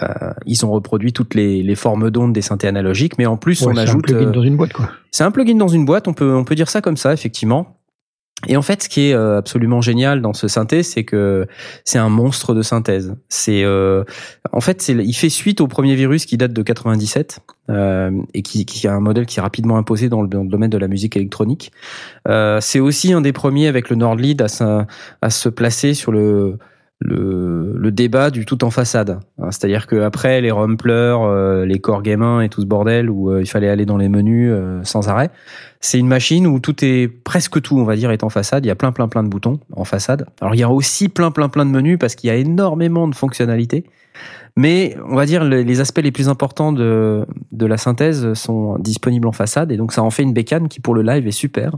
euh, 0.01 0.07
ils 0.45 0.65
ont 0.65 0.71
reproduit 0.71 1.13
toutes 1.13 1.35
les, 1.35 1.63
les 1.63 1.75
formes 1.75 2.11
d'ondes 2.11 2.33
des 2.33 2.41
synthés 2.41 2.67
analogiques, 2.67 3.17
mais 3.17 3.25
en 3.25 3.37
plus 3.37 3.61
Ouais, 3.61 3.67
on 3.67 3.73
c'est 3.73 3.79
un 3.79 3.83
ajoute 3.83 4.03
plugin 4.05 4.27
euh, 4.27 4.31
dans 4.31 4.41
une 4.41 4.57
boîte, 4.57 4.73
quoi. 4.73 4.89
c'est 5.11 5.23
un 5.23 5.31
plugin 5.31 5.55
dans 5.55 5.69
une 5.69 5.85
boîte, 5.85 6.07
on 6.07 6.13
peut, 6.13 6.33
on 6.33 6.43
peut 6.43 6.55
dire 6.55 6.69
ça 6.69 6.81
comme 6.81 6.97
ça, 6.97 7.13
effectivement. 7.13 7.77
Et 8.47 8.57
en 8.57 8.61
fait, 8.61 8.83
ce 8.83 8.89
qui 8.89 9.09
est 9.09 9.13
euh, 9.13 9.37
absolument 9.37 9.81
génial 9.81 10.21
dans 10.21 10.33
ce 10.33 10.47
synthé, 10.47 10.83
c'est 10.83 11.03
que 11.03 11.47
c'est 11.83 11.97
un 11.97 12.09
monstre 12.09 12.53
de 12.53 12.61
synthèse. 12.61 13.15
C'est, 13.29 13.63
euh, 13.63 14.03
en 14.51 14.59
fait, 14.59 14.87
il 14.89 15.13
fait 15.13 15.29
suite 15.29 15.61
au 15.61 15.67
premier 15.67 15.95
virus 15.95 16.25
qui 16.25 16.37
date 16.37 16.53
de 16.53 16.61
97 16.61 17.39
euh, 17.69 18.11
et 18.33 18.41
qui, 18.43 18.65
qui 18.65 18.87
a 18.87 18.93
un 18.93 18.99
modèle 18.99 19.25
qui 19.25 19.39
est 19.39 19.41
rapidement 19.41 19.77
imposé 19.77 20.09
dans 20.09 20.21
le, 20.21 20.27
dans 20.27 20.43
le 20.43 20.49
domaine 20.49 20.69
de 20.69 20.77
la 20.77 20.87
musique 20.87 21.15
électronique. 21.15 21.71
Euh, 22.27 22.59
c'est 22.61 22.79
aussi 22.81 23.13
un 23.13 23.21
des 23.21 23.33
premiers 23.33 23.67
avec 23.67 23.89
le 23.89 23.95
Nordlead 23.95 24.41
à, 24.41 24.47
se- 24.47 24.83
à 25.21 25.29
se 25.29 25.49
placer 25.49 25.93
sur 25.93 26.11
le 26.11 26.57
le, 27.01 27.73
le 27.75 27.91
débat 27.91 28.31
du 28.31 28.45
tout 28.45 28.63
en 28.63 28.71
façade. 28.71 29.19
Hein, 29.37 29.51
C'est-à-dire 29.51 29.85
que 29.85 29.97
après 30.01 30.39
les 30.39 30.49
rumplers, 30.49 31.17
euh, 31.23 31.65
les 31.65 31.79
corps 31.79 32.01
gamins 32.01 32.39
et 32.39 32.47
tout 32.47 32.61
ce 32.61 32.65
bordel 32.65 33.09
où 33.09 33.31
euh, 33.31 33.41
il 33.41 33.47
fallait 33.47 33.67
aller 33.67 33.85
dans 33.85 33.97
les 33.97 34.07
menus 34.07 34.49
euh, 34.53 34.79
sans 34.83 35.09
arrêt, 35.09 35.29
c'est 35.85 35.99
une 35.99 36.07
machine 36.07 36.47
où 36.47 36.59
tout 36.59 36.83
est 36.83 37.07
presque 37.07 37.61
tout, 37.61 37.77
on 37.77 37.83
va 37.83 37.95
dire, 37.95 38.11
est 38.11 38.23
en 38.23 38.29
façade. 38.29 38.65
Il 38.65 38.67
y 38.67 38.71
a 38.71 38.75
plein 38.75 38.91
plein 38.91 39.07
plein 39.07 39.23
de 39.23 39.29
boutons 39.29 39.59
en 39.75 39.83
façade. 39.85 40.25
Alors 40.41 40.55
il 40.55 40.59
y 40.59 40.63
a 40.63 40.69
aussi 40.69 41.09
plein 41.09 41.31
plein 41.31 41.49
plein 41.49 41.65
de 41.65 41.71
menus 41.71 41.97
parce 41.99 42.15
qu'il 42.15 42.27
y 42.27 42.31
a 42.31 42.35
énormément 42.35 43.07
de 43.07 43.15
fonctionnalités. 43.15 43.83
Mais 44.57 44.95
on 45.09 45.15
va 45.15 45.25
dire 45.25 45.43
le- 45.43 45.61
les 45.61 45.81
aspects 45.81 46.01
les 46.01 46.11
plus 46.11 46.29
importants 46.29 46.71
de, 46.71 47.25
de 47.51 47.65
la 47.65 47.77
synthèse 47.77 48.33
sont 48.33 48.77
disponibles 48.79 49.27
en 49.27 49.33
façade 49.33 49.71
et 49.71 49.77
donc 49.77 49.91
ça 49.91 50.01
en 50.01 50.09
fait 50.09 50.23
une 50.23 50.33
bécane 50.33 50.69
qui 50.69 50.79
pour 50.79 50.95
le 50.95 51.01
live 51.01 51.27
est 51.27 51.31
super. 51.31 51.73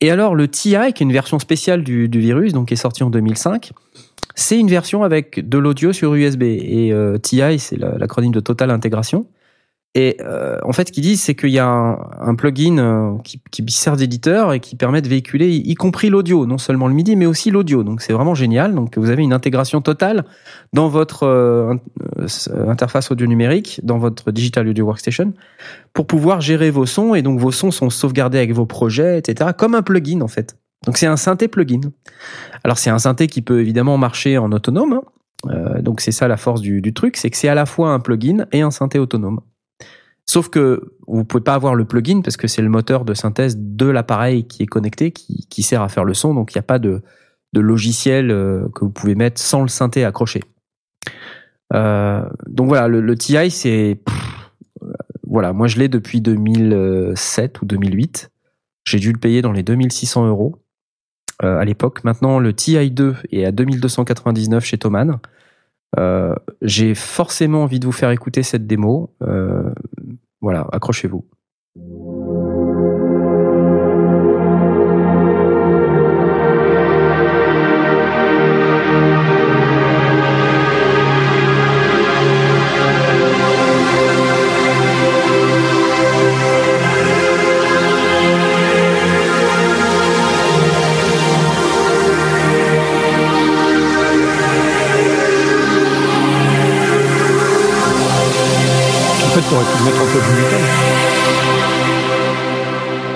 Et 0.00 0.10
alors 0.10 0.34
le 0.34 0.48
TI, 0.48 0.70
qui 0.94 1.02
est 1.02 1.06
une 1.06 1.12
version 1.12 1.38
spéciale 1.38 1.84
du, 1.84 2.08
du 2.08 2.18
virus, 2.18 2.52
donc 2.54 2.68
qui 2.68 2.74
est 2.74 2.78
sorti 2.78 3.04
en 3.04 3.10
2005, 3.10 3.70
c'est 4.34 4.58
une 4.58 4.68
version 4.68 5.04
avec 5.04 5.46
de 5.48 5.58
l'audio 5.58 5.92
sur 5.92 6.14
USB. 6.14 6.42
Et 6.42 6.90
euh, 6.92 7.18
TI, 7.18 7.58
c'est 7.58 7.76
la- 7.78 7.98
l'acronyme 7.98 8.32
de 8.32 8.40
Total 8.40 8.70
Intégration. 8.70 9.26
Et 9.94 10.16
euh, 10.20 10.56
en 10.62 10.72
fait, 10.72 10.88
ce 10.88 10.92
qu'ils 10.92 11.02
disent, 11.02 11.22
c'est 11.22 11.34
qu'il 11.34 11.50
y 11.50 11.58
a 11.58 11.66
un, 11.66 12.34
plugin 12.34 12.78
euh, 12.78 13.18
qui, 13.24 13.42
qui 13.50 13.62
sert 13.70 13.96
d'éditeur 13.96 14.54
et 14.54 14.60
qui 14.60 14.74
permet 14.74 15.02
de 15.02 15.08
véhiculer, 15.08 15.50
y, 15.50 15.74
compris 15.74 16.08
l'audio, 16.08 16.46
non 16.46 16.56
seulement 16.56 16.88
le 16.88 16.94
MIDI, 16.94 17.14
mais 17.14 17.26
aussi 17.26 17.50
l'audio. 17.50 17.84
Donc 17.84 18.00
c'est 18.00 18.14
vraiment 18.14 18.34
génial. 18.34 18.74
Donc 18.74 18.96
vous 18.96 19.10
avez 19.10 19.22
une 19.22 19.34
intégration 19.34 19.82
totale 19.82 20.24
dans 20.72 20.88
votre 20.88 21.24
euh, 21.24 21.74
euh, 22.18 22.68
interface 22.70 23.10
audio 23.10 23.26
numérique, 23.26 23.80
dans 23.82 23.98
votre 23.98 24.32
Digital 24.32 24.66
Audio 24.66 24.86
Workstation, 24.86 25.34
pour 25.92 26.06
pouvoir 26.06 26.40
gérer 26.40 26.70
vos 26.70 26.86
sons. 26.86 27.14
Et 27.14 27.20
donc 27.20 27.38
vos 27.38 27.52
sons 27.52 27.70
sont 27.70 27.90
sauvegardés 27.90 28.38
avec 28.38 28.54
vos 28.54 28.66
projets, 28.66 29.18
etc., 29.18 29.50
comme 29.56 29.74
un 29.74 29.82
plugin 29.82 30.22
en 30.22 30.28
fait. 30.28 30.56
Donc 30.86 30.96
c'est 30.96 31.06
un 31.06 31.18
synthé 31.18 31.48
plugin. 31.48 31.80
Alors 32.64 32.78
c'est 32.78 32.90
un 32.90 32.98
synthé 32.98 33.26
qui 33.26 33.42
peut 33.42 33.60
évidemment 33.60 33.98
marcher 33.98 34.38
en 34.38 34.52
autonome. 34.52 35.00
hein. 35.46 35.80
Donc 35.80 36.00
c'est 36.00 36.12
ça 36.12 36.28
la 36.28 36.38
force 36.38 36.62
du, 36.62 36.80
du 36.80 36.94
truc, 36.94 37.18
c'est 37.18 37.28
que 37.28 37.36
c'est 37.36 37.48
à 37.48 37.54
la 37.54 37.66
fois 37.66 37.90
un 37.90 38.00
plugin 38.00 38.46
et 38.52 38.62
un 38.62 38.70
synthé 38.70 38.98
autonome. 38.98 39.40
Sauf 40.26 40.48
que 40.48 40.94
vous 41.06 41.24
pouvez 41.24 41.42
pas 41.42 41.54
avoir 41.54 41.74
le 41.74 41.84
plugin 41.84 42.20
parce 42.22 42.36
que 42.36 42.46
c'est 42.46 42.62
le 42.62 42.68
moteur 42.68 43.04
de 43.04 43.14
synthèse 43.14 43.56
de 43.58 43.86
l'appareil 43.86 44.46
qui 44.46 44.62
est 44.62 44.66
connecté, 44.66 45.10
qui, 45.10 45.62
sert 45.62 45.82
à 45.82 45.88
faire 45.88 46.04
le 46.04 46.14
son. 46.14 46.34
Donc 46.34 46.54
il 46.54 46.58
n'y 46.58 46.60
a 46.60 46.64
pas 46.64 46.78
de, 46.78 47.02
logiciel 47.54 48.30
euh, 48.30 48.68
que 48.74 48.84
vous 48.84 48.90
pouvez 48.90 49.14
mettre 49.14 49.40
sans 49.40 49.62
le 49.62 49.68
synthé 49.68 50.04
accroché. 50.04 50.40
Euh, 51.74 52.24
donc 52.46 52.68
voilà, 52.68 52.88
le, 52.88 53.16
TI 53.16 53.50
c'est 53.50 53.98
pff, 54.04 54.50
voilà, 55.26 55.52
moi 55.52 55.66
je 55.66 55.78
l'ai 55.78 55.88
depuis 55.88 56.20
2007 56.20 57.62
ou 57.62 57.64
2008. 57.64 58.30
J'ai 58.84 58.98
dû 58.98 59.12
le 59.12 59.18
payer 59.18 59.42
dans 59.42 59.52
les 59.52 59.62
2600 59.62 60.26
euros 60.26 60.56
euh, 61.42 61.58
à 61.58 61.64
l'époque. 61.64 62.04
Maintenant, 62.04 62.38
le 62.38 62.52
TI2 62.52 63.14
est 63.30 63.44
à 63.44 63.52
2299 63.52 64.64
chez 64.64 64.78
Thomann. 64.78 65.18
Euh, 65.98 66.34
J'ai 66.62 66.94
forcément 66.94 67.62
envie 67.62 67.80
de 67.80 67.86
vous 67.86 67.92
faire 67.92 68.10
écouter 68.10 68.42
cette 68.42 68.66
démo. 68.66 69.14
Euh, 69.22 69.70
voilà, 70.42 70.66
accrochez-vous. 70.72 71.24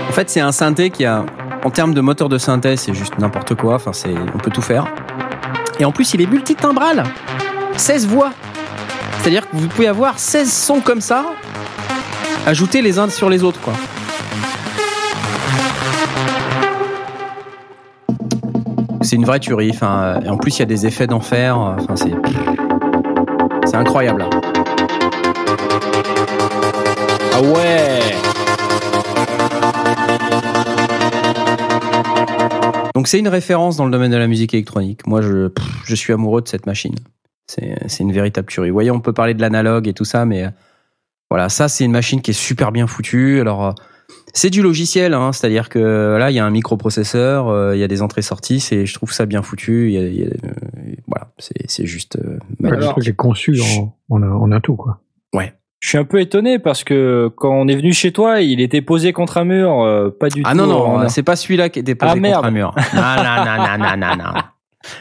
En 0.09 0.13
fait, 0.13 0.31
c'est 0.31 0.41
un 0.41 0.53
synthé 0.53 0.91
qui 0.91 1.05
a, 1.05 1.25
en 1.65 1.71
termes 1.71 1.95
de 1.95 2.01
moteur 2.01 2.29
de 2.29 2.39
synthèse, 2.39 2.81
c'est 2.81 2.95
juste 2.95 3.19
n'importe 3.19 3.55
quoi. 3.55 3.79
On 4.35 4.39
peut 4.39 4.51
tout 4.51 4.63
faire. 4.63 4.87
Et 5.79 5.85
en 5.85 5.93
plus, 5.93 6.15
il 6.15 6.23
est 6.23 6.27
multitimbral. 6.27 7.05
16 7.77 8.07
voix. 8.09 8.31
C'est-à-dire 9.21 9.49
que 9.49 9.57
vous 9.57 9.69
pouvez 9.69 9.89
avoir 9.89 10.19
16 10.19 10.53
sons 10.53 10.81
comme 10.81 11.01
ça, 11.01 11.27
ajoutés 12.47 12.83
les 12.83 12.99
uns 12.99 13.09
sur 13.09 13.29
les 13.29 13.43
autres. 13.43 13.61
C'est 19.03 19.17
une 19.17 19.25
vraie 19.25 19.41
tuerie. 19.41 19.73
Et 20.25 20.29
en 20.29 20.37
plus, 20.37 20.57
il 20.57 20.61
y 20.61 20.63
a 20.63 20.67
des 20.67 20.87
effets 20.87 21.07
d'enfer. 21.07 21.77
C'est, 21.95 22.13
c'est 23.67 23.77
incroyable. 23.77 24.25
Ah 27.39 27.43
ouais. 27.43 28.01
Donc 32.95 33.09
c'est 33.09 33.19
une 33.19 33.29
référence 33.29 33.77
dans 33.77 33.85
le 33.85 33.91
domaine 33.91 34.11
de 34.11 34.17
la 34.17 34.27
musique 34.27 34.55
électronique. 34.55 35.07
Moi, 35.07 35.21
je, 35.21 35.49
pff, 35.49 35.65
je 35.85 35.95
suis 35.95 36.13
amoureux 36.15 36.41
de 36.41 36.49
cette 36.49 36.65
machine. 36.67 36.95
C'est 37.47 37.77
c'est 37.89 38.03
une 38.03 38.13
véritable 38.13 38.49
tuerie. 38.49 38.71
Vous 38.71 38.75
voyez, 38.75 38.91
on 38.91 39.01
peut 39.01 39.13
parler 39.13 39.35
de 39.35 39.41
l'analogue 39.43 39.87
et 39.87 39.93
tout 39.93 40.05
ça, 40.07 40.25
mais 40.25 40.45
euh, 40.47 40.51
voilà, 41.31 41.49
ça 41.51 41.69
c'est 41.69 41.85
une 41.85 41.93
machine 41.93 42.23
qui 42.23 42.31
est 42.31 42.35
super 42.35 42.73
bien 42.73 42.87
foutue. 42.87 43.39
Alors 43.41 43.67
euh, 43.67 43.73
c'est 44.33 44.51
du 44.51 44.63
logiciel, 44.63 45.13
hein, 45.15 45.33
c'est-à-dire 45.33 45.69
que 45.69 46.17
là 46.19 46.31
il 46.31 46.35
y 46.35 46.39
a 46.39 46.45
un 46.47 46.51
microprocesseur, 46.51 47.49
euh, 47.49 47.77
il 47.77 47.81
y 47.81 47.85
a 47.85 47.89
des 47.89 48.01
entrées-sorties, 48.03 48.61
c'est 48.61 48.87
je 48.87 48.95
trouve 48.95 49.13
ça 49.13 49.27
bien 49.27 49.43
foutu. 49.43 49.91
Il 49.91 49.93
y 49.93 49.99
a- 49.99 50.09
il 50.09 50.21
y 50.21 50.25
a, 50.25 50.27
euh, 50.29 50.95
voilà, 51.07 51.29
c'est 51.39 51.71
c'est 51.71 51.87
juste 51.87 52.17
euh, 52.17 52.39
Ouais, 52.61 52.71
magnifique. 52.71 53.09
est 53.09 53.15
conçu 53.15 53.61
en, 53.61 53.95
en, 54.09 54.23
un- 54.23 54.33
en 54.33 54.51
un 54.53 54.61
tout, 54.61 54.75
quoi. 54.77 55.01
Je 55.81 55.89
suis 55.91 55.99
un 55.99 56.05
peu 56.05 56.21
étonné 56.21 56.59
parce 56.59 56.85
que 56.85 57.29
quand 57.37 57.53
on 57.53 57.69
est 57.69 57.77
venu 57.77 57.93
chez 57.93 58.11
toi, 58.11 58.41
il 58.41 58.61
était 58.61 58.81
posé 58.83 59.13
contre 59.13 59.37
un 59.39 59.45
mur, 59.45 59.83
euh, 59.83 60.11
pas 60.11 60.29
du 60.31 60.43
Ah 60.45 60.53
tout. 60.53 60.59
non 60.59 60.67
non, 60.67 60.97
en- 60.97 61.09
c'est 61.09 61.23
pas 61.23 61.37
celui-là 61.37 61.69
qui 61.69 61.79
était 61.81 61.95
posé 61.95 62.11
Ah, 62.11 62.15
contre 62.15 62.23
merde. 62.23 62.45
un 62.47 62.51
mur. 62.51 62.75
Non 62.95 63.03
non 63.03 63.45
non 63.45 63.79
non 63.79 63.97
non 63.97 64.17
non. 64.17 64.33
non. 64.35 64.41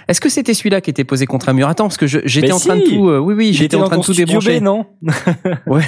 Est-ce 0.08 0.20
que 0.20 0.30
c'était 0.30 0.56
celui-là 0.56 0.82
qui 0.82 0.90
était 0.90 1.04
posé 1.04 1.28
contre 1.28 1.48
un 1.50 1.54
mur? 1.54 1.68
Attends, 1.70 1.86
parce 1.86 1.98
que 1.98 2.08
j'étais 2.08 2.52
en 2.52 2.58
train 2.60 2.76
de 2.76 2.82
tout. 2.82 3.08
euh, 3.08 3.20
oui 3.20 3.36
oui, 3.36 3.54
j'étais 3.54 3.78
en 3.78 3.84
train 3.88 4.00
de 4.00 4.04
tout 4.04 4.14
débrancher. 4.14 4.60
B, 4.60 4.64
non 4.64 4.88
Ouais, 5.68 5.84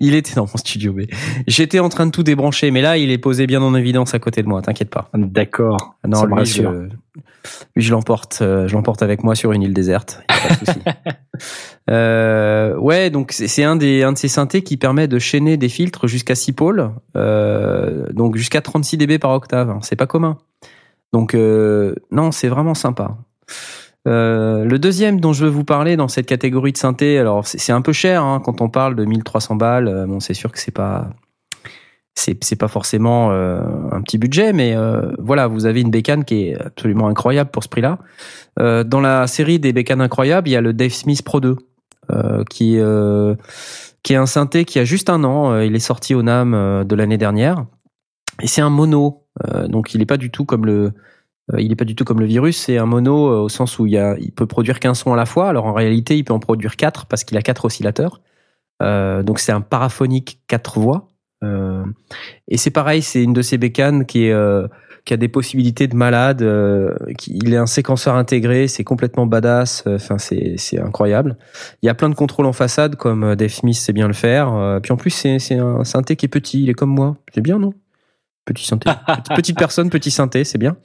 il 0.00 0.14
était 0.14 0.34
dans 0.34 0.42
mon 0.42 0.56
studio 0.58 0.92
B. 0.92 1.00
J'étais 1.46 1.78
en 1.80 1.88
train 1.88 2.04
de 2.06 2.10
tout 2.10 2.22
débrancher, 2.22 2.70
mais 2.70 2.82
là, 2.82 2.98
il 2.98 3.10
est 3.10 3.16
posé 3.18 3.46
bien 3.46 3.62
en 3.62 3.74
évidence 3.74 4.12
à 4.14 4.18
côté 4.18 4.42
de 4.42 4.48
moi. 4.48 4.60
T'inquiète 4.62 4.90
pas. 4.90 5.08
D'accord. 5.14 5.96
Non, 6.06 6.24
lui, 6.26 6.34
rassure. 6.34 6.72
je, 7.16 7.20
lui, 7.76 7.82
je 7.82 7.92
l'emporte, 7.92 8.38
euh, 8.42 8.68
je 8.68 8.74
l'emporte 8.74 9.02
avec 9.02 9.22
moi 9.22 9.34
sur 9.34 9.52
une 9.52 9.62
île 9.62 9.74
déserte. 9.74 10.22
Y 10.28 10.32
a 10.32 10.48
pas 10.48 10.54
de 10.54 10.66
souci. 10.66 10.80
euh, 11.90 12.76
ouais, 12.76 13.10
donc 13.10 13.32
c'est 13.32 13.64
un 13.64 13.76
des 13.76 14.02
un 14.02 14.12
de 14.12 14.18
ces 14.18 14.28
synthés 14.28 14.62
qui 14.62 14.76
permet 14.76 15.08
de 15.08 15.18
chaîner 15.18 15.56
des 15.56 15.68
filtres 15.68 16.06
jusqu'à 16.06 16.34
6 16.34 16.52
pôles, 16.52 16.90
euh, 17.16 18.06
donc 18.12 18.36
jusqu'à 18.36 18.60
36 18.60 18.96
dB 18.98 19.18
par 19.18 19.32
octave. 19.32 19.78
C'est 19.82 19.96
pas 19.96 20.06
commun. 20.06 20.38
Donc 21.12 21.34
euh, 21.34 21.94
non, 22.10 22.32
c'est 22.32 22.48
vraiment 22.48 22.74
sympa. 22.74 23.16
Euh, 24.06 24.64
le 24.64 24.78
deuxième 24.78 25.20
dont 25.20 25.32
je 25.32 25.44
veux 25.44 25.50
vous 25.50 25.64
parler 25.64 25.96
dans 25.96 26.08
cette 26.08 26.26
catégorie 26.26 26.72
de 26.72 26.78
synthé, 26.78 27.18
alors 27.18 27.46
c'est 27.46 27.72
un 27.72 27.82
peu 27.82 27.92
cher 27.92 28.22
hein, 28.22 28.40
quand 28.42 28.60
on 28.60 28.68
parle 28.68 28.94
de 28.94 29.04
1300 29.04 29.56
balles. 29.56 30.06
Bon, 30.08 30.20
c'est 30.20 30.34
sûr 30.34 30.52
que 30.52 30.58
c'est 30.58 30.70
pas 30.72 31.10
c'est 32.18 32.56
pas 32.56 32.68
forcément 32.68 33.30
euh, 33.30 33.60
un 33.92 34.02
petit 34.02 34.18
budget, 34.18 34.52
mais 34.52 34.74
euh, 34.74 35.12
voilà, 35.18 35.46
vous 35.46 35.66
avez 35.66 35.80
une 35.80 35.90
bécane 35.90 36.24
qui 36.24 36.48
est 36.48 36.60
absolument 36.60 37.08
incroyable 37.08 37.50
pour 37.50 37.62
ce 37.62 37.68
prix-là. 37.68 37.98
Euh, 38.58 38.82
dans 38.84 39.00
la 39.00 39.26
série 39.26 39.58
des 39.58 39.72
bécanes 39.72 40.00
incroyables, 40.00 40.48
il 40.48 40.52
y 40.52 40.56
a 40.56 40.60
le 40.60 40.72
Dave 40.72 40.90
Smith 40.90 41.22
Pro 41.22 41.40
2, 41.40 41.56
euh, 42.10 42.44
qui 42.50 42.78
qui 44.02 44.12
est 44.12 44.16
un 44.16 44.26
synthé 44.26 44.64
qui 44.64 44.78
a 44.78 44.84
juste 44.84 45.10
un 45.10 45.22
an. 45.24 45.60
Il 45.60 45.74
est 45.74 45.80
sorti 45.80 46.14
au 46.14 46.22
NAM 46.22 46.84
de 46.84 46.94
l'année 46.96 47.18
dernière, 47.18 47.66
et 48.42 48.46
c'est 48.46 48.62
un 48.62 48.70
mono, 48.70 49.24
donc 49.68 49.94
il 49.94 50.02
est 50.02 50.06
pas 50.06 50.16
du 50.16 50.30
tout 50.30 50.44
comme 50.44 50.66
le 50.66 50.92
il 51.56 51.74
pas 51.76 51.84
du 51.84 51.94
tout 51.94 52.04
comme 52.04 52.20
le 52.20 52.26
virus, 52.26 52.58
c'est 52.58 52.76
un 52.76 52.84
mono 52.84 53.44
au 53.44 53.48
sens 53.48 53.78
où 53.78 53.86
il, 53.86 54.32
peut 54.36 54.46
produire 54.46 54.80
qu'un 54.80 54.94
son 54.94 55.12
à 55.12 55.16
la 55.16 55.24
fois. 55.24 55.48
Alors 55.48 55.66
en 55.66 55.72
réalité, 55.72 56.16
il 56.16 56.24
peut 56.24 56.34
en 56.34 56.40
produire 56.40 56.76
quatre 56.76 57.06
parce 57.06 57.24
qu'il 57.24 57.38
a 57.38 57.42
quatre 57.42 57.64
oscillateurs. 57.64 58.20
Donc 58.80 59.38
c'est 59.38 59.52
un 59.52 59.60
paraphonique 59.60 60.40
quatre 60.46 60.78
voix. 60.78 61.10
Euh, 61.44 61.84
et 62.48 62.56
c'est 62.56 62.70
pareil, 62.70 63.02
c'est 63.02 63.22
une 63.22 63.32
de 63.32 63.42
ces 63.42 63.58
bécanes 63.58 64.06
qui 64.06 64.26
est 64.26 64.32
euh, 64.32 64.66
qui 65.04 65.14
a 65.14 65.16
des 65.16 65.28
possibilités 65.28 65.86
de 65.86 65.96
malade. 65.96 66.42
euh, 66.42 66.94
qui, 67.16 67.38
il 67.42 67.54
est 67.54 67.56
un 67.56 67.66
séquenceur 67.66 68.14
intégré, 68.16 68.68
c'est 68.68 68.84
complètement 68.84 69.26
badass. 69.26 69.84
Enfin, 69.86 70.18
c'est 70.18 70.54
c'est 70.56 70.80
incroyable. 70.80 71.36
Il 71.82 71.86
y 71.86 71.88
a 71.88 71.94
plein 71.94 72.10
de 72.10 72.14
contrôles 72.14 72.46
en 72.46 72.52
façade 72.52 72.96
comme 72.96 73.24
euh, 73.24 73.36
Dave 73.36 73.50
Smith 73.50 73.76
sait 73.76 73.92
bien 73.92 74.08
le 74.08 74.14
faire. 74.14 74.80
puis 74.82 74.92
en 74.92 74.96
plus, 74.96 75.10
c'est 75.10 75.54
un 75.54 75.84
synthé 75.84 76.16
qui 76.16 76.26
est 76.26 76.28
petit. 76.28 76.62
Il 76.62 76.70
est 76.70 76.74
comme 76.74 76.90
moi. 76.94 77.16
C'est 77.34 77.40
bien, 77.40 77.58
non? 77.58 77.72
Petit 78.44 78.66
synthé, 78.66 78.90
petite, 79.06 79.36
petite 79.36 79.58
personne, 79.58 79.90
petit 79.90 80.10
synthé, 80.10 80.44
c'est 80.44 80.58
bien. 80.58 80.76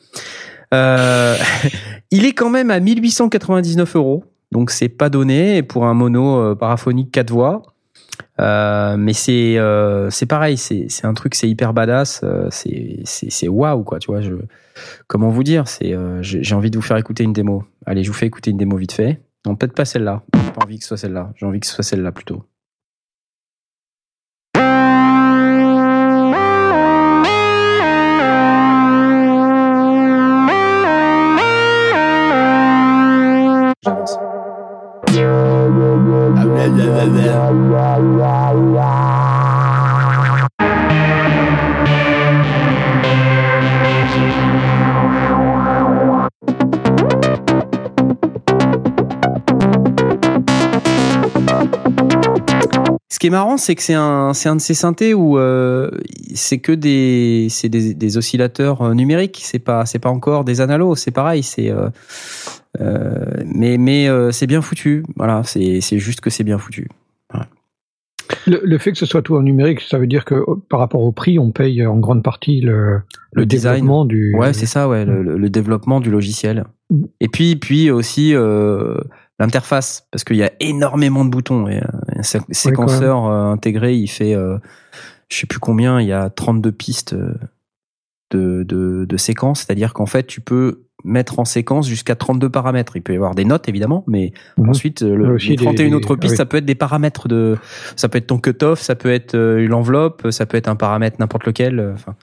Il 2.11 2.25
est 2.25 2.33
quand 2.33 2.49
même 2.49 2.71
à 2.71 2.79
1899 2.79 3.95
euros, 3.95 4.23
donc 4.51 4.71
c'est 4.71 4.89
pas 4.89 5.09
donné 5.09 5.61
pour 5.61 5.85
un 5.85 5.93
mono 5.93 6.55
paraphonique 6.55 7.11
4 7.11 7.29
voix. 7.29 7.72
Euh, 8.39 8.97
mais 8.97 9.13
c'est 9.13 9.57
euh, 9.57 10.09
c'est 10.09 10.25
pareil, 10.25 10.57
c'est 10.57 10.87
c'est 10.89 11.05
un 11.05 11.13
truc, 11.13 11.35
c'est 11.35 11.47
hyper 11.47 11.73
badass, 11.73 12.21
euh, 12.23 12.47
c'est 12.49 13.01
c'est 13.05 13.29
c'est 13.29 13.47
waouh 13.47 13.83
quoi, 13.83 13.99
tu 13.99 14.11
vois. 14.11 14.21
Comment 15.07 15.29
vous 15.29 15.43
dire, 15.43 15.67
c'est 15.67 15.95
j'ai 16.21 16.55
envie 16.55 16.71
de 16.71 16.77
vous 16.77 16.81
faire 16.81 16.97
écouter 16.97 17.23
une 17.23 17.33
démo. 17.33 17.63
Allez, 17.85 18.03
je 18.03 18.09
vous 18.09 18.17
fais 18.17 18.27
écouter 18.27 18.51
une 18.51 18.57
démo 18.57 18.77
vite 18.77 18.93
fait. 18.93 19.21
Non, 19.45 19.55
peut-être 19.55 19.75
pas 19.75 19.85
celle-là. 19.85 20.23
J'ai 20.33 20.51
pas 20.51 20.63
envie 20.63 20.77
que 20.77 20.83
ce 20.83 20.89
soit 20.89 20.97
celle-là. 20.97 21.31
J'ai 21.35 21.45
envie 21.45 21.59
que 21.59 21.67
ce 21.67 21.73
soit 21.73 21.83
celle-là 21.83 22.11
plutôt. 22.11 22.43
J'avance. 33.83 34.17
Ce 53.09 53.19
qui 53.19 53.27
est 53.27 53.29
marrant, 53.29 53.57
c'est 53.57 53.75
que 53.75 53.81
c'est 53.81 53.93
un, 53.93 54.31
un 54.45 54.55
de 54.55 54.61
ces 54.61 54.73
synthés 54.73 55.13
où 55.13 55.37
euh, 55.37 55.91
c'est 56.33 56.59
que 56.59 56.71
des, 56.71 57.47
c'est 57.49 57.69
des, 57.69 58.17
oscillateurs 58.17 58.81
euh, 58.81 58.93
numériques. 58.93 59.41
C'est 59.43 59.59
pas, 59.59 59.83
pas 60.01 60.09
encore 60.09 60.45
des 60.45 60.61
analogues. 60.61 60.95
C'est 60.97 61.11
pareil. 61.11 61.43
C'est, 61.43 61.69
euh, 61.69 61.89
mais, 62.79 63.77
mais 63.77 64.07
euh, 64.09 64.31
c'est 64.31 64.47
bien 64.47 64.61
foutu. 64.61 65.03
Voilà. 65.15 65.43
C'est, 65.43 65.81
c'est 65.81 65.99
juste 65.99 66.21
que 66.21 66.29
c'est 66.29 66.43
bien 66.43 66.57
foutu. 66.57 66.87
Le, 68.47 68.61
le 68.63 68.77
fait 68.77 68.91
que 68.93 68.97
ce 68.97 69.05
soit 69.05 69.21
tout 69.21 69.35
en 69.35 69.41
numérique, 69.41 69.81
ça 69.81 69.97
veut 69.99 70.07
dire 70.07 70.23
que 70.25 70.35
euh, 70.35 70.55
par 70.69 70.79
rapport 70.79 71.01
au 71.01 71.11
prix, 71.11 71.39
on 71.39 71.51
paye 71.51 71.85
en 71.85 71.97
grande 71.99 72.23
partie 72.23 72.61
le, 72.61 73.01
Le 73.33 73.45
design. 73.45 73.75
développement 73.75 74.05
du. 74.05 74.33
Ouais, 74.35 74.53
c'est 74.53 74.65
ça. 74.65 74.87
Ouais, 74.87 75.05
le, 75.05 75.49
développement 75.49 75.99
du 75.99 76.09
logiciel. 76.09 76.63
Mm. 76.89 77.03
Et 77.19 77.27
puis, 77.27 77.55
puis 77.57 77.91
aussi 77.91 78.33
euh, 78.33 78.97
l'interface, 79.39 80.07
parce 80.11 80.23
qu'il 80.23 80.37
y 80.37 80.43
a 80.43 80.51
énormément 80.61 81.25
de 81.25 81.29
boutons. 81.29 81.67
Et, 81.67 81.77
euh, 81.77 82.17
un 82.17 82.23
sé- 82.23 82.39
séquenceur 82.49 83.25
euh, 83.27 83.51
intégré, 83.51 83.95
il 83.95 84.07
fait, 84.07 84.33
euh, 84.35 84.57
je 85.29 85.37
sais 85.37 85.47
plus 85.47 85.59
combien, 85.59 85.99
il 86.01 86.07
y 86.07 86.13
a 86.13 86.29
32 86.29 86.71
pistes 86.71 87.13
euh, 87.13 87.33
de, 88.33 88.63
de, 88.63 89.05
de 89.07 89.17
séquences. 89.17 89.61
C'est-à-dire 89.61 89.93
qu'en 89.93 90.05
fait, 90.05 90.27
tu 90.27 90.41
peux 90.41 90.83
mettre 91.05 91.39
en 91.39 91.45
séquence 91.45 91.87
jusqu'à 91.87 92.15
32 92.15 92.49
paramètres. 92.49 92.95
Il 92.95 93.01
peut 93.01 93.13
y 93.13 93.15
avoir 93.15 93.35
des 93.35 93.45
notes 93.45 93.67
évidemment, 93.69 94.03
mais 94.07 94.31
Mhm. 94.57 94.69
ensuite 94.69 95.01
euh, 95.03 95.15
le, 95.15 95.35
les 95.37 95.55
des- 95.55 95.63
31 95.63 95.93
autres 95.93 96.15
des- 96.15 96.19
pistes, 96.21 96.31
oui. 96.33 96.37
ça 96.37 96.45
peut 96.45 96.57
être 96.57 96.65
des 96.65 96.75
paramètres 96.75 97.27
de, 97.27 97.57
ça 97.95 98.07
peut 98.09 98.17
être 98.19 98.27
ton 98.27 98.37
cutoff, 98.39 98.79
ça 98.81 98.95
peut 98.95 99.11
être 99.11 99.35
euh, 99.35 99.67
l'enveloppe, 99.67 100.27
ça 100.31 100.45
peut 100.45 100.55
être 100.57 100.67
un 100.69 100.75
paramètre 100.75 101.17
n'importe 101.19 101.45
lequel. 101.45 101.79
euh, 101.79 101.93
Enfin. 101.93 102.15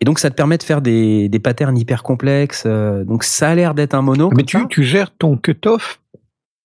Et 0.00 0.04
donc 0.04 0.18
ça 0.18 0.28
te 0.30 0.34
permet 0.34 0.58
de 0.58 0.64
faire 0.64 0.80
des, 0.82 1.28
des 1.28 1.38
patterns 1.38 1.76
hyper 1.78 2.02
complexes. 2.02 2.64
euh, 2.66 3.04
donc 3.04 3.22
ça 3.24 3.50
a 3.50 3.54
l'air 3.54 3.74
d'être 3.74 3.94
un 3.94 4.02
mono. 4.02 4.30
Mais 4.36 4.42
tu, 4.42 4.58
tu 4.68 4.82
gères 4.82 5.16
ton 5.16 5.36
cutoff 5.36 6.00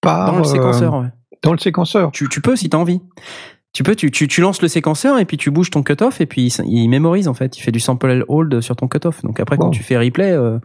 par, 0.02 0.32
dans 0.32 0.40
le 0.40 0.42
euh, 0.42 0.44
séquenceur. 0.46 0.96
ouais. 1.00 1.08
dans 1.44 1.52
le 1.52 1.60
séquenceur. 1.60 2.12
Tu, 2.12 2.28
tu 2.30 2.42
peux 2.42 2.56
si 2.56 2.70
t'as 2.70 2.78
envie. 2.80 3.02
Tu 3.72 3.84
peux, 3.84 3.96
tu, 3.96 4.10
tu, 4.10 4.28
tu 4.28 4.42
lances 4.42 4.62
le 4.62 4.68
séquenceur 4.68 5.20
et 5.20 5.26
puis 5.26 5.38
tu 5.38 5.52
bouges 5.52 5.70
ton 5.70 5.84
cutoff 5.84 6.22
et 6.22 6.26
puis 6.26 6.48
il, 6.48 6.66
il 6.66 6.88
mémorise 6.90 7.28
en 7.28 7.34
fait. 7.34 7.58
Il 7.58 7.62
fait 7.62 7.72
du 7.72 7.80
sample 7.80 8.10
and 8.10 8.24
hold 8.28 8.62
sur 8.62 8.76
ton 8.76 8.88
cutoff. 8.88 9.22
Donc 9.22 9.40
après 9.40 9.58
quand 9.58 9.70
tu 9.70 9.84
fais 9.84 9.98
replay, 9.98 10.32
euh, 10.32 10.58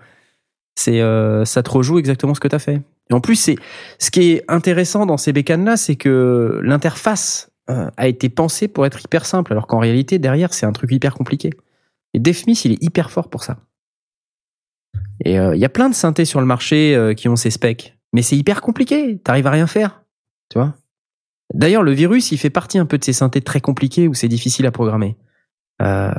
c'est 0.75 1.01
euh, 1.03 1.45
ça 1.45 1.63
te 1.63 1.71
rejoue 1.71 1.99
exactement 1.99 2.35
ce 2.35 2.41
que 2.41 2.49
t'as 2.49 2.59
fait. 2.59 2.81
Et 3.11 3.15
en 3.15 3.21
plus 3.21 3.37
c'est 3.37 3.57
ce 3.99 4.11
qui 4.11 4.33
est 4.33 4.45
intéressant 4.49 5.05
dans 5.05 5.19
ces 5.19 5.33
bécanes 5.33 5.67
là, 5.67 5.77
c'est 5.77 5.97
que 5.97 6.61
l'interface 6.63 7.51
euh, 7.69 7.91
a 7.99 8.09
été 8.09 8.31
pensée 8.31 8.69
pour 8.69 8.87
être 8.87 9.05
hyper 9.05 9.27
simple, 9.27 9.53
alors 9.53 9.67
qu'en 9.67 9.81
réalité 9.81 10.19
derrière 10.19 10.55
c'est 10.55 10.65
un 10.65 10.73
truc 10.73 10.91
hyper 10.91 11.15
compliqué. 11.15 11.51
Et 12.15 12.33
Smith 12.33 12.65
il 12.65 12.73
est 12.73 12.83
hyper 12.83 13.11
fort 13.11 13.29
pour 13.29 13.45
ça. 13.45 13.59
Et 15.25 15.35
il 15.35 15.59
y 15.59 15.65
a 15.65 15.69
plein 15.69 15.91
de 15.91 15.95
synthés 15.95 16.25
sur 16.25 16.41
le 16.41 16.47
marché 16.47 17.13
qui 17.17 17.29
ont 17.29 17.37
ces 17.37 17.51
specs, 17.51 17.97
mais 18.13 18.23
c'est 18.23 18.37
hyper 18.37 18.63
compliqué. 18.63 19.19
T'arrives 19.19 19.47
à 19.47 19.51
rien 19.51 19.67
faire, 19.67 20.03
tu 20.51 20.59
vois? 20.59 20.75
D'ailleurs, 21.53 21.83
le 21.83 21.93
virus, 21.93 22.33
il 22.33 22.39
fait 22.39 22.51
partie 22.51 22.79
un 22.79 22.87
peu 22.87 22.99
de 22.99 23.05
ces 23.05 23.13
synthés 23.13 23.43
très 23.43 23.61
compliqués 23.61 24.09
où 24.09 24.15
c'est 24.15 24.29
difficile 24.29 24.67
à 24.67 24.71
programmer. 24.71 25.17
Euh, 25.83 26.11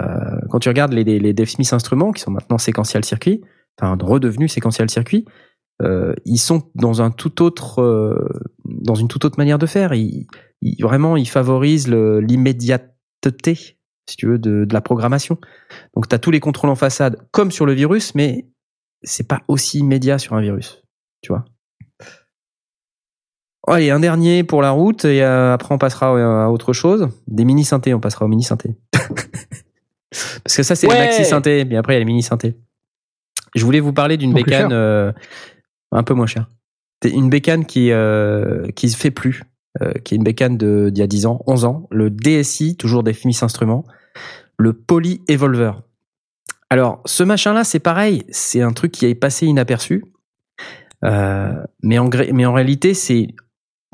quand 0.50 0.60
tu 0.60 0.70
regardes 0.70 0.94
les, 0.94 1.04
les, 1.04 1.20
les 1.20 1.74
instruments, 1.74 2.12
qui 2.12 2.22
sont 2.22 2.32
maintenant 2.32 2.58
séquential 2.58 3.04
circuit, 3.04 3.42
enfin 3.80 3.98
redevenus 4.00 4.52
séquential 4.54 4.90
circuit, 4.90 5.26
euh, 5.82 6.14
ils 6.26 6.38
sont 6.38 6.70
dans 6.76 7.02
un 7.02 7.12
tout 7.12 7.42
autre, 7.42 7.82
euh, 7.82 8.30
dans 8.66 8.96
une 8.96 9.08
toute 9.08 9.26
autre 9.26 9.38
manière 9.38 9.58
de 9.60 9.66
faire. 9.66 9.94
Ils, 9.94 10.28
ils- 10.62 10.82
vraiment, 10.82 11.18
ils 11.18 11.28
favorisent 11.28 11.88
l'immédiateté, 11.90 13.56
si 14.08 14.18
tu 14.18 14.28
veux, 14.28 14.38
de, 14.40 14.66
de 14.66 14.74
la 14.74 14.82
programmation. 14.82 15.38
Donc, 15.96 16.08
tu 16.08 16.16
as 16.16 16.20
tous 16.20 16.32
les 16.32 16.40
contrôles 16.40 16.70
en 16.70 16.76
façade, 16.76 17.18
comme 17.32 17.52
sur 17.52 17.66
le 17.66 17.74
virus, 17.74 18.14
mais 18.16 18.48
c'est 19.02 19.28
pas 19.28 19.42
aussi 19.48 19.80
immédiat 19.80 20.18
sur 20.18 20.34
un 20.34 20.42
virus, 20.42 20.84
tu 21.22 21.32
vois. 21.34 21.46
Allez, 23.68 23.90
un 23.90 24.00
dernier 24.00 24.44
pour 24.44 24.62
la 24.62 24.72
route 24.72 25.06
et 25.06 25.24
euh, 25.24 25.54
après 25.54 25.74
on 25.74 25.78
passera 25.78 26.46
à 26.46 26.50
autre 26.50 26.74
chose. 26.74 27.10
Des 27.28 27.46
mini 27.46 27.64
synthés, 27.66 27.94
on 27.94 28.00
passera 28.00 28.26
aux 28.26 28.28
mini 28.28 28.44
synthés. 28.44 28.76
Parce 30.44 30.56
que 30.58 30.64
ça 30.64 30.76
c'est 30.76 30.88
les 30.88 30.94
Ouais. 30.94 31.00
maxi 31.00 31.26
synthés, 31.26 31.66
mais 31.66 31.76
après 31.76 31.94
il 31.94 31.96
y 31.96 31.98
a 31.98 32.00
les 32.00 32.06
mini 32.06 32.24
synthés. 32.24 32.56
Je 33.56 33.66
voulais 33.66 33.80
vous 33.80 33.94
parler 33.94 34.18
d'une 34.18 34.34
bécane 34.34 34.72
euh, 34.72 35.12
un 35.92 36.04
peu 36.04 36.14
moins 36.14 36.28
chère. 36.28 36.50
C'est 37.02 37.10
une 37.12 37.30
bécane 37.30 37.66
qui 37.66 37.92
euh, 37.92 38.68
qui 38.76 38.90
se 38.90 38.98
fait 38.98 39.12
plus, 39.12 39.44
euh, 39.82 39.94
qui 40.04 40.14
est 40.14 40.18
une 40.18 40.24
bécane 40.24 40.58
de 40.58 40.90
d'il 40.90 41.02
y 41.02 41.04
a 41.04 41.08
10 41.08 41.26
ans, 41.26 41.42
11 41.48 41.66
ans, 41.66 41.88
le 41.92 42.10
DSI, 42.10 42.78
toujours 42.78 43.04
des 43.04 43.14
Smith 43.14 43.42
Instruments, 43.42 43.86
le 44.58 44.74
Poly 44.74 45.22
Evolver. 45.28 45.72
Alors, 46.70 47.02
ce 47.06 47.24
machin-là, 47.24 47.64
c'est 47.64 47.80
pareil, 47.80 48.24
c'est 48.30 48.62
un 48.62 48.74
truc 48.74 48.92
qui 48.92 49.06
est 49.06 49.16
passé 49.16 49.46
inaperçu. 49.46 50.04
Euh, 51.04 51.54
mais 51.84 52.00
en 52.00 52.10
mais 52.34 52.46
en 52.46 52.54
réalité, 52.54 52.94
c'est 52.94 53.28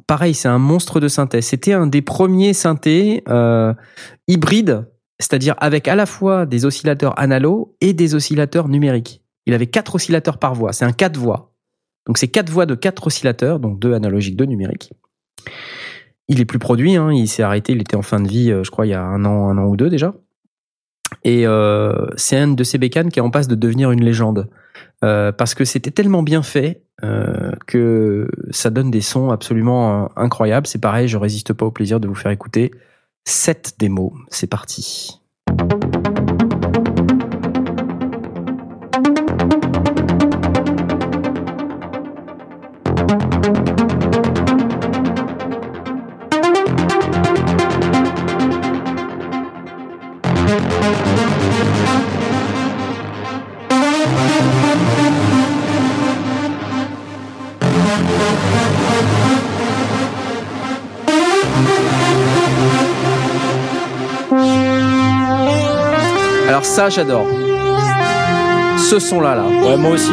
pareil, 0.07 0.33
c'est 0.33 0.47
un 0.47 0.57
monstre 0.59 0.99
de 0.99 1.07
synthèse. 1.07 1.45
C'était 1.45 1.73
un 1.73 1.87
des 1.87 2.01
premiers 2.01 2.53
synthés 2.53 3.23
euh, 3.29 3.73
hybrides, 4.27 4.87
c'est-à-dire 5.19 5.55
avec 5.59 5.87
à 5.87 5.95
la 5.95 6.05
fois 6.05 6.45
des 6.45 6.65
oscillateurs 6.65 7.17
analo 7.19 7.75
et 7.81 7.93
des 7.93 8.15
oscillateurs 8.15 8.67
numériques. 8.67 9.21
Il 9.45 9.53
avait 9.53 9.67
quatre 9.67 9.95
oscillateurs 9.95 10.37
par 10.37 10.53
voix. 10.53 10.73
C'est 10.73 10.85
un 10.85 10.91
quatre 10.91 11.17
voix. 11.17 11.53
Donc 12.07 12.17
c'est 12.17 12.27
quatre 12.27 12.49
voix 12.49 12.65
de 12.65 12.75
quatre 12.75 13.07
oscillateurs, 13.07 13.59
donc 13.59 13.79
deux 13.79 13.93
analogiques, 13.93 14.35
deux 14.35 14.45
numériques. 14.45 14.91
Il 16.27 16.39
est 16.39 16.45
plus 16.45 16.59
produit, 16.59 16.95
hein, 16.95 17.11
il 17.11 17.27
s'est 17.27 17.43
arrêté, 17.43 17.73
il 17.73 17.81
était 17.81 17.95
en 17.95 18.01
fin 18.01 18.19
de 18.19 18.27
vie, 18.27 18.51
euh, 18.51 18.63
je 18.63 18.71
crois, 18.71 18.85
il 18.85 18.89
y 18.89 18.93
a 18.93 19.03
un 19.03 19.25
an, 19.25 19.49
un 19.49 19.57
an 19.57 19.65
ou 19.65 19.75
deux 19.75 19.89
déjà. 19.89 20.13
Et 21.23 21.45
euh, 21.45 22.07
c'est 22.15 22.37
un 22.37 22.47
de 22.47 22.63
ces 22.63 22.77
bécanes 22.77 23.09
qui 23.09 23.19
est 23.19 23.21
en 23.21 23.31
passe 23.31 23.47
de 23.47 23.55
devenir 23.55 23.91
une 23.91 24.03
légende. 24.03 24.49
Parce 25.01 25.55
que 25.55 25.65
c'était 25.65 25.89
tellement 25.89 26.21
bien 26.21 26.43
fait 26.43 26.83
euh, 27.03 27.51
que 27.67 28.27
ça 28.51 28.69
donne 28.69 28.91
des 28.91 29.01
sons 29.01 29.31
absolument 29.31 30.05
euh, 30.05 30.07
incroyables. 30.15 30.67
C'est 30.67 30.81
pareil, 30.81 31.07
je 31.07 31.17
résiste 31.17 31.53
pas 31.53 31.65
au 31.65 31.71
plaisir 31.71 31.99
de 31.99 32.07
vous 32.07 32.15
faire 32.15 32.31
écouter 32.31 32.71
cette 33.25 33.75
démo. 33.79 34.13
C'est 34.29 34.47
parti. 34.47 35.19
Alors 66.61 66.73
ça, 66.73 66.89
j'adore. 66.89 67.25
Ce 68.77 68.99
son-là, 68.99 69.33
là. 69.33 69.47
Ouais, 69.47 69.77
moi 69.77 69.93
aussi. 69.93 70.11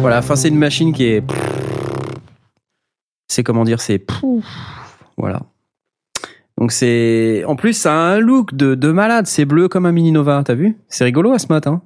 Voilà, 0.00 0.20
enfin 0.20 0.36
c'est 0.36 0.48
une 0.48 0.56
machine 0.56 0.94
qui 0.94 1.04
est... 1.04 1.22
C'est 3.28 3.42
comment 3.42 3.64
dire, 3.64 3.82
c'est... 3.82 4.02
Voilà. 5.18 5.42
Donc 6.60 6.72
c'est... 6.72 7.42
En 7.46 7.56
plus, 7.56 7.72
ça 7.72 7.92
a 7.92 7.96
un 7.96 8.18
look 8.20 8.54
de, 8.54 8.74
de 8.74 8.92
malade. 8.92 9.26
C'est 9.26 9.44
bleu 9.46 9.68
comme 9.68 9.86
un 9.86 9.92
Mini 9.92 10.12
Nova, 10.12 10.42
t'as 10.44 10.54
vu? 10.54 10.76
C'est 10.88 11.04
rigolo 11.04 11.32
à 11.32 11.38
ce 11.38 11.46
matin. 11.48 11.82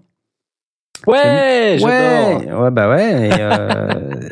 Ouais. 1.06 1.78
Ouais, 1.82 2.52
ouais, 2.52 2.70
bah 2.70 2.88
ouais. 2.88 3.28
et, 3.28 3.32
euh, 3.38 3.88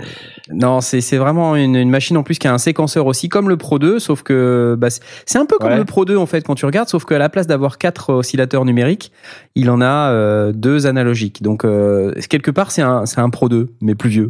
non, 0.52 0.80
c'est 0.80 1.00
c'est 1.02 1.18
vraiment 1.18 1.54
une, 1.54 1.76
une 1.76 1.90
machine 1.90 2.16
en 2.16 2.22
plus 2.22 2.38
qui 2.38 2.48
a 2.48 2.52
un 2.54 2.58
séquenceur 2.58 3.04
aussi 3.06 3.28
comme 3.28 3.48
le 3.50 3.58
Pro 3.58 3.78
2, 3.78 3.98
sauf 3.98 4.22
que 4.22 4.74
bah, 4.78 4.88
c'est- 4.88 5.02
c'est 5.26 5.38
un 5.38 5.44
peu 5.44 5.58
comme 5.58 5.72
Ouais. 5.72 5.76
le 5.76 5.84
Pro 5.84 6.04
2 6.06 6.16
en 6.16 6.24
fait 6.24 6.40
quand 6.46 6.54
tu 6.54 6.64
regardes, 6.64 6.88
sauf 6.88 7.04
qu'à 7.04 7.18
la 7.18 7.28
place 7.28 7.46
d'avoir 7.46 7.76
quatre 7.78 8.10
oscillateurs 8.14 8.64
numériques, 8.64 9.12
il 9.54 9.68
en 9.70 9.80
a 9.82 10.10
euh, 10.12 10.52
deux 10.52 10.86
analogiques. 10.86 11.42
Donc 11.42 11.64
euh, 11.66 12.12
quelque 12.30 12.50
part 12.50 12.70
c'est 12.70 12.82
un 12.82 13.04
c'est 13.06 13.20
un 13.20 13.28
Pro 13.28 13.48
2 13.50 13.68
mais 13.82 13.94
plus 13.94 14.08
vieux. 14.10 14.28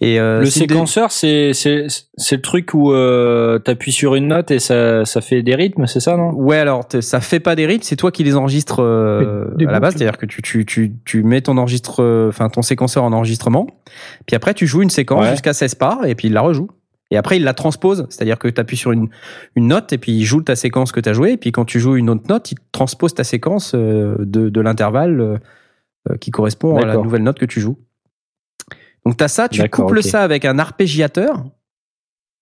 Et 0.00 0.20
euh, 0.20 0.34
Le 0.36 0.38
une 0.38 0.44
des- 0.44 0.50
séquenceur, 0.50 1.10
c'est 1.10 1.52
c'est 1.54 1.86
c'est 2.16 2.36
le 2.36 2.42
truc 2.42 2.72
où 2.72 2.92
euh, 2.92 3.58
t'appuies 3.58 3.90
sur 3.90 4.14
une 4.14 4.28
note 4.28 4.52
et 4.52 4.60
ça 4.60 5.04
ça 5.04 5.20
fait 5.20 5.42
des 5.42 5.56
rythmes, 5.56 5.86
c'est 5.88 5.98
ça, 5.98 6.16
non? 6.16 6.30
Ouais, 6.34 6.58
alors 6.58 6.84
ça 7.00 7.20
fait 7.20 7.40
pas 7.40 7.56
des 7.56 7.66
rythmes, 7.66 7.82
c'est 7.82 7.96
toi 7.96 8.12
qui 8.12 8.22
les 8.22 8.36
enregistres 8.36 8.80
euh, 8.80 9.46
à 9.66 9.72
la 9.72 9.80
base, 9.80 9.94
c'est-à-dire 9.96 10.16
que 10.16 10.26
tu, 10.26 10.40
tu, 10.40 10.64
tu, 10.64 10.92
tu 11.04 11.24
mets 11.24 11.40
ton 11.40 11.56
enregistre, 11.58 12.28
enfin 12.28 12.48
ton 12.48 12.62
séquenceur 12.62 13.02
en 13.02 13.12
enregistrement, 13.12 13.66
puis 14.26 14.36
après 14.36 14.54
tu 14.54 14.68
joues 14.68 14.82
une 14.82 14.90
séquence 14.90 15.24
Ouais. 15.24 15.30
jusqu'à 15.32 15.52
16 15.52 15.74
parts 15.74 16.06
et 16.06 16.14
puis 16.14 16.28
il 16.28 16.32
la 16.34 16.42
rejoue. 16.42 16.68
Et 17.10 17.16
après 17.16 17.38
il 17.38 17.42
la 17.42 17.54
transpose, 17.54 18.06
c'est-à-dire 18.10 18.38
que 18.38 18.46
tu 18.48 18.60
appuies 18.60 18.76
sur 18.76 18.92
une, 18.92 19.08
une 19.56 19.66
note 19.68 19.92
et 19.92 19.98
puis 19.98 20.12
il 20.12 20.24
joue 20.24 20.42
ta 20.42 20.54
séquence 20.54 20.92
que 20.92 21.00
tu 21.00 21.08
as 21.08 21.12
jouée, 21.12 21.32
et 21.32 21.36
puis 21.38 21.50
quand 21.50 21.64
tu 21.64 21.80
joues 21.80 21.96
une 21.96 22.10
autre 22.10 22.24
note, 22.28 22.52
il 22.52 22.58
transpose 22.70 23.14
ta 23.14 23.24
séquence 23.24 23.72
euh, 23.74 24.14
de, 24.20 24.48
de 24.48 24.60
l'intervalle 24.60 25.20
euh, 25.20 25.36
euh, 26.10 26.16
qui 26.20 26.30
correspond 26.30 26.76
à 26.76 26.86
la 26.86 26.96
nouvelle 26.98 27.22
note 27.24 27.38
que 27.40 27.46
tu 27.46 27.60
joues. 27.60 27.78
Donc 29.08 29.16
tu 29.16 29.24
as 29.24 29.28
ça, 29.28 29.48
tu 29.48 29.66
couples 29.70 30.02
ça 30.02 30.22
avec 30.22 30.44
un 30.44 30.58
arpégiateur. 30.58 31.42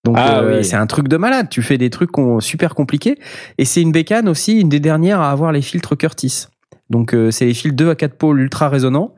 Donc 0.05 0.17
Ah 0.19 0.41
euh, 0.41 0.59
oui. 0.59 0.65
c'est 0.65 0.75
un 0.75 0.89
truc 0.89 1.07
de 1.07 1.17
malade, 1.17 1.49
tu 1.49 1.63
fais 1.63 1.79
des 1.79 1.91
trucs 1.91 2.11
super 2.41 2.75
compliqués. 2.75 3.21
Et 3.57 3.65
c'est 3.65 3.81
une 3.81 3.93
bécane 3.93 4.29
aussi, 4.29 4.63
une 4.63 4.69
des 4.69 4.81
dernières 4.81 5.21
à 5.21 5.31
avoir 5.31 5.53
les 5.53 5.63
filtres 5.63 5.97
Curtis. 5.97 6.49
Donc 6.91 7.15
euh, 7.15 7.31
c'est 7.31 7.45
les 7.45 7.55
fils 7.55 7.73
2 7.73 7.91
à 7.91 7.95
4 7.95 8.19
pôles 8.19 8.41
ultra 8.41 8.69
résonnants, 8.69 9.15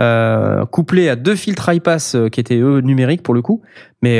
euh, 0.00 0.66
couplés 0.66 1.08
à 1.08 1.16
deux 1.16 1.34
filtres 1.34 1.70
high 1.72 1.80
pass 1.80 2.14
qui 2.30 2.40
étaient 2.40 2.58
eux 2.58 2.82
numériques 2.82 3.22
pour 3.22 3.32
le 3.32 3.40
coup, 3.40 3.62
mais 4.02 4.18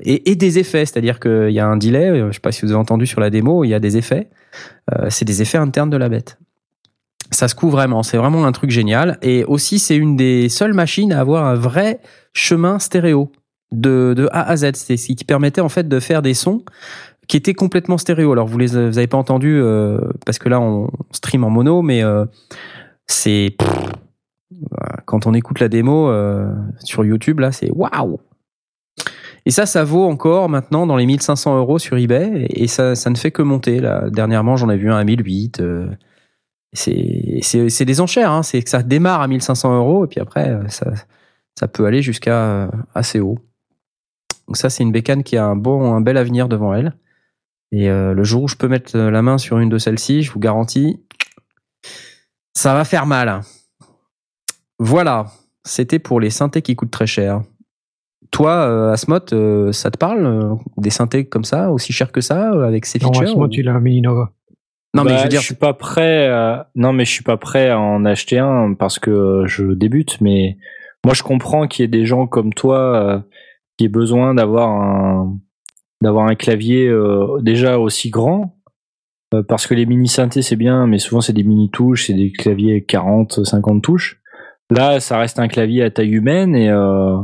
et, 0.00 0.32
et 0.32 0.34
des 0.34 0.58
effets, 0.58 0.84
c'est-à-dire 0.84 1.20
qu'il 1.20 1.50
y 1.50 1.60
a 1.60 1.66
un 1.68 1.76
delay. 1.76 2.26
Je 2.26 2.32
sais 2.32 2.40
pas 2.40 2.50
si 2.50 2.62
vous 2.62 2.72
avez 2.72 2.80
entendu 2.80 3.06
sur 3.06 3.20
la 3.20 3.30
démo, 3.30 3.62
il 3.62 3.68
y 3.68 3.74
a 3.74 3.80
des 3.80 3.96
effets. 3.96 4.28
C'est 5.08 5.24
des 5.24 5.40
effets 5.40 5.58
internes 5.58 5.90
de 5.90 5.96
la 5.96 6.08
bête. 6.08 6.36
Ça 7.32 7.48
se 7.48 7.54
couvre 7.54 7.72
vraiment, 7.72 8.02
c'est 8.02 8.18
vraiment 8.18 8.44
un 8.44 8.52
truc 8.52 8.70
génial. 8.70 9.18
Et 9.22 9.44
aussi, 9.44 9.78
c'est 9.78 9.96
une 9.96 10.16
des 10.16 10.48
seules 10.48 10.74
machines 10.74 11.12
à 11.12 11.20
avoir 11.20 11.46
un 11.46 11.54
vrai 11.54 12.00
chemin 12.34 12.78
stéréo 12.78 13.32
de, 13.72 14.28
A 14.32 14.48
à 14.48 14.56
Z. 14.56 14.72
C'est 14.74 14.96
ce 14.96 15.12
qui 15.12 15.24
permettait 15.24 15.60
en 15.60 15.68
fait 15.68 15.88
de 15.88 16.00
faire 16.00 16.22
des 16.22 16.34
sons 16.34 16.62
qui 17.28 17.36
étaient 17.36 17.54
complètement 17.54 17.98
stéréo. 17.98 18.32
Alors 18.32 18.46
vous 18.46 18.58
les 18.58 18.76
avez 18.76 19.06
pas 19.06 19.16
entendu 19.16 19.58
euh, 19.60 19.98
parce 20.26 20.38
que 20.38 20.48
là 20.48 20.60
on 20.60 20.90
stream 21.12 21.44
en 21.44 21.50
mono, 21.50 21.82
mais 21.82 22.02
euh, 22.02 22.26
c'est 23.06 23.56
quand 25.06 25.26
on 25.26 25.34
écoute 25.34 25.60
la 25.60 25.68
démo 25.68 26.08
euh, 26.08 26.52
sur 26.84 27.04
YouTube 27.04 27.40
là, 27.40 27.52
c'est 27.52 27.70
waouh. 27.70 28.20
Et 29.44 29.50
ça, 29.50 29.66
ça 29.66 29.82
vaut 29.82 30.04
encore 30.04 30.48
maintenant 30.48 30.86
dans 30.86 30.96
les 30.96 31.06
1500 31.06 31.58
euros 31.58 31.80
sur 31.80 31.96
eBay 31.96 32.46
et 32.50 32.68
ça, 32.68 32.94
ça 32.94 33.10
ne 33.10 33.16
fait 33.16 33.32
que 33.32 33.42
monter. 33.42 33.80
Dernièrement, 34.12 34.56
j'en 34.56 34.70
ai 34.70 34.76
vu 34.76 34.92
un 34.92 34.96
à 34.96 35.02
1008. 35.02 35.60
C'est 36.72 37.84
des 37.84 38.00
enchères, 38.00 38.30
hein. 38.32 38.42
c'est 38.42 38.62
que 38.62 38.70
ça 38.70 38.82
démarre 38.82 39.20
à 39.20 39.28
1500 39.28 39.76
euros 39.76 40.04
et 40.04 40.08
puis 40.08 40.20
après 40.20 40.48
euh, 40.48 40.66
ça 40.68 40.92
ça 41.58 41.68
peut 41.68 41.84
aller 41.84 42.00
jusqu'à 42.02 42.44
euh, 42.64 42.68
assez 42.94 43.20
haut. 43.20 43.38
Donc 44.48 44.56
ça 44.56 44.70
c'est 44.70 44.82
une 44.82 44.92
bécane 44.92 45.22
qui 45.22 45.36
a 45.36 45.44
un 45.44 45.56
bon 45.56 45.92
un 45.94 46.00
bel 46.00 46.16
avenir 46.16 46.48
devant 46.48 46.72
elle. 46.74 46.94
Et 47.72 47.88
euh, 47.90 48.12
le 48.14 48.24
jour 48.24 48.42
où 48.44 48.48
je 48.48 48.56
peux 48.56 48.68
mettre 48.68 48.96
la 48.98 49.22
main 49.22 49.38
sur 49.38 49.58
une 49.58 49.68
de 49.70 49.78
celles-ci, 49.78 50.22
je 50.22 50.30
vous 50.32 50.38
garantis, 50.40 51.00
ça 52.54 52.74
va 52.74 52.84
faire 52.84 53.06
mal. 53.06 53.40
Voilà, 54.78 55.26
c'était 55.64 55.98
pour 55.98 56.20
les 56.20 56.30
synthés 56.30 56.60
qui 56.62 56.76
coûtent 56.76 56.90
très 56.90 57.06
cher. 57.06 57.42
Toi, 58.30 58.50
euh, 58.52 58.92
Asmot, 58.92 59.20
euh, 59.32 59.72
ça 59.72 59.90
te 59.90 59.96
parle 59.98 60.58
des 60.76 60.90
synthés 60.90 61.26
comme 61.26 61.44
ça, 61.44 61.70
aussi 61.70 61.92
cher 61.92 62.12
que 62.12 62.20
ça, 62.20 62.50
avec 62.64 62.84
ces 62.86 62.98
Non, 62.98 63.12
features 63.12 63.28
Asmod, 63.30 63.50
ou- 63.50 63.54
il 63.54 63.68
a 63.68 63.74
un 63.74 63.80
Non, 64.94 65.04
mais 65.04 65.10
Bah, 65.12 65.16
je 65.18 65.22
veux 65.24 65.28
dire, 65.30 65.40
suis 65.40 65.54
pas 65.54 65.72
prêt. 65.74 66.26
à- 66.28 66.68
Non, 66.74 66.92
mais 66.92 67.04
je 67.04 67.10
suis 67.10 67.24
pas 67.24 67.36
prêt 67.38 67.68
à 67.70 67.78
en 67.80 68.04
acheter 68.04 68.38
un 68.38 68.74
parce 68.74 68.98
que 68.98 69.44
je 69.46 69.72
débute. 69.72 70.20
Mais 70.20 70.58
moi, 71.04 71.14
je 71.14 71.22
comprends 71.22 71.66
qu'il 71.66 71.82
y 71.82 71.84
ait 71.84 71.88
des 71.88 72.04
gens 72.04 72.26
comme 72.26 72.52
toi 72.52 72.78
euh, 72.78 73.18
qui 73.78 73.86
aient 73.86 73.88
besoin 73.88 74.34
d'avoir 74.34 74.68
un 74.70 75.36
d'avoir 76.02 76.26
un 76.26 76.34
clavier 76.34 76.88
euh, 76.88 77.40
déjà 77.42 77.78
aussi 77.78 78.10
grand. 78.10 78.56
euh, 79.34 79.42
parce 79.42 79.66
que 79.68 79.74
les 79.74 79.86
mini 79.86 80.08
synthés 80.08 80.42
c'est 80.42 80.56
bien, 80.56 80.86
mais 80.88 80.98
souvent 80.98 81.20
c'est 81.22 81.32
des 81.32 81.44
mini 81.44 81.70
touches, 81.70 82.08
c'est 82.08 82.12
des 82.14 82.32
claviers 82.32 82.84
40, 82.84 83.44
50 83.44 83.80
touches. 83.82 84.20
Là, 84.70 85.00
ça 85.00 85.16
reste 85.18 85.38
un 85.38 85.48
clavier 85.48 85.84
à 85.84 85.90
taille 85.90 86.10
humaine 86.12 86.54
et 86.56 86.68
euh, 86.68 87.16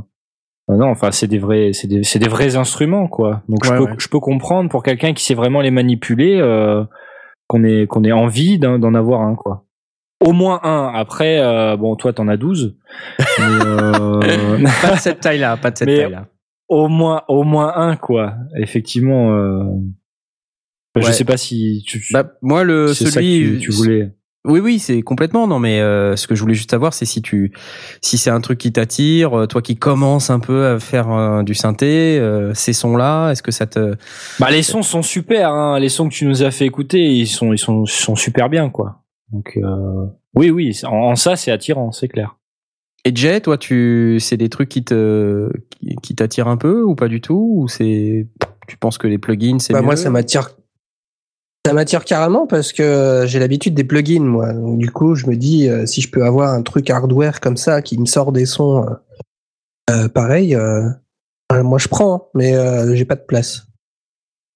euh, 0.71 0.77
non, 0.77 0.87
enfin 0.91 1.11
c'est 1.11 1.27
des 1.27 1.39
vrais, 1.39 1.73
c'est 1.75 1.89
des, 1.89 2.03
c'est 2.05 2.19
des 2.21 2.29
vrais 2.29 2.57
instruments 2.57 3.09
quoi. 3.09 3.43
Donc 3.49 3.65
je 3.65 3.71
peux, 3.73 3.79
ouais. 3.85 3.95
je 3.99 4.09
peux 4.09 4.21
comprendre 4.21 4.71
pour 4.71 4.83
quelqu'un 4.85 5.13
qui 5.13 5.25
sait 5.25 5.35
vraiment 5.35 5.61
les 5.61 5.71
manipuler. 5.73 6.39
Qu'on 7.49 7.65
ait 7.65 7.87
qu'on 7.89 8.05
ait 8.05 8.13
envie 8.13 8.59
d'en 8.61 8.79
d'en 8.79 8.95
avoir 8.95 9.23
un 9.23 9.35
quoi. 9.35 9.65
Au 10.25 10.33
moins 10.33 10.61
un. 10.65 10.93
Après, 10.95 11.39
euh, 11.41 11.77
bon, 11.77 11.97
toi 11.97 12.13
t'en 12.13 12.29
as 12.29 12.37
12. 12.37 12.77
mais, 13.19 13.25
euh, 13.41 14.21
pas 14.83 14.95
de 14.95 14.99
cette 15.01 15.21
taille-là, 15.21 15.57
pas 15.57 15.71
de 15.73 15.79
cette 15.79 15.89
Mais- 15.89 15.99
taille-là. 16.03 16.27
au 16.69 16.89
moins 16.89 17.23
au 17.29 17.43
moins 17.45 17.73
un 17.77 17.97
quoi. 17.97 18.35
Effectivement. 18.57 19.33
Euh, 19.35 19.65
Je 20.97 21.07
Ouais. 21.07 21.13
sais 21.13 21.25
pas 21.25 21.37
si 21.37 21.85
tu. 21.87 22.03
Bah, 22.13 22.33
moi, 22.43 22.65
le 22.65 22.89
c'est 22.93 23.05
ça 23.05 23.21
que 23.21 23.27
celui, 23.27 23.59
tu, 23.61 23.67
tu 23.67 23.71
voulais. 23.71 24.11
Oui, 24.49 24.61
oui, 24.61 24.79
c'est 24.79 25.03
complètement. 25.03 25.47
Non, 25.47 25.59
mais 25.59 25.81
euh, 25.81 26.17
ce 26.17 26.27
que 26.27 26.35
je 26.35 26.41
voulais 26.41 26.55
juste 26.55 26.71
savoir, 26.71 26.95
c'est 26.95 27.05
si 27.05 27.21
tu, 27.23 27.53
si 28.01 28.17
c'est 28.19 28.31
un 28.31 28.41
truc 28.41 28.59
qui 28.59 28.73
t'attire, 28.73 29.39
euh, 29.41 29.47
toi 29.47 29.61
qui 29.63 29.77
commences 29.77 30.31
un 30.31 30.41
peu 30.41 30.67
à 30.67 30.79
faire 30.81 31.11
euh, 31.13 31.43
du 31.43 31.55
synthé, 31.55 32.19
euh, 32.19 32.55
ces 32.55 32.73
sons-là, 32.73 33.31
est-ce 33.31 33.43
que 33.43 33.53
ça 33.53 33.67
te, 33.67 33.95
Bah 34.41 34.51
les 34.51 34.63
sons 34.63 34.83
sont 34.83 35.03
super. 35.03 35.51
Hein. 35.53 35.79
Les 35.79 35.89
sons 35.91 36.09
que 36.09 36.15
tu 36.15 36.25
nous 36.27 36.43
as 36.43 36.51
fait 36.51 36.65
écouter, 36.67 36.99
ils 37.15 37.27
sont 37.27 37.53
ils 37.53 37.59
sont 37.59 37.85
ils 37.85 37.91
sont 37.91 38.17
super 38.17 38.49
bien 38.49 38.71
quoi. 38.71 39.03
Donc 39.33 39.59
euh, 39.59 40.07
oui 40.35 40.51
oui, 40.51 40.79
en, 40.85 41.11
en 41.11 41.17
ça 41.17 41.37
c'est 41.37 41.51
attirant, 41.51 41.93
c'est 41.93 42.09
clair. 42.09 42.37
Et 43.05 43.13
Jay, 43.15 43.41
toi, 43.41 43.57
tu, 43.57 44.19
c'est 44.21 44.37
des 44.37 44.49
trucs 44.49 44.69
qui 44.69 44.83
te, 44.85 45.49
qui, 45.71 45.95
qui 46.03 46.15
t'attirent 46.17 46.49
un 46.49 46.57
peu 46.57 46.83
ou 46.83 46.95
pas 46.97 47.07
du 47.09 47.21
tout? 47.21 47.53
Ou 47.57 47.69
c'est, 47.69 48.27
tu 48.67 48.77
penses 48.77 48.99
que 48.99 49.07
les 49.07 49.19
plugins 49.19 49.61
c'est 49.61 49.73
Bah, 49.73 49.79
mieux? 49.81 49.85
moi, 49.87 49.97
ça 49.97 50.11
m'attire. 50.11 50.51
Ça 51.69 51.75
m'attire 51.75 52.05
carrément 52.07 52.47
parce 52.47 52.73
que 52.73 53.25
j'ai 53.27 53.39
l'habitude 53.39 53.75
des 53.75 53.85
plugins, 53.85 54.23
moi. 54.25 54.55
Donc, 54.55 54.79
du 54.79 54.91
coup, 54.91 55.15
je 55.15 55.27
me 55.27 55.37
dis, 55.37 55.69
euh, 55.69 55.85
si 55.85 56.01
je 56.01 56.11
peux 56.11 56.25
avoir 56.25 56.51
un 56.55 56.63
truc 56.63 56.89
hardware 56.89 57.41
comme 57.41 57.59
ça 57.59 57.83
qui 57.83 57.99
me 57.99 58.07
sort 58.07 58.33
des 58.33 58.47
sons 58.47 58.87
euh, 58.89 58.95
euh, 59.91 60.09
pareil, 60.09 60.55
euh, 60.55 60.89
euh, 61.53 61.63
moi 61.63 61.79
je 61.79 61.89
prends, 61.89 62.31
mais 62.35 62.55
euh, 62.57 62.95
j'ai 62.95 63.05
pas 63.05 63.17
de 63.17 63.21
place. 63.21 63.67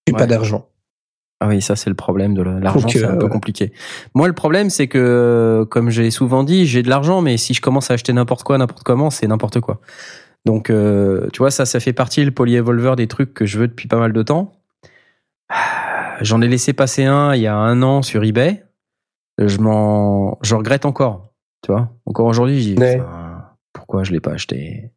J'ai 0.07 0.15
Ouais. 0.15 0.19
pas 0.21 0.27
d'argent. 0.27 0.69
Ah 1.41 1.49
oui, 1.49 1.61
ça 1.61 1.77
c'est 1.77 1.91
le 1.91 1.97
problème 1.97 2.33
de 2.33 2.41
la- 2.41 2.61
l'argent, 2.61 2.89
c'est 2.89 3.05
un 3.05 3.17
euh, 3.17 3.19
peu 3.19 3.29
compliqué. 3.29 3.73
Moi, 4.15 4.27
le 4.27 4.33
problème 4.33 4.71
c'est 4.71 4.89
que, 4.89 5.67
comme 5.71 5.91
j'ai 5.91 6.11
souvent 6.11 6.45
dit, 6.45 6.65
j'ai 6.65 6.83
de 6.83 6.89
l'argent, 6.89 7.21
mais 7.21 7.37
si 7.37 7.53
je 7.53 7.61
commence 7.61 7.91
à 7.91 7.95
acheter 7.95 8.15
n'importe 8.15 8.43
quoi, 8.43 8.57
n'importe 8.57 8.85
comment, 8.85 9.11
c'est 9.11 9.27
n'importe 9.27 9.61
quoi. 9.61 9.81
Donc, 10.47 10.71
euh, 10.71 11.29
tu 11.35 11.41
vois, 11.41 11.51
ça, 11.51 11.67
ça 11.67 11.79
fait 11.79 11.93
partie 11.93 12.25
le 12.25 12.31
polyevolver 12.31 12.97
des 12.97 13.07
trucs 13.07 13.35
que 13.35 13.45
je 13.45 13.59
veux 13.59 13.69
depuis 13.69 13.87
pas 13.87 13.99
mal 13.99 14.15
de 14.15 14.23
temps. 14.23 14.53
J'en 16.21 16.41
ai 16.43 16.49
laissé 16.49 16.73
passer 16.73 17.05
un 17.05 17.35
il 17.35 17.43
y 17.43 17.47
a 17.47 17.57
un 17.57 17.83
an 17.83 18.03
sur 18.03 18.23
eBay. 18.25 18.65
Je 19.39 19.59
m'en, 19.59 20.39
je 20.43 20.55
regrette 20.55 20.85
encore. 20.85 21.33
Tu 21.65 21.73
vois, 21.73 21.91
encore 22.07 22.27
aujourd'hui, 22.27 22.61
je 22.63 22.75
dis, 22.75 22.81
Ouais. 22.81 23.01
enfin, 23.01 23.45
pourquoi 23.73 24.05
je 24.05 24.13
l'ai 24.13 24.21
pas 24.21 24.33
acheté? 24.33 24.91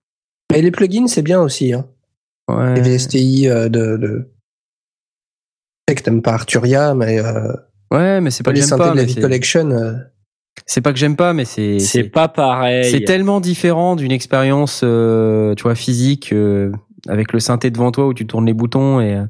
Mais 0.52 0.62
les 0.62 0.72
plugins, 0.72 1.08
c'est 1.08 1.22
bien 1.22 1.42
aussi. 1.42 1.74
Hein. 1.74 1.86
Ouais. 2.50 2.76
Les 2.76 2.82
VSTI 2.98 3.48
euh, 3.50 3.70
de, 3.70 3.98
de. 3.98 4.32
Je 5.88 5.92
sais 5.92 5.96
que 5.96 6.02
t'aimes 6.04 6.22
pas 6.22 6.34
Arturia, 6.34 6.94
mais 6.96 7.20
euh, 7.20 7.54
Ouais, 7.92 8.20
mais 8.22 8.32
c'est 8.32 8.44
pas 8.44 8.52
que 8.52 8.56
les 8.56 8.62
j'aime 8.62 8.70
synthés 8.70 8.84
pas. 8.84 8.92
de 8.92 8.96
la 8.96 9.02
mais 9.04 9.08
V 9.08 9.14
c'est- 9.14 9.22
Collection. 9.22 9.70
euh, 9.72 9.94
C'est 10.66 10.82
pas 10.82 10.92
que 10.92 10.98
j'aime 11.00 11.16
pas, 11.16 11.34
mais 11.34 11.46
c'est 11.46 11.80
C'est 11.80 12.04
pas 12.06 12.28
pareil. 12.28 12.90
C'est 12.92 13.04
tellement 13.04 13.40
différent 13.40 13.96
d'une 13.96 14.12
expérience, 14.12 14.82
euh, 14.84 15.54
tu 15.56 15.64
vois, 15.64 15.76
physique 15.76 16.34
euh, 16.34 16.72
avec 17.08 17.32
le 17.34 17.40
synthé 17.40 17.70
devant 17.72 17.92
toi 17.92 18.08
où 18.08 18.14
tu 18.14 18.26
tournes 18.28 18.46
les 18.48 18.54
boutons 18.54 19.00
et. 19.02 19.22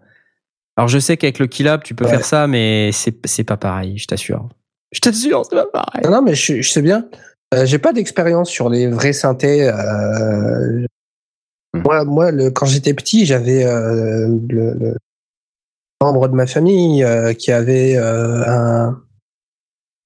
Alors 0.78 0.88
je 0.90 1.00
sais 1.00 1.16
qu'avec 1.18 1.40
le 1.40 1.48
Keylab 1.48 1.84
tu 1.84 1.96
peux 1.96 2.06
Ouais. 2.06 2.12
faire 2.12 2.26
ça, 2.26 2.48
mais 2.48 2.92
c'est 2.92 3.44
pas 3.44 3.58
pareil, 3.58 3.98
je 3.98 4.08
t'assure. 4.08 4.50
Je 4.92 5.00
t'assure, 5.00 5.44
c'est 5.50 5.56
pas 5.56 5.66
pareil. 5.68 6.02
Non, 6.06 6.12
non, 6.12 6.22
mais 6.22 6.36
je, 6.36 6.62
je 6.62 6.70
sais 6.70 6.82
bien. 6.82 7.08
Euh, 7.54 7.66
j'ai 7.66 7.80
pas 7.80 7.94
d'expérience 7.94 8.50
sur 8.50 8.70
les 8.70 8.88
vrais 8.88 9.14
synthés. 9.14 9.68
euh, 9.70 10.86
Hmm. 11.74 11.82
Moi, 11.84 12.06
moi 12.06 12.32
le, 12.32 12.52
quand 12.52 12.66
j'étais 12.66 12.94
petit, 12.94 13.26
j'avais 13.26 13.66
euh, 13.66 14.28
le, 14.50 14.74
le 14.76 14.96
membre 16.02 16.30
de 16.30 16.34
ma 16.34 16.48
famille 16.48 17.04
euh, 17.04 17.34
qui 17.34 17.52
avait 17.52 17.98
un, 17.98 18.98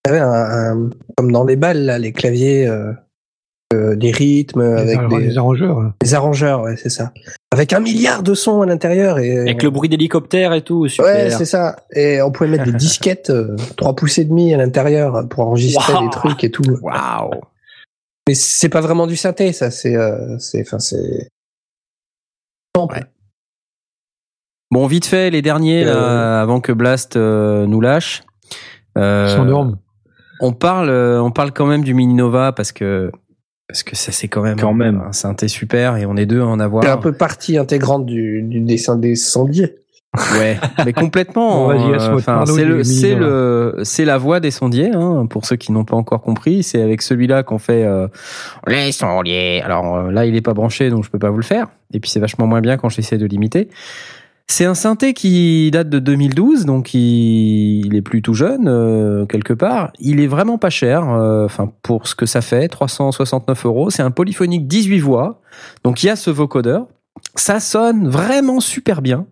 avait 0.03 0.17
un, 0.19 0.31
un- 0.31 0.89
comme 1.15 1.31
dans 1.31 1.43
les 1.45 1.55
balles 1.57 1.85
là, 1.85 1.99
les 1.99 2.11
claviers, 2.11 2.67
euh, 3.73 3.95
des 3.95 4.11
rythmes 4.11 4.61
Les, 4.75 4.95
avec 4.95 5.07
des, 5.09 5.37
arrangeurs. 5.37 5.77
hein. 5.79 5.93
des 6.01 6.13
arrangeurs, 6.15 6.61
ouais, 6.63 6.75
c'est 6.75 6.89
ça. 6.89 7.11
Avec 7.51 7.71
un 7.73 7.79
milliard 7.79 8.23
de 8.23 8.33
sons 8.33 8.61
à 8.61 8.65
l'intérieur 8.65 9.19
et 9.19 9.37
Avec 9.39 9.61
le 9.63 9.69
bruit 9.69 9.89
d'hélicoptère 9.89 10.53
et 10.53 10.63
tout, 10.63 10.87
super. 10.87 11.05
Ouais, 11.05 11.29
c'est 11.29 11.45
ça. 11.45 11.75
Et 11.93 12.21
on 12.21 12.31
pouvait 12.31 12.49
mettre 12.49 12.63
des 12.65 12.73
disquettes 12.77 13.29
euh, 13.29 13.55
3 13.77 13.95
pouces 13.95 14.17
et 14.17 14.25
demi 14.25 14.53
à 14.53 14.57
l'intérieur 14.57 15.27
pour 15.29 15.41
enregistrer 15.47 15.93
Wow. 15.93 16.03
des 16.03 16.09
trucs 16.09 16.43
et 16.43 16.51
tout. 16.51 16.63
Waouh. 16.81 17.31
Mais 18.27 18.35
c'est 18.35 18.69
pas 18.69 18.81
vraiment 18.81 19.07
du 19.07 19.15
synthé, 19.15 19.53
ça. 19.53 19.69
C'est, 19.71 19.95
euh, 19.95 20.37
c'est, 20.39 20.61
enfin, 20.61 20.79
c'est. 20.79 21.29
Sample. 22.75 22.95
Ouais. 22.95 23.03
Bon, 24.71 24.85
vite 24.85 25.05
fait, 25.05 25.29
les 25.31 25.41
derniers 25.41 25.83
Euh, 25.85 25.93
là, 25.95 26.41
avant 26.41 26.61
que 26.61 26.71
Blast 26.71 27.15
euh, 27.17 27.65
nous 27.65 27.81
lâche. 27.81 28.23
Euh, 28.97 29.25
Ils 29.29 29.35
s'endorment. 29.35 29.77
on 30.41 30.53
parle, 30.53 30.89
on 30.91 31.31
parle 31.31 31.51
quand 31.51 31.65
même 31.65 31.83
du 31.83 31.93
Mini 31.95 32.13
Nova 32.13 32.51
parce 32.51 32.71
que 32.71 33.11
parce 33.69 33.83
que 33.83 33.95
ça 33.95 34.11
c'est 34.11 34.27
quand 34.27 34.41
même, 34.41 34.59
Quand 34.59 34.73
même. 34.73 34.99
un 35.07 35.13
synthé 35.13 35.47
super 35.47 35.95
et 35.95 36.07
on 36.07 36.17
est 36.17 36.25
deux 36.25 36.41
à 36.41 36.45
en 36.47 36.59
avoir. 36.59 36.83
C'est 36.83 36.89
un 36.89 36.97
peu 36.97 37.11
partie 37.13 37.55
intégrante 37.55 38.03
du, 38.03 38.41
du 38.41 38.61
dessin 38.61 38.95
des 38.95 39.15
sondiers. 39.15 39.75
Ouais, 40.39 40.57
mais 40.85 40.91
complètement. 40.91 41.69
Euh, 41.69 42.19
c'est 42.47 42.65
le, 42.65 42.83
c'est 42.83 43.13
le, 43.13 43.81
c'est 43.83 44.05
la 44.05 44.17
voix 44.17 44.39
des 44.39 44.49
sondiers. 44.49 44.89
Hein, 44.91 45.27
pour 45.29 45.45
ceux 45.45 45.55
qui 45.55 45.71
n'ont 45.71 45.85
pas 45.85 45.95
encore 45.95 46.23
compris, 46.23 46.63
c'est 46.63 46.81
avec 46.81 47.03
celui-là 47.03 47.43
qu'on 47.43 47.59
fait 47.59 47.83
euh, 47.83 48.07
les 48.65 48.91
sondiers. 48.91 49.61
Alors 49.61 49.97
euh, 49.97 50.11
là, 50.11 50.25
il 50.25 50.35
est 50.35 50.41
pas 50.41 50.55
branché, 50.55 50.89
donc 50.89 51.03
je 51.03 51.11
peux 51.11 51.19
pas 51.19 51.29
vous 51.29 51.37
le 51.37 51.43
faire. 51.43 51.67
Et 51.93 51.99
puis 51.99 52.09
c'est 52.09 52.19
vachement 52.19 52.47
moins 52.47 52.61
bien 52.61 52.75
quand 52.77 52.89
j'essaie 52.89 53.19
de 53.19 53.25
l'imiter. 53.27 53.69
C'est 54.51 54.65
un 54.65 54.73
synthé 54.73 55.13
qui 55.13 55.69
date 55.69 55.89
de 55.89 55.99
2012, 55.99 56.65
donc 56.65 56.95
il, 56.95 57.95
est 57.95 58.01
plus 58.01 58.23
tout 58.23 58.33
jeune 58.33 58.67
euh, 58.67 59.27
quelque 59.27 59.53
part. 59.53 59.93
Il 59.99 60.19
est 60.19 60.27
vraiment 60.27 60.57
pas 60.57 60.71
cher, 60.71 61.07
euh, 61.07 61.45
enfin 61.45 61.71
pour 61.83 62.07
ce 62.07 62.15
que 62.15 62.25
ça 62.25 62.41
fait, 62.41 62.67
369 62.67 63.67
euros. 63.67 63.89
C'est 63.91 64.01
un 64.01 64.09
polyphonique 64.09 64.67
18 64.67 64.99
voix, 65.01 65.39
donc 65.83 66.01
il 66.01 66.07
y 66.07 66.09
a 66.09 66.15
ce 66.15 66.31
vocodeur. 66.31 66.87
Ça 67.35 67.59
sonne 67.59 68.09
vraiment 68.09 68.59
super 68.59 69.03
bien 69.03 69.27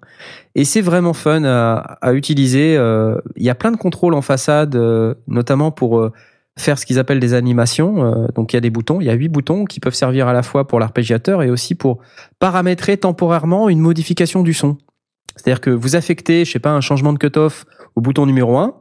et 0.54 0.66
c'est 0.66 0.82
vraiment 0.82 1.14
fun 1.14 1.44
à, 1.46 2.14
utiliser. 2.14 2.78
euh, 2.78 3.18
Il 3.38 3.44
y 3.44 3.50
a 3.50 3.56
plein 3.56 3.72
de 3.72 3.78
contrôles 3.78 4.14
en 4.14 4.22
façade, 4.22 4.80
notamment 5.28 5.72
pour 5.72 6.12
faire 6.60 6.78
ce 6.78 6.86
qu'ils 6.86 7.00
appellent 7.00 7.20
des 7.20 7.34
animations. 7.34 8.30
donc 8.36 8.54
il 8.54 8.56
y 8.56 8.60
a 8.60 8.62
des 8.62 8.70
boutons, 8.70 9.02
il 9.02 9.08
y 9.08 9.10
a 9.10 9.14
huit 9.14 9.30
boutons 9.30 9.66
qui 9.66 9.80
peuvent 9.80 9.96
servir 9.96 10.28
à 10.28 10.34
la 10.34 10.44
fois 10.44 10.68
pour 10.68 10.80
l'arpégiateur 10.80 11.42
et 11.42 11.50
aussi 11.50 11.74
pour 11.74 11.98
paramétrer 12.38 12.98
temporairement 12.98 13.68
une 13.68 13.80
modification 13.80 14.44
du 14.44 14.54
son. 14.54 14.78
C'est-à-dire 15.36 15.62
que 15.62 15.70
vous 15.70 15.96
affectez, 15.96 16.46
je 16.46 16.52
sais 16.52 16.60
pas, 16.60 16.72
un 16.72 16.82
changement 16.82 17.14
de 17.14 17.20
cutoff 17.20 17.66
au 17.96 18.02
bouton 18.02 18.26
numéro 18.26 18.58
1, 18.58 18.74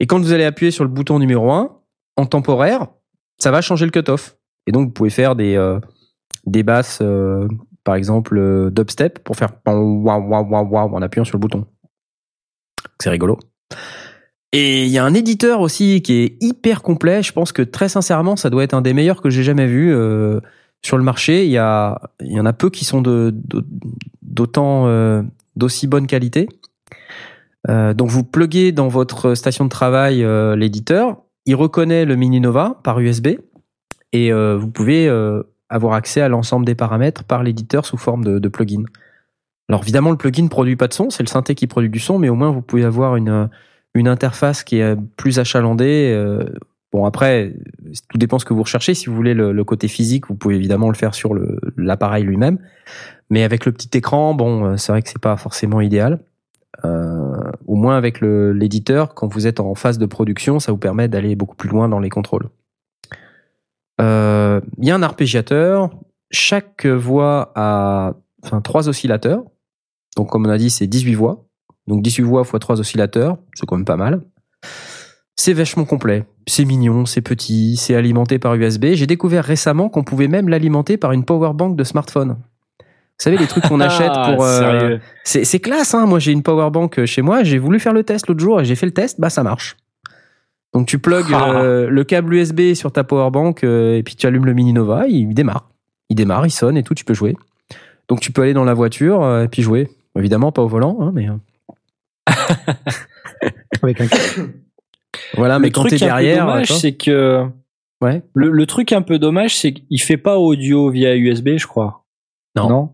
et 0.00 0.06
quand 0.06 0.18
vous 0.18 0.32
allez 0.32 0.44
appuyer 0.44 0.70
sur 0.70 0.84
le 0.84 0.90
bouton 0.90 1.18
numéro 1.18 1.50
1, 1.50 1.70
en 2.16 2.26
temporaire, 2.26 2.88
ça 3.38 3.50
va 3.50 3.60
changer 3.60 3.84
le 3.84 3.90
cutoff. 3.90 4.36
Et 4.66 4.72
donc 4.72 4.88
vous 4.88 4.92
pouvez 4.92 5.10
faire 5.10 5.36
des, 5.36 5.56
euh, 5.56 5.78
des 6.46 6.62
basses, 6.62 6.98
euh, 7.02 7.46
par 7.84 7.94
exemple, 7.94 8.36
euh, 8.38 8.70
dubstep, 8.70 9.18
pour 9.20 9.36
faire 9.36 9.50
en 9.66 11.02
appuyant 11.02 11.24
sur 11.24 11.36
le 11.36 11.40
bouton. 11.40 11.66
C'est 13.00 13.10
rigolo. 13.10 13.38
Et 14.52 14.84
il 14.84 14.90
y 14.90 14.98
a 14.98 15.04
un 15.04 15.14
éditeur 15.14 15.60
aussi 15.60 16.00
qui 16.00 16.14
est 16.14 16.36
hyper 16.40 16.82
complet. 16.82 17.22
Je 17.22 17.32
pense 17.32 17.50
que 17.52 17.62
très 17.62 17.88
sincèrement, 17.88 18.36
ça 18.36 18.50
doit 18.50 18.62
être 18.62 18.74
un 18.74 18.82
des 18.82 18.94
meilleurs 18.94 19.20
que 19.20 19.28
j'ai 19.28 19.42
jamais 19.42 19.66
vu 19.66 19.92
euh, 19.92 20.40
sur 20.82 20.96
le 20.96 21.02
marché. 21.02 21.44
Il 21.44 21.50
y 21.50 21.56
il 21.56 22.32
y 22.32 22.40
en 22.40 22.46
a 22.46 22.52
peu 22.52 22.70
qui 22.70 22.84
sont 22.84 23.02
d'autant 24.22 24.86
d'aussi 25.56 25.86
bonne 25.86 26.06
qualité. 26.06 26.48
Euh, 27.68 27.94
donc 27.94 28.10
vous 28.10 28.24
pluguez 28.24 28.72
dans 28.72 28.88
votre 28.88 29.34
station 29.34 29.64
de 29.64 29.70
travail 29.70 30.22
euh, 30.22 30.56
l'éditeur. 30.56 31.22
Il 31.46 31.56
reconnaît 31.56 32.04
le 32.04 32.16
Mini 32.16 32.40
Nova 32.40 32.80
par 32.84 33.00
USB 33.00 33.28
et 34.12 34.32
euh, 34.32 34.56
vous 34.56 34.68
pouvez 34.68 35.08
avoir 35.68 35.94
accès 35.94 36.20
à 36.20 36.28
l'ensemble 36.28 36.66
des 36.66 36.74
paramètres 36.74 37.24
par 37.24 37.42
l'éditeur 37.42 37.84
sous 37.86 37.96
forme 37.96 38.24
de, 38.24 38.48
plugin. 38.48 38.84
Alors 39.68 39.82
évidemment, 39.82 40.10
le 40.10 40.16
plugin 40.16 40.44
ne 40.44 40.48
produit 40.48 40.76
pas 40.76 40.88
de 40.88 40.94
son, 40.94 41.10
c'est 41.10 41.22
le 41.22 41.28
synthé 41.28 41.54
qui 41.54 41.66
produit 41.66 41.90
du 41.90 41.98
son, 41.98 42.18
mais 42.18 42.28
au 42.28 42.34
moins 42.34 42.50
vous 42.50 42.62
pouvez 42.62 42.84
avoir 42.84 43.16
une, 43.16 43.48
interface 43.94 44.62
qui 44.62 44.78
est 44.78 44.96
plus 45.16 45.38
achalandée. 45.38 46.14
Bon 46.92 47.04
après, 47.04 47.54
tout 48.08 48.18
dépend 48.18 48.38
ce 48.38 48.44
que 48.44 48.54
vous 48.54 48.62
recherchez. 48.62 48.94
Si 48.94 49.06
vous 49.06 49.16
voulez 49.16 49.34
le, 49.34 49.64
côté 49.64 49.88
physique, 49.88 50.28
vous 50.28 50.36
pouvez 50.36 50.54
évidemment 50.54 50.88
le 50.88 50.94
faire 50.94 51.14
sur 51.14 51.34
l'appareil 51.76 52.24
lui-même. 52.24 52.58
Mais 53.30 53.42
avec 53.42 53.64
le 53.64 53.72
petit 53.72 53.96
écran, 53.96 54.34
bon, 54.34 54.64
euh, 54.64 54.76
c'est 54.76 54.92
vrai 54.92 55.02
que 55.02 55.08
c'est 55.08 55.20
pas 55.20 55.36
forcément 55.36 55.80
idéal. 55.80 56.20
Euh, 56.84 57.50
au 57.66 57.76
moins 57.76 57.96
avec 57.96 58.20
l'éditeur, 58.20 59.14
quand 59.14 59.32
vous 59.32 59.46
êtes 59.46 59.60
en 59.60 59.74
phase 59.74 59.98
de 59.98 60.06
production, 60.06 60.58
ça 60.58 60.72
vous 60.72 60.78
permet 60.78 61.08
d'aller 61.08 61.36
beaucoup 61.36 61.56
plus 61.56 61.68
loin 61.68 61.88
dans 61.88 62.00
les 62.00 62.10
contrôles. 62.10 62.48
Euh, 64.00 64.60
Il 64.78 64.86
y 64.86 64.90
a 64.90 64.94
un 64.94 65.02
arpégiateur. 65.02 65.90
Chaque 66.30 66.86
voix 66.86 67.52
a 67.54 68.14
enfin, 68.44 68.60
trois 68.60 68.88
oscillateurs. 68.88 69.44
Donc, 70.16 70.30
comme 70.30 70.46
on 70.46 70.50
a 70.50 70.58
dit, 70.58 70.70
c'est 70.70 70.86
18 70.86 71.14
voix. 71.14 71.46
Donc, 71.86 72.02
18 72.02 72.22
voix 72.22 72.42
x 72.42 72.58
3 72.58 72.80
oscillateurs. 72.80 73.38
C'est 73.54 73.66
quand 73.66 73.76
même 73.76 73.84
pas 73.84 73.96
mal. 73.96 74.22
C'est 75.36 75.52
vachement 75.52 75.84
complet. 75.84 76.24
C'est 76.46 76.64
mignon, 76.64 77.06
c'est 77.06 77.20
petit, 77.20 77.76
c'est 77.76 77.94
alimenté 77.94 78.38
par 78.38 78.54
USB. 78.54 78.92
J'ai 78.92 79.06
découvert 79.06 79.44
récemment 79.44 79.88
qu'on 79.88 80.04
pouvait 80.04 80.28
même 80.28 80.48
l'alimenter 80.48 80.96
par 80.96 81.12
une 81.12 81.24
power 81.24 81.52
bank 81.54 81.76
de 81.76 81.84
smartphone. 81.84 82.36
Vous 83.18 83.22
savez, 83.22 83.36
les 83.36 83.46
trucs 83.46 83.64
qu'on 83.64 83.80
achète 83.80 84.12
pour. 84.12 84.44
euh, 84.44 84.58
sérieux. 84.58 85.00
c'est 85.22 85.44
c'est 85.44 85.60
classe, 85.60 85.94
hein. 85.94 86.06
Moi, 86.06 86.18
j'ai 86.18 86.32
une 86.32 86.42
power 86.42 86.70
bank 86.70 87.04
chez 87.04 87.22
moi. 87.22 87.42
J'ai 87.44 87.58
voulu 87.58 87.78
faire 87.80 87.92
le 87.92 88.02
test 88.02 88.26
l'autre 88.26 88.40
jour 88.40 88.60
et 88.60 88.64
j'ai 88.64 88.74
fait 88.74 88.86
le 88.86 88.92
test. 88.94 89.20
Bah, 89.20 89.30
ça 89.30 89.42
marche. 89.42 89.76
Donc, 90.74 90.86
tu 90.88 90.98
plugs 90.98 91.26
Ah. 91.32 91.50
euh, 91.60 91.88
le 91.88 92.04
câble 92.04 92.34
USB 92.34 92.74
sur 92.74 92.90
ta 92.92 93.04
power 93.04 93.30
bank 93.30 93.62
euh, 93.62 93.96
et 93.96 94.02
puis 94.02 94.16
tu 94.16 94.26
allumes 94.26 94.46
le 94.46 94.52
Mini 94.54 94.72
Nova. 94.72 95.06
Il 95.06 95.32
démarre. 95.34 95.70
Il 96.10 96.16
démarre, 96.16 96.46
il 96.46 96.50
sonne 96.50 96.76
et 96.76 96.82
tout. 96.82 96.94
Tu 96.94 97.04
peux 97.04 97.14
jouer. 97.14 97.36
Donc, 98.08 98.20
tu 98.20 98.32
peux 98.32 98.42
aller 98.42 98.52
dans 98.54 98.64
la 98.64 98.74
voiture 98.74 99.22
euh, 99.22 99.44
et 99.44 99.48
puis 99.48 99.62
jouer. 99.62 99.88
Évidemment, 100.18 100.52
pas 100.52 100.62
au 100.62 100.68
volant, 100.68 100.98
hein, 101.00 101.12
mais 101.14 101.26
Avec 103.82 104.00
un 104.00 104.06
voilà. 105.36 105.58
Mais 105.58 105.68
le 105.68 105.72
quand 105.72 105.82
truc 105.82 105.98
t'es 105.98 106.04
un 106.04 106.16
peu 106.16 106.22
derrière, 106.22 106.62
c'est 106.66 106.92
que 106.92 107.44
ouais. 108.00 108.22
le, 108.34 108.50
le 108.50 108.66
truc 108.66 108.92
un 108.92 109.02
peu 109.02 109.18
dommage, 109.18 109.56
c'est 109.56 109.72
qu'il 109.72 110.00
fait 110.00 110.16
pas 110.16 110.38
audio 110.38 110.90
via 110.90 111.16
USB, 111.16 111.50
je 111.56 111.66
crois. 111.66 112.04
Non. 112.56 112.68
Non? 112.68 112.90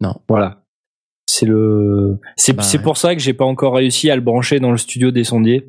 Non. 0.00 0.14
Voilà. 0.28 0.62
C'est 1.26 1.46
le. 1.46 2.18
C'est 2.36 2.52
Bah 2.52 2.62
ouais. 2.62 2.78
pour 2.82 2.96
ça 2.96 3.14
que 3.14 3.20
j'ai 3.20 3.34
pas 3.34 3.44
encore 3.44 3.74
réussi 3.74 4.10
à 4.10 4.14
le 4.16 4.22
brancher 4.22 4.60
dans 4.60 4.70
le 4.70 4.76
studio 4.78 5.10
des 5.10 5.24
sondiers. 5.24 5.66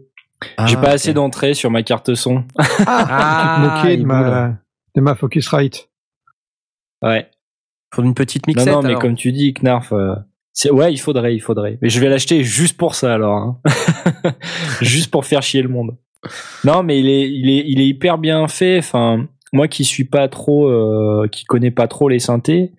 j'ai 0.65 0.75
Ah, 0.75 0.81
pas 0.81 0.87
ok. 0.89 0.93
assez 0.93 1.13
d'entrée 1.13 1.53
sur 1.53 1.71
ma 1.71 1.83
carte 1.83 2.13
son. 2.15 2.43
Ah, 2.87 3.83
de 3.85 4.03
ma, 4.03 4.57
C'est 4.93 5.01
ma 5.01 5.15
Focusrite. 5.15 5.89
Ouais. 7.01 7.29
Pour 7.89 8.03
une 8.03 8.13
petite 8.13 8.47
Non, 8.47 8.53
mixette. 8.53 8.73
non, 8.73 8.81
mais 8.81 8.89
alors. 8.89 9.01
comme 9.01 9.15
tu 9.15 9.31
dis, 9.31 9.53
Knarf, 9.53 9.93
euh, 9.93 10.13
ouais, 10.71 10.91
il 10.93 10.97
faudrait, 10.97 11.33
il 11.35 11.39
faudrait. 11.39 11.77
Mais 11.81 11.89
je 11.89 11.99
vais 11.99 12.09
l'acheter 12.09 12.43
juste 12.43 12.77
pour 12.77 12.95
ça, 12.95 13.13
alors. 13.13 13.35
hein. 13.37 13.61
juste 14.81 15.09
pour 15.11 15.25
faire 15.25 15.41
chier 15.41 15.61
le 15.61 15.69
monde. 15.69 15.95
Non, 16.65 16.83
mais 16.83 16.99
il 16.99 17.07
est, 17.09 17.29
il 17.31 17.49
est, 17.49 17.63
il 17.67 17.79
est 17.79 17.87
hyper 17.87 18.17
bien 18.17 18.47
fait. 18.47 18.79
Enfin, 18.79 19.27
moi 19.53 19.67
qui 19.67 19.83
suis 19.85 20.03
pas 20.03 20.27
trop, 20.27 20.67
euh, 20.67 21.27
qui 21.31 21.45
connais 21.45 21.71
pas 21.71 21.87
trop 21.87 22.09
les 22.09 22.19
synthés. 22.19 22.71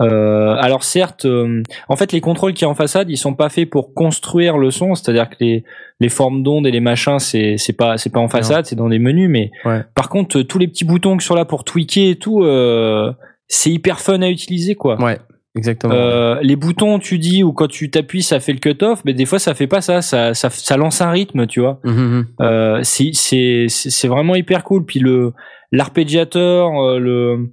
euh, 0.00 0.54
alors 0.58 0.82
certes, 0.84 1.24
euh, 1.26 1.62
en 1.88 1.96
fait, 1.96 2.12
les 2.12 2.20
contrôles 2.20 2.54
a 2.62 2.64
en 2.66 2.74
façade, 2.74 3.10
ils 3.10 3.16
sont 3.16 3.34
pas 3.34 3.48
faits 3.48 3.68
pour 3.68 3.94
construire 3.94 4.56
le 4.58 4.70
son. 4.70 4.94
C'est-à-dire 4.94 5.28
que 5.28 5.36
les, 5.40 5.64
les 6.00 6.08
formes 6.08 6.42
d'ondes 6.42 6.66
et 6.66 6.70
les 6.70 6.80
machins, 6.80 7.18
c'est, 7.18 7.56
c'est 7.58 7.72
pas, 7.74 7.98
c'est 7.98 8.10
pas 8.10 8.20
en 8.20 8.28
façade, 8.28 8.64
c'est 8.66 8.76
dans 8.76 8.88
des 8.88 8.98
menus. 8.98 9.28
Mais 9.28 9.50
Ouais. 9.64 9.82
par 9.94 10.08
contre, 10.08 10.40
tous 10.42 10.58
les 10.58 10.66
petits 10.68 10.84
boutons 10.84 11.16
qui 11.16 11.26
sont 11.26 11.34
là 11.34 11.44
pour 11.44 11.62
tweaker 11.64 12.10
et 12.10 12.16
tout, 12.16 12.42
euh, 12.42 13.12
c'est 13.46 13.70
hyper 13.70 14.00
fun 14.00 14.20
à 14.22 14.28
utiliser, 14.30 14.74
quoi. 14.74 15.00
Ouais, 15.02 15.18
exactement. 15.54 15.92
Euh, 15.94 16.38
les 16.42 16.56
boutons, 16.56 16.98
tu 16.98 17.18
dis, 17.18 17.42
ou 17.44 17.52
quand 17.52 17.68
tu 17.68 17.90
t'appuies, 17.90 18.22
ça 18.22 18.40
fait 18.40 18.52
le 18.54 18.58
cut-off, 18.58 19.02
mais 19.04 19.12
des 19.12 19.26
fois, 19.26 19.38
ça 19.38 19.52
fait 19.54 19.66
pas 19.66 19.82
ça. 19.82 20.00
Ça, 20.00 20.32
ça, 20.32 20.48
ça 20.50 20.76
lance 20.78 21.00
un 21.02 21.10
rythme, 21.10 21.46
tu 21.46 21.60
vois. 21.60 21.80
Mhm, 21.84 21.92
mhm. 21.94 22.26
Euh, 22.40 22.80
c'est, 22.82 23.10
c'est, 23.12 23.66
c'est 23.68 23.90
c'est 23.90 24.08
vraiment 24.08 24.34
hyper 24.34 24.64
cool. 24.64 24.84
Puis 24.86 24.98
le, 25.00 25.32
l'arpégiateur, 25.72 26.70
euh, 26.82 26.98
le, 26.98 27.50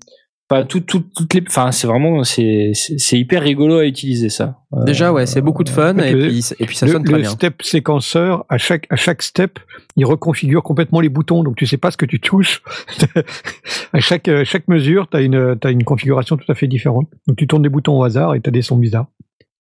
enfin, 0.49 0.65
tout, 0.65 0.80
tout, 0.81 0.99
toutes 1.15 1.33
les, 1.33 1.43
enfin, 1.48 1.72
c'est 1.72 1.88
vraiment, 1.88 2.23
c'est, 2.23 2.72
c'est 2.73 3.17
hyper 3.19 3.41
rigolo 3.41 3.77
à 3.80 3.85
utiliser, 3.85 4.30
ça. 4.30 4.59
Euh, 4.73 4.83
Déjà, 4.83 5.11
ouais, 5.11 5.25
c'est 5.25 5.41
beaucoup 5.41 5.64
de 5.64 5.69
fun 5.69 5.98
et 5.98 6.11
le- 6.14 6.27
puis, 6.27 6.45
et 6.59 6.65
puis 6.65 6.75
ça 6.75 6.85
le, 6.85 6.91
sonne 6.91 7.03
très 7.03 7.14
le 7.15 7.22
bien. 7.22 7.30
step 7.30 7.61
séquenceur, 7.61 8.45
à 8.49 8.57
chaque, 8.57 8.85
à 8.90 8.95
chaque 8.95 9.22
step, 9.22 9.59
il 9.95 10.06
reconfigure 10.06 10.64
complètement 10.64 10.99
les 11.01 11.09
boutons, 11.09 11.43
donc 11.43 11.56
tu 11.56 11.65
sais 11.65 11.77
pas 11.77 11.91
ce 11.91 11.98
que 11.98 12.06
tu 12.06 12.19
touches. 12.19 12.61
à 13.93 13.99
chaque, 13.99 14.27
euh, 14.27 14.43
chaque 14.45 14.67
mesure, 14.67 15.07
tu 15.09 15.17
as 15.17 15.22
une, 15.22 15.57
t'as 15.59 15.72
une 15.72 15.83
configuration 15.83 16.38
tout 16.38 16.49
à 16.51 16.56
fait 16.56 16.67
différente. 16.67 17.07
Donc 17.27 17.38
tu 17.38 17.48
tournes 17.48 17.64
des 17.64 17.69
boutons 17.69 17.99
au 17.99 18.03
hasard 18.03 18.35
et 18.35 18.41
tu 18.41 18.49
as 18.49 18.51
des 18.51 18.61
sons 18.61 18.77
bizarres. 18.77 19.07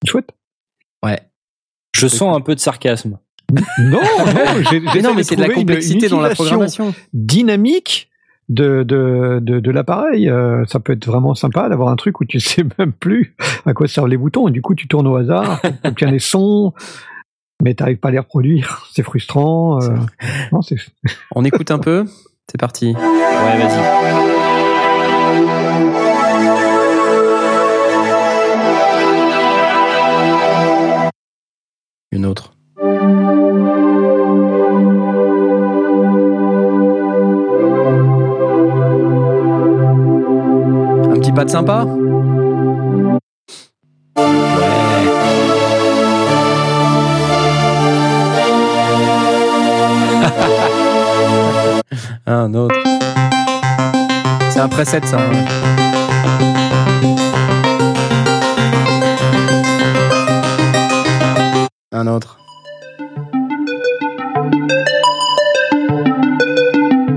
Chouette. 0.05 0.29
Ouais. 1.03 1.19
Je 1.95 2.07
sens 2.07 2.35
un 2.35 2.41
peu 2.41 2.55
de 2.55 2.59
sarcasme. 2.59 3.17
Non, 3.79 3.99
non, 3.99 4.61
j'ai- 4.71 5.01
non, 5.01 5.13
mais 5.13 5.23
c'est 5.23 5.35
de 5.35 5.41
la 5.41 5.47
une- 5.47 5.53
complexité 5.55 6.05
une 6.05 6.11
dans 6.11 6.21
la 6.21 6.29
programmation. 6.29 6.93
dynamique 7.11 8.09
de, 8.51 8.83
de, 8.83 9.39
de, 9.41 9.59
de 9.59 9.71
l'appareil. 9.71 10.29
Euh, 10.29 10.65
ça 10.65 10.79
peut 10.79 10.93
être 10.93 11.05
vraiment 11.05 11.33
sympa 11.33 11.69
d'avoir 11.69 11.89
un 11.89 11.95
truc 11.95 12.19
où 12.21 12.25
tu 12.25 12.39
sais 12.41 12.63
même 12.77 12.91
plus 12.91 13.35
à 13.65 13.73
quoi 13.73 13.87
servent 13.87 14.07
les 14.07 14.17
boutons 14.17 14.47
et 14.47 14.51
du 14.51 14.61
coup 14.61 14.75
tu 14.75 14.87
tournes 14.87 15.07
au 15.07 15.15
hasard, 15.15 15.61
tu 15.61 15.69
obtiens 15.87 16.11
des 16.11 16.19
sons, 16.19 16.73
mais 17.63 17.73
t'arrives 17.73 17.97
pas 17.97 18.09
à 18.09 18.11
les 18.11 18.19
reproduire. 18.19 18.85
C'est 18.91 19.03
frustrant. 19.03 19.81
euh, 19.81 19.95
non, 20.51 20.59
On 21.35 21.45
écoute 21.45 21.71
un 21.71 21.79
peu. 21.79 22.05
C'est 22.51 22.59
parti. 22.59 22.93
Ouais, 22.93 23.57
vas-y. 23.57 24.21
Une 32.11 32.25
autre. 32.25 32.53
Petit 41.31 41.35
pas 41.35 41.45
de 41.45 41.49
sympa 41.49 41.85
Un 52.27 52.53
autre. 52.53 52.75
C'est 54.49 54.59
un 54.59 54.67
preset 54.69 55.01
ça. 55.05 55.17
hein. 55.17 55.45
Un 61.93 62.07
autre. 62.07 62.37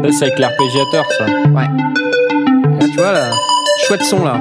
Ça, 0.02 0.12
c'est 0.12 0.24
avec 0.26 0.38
l'arpégiateur, 0.38 1.04
ça. 1.18 1.26
Là, 1.26 1.68
tu 2.80 2.96
vois, 2.96 3.12
là, 3.12 3.30
chouette 3.86 4.02
son, 4.02 4.24
là. 4.24 4.40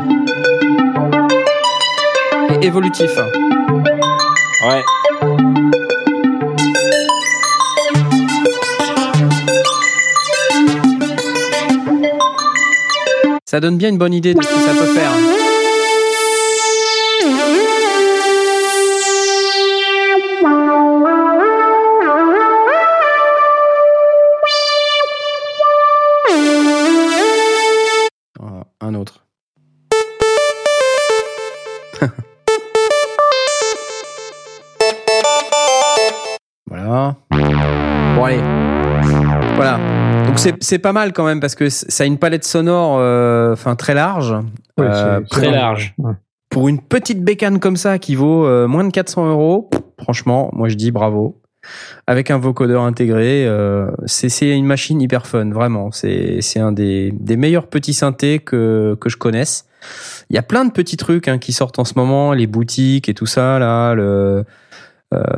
Et 2.50 2.66
évolutif. 2.66 3.12
Ouais. 3.18 4.82
Ça 13.46 13.60
donne 13.60 13.78
bien 13.78 13.90
une 13.90 13.98
bonne 13.98 14.14
idée 14.14 14.34
de 14.34 14.42
ce 14.42 14.48
que 14.48 14.60
ça 14.60 14.72
peut 14.74 14.94
faire. 14.94 15.43
C'est 40.60 40.80
pas 40.80 40.94
mal 40.94 41.14
quand 41.14 41.26
même 41.26 41.40
parce 41.40 41.56
que 41.56 41.70
ça 41.70 42.04
a 42.04 42.08
une 42.08 42.18
palette 42.18 42.44
sonore 42.44 42.98
euh, 43.00 43.54
enfin 43.54 43.76
très 43.76 43.94
large. 43.94 44.34
Ouais, 44.78 44.86
Euh, 44.88 45.22
Très 45.30 45.52
large. 45.52 45.94
Ouais. 45.98 46.14
Pour 46.50 46.68
une 46.70 46.80
petite 46.82 47.24
bécane 47.24 47.60
comme 47.60 47.78
ça 47.78 47.98
qui 48.00 48.16
vaut 48.16 48.46
euh, 48.46 48.68
moins 48.68 48.84
de 48.84 48.92
400 48.92 49.28
euros, 49.30 49.70
franchement, 50.02 50.50
moi 50.54 50.70
je 50.70 50.76
dis 50.76 50.92
bravo. 50.92 51.40
Avec 52.08 52.30
un 52.30 52.38
vocodeur 52.38 52.84
intégré, 52.84 53.48
euh, 53.48 53.88
c'est 54.06 54.50
une 54.50 54.66
machine 54.66 55.02
hyper 55.02 55.26
fun, 55.26 55.50
vraiment. 55.52 55.92
C'est 55.92 56.40
c'est 56.42 56.60
un 56.60 56.74
des, 56.74 57.12
des 57.18 57.38
meilleurs 57.38 57.68
petits 57.68 57.94
synthés 57.94 58.40
que, 58.40 58.98
que 59.00 59.08
je 59.10 59.16
connaisse. 59.18 59.66
Il 60.30 60.36
y 60.36 60.40
a 60.40 60.42
plein 60.44 60.66
de 60.66 60.72
petits 60.72 60.98
trucs 60.98 61.28
hein, 61.30 61.38
qui 61.38 61.54
sortent 61.54 61.80
en 61.80 61.86
ce 61.86 61.94
moment, 61.96 62.34
les 62.34 62.48
boutiques 62.48 63.08
et 63.10 63.14
tout 63.14 63.26
ça, 63.26 63.60
là, 63.60 63.94
le, 63.96 64.04
euh, 64.04 64.44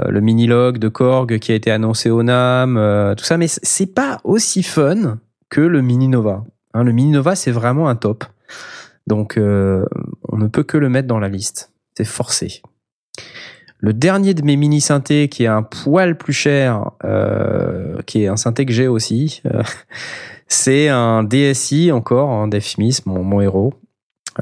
le 0.09 0.21
mini-log 0.21 0.77
de 0.77 0.87
Korg 0.87 1.39
qui 1.39 1.51
a 1.51 1.55
été 1.55 1.71
annoncé 1.71 2.09
au 2.09 2.23
NAM, 2.23 2.77
euh, 2.77 3.15
tout 3.15 3.23
ça, 3.25 3.37
mais 3.37 3.47
c'est 3.47 3.93
pas 3.93 4.19
aussi 4.23 4.63
fun 4.63 5.17
que 5.49 5.61
le 5.61 5.81
Mini 5.81 6.07
Nova. 6.07 6.43
Hein, 6.73 6.83
le 6.83 6.91
Mini 6.91 7.11
Nova, 7.11 7.35
c'est 7.35 7.51
vraiment 7.51 7.89
un 7.89 7.95
top. 7.95 8.23
Donc, 9.07 9.37
euh, 9.37 9.85
on 10.29 10.37
ne 10.37 10.47
peut 10.47 10.63
que 10.63 10.77
le 10.77 10.89
mettre 10.89 11.07
dans 11.07 11.19
la 11.19 11.29
liste. 11.29 11.71
C'est 11.95 12.05
forcé. 12.05 12.61
Le 13.77 13.93
dernier 13.93 14.33
de 14.33 14.41
mes 14.41 14.55
mini 14.55 14.81
synthés 14.81 15.29
qui 15.29 15.43
est 15.43 15.47
un 15.47 15.63
poil 15.63 16.17
plus 16.17 16.33
cher, 16.33 16.91
euh, 17.03 18.01
qui 18.05 18.23
est 18.23 18.27
un 18.27 18.37
synthé 18.37 18.65
que 18.65 18.73
j'ai 18.73 18.87
aussi, 18.87 19.41
euh, 19.45 19.61
c'est 20.47 20.89
un 20.89 21.23
DSI 21.23 21.91
encore, 21.91 22.31
un 22.31 22.47
Dave 22.47 22.63
Smith, 22.63 23.05
mon, 23.05 23.23
mon 23.23 23.41
héros. 23.41 23.73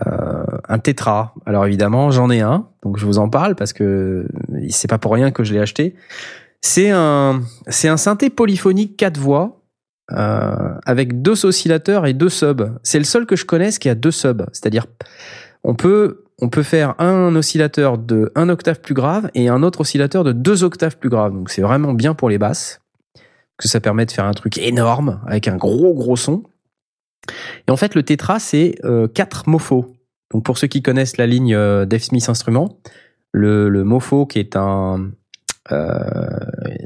Euh, 0.08 0.44
un 0.68 0.80
Tetra. 0.80 1.36
Alors 1.46 1.66
évidemment, 1.68 2.10
j'en 2.10 2.32
ai 2.32 2.42
un, 2.42 2.68
donc 2.82 2.98
je 2.98 3.06
vous 3.06 3.20
en 3.20 3.30
parle 3.30 3.56
parce 3.56 3.74
que 3.74 4.28
c'est 4.70 4.90
pas 4.90 4.98
pour 4.98 5.14
rien 5.14 5.32
que 5.32 5.44
je 5.44 5.54
l'ai 5.54 5.60
acheté. 5.60 5.96
C'est 6.62 6.92
un, 6.92 7.42
c'est 7.68 7.90
un 7.90 7.98
synthé 7.98 8.30
polyphonique 8.30 8.96
4 8.98 9.18
voix 9.18 9.64
euh, 10.12 10.76
avec 10.86 11.22
deux 11.22 11.46
oscillateurs 11.46 12.06
et 12.06 12.14
deux 12.14 12.30
subs. 12.30 12.78
C'est 12.84 13.00
le 13.00 13.06
seul 13.06 13.26
que 13.26 13.36
je 13.36 13.46
connaisse 13.46 13.80
qui 13.80 13.90
a 13.90 13.96
deux 13.96 14.12
subs, 14.12 14.46
c'est-à-dire 14.52 14.86
on 15.64 15.76
peut 15.76 16.26
on 16.42 16.50
peut 16.50 16.64
faire 16.64 16.96
un 17.00 17.36
oscillateur 17.36 17.98
de 17.98 18.32
un 18.36 18.50
octave 18.50 18.82
plus 18.82 18.94
grave 18.94 19.30
et 19.34 19.48
un 19.48 19.64
autre 19.64 19.82
oscillateur 19.82 20.24
de 20.24 20.32
deux 20.32 20.64
octaves 20.64 20.98
plus 20.98 21.10
grave. 21.10 21.34
Donc 21.34 21.50
c'est 21.50 21.62
vraiment 21.62 21.94
bien 21.94 22.16
pour 22.16 22.30
les 22.30 22.38
basses 22.38 22.82
que 23.58 23.68
ça 23.68 23.80
permet 23.80 24.06
de 24.06 24.12
faire 24.12 24.26
un 24.26 24.34
truc 24.34 24.58
énorme 24.58 25.22
avec 25.26 25.48
un 25.48 25.56
gros 25.56 25.94
gros 25.94 26.18
son. 26.18 26.44
Et 27.68 27.72
en 27.72 27.78
fait 27.78 27.96
le 27.96 28.04
Tetra 28.04 28.40
c'est 28.40 28.76
euh, 28.84 29.08
quatre 29.08 29.48
mofos. 29.48 29.96
Donc 30.34 30.44
pour 30.44 30.58
ceux 30.58 30.68
qui 30.68 30.82
connaissent 30.82 31.18
la 31.18 31.28
ligne 31.28 31.56
euh, 31.56 31.86
Smith 32.00 32.28
Instruments, 32.28 32.78
le, 33.34 33.68
le 33.68 33.84
mofo 33.84 34.26
qui 34.26 34.40
est 34.40 34.56
un 34.56 35.12
euh, 35.72 36.40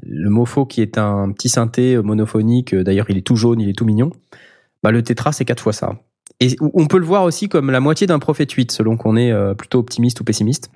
le 0.04 0.30
mofo 0.30 0.66
qui 0.66 0.82
est 0.82 0.98
un 0.98 1.32
petit 1.32 1.50
synthé 1.50 1.98
monophonique, 1.98 2.74
euh, 2.74 2.84
d'ailleurs 2.84 3.10
il 3.10 3.18
est 3.18 3.26
tout 3.26 3.36
jaune, 3.36 3.60
il 3.60 3.70
est 3.70 3.78
tout 3.78 3.86
mignon. 3.86 4.12
Bah, 4.84 4.92
le 4.92 5.04
Tetra 5.04 5.32
c'est 5.32 5.46
quatre 5.46 5.62
fois 5.62 5.74
ça. 5.74 6.00
Et 6.40 6.56
on 6.62 6.86
peut 6.86 7.00
le 7.00 7.06
voir 7.06 7.24
aussi 7.24 7.50
comme 7.50 7.72
la 7.72 7.80
moitié 7.80 8.06
d'un 8.06 8.20
Prophet 8.20 8.46
8, 8.46 8.72
selon 8.72 8.96
qu'on 8.96 9.18
est 9.18 9.32
euh, 9.32 9.56
plutôt 9.56 9.80
optimiste 9.80 10.22
ou 10.22 10.24
pessimiste. 10.24 10.70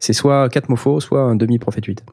C'est 0.00 0.12
soit 0.12 0.48
4 0.48 0.68
mofos, 0.68 1.00
soit 1.00 1.20
un 1.20 1.36
demi 1.36 1.58
Prophet 1.58 1.82
8. 1.86 2.04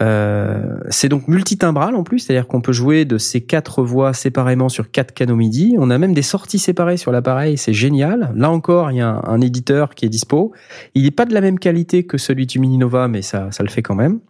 Euh, 0.00 0.78
c'est 0.90 1.08
donc 1.08 1.26
multitimbral 1.28 1.94
en 1.94 2.04
plus, 2.04 2.20
c'est-à-dire 2.20 2.46
qu'on 2.46 2.60
peut 2.60 2.72
jouer 2.72 3.04
de 3.04 3.18
ces 3.18 3.40
quatre 3.40 3.82
voix 3.82 4.12
séparément 4.12 4.68
sur 4.68 4.90
quatre 4.90 5.12
canaux 5.12 5.36
MIDI. 5.36 5.76
On 5.78 5.90
a 5.90 5.98
même 5.98 6.14
des 6.14 6.22
sorties 6.22 6.58
séparées 6.58 6.96
sur 6.96 7.10
l'appareil, 7.10 7.58
c'est 7.58 7.72
génial. 7.72 8.32
Là 8.34 8.50
encore, 8.50 8.90
il 8.92 8.98
y 8.98 9.00
a 9.00 9.20
un, 9.24 9.40
éditeur 9.40 9.94
qui 9.94 10.04
est 10.04 10.08
dispo. 10.08 10.52
Il 10.94 11.04
n'est 11.04 11.10
pas 11.10 11.24
de 11.24 11.34
la 11.34 11.40
même 11.40 11.58
qualité 11.58 12.04
que 12.04 12.18
celui 12.18 12.46
du 12.46 12.58
Mini 12.58 12.78
Nova, 12.78 13.08
mais 13.08 13.22
ça, 13.22 13.50
ça 13.50 13.62
le 13.62 13.70
fait 13.70 13.82
quand 13.82 13.94
même. 13.94 14.20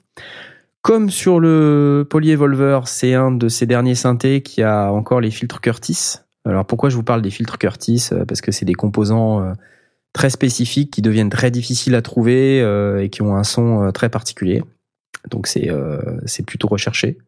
Comme 0.82 1.10
sur 1.10 1.40
le 1.40 2.06
Polyevolver, 2.08 2.80
c'est 2.86 3.14
un 3.14 3.32
de 3.32 3.48
ces 3.48 3.66
derniers 3.66 3.94
synthés 3.94 4.42
qui 4.42 4.62
a 4.62 4.92
encore 4.92 5.20
les 5.20 5.30
filtres 5.30 5.60
Curtis. 5.60 6.16
Alors 6.44 6.64
pourquoi 6.64 6.88
je 6.88 6.96
vous 6.96 7.02
parle 7.02 7.20
des 7.20 7.30
filtres 7.30 7.58
Curtis? 7.58 8.08
Euh, 8.12 8.24
Parce 8.24 8.40
que 8.40 8.52
c'est 8.52 8.64
des 8.64 8.74
composants 8.74 9.42
euh, 9.42 9.52
très 10.12 10.30
spécifiques 10.30 10.90
qui 10.90 11.02
deviennent 11.02 11.30
très 11.30 11.50
difficiles 11.50 11.94
à 11.94 12.02
trouver 12.02 12.60
et 13.02 13.10
qui 13.10 13.22
ont 13.22 13.36
un 13.36 13.44
son 13.44 13.90
très 13.92 14.08
particulier. 14.08 14.62
Donc 15.30 15.46
c'est 15.46 15.70
euh, 15.70 16.00
c'est 16.26 16.44
plutôt 16.44 16.68
recherché. 16.68 17.18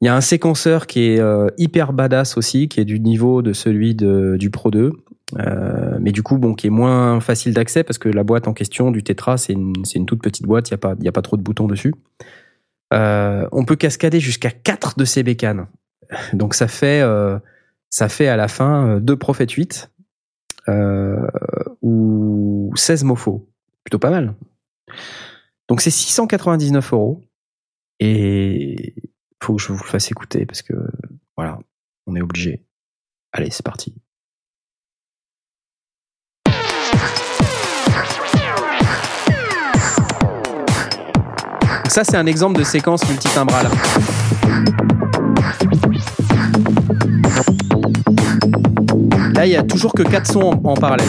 Il 0.00 0.06
y 0.06 0.08
a 0.08 0.14
un 0.14 0.20
séquenceur 0.20 0.86
qui 0.86 1.10
est 1.10 1.20
euh, 1.20 1.48
hyper 1.56 1.92
badass 1.92 2.36
aussi, 2.36 2.68
qui 2.68 2.80
est 2.80 2.84
du 2.84 3.00
niveau 3.00 3.40
de 3.40 3.52
celui 3.52 3.94
de, 3.94 4.36
du 4.38 4.50
Pro 4.50 4.70
2, 4.70 4.92
euh, 5.38 5.98
mais 6.00 6.12
du 6.12 6.22
coup 6.22 6.36
bon 6.36 6.54
qui 6.54 6.66
est 6.66 6.70
moins 6.70 7.18
facile 7.20 7.54
d'accès 7.54 7.82
parce 7.82 7.98
que 7.98 8.10
la 8.10 8.22
boîte 8.22 8.46
en 8.46 8.52
question 8.52 8.90
du 8.90 9.02
Tetra 9.02 9.38
c'est 9.38 9.54
une, 9.54 9.72
une 9.94 10.06
toute 10.06 10.22
petite 10.22 10.44
boîte, 10.46 10.68
il 10.68 10.72
y 10.72 10.74
a 10.74 10.78
pas 10.78 10.92
a 10.92 11.12
pas 11.12 11.22
trop 11.22 11.36
de 11.36 11.42
boutons 11.42 11.66
dessus. 11.66 11.94
On 12.92 13.64
peut 13.66 13.76
cascader 13.76 14.20
jusqu'à 14.20 14.50
4 14.50 14.98
de 14.98 15.04
ces 15.04 15.22
bécanes. 15.22 15.66
Donc 16.32 16.54
ça 16.54 16.68
fait 16.68 17.02
ça 17.90 18.08
fait 18.08 18.28
à 18.28 18.36
la 18.36 18.48
fin 18.48 18.88
euh, 18.88 19.00
deux 19.00 19.16
Prophet 19.16 19.46
8 19.48 19.90
euh, 20.68 21.26
ou 21.82 22.72
16 22.76 23.04
Mofo. 23.04 23.48
Plutôt 23.84 23.98
pas 23.98 24.10
mal. 24.10 24.34
Donc 25.68 25.80
c'est 25.80 25.90
699 25.90 26.92
euros 26.92 27.22
et 27.98 28.94
faut 29.42 29.56
que 29.56 29.62
je 29.62 29.72
vous 29.72 29.82
le 29.82 29.88
fasse 29.88 30.10
écouter 30.10 30.46
parce 30.46 30.62
que 30.62 30.74
voilà, 31.36 31.58
on 32.06 32.14
est 32.14 32.22
obligé. 32.22 32.64
Allez, 33.32 33.50
c'est 33.50 33.64
parti. 33.64 33.94
Ça, 41.88 42.04
c'est 42.04 42.16
un 42.16 42.26
exemple 42.26 42.58
de 42.58 42.64
séquence 42.64 43.08
multitimbrale. 43.08 43.68
Là, 49.32 49.46
il 49.46 49.52
y 49.52 49.56
a 49.56 49.62
toujours 49.62 49.94
que 49.94 50.02
4 50.02 50.30
sons 50.30 50.60
en 50.64 50.74
parallèle. 50.74 51.08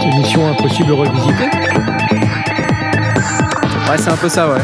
C'est 0.00 0.16
Mission 0.18 0.46
Impossible 0.48 0.92
revisitée. 0.92 1.44
Ouais, 3.90 3.96
c'est 3.98 4.10
un 4.10 4.16
peu 4.16 4.28
ça, 4.28 4.48
ouais. 4.52 4.60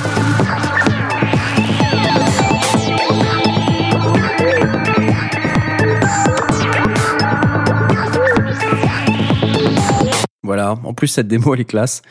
Voilà. 10.43 10.75
En 10.85 10.93
plus, 10.93 11.07
cette 11.09 11.27
démo, 11.29 11.55
elle 11.55 11.61
est 11.61 11.65
classe. 11.65 12.03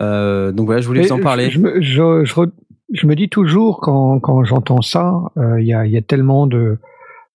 Euh, 0.00 0.52
donc 0.52 0.66
voilà, 0.66 0.80
je 0.80 0.86
voulais 0.86 1.00
Mais 1.00 1.06
vous 1.08 1.12
en 1.14 1.18
parler. 1.20 1.50
Je, 1.50 1.58
me- 1.58 1.80
je, 1.80 2.24
je, 2.24 2.34
re- 2.34 2.50
je 2.92 3.06
me 3.06 3.16
dis 3.16 3.28
toujours 3.28 3.80
quand, 3.80 4.20
quand 4.20 4.44
j'entends 4.44 4.82
ça, 4.82 5.14
euh, 5.36 5.60
il 5.60 5.66
y, 5.66 5.74
a, 5.74 5.84
il 5.84 5.92
y 5.92 5.96
a 5.96 6.02
tellement 6.02 6.46
de, 6.46 6.78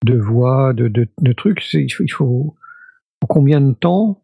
de 0.05 0.17
voix, 0.17 0.73
de, 0.73 0.87
de, 0.87 1.07
de 1.21 1.33
trucs. 1.33 1.73
Il 1.73 1.89
faut, 1.89 2.03
il 2.03 2.09
faut 2.09 2.55
combien 3.27 3.61
de 3.61 3.73
temps 3.73 4.23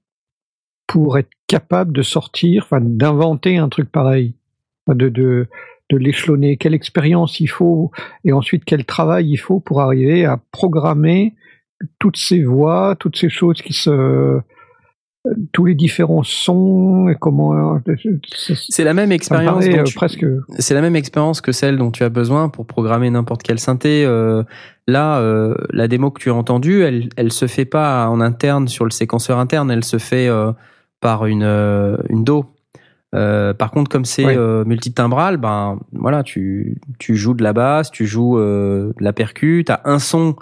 pour 0.87 1.17
être 1.17 1.31
capable 1.47 1.93
de 1.93 2.01
sortir, 2.01 2.63
enfin 2.63 2.81
d'inventer 2.81 3.57
un 3.57 3.69
truc 3.69 3.91
pareil, 3.91 4.35
de, 4.87 5.09
de, 5.09 5.47
de 5.89 5.97
l'échelonner. 5.97 6.57
Quelle 6.57 6.73
expérience 6.73 7.39
il 7.39 7.47
faut 7.47 7.91
et 8.23 8.33
ensuite 8.33 8.65
quel 8.65 8.85
travail 8.85 9.29
il 9.29 9.37
faut 9.37 9.59
pour 9.59 9.81
arriver 9.81 10.25
à 10.25 10.37
programmer 10.51 11.35
toutes 11.99 12.17
ces 12.17 12.43
voix, 12.43 12.95
toutes 12.99 13.17
ces 13.17 13.29
choses 13.29 13.61
qui 13.61 13.73
se 13.73 14.39
tous 15.53 15.63
les 15.65 15.73
différents 15.75 16.23
sons 16.23 17.07
et 17.09 17.15
comment 17.15 17.79
c'est- 18.35 18.55
C'est 18.69 18.83
la 18.83 18.93
même 18.93 19.11
expérience. 19.11 19.63
euh, 19.79 19.83
tu- 19.83 19.95
presque 19.95 20.25
C'est 20.59 20.73
la 20.73 20.81
même 20.81 20.95
expérience 20.97 21.39
que 21.39 21.51
celle 21.53 21.77
dont 21.77 21.91
tu 21.91 22.03
as 22.03 22.09
besoin 22.09 22.49
pour 22.49 22.65
programmer 22.65 23.09
n'importe 23.09 23.41
quelle 23.43 23.59
synthé. 23.59 24.03
Euh, 24.05 24.43
là, 24.87 25.19
euh, 25.19 25.55
la 25.71 25.87
démo 25.87 26.11
que 26.11 26.19
tu 26.21 26.29
as 26.29 26.33
entendue, 26.35 26.81
elle, 26.81 27.07
elle 27.15 27.31
se 27.31 27.47
fait 27.47 27.63
pas 27.65 28.07
en 28.09 28.19
interne 28.19 28.67
sur 28.67 28.83
le 28.83 28.91
séquenceur 28.91 29.39
interne, 29.39 29.71
elle 29.71 29.85
se 29.85 29.97
fait 29.97 30.27
euh, 30.27 30.51
par 30.99 31.25
une 31.25 31.43
euh, 31.43 31.95
une. 32.09 32.25
Euh, 33.15 33.53
par 33.53 33.71
contre, 33.71 33.89
comme 33.91 34.05
c'est 34.05 34.23
euh, 34.37 34.65
multitimbral, 34.65 35.37
ben 35.37 35.79
voilà, 35.93 36.23
tu 36.23 36.81
tu 36.99 37.15
joues 37.15 37.35
de 37.35 37.43
la 37.43 37.53
basse, 37.53 37.91
tu 37.91 38.05
joues 38.07 38.39
euh, 38.39 38.91
de 38.99 39.03
la 39.03 39.13
percu, 39.13 39.63
t'as 39.65 39.81
un 39.85 39.99
son 39.99 40.35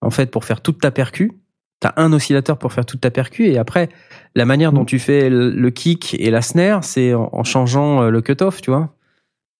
en 0.00 0.10
fait 0.10 0.30
pour 0.30 0.44
faire 0.46 0.62
toute 0.62 0.80
ta 0.80 0.90
percu, 0.90 1.32
t'as 1.78 1.92
un 1.98 2.12
oscillateur 2.14 2.56
pour 2.58 2.72
faire 2.72 2.86
toute 2.86 3.02
ta 3.02 3.10
percu, 3.10 3.44
et 3.48 3.58
après 3.58 3.90
la 4.36 4.44
manière 4.44 4.70
dont 4.72 4.82
Mm. 4.82 4.86
tu 4.86 4.98
fais 5.00 5.28
le, 5.30 5.50
le 5.50 5.70
kick 5.70 6.14
et 6.20 6.30
la 6.30 6.42
snare, 6.42 6.84
c'est 6.84 7.14
en, 7.14 7.28
en 7.32 7.42
changeant 7.42 8.02
euh, 8.02 8.10
le 8.10 8.20
cutoff, 8.20 8.60
tu 8.60 8.70
vois. 8.70 8.90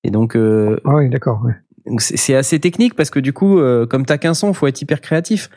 Et 0.04 0.10
donc, 0.10 0.36
euh, 0.36 0.78
ah 0.84 0.94
oui 0.96 1.08
d'accord 1.08 1.40
ouais. 1.44 1.54
donc 1.86 2.00
c'est 2.00 2.34
assez 2.36 2.60
technique 2.60 2.94
parce 2.94 3.10
que 3.10 3.18
du 3.18 3.32
coup, 3.32 3.58
euh, 3.58 3.86
comme 3.86 4.04
t'as 4.06 4.18
qu'un 4.18 4.34
son, 4.34 4.52
faut 4.52 4.66
être 4.68 4.80
hyper 4.80 5.00
créatif 5.00 5.50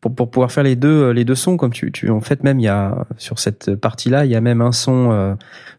pour, 0.00 0.14
pour 0.14 0.30
pouvoir 0.30 0.52
faire 0.52 0.62
les 0.62 0.76
deux 0.76 1.10
les 1.10 1.24
deux 1.24 1.34
sons. 1.34 1.56
Comme 1.56 1.72
tu, 1.72 1.90
tu 1.90 2.10
en 2.10 2.20
fait 2.20 2.44
même 2.44 2.60
il 2.60 2.64
y 2.64 2.68
a 2.68 3.06
sur 3.16 3.38
cette 3.40 3.74
partie-là, 3.74 4.24
il 4.26 4.30
y 4.30 4.36
a 4.36 4.40
même 4.40 4.60
un 4.60 4.70
son 4.72 5.10
euh, 5.10 5.34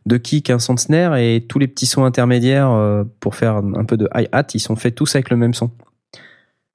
de 0.08 0.18
kick, 0.18 0.50
un 0.50 0.60
son 0.60 0.74
de 0.74 0.80
snare 0.80 1.16
et 1.16 1.46
tous 1.48 1.60
les 1.60 1.68
petits 1.68 1.86
sons 1.86 2.04
intermédiaires 2.04 2.72
euh, 2.72 3.04
pour 3.22 3.36
faire 3.36 3.56
un 3.58 3.86
peu 3.86 3.96
de 3.96 4.10
hi 4.16 4.28
hat, 4.34 4.48
ils 4.56 4.60
sont 4.60 4.76
faits 4.76 4.96
tous 4.96 5.16
avec 5.16 5.30
le 5.30 5.38
même 5.38 5.54
son. 5.54 5.70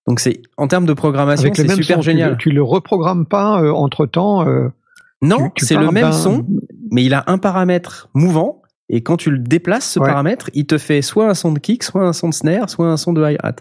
Donc 0.07 0.21
c'est 0.21 0.41
en 0.57 0.69
termes 0.69 0.87
de 0.87 0.95
programmation, 0.95 1.51
c'est 1.53 1.69
super 1.69 1.97
son, 1.97 2.01
tu 2.01 2.07
génial. 2.07 2.37
tu, 2.39 2.51
le 2.51 2.63
reprogrammes 2.63 3.27
pas 3.27 3.61
entre 3.73 4.07
temps 4.07 4.47
non, 5.23 5.51
c'est 5.57 5.77
le 5.77 5.91
même 5.91 6.13
son, 6.13 6.45
mais 6.91 7.05
il 7.05 7.15
a 7.15 7.25
un 7.27 7.39
paramètre 7.39 8.09
mouvant. 8.15 8.63
Et 8.89 9.03
quand 9.03 9.17
tu 9.17 9.31
le 9.31 9.39
déplaces, 9.39 9.91
ce 9.93 9.99
Ouais. 10.01 10.07
paramètre, 10.09 10.51
il 10.53 10.67
te 10.67 10.77
fait 10.77 11.01
soit 11.01 11.27
un 11.29 11.35
son 11.35 11.53
de 11.53 11.59
kick, 11.59 11.83
soit 11.83 12.03
un 12.03 12.13
son 12.13 12.29
de 12.29 12.35
snare, 12.35 12.69
soit 12.69 12.87
un 12.89 12.97
son 12.99 13.13
de 13.15 13.23
hi-hat. 13.25 13.57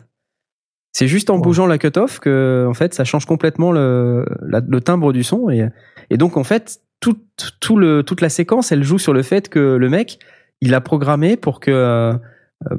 C'est 0.92 1.08
juste 1.08 1.30
en 1.30 1.36
Ouais. 1.36 1.42
bougeant 1.42 1.68
la 1.68 1.78
cutoff 1.78 2.20
que, 2.20 2.66
en 2.70 2.74
fait, 2.74 2.94
ça 2.94 3.06
change 3.06 3.26
complètement 3.26 3.72
le, 3.72 4.26
la- 4.46 4.60
le 4.68 4.82
timbre 4.82 5.14
du 5.14 5.24
son. 5.24 5.50
Et, 5.50 5.70
et 6.10 6.18
donc, 6.18 6.36
en 6.36 6.44
fait, 6.44 6.82
tout, 7.00 7.18
tout 7.62 7.78
le, 7.78 8.04
toute 8.04 8.20
la 8.20 8.28
séquence, 8.28 8.74
elle 8.74 8.84
joue 8.84 8.98
sur 9.00 9.14
le 9.14 9.22
fait 9.24 9.48
que 9.48 9.78
le 9.78 9.90
mec, 9.90 10.20
il 10.60 10.74
a 10.74 10.82
programmé 10.82 11.38
pour 11.38 11.62
que, 11.62 11.72
euh, 11.72 12.14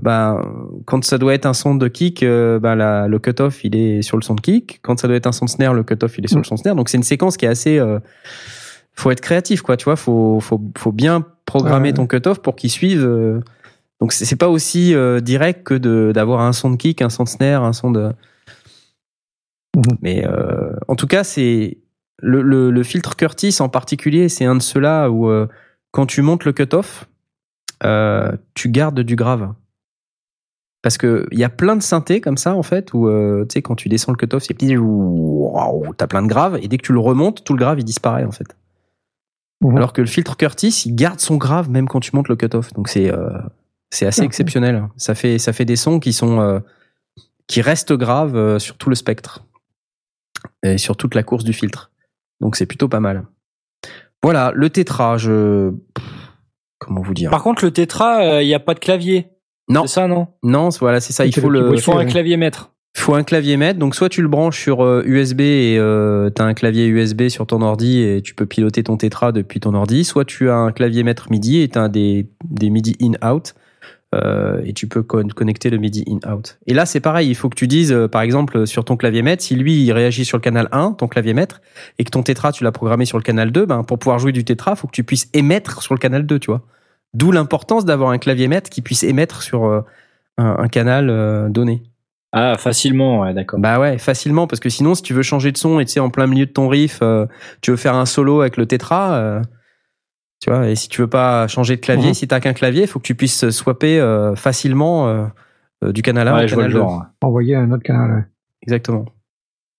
ben, 0.02 0.42
quand 0.84 1.02
ça 1.04 1.16
doit 1.16 1.32
être 1.32 1.46
un 1.46 1.54
son 1.54 1.74
de 1.74 1.88
kick, 1.88 2.22
euh, 2.22 2.58
ben, 2.58 2.74
la, 2.74 3.08
le 3.08 3.18
cutoff, 3.18 3.64
il 3.64 3.74
est 3.74 4.02
sur 4.02 4.18
le 4.18 4.22
son 4.22 4.34
de 4.34 4.40
kick. 4.42 4.80
Quand 4.82 5.00
ça 5.00 5.08
doit 5.08 5.16
être 5.16 5.26
un 5.26 5.32
son 5.32 5.46
de 5.46 5.50
snare, 5.50 5.72
le 5.72 5.82
cutoff, 5.84 6.18
il 6.18 6.24
est 6.26 6.28
sur 6.28 6.36
Mm. 6.36 6.42
le 6.42 6.44
son 6.46 6.54
de 6.56 6.60
snare. 6.60 6.74
Donc, 6.76 6.90
c'est 6.90 6.98
une 6.98 7.02
séquence 7.02 7.38
qui 7.38 7.46
est 7.46 7.48
assez, 7.48 7.78
euh, 7.78 7.98
faut 8.94 9.10
être 9.10 9.20
créatif, 9.20 9.62
quoi. 9.62 9.76
Tu 9.76 9.84
vois, 9.84 9.96
faut, 9.96 10.40
faut, 10.40 10.60
faut 10.76 10.92
bien 10.92 11.26
programmer 11.46 11.88
Ouais. 11.88 11.94
ton 11.94 12.06
cutoff 12.06 12.40
pour 12.40 12.56
qu'il 12.56 12.70
suive. 12.70 13.04
euh, 13.04 13.40
donc, 14.00 14.12
c'est 14.12 14.36
pas 14.36 14.48
aussi 14.48 14.94
euh, 14.94 15.20
direct 15.20 15.64
que 15.64 16.10
d'avoir 16.12 16.40
un 16.40 16.52
son 16.52 16.70
de 16.70 16.76
kick, 16.76 17.02
un 17.02 17.08
son 17.10 17.24
de 17.24 17.28
snare, 17.28 17.62
un 17.64 17.72
son 17.72 17.90
de. 17.90 18.12
Mhm. 19.76 19.98
Mais 20.02 20.26
euh, 20.26 20.72
en 20.88 20.96
tout 20.96 21.06
cas, 21.06 21.24
c'est 21.24 21.78
le, 22.20 22.42
le, 22.42 22.70
le 22.70 22.82
filtre 22.82 23.16
Curtis 23.16 23.56
en 23.60 23.68
particulier, 23.68 24.28
c'est 24.28 24.44
un 24.44 24.56
de 24.56 24.62
ceux-là 24.62 25.08
où 25.10 25.30
quand 25.92 26.06
tu 26.06 26.22
montes 26.22 26.44
le 26.44 26.52
cutoff, 26.52 27.08
tu 27.80 28.68
gardes 28.68 29.00
du 29.00 29.16
grave. 29.16 29.52
Parce 30.82 30.98
que 30.98 31.26
il 31.30 31.38
y 31.38 31.44
a 31.44 31.48
plein 31.48 31.76
de 31.76 31.82
synthés 31.82 32.20
comme 32.20 32.36
ça 32.36 32.56
en 32.56 32.64
fait 32.64 32.92
où 32.92 33.06
euh, 33.06 33.44
tu 33.48 33.54
sais 33.54 33.62
quand 33.62 33.76
tu 33.76 33.88
descends 33.88 34.10
le 34.10 34.16
cutoff 34.16 34.42
c'est 34.42 34.52
petit 34.54 34.74
t'as 35.96 36.06
plein 36.08 36.22
de 36.22 36.26
graves 36.26 36.58
et 36.60 36.66
dès 36.66 36.76
que 36.76 36.82
tu 36.82 36.92
le 36.92 36.98
remontes 36.98 37.44
tout 37.44 37.52
le 37.52 37.60
grave 37.60 37.78
il 37.78 37.84
disparaît 37.84 38.24
en 38.24 38.32
fait. 38.32 38.56
Mhm. 39.62 39.76
Alors 39.76 39.92
que 39.92 40.00
le 40.00 40.06
filtre 40.08 40.36
Curtis 40.36 40.82
il 40.86 40.94
garde 40.94 41.20
son 41.20 41.36
grave 41.36 41.70
même 41.70 41.86
quand 41.88 42.00
tu 42.00 42.10
montes 42.14 42.28
le 42.28 42.36
cutoff 42.36 42.72
donc 42.74 42.88
c'est 42.88 43.10
euh, 43.12 43.30
c'est 43.90 44.06
assez 44.06 44.22
Ok. 44.22 44.26
exceptionnel. 44.26 44.88
Ça 44.96 45.14
fait 45.14 45.38
ça 45.38 45.52
fait 45.52 45.64
des 45.64 45.76
sons 45.76 46.00
qui 46.00 46.12
sont 46.12 46.40
euh, 46.40 46.58
qui 47.46 47.60
restent 47.62 47.92
graves 47.92 48.36
euh, 48.36 48.58
sur 48.58 48.76
tout 48.76 48.88
le 48.88 48.94
spectre 48.94 49.44
et 50.62 50.78
sur 50.78 50.96
toute 50.96 51.14
la 51.14 51.22
course 51.22 51.44
du 51.44 51.52
filtre. 51.52 51.90
Donc 52.40 52.56
c'est 52.56 52.66
plutôt 52.66 52.88
pas 52.88 53.00
mal. 53.00 53.24
Voilà 54.22 54.50
le 54.54 54.68
tétra 54.70 55.16
je 55.18 55.72
comment 56.78 57.02
vous 57.02 57.14
dire? 57.14 57.30
Par 57.30 57.42
contre, 57.42 57.64
le 57.64 57.70
tétra, 57.70 58.42
il 58.42 58.46
n'y 58.46 58.54
a 58.54 58.60
pas 58.60 58.74
de 58.74 58.80
clavier. 58.80 59.28
Non. 59.68 59.82
C'est 59.82 59.94
ça, 59.94 60.08
non? 60.08 60.26
Non 60.42 60.70
voilà 60.80 61.00
c'est 61.00 61.12
ça 61.12 61.24
il 61.24 61.32
C'est 61.32 61.40
faut 61.40 61.48
le 61.50 61.72
Il 61.74 61.80
faut 61.80 61.96
un 61.96 62.04
clavier 62.04 62.36
maître. 62.36 62.71
Faut 62.94 63.14
un 63.14 63.22
clavier 63.22 63.56
maître. 63.56 63.78
Donc 63.78 63.94
soit 63.94 64.08
tu 64.08 64.22
le 64.22 64.28
branches 64.28 64.60
sur 64.60 64.82
euh, 64.82 65.02
USB 65.04 65.40
et 65.40 65.76
euh, 65.78 66.30
tu 66.34 66.42
as 66.42 66.44
un 66.44 66.54
clavier 66.54 66.86
USB 66.86 67.28
sur 67.28 67.46
ton 67.46 67.62
ordi 67.62 68.00
et 68.00 68.22
tu 68.22 68.34
peux 68.34 68.46
piloter 68.46 68.82
ton 68.82 68.96
Tetra 68.96 69.32
depuis 69.32 69.60
ton 69.60 69.74
ordi, 69.74 70.04
soit 70.04 70.24
tu 70.24 70.50
as 70.50 70.56
un 70.56 70.72
clavier 70.72 71.02
maître 71.02 71.28
MIDI 71.30 71.62
et 71.62 71.68
tu 71.68 71.78
as 71.78 71.88
des, 71.88 72.28
des 72.44 72.70
MIDI 72.70 72.96
in-out 73.00 73.54
euh, 74.14 74.60
et 74.64 74.74
tu 74.74 74.86
peux 74.88 75.02
con- 75.02 75.28
connecter 75.34 75.70
le 75.70 75.78
MIDI 75.78 76.04
in-out. 76.06 76.58
Et 76.66 76.74
là 76.74 76.84
c'est 76.84 77.00
pareil, 77.00 77.28
il 77.28 77.34
faut 77.34 77.48
que 77.48 77.56
tu 77.56 77.66
dises 77.66 77.92
euh, 77.92 78.08
par 78.08 78.22
exemple 78.22 78.66
sur 78.66 78.84
ton 78.84 78.96
clavier 78.96 79.22
maître, 79.22 79.42
si 79.42 79.56
lui 79.56 79.82
il 79.82 79.92
réagit 79.92 80.24
sur 80.24 80.36
le 80.36 80.42
canal 80.42 80.68
1, 80.70 80.92
ton 80.92 81.08
clavier 81.08 81.32
maître, 81.32 81.62
et 81.98 82.04
que 82.04 82.10
ton 82.10 82.22
Tetra 82.22 82.52
tu 82.52 82.62
l'as 82.62 82.72
programmé 82.72 83.06
sur 83.06 83.16
le 83.16 83.22
canal 83.22 83.50
2, 83.50 83.64
ben, 83.64 83.84
pour 83.84 83.98
pouvoir 83.98 84.18
jouer 84.18 84.32
du 84.32 84.44
Tetra, 84.44 84.76
faut 84.76 84.86
que 84.86 84.92
tu 84.92 85.02
puisses 85.02 85.30
émettre 85.32 85.82
sur 85.82 85.94
le 85.94 85.98
canal 85.98 86.26
2, 86.26 86.38
tu 86.38 86.50
vois. 86.50 86.62
D'où 87.14 87.30
l'importance 87.30 87.84
d'avoir 87.84 88.10
un 88.10 88.18
clavier 88.18 88.48
maître 88.48 88.70
qui 88.70 88.80
puisse 88.80 89.02
émettre 89.02 89.42
sur 89.42 89.64
euh, 89.66 89.82
un, 90.38 90.68
canal 90.68 91.10
euh, 91.10 91.48
donné. 91.48 91.82
Ah, 92.32 92.56
facilement, 92.56 93.20
ouais, 93.20 93.34
d'accord. 93.34 93.60
Bah 93.60 93.78
ouais, 93.78 93.98
facilement, 93.98 94.46
parce 94.46 94.58
que 94.60 94.70
sinon, 94.70 94.94
si 94.94 95.02
tu 95.02 95.12
veux 95.12 95.22
changer 95.22 95.52
de 95.52 95.58
son 95.58 95.80
et 95.80 95.84
tu 95.84 95.92
sais, 95.92 96.00
en 96.00 96.08
plein 96.10 96.26
milieu 96.26 96.46
de 96.46 96.50
ton 96.50 96.66
riff, 96.68 97.00
euh, 97.02 97.26
tu 97.60 97.70
veux 97.70 97.76
faire 97.76 97.94
un 97.94 98.06
solo 98.06 98.40
avec 98.40 98.56
le 98.56 98.64
tétra, 98.64 99.14
euh, 99.16 99.42
tu 100.40 100.48
vois, 100.50 100.68
et 100.70 100.74
si 100.74 100.88
tu 100.88 101.02
veux 101.02 101.08
pas 101.10 101.46
changer 101.46 101.76
de 101.76 101.80
clavier, 101.82 102.08
Mhm. 102.08 102.14
si 102.14 102.26
t'as 102.28 102.40
qu'un 102.40 102.54
clavier, 102.54 102.82
il 102.82 102.86
faut 102.88 102.98
que 103.00 103.04
tu 103.06 103.14
puisses 103.14 103.50
swapper 103.50 104.00
euh, 104.00 104.34
facilement 104.34 105.08
euh, 105.08 105.26
euh, 105.84 105.92
du 105.92 106.00
canal 106.00 106.26
1 106.28 106.34
Ouais, 106.36 106.44
au 106.44 106.48
canal 106.48 106.66
le 106.68 106.72
2. 106.72 106.78
genre. 106.78 107.02
Envoyer 107.20 107.54
un 107.54 107.70
autre 107.70 107.82
canal. 107.82 108.10
ouais. 108.10 108.24
Exactement. 108.62 109.04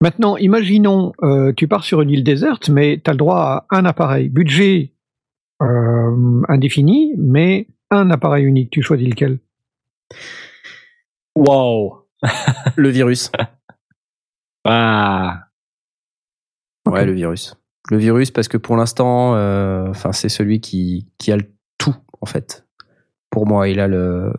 Maintenant, 0.02 0.38
imaginons, 0.38 1.14
euh, 1.24 1.54
tu 1.56 1.68
pars 1.68 1.84
sur 1.86 2.02
une 2.02 2.10
île 2.12 2.24
déserte, 2.24 2.70
mais 2.70 3.02
tu 3.04 3.10
as 3.10 3.14
le 3.14 3.18
droit 3.18 3.66
à 3.72 3.78
un 3.78 3.86
appareil. 3.86 4.30
Budget 4.30 4.92
euh, 5.62 6.42
indéfini, 6.50 7.14
mais 7.18 7.68
un 7.90 8.12
appareil 8.12 8.44
unique. 8.46 8.70
Tu 8.70 8.82
choisis 8.82 9.08
lequel? 9.10 9.40
Wow. 11.36 12.03
Le 12.76 12.90
virus. 12.90 13.32
Ah. 14.66 15.48
Ouais, 16.88 17.06
le 17.06 17.14
virus. 17.14 17.56
Le 17.90 17.98
virus, 17.98 18.32
parce 18.32 18.48
que 18.48 18.58
pour 18.58 18.78
l'instant, 18.78 19.36
euh, 19.36 19.90
enfin, 19.90 20.12
c'est 20.14 20.30
celui 20.30 20.62
qui, 20.62 21.08
qui 21.18 21.32
a 21.32 21.38
le 21.38 21.46
tout, 21.78 21.96
en 22.22 22.26
fait. 22.26 22.66
Pour 23.30 23.46
moi, 23.46 23.68
il 23.68 23.80
a 23.80 23.88
le, 23.88 24.32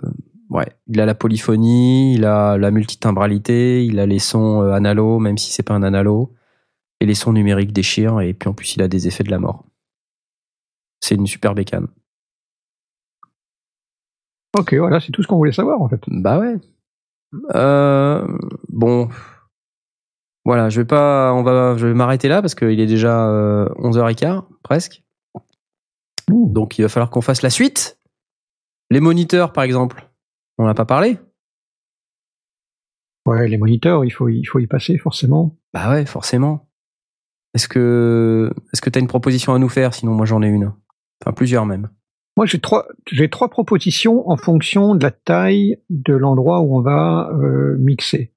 ouais, 0.50 0.66
il 0.86 1.00
a 1.00 1.06
la 1.06 1.14
polyphonie, 1.14 2.14
il 2.14 2.24
a 2.24 2.56
la 2.56 2.70
multitimbralité, 2.70 3.84
il 3.84 3.98
a 3.98 4.06
les 4.06 4.18
sons 4.18 4.62
euh, 4.62 4.72
analo, 4.72 5.18
même 5.18 5.36
si 5.36 5.52
c'est 5.52 5.62
pas 5.62 5.74
un 5.74 5.82
analo, 5.82 6.34
et 7.00 7.06
les 7.06 7.14
sons 7.14 7.32
numériques 7.32 7.72
déchirent, 7.72 8.20
et 8.20 8.32
puis 8.34 8.48
en 8.48 8.54
plus, 8.54 8.76
il 8.76 8.82
a 8.82 8.88
des 8.88 9.08
effets 9.08 9.24
de 9.24 9.30
la 9.30 9.38
mort. 9.38 9.64
C'est 11.00 11.16
une 11.16 11.26
super 11.26 11.54
bécane. 11.54 11.88
Ok, 14.56 14.74
voilà, 14.74 15.00
c'est 15.00 15.12
tout 15.12 15.22
ce 15.22 15.26
qu'on 15.26 15.36
voulait 15.36 15.52
savoir 15.52 15.82
en 15.82 15.88
fait. 15.88 16.00
Bah 16.06 16.38
ouais. 16.38 16.56
Euh, 17.54 18.26
bon. 18.68 19.08
Voilà, 20.44 20.68
je 20.68 20.80
vais 20.80 20.86
pas, 20.86 21.32
on 21.32 21.42
va, 21.42 21.76
je 21.76 21.86
vais 21.86 21.94
m'arrêter 21.94 22.28
là 22.28 22.42
parce 22.42 22.54
qu'il 22.54 22.78
est 22.78 22.86
déjà 22.86 23.28
euh, 23.28 23.66
11h15, 23.78 24.44
presque. 24.62 25.02
Donc 26.28 26.78
il 26.78 26.82
va 26.82 26.88
falloir 26.88 27.10
qu'on 27.10 27.22
fasse 27.22 27.42
la 27.42 27.50
suite. 27.50 27.98
Les 28.90 29.00
moniteurs, 29.00 29.52
par 29.52 29.64
exemple. 29.64 30.10
On 30.58 30.66
n'a 30.66 30.74
pas 30.74 30.84
parlé 30.84 31.18
Ouais, 33.26 33.48
les 33.48 33.56
moniteurs, 33.56 34.04
il 34.04 34.10
faut, 34.10 34.28
il 34.28 34.44
faut 34.44 34.58
y 34.58 34.66
passer 34.66 34.98
forcément. 34.98 35.56
Bah 35.72 35.90
ouais, 35.90 36.04
forcément. 36.04 36.68
Est-ce 37.54 37.68
que, 37.68 38.52
est-ce 38.72 38.82
que 38.82 38.90
t'as 38.90 39.00
une 39.00 39.06
proposition 39.06 39.54
à 39.54 39.58
nous 39.58 39.68
faire? 39.70 39.94
Sinon, 39.94 40.12
moi 40.12 40.26
j'en 40.26 40.42
ai 40.42 40.48
une. 40.48 40.72
Enfin, 41.22 41.32
plusieurs 41.32 41.64
même. 41.64 41.88
Moi, 42.36 42.46
j'ai 42.46 42.58
trois, 42.58 42.86
j'ai 43.06 43.28
trois 43.28 43.48
propositions 43.48 44.28
en 44.28 44.36
fonction 44.36 44.96
de 44.96 45.04
la 45.04 45.12
taille 45.12 45.78
de 45.88 46.14
l'endroit 46.14 46.60
où 46.60 46.76
on 46.76 46.80
va 46.80 47.30
euh, 47.32 47.76
mixer. 47.78 48.32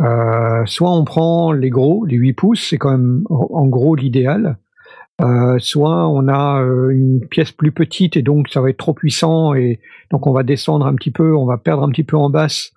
Euh, 0.00 0.64
soit 0.66 0.90
on 0.90 1.04
prend 1.04 1.52
les 1.52 1.70
gros, 1.70 2.04
les 2.04 2.16
8 2.16 2.32
pouces, 2.32 2.66
c'est 2.68 2.78
quand 2.78 2.90
même 2.90 3.22
en 3.30 3.66
gros 3.68 3.94
l'idéal. 3.94 4.58
Euh, 5.20 5.58
soit 5.60 6.08
on 6.08 6.26
a 6.26 6.60
une 6.90 7.20
pièce 7.28 7.52
plus 7.52 7.70
petite 7.70 8.16
et 8.16 8.22
donc 8.22 8.48
ça 8.48 8.60
va 8.60 8.70
être 8.70 8.78
trop 8.78 8.94
puissant 8.94 9.54
et 9.54 9.78
donc 10.10 10.26
on 10.26 10.32
va 10.32 10.42
descendre 10.42 10.86
un 10.86 10.94
petit 10.96 11.12
peu, 11.12 11.36
on 11.36 11.44
va 11.44 11.58
perdre 11.58 11.84
un 11.84 11.90
petit 11.90 12.02
peu 12.02 12.16
en 12.16 12.30
basse, 12.30 12.72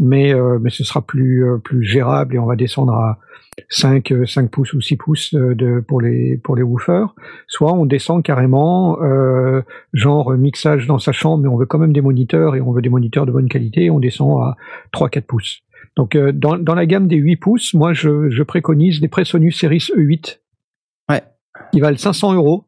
mais 0.00 0.34
mais 0.60 0.70
ce 0.70 0.82
sera 0.82 1.02
plus 1.02 1.44
plus 1.62 1.84
gérable 1.84 2.34
et 2.34 2.38
on 2.38 2.46
va 2.46 2.56
descendre 2.56 2.94
à 2.94 3.18
5 3.68 4.12
euh, 4.12 4.26
5 4.26 4.50
pouces 4.50 4.72
ou 4.72 4.80
6 4.80 4.96
pouces 4.96 5.34
euh, 5.34 5.54
de 5.54 5.80
pour 5.86 6.00
les 6.00 6.36
pour 6.36 6.56
les 6.56 6.62
woofers. 6.62 7.14
Soit 7.46 7.72
on 7.72 7.86
descend 7.86 8.22
carrément 8.22 9.00
euh, 9.02 9.62
genre 9.92 10.32
mixage 10.32 10.86
dans 10.86 10.98
sa 10.98 11.12
chambre, 11.12 11.42
mais 11.42 11.48
on 11.48 11.56
veut 11.56 11.66
quand 11.66 11.78
même 11.78 11.92
des 11.92 12.00
moniteurs 12.00 12.56
et 12.56 12.60
on 12.60 12.72
veut 12.72 12.82
des 12.82 12.88
moniteurs 12.88 13.26
de 13.26 13.32
bonne 13.32 13.48
qualité, 13.48 13.90
on 13.90 14.00
descend 14.00 14.40
à 14.42 14.56
3-4 14.92 15.22
pouces. 15.22 15.62
Donc 15.96 16.16
euh, 16.16 16.32
dans, 16.32 16.56
dans 16.58 16.74
la 16.74 16.86
gamme 16.86 17.08
des 17.08 17.16
8 17.16 17.36
pouces, 17.36 17.74
moi 17.74 17.92
je, 17.92 18.30
je 18.30 18.42
préconise 18.42 19.00
les 19.00 19.08
Presonus 19.08 19.58
Series 19.58 19.90
E8. 19.96 20.40
Ouais. 21.10 21.22
Qui 21.72 21.80
valent 21.80 21.96
500 21.96 22.34
euros, 22.34 22.64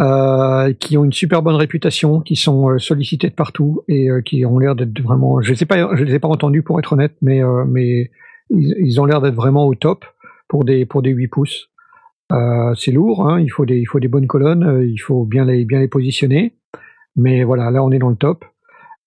euh, 0.00 0.72
qui 0.74 0.98
ont 0.98 1.04
une 1.04 1.12
super 1.12 1.42
bonne 1.42 1.54
réputation, 1.54 2.20
qui 2.20 2.36
sont 2.36 2.68
euh, 2.70 2.78
sollicités 2.78 3.28
de 3.28 3.34
partout 3.34 3.82
et 3.88 4.10
euh, 4.10 4.20
qui 4.20 4.44
ont 4.44 4.58
l'air 4.58 4.74
d'être 4.74 5.00
vraiment. 5.00 5.40
Je 5.40 5.52
ne 5.52 5.56
sais 5.56 5.66
pas, 5.66 5.94
je 5.96 6.02
les 6.02 6.14
ai 6.14 6.18
pas 6.18 6.28
entendus 6.28 6.62
pour 6.62 6.78
être 6.78 6.92
honnête, 6.92 7.14
mais 7.22 7.42
euh, 7.42 7.64
mais 7.66 8.10
ils, 8.50 8.74
ils 8.78 9.00
ont 9.00 9.04
l'air 9.04 9.20
d'être 9.20 9.34
vraiment 9.34 9.66
au 9.66 9.74
top 9.74 10.04
pour 10.48 10.64
des 10.64 10.86
pour 10.86 11.02
des 11.02 11.10
8 11.10 11.28
pouces. 11.28 11.68
Euh, 12.32 12.74
c'est 12.74 12.92
lourd, 12.92 13.28
hein, 13.28 13.40
il 13.40 13.48
faut 13.48 13.64
des 13.64 13.78
il 13.78 13.86
faut 13.86 14.00
des 14.00 14.08
bonnes 14.08 14.26
colonnes, 14.26 14.64
euh, 14.64 14.86
il 14.86 14.98
faut 14.98 15.24
bien 15.24 15.44
les 15.44 15.64
bien 15.64 15.80
les 15.80 15.88
positionner. 15.88 16.54
Mais 17.16 17.44
voilà, 17.44 17.70
là 17.70 17.82
on 17.82 17.90
est 17.90 17.98
dans 17.98 18.10
le 18.10 18.16
top. 18.16 18.44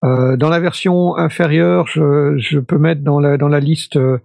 Euh, 0.05 0.37
dans 0.37 0.49
la 0.49 0.59
version 0.59 1.17
inférieure, 1.17 1.87
je, 1.87 2.37
je 2.37 2.59
peux 2.59 2.77
mettre 2.77 3.01
dans 3.01 3.19
la 3.19 3.37
dans 3.37 3.49
la 3.49 3.59
liste 3.59 3.97
euh, 3.97 4.19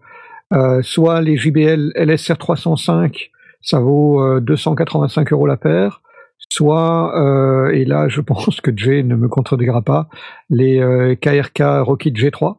euh, 0.53 0.83
soit 0.83 1.21
les 1.21 1.37
JBL 1.37 1.93
LSR 1.97 2.39
305, 2.39 3.31
ça 3.61 3.81
vaut 3.81 4.23
euh, 4.23 4.41
285 4.41 5.33
euros 5.33 5.47
la 5.47 5.57
paire, 5.57 6.03
soit 6.51 7.17
euh, 7.19 7.71
et 7.71 7.85
là 7.85 8.09
je 8.09 8.21
pense 8.21 8.61
que 8.61 8.71
Jay 8.77 9.03
ne 9.03 9.17
me 9.17 9.29
contredira 9.29 9.83
pas 9.83 10.09
les 10.51 10.79
euh, 10.81 11.17
KRK 11.17 11.85
Rocket 11.85 12.15
G3. 12.15 12.57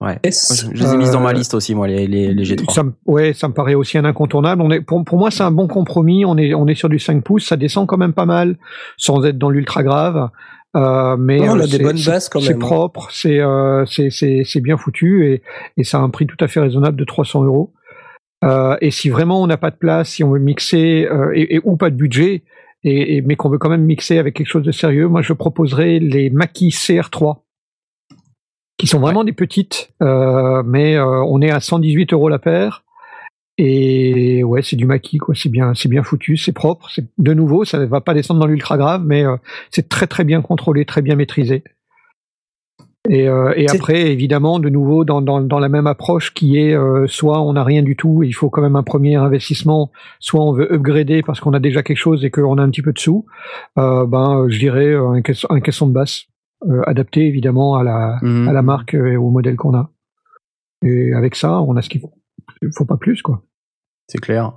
Ouais. 0.00 0.18
Je, 0.24 0.30
je 0.74 0.82
les 0.84 0.92
ai 0.92 0.96
mises 0.96 1.12
dans 1.12 1.20
ma 1.20 1.30
Euh, 1.30 1.32
liste 1.34 1.54
aussi, 1.54 1.74
moi, 1.74 1.86
les, 1.88 2.06
les, 2.06 2.34
les 2.34 2.44
G3. 2.44 2.72
Ça, 2.72 2.82
me- 2.82 2.92
ouais, 3.06 3.32
ça 3.32 3.48
me 3.48 3.54
paraît 3.54 3.74
aussi 3.74 3.96
un 3.96 4.04
incontournable. 4.04 4.60
On 4.60 4.70
est, 4.70 4.80
pour, 4.80 5.02
pour 5.04 5.18
moi, 5.18 5.30
c'est 5.30 5.44
un 5.44 5.50
bon 5.50 5.66
compromis. 5.68 6.24
On 6.24 6.36
est, 6.36 6.52
on 6.52 6.66
est 6.66 6.74
sur 6.74 6.88
du 6.88 6.98
5 6.98 7.22
pouces. 7.24 7.46
Ça 7.46 7.56
descend 7.56 7.86
quand 7.86 7.96
même 7.96 8.12
pas 8.12 8.26
mal, 8.26 8.56
sans 8.96 9.24
être 9.24 9.38
dans 9.38 9.50
l'ultra 9.50 9.82
grave. 9.82 10.28
Euh, 10.76 11.16
mais 11.16 11.48
on 11.48 11.54
a 11.54 11.58
euh, 11.60 11.62
des 11.62 11.68
c'est- 11.68 11.82
bonnes 11.82 11.96
c'est- 11.96 12.10
basses 12.10 12.28
quand 12.28 12.40
C'est 12.40 12.48
même, 12.54 12.56
hein. 12.62 12.66
propre, 12.66 13.08
c'est, 13.12 13.38
euh, 13.40 13.86
c'est, 13.86 14.10
c'est, 14.10 14.42
c'est 14.44 14.60
bien 14.60 14.76
foutu 14.76 15.24
et, 15.26 15.42
et 15.76 15.84
ça 15.84 15.98
a 15.98 16.00
un 16.00 16.10
prix 16.10 16.26
tout 16.26 16.36
à 16.40 16.48
fait 16.48 16.58
raisonnable 16.58 16.96
de 16.96 17.04
300 17.04 17.44
euros. 17.44 17.72
Euh, 18.44 18.76
et 18.80 18.90
si 18.90 19.08
vraiment 19.08 19.40
on 19.40 19.46
n'a 19.46 19.56
pas 19.56 19.70
de 19.70 19.76
place, 19.76 20.08
si 20.10 20.24
on 20.24 20.30
veut 20.32 20.40
mixer 20.40 21.06
euh, 21.10 21.30
et, 21.32 21.54
et- 21.54 21.60
ou 21.62 21.76
pas 21.76 21.90
de 21.90 21.94
budget, 21.94 22.42
et, 22.82 23.16
et- 23.16 23.22
mais 23.22 23.36
qu'on 23.36 23.48
veut 23.48 23.58
quand 23.58 23.70
même 23.70 23.84
mixer 23.84 24.18
avec 24.18 24.34
quelque 24.34 24.48
chose 24.48 24.64
de 24.64 24.72
sérieux, 24.72 25.06
moi 25.06 25.22
je 25.22 25.32
proposerais 25.32 26.00
les 26.00 26.28
Mackie 26.28 26.70
CR3 26.70 27.36
qui 28.76 28.86
sont 28.86 28.98
vraiment 28.98 29.24
des 29.24 29.32
petites, 29.32 29.92
euh, 30.02 30.62
mais 30.64 30.96
euh, 30.96 31.22
on 31.24 31.40
est 31.40 31.50
à 31.50 31.60
118 31.60 32.12
euros 32.12 32.28
la 32.28 32.38
paire. 32.38 32.84
Et 33.56 34.42
ouais, 34.42 34.62
c'est 34.62 34.74
du 34.74 34.84
maquis, 34.84 35.18
quoi. 35.18 35.34
C'est 35.36 35.48
bien, 35.48 35.74
c'est 35.74 35.88
bien 35.88 36.02
foutu, 36.02 36.36
c'est 36.36 36.52
propre. 36.52 36.90
C'est 36.90 37.06
de 37.18 37.34
nouveau, 37.34 37.64
ça 37.64 37.78
ne 37.78 37.84
va 37.84 38.00
pas 38.00 38.12
descendre 38.12 38.40
dans 38.40 38.46
l'ultra 38.46 38.76
grave, 38.76 39.04
mais 39.06 39.24
euh, 39.24 39.36
c'est 39.70 39.88
très 39.88 40.08
très 40.08 40.24
bien 40.24 40.42
contrôlé, 40.42 40.84
très 40.84 41.02
bien 41.02 41.14
maîtrisé. 41.14 41.62
Et, 43.10 43.28
après, 43.68 44.10
évidemment, 44.10 44.58
de 44.58 44.70
nouveau 44.70 45.04
dans, 45.04 45.20
dans, 45.20 45.42
dans 45.42 45.58
la 45.58 45.68
même 45.68 45.86
approche 45.86 46.32
qui 46.32 46.56
est 46.56 46.74
soit 47.06 47.42
on 47.42 47.52
n'a 47.52 47.62
rien 47.62 47.82
du 47.82 47.96
tout 47.96 48.22
et 48.22 48.26
il 48.26 48.32
faut 48.32 48.48
quand 48.48 48.62
même 48.62 48.76
un 48.76 48.82
premier 48.82 49.16
investissement, 49.16 49.92
soit 50.20 50.42
on 50.42 50.54
veut 50.54 50.72
upgrader 50.72 51.22
parce 51.22 51.38
qu'on 51.38 51.52
a 51.52 51.60
déjà 51.60 51.82
quelque 51.82 51.98
chose 51.98 52.24
et 52.24 52.30
qu'on 52.30 52.56
a 52.56 52.62
un 52.62 52.70
petit 52.70 52.80
peu 52.80 52.94
de 52.94 52.98
sous. 52.98 53.26
Ben, 53.76 54.46
je 54.48 54.58
dirais 54.58 54.94
un 54.94 55.20
caisson, 55.20 55.48
un 55.50 55.60
caisson 55.60 55.86
de 55.86 55.92
basse 55.92 56.28
adapté 56.86 57.26
évidemment 57.26 57.76
à 57.76 57.82
la, 57.82 58.18
Mhm. 58.22 58.48
à 58.48 58.52
la 58.52 58.62
marque 58.62 58.94
et 58.94 59.16
au 59.16 59.30
modèle 59.30 59.56
qu'on 59.56 59.74
a. 59.74 59.90
Et 60.84 61.12
avec 61.14 61.34
ça, 61.34 61.60
on 61.62 61.76
a 61.76 61.82
ce 61.82 61.88
qu'il 61.88 62.00
faut. 62.00 62.12
Il 62.62 62.70
faut 62.76 62.84
pas 62.84 62.96
plus, 62.96 63.22
quoi. 63.22 63.42
C'est 64.08 64.18
clair. 64.20 64.52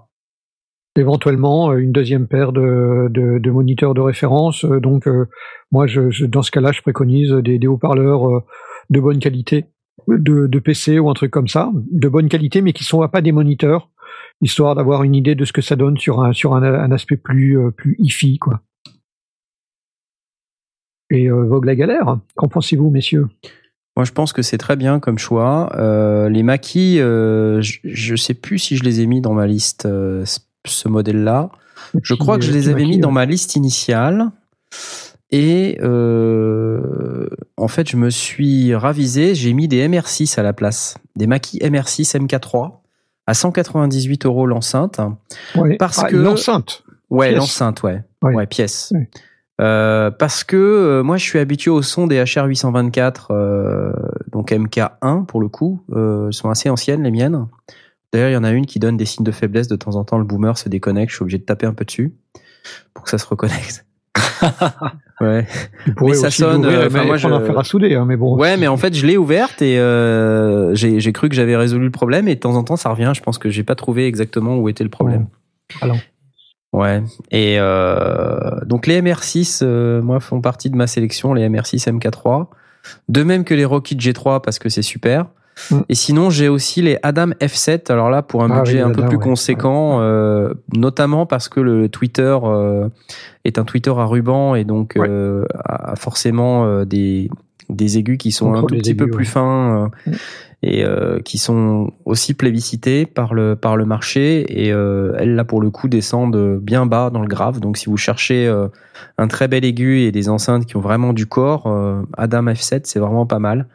Éventuellement, 0.96 1.72
euh, 1.72 1.78
une 1.78 1.92
deuxième 1.92 2.28
paire 2.28 2.52
de, 2.52 3.08
de, 3.12 3.38
de 3.38 3.52
moniteurs 3.52 3.94
de 3.94 4.02
référence. 4.02 4.66
Euh, 4.66 4.80
Donc, 4.80 5.08
euh, 5.08 5.26
moi, 5.72 5.86
je, 5.88 6.10
je- 6.10 6.26
dans 6.26 6.42
ce 6.42 6.52
cas-là, 6.52 6.72
je 6.72 6.82
préconise 6.82 7.32
des, 7.32 7.60
des 7.60 7.68
haut-parleurs 7.68 8.28
euh, 8.28 8.44
de 8.90 9.00
bonne 9.00 9.20
qualité, 9.20 9.66
de, 10.08 10.48
de 10.48 10.60
PC 10.60 10.98
ou 11.00 11.10
un 11.10 11.14
truc 11.14 11.32
comme 11.32 11.48
ça, 11.48 11.72
de 11.92 12.10
bonne 12.10 12.30
qualité, 12.30 12.62
mais 12.62 12.74
qui 12.74 12.84
sont 12.84 13.08
pas 13.10 13.22
des 13.22 13.32
moniteurs, 13.32 13.90
histoire 14.42 14.74
d'avoir 14.76 15.04
une 15.04 15.14
idée 15.16 15.36
de 15.36 15.46
ce 15.46 15.54
que 15.54 15.62
ça 15.62 15.76
donne 15.76 15.98
sur 15.98 16.22
un, 16.24 16.34
sur 16.34 16.56
un, 16.56 16.64
un 16.64 16.92
aspect 16.92 17.18
plus, 17.18 17.60
euh, 17.60 17.72
plus 17.72 17.96
hi-fi, 18.00 18.38
quoi. 18.40 18.62
Et 21.10 21.30
euh, 21.30 21.44
Vogue 21.46 21.66
la 21.66 21.76
galère, 21.76 22.18
qu'en 22.36 22.48
pensez-vous, 22.48 22.90
messieurs? 22.90 23.28
Moi, 23.96 24.04
je 24.06 24.12
pense 24.12 24.32
que 24.34 24.42
c'est 24.42 24.58
très 24.58 24.76
bien 24.76 25.00
comme 25.00 25.18
choix. 25.18 25.72
Euh, 25.78 26.30
les 26.30 26.44
maquis, 26.44 27.00
euh, 27.00 27.62
je, 27.62 27.80
je 27.84 28.16
sais 28.16 28.34
plus 28.36 28.60
si 28.60 28.78
je 28.78 28.84
les 28.84 29.02
ai 29.02 29.08
mis 29.08 29.22
dans 29.22 29.34
ma 29.34 29.48
liste, 29.48 29.86
euh, 29.86 30.24
ce- 30.66 30.88
modèle-là. 30.88 31.50
Je 32.04 32.14
crois 32.14 32.38
que 32.38 32.44
je 32.44 32.52
les 32.52 32.68
avais 32.70 32.84
mis 32.84 32.98
dans 33.00 33.12
ma 33.12 33.26
liste 33.26 33.56
initiale. 33.56 34.32
Et 35.32 35.78
en 35.82 37.68
fait, 37.68 37.90
je 37.90 37.98
me 37.98 38.10
suis 38.10 38.76
ravisé. 38.76 39.34
J'ai 39.36 39.54
mis 39.54 39.68
des 39.68 39.88
MR6 39.88 40.38
à 40.40 40.44
la 40.44 40.54
place. 40.54 40.98
Des 41.16 41.26
maquis 41.28 41.60
MR6 41.60 42.16
MK3 42.18 42.82
à 43.28 43.34
198 43.34 44.26
euros 44.26 44.46
l'enceinte. 44.46 45.00
Ouais. 45.56 45.76
parce 45.78 46.00
Ah, 46.04 46.10
que- 46.10 46.16
l'enceinte. 46.18 46.84
Ouais, 47.10 47.32
l'enceinte, 47.32 47.84
ouais. 47.84 48.04
Ouais. 48.22 48.36
Ouais, 48.36 48.46
pièce. 48.48 48.92
Euh, 49.60 50.12
parce 50.12 50.44
que 50.44 50.56
euh, 50.56 51.04
moi, 51.04 51.18
je 51.18 51.24
suis 51.24 51.40
habitué 51.40 51.72
au 51.72 51.82
son 51.82 52.06
des 52.08 52.24
HR 52.24 52.46
824, 52.46 53.32
euh, 53.32 53.92
donc 54.32 54.52
MK1 54.52 55.26
pour 55.26 55.42
le 55.42 55.48
coup. 55.48 55.82
Euh, 55.94 56.28
elles 56.28 56.34
sont 56.34 56.50
assez 56.50 56.70
anciennes, 56.70 57.04
les 57.04 57.12
miennes. 57.12 57.48
D'ailleurs, 58.14 58.30
il 58.30 58.34
y 58.34 58.38
en 58.38 58.44
a 58.44 58.52
une 58.52 58.66
qui 58.66 58.80
donne 58.80 58.98
des 58.98 59.06
signes 59.06 59.26
de 59.26 59.32
faiblesse 59.32 59.68
de 59.68 59.76
temps 59.76 59.96
en 59.96 60.04
temps. 60.04 60.18
Le 60.18 60.24
boomer 60.26 60.58
se 60.58 60.70
déconnecte. 60.70 61.10
Je 61.12 61.16
suis 61.16 61.24
obligé 61.24 61.38
de 61.40 61.44
taper 61.44 61.66
un 61.66 61.74
peu 61.74 61.86
dessus 61.86 62.14
pour 62.94 63.04
que 63.04 63.10
ça 63.10 63.18
se 63.18 63.26
reconnecte. 63.28 63.86
Ouais. 65.20 65.48
Tu 65.84 65.96
pourrais 65.96 66.14
ça 66.14 66.28
aussi 66.28 66.44
sonne, 66.44 66.64
euh, 66.64 66.90
moi, 66.92 67.18
je- 67.18 67.28
un 67.28 67.42
fer 67.42 67.58
à 67.58 67.64
souder, 67.64 67.96
hein, 67.96 68.06
mais 68.08 68.18
bon. 68.18 68.38
Ouais, 68.38 68.56
mais 68.56 68.68
en 68.68 68.78
fait, 68.78 68.94
je 68.94 69.04
l'ai 69.08 69.18
ouverte 69.18 69.64
et 69.64 69.80
euh, 69.80 70.76
j'ai 70.76 71.00
j'ai 71.00 71.12
cru 71.12 71.28
que 71.28 71.34
j'avais 71.34 71.56
résolu 71.56 71.86
le 71.86 71.92
problème 71.92 72.28
et 72.28 72.36
de 72.36 72.40
temps 72.40 72.54
en 72.56 72.64
temps, 72.64 72.76
ça 72.76 72.90
revient. 72.92 73.12
Je 73.16 73.22
pense 73.24 73.40
que 73.40 73.50
j'ai 73.50 73.64
pas 73.64 73.74
trouvé 73.74 74.06
exactement 74.06 74.58
où 74.58 74.70
était 74.70 74.84
le 74.84 74.92
problème. 74.92 75.26
Ah 75.82 75.88
non. 75.88 75.96
Ouais. 76.74 77.02
Et 77.32 77.56
euh, 77.60 78.60
donc 78.66 78.88
les 78.88 79.02
MR6, 79.02 79.60
euh, 79.64 80.02
moi, 80.02 80.20
font 80.20 80.42
partie 80.42 80.70
de 80.70 80.76
ma 80.76 80.88
sélection, 80.88 81.34
les 81.34 81.48
MR6 81.48 81.88
MK3. 82.00 82.48
De 83.10 83.24
même 83.24 83.44
que 83.44 83.54
les 83.54 83.66
Rocket 83.66 84.00
G3 84.00 84.42
parce 84.42 84.60
que 84.60 84.70
c'est 84.70 84.82
super. 84.82 85.26
Mm. 85.72 85.80
Et 85.90 85.96
sinon, 85.96 86.30
j'ai 86.30 86.50
aussi 86.50 86.82
les 86.82 86.98
Adam 87.04 87.30
F7. 87.42 87.92
Alors 87.92 88.10
là, 88.10 88.22
pour 88.22 88.44
un 88.44 88.52
Ah 88.52 88.62
budget 88.62 88.84
oui, 88.84 88.90
un 88.90 88.92
peu 88.92 89.06
plus 89.08 89.18
ouais. 89.18 89.24
conséquent, 89.24 90.02
euh, 90.02 90.54
notamment 90.74 91.26
parce 91.26 91.50
que 91.50 91.60
le 91.60 91.90
Twitter 91.90 92.38
euh, 92.44 92.90
est 93.44 93.58
un 93.58 93.64
Twitter 93.64 93.90
à 93.90 94.06
ruban 94.06 94.56
et 94.56 94.64
donc 94.66 94.94
Ouais. 94.98 95.08
euh, 95.10 95.46
a 95.66 95.96
forcément 95.96 96.66
euh, 96.66 96.86
des 96.86 97.30
des 97.70 97.98
aigus 97.98 98.18
qui 98.18 98.32
sont 98.32 98.54
un 98.54 98.62
tout 98.62 98.68
petit 98.76 98.96
peu 98.96 99.10
plus 99.10 99.26
fins 99.26 99.90
Mm. 100.06 100.12
Et 100.64 100.84
euh, 100.84 101.20
qui 101.20 101.38
sont 101.38 101.92
aussi 102.06 102.34
plébiscités 102.34 103.06
par 103.06 103.34
le 103.34 103.56
par 103.56 103.78
le 103.78 103.86
marché 103.86 104.64
et 104.64 104.72
euh, 104.72 105.14
elles 105.18 105.36
là 105.36 105.44
pour 105.44 105.62
le 105.62 105.70
coup 105.70 105.88
descendent 105.88 106.58
bien 106.60 106.86
bas 106.86 107.10
dans 107.12 107.22
le 107.22 107.28
grave. 107.28 107.60
Donc 107.60 107.78
si 107.78 107.86
vous 107.88 107.98
cherchez 107.98 108.48
euh, 108.48 108.68
un 109.18 109.28
très 109.28 109.48
bel 109.48 109.64
aigu 109.66 110.00
et 110.02 110.12
des 110.12 110.30
enceintes 110.30 110.66
qui 110.66 110.76
ont 110.76 110.82
vraiment 110.82 111.14
du 111.14 111.28
corps, 111.28 111.68
Adam 112.18 112.44
F7 112.46 112.82
c'est 112.86 113.00
vraiment 113.00 113.26
pas 113.26 113.40
mal. 113.40 113.68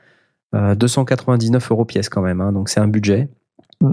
Euh, 0.55 0.75
299 0.75 1.71
euros 1.71 1.85
pièce 1.85 2.09
quand 2.09 2.21
même, 2.21 2.41
hein, 2.41 2.53
donc 2.53 2.69
c'est 2.69 2.81
un 2.81 2.89
budget. 2.89 3.29
Mm. 3.81 3.93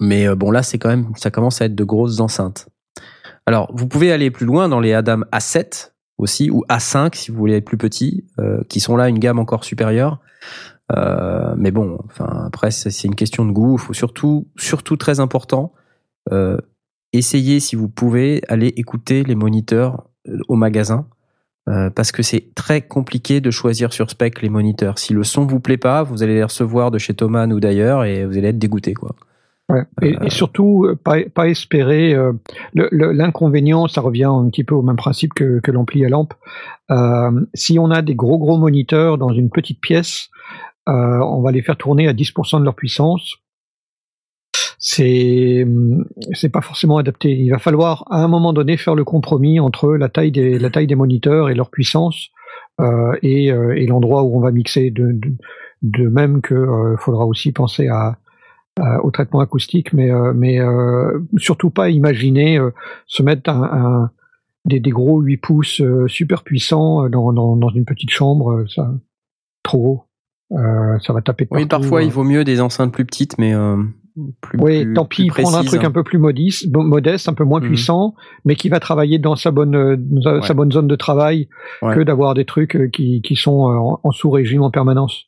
Mais 0.00 0.34
bon 0.34 0.50
là 0.50 0.62
c'est 0.62 0.78
quand 0.78 0.90
même 0.90 1.06
ça 1.16 1.30
commence 1.30 1.62
à 1.62 1.64
être 1.64 1.74
de 1.74 1.84
grosses 1.84 2.20
enceintes. 2.20 2.68
Alors 3.46 3.70
vous 3.72 3.88
pouvez 3.88 4.12
aller 4.12 4.30
plus 4.30 4.44
loin 4.44 4.68
dans 4.68 4.80
les 4.80 4.92
Adam 4.92 5.20
A7 5.32 5.92
aussi 6.18 6.50
ou 6.50 6.64
A5 6.68 7.14
si 7.14 7.30
vous 7.30 7.38
voulez 7.38 7.56
être 7.56 7.64
plus 7.64 7.78
petit, 7.78 8.26
qui 8.68 8.80
sont 8.80 8.96
là 8.96 9.08
une 9.08 9.18
gamme 9.18 9.38
encore 9.38 9.64
supérieure. 9.64 10.20
Euh, 10.96 11.54
mais 11.58 11.70
bon, 11.70 11.98
enfin 12.06 12.44
après 12.46 12.70
c'est 12.70 13.04
une 13.06 13.14
question 13.14 13.44
de 13.44 13.52
goût. 13.52 13.76
Il 13.76 13.80
faut 13.80 13.92
surtout, 13.94 14.46
surtout 14.56 14.96
très 14.96 15.20
important, 15.20 15.72
euh, 16.32 16.56
essayez 17.12 17.60
si 17.60 17.76
vous 17.76 17.88
pouvez 17.88 18.42
aller 18.48 18.68
écouter 18.76 19.22
les 19.24 19.34
moniteurs 19.34 20.04
euh, 20.28 20.38
au 20.48 20.56
magasin. 20.56 21.06
euh, 21.68 21.90
parce 21.90 22.12
que 22.12 22.22
c'est 22.22 22.54
très 22.54 22.80
compliqué 22.82 23.40
de 23.40 23.50
choisir 23.50 23.92
sur 23.92 24.08
spec 24.10 24.40
les 24.42 24.48
moniteurs. 24.48 24.98
Si 24.98 25.12
le 25.12 25.22
son 25.24 25.44
vous 25.46 25.60
plaît 25.60 25.76
pas, 25.76 26.02
vous 26.02 26.22
allez 26.22 26.34
les 26.34 26.44
recevoir 26.44 26.90
de 26.90 26.98
chez 26.98 27.14
Thomann 27.14 27.52
ou 27.52 27.60
d'ailleurs 27.60 28.04
et 28.04 28.24
vous 28.24 28.38
allez 28.38 28.48
être 28.48 28.58
dégoûté 28.58 28.94
quoi. 28.94 29.14
Ouais. 29.70 29.82
Et, 30.00 30.16
et 30.24 30.30
surtout, 30.30 30.86
pas, 31.04 31.16
pas 31.34 31.46
espérer. 31.48 32.14
euh, 32.14 32.32
L'inconvénient, 32.72 33.86
ça 33.86 34.00
revient 34.00 34.24
un 34.24 34.48
petit 34.48 34.64
peu 34.64 34.74
au 34.74 34.80
même 34.80 34.96
principe 34.96 35.34
que, 35.34 35.60
que 35.60 35.70
l'ampli 35.70 36.06
à 36.06 36.08
lampe. 36.08 36.32
Euh, 36.90 37.30
si 37.52 37.78
on 37.78 37.90
a 37.90 38.00
des 38.00 38.14
gros 38.14 38.38
gros 38.38 38.56
moniteurs 38.56 39.18
dans 39.18 39.28
une 39.30 39.50
petite 39.50 39.82
pièce, 39.82 40.30
on 40.88 41.42
va 41.42 41.52
les 41.52 41.62
faire 41.62 41.76
tourner 41.76 42.08
à 42.08 42.12
10% 42.12 42.60
de 42.60 42.64
leur 42.64 42.74
puissance. 42.74 43.36
C'est 44.80 45.66
c'est 46.32 46.50
pas 46.50 46.60
forcément 46.60 46.98
adapté. 46.98 47.30
Il 47.36 47.50
va 47.50 47.58
falloir 47.58 48.04
à 48.10 48.22
un 48.22 48.28
moment 48.28 48.52
donné 48.52 48.76
faire 48.76 48.94
le 48.94 49.04
compromis 49.04 49.60
entre 49.60 49.94
la 49.94 50.08
taille 50.08 50.30
des 50.30 50.58
la 50.58 50.70
taille 50.70 50.86
des 50.86 50.94
moniteurs 50.94 51.50
et 51.50 51.54
leur 51.54 51.70
puissance 51.70 52.28
euh, 52.80 53.16
et, 53.22 53.50
euh, 53.50 53.76
et 53.76 53.86
l'endroit 53.86 54.22
où 54.22 54.36
on 54.36 54.40
va 54.40 54.52
mixer. 54.52 54.90
De, 54.90 55.18
même 56.08 56.40
que 56.40 56.54
euh, 56.54 56.96
faudra 56.96 57.26
aussi 57.26 57.52
penser 57.52 57.88
euh, 57.88 58.98
au 59.02 59.10
traitement 59.10 59.40
acoustique, 59.40 59.92
mais, 59.92 60.10
euh, 60.10 60.32
euh, 60.34 61.20
surtout 61.36 61.70
pas 61.70 61.90
imaginer 61.90 62.58
euh, 62.58 62.70
se 63.06 63.22
mettre 63.22 63.50
des, 64.64 64.80
gros 64.80 65.20
8 65.20 65.36
pouces 65.38 65.80
euh, 65.80 66.08
super 66.08 66.42
puissants 66.42 67.04
euh, 67.04 67.08
dans, 67.08 67.70
une 67.70 67.84
petite 67.84 68.10
chambre, 68.10 68.52
euh, 68.52 68.66
ça 68.68 68.92
trop 69.62 69.86
haut. 69.86 70.07
Euh, 70.52 70.98
ça 71.06 71.12
va 71.12 71.20
taper 71.20 71.44
de 71.44 71.50
Oui, 71.52 71.66
partout, 71.66 71.82
parfois 71.82 72.02
il 72.02 72.10
vaut 72.10 72.24
mieux 72.24 72.42
des 72.44 72.60
enceintes 72.60 72.92
plus 72.92 73.04
petites, 73.04 73.36
mais 73.38 73.54
euh, 73.54 73.76
plus. 74.40 74.58
Oui, 74.60 74.84
plus- 74.84 74.94
tant 74.94 75.04
pis, 75.04 75.26
prendre 75.28 75.56
un 75.58 75.62
truc 75.64 75.84
hein. 75.84 75.88
un 75.88 75.90
peu 75.92 76.02
plus 76.02 76.18
modiste, 76.18 76.74
modeste, 76.74 77.28
un 77.28 77.34
peu 77.34 77.44
moins 77.44 77.60
Mhm. 77.60 77.66
puissant, 77.68 78.14
mais 78.46 78.56
qui 78.56 78.68
va 78.70 78.80
travailler 78.80 79.18
dans 79.18 79.36
sa 79.36 79.50
bonne, 79.50 79.76
euh, 79.76 79.96
dans 79.98 80.22
sa, 80.22 80.34
Ouais. 80.36 80.42
sa 80.42 80.54
bonne 80.54 80.72
zone 80.72 80.88
de 80.88 80.96
travail, 80.96 81.48
Ouais. 81.82 81.94
que 81.94 82.00
d'avoir 82.00 82.32
des 82.34 82.46
trucs 82.46 82.76
euh, 82.76 82.88
qui, 82.88 83.20
qui 83.22 83.36
sont 83.36 83.68
euh, 83.70 83.74
en, 83.76 84.00
en 84.02 84.10
sous-régime 84.10 84.62
en 84.62 84.70
permanence. 84.70 85.24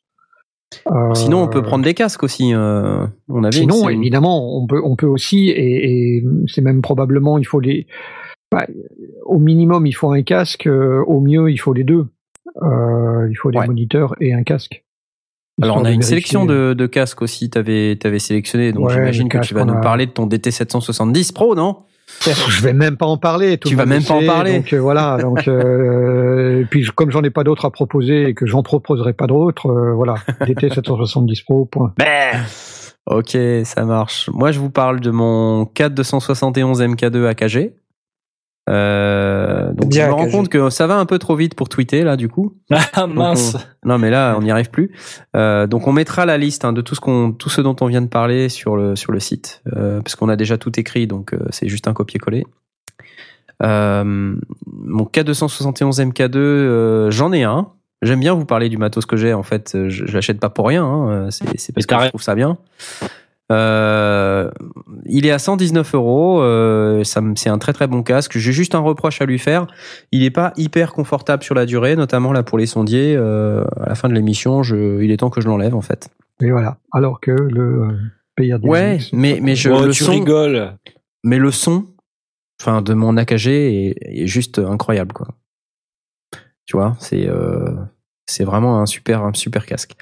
Euh, 0.89 1.13
Sinon, 1.13 1.43
on 1.43 1.47
peut 1.49 1.61
prendre 1.61 1.83
des 1.83 1.93
casques 1.93 2.23
aussi. 2.23 2.53
euh, 2.55 3.05
on 3.29 3.43
avait 3.43 3.51
Sinon, 3.57 3.89
une- 3.89 3.99
évidemment, 4.01 4.57
on 4.57 4.65
peut, 4.65 4.81
on 4.83 4.95
peut 4.95 5.05
aussi, 5.05 5.49
et, 5.49 6.17
et 6.17 6.23
c'est 6.47 6.61
même 6.61 6.81
probablement, 6.81 7.37
il 7.37 7.45
faut 7.45 7.59
les. 7.59 7.85
bah, 8.51 8.65
au 9.25 9.37
minimum, 9.37 9.85
il 9.85 9.91
faut 9.93 10.11
un 10.11 10.23
casque. 10.23 10.65
euh, 10.67 11.03
au 11.05 11.19
mieux, 11.21 11.51
il 11.51 11.57
faut 11.57 11.73
les 11.73 11.83
deux. 11.83 12.07
Euh, 12.63 13.27
il 13.29 13.35
faut 13.35 13.51
des 13.51 13.59
Ouais. 13.59 13.67
moniteurs 13.67 14.15
et 14.19 14.33
un 14.33 14.43
casque. 14.43 14.83
Alors, 15.61 15.77
on 15.77 15.85
a 15.85 15.91
une 15.91 16.01
sélection 16.01 16.45
de, 16.45 16.73
de 16.73 16.85
casques 16.87 17.21
aussi. 17.21 17.49
T'avais, 17.49 17.95
t'avais 17.99 18.19
sélectionné. 18.19 18.71
Donc, 18.71 18.87
Ouais, 18.87 18.93
j'imagine 18.93 19.29
que 19.29 19.37
tu 19.39 19.53
vas 19.53 19.65
nous 19.65 19.73
a- 19.73 19.81
parler 19.81 20.05
de 20.05 20.11
ton 20.11 20.27
DT770 20.27 21.33
Pro, 21.33 21.55
non? 21.55 21.77
Je 22.25 22.61
vais 22.61 22.73
même 22.73 22.97
pas 22.97 23.05
en 23.05 23.17
parler. 23.17 23.57
Tout 23.57 23.69
Tu 23.69 23.75
vas 23.75 23.85
même 23.85 24.03
pas 24.03 24.15
en 24.15 24.25
parler. 24.25 24.57
Donc 24.57 24.73
euh, 24.73 24.79
voilà. 24.81 25.17
Donc 25.21 25.47
euh, 25.47 26.65
puis 26.69 26.85
comme 26.95 27.09
j'en 27.09 27.23
ai 27.23 27.29
pas 27.29 27.43
d'autres 27.43 27.65
à 27.65 27.71
proposer 27.71 28.23
et 28.29 28.33
que 28.33 28.45
j'en 28.45 28.63
proposerai 28.63 29.13
pas 29.13 29.27
d'autres, 29.27 29.67
euh, 29.67 29.93
voilà. 29.93 30.15
DT 30.45 30.69
770 30.69 31.41
Pro. 31.43 31.65
Point. 31.65 31.93
Ok, 33.07 33.37
ça 33.63 33.85
marche. 33.85 34.29
Moi, 34.33 34.51
je 34.51 34.59
vous 34.59 34.69
parle 34.69 34.99
de 34.99 35.09
mon 35.09 35.65
4271 35.65 36.81
MK2 36.81 37.25
AKG. 37.27 37.73
Donc, 39.81 39.89
Bien 39.89 40.05
je 40.05 40.09
me 40.09 40.13
rends 40.15 40.29
compte 40.29 40.49
que 40.49 40.69
ça 40.69 40.87
va 40.87 40.97
un 40.97 41.05
peu 41.05 41.19
trop 41.19 41.35
vite 41.35 41.55
pour 41.55 41.67
tweeter, 41.69 42.03
là, 42.03 42.15
du 42.15 42.29
coup. 42.29 42.53
Ah 42.93 43.07
mince. 43.07 43.55
on- 43.83 43.89
Non, 43.89 43.97
mais 43.97 44.09
là, 44.09 44.35
on 44.37 44.41
n'y 44.41 44.51
arrive 44.51 44.69
plus. 44.69 44.91
Euh, 45.35 45.67
donc, 45.67 45.87
on 45.87 45.91
mettra 45.91 46.25
la 46.25 46.37
liste 46.37 46.63
hein, 46.65 46.71
de 46.73 46.81
tout 46.81 46.95
ce 46.95 46.99
qu'on, 47.01 47.31
tout 47.31 47.49
ce 47.49 47.61
dont 47.61 47.75
on 47.81 47.87
vient 47.87 48.01
de 48.01 48.07
parler 48.07 48.47
sur 48.49 48.75
le 48.75 48.95
sur 48.95 49.11
le 49.11 49.19
site, 49.19 49.61
euh, 49.75 49.99
parce 50.01 50.15
qu'on 50.15 50.29
a 50.29 50.35
déjà 50.35 50.57
tout 50.57 50.79
écrit, 50.79 51.07
donc 51.07 51.33
euh, 51.33 51.39
c'est 51.49 51.67
juste 51.67 51.87
un 51.87 51.93
copier-coller. 51.93 52.45
Euh, 53.63 54.03
mon 54.03 55.03
K271 55.05 55.99
MK2, 56.11 56.37
euh, 56.37 57.11
j'en 57.11 57.31
ai 57.33 57.43
un. 57.43 57.67
J'aime 58.01 58.19
bien 58.19 58.33
vous 58.33 58.45
parler 58.45 58.69
du 58.69 58.77
matos 58.77 59.05
que 59.05 59.15
j'ai. 59.15 59.33
En 59.33 59.43
fait, 59.43 59.71
je, 59.75 60.05
je 60.07 60.13
l'achète 60.13 60.39
pas 60.39 60.49
pour 60.49 60.67
rien. 60.67 60.83
hein. 60.83 61.27
C'est, 61.29 61.45
parce 61.73 61.85
que 61.85 61.93
je 62.05 62.09
trouve 62.09 62.23
ça 62.23 62.33
bien. 62.33 62.57
Euh, 63.51 64.49
il 65.05 65.25
est 65.25 65.31
à 65.31 65.39
119 65.39 65.93
euros. 65.95 66.41
euh, 66.41 67.03
c'est 67.03 67.49
un 67.49 67.57
très 67.57 67.73
très 67.73 67.87
bon 67.87 68.01
casque. 68.01 68.37
J'ai 68.37 68.51
juste 68.53 68.73
un 68.75 68.79
reproche 68.79 69.21
à 69.21 69.25
lui 69.25 69.37
faire. 69.39 69.67
Il 70.11 70.23
est 70.23 70.31
pas 70.31 70.53
hyper 70.57 70.93
confortable 70.93 71.43
sur 71.43 71.53
la 71.55 71.65
durée, 71.65 71.95
notamment 71.95 72.31
là 72.31 72.43
pour 72.43 72.57
les 72.57 72.65
sondiers. 72.65 73.15
Euh, 73.15 73.63
à 73.81 73.89
la 73.89 73.95
fin 73.95 74.07
de 74.09 74.13
l'émission, 74.13 74.61
il 74.63 75.11
est 75.11 75.17
temps 75.17 75.29
que 75.29 75.41
je 75.41 75.47
l'enlève 75.47 75.75
en 75.75 75.81
fait. 75.81 76.09
Et 76.41 76.49
voilà. 76.51 76.77
Alors 76.91 77.19
que 77.19 77.31
le 77.31 77.99
PRD 78.35 78.65
Ouais, 78.67 78.99
mais 79.13 79.39
mais 79.41 79.55
je 79.55 79.69
Oh, 79.69 79.85
le 79.85 79.91
tu 79.91 80.03
son, 80.05 80.11
rigoles. 80.13 80.73
mais 81.23 81.37
le 81.37 81.51
son, 81.51 81.85
enfin 82.61 82.81
de 82.81 82.93
mon 82.93 83.17
AKG 83.17 83.47
est, 83.47 83.95
est 84.23 84.27
juste 84.27 84.59
incroyable 84.59 85.13
quoi. 85.13 85.27
Tu 86.65 86.77
vois, 86.77 86.95
c'est 86.99 87.27
euh, 87.27 87.65
c'est 88.31 88.43
vraiment 88.43 88.79
un 88.79 88.85
super 88.85 89.23
un 89.23 89.33
super 89.33 89.65
casque. 89.65 89.93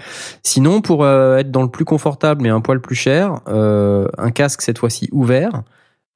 Sinon, 0.43 0.81
pour 0.81 1.03
euh, 1.03 1.37
être 1.37 1.51
dans 1.51 1.63
le 1.63 1.69
plus 1.69 1.85
confortable 1.85 2.41
mais 2.41 2.49
un 2.49 2.61
poil 2.61 2.79
plus 2.79 2.95
cher, 2.95 3.41
euh, 3.47 4.07
un 4.17 4.31
casque 4.31 4.61
cette 4.61 4.77
fois-ci 4.77 5.09
ouvert. 5.11 5.63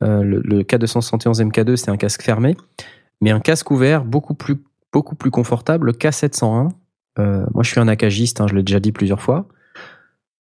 Euh, 0.04 0.22
le, 0.22 0.42
le 0.44 0.64
K271 0.64 1.42
MK2 1.50 1.76
c'est 1.76 1.90
un 1.90 1.98
casque 1.98 2.24
fermé, 2.24 2.58
mais 3.22 3.32
un 3.32 3.40
casque 3.40 3.72
ouvert 3.72 4.04
beaucoup 4.04 4.34
plus 4.34 4.58
beaucoup 4.92 5.16
plus 5.16 5.32
confortable, 5.32 5.88
le 5.88 5.94
K701. 5.94 6.70
Euh, 7.20 7.46
moi, 7.54 7.64
je 7.64 7.70
suis 7.70 7.80
un 7.80 7.88
AKGiste, 7.88 8.42
hein, 8.42 8.48
je 8.48 8.56
l'ai 8.56 8.64
déjà 8.64 8.80
dit 8.80 8.92
plusieurs 8.92 9.22
fois. 9.22 9.48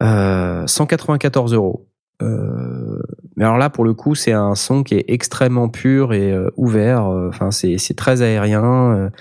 Euh, 0.01 0.65
194 0.67 1.53
euros. 1.53 1.87
Mais 3.35 3.43
alors 3.43 3.57
là, 3.57 3.69
pour 3.69 3.83
le 3.83 3.93
coup, 3.93 4.15
c'est 4.15 4.31
un 4.31 4.55
son 4.55 4.83
qui 4.83 4.95
est 4.95 5.03
extrêmement 5.09 5.67
pur 5.67 6.13
et 6.13 6.33
ouvert. 6.55 7.03
Enfin, 7.03 7.51
c'est 7.51 7.95
très 7.97 8.21
aérien. 8.21 9.11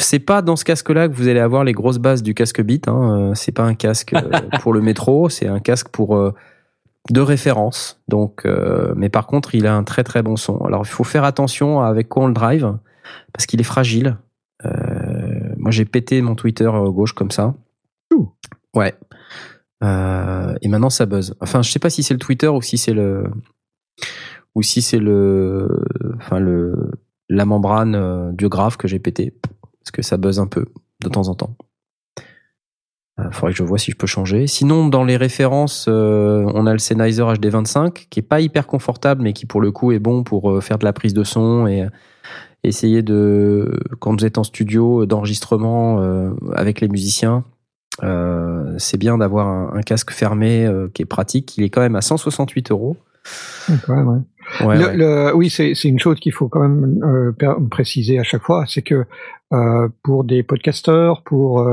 C'est 0.00 0.18
pas 0.18 0.42
dans 0.42 0.56
ce 0.56 0.64
casque-là 0.64 1.08
que 1.08 1.14
vous 1.14 1.28
allez 1.28 1.40
avoir 1.40 1.64
les 1.64 1.72
grosses 1.72 1.98
bases 1.98 2.22
du 2.22 2.34
casque 2.34 2.62
Beat. 2.62 2.88
Hein. 2.88 3.30
Euh, 3.30 3.34
C'est 3.34 3.52
pas 3.52 3.64
un 3.64 3.74
casque 3.74 4.14
euh, 4.14 4.30
pour 4.60 4.72
le 4.72 4.80
métro, 4.80 5.28
c'est 5.28 5.46
un 5.46 5.60
casque 5.60 5.88
pour 5.88 6.16
euh, 6.16 6.34
de 7.10 7.20
référence. 7.20 8.00
Donc, 8.08 8.44
euh, 8.44 8.92
mais 8.96 9.08
par 9.08 9.26
contre, 9.26 9.54
il 9.54 9.66
a 9.66 9.74
un 9.74 9.84
très 9.84 10.04
très 10.04 10.22
bon 10.22 10.36
son. 10.36 10.58
Alors, 10.58 10.82
il 10.84 10.88
faut 10.88 11.04
faire 11.04 11.24
attention 11.24 11.80
avec 11.80 12.08
quoi 12.08 12.24
on 12.24 12.26
le 12.28 12.34
drive 12.34 12.76
parce 13.32 13.46
qu'il 13.46 13.60
est 13.60 13.64
fragile. 13.64 14.16
Euh, 14.64 15.54
moi, 15.56 15.70
j'ai 15.70 15.84
pété 15.84 16.22
mon 16.22 16.34
Twitter 16.34 16.70
gauche 16.86 17.12
comme 17.12 17.30
ça. 17.30 17.54
Ouh. 18.14 18.30
Ouais. 18.74 18.94
Et 19.82 20.68
maintenant, 20.68 20.90
ça 20.90 21.06
buzz. 21.06 21.34
Enfin, 21.40 21.62
je 21.62 21.70
sais 21.70 21.78
pas 21.78 21.88
si 21.88 22.02
c'est 22.02 22.12
le 22.12 22.20
Twitter 22.20 22.48
ou 22.48 22.60
si 22.60 22.76
c'est 22.76 22.92
le 22.92 23.24
ou 24.54 24.62
si 24.62 24.82
c'est 24.82 24.98
le 24.98 25.84
enfin 26.16 26.38
le 26.38 26.90
la 27.30 27.46
membrane 27.46 28.36
du 28.36 28.48
graphe 28.48 28.76
que 28.76 28.88
j'ai 28.88 28.98
pété 28.98 29.32
parce 29.80 29.90
que 29.92 30.02
ça 30.02 30.16
buzz 30.16 30.38
un 30.38 30.46
peu 30.46 30.66
de 31.02 31.08
temps 31.08 31.28
en 31.28 31.34
temps. 31.34 31.56
Il 33.18 33.34
faudrait 33.34 33.52
que 33.52 33.58
je 33.58 33.64
vois 33.64 33.76
si 33.76 33.90
je 33.90 33.96
peux 33.96 34.06
changer. 34.06 34.46
Sinon, 34.46 34.88
dans 34.88 35.04
les 35.04 35.18
références, 35.18 35.88
on 35.88 36.66
a 36.66 36.72
le 36.72 36.78
Sennheiser 36.78 37.22
HD25 37.22 38.06
qui 38.08 38.20
est 38.20 38.22
pas 38.22 38.40
hyper 38.40 38.66
confortable, 38.66 39.22
mais 39.22 39.34
qui 39.34 39.44
pour 39.44 39.60
le 39.60 39.70
coup 39.72 39.92
est 39.92 39.98
bon 39.98 40.24
pour 40.24 40.62
faire 40.64 40.78
de 40.78 40.86
la 40.86 40.94
prise 40.94 41.12
de 41.12 41.22
son 41.22 41.66
et 41.66 41.86
essayer 42.64 43.02
de, 43.02 43.78
quand 43.98 44.18
vous 44.18 44.24
êtes 44.24 44.38
en 44.38 44.44
studio 44.44 45.04
d'enregistrement 45.04 46.00
avec 46.54 46.80
les 46.80 46.88
musiciens, 46.88 47.44
euh, 48.02 48.74
c'est 48.78 48.96
bien 48.96 49.18
d'avoir 49.18 49.74
un, 49.74 49.82
casque 49.82 50.10
fermé 50.10 50.64
euh, 50.64 50.88
qui 50.92 51.02
est 51.02 51.06
pratique. 51.06 51.56
Il 51.58 51.64
est 51.64 51.70
quand 51.70 51.80
même 51.80 51.96
à 51.96 52.00
168 52.00 52.70
euros. 52.70 52.96
Oui, 55.34 55.50
c'est 55.50 55.84
une 55.84 55.98
chose 55.98 56.18
qu'il 56.18 56.32
faut 56.32 56.48
quand 56.48 56.60
même 56.60 57.02
euh, 57.04 57.32
préciser 57.70 58.18
à 58.18 58.22
chaque 58.22 58.42
fois, 58.42 58.64
c'est 58.66 58.82
que 58.82 59.04
pour 60.02 60.24
des 60.24 60.42
podcasteurs, 60.42 61.22
pour 61.22 61.64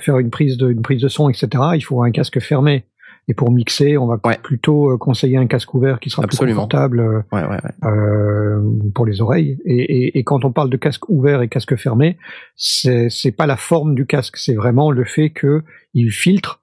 faire 0.00 0.18
une 0.18 0.30
prise 0.30 0.56
de 0.56 0.70
une 0.70 0.82
prise 0.82 1.02
de 1.02 1.08
son, 1.08 1.28
etc., 1.28 1.48
il 1.74 1.80
faut 1.80 2.02
un 2.02 2.10
casque 2.10 2.40
fermé. 2.40 2.84
Et 3.30 3.34
pour 3.34 3.52
mixer, 3.52 3.98
on 3.98 4.06
va 4.06 4.16
plutôt 4.42 4.90
euh, 4.90 4.96
conseiller 4.96 5.36
un 5.36 5.46
casque 5.46 5.74
ouvert 5.74 6.00
qui 6.00 6.08
sera 6.08 6.26
plus 6.26 6.38
confortable 6.38 7.00
euh, 7.00 7.22
euh, 7.84 8.62
pour 8.94 9.04
les 9.04 9.20
oreilles. 9.20 9.58
Et, 9.66 9.76
et, 9.76 10.18
et, 10.18 10.24
quand 10.24 10.46
on 10.46 10.50
parle 10.52 10.70
de 10.70 10.78
casque 10.78 11.10
ouvert 11.10 11.42
et 11.42 11.48
casque 11.48 11.76
fermé, 11.76 12.16
c'est 12.56 13.36
pas 13.36 13.46
la 13.46 13.58
forme 13.58 13.94
du 13.94 14.06
casque, 14.06 14.38
c'est 14.38 14.54
vraiment 14.54 14.90
le 14.90 15.04
fait 15.04 15.28
que 15.28 15.62
il 15.92 16.10
filtre, 16.10 16.62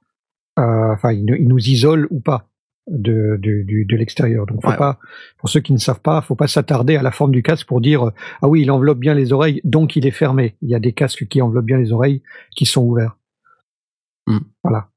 euh, 0.58 0.94
enfin 0.94 1.12
il, 1.12 1.26
il, 1.40 1.48
nous 1.48 1.70
isole 1.70 2.08
ou 2.10 2.20
pas 2.20 2.48
de 2.88 3.38
de, 3.42 3.64
de 3.68 3.96
l'extérieur. 3.96 4.46
Donc 4.46 4.62
faut 4.64 4.78
pas, 4.78 5.00
pour 5.38 5.50
ceux 5.50 5.60
qui 5.60 5.74
ne 5.74 5.78
savent 5.78 6.02
pas, 6.02 6.22
faut 6.22 6.36
pas 6.36 6.48
s'attarder 6.48 6.96
à 6.96 7.02
la 7.02 7.12
forme 7.12 7.32
du 7.32 7.44
casque 7.44 7.68
pour 7.68 7.82
dire 7.82 8.12
ah 8.42 8.48
oui 8.48 8.62
il 8.62 8.72
enveloppe 8.72 9.00
bien 9.00 9.14
les 9.14 9.34
oreilles, 9.34 9.62
donc 9.64 9.96
il 9.96 10.06
est 10.06 10.12
fermé. 10.12 10.56
Il 10.62 10.70
y 10.70 10.76
a 10.76 10.80
des 10.80 10.94
casques 10.94 11.28
qui 11.28 11.42
enveloppent 11.42 11.66
bien 11.66 11.78
les 11.78 11.92
oreilles, 11.92 12.22
qui 12.56 12.66
sont 12.66 12.84
ouverts. 12.84 13.18
Hmm. 14.28 14.40
Voilà. 14.64 14.90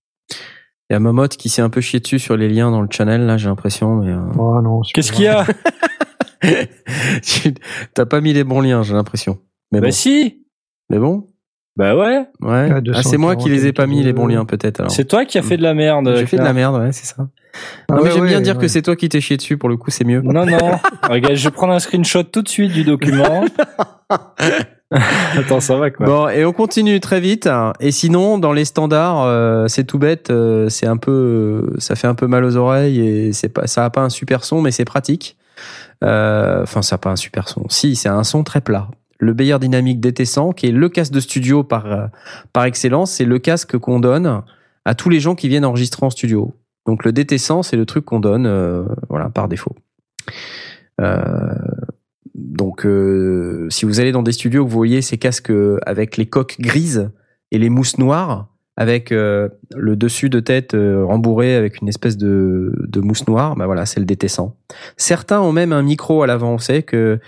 Il 0.91 0.94
y 0.94 0.97
a 0.97 1.00
Momot 1.00 1.28
qui 1.28 1.50
s'est 1.50 1.60
un 1.60 1.68
peu 1.68 1.83
chié 1.83 2.00
dessus 2.00 2.18
sur 2.18 2.36
les 2.36 2.49
liens 2.49 2.70
dans 2.70 2.81
le 2.81 2.89
channel, 2.91 3.26
là, 3.26 3.36
j'ai 3.36 3.49
l'impression. 3.49 3.97
Mais 3.97 4.10
euh... 4.10 4.23
oh 4.39 4.60
non. 4.62 4.81
Qu'est-ce 4.94 5.12
qu'il 5.12 5.25
y 5.25 5.28
a 5.28 5.44
T'as 7.94 8.07
pas 8.07 8.20
mis 8.23 8.33
les 8.33 8.44
bons 8.44 8.62
liens, 8.62 8.83
j'ai 8.83 8.94
l'impression. 8.94 9.39
Mais 9.70 9.81
bah 9.81 9.91
si. 9.91 10.47
Mais 10.89 10.99
bon. 10.99 11.26
Bah 11.76 11.94
ouais. 11.94 12.26
Ouais. 12.41 12.70
Ah, 12.94 13.02
c'est 13.02 13.18
moi 13.18 13.36
qui 13.36 13.50
les 13.50 13.67
ai 13.67 13.73
pas 13.73 13.86
mis 13.86 14.02
les 14.02 14.15
bons 14.15 14.26
liens 14.26 14.47
peut-être. 14.47 14.81
Alors. 14.81 14.91
C'est 14.91 15.05
toi 15.05 15.26
qui 15.26 15.36
as 15.36 15.42
fait 15.42 15.58
de 15.58 15.62
la 15.62 15.75
merde. 15.75 16.12
J'ai 16.17 16.26
fait 16.26 16.39
de 16.39 16.42
la 16.42 16.55
merde, 16.55 16.76
ouais, 16.76 16.92
c'est 16.92 17.07
ça. 17.07 17.28
Ah 17.90 17.94
non, 17.94 18.04
mais 18.04 18.10
j'aime 18.10 18.26
bien 18.26 18.40
dire 18.40 18.58
que 18.58 18.68
c'est 18.68 18.82
toi 18.82 18.96
qui 18.96 19.08
t'es 19.08 19.20
chié 19.20 19.36
dessus. 19.36 19.56
Pour 19.56 19.68
le 19.68 19.76
coup, 19.76 19.90
c'est 19.90 20.04
mieux. 20.04 20.20
Non 20.20 20.44
non. 20.44 20.58
Regarde, 21.08 21.34
je 21.34 21.44
vais 21.44 21.50
prendre 21.50 21.72
un 21.72 21.78
screenshot 21.78 22.24
tout 22.24 22.42
de 22.42 22.48
suite 22.48 22.72
du 22.72 22.84
document. 22.84 23.44
Attends, 24.90 25.60
ça 25.60 25.76
va 25.76 25.90
quoi. 25.90 26.06
Bon, 26.06 26.28
et 26.28 26.44
on 26.44 26.52
continue 26.52 26.98
très 27.00 27.20
vite. 27.20 27.48
Et 27.80 27.90
sinon, 27.90 28.38
dans 28.38 28.52
les 28.52 28.64
standards, 28.64 29.22
euh, 29.22 29.66
c'est 29.68 29.84
tout 29.84 29.98
bête. 29.98 30.30
Euh, 30.30 30.68
c'est 30.68 30.86
un 30.86 30.96
peu, 30.96 31.10
euh, 31.72 31.74
ça 31.78 31.94
fait 31.94 32.06
un 32.06 32.14
peu 32.14 32.26
mal 32.26 32.44
aux 32.44 32.56
oreilles 32.56 33.00
et 33.00 33.32
c'est 33.32 33.50
pas, 33.50 33.66
ça 33.66 33.84
a 33.84 33.90
pas 33.90 34.00
un 34.00 34.08
super 34.08 34.44
son, 34.44 34.62
mais 34.62 34.70
c'est 34.70 34.86
pratique. 34.86 35.36
Enfin, 36.02 36.82
ça 36.82 36.94
a 36.94 36.98
pas 36.98 37.10
un 37.10 37.16
super 37.16 37.48
son. 37.48 37.68
Si, 37.68 37.96
c'est 37.96 38.08
un 38.08 38.24
son 38.24 38.44
très 38.44 38.60
plat. 38.60 38.88
Le 39.18 39.34
Beyer 39.34 39.58
Dynamic 39.58 40.00
DT100, 40.00 40.54
qui 40.54 40.66
est 40.66 40.72
le 40.72 40.88
casque 40.88 41.12
de 41.12 41.20
studio 41.20 41.64
par 41.64 42.08
par 42.52 42.64
excellence, 42.64 43.10
c'est 43.10 43.24
le 43.24 43.40
casque 43.40 43.76
qu'on 43.76 43.98
donne 43.98 44.42
à 44.84 44.94
tous 44.94 45.10
les 45.10 45.18
gens 45.18 45.34
qui 45.34 45.48
viennent 45.48 45.64
enregistrer 45.64 46.06
en 46.06 46.10
studio. 46.10 46.54
Donc 46.89 47.05
le 47.05 47.12
DT100, 47.12 47.62
c'est 47.62 47.76
le 47.76 47.86
truc 47.86 48.05
qu'on 48.05 48.18
donne, 48.18 48.49
voilà, 49.08 49.28
par 49.28 49.47
défaut. 49.47 49.76
Euh, 51.00 51.55
donc, 52.39 52.86
euh, 52.86 53.67
si 53.68 53.84
vous 53.84 53.99
allez 53.99 54.12
dans 54.12 54.23
des 54.23 54.33
studios, 54.33 54.65
vous 54.65 54.70
voyez 54.70 55.02
ces 55.02 55.18
casques 55.18 55.50
euh, 55.50 55.78
avec 55.84 56.17
les 56.17 56.26
coques 56.26 56.57
grises 56.60 57.10
et 57.50 57.58
les 57.58 57.68
mousses 57.68 57.99
noires, 57.99 58.49
avec 58.76 59.10
euh, 59.10 59.49
le 59.75 59.97
dessus 59.97 60.31
de 60.31 60.39
tête 60.39 60.76
rembourré 60.76 61.57
avec 61.57 61.81
une 61.81 61.89
espèce 61.89 62.17
de, 62.17 62.73
de 62.78 63.00
mousse 63.00 63.26
noire, 63.26 63.57
bah 63.57 63.67
voilà, 63.67 63.86
c'est 63.86 63.99
le 63.99 64.07
DT100. 64.07 64.52
Certains 64.97 65.41
ont 65.41 65.50
même 65.50 65.73
un 65.73 65.83
micro 65.83 66.23
à 66.23 66.28
l'avant. 66.28 66.52
On 66.55 66.58
sait 66.58 66.84
que 66.84 67.18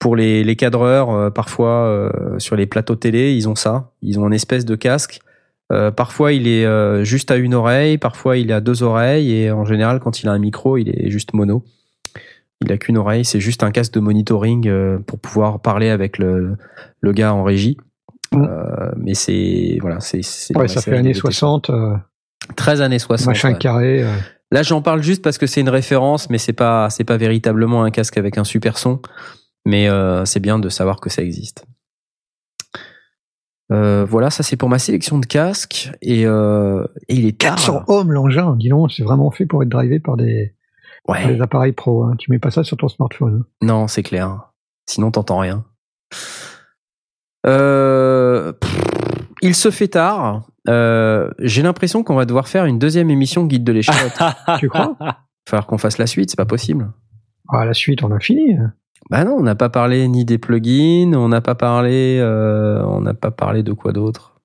pour 0.00 0.16
les, 0.16 0.42
les 0.42 0.56
cadreurs, 0.56 1.32
parfois 1.32 2.12
sur 2.38 2.56
les 2.56 2.66
plateaux 2.66 2.96
télé, 2.96 3.34
ils 3.34 3.48
ont 3.48 3.54
ça. 3.54 3.92
Ils 4.02 4.18
ont 4.18 4.26
une 4.26 4.34
espèce 4.34 4.64
de 4.64 4.74
casque. 4.74 5.20
Parfois, 5.96 6.32
il 6.32 6.48
est 6.48 7.04
juste 7.04 7.30
à 7.30 7.36
une 7.36 7.54
oreille, 7.54 7.98
parfois 7.98 8.36
il 8.36 8.52
a 8.52 8.60
deux 8.60 8.82
oreilles, 8.82 9.32
et 9.32 9.50
en 9.50 9.64
général, 9.64 10.00
quand 10.00 10.22
il 10.22 10.28
a 10.28 10.32
un 10.32 10.38
micro, 10.38 10.76
il 10.76 10.88
est 10.88 11.10
juste 11.10 11.34
mono. 11.34 11.64
Il 12.60 12.72
a 12.72 12.78
qu'une 12.78 12.98
oreille, 12.98 13.24
c'est 13.24 13.40
juste 13.40 13.62
un 13.62 13.70
casque 13.70 13.92
de 13.94 14.00
monitoring 14.00 14.68
euh, 14.68 14.98
pour 14.98 15.20
pouvoir 15.20 15.60
parler 15.60 15.90
avec 15.90 16.18
le, 16.18 16.56
le 17.00 17.12
gars 17.12 17.32
en 17.32 17.44
régie. 17.44 17.76
Mm. 18.32 18.44
Euh, 18.44 18.90
mais 18.96 19.14
c'est 19.14 19.78
voilà, 19.80 20.00
c'est 20.00 20.22
ouais, 20.56 20.68
ça 20.68 20.82
fait 20.82 20.96
années 20.96 21.14
60. 21.14 21.70
Euh, 21.70 21.94
13 22.56 22.82
années 22.82 22.98
60. 22.98 23.28
Machin 23.28 23.54
carré. 23.54 24.02
Euh. 24.02 24.12
Là, 24.50 24.62
j'en 24.62 24.82
parle 24.82 25.02
juste 25.02 25.22
parce 25.22 25.38
que 25.38 25.46
c'est 25.46 25.60
une 25.60 25.68
référence, 25.68 26.30
mais 26.30 26.38
c'est 26.38 26.52
pas 26.52 26.90
c'est 26.90 27.04
pas 27.04 27.16
véritablement 27.16 27.84
un 27.84 27.90
casque 27.90 28.16
avec 28.16 28.38
un 28.38 28.44
super 28.44 28.76
son. 28.76 29.00
Mais 29.64 29.88
euh, 29.88 30.24
c'est 30.24 30.40
bien 30.40 30.58
de 30.58 30.68
savoir 30.68 31.00
que 31.00 31.10
ça 31.10 31.22
existe. 31.22 31.64
Euh, 33.70 34.04
voilà, 34.08 34.30
ça 34.30 34.42
c'est 34.42 34.56
pour 34.56 34.68
ma 34.68 34.78
sélection 34.78 35.18
de 35.18 35.26
casques 35.26 35.90
et, 36.00 36.24
euh, 36.26 36.86
et 37.08 37.16
il 37.16 37.26
est 37.26 37.38
tard. 37.38 37.56
400 37.56 37.84
ohms 37.88 38.12
l'engin, 38.12 38.56
dis 38.56 38.68
donc, 38.70 38.92
c'est 38.92 39.02
vraiment 39.02 39.30
fait 39.30 39.44
pour 39.46 39.62
être 39.62 39.68
drivé 39.68 40.00
par 40.00 40.16
des 40.16 40.54
Ouais. 41.06 41.40
Appareils 41.40 41.72
pro, 41.72 42.04
hein. 42.04 42.16
tu 42.18 42.30
mets 42.30 42.38
pas 42.38 42.50
ça 42.50 42.64
sur 42.64 42.76
ton 42.76 42.88
smartphone. 42.88 43.44
Non, 43.62 43.88
c'est 43.88 44.02
clair. 44.02 44.50
Sinon, 44.86 45.10
t'entends 45.10 45.38
rien. 45.38 45.64
Euh, 47.46 48.52
il 49.40 49.54
se 49.54 49.70
fait 49.70 49.88
tard. 49.88 50.42
J'ai 50.66 51.62
l'impression 51.62 52.04
qu'on 52.04 52.14
va 52.14 52.26
devoir 52.26 52.48
faire 52.48 52.66
une 52.66 52.78
deuxième 52.78 53.08
émission 53.10 53.44
guide 53.46 53.64
de 53.64 53.72
l'échelle. 53.72 54.12
tu 54.58 54.68
crois? 54.68 54.96
Il 55.00 55.04
va 55.06 55.16
falloir 55.48 55.66
qu'on 55.66 55.78
fasse 55.78 55.96
la 55.96 56.06
suite, 56.06 56.28
c'est 56.30 56.36
pas 56.36 56.44
possible. 56.44 56.92
Ah, 57.48 57.64
la 57.64 57.72
suite, 57.72 58.02
on 58.02 58.12
a 58.12 58.18
fini. 58.20 58.56
Bah 59.10 59.24
non, 59.24 59.36
on 59.38 59.42
n'a 59.42 59.54
pas 59.54 59.70
parlé 59.70 60.06
ni 60.08 60.24
des 60.24 60.38
plugins, 60.38 61.14
on 61.14 61.28
n'a 61.28 61.40
pas 61.40 61.54
parlé, 61.54 62.18
euh, 62.20 62.82
on 62.84 63.00
n'a 63.00 63.14
pas 63.14 63.30
parlé 63.30 63.62
de 63.62 63.72
quoi 63.72 63.92
d'autre. 63.92 64.38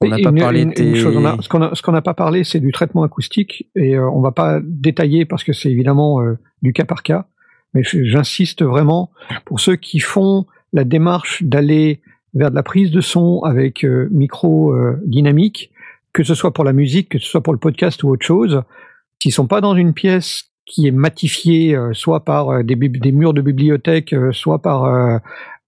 On 0.00 0.08
n'a 0.08 0.18
pas 0.18 0.32
parlé 0.32 0.66
ce 0.76 1.82
qu'on 1.82 1.92
n'a 1.92 2.02
pas 2.02 2.14
parlé, 2.14 2.44
c'est 2.44 2.60
du 2.60 2.70
traitement 2.70 3.02
acoustique 3.02 3.70
et 3.74 3.96
euh, 3.96 4.08
on 4.10 4.20
va 4.20 4.32
pas 4.32 4.60
détailler 4.62 5.24
parce 5.24 5.42
que 5.42 5.52
c'est 5.52 5.70
évidemment 5.70 6.20
euh, 6.20 6.38
du 6.62 6.72
cas 6.72 6.84
par 6.84 7.02
cas. 7.02 7.26
Mais 7.72 7.82
j'insiste 7.82 8.62
vraiment 8.62 9.10
pour 9.44 9.60
ceux 9.60 9.76
qui 9.76 9.98
font 9.98 10.46
la 10.72 10.84
démarche 10.84 11.42
d'aller 11.42 12.00
vers 12.34 12.50
de 12.50 12.56
la 12.56 12.62
prise 12.62 12.90
de 12.90 13.00
son 13.00 13.40
avec 13.42 13.84
euh, 13.84 14.08
micro 14.10 14.74
dynamique, 15.04 15.70
que 16.12 16.22
ce 16.22 16.34
soit 16.34 16.52
pour 16.52 16.64
la 16.64 16.72
musique, 16.72 17.10
que 17.10 17.18
ce 17.18 17.26
soit 17.26 17.42
pour 17.42 17.52
le 17.52 17.58
podcast 17.58 18.02
ou 18.02 18.10
autre 18.10 18.24
chose, 18.24 18.62
s'ils 19.20 19.32
sont 19.32 19.46
pas 19.46 19.60
dans 19.60 19.74
une 19.74 19.94
pièce 19.94 20.50
qui 20.66 20.86
est 20.86 20.92
matifiée 20.92 21.78
soit 21.92 22.24
par 22.24 22.64
des, 22.64 22.74
des, 22.74 23.12
murs 23.12 23.32
de 23.32 23.40
bibliothèque, 23.40 24.14
soit 24.32 24.60
par 24.60 25.18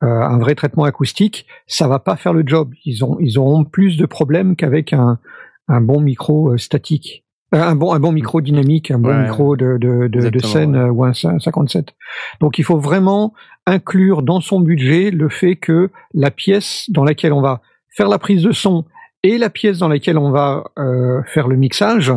euh, 0.05 0.07
un 0.07 0.39
vrai 0.39 0.55
traitement 0.55 0.85
acoustique, 0.85 1.47
ça 1.67 1.89
va 1.89 1.99
pas 1.99 2.15
faire 2.15 2.33
le 2.33 2.45
job. 2.47 2.73
Ils 2.85 3.05
ont 3.05 3.19
ils 3.19 3.37
auront 3.37 3.65
plus 3.65 3.97
de 3.97 4.07
problèmes 4.07 4.55
qu'avec 4.55 4.93
un, 4.93 5.19
un 5.67 5.81
bon 5.81 6.01
micro 6.01 6.53
euh, 6.53 6.59
statique. 6.59 7.25
Euh, 7.53 7.61
un 7.61 7.75
bon 7.75 7.93
un 7.93 7.99
bon 7.99 8.13
micro 8.13 8.41
dynamique, 8.41 8.93
un 8.93 9.01
bon 9.01 9.23
micro 9.23 9.57
de 9.57 9.77
de, 9.77 10.07
de, 10.07 10.29
de 10.29 10.39
scène 10.39 10.77
ou 10.77 11.05
un 11.05 11.15
57. 11.15 11.95
Donc 12.41 12.61
il 12.61 12.65
faut 12.65 12.79
vraiment 12.79 13.35
inclure 13.67 14.23
dans 14.23 14.41
son 14.41 14.61
budget 14.61 15.11
le 15.11 15.29
fait 15.29 15.57
que 15.57 15.91
la 16.15 16.31
pièce 16.31 16.85
dans 16.91 17.05
laquelle 17.05 17.33
on 17.33 17.41
va 17.41 17.61
faire 17.89 18.09
la 18.09 18.19
prise 18.19 18.45
de 18.45 18.53
son 18.53 18.85
et 19.25 19.37
la 19.37 19.51
pièce 19.51 19.79
dans 19.79 19.89
laquelle 19.89 20.19
on 20.19 20.31
va 20.31 20.63
euh, 20.79 21.23
faire 21.25 21.49
le 21.49 21.57
mixage 21.57 22.13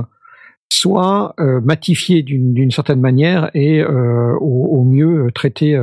soit 0.72 1.33
euh, 1.40 1.61
matifiée 1.61 2.24
d'une 2.24 2.72
certaine 2.72 3.01
manière 3.01 3.51
et 3.53 3.82
euh, 3.82 4.33
au, 4.40 4.80
au, 4.80 4.83
mieux 4.83 5.30
traitée 5.33 5.77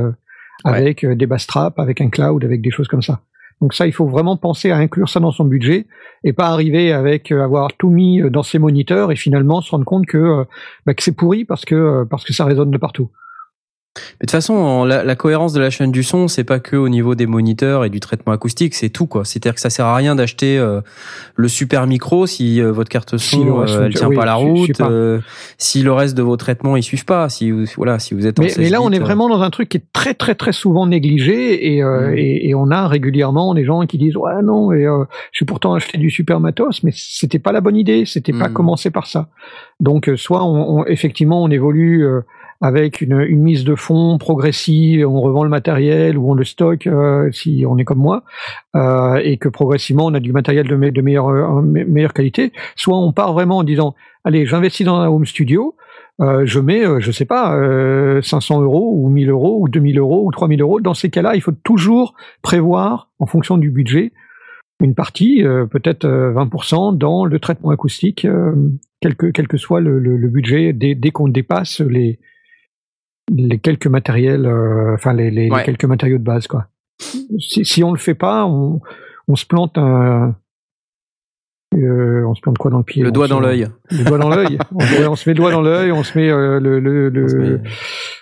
avec 0.63 1.03
euh, 1.03 1.15
des 1.15 1.25
bass 1.25 1.47
traps, 1.47 1.79
avec 1.79 2.01
un 2.01 2.09
cloud, 2.09 2.43
avec 2.43 2.61
des 2.61 2.71
choses 2.71 2.87
comme 2.87 3.01
ça. 3.01 3.21
Donc 3.61 3.73
ça, 3.73 3.87
il 3.87 3.93
faut 3.93 4.07
vraiment 4.07 4.37
penser 4.37 4.71
à 4.71 4.77
inclure 4.77 5.09
ça 5.09 5.19
dans 5.19 5.31
son 5.31 5.43
budget 5.43 5.85
et 6.23 6.31
pas 6.31 6.47
arriver 6.47 6.93
avec 6.93 7.31
euh, 7.31 7.43
avoir 7.43 7.73
tout 7.73 7.89
mis 7.89 8.21
euh, 8.21 8.29
dans 8.29 8.43
ses 8.43 8.59
moniteurs 8.59 9.11
et 9.11 9.15
finalement 9.15 9.61
se 9.61 9.71
rendre 9.71 9.85
compte 9.85 10.05
que, 10.05 10.45
bah, 10.85 10.93
que 10.93 11.03
c'est 11.03 11.15
pourri 11.15 11.45
parce 11.45 11.65
que 11.65 12.05
parce 12.09 12.23
que 12.23 12.33
ça 12.33 12.45
résonne 12.45 12.71
de 12.71 12.77
partout. 12.77 13.09
Mais 14.19 14.25
de 14.25 14.27
toute 14.27 14.31
façon, 14.31 14.85
la, 14.85 15.03
la, 15.03 15.15
cohérence 15.15 15.53
de 15.53 15.59
la 15.59 15.69
chaîne 15.69 15.91
du 15.91 16.03
son, 16.03 16.27
c'est 16.27 16.43
pas 16.43 16.59
que 16.59 16.75
au 16.75 16.89
niveau 16.89 17.15
des 17.15 17.27
moniteurs 17.27 17.85
et 17.85 17.89
du 17.89 17.99
traitement 17.99 18.33
acoustique, 18.33 18.75
c'est 18.75 18.89
tout 18.89 19.07
quoi. 19.07 19.25
C'est-à-dire 19.25 19.55
que 19.55 19.61
ça 19.61 19.69
sert 19.69 19.85
à 19.85 19.95
rien 19.95 20.15
d'acheter 20.15 20.57
euh, 20.57 20.81
le 21.35 21.47
super 21.47 21.87
micro 21.87 22.27
si 22.27 22.61
euh, 22.61 22.71
votre 22.71 22.89
carte 22.89 23.17
son 23.17 23.17
si 23.17 23.41
euh, 23.75 23.85
elle 23.85 23.93
tient 23.93 24.11
pas 24.11 24.25
la 24.25 24.35
route, 24.35 24.81
si 25.57 25.83
le 25.83 25.93
reste 25.93 26.15
de 26.15 26.21
vos 26.21 26.37
traitements 26.37 26.75
ils 26.75 26.83
suivent 26.83 27.05
pas, 27.05 27.29
si 27.29 27.51
vous, 27.51 27.65
voilà, 27.77 27.99
si 27.99 28.13
vous 28.13 28.25
êtes. 28.27 28.39
Mais, 28.39 28.51
mais 28.57 28.69
là, 28.69 28.81
on 28.81 28.91
est 28.91 28.99
vraiment 28.99 29.29
dans 29.29 29.41
un 29.41 29.49
truc 29.49 29.69
qui 29.69 29.77
est 29.77 29.85
très 29.93 30.13
très 30.13 30.35
très 30.35 30.51
souvent 30.51 30.87
négligé 30.87 31.75
et, 31.75 31.83
mm. 31.83 32.13
et, 32.17 32.49
et, 32.49 32.55
on 32.55 32.71
a 32.71 32.87
régulièrement 32.87 33.53
des 33.53 33.65
gens 33.65 33.85
qui 33.85 33.97
disent 33.97 34.17
ouais 34.17 34.41
non 34.43 34.71
et 34.71 34.83
je 34.83 35.37
suis 35.37 35.45
pourtant 35.45 35.73
acheté 35.73 35.97
du 35.97 36.09
super 36.09 36.39
matos, 36.39 36.83
mais 36.83 36.91
c'était 36.93 37.39
pas 37.39 37.51
la 37.51 37.61
bonne 37.61 37.77
idée, 37.77 38.05
c'était 38.05 38.33
pas 38.33 38.49
mm. 38.49 38.53
commencer 38.53 38.91
par 38.91 39.07
ça. 39.07 39.29
Donc 39.79 40.09
soit 40.15 40.43
on, 40.43 40.79
on, 40.79 40.85
effectivement 40.85 41.43
on 41.43 41.49
évolue 41.49 42.05
avec 42.61 43.01
une, 43.01 43.19
une 43.21 43.41
mise 43.41 43.63
de 43.63 43.75
fonds 43.75 44.17
progressive, 44.17 45.07
on 45.07 45.21
revend 45.21 45.43
le 45.43 45.49
matériel 45.49 46.17
ou 46.17 46.29
on 46.31 46.33
le 46.33 46.43
stocke 46.43 46.87
euh, 46.87 47.31
si 47.31 47.63
on 47.67 47.77
est 47.77 47.85
comme 47.85 47.99
moi, 47.99 48.23
euh, 48.75 49.15
et 49.23 49.37
que 49.37 49.47
progressivement 49.49 50.05
on 50.07 50.13
a 50.13 50.19
du 50.19 50.33
matériel 50.33 50.67
de, 50.67 50.75
me- 50.75 50.91
de 50.91 51.01
meilleure, 51.01 51.27
euh, 51.29 51.61
me- 51.61 51.85
meilleure 51.85 52.13
qualité. 52.13 52.51
Soit 52.75 52.97
on 52.97 53.13
part 53.13 53.33
vraiment 53.33 53.57
en 53.57 53.63
disant, 53.63 53.95
allez, 54.25 54.45
j'investis 54.45 54.85
dans 54.85 54.97
un 54.97 55.07
home 55.07 55.25
studio, 55.25 55.75
euh, 56.21 56.41
je 56.45 56.59
mets, 56.59 56.85
euh, 56.85 56.99
je 56.99 57.11
sais 57.11 57.23
pas, 57.25 57.55
euh, 57.55 58.21
500 58.21 58.61
euros 58.61 58.93
ou 58.93 59.07
1000 59.09 59.29
euros 59.29 59.59
ou 59.61 59.69
2000 59.69 59.97
euros 59.97 60.25
ou 60.25 60.31
3000 60.31 60.59
euros. 60.61 60.81
Dans 60.81 60.93
ces 60.93 61.09
cas-là, 61.09 61.35
il 61.35 61.41
faut 61.41 61.53
toujours 61.63 62.13
prévoir, 62.41 63.09
en 63.19 63.25
fonction 63.25 63.57
du 63.57 63.69
budget, 63.71 64.11
une 64.81 64.95
partie, 64.95 65.43
euh, 65.45 65.65
peut-être 65.65 66.03
euh, 66.05 66.33
20%, 66.33 66.97
dans 66.97 67.23
le 67.23 67.39
traitement 67.39 67.69
acoustique, 67.69 68.25
euh, 68.25 68.53
quel, 69.01 69.15
que, 69.15 69.27
quel 69.27 69.47
que 69.47 69.55
soit 69.57 69.79
le, 69.79 69.97
le- 69.99 70.17
le 70.17 70.27
budget, 70.27 70.73
dès, 70.73 70.93
dès 70.95 71.11
qu'on 71.11 71.29
dépasse 71.29 71.79
les, 71.79 72.19
les 73.31 73.59
quelques 73.59 73.87
matériels, 73.87 74.45
euh, 74.45 74.93
enfin 74.95 75.13
les, 75.13 75.31
les- 75.31 75.49
quelques 75.65 75.85
matériaux 75.85 76.17
de 76.17 76.23
base, 76.23 76.47
quoi. 76.47 76.67
Si, 77.39 77.63
si 77.65 77.83
on 77.83 77.91
le 77.93 77.97
fait 77.99 78.13
pas, 78.15 78.45
on, 78.45 78.81
on 79.27 79.35
se 79.35 79.45
plante 79.45 79.77
un, 79.77 80.35
euh, 81.75 82.23
on 82.25 82.33
se 82.35 82.41
plante 82.41 82.57
quoi 82.57 82.71
dans 82.71 82.79
le 82.79 82.83
pied? 82.83 83.01
Le 83.03 83.09
On 83.09 83.11
doigt 83.11 83.27
dans 83.27 83.39
l'œil. 83.39 83.67
Le 83.91 84.03
doigt 84.03 84.17
dans 84.17 84.29
l'œil. 84.29 84.57
on, 84.73 84.79
on 85.11 85.15
se 85.15 85.29
met 85.29 85.33
le 85.33 85.37
doigt 85.39 85.51
dans 85.51 85.61
l'œil, 85.61 85.91
on 85.91 86.03
se 86.03 86.17
met 86.17 86.29
euh, 86.29 86.59
le, 86.59 86.79
le, 86.79 87.09
le- 87.09 87.23
On 87.23 87.27
se 87.29 87.35
met- 87.37 87.61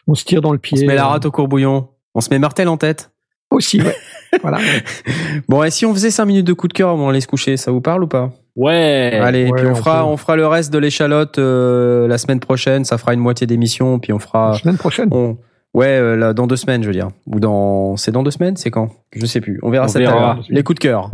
on 0.07 0.15
se 0.15 0.25
tire 0.25 0.41
dans 0.41 0.51
le 0.51 0.57
On 0.57 0.61
pied. 0.61 0.77
se 0.77 0.85
met 0.85 0.95
la 0.95 1.05
euh, 1.05 1.09
rate 1.09 1.25
au 1.25 1.31
courbouillon. 1.31 1.89
On 2.13 2.21
se 2.21 2.29
met 2.29 2.39
Martel 2.39 2.67
en 2.67 2.77
tête. 2.77 3.11
Aussi, 3.49 3.81
ouais. 3.81 3.95
voilà. 4.41 4.57
Bon, 5.47 5.63
et 5.63 5.71
si 5.71 5.85
on 5.85 5.93
faisait 5.93 6.11
5 6.11 6.25
minutes 6.25 6.47
de 6.47 6.53
coup 6.53 6.67
de 6.67 6.73
cœur 6.73 6.89
avant 6.89 7.07
d'aller 7.07 7.21
se 7.21 7.27
coucher, 7.27 7.55
ça 7.55 7.71
vous 7.71 7.79
parle 7.81 8.03
ou 8.03 8.07
pas? 8.07 8.31
Ouais. 8.57 9.17
Allez, 9.23 9.45
ouais, 9.45 9.51
puis 9.55 9.67
on 9.67 9.71
on 9.71 9.75
fera, 9.75 9.99
peut. 9.99 10.05
on 10.07 10.17
fera 10.17 10.35
le 10.35 10.47
reste 10.47 10.73
de 10.73 10.79
l'échalote 10.79 11.37
euh, 11.37 12.07
la 12.07 12.17
semaine 12.17 12.39
prochaine. 12.41 12.83
Ça 12.83 12.97
fera 12.97 13.13
une 13.13 13.19
moitié 13.21 13.47
d'émission, 13.47 13.99
puis 13.99 14.11
on 14.11 14.17
La 14.17 14.21
fera. 14.21 14.53
semaine 14.57 14.77
prochaine? 14.77 15.07
on- 15.11 15.37
Ouais, 15.73 15.85
euh, 15.99 16.15
là, 16.15 16.33
dans 16.33 16.47
deux 16.47 16.55
semaines, 16.55 16.81
je 16.81 16.87
veux 16.87 16.93
dire. 16.93 17.09
Ou 17.27 17.39
dans. 17.39 17.97
C'est 17.97 18.11
dans 18.11 18.23
deux 18.23 18.31
semaines? 18.31 18.55
C'est 18.57 18.71
quand? 18.71 18.89
Je 19.15 19.25
sais 19.27 19.41
plus. 19.41 19.59
On 19.61 19.69
verra 19.69 19.85
On 19.85 19.87
ça 19.87 19.99
verra. 19.99 20.11
tout 20.11 20.17
à 20.17 20.21
l'heure. 20.35 20.43
Les 20.49 20.63
coups 20.63 20.79
de 20.79 20.83
cœur. 20.87 21.11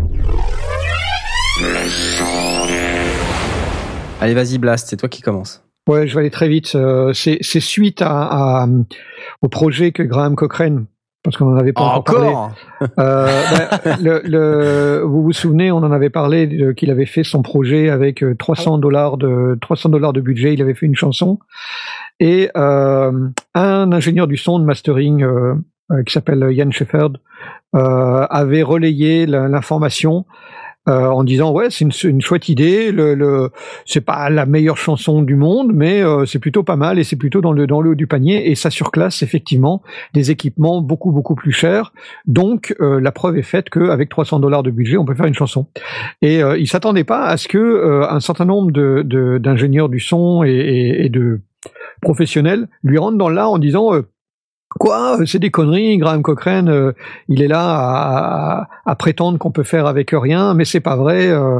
Allez, 4.22 4.34
vas-y, 4.34 4.58
Blast, 4.58 4.88
c'est 4.90 4.96
toi 4.98 5.10
qui 5.10 5.22
commence. 5.22 5.64
Ouais, 5.90 6.08
je 6.08 6.14
vais 6.14 6.22
aller 6.22 6.30
très 6.32 6.48
vite. 6.48 6.76
Euh, 6.76 7.12
c'est 7.14 7.40
c'est 7.42 7.60
suite 7.60 8.02
à, 8.02 8.62
à- 8.64 8.68
au 9.42 9.50
projet 9.50 9.92
que 9.92 10.02
Graham 10.04 10.36
Cochrane, 10.36 10.86
parce 11.24 11.38
qu'on 11.38 11.53
en 11.53 11.58
avait 11.58 11.72
pas 11.74 11.82
encore, 12.00 12.52
parlé. 12.82 12.90
Euh, 13.00 13.42
ben, 13.85 13.98
le, 14.02 14.22
le- 14.26 15.02
vous 15.06 15.24
vous 15.24 15.32
souvenez, 15.34 15.72
on 15.72 15.77
en 15.77 15.92
avait 15.92 16.10
parlé 16.10 16.48
de- 16.48 16.72
qu'il 16.74 16.92
avait 16.92 17.06
fait 17.06 17.24
son 17.24 17.42
projet 17.42 17.90
avec 17.90 18.24
euh, 18.24 18.35
300 18.35 18.77
dollars 18.77 19.18
de 19.18 19.58
300 19.61 19.90
dollars 19.90 20.11
de 20.14 20.22
budget. 20.22 20.53
Il 20.53 20.61
avait 20.61 20.74
fait 20.74 20.85
une 20.85 20.95
chanson 20.95 21.40
et 22.19 22.50
euh, 22.58 23.11
un 23.56 23.92
ingénieur 23.92 24.27
du 24.27 24.38
son 24.38 24.60
de 24.60 24.66
mastering 24.66 25.24
euh, 25.24 25.53
euh, 25.92 26.03
qui 26.03 26.14
s'appelle 26.14 26.45
Ian 26.52 26.72
Shefford 26.72 27.11
euh, 27.76 28.27
avait 28.30 28.61
relayé 28.64 29.26
la- 29.26 29.48
l'information. 29.48 30.26
Euh, 30.90 31.08
en 31.08 31.24
disant 31.24 31.52
ouais 31.53 31.68
c'est 31.70 31.86
une, 31.86 31.92
une 32.10 32.22
chouette 32.22 32.50
idée 32.50 32.92
le, 32.92 33.16
le 33.16 33.50
c'est 33.86 34.02
pas 34.02 34.30
la 34.30 34.45
meilleure 34.45 34.78
chanson 34.78 35.22
du 35.22 35.36
monde 35.36 35.72
mais 35.74 36.02
euh, 36.03 36.26
c'est 36.26 36.40
plutôt 36.40 36.64
pas 36.64 36.76
mal 36.76 37.00
et 37.00 37.03
c'est 37.03 37.16
plutôt 37.16 37.40
dans 37.42 37.53
le 37.53 37.66
dans 37.68 37.80
le 37.82 37.92
haut 37.92 37.95
du 37.95 38.08
panier 38.08 38.50
et 38.52 38.56
ça 38.56 38.70
surclasse 38.70 39.22
effectivement 39.24 39.82
des 40.14 40.32
équipements 40.32 40.82
beaucoup 40.82 41.12
beaucoup 41.12 41.36
plus 41.36 41.52
chers 41.53 41.94
donc 42.26 42.76
euh, 42.82 43.00
la 43.00 43.12
preuve 43.12 43.38
est 43.38 43.44
faite 43.44 43.70
qu'avec 43.70 44.10
300 44.10 44.40
dollars 44.40 44.64
de 44.64 44.72
budget, 44.72 44.98
on 44.98 45.06
peut 45.06 45.16
faire 45.16 45.26
une 45.26 45.34
chanson. 45.34 45.68
Et 46.22 46.42
euh, 46.44 46.58
il 46.58 46.68
s'attendait 46.68 47.03
pas 47.03 47.26
à 47.26 47.38
ce 47.38 47.48
que 47.48 47.58
euh, 47.58 48.10
un 48.10 48.20
certain 48.20 48.45
nombre 48.45 48.72
de 48.72 49.03
de- 49.06 49.38
d'ingénieurs 49.38 49.90
du 49.90 50.00
son 50.00 50.44
et, 50.44 50.52
et- 51.06 51.10
de 51.10 51.40
professionnels 52.02 52.68
lui 52.84 52.98
rentrent 52.98 53.18
dans 53.18 53.30
là 53.30 53.48
en 53.50 53.58
disant 53.58 53.94
euh, 53.94 54.02
Quoi? 54.80 55.18
C'est 55.26 55.40
des 55.40 55.52
conneries. 55.52 55.98
Graham 55.98 56.22
Cochrane, 56.24 56.69
euh, 56.69 56.93
il 57.27 57.42
est 57.42 57.48
là 57.48 58.68
à, 58.85 58.95
prétendre 58.95 59.38
qu'on 59.38 59.52
peut 59.52 59.64
faire 59.64 59.85
avec 59.85 60.11
rien, 60.14 60.53
mais 60.53 60.66
c'est 60.66 60.80
pas 60.80 60.95
vrai. 60.95 61.27
euh. 61.27 61.60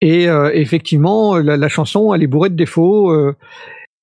et 0.00 0.28
euh, 0.28 0.50
effectivement, 0.52 1.36
la, 1.36 1.68
chanson, 1.68 2.14
elle 2.14 2.22
est 2.22 2.26
bourrée 2.26 2.50
de 2.50 2.56
défauts. 2.56 3.14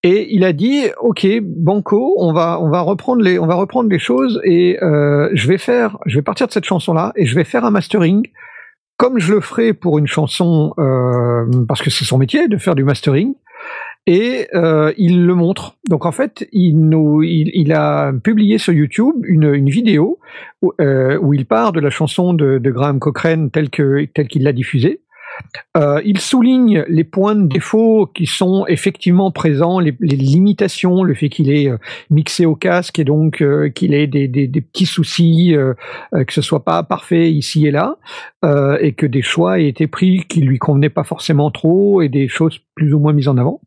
et 0.04 0.34
il 0.34 0.44
a 0.44 0.54
dit, 0.54 0.86
ok, 1.00 1.28
Banco, 1.42 2.16
on 2.18 2.34
va 2.34 2.60
on 2.60 2.70
va 2.70 2.82
reprendre 2.82 3.22
les 3.22 3.38
on 3.38 3.46
va 3.46 3.56
reprendre 3.56 3.90
les 3.90 4.00
choses 4.00 4.42
et 4.44 4.78
je 4.82 5.48
vais 5.48 5.58
faire, 5.58 5.98
je 6.06 6.18
vais 6.18 6.24
partir 6.24 6.48
de 6.48 6.52
cette 6.52 6.66
chanson 6.66 6.94
là 6.94 7.12
et 7.16 7.26
je 7.26 7.36
vais 7.36 7.44
faire 7.44 7.66
un 7.66 7.72
mastering 7.72 8.24
comme 8.98 9.20
je 9.20 9.34
le 9.34 9.42
ferai 9.42 9.74
pour 9.74 9.98
une 10.00 10.08
chanson 10.08 10.74
parce 11.68 11.82
que 11.82 11.90
c'est 11.90 12.06
son 12.06 12.18
métier 12.18 12.48
de 12.48 12.58
faire 12.58 12.76
du 12.76 12.84
mastering. 12.84 13.36
Et 14.08 14.48
euh, 14.56 14.92
il 14.98 15.26
le 15.26 15.36
montre. 15.36 15.78
Donc 15.90 16.06
en 16.06 16.12
fait, 16.12 16.48
il, 16.52 16.78
nous, 16.80 17.22
il, 17.22 17.72
a 17.72 18.12
publié 18.24 18.58
sur 18.58 18.74
YouTube 18.74 19.16
une, 19.24 19.54
une 19.54 19.70
vidéo 19.70 20.20
où, 20.62 20.74
euh, 20.82 21.20
il 21.34 21.46
part 21.46 21.72
de 21.72 21.80
la 21.80 21.92
chanson 21.92 22.34
de, 22.34 22.58
de 22.58 22.72
Graham 22.72 23.00
Cochrane 23.00 23.52
telle 23.52 23.70
que 23.70 24.06
telle 24.06 24.28
qu'il 24.28 24.44
l'a 24.44 24.54
diffusée. 24.54 25.02
Euh, 25.78 26.02
il 26.06 26.20
souligne 26.20 26.84
les 26.88 27.04
points 27.04 27.36
de 27.36 27.48
défaut 27.48 28.10
qui 28.14 28.26
sont 28.26 28.66
effectivement 28.68 29.32
présents, 29.32 29.80
les, 29.80 29.96
limitations, 30.02 31.04
le 31.04 31.14
fait 31.14 31.30
qu'il 31.30 31.52
est 31.52 31.70
euh, 31.70 31.78
mixé 32.10 32.46
au 32.46 32.56
casque 32.56 33.00
et 33.00 33.04
donc 33.04 33.42
euh, 33.42 33.70
qu'il 33.70 33.94
ait 33.94 34.08
des, 34.08 34.48
petits 34.62 34.86
soucis, 34.86 35.56
que 36.12 36.34
ce 36.34 36.42
soit 36.42 36.64
pas 36.64 36.84
parfait 36.84 37.32
ici 37.32 37.68
et 37.68 37.72
là, 37.72 37.98
et 38.80 38.94
que 38.94 39.06
des 39.06 39.22
choix 39.22 39.60
aient 39.60 39.68
été 39.68 39.88
pris 39.88 40.26
qui 40.28 40.42
lui 40.42 40.60
convenaient 40.60 40.90
pas 40.90 41.04
forcément 41.04 41.52
trop 41.52 42.02
et 42.02 42.10
des 42.10 42.28
choses 42.28 42.60
plus 42.76 42.94
ou 42.94 43.00
moins 43.00 43.14
mises 43.14 43.28
en 43.28 43.38
avant. 43.38 43.62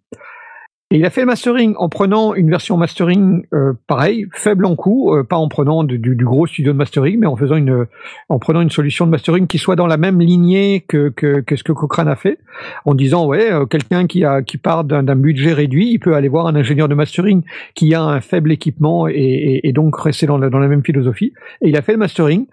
Et 0.95 0.99
il 0.99 1.05
a 1.05 1.11
fait 1.11 1.23
le 1.23 1.27
mastering 1.27 1.75
en 1.77 1.89
prenant 1.89 2.35
une 2.37 2.49
version 2.49 2.77
mastering 2.77 3.43
euh, 3.53 3.73
pareil, 3.89 4.27
faible 4.33 4.65
en 4.65 4.77
coût, 4.77 5.13
euh, 5.13 5.25
pas 5.25 5.35
en 5.35 5.49
prenant 5.49 5.83
de- 5.83 5.97
du, 5.97 6.15
du 6.15 6.25
gros 6.25 6.47
studio 6.47 6.73
de 6.73 6.79
mastering, 6.79 7.19
mais 7.19 7.27
en 7.27 7.35
faisant 7.35 7.57
une, 7.57 7.87
en 8.29 8.39
prenant 8.39 8.61
une 8.61 8.71
solution 8.71 9.05
de 9.05 9.11
mastering 9.11 9.49
qui 9.49 9.59
soit 9.59 9.75
dans 9.75 9.89
la 9.89 9.97
même 9.97 10.21
lignée 10.21 10.85
que, 10.87 11.09
que, 11.09 11.41
que 11.41 11.57
ce 11.57 11.65
que 11.65 11.73
Cochrane 11.73 12.07
a 12.07 12.15
fait, 12.15 12.39
en 12.85 12.95
disant 12.95 13.27
ouais, 13.27 13.53
euh, 13.53 13.67
quelqu'un 13.67 14.07
qui 14.07 14.25
a 14.25 14.43
qui 14.43 14.57
part 14.57 14.85
d'un 14.85 15.03
d'un 15.03 15.17
budget 15.17 15.53
réduit, 15.53 15.91
il 15.91 15.99
peut 15.99 16.15
aller 16.15 16.29
voir 16.29 16.47
un 16.47 16.55
ingénieur 16.55 16.87
de 16.89 16.95
mastering 16.95 17.43
qui 17.75 17.93
a 17.93 18.01
un 18.01 18.21
faible 18.21 18.53
équipement 18.53 19.09
et, 19.09 19.15
et, 19.15 19.69
et 19.69 19.73
donc 19.73 19.99
rester 19.99 20.27
dans 20.27 20.39
la, 20.39 20.49
dans 20.49 20.61
la 20.61 20.69
même 20.69 20.85
philosophie. 20.85 21.33
Et 21.61 21.71
il 21.71 21.77
a 21.77 21.83
fait 21.83 21.93
le 21.93 21.99
mastering. 21.99 22.47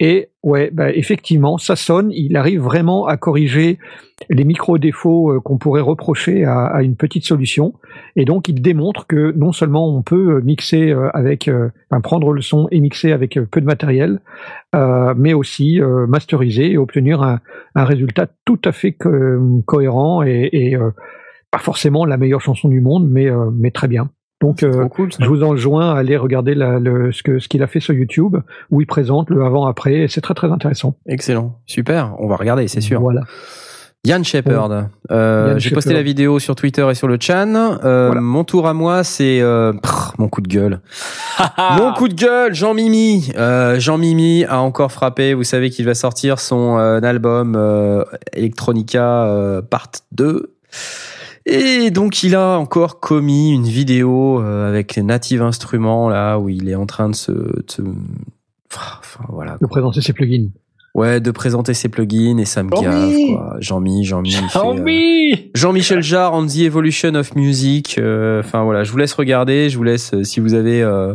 Et 0.00 0.28
ouais, 0.44 0.70
bah, 0.72 0.92
effectivement, 0.92 1.58
ça 1.58 1.74
sonne. 1.74 2.12
Il 2.12 2.36
arrive 2.36 2.60
vraiment 2.60 3.06
à 3.06 3.16
corriger 3.16 3.78
les 4.30 4.44
micro-défauts 4.44 5.32
euh, 5.32 5.40
qu'on 5.40 5.58
pourrait 5.58 5.80
reprocher 5.80 6.44
à, 6.44 6.82
une 6.82 6.94
petite 6.94 7.24
solution. 7.24 7.74
Et 8.14 8.24
donc, 8.24 8.48
il 8.48 8.62
démontre 8.62 9.06
que 9.06 9.32
non 9.36 9.50
seulement 9.50 9.88
on 9.88 10.02
peut 10.02 10.36
euh, 10.36 10.40
mixer 10.40 10.90
euh, 10.90 11.08
avec, 11.14 11.50
enfin, 11.90 12.00
prendre 12.00 12.32
le 12.32 12.42
son 12.42 12.68
et 12.70 12.80
mixer 12.80 13.12
avec 13.12 13.38
peu 13.50 13.60
de 13.60 13.66
matériel, 13.66 14.20
mais 15.16 15.34
aussi 15.34 15.80
masteriser 15.80 16.72
et 16.72 16.78
obtenir 16.78 17.22
un, 17.22 17.40
résultat 17.74 18.28
tout 18.44 18.60
à 18.64 18.72
fait 18.72 18.92
co- 18.92 19.62
cohérent 19.66 20.22
et, 20.22 20.76
pas 21.50 21.58
forcément 21.58 22.04
la 22.04 22.18
meilleure 22.18 22.42
chanson 22.42 22.68
du 22.68 22.80
monde, 22.80 23.08
mais, 23.10 23.28
mais 23.52 23.70
très 23.70 23.88
bien. 23.88 24.10
Donc, 24.40 24.62
euh, 24.62 24.86
cool, 24.88 25.10
je 25.18 25.26
vous 25.26 25.42
enjoins 25.42 25.94
à 25.94 25.98
aller 25.98 26.16
regarder 26.16 26.54
la- 26.54 26.78
le, 26.78 27.10
ce 27.10 27.22
que 27.24 27.38
ce 27.40 27.48
qu'il 27.48 27.62
a 27.62 27.66
fait 27.66 27.80
sur 27.80 27.92
YouTube, 27.94 28.36
où 28.70 28.80
il 28.80 28.86
présente 28.86 29.30
le 29.30 29.44
avant-après, 29.44 29.94
et 30.02 30.08
c'est 30.08 30.20
très 30.20 30.34
très 30.34 30.50
intéressant. 30.52 30.94
Excellent. 31.08 31.58
Super. 31.66 32.14
On 32.20 32.28
va 32.28 32.36
regarder, 32.36 32.68
c'est 32.68 32.80
sûr. 32.80 33.00
Voilà. 33.00 33.22
Yann 34.04 34.24
Shepard. 34.24 34.86
Euh, 35.10 35.58
J'ai 35.58 35.70
posté 35.72 35.92
la 35.92 36.02
vidéo 36.02 36.38
sur 36.38 36.54
Twitter 36.54 36.86
et 36.88 36.94
sur 36.94 37.08
le 37.08 37.18
chan. 37.20 37.52
Euh, 37.84 38.06
Voilà. 38.06 38.20
Mon 38.20 38.44
tour 38.44 38.68
à 38.68 38.72
moi, 38.72 39.02
c'est 39.02 39.40
euh, 39.40 39.72
mon 40.18 40.28
coup 40.28 40.40
de 40.40 40.46
gueule. 40.46 40.80
Mon 41.76 41.92
coup 41.94 42.06
de 42.06 42.14
gueule, 42.14 42.54
Jean 42.54 42.74
Mimi. 42.74 43.32
Euh, 43.36 43.80
Jean 43.80 43.98
Mimi 43.98 44.44
a 44.44 44.60
encore 44.60 44.92
frappé. 44.92 45.34
Vous 45.34 45.42
savez 45.42 45.68
qu'il 45.70 45.84
va 45.84 45.94
sortir 45.94 46.38
son 46.38 46.78
euh, 46.78 47.00
album 47.00 47.54
euh, 47.56 48.04
Electronica 48.34 49.24
euh, 49.26 49.62
Part 49.62 49.90
2. 50.12 50.54
Et 51.50 51.90
donc 51.90 52.22
il 52.22 52.34
a 52.34 52.58
encore 52.58 53.00
commis 53.00 53.52
une 53.54 53.64
vidéo 53.64 54.40
euh, 54.40 54.68
avec 54.68 54.94
les 54.96 55.02
Native 55.02 55.40
Instruments 55.42 56.08
là 56.10 56.38
où 56.38 56.48
il 56.50 56.68
est 56.68 56.74
en 56.74 56.84
train 56.86 57.08
de 57.08 57.14
se, 57.14 57.32
de 57.32 57.64
se- 57.68 57.82
enfin 58.74 59.24
voilà 59.30 59.56
De 59.60 59.66
présenter 59.66 60.02
ses 60.02 60.12
plugins. 60.12 60.48
ouais 60.94 61.20
de 61.20 61.30
présenter 61.30 61.72
ses 61.72 61.88
plugins 61.88 62.36
et 62.38 62.44
ça 62.44 62.62
me 62.62 62.70
Jean-Mi 62.70 62.82
gave 62.84 63.36
quoi. 63.36 63.56
Jean-Mi, 63.60 64.04
Jean-Mi. 64.04 64.34
euh, 64.36 64.40
Jean-Mi 64.52 65.50
Jean-Michel 65.54 66.02
Jarre 66.02 66.34
on 66.34 66.46
the 66.46 66.58
Evolution 66.58 67.14
of 67.14 67.34
Music. 67.34 67.96
euh, 67.98 68.40
Enfin 68.40 68.64
voilà, 68.64 68.84
je 68.84 68.90
vous 68.92 68.98
laisse 68.98 69.14
regarder, 69.14 69.70
je 69.70 69.78
vous 69.78 69.84
laisse 69.84 70.12
si 70.24 70.40
vous 70.40 70.52
avez 70.54 70.82
euh, 70.82 71.14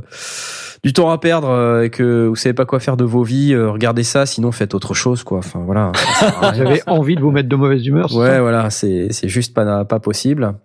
du 0.84 0.92
temps 0.92 1.10
à 1.12 1.18
perdre 1.18 1.50
euh, 1.50 1.84
et 1.84 1.90
que 1.90 2.28
vous 2.28 2.36
savez 2.36 2.54
pas 2.54 2.66
quoi 2.66 2.82
faire 2.82 2.98
de 2.98 3.06
vos 3.06 3.24
vies, 3.24 3.54
euh, 3.54 3.72
regardez 3.72 4.04
ça. 4.04 4.26
Sinon 4.26 4.52
faites 4.52 4.76
autre 4.76 4.94
chose 4.94 5.24
quoi. 5.24 5.38
Enfin 5.38 5.62
voilà. 5.66 5.94
J'avais 6.56 6.82
envie 6.88 7.16
de 7.16 7.22
vous 7.22 7.32
mettre 7.32 7.48
de 7.48 7.56
mauvaise 7.56 7.86
humeur. 7.86 8.14
Ouais, 8.14 8.40
voilà, 8.42 8.70
c'est 8.70 9.08
c'est 9.12 9.30
juste 9.30 9.54
pas 9.54 9.86
pas 9.86 10.00
possible. 10.00 10.56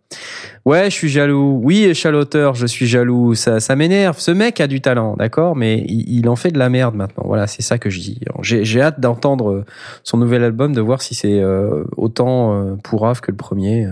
Ouais, 0.65 0.87
je 0.87 0.95
suis 0.95 1.09
jaloux. 1.09 1.61
Oui, 1.63 1.85
échaloteur, 1.85 2.55
je 2.57 2.67
suis 2.67 2.87
jaloux. 2.87 3.35
Ça 3.35 3.61
ça 3.61 3.77
m'énerve. 3.77 4.19
Ce 4.19 4.33
mec 4.33 4.61
a 4.61 4.67
du 4.67 4.81
talent, 4.81 5.15
d'accord, 5.17 5.55
mais 5.55 5.85
il, 5.87 6.19
il 6.19 6.29
en 6.29 6.37
fait 6.37 6.51
de 6.51 6.59
la 6.59 6.69
merde 6.69 6.97
maintenant. 6.97 7.23
Voilà, 7.25 7.47
c'est 7.47 7.63
ça 7.63 7.79
que 7.79 7.89
je 7.89 8.01
dis. 8.01 8.21
J'ai 8.43 8.65
j'ai 8.65 8.83
hâte 8.83 8.99
d'entendre 8.99 9.65
son 10.03 10.19
nouvel 10.19 10.43
album, 10.43 10.73
de 10.73 10.81
voir 10.81 11.01
si 11.01 11.15
c'est 11.15 11.41
euh, 11.41 11.85
autant 11.97 12.55
euh, 12.55 12.75
pourrave 12.83 13.21
que 13.21 13.31
le 13.31 13.37
premier. 13.37 13.87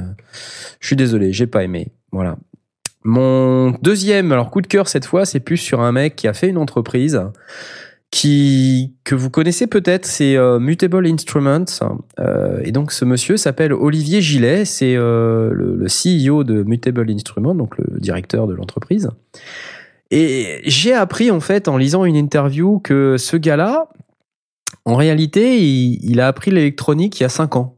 Je 0.80 0.86
suis 0.88 0.96
désolé, 0.96 1.32
j'ai 1.32 1.46
pas 1.46 1.62
aimé. 1.62 1.92
Voilà. 2.10 2.36
Mon 3.06 3.70
deuxième, 3.82 4.34
coup 4.50 4.60
de 4.60 4.66
cœur 4.66 4.88
cette 4.88 5.06
fois, 5.06 5.24
c'est 5.24 5.40
plus 5.40 5.56
sur 5.56 5.80
un 5.80 5.92
mec 5.92 6.16
qui 6.16 6.28
a 6.28 6.34
fait 6.34 6.48
une 6.48 6.58
entreprise 6.58 7.20
que 9.04 9.14
vous 9.14 9.30
connaissez 9.30 9.66
peut-être, 9.66 10.06
c'est 10.06 10.36
euh, 10.36 10.58
Mutable 10.58 11.06
Instruments. 11.06 11.64
Euh, 12.18 12.60
et 12.64 12.72
donc 12.72 12.92
ce 12.92 13.04
monsieur 13.04 13.36
s'appelle 13.36 13.72
Olivier 13.72 14.20
Gillet, 14.20 14.64
c'est 14.64 14.94
euh, 14.96 15.50
le, 15.52 15.86
CEO 15.86 16.44
de 16.44 16.62
Mutable 16.62 17.10
Instruments, 17.10 17.54
donc 17.54 17.76
le 17.78 17.98
directeur 18.00 18.46
de 18.46 18.54
l'entreprise. 18.54 19.10
Et 20.10 20.60
j'ai 20.64 20.94
appris 20.94 21.30
en 21.30 21.40
fait 21.40 21.68
en 21.68 21.76
lisant 21.76 22.04
une 22.04 22.16
interview 22.16 22.78
que 22.78 23.16
ce 23.18 23.36
gars-là, 23.36 23.88
en 24.84 24.94
réalité, 24.94 25.58
il, 25.58 25.98
il 26.02 26.20
a 26.20 26.28
appris 26.28 26.50
l'électronique 26.50 27.18
il 27.20 27.24
y 27.24 27.26
a 27.26 27.30
cinq 27.30 27.56
ans. 27.56 27.76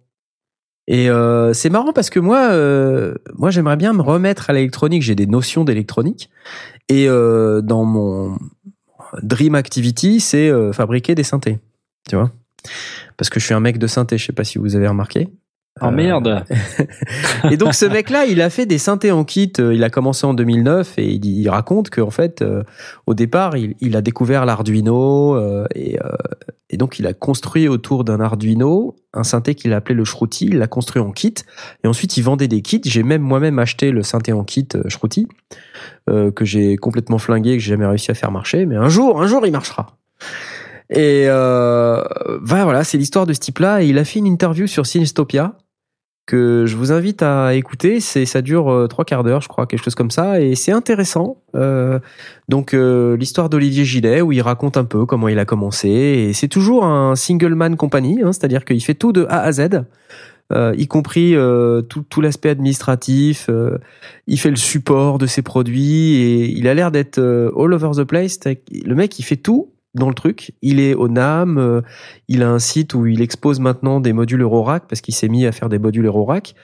Et 0.90 1.10
euh, 1.10 1.52
c'est 1.52 1.68
marrant 1.68 1.92
parce 1.92 2.08
que 2.08 2.18
moi, 2.18 2.48
euh, 2.50 3.14
moi 3.34 3.50
j'aimerais 3.50 3.76
bien 3.76 3.92
me 3.92 4.00
remettre 4.00 4.48
à 4.48 4.54
l'électronique. 4.54 5.02
J'ai 5.02 5.14
des 5.14 5.26
notions 5.26 5.62
d'électronique 5.62 6.30
et 6.88 7.06
euh, 7.08 7.60
dans 7.60 7.84
mon 7.84 8.38
dream 9.22 9.54
activity, 9.54 10.18
c'est 10.18 10.50
fabriquer 10.72 11.14
des 11.14 11.24
synthés. 11.24 11.58
Tu 12.08 12.16
vois? 12.16 12.32
Parce 13.18 13.28
que 13.28 13.38
je 13.38 13.44
suis 13.44 13.54
un 13.54 13.60
mec 13.60 13.76
de 13.78 13.86
synthé. 13.86 14.16
Je 14.16 14.24
sais 14.24 14.32
pas 14.32 14.44
si 14.44 14.56
vous 14.56 14.76
avez 14.76 14.88
remarqué. 14.88 15.28
Oh 15.80 15.90
merde. 15.90 16.44
et 17.50 17.56
donc 17.56 17.74
ce 17.74 17.84
mec-là, 17.86 18.24
il 18.26 18.40
a 18.40 18.50
fait 18.50 18.66
des 18.66 18.78
synthés 18.78 19.12
en 19.12 19.24
kit. 19.24 19.52
euh, 19.58 19.74
Il 19.74 19.84
a 19.84 19.90
commencé 19.90 20.26
en 20.26 20.34
2009 20.34 20.94
et 20.98 21.10
il, 21.12 21.24
il 21.24 21.48
raconte 21.48 21.90
qu'en 21.90 22.10
fait, 22.10 22.42
euh, 22.42 22.62
au 23.06 23.14
départ, 23.14 23.56
il, 23.56 23.74
il 23.80 23.96
a 23.96 24.00
découvert 24.02 24.44
l'Arduino 24.46 25.36
euh, 25.36 25.66
et, 25.74 25.98
euh, 26.02 26.08
et 26.70 26.76
donc 26.76 26.98
il 26.98 27.06
a 27.06 27.12
construit 27.14 27.68
autour 27.68 28.04
d'un 28.04 28.20
Arduino 28.20 28.96
un 29.14 29.24
synthé 29.24 29.54
qu'il 29.54 29.72
a 29.72 29.76
appelé 29.76 29.94
le 29.94 30.04
Shruti. 30.04 30.46
Il 30.46 30.58
l'a 30.58 30.66
construit 30.66 31.00
en 31.00 31.12
kit 31.12 31.34
et 31.82 31.88
ensuite 31.88 32.16
il 32.16 32.22
vendait 32.22 32.48
des 32.48 32.62
kits. 32.62 32.80
J'ai 32.84 33.02
même 33.02 33.22
moi-même 33.22 33.58
acheté 33.58 33.90
le 33.90 34.02
synthé 34.02 34.32
en 34.32 34.44
kit 34.44 34.68
euh, 34.74 34.82
Shruti 34.88 35.26
euh, 36.10 36.30
que 36.30 36.44
j'ai 36.44 36.76
complètement 36.76 37.18
flingué, 37.18 37.56
que 37.56 37.62
j'ai 37.62 37.70
jamais 37.70 37.86
réussi 37.86 38.10
à 38.10 38.14
faire 38.14 38.30
marcher. 38.30 38.66
Mais 38.66 38.76
un 38.76 38.88
jour, 38.88 39.20
un 39.20 39.26
jour, 39.26 39.46
il 39.46 39.52
marchera. 39.52 39.96
Et 40.90 41.24
euh, 41.26 42.02
bah 42.42 42.64
voilà, 42.64 42.82
c'est 42.82 42.96
l'histoire 42.96 43.26
de 43.26 43.32
ce 43.34 43.40
type-là. 43.40 43.82
Et 43.82 43.88
il 43.88 43.98
a 43.98 44.04
fait 44.04 44.18
une 44.18 44.26
interview 44.26 44.66
sur 44.66 44.86
Synestopia 44.86 45.54
que 46.28 46.66
je 46.66 46.76
vous 46.76 46.92
invite 46.92 47.22
à 47.22 47.54
écouter. 47.54 48.00
C'est 48.00 48.26
ça 48.26 48.42
dure 48.42 48.70
euh, 48.70 48.86
trois 48.86 49.06
quarts 49.06 49.24
d'heure, 49.24 49.40
je 49.40 49.48
crois, 49.48 49.66
quelque 49.66 49.82
chose 49.82 49.94
comme 49.94 50.10
ça, 50.10 50.40
et 50.40 50.54
c'est 50.54 50.72
intéressant. 50.72 51.38
Euh, 51.56 51.98
donc 52.48 52.74
euh, 52.74 53.16
l'histoire 53.16 53.48
d'Olivier 53.48 53.86
Gillet 53.86 54.20
où 54.20 54.30
il 54.30 54.42
raconte 54.42 54.76
un 54.76 54.84
peu 54.84 55.06
comment 55.06 55.28
il 55.28 55.38
a 55.38 55.46
commencé. 55.46 55.88
Et 55.88 56.32
c'est 56.34 56.46
toujours 56.46 56.84
un 56.84 57.16
single 57.16 57.54
man 57.54 57.76
company, 57.76 58.20
hein, 58.22 58.32
c'est-à-dire 58.32 58.66
qu'il 58.66 58.84
fait 58.84 58.94
tout 58.94 59.12
de 59.12 59.26
A 59.30 59.40
à 59.40 59.52
Z. 59.52 59.70
euh, 60.52 60.74
y 60.76 60.86
compris 60.86 61.34
euh, 61.34 61.80
tout, 61.82 62.04
tout 62.08 62.20
l'aspect 62.20 62.50
administratif, 62.50 63.46
euh, 63.48 63.78
il 64.26 64.38
fait 64.38 64.50
le 64.50 64.56
support 64.56 65.18
de 65.18 65.26
ses 65.26 65.42
produits 65.42 66.16
et 66.16 66.50
il 66.50 66.68
a 66.68 66.74
l'air 66.74 66.90
d'être 66.90 67.18
all 67.18 67.72
over 67.72 67.90
the 67.96 68.04
place. 68.04 68.38
Le 68.44 68.94
mec, 68.94 69.18
il 69.18 69.22
fait 69.22 69.36
tout 69.36 69.70
dans 69.94 70.08
le 70.08 70.14
truc. 70.14 70.52
Il 70.62 70.80
est 70.80 70.94
au 70.94 71.08
NAM, 71.08 71.58
euh, 71.58 71.80
il 72.28 72.42
a 72.42 72.50
un 72.50 72.58
site 72.58 72.94
où 72.94 73.06
il 73.06 73.20
expose 73.20 73.60
maintenant 73.60 74.00
des 74.00 74.12
modules 74.12 74.42
Eurorack 74.42 74.86
parce 74.88 75.00
qu'il 75.00 75.14
s'est 75.14 75.28
mis 75.28 75.46
à 75.46 75.52
faire 75.52 75.68
des 75.68 75.78
modules 75.78 76.06
Eurorack. 76.06 76.54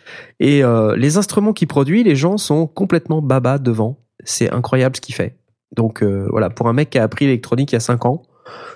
Et 0.40 0.62
euh, 0.62 0.96
les 0.96 1.16
instruments 1.16 1.52
qu'il 1.52 1.68
produit, 1.68 2.04
les 2.04 2.16
gens 2.16 2.36
sont 2.36 2.66
complètement 2.66 3.22
baba 3.22 3.58
devant. 3.58 3.98
C'est 4.24 4.50
incroyable 4.50 4.96
ce 4.96 5.00
qu'il 5.00 5.14
fait. 5.14 5.38
Donc 5.74 6.02
euh, 6.02 6.26
voilà, 6.30 6.50
pour 6.50 6.68
un 6.68 6.72
mec 6.72 6.90
qui 6.90 6.98
a 6.98 7.02
appris 7.02 7.26
l'électronique 7.26 7.72
il 7.72 7.74
y 7.74 7.76
a 7.76 7.80
5 7.80 8.06
ans, 8.06 8.22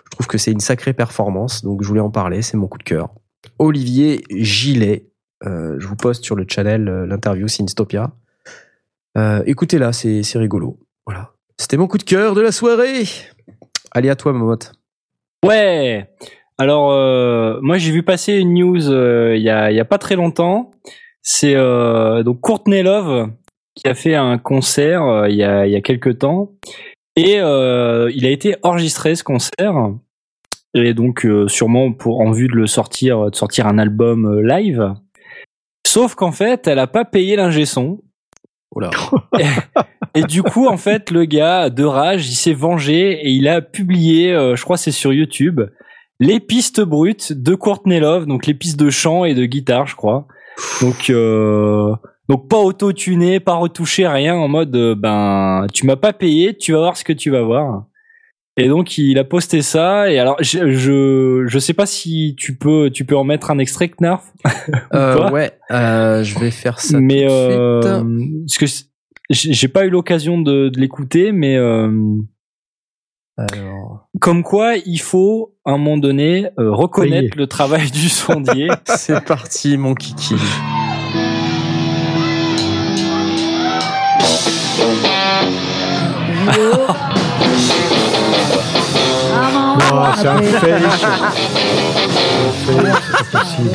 je 0.05 0.11
trouve 0.11 0.27
que 0.27 0.39
c'est 0.39 0.51
une 0.51 0.61
sacrée 0.61 0.93
performance. 0.93 1.63
Donc 1.63 1.83
je 1.83 1.89
voulais 1.89 2.01
en 2.01 2.11
parler, 2.11 2.43
c'est 2.43 2.57
mon 2.57 2.67
coup 2.67 2.79
de 2.79 2.85
cœur. 2.85 3.11
Olivier 3.59 4.25
Gillet, 4.31 5.07
je 5.45 5.87
vous 5.87 5.95
poste 5.95 6.25
sur 6.25 6.35
le 6.35 6.45
channel 6.49 6.85
l'interview 6.85 7.47
Synstopia. 7.47 8.13
Euh, 9.17 9.43
Écoutez-la, 9.47 9.93
c'est 9.93 10.23
c'est 10.23 10.39
rigolo. 10.39 10.79
Voilà. 11.07 11.33
C'était 11.59 11.77
mon 11.77 11.89
coup 11.89 11.99
de 11.99 12.05
cœur 12.05 12.35
de 12.35 12.41
la 12.41 12.53
soirée. 12.53 13.05
Allez 13.93 14.11
à 14.11 14.17
toi, 14.17 14.33
Momote. 14.33 14.73
Ouais. 15.45 16.09
Alors 16.59 16.91
euh, 16.91 17.61
moi 17.63 17.79
j'ai 17.79 17.93
vu 17.93 18.03
passer 18.03 18.35
une 18.35 18.55
news 18.55 18.91
euh, 18.91 19.37
il 19.37 19.43
il 19.43 19.77
y 19.77 19.81
a 19.81 19.85
pas 19.85 19.99
très 19.99 20.17
longtemps. 20.17 20.73
C'est 21.23 21.55
euh, 21.55 22.25
donc 22.25 22.41
Courtney 22.41 22.83
Love 22.83 23.31
qui 23.77 23.87
a 23.87 23.95
fait 23.95 24.17
un 24.17 24.39
concert 24.39 25.05
euh, 25.05 25.29
il 25.29 25.37
y 25.37 25.45
a 25.45 25.67
y 25.69 25.77
a 25.77 25.81
quelques 25.81 26.19
temps 26.19 26.51
et 27.15 27.39
euh, 27.39 28.11
il 28.13 28.27
a 28.27 28.31
été 28.31 28.57
enregistré 28.65 29.15
ce 29.15 29.23
concert 29.23 29.93
et 30.75 30.95
donc 30.95 31.25
euh, 31.25 31.47
sûrement 31.47 31.93
pour 31.93 32.21
en 32.21 32.33
vue 32.33 32.49
de 32.49 32.57
le 32.57 32.67
sortir 32.67 33.31
de 33.31 33.37
sortir 33.37 33.69
un 33.69 33.79
album 33.79 34.27
euh, 34.27 34.43
live. 34.43 34.95
Sauf 35.87 36.15
qu'en 36.15 36.33
fait, 36.33 36.67
elle 36.67 36.81
a 36.81 36.87
pas 36.87 37.05
payé 37.05 37.37
l'ingé 37.37 37.65
son. 37.65 38.01
Oula. 38.75 38.91
Et 40.15 40.23
du 40.23 40.43
coup, 40.43 40.67
en 40.67 40.77
fait, 40.77 41.11
le 41.11 41.25
gars, 41.25 41.71
de 41.71 41.85
rage, 41.85 42.29
il 42.29 42.35
s'est 42.35 42.55
vengé 42.55 43.13
et 43.13 43.31
il 43.31 43.47
a 43.49 43.61
publié, 43.61 44.33
euh, 44.33 44.57
je 44.57 44.65
crois 44.65 44.77
c'est 44.77 44.91
sur 44.91 45.13
YouTube, 45.13 45.61
les 46.21 46.41
pistes 46.41 46.81
brutes 46.81 47.33
de 47.33 47.55
Courtney 47.55 48.01
Love, 48.01 48.27
donc 48.27 48.47
les 48.47 48.55
pistes 48.55 48.79
de 48.79 48.91
chant 48.91 49.25
et 49.25 49.35
de 49.35 49.45
guitare, 49.45 49.87
je 49.87 49.95
crois. 49.95 50.27
Donc, 50.81 51.11
euh, 51.11 51.95
donc 52.29 52.49
pas 52.49 52.59
auto-tuné, 52.59 53.39
pas 53.39 53.55
retouché, 53.55 54.09
rien, 54.09 54.35
en 54.35 54.49
mode, 54.49 54.75
euh, 54.75 54.95
ben, 54.97 55.67
tu 55.73 55.87
m'as 55.87 55.97
pas 55.97 56.13
payé, 56.13 56.57
tu 56.57 56.73
vas 56.73 56.79
voir 56.79 56.97
ce 56.97 57.05
que 57.05 57.13
tu 57.13 57.31
vas 57.31 57.43
voir. 57.43 57.85
Et 58.61 58.67
donc 58.67 58.99
il 58.99 59.17
a 59.21 59.25
posté 59.25 59.63
ça 59.63 60.11
et 60.11 60.19
alors 60.19 60.37
je 60.41 60.73
je, 60.73 61.45
je 61.47 61.59
sais 61.61 61.75
pas 61.75 61.87
si 61.87 62.35
tu 62.37 62.57
peux 62.57 62.91
tu 62.91 63.05
peux 63.05 63.17
en 63.17 63.23
mettre 63.23 63.53
un 63.53 63.59
extrait 63.59 63.89
Knarf 63.89 64.25
Euh, 64.95 65.15
Quoi 65.17 65.33
ouais, 65.33 65.53
euh, 65.71 66.25
je 66.25 66.37
vais 66.41 66.51
faire 66.51 66.81
ça 66.81 66.99
mais 67.01 67.23
tout 67.23 67.29
de 67.29 67.33
euh, 67.33 68.03
suite. 68.49 68.59
parce 68.59 68.59
que 68.59 68.89
j'ai 69.31 69.69
pas 69.69 69.85
eu 69.87 69.91
l'occasion 69.91 70.41
de, 70.41 70.71
de 70.71 70.81
l'écouter 70.81 71.31
mais 71.31 71.57
euh, 71.57 71.89
Alors, 73.37 74.09
comme 74.21 74.43
quoi 74.43 74.75
il 74.77 74.99
faut 75.01 75.55
à 75.65 75.71
un 75.73 75.79
moment 75.79 75.97
donné 75.97 76.49
euh, 76.59 76.73
reconnaître 76.73 77.31
Payer. 77.31 77.41
le 77.43 77.47
travail 77.47 77.91
du 77.93 78.09
sondier 78.09 78.69
c'est 78.87 79.25
parti, 79.25 79.77
mon 79.77 79.95
kiki. 79.95 80.35
Non, 89.91 90.05
c'est 90.17 90.27
un 90.27 90.39
fake. 90.43 90.63
C'est 90.65 90.73
un 90.73 90.91
fake, 90.91 91.25
c'est 92.67 92.83
pas 93.33 93.39
possible. 93.39 93.71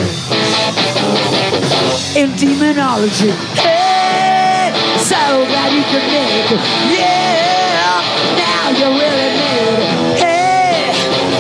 in 2.16 2.27
demonology. 2.38 3.32
Hey, 3.56 4.72
so 5.00 5.16
glad 5.48 5.72
you 5.74 5.83
could 5.90 6.06
make 6.11 6.51
it. 6.51 6.59
Yeah, 6.92 8.03
now 8.38 8.69
you 8.69 8.85
really 8.85 9.30
made 9.40 9.80
it. 9.80 9.90
Hey, 10.22 10.93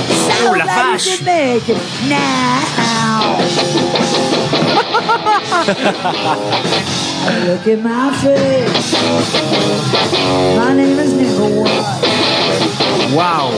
so 0.09 0.33
Oh, 0.45 0.53
glad 0.55 0.99
you 1.05 1.11
could 1.17 1.25
make 1.25 1.69
it 1.69 1.77
now. 2.09 3.37
Look 7.45 7.67
at 7.67 7.79
my 7.81 8.11
face. 8.21 8.93
My 10.57 10.73
name 10.73 10.99
is 10.99 11.13
number 11.13 11.49
one. 11.61 12.12
Waouh 13.13 13.51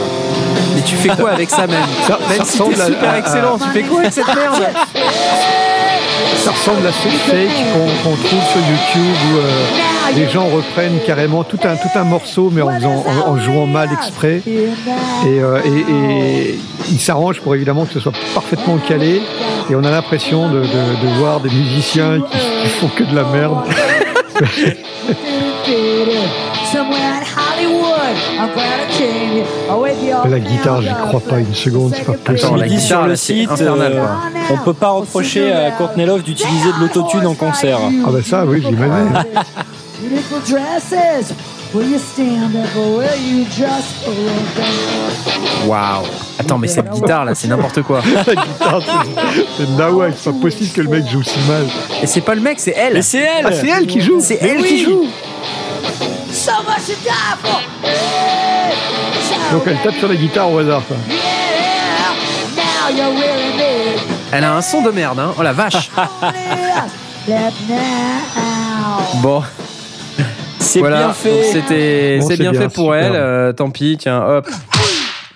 Mais 0.75 0.81
tu 0.81 0.95
fais 0.95 1.09
quoi 1.09 1.31
avec 1.31 1.49
ça, 1.49 1.67
même 1.67 1.83
Ça, 2.07 2.19
Même 2.29 2.37
ça 2.39 2.45
si 2.45 2.57
t'es 2.59 2.75
super 2.85 3.09
à- 3.11 3.17
excellent, 3.19 3.57
tu 3.57 3.69
fais 3.69 3.83
quoi 3.83 3.99
avec 4.01 4.13
cette 4.13 4.27
merde 4.27 4.63
Ça 6.37 6.51
ressemble 6.51 6.85
à 6.87 6.91
ces 6.91 7.09
fakes 7.09 7.49
qu'on 7.73 8.15
trouve 8.15 8.43
sur 8.51 8.61
YouTube 8.61 9.15
où 9.33 9.37
euh, 9.37 10.13
les 10.15 10.29
gens 10.29 10.45
reprennent 10.45 10.99
carrément 11.05 11.43
tout 11.43 11.59
un, 11.63 11.75
tout 11.75 11.89
un 11.95 12.03
morceau 12.03 12.49
mais 12.53 12.61
en, 12.61 12.71
faisant, 12.75 13.03
en, 13.25 13.31
en 13.31 13.37
jouant 13.39 13.65
mal 13.65 13.89
exprès. 13.91 14.41
Et, 14.45 14.69
euh, 15.27 15.59
et, 15.65 16.51
et 16.51 16.59
ils 16.91 16.99
s'arrangent 16.99 17.41
pour 17.41 17.55
évidemment 17.55 17.85
que 17.85 17.93
ce 17.93 17.99
soit 17.99 18.13
parfaitement 18.33 18.77
calé. 18.77 19.21
Et 19.69 19.75
on 19.75 19.83
a 19.83 19.89
l'impression 19.91 20.49
de, 20.49 20.59
de, 20.59 20.65
de 20.65 21.07
voir 21.17 21.39
des 21.39 21.49
musiciens 21.49 22.19
qui, 22.21 22.37
qui 22.37 22.67
font 22.79 22.87
que 22.89 23.03
de 23.03 23.15
la 23.15 23.23
merde. 23.23 23.57
La 30.29 30.39
guitare, 30.39 30.81
j'y 30.81 30.89
crois 31.07 31.19
pas 31.19 31.39
une 31.39 31.53
seconde, 31.53 31.93
c'est 31.95 32.03
pas 32.05 32.13
possible. 32.13 32.45
Attends, 32.45 32.55
la 32.55 32.67
il 32.67 32.69
dit 32.75 32.79
sur 32.81 32.95
guitare, 32.97 33.07
le 33.07 33.15
site 33.15 33.51
infernal, 33.51 33.93
euh, 33.95 34.05
on 34.53 34.57
peut 34.57 34.73
pas 34.73 34.89
reprocher 34.89 35.51
à 35.51 35.71
Courtney 35.71 36.05
Love 36.05 36.23
d'utiliser 36.23 36.69
de 36.73 36.79
l'autotune 36.81 37.25
en 37.27 37.33
concert 37.33 37.79
Ah 38.05 38.09
bah 38.11 38.19
ça, 38.23 38.45
oui, 38.45 38.61
j'imagine. 38.65 39.11
Beautiful 40.01 40.39
dresses. 40.49 41.33
Will 41.73 41.91
you 41.91 41.97
stand 41.99 42.55
up 42.55 42.69
or 42.77 42.97
will 42.99 43.21
you 43.27 43.43
just 43.45 44.07
look 44.07 45.67
Waouh 45.67 46.03
Attends, 46.39 46.57
mais 46.57 46.67
cette 46.67 46.89
guitare, 46.89 47.25
là, 47.25 47.35
c'est 47.35 47.47
n'importe 47.49 47.81
quoi. 47.81 48.01
La 48.27 48.35
guitare, 48.35 48.81
c'est- 49.57 49.69
nawak, 49.77 50.13
c'est 50.17 50.31
pas 50.31 50.37
possible 50.39 50.69
que 50.71 50.81
le 50.81 50.89
mec 50.89 51.07
joue 51.09 51.23
si 51.23 51.37
mal. 51.49 51.65
Et 52.01 52.07
c'est 52.07 52.21
pas 52.21 52.35
le 52.35 52.41
mec, 52.41 52.59
c'est 52.61 52.75
elle 52.77 52.93
mais 52.93 53.01
c'est 53.01 53.17
elle 53.19 53.45
Ah, 53.45 53.51
c'est 53.51 53.67
elle 53.67 53.87
qui 53.87 53.99
joue 53.99 54.19
C'est 54.21 54.37
elle 54.41 54.61
oui. 54.61 54.67
qui 54.69 54.83
joue 54.83 55.05
Donc 59.51 59.63
elle 59.65 59.77
tape 59.81 59.95
sur 59.95 60.07
la 60.07 60.15
guitare 60.15 60.51
au 60.51 60.59
hasard. 60.59 60.83
Quoi. 60.87 60.97
Elle 64.31 64.43
a 64.43 64.55
un 64.55 64.61
son 64.61 64.81
de 64.81 64.91
merde, 64.91 65.19
hein 65.19 65.33
Oh 65.39 65.43
la 65.43 65.53
vache. 65.53 65.89
Bon. 69.21 69.41
C'est 70.59 70.79
voilà, 70.79 70.97
bien 71.05 71.13
fait. 71.13 71.43
c'était, 71.43 72.17
Bon, 72.19 72.27
c'est 72.27 72.37
bien, 72.37 72.51
bien, 72.51 72.61
fait 72.61 72.69
pour 72.73 72.93
super. 72.93 73.05
elle. 73.05 73.15
euh, 73.15 73.53
tant 73.53 73.69
pis, 73.71 73.97
tiens, 73.99 74.21
hop. 74.23 74.47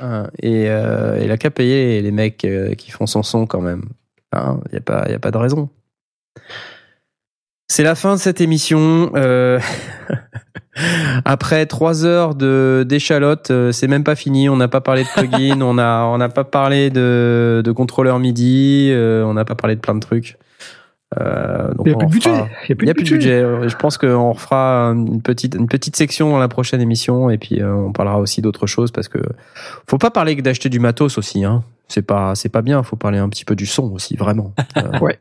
Hein, 0.01 0.27
Et 0.41 0.65
euh, 0.67 1.19
il 1.23 1.31
a 1.31 1.37
qu'à 1.37 1.49
payer 1.49 2.01
les 2.01 2.11
mecs 2.11 2.45
euh, 2.45 2.73
qui 2.75 2.91
font 2.91 3.05
son 3.07 3.23
son 3.23 3.45
quand 3.47 3.61
même. 3.61 3.83
Il 4.35 4.71
n'y 4.71 4.77
a 4.77 4.81
pas, 4.81 5.05
y 5.09 5.13
a 5.13 5.19
pas 5.19 5.31
de 5.31 5.37
raison. 5.37 5.69
C'est 7.71 7.83
la 7.83 7.95
fin 7.95 8.15
de 8.15 8.19
cette 8.19 8.41
émission. 8.41 9.11
euh, 9.15 9.59
Après 11.25 11.65
trois 11.65 12.05
heures 12.05 12.35
de 12.35 12.85
d'échalote, 12.87 13.51
euh, 13.51 13.71
c'est 13.71 13.87
même 13.87 14.03
pas 14.03 14.15
fini. 14.15 14.49
On 14.49 14.55
n'a 14.55 14.67
pas 14.67 14.81
parlé 14.81 15.03
de 15.03 15.09
plugin, 15.09 15.61
on 15.61 15.77
a 15.77 16.03
on 16.05 16.17
n'a 16.17 16.29
pas 16.29 16.43
parlé 16.45 16.89
de 16.89 17.61
de 17.63 17.71
contrôleur 17.71 18.17
MIDI, 18.19 18.89
euh, 18.91 19.23
on 19.25 19.33
n'a 19.33 19.45
pas 19.45 19.55
parlé 19.55 19.75
de 19.75 19.81
plein 19.81 19.93
de 19.95 19.99
trucs. 19.99 20.37
Euh, 21.19 21.73
donc 21.73 21.87
Il 21.87 21.95
n'y 21.95 21.95
a 21.95 21.97
plus 21.97 22.07
de 22.07 22.11
budget. 22.11 22.29
Il 22.69 22.85
n'y 22.85 22.91
a 22.91 22.93
plus 22.93 23.03
de 23.03 23.09
budget. 23.09 23.41
Je 23.67 23.75
pense 23.75 23.97
qu'on 23.97 24.31
refera 24.31 24.91
une 24.93 25.21
petite, 25.21 25.55
une 25.55 25.67
petite 25.67 25.95
section 25.95 26.29
dans 26.29 26.37
la 26.39 26.47
prochaine 26.47 26.81
émission 26.81 27.29
et 27.29 27.37
puis 27.37 27.61
euh, 27.61 27.73
on 27.73 27.91
parlera 27.91 28.19
aussi 28.19 28.41
d'autres 28.41 28.67
choses 28.67 28.91
parce 28.91 29.07
que 29.07 29.19
faut 29.87 29.97
pas 29.97 30.11
parler 30.11 30.35
que 30.35 30.41
d'acheter 30.41 30.69
du 30.69 30.79
matos 30.79 31.17
aussi. 31.17 31.43
Hein. 31.43 31.63
C'est 31.87 32.03
pas, 32.03 32.35
c'est 32.35 32.49
pas 32.49 32.61
bien. 32.61 32.83
Faut 32.83 32.95
parler 32.95 33.17
un 33.17 33.27
petit 33.29 33.43
peu 33.43 33.55
du 33.55 33.65
son 33.65 33.91
aussi, 33.91 34.15
vraiment. 34.15 34.53
Euh, 34.77 34.81
Ouais. 35.01 35.19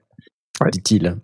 Ouais. 0.60 0.70
Dit-il. 0.72 1.16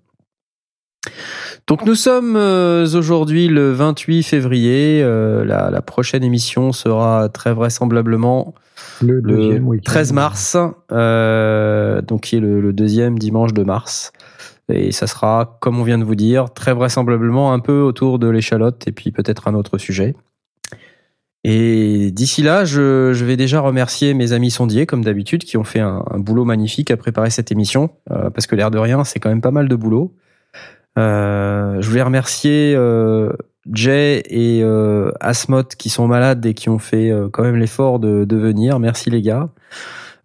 Donc 1.67 1.87
nous 1.87 1.95
sommes 1.95 2.37
euh, 2.37 2.87
aujourd'hui 2.95 3.49
le 3.49 3.73
28 3.73 4.23
février. 4.23 5.03
Euh, 5.03 5.45
la, 5.45 5.71
la 5.71 5.83
prochaine 5.83 6.23
émission 6.23 6.73
sera 6.73 7.29
très 7.29 7.55
vraisemblablement 7.55 8.55
Le, 9.01 9.21
le 9.21 9.37
deuxième 9.37 9.69
week-end. 9.69 9.85
13 9.91 10.13
mars, 10.13 10.57
euh, 10.93 12.03
donc 12.03 12.23
qui 12.23 12.37
est 12.37 12.41
le, 12.41 12.61
le 12.61 12.73
deuxième 12.73 13.19
dimanche 13.19 13.53
de 13.55 13.63
mars. 13.63 14.13
Et 14.69 14.93
ça 14.93 15.07
sera, 15.07 15.59
comme 15.61 15.79
on 15.79 15.85
vient 15.85 15.99
de 15.99 16.05
vous 16.05 16.15
dire, 16.15 16.53
très 16.53 16.73
vraisemblablement 16.73 17.53
un 17.53 17.61
peu 17.61 17.81
autour 17.81 18.19
de 18.19 18.29
l'échalote 18.29 18.87
et 18.87 18.93
puis 18.93 19.11
peut-être 19.11 19.49
un 19.49 19.55
autre 19.55 19.79
sujet. 19.79 20.15
Et 21.45 22.11
d'ici 22.11 22.43
là, 22.43 22.65
je, 22.65 23.13
je 23.13 23.25
vais 23.27 23.37
déjà 23.37 23.61
remercier 23.61 24.15
mes 24.15 24.33
amis 24.33 24.51
sondiers, 24.51 24.87
comme 24.87 25.05
d'habitude, 25.05 25.45
qui 25.45 25.59
ont 25.59 25.65
fait 25.65 25.81
un, 25.81 26.03
un 26.11 26.19
boulot 26.19 26.47
magnifique 26.47 26.91
à 26.91 26.97
préparer 26.97 27.29
cette 27.29 27.53
émission, 27.53 27.91
euh, 28.11 28.31
parce 28.31 28.47
que 28.47 28.57
l'air 28.57 28.71
de 28.71 28.79
rien, 28.79 29.05
c'est 29.05 29.21
quand 29.21 29.29
même 29.29 29.43
pas 29.43 29.51
mal 29.51 29.69
de 29.69 29.77
boulot. 29.77 30.15
Euh, 30.99 31.81
je 31.81 31.89
voulais 31.89 32.03
remercier 32.03 32.75
euh, 32.77 33.33
Jay 33.73 34.23
et 34.27 34.61
euh, 34.63 35.11
Asmot 35.21 35.65
qui 35.79 35.91
sont 35.91 36.07
malades 36.07 36.45
et 36.47 36.55
qui 36.55 36.69
ont 36.69 36.79
fait 36.79 37.11
euh, 37.11 37.29
quand 37.31 37.43
même 37.43 37.57
l'effort 37.57 37.99
de, 37.99 38.25
de 38.25 38.37
venir. 38.37 38.79
Merci 38.79 39.11
les 39.11 39.23
gars. 39.23 39.49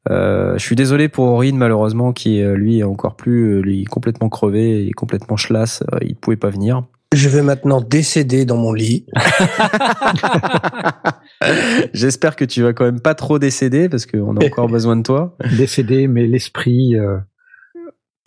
Euh, 0.10 0.58
je 0.58 0.64
suis 0.64 0.76
désolé 0.76 1.10
pour 1.10 1.26
Aurine 1.26 1.58
malheureusement 1.58 2.14
qui 2.14 2.42
euh, 2.42 2.56
lui 2.56 2.80
est 2.80 2.84
encore 2.84 3.16
plus 3.16 3.62
lui, 3.62 3.84
complètement 3.84 4.30
crevé 4.30 4.88
et 4.88 4.92
complètement 4.92 5.36
chlasse. 5.36 5.84
Il 6.02 6.16
pouvait 6.16 6.38
pas 6.38 6.50
venir. 6.50 6.84
Je 7.14 7.28
vais 7.28 7.42
maintenant 7.42 7.82
décéder 7.82 8.46
dans 8.46 8.58
mon 8.58 8.72
lit. 8.72 9.06
J'espère 11.94 12.36
que 12.36 12.46
tu 12.46 12.62
vas 12.62 12.74
quand 12.74 12.86
même 12.86 13.00
pas 13.00 13.16
trop 13.16 13.40
décéder 13.40 13.90
parce 13.90 14.06
qu'on 14.06 14.38
a 14.38 14.46
encore 14.46 14.68
besoin 14.70 14.96
de 14.96 15.02
toi. 15.02 15.36
Décédé, 15.58 16.08
mais 16.08 16.28
l'esprit 16.28 16.96
euh, 16.96 17.18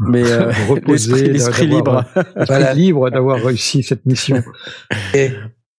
Mais 0.09 0.23
euh, 0.31 0.51
reposé, 0.69 1.29
l'esprit 1.29 1.69
d'avoir- 1.69 2.01
libre. 2.03 2.05
l'esprit 2.37 2.45
Voilà. 2.47 2.75
libre 2.75 3.11
d'avoir 3.11 3.43
réussi 3.43 3.83
cette 3.83 4.05
mission. 4.07 4.43
Et 5.15 5.31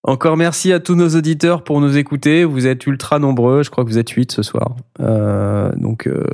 Encore 0.05 0.35
merci 0.35 0.73
à 0.73 0.79
tous 0.79 0.95
nos 0.95 1.09
auditeurs 1.09 1.63
pour 1.63 1.79
nous 1.79 1.97
écouter. 1.97 2.43
Vous 2.43 2.67
êtes 2.67 2.85
ultra 2.87 3.19
nombreux. 3.19 3.63
Je 3.63 3.69
crois 3.69 3.83
que 3.85 3.89
vous 3.89 3.97
êtes 3.97 4.09
8 4.09 4.31
ce 4.33 4.43
soir. 4.43 4.75
Euh, 4.99 5.71
donc 5.77 6.07
euh, 6.07 6.25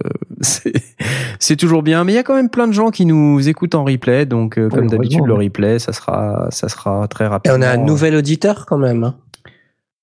c'est 1.39 1.55
toujours 1.55 1.83
bien. 1.83 2.03
Mais 2.03 2.13
il 2.13 2.15
y 2.15 2.19
a 2.19 2.23
quand 2.23 2.35
même 2.35 2.49
plein 2.49 2.67
de 2.67 2.73
gens 2.73 2.89
qui 2.89 3.05
nous 3.05 3.47
écoutent 3.47 3.75
en 3.75 3.83
replay. 3.83 4.25
Donc 4.25 4.57
euh, 4.57 4.69
comme 4.69 4.85
Oui, 4.85 4.89
d'habitude, 4.89 5.25
le 5.25 5.33
replay, 5.35 5.77
ça 5.79 5.93
sera 5.93 6.47
ça 6.49 6.67
sera 6.67 7.07
très 7.07 7.25
et 7.25 7.27
rapide. 7.27 7.51
on 7.55 7.61
a 7.61 7.69
un 7.69 7.77
nouvel 7.77 8.15
auditeur 8.15 8.65
quand 8.65 8.77
même. 8.79 9.03
hein. 9.03 9.15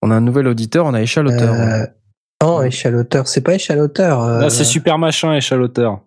On 0.02 0.10
a 0.10 0.14
un 0.14 0.20
nouvel 0.20 0.46
auditeur. 0.46 0.86
On 0.86 0.94
a 0.94 1.02
échaloteur. 1.02 1.54
Euh, 1.54 1.84
non, 2.42 2.62
échaloteur. 2.62 3.26
C'est 3.26 3.40
pas 3.40 3.54
échaloteur. 3.54 4.22
euh, 4.22 4.48
c'est 4.48 4.62
super 4.64 4.98
machin, 4.98 5.34
échaloteur. 5.34 6.00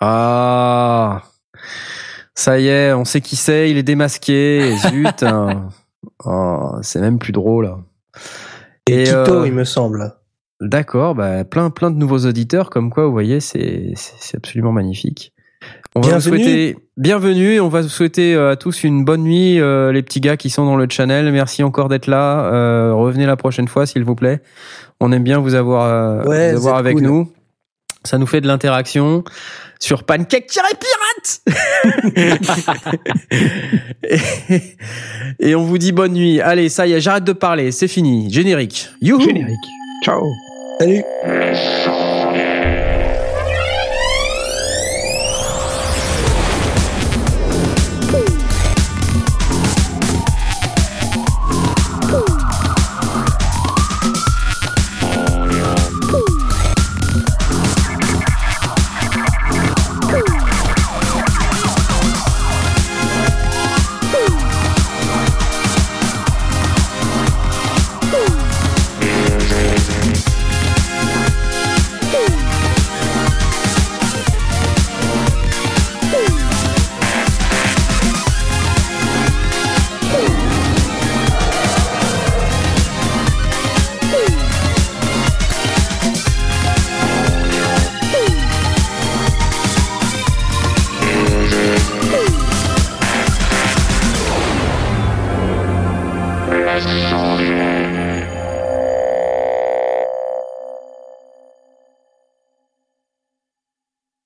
Ah, 0.00 1.22
ça 2.34 2.58
y 2.58 2.68
est, 2.68 2.92
on 2.92 3.04
sait 3.04 3.20
qui 3.20 3.36
c'est. 3.36 3.70
Il 3.70 3.76
est 3.78 3.82
démasqué. 3.82 4.76
Zut. 4.90 5.22
hein. 5.22 5.68
Oh, 6.24 6.72
c'est 6.82 7.00
même 7.00 7.18
plus 7.18 7.32
drôle. 7.32 7.74
et 8.86 9.04
Tito, 9.04 9.16
euh, 9.16 9.46
il 9.46 9.52
me 9.52 9.64
semble. 9.64 10.14
D'accord, 10.60 11.14
bah, 11.14 11.44
plein, 11.44 11.68
plein 11.70 11.90
de 11.90 11.96
nouveaux 11.98 12.20
auditeurs, 12.26 12.70
comme 12.70 12.90
quoi, 12.90 13.04
vous 13.06 13.12
voyez, 13.12 13.40
c'est, 13.40 13.92
absolument 14.34 14.72
magnifique. 14.72 15.32
On 15.94 16.00
va 16.00 16.18
vous 16.18 16.30
Bienvenue. 16.30 16.44
souhaiter 16.44 16.76
bienvenue. 16.96 17.60
On 17.60 17.68
va 17.68 17.80
vous 17.82 17.88
souhaiter 17.88 18.34
euh, 18.34 18.52
à 18.52 18.56
tous 18.56 18.84
une 18.84 19.04
bonne 19.04 19.22
nuit, 19.22 19.58
euh, 19.60 19.92
les 19.92 20.02
petits 20.02 20.20
gars 20.20 20.36
qui 20.36 20.48
sont 20.50 20.64
dans 20.64 20.76
le 20.76 20.86
channel. 20.88 21.30
Merci 21.32 21.62
encore 21.62 21.88
d'être 21.88 22.06
là. 22.06 22.44
Euh, 22.52 22.92
revenez 22.94 23.26
la 23.26 23.36
prochaine 23.36 23.66
fois, 23.66 23.86
s'il 23.86 24.04
vous 24.04 24.14
plaît. 24.14 24.42
On 25.00 25.10
aime 25.12 25.24
bien 25.24 25.38
vous 25.38 25.54
avoir, 25.54 25.84
euh, 25.84 26.22
Ouais, 26.24 26.52
vous 26.52 26.58
avoir 26.58 26.76
avec 26.76 26.94
cool. 26.96 27.02
nous. 27.04 27.32
Ça 28.04 28.18
nous 28.18 28.26
fait 28.26 28.40
de 28.40 28.46
l'interaction 28.46 29.24
sur 29.78 30.04
Pancake-Pirate. 30.04 31.40
et, 34.10 34.60
et 35.50 35.54
on 35.54 35.64
vous 35.64 35.78
dit 35.78 35.92
bonne 35.92 36.12
nuit. 36.12 36.40
Allez, 36.40 36.68
ça 36.68 36.86
y 36.86 36.92
est, 36.92 37.00
j'arrête 37.00 37.24
de 37.24 37.32
parler. 37.32 37.72
C'est 37.72 37.88
fini. 37.88 38.32
Générique. 38.32 38.88
Youhou. 39.00 39.20
Générique. 39.20 39.56
Ciao. 40.04 40.22
Salut. 40.78 41.02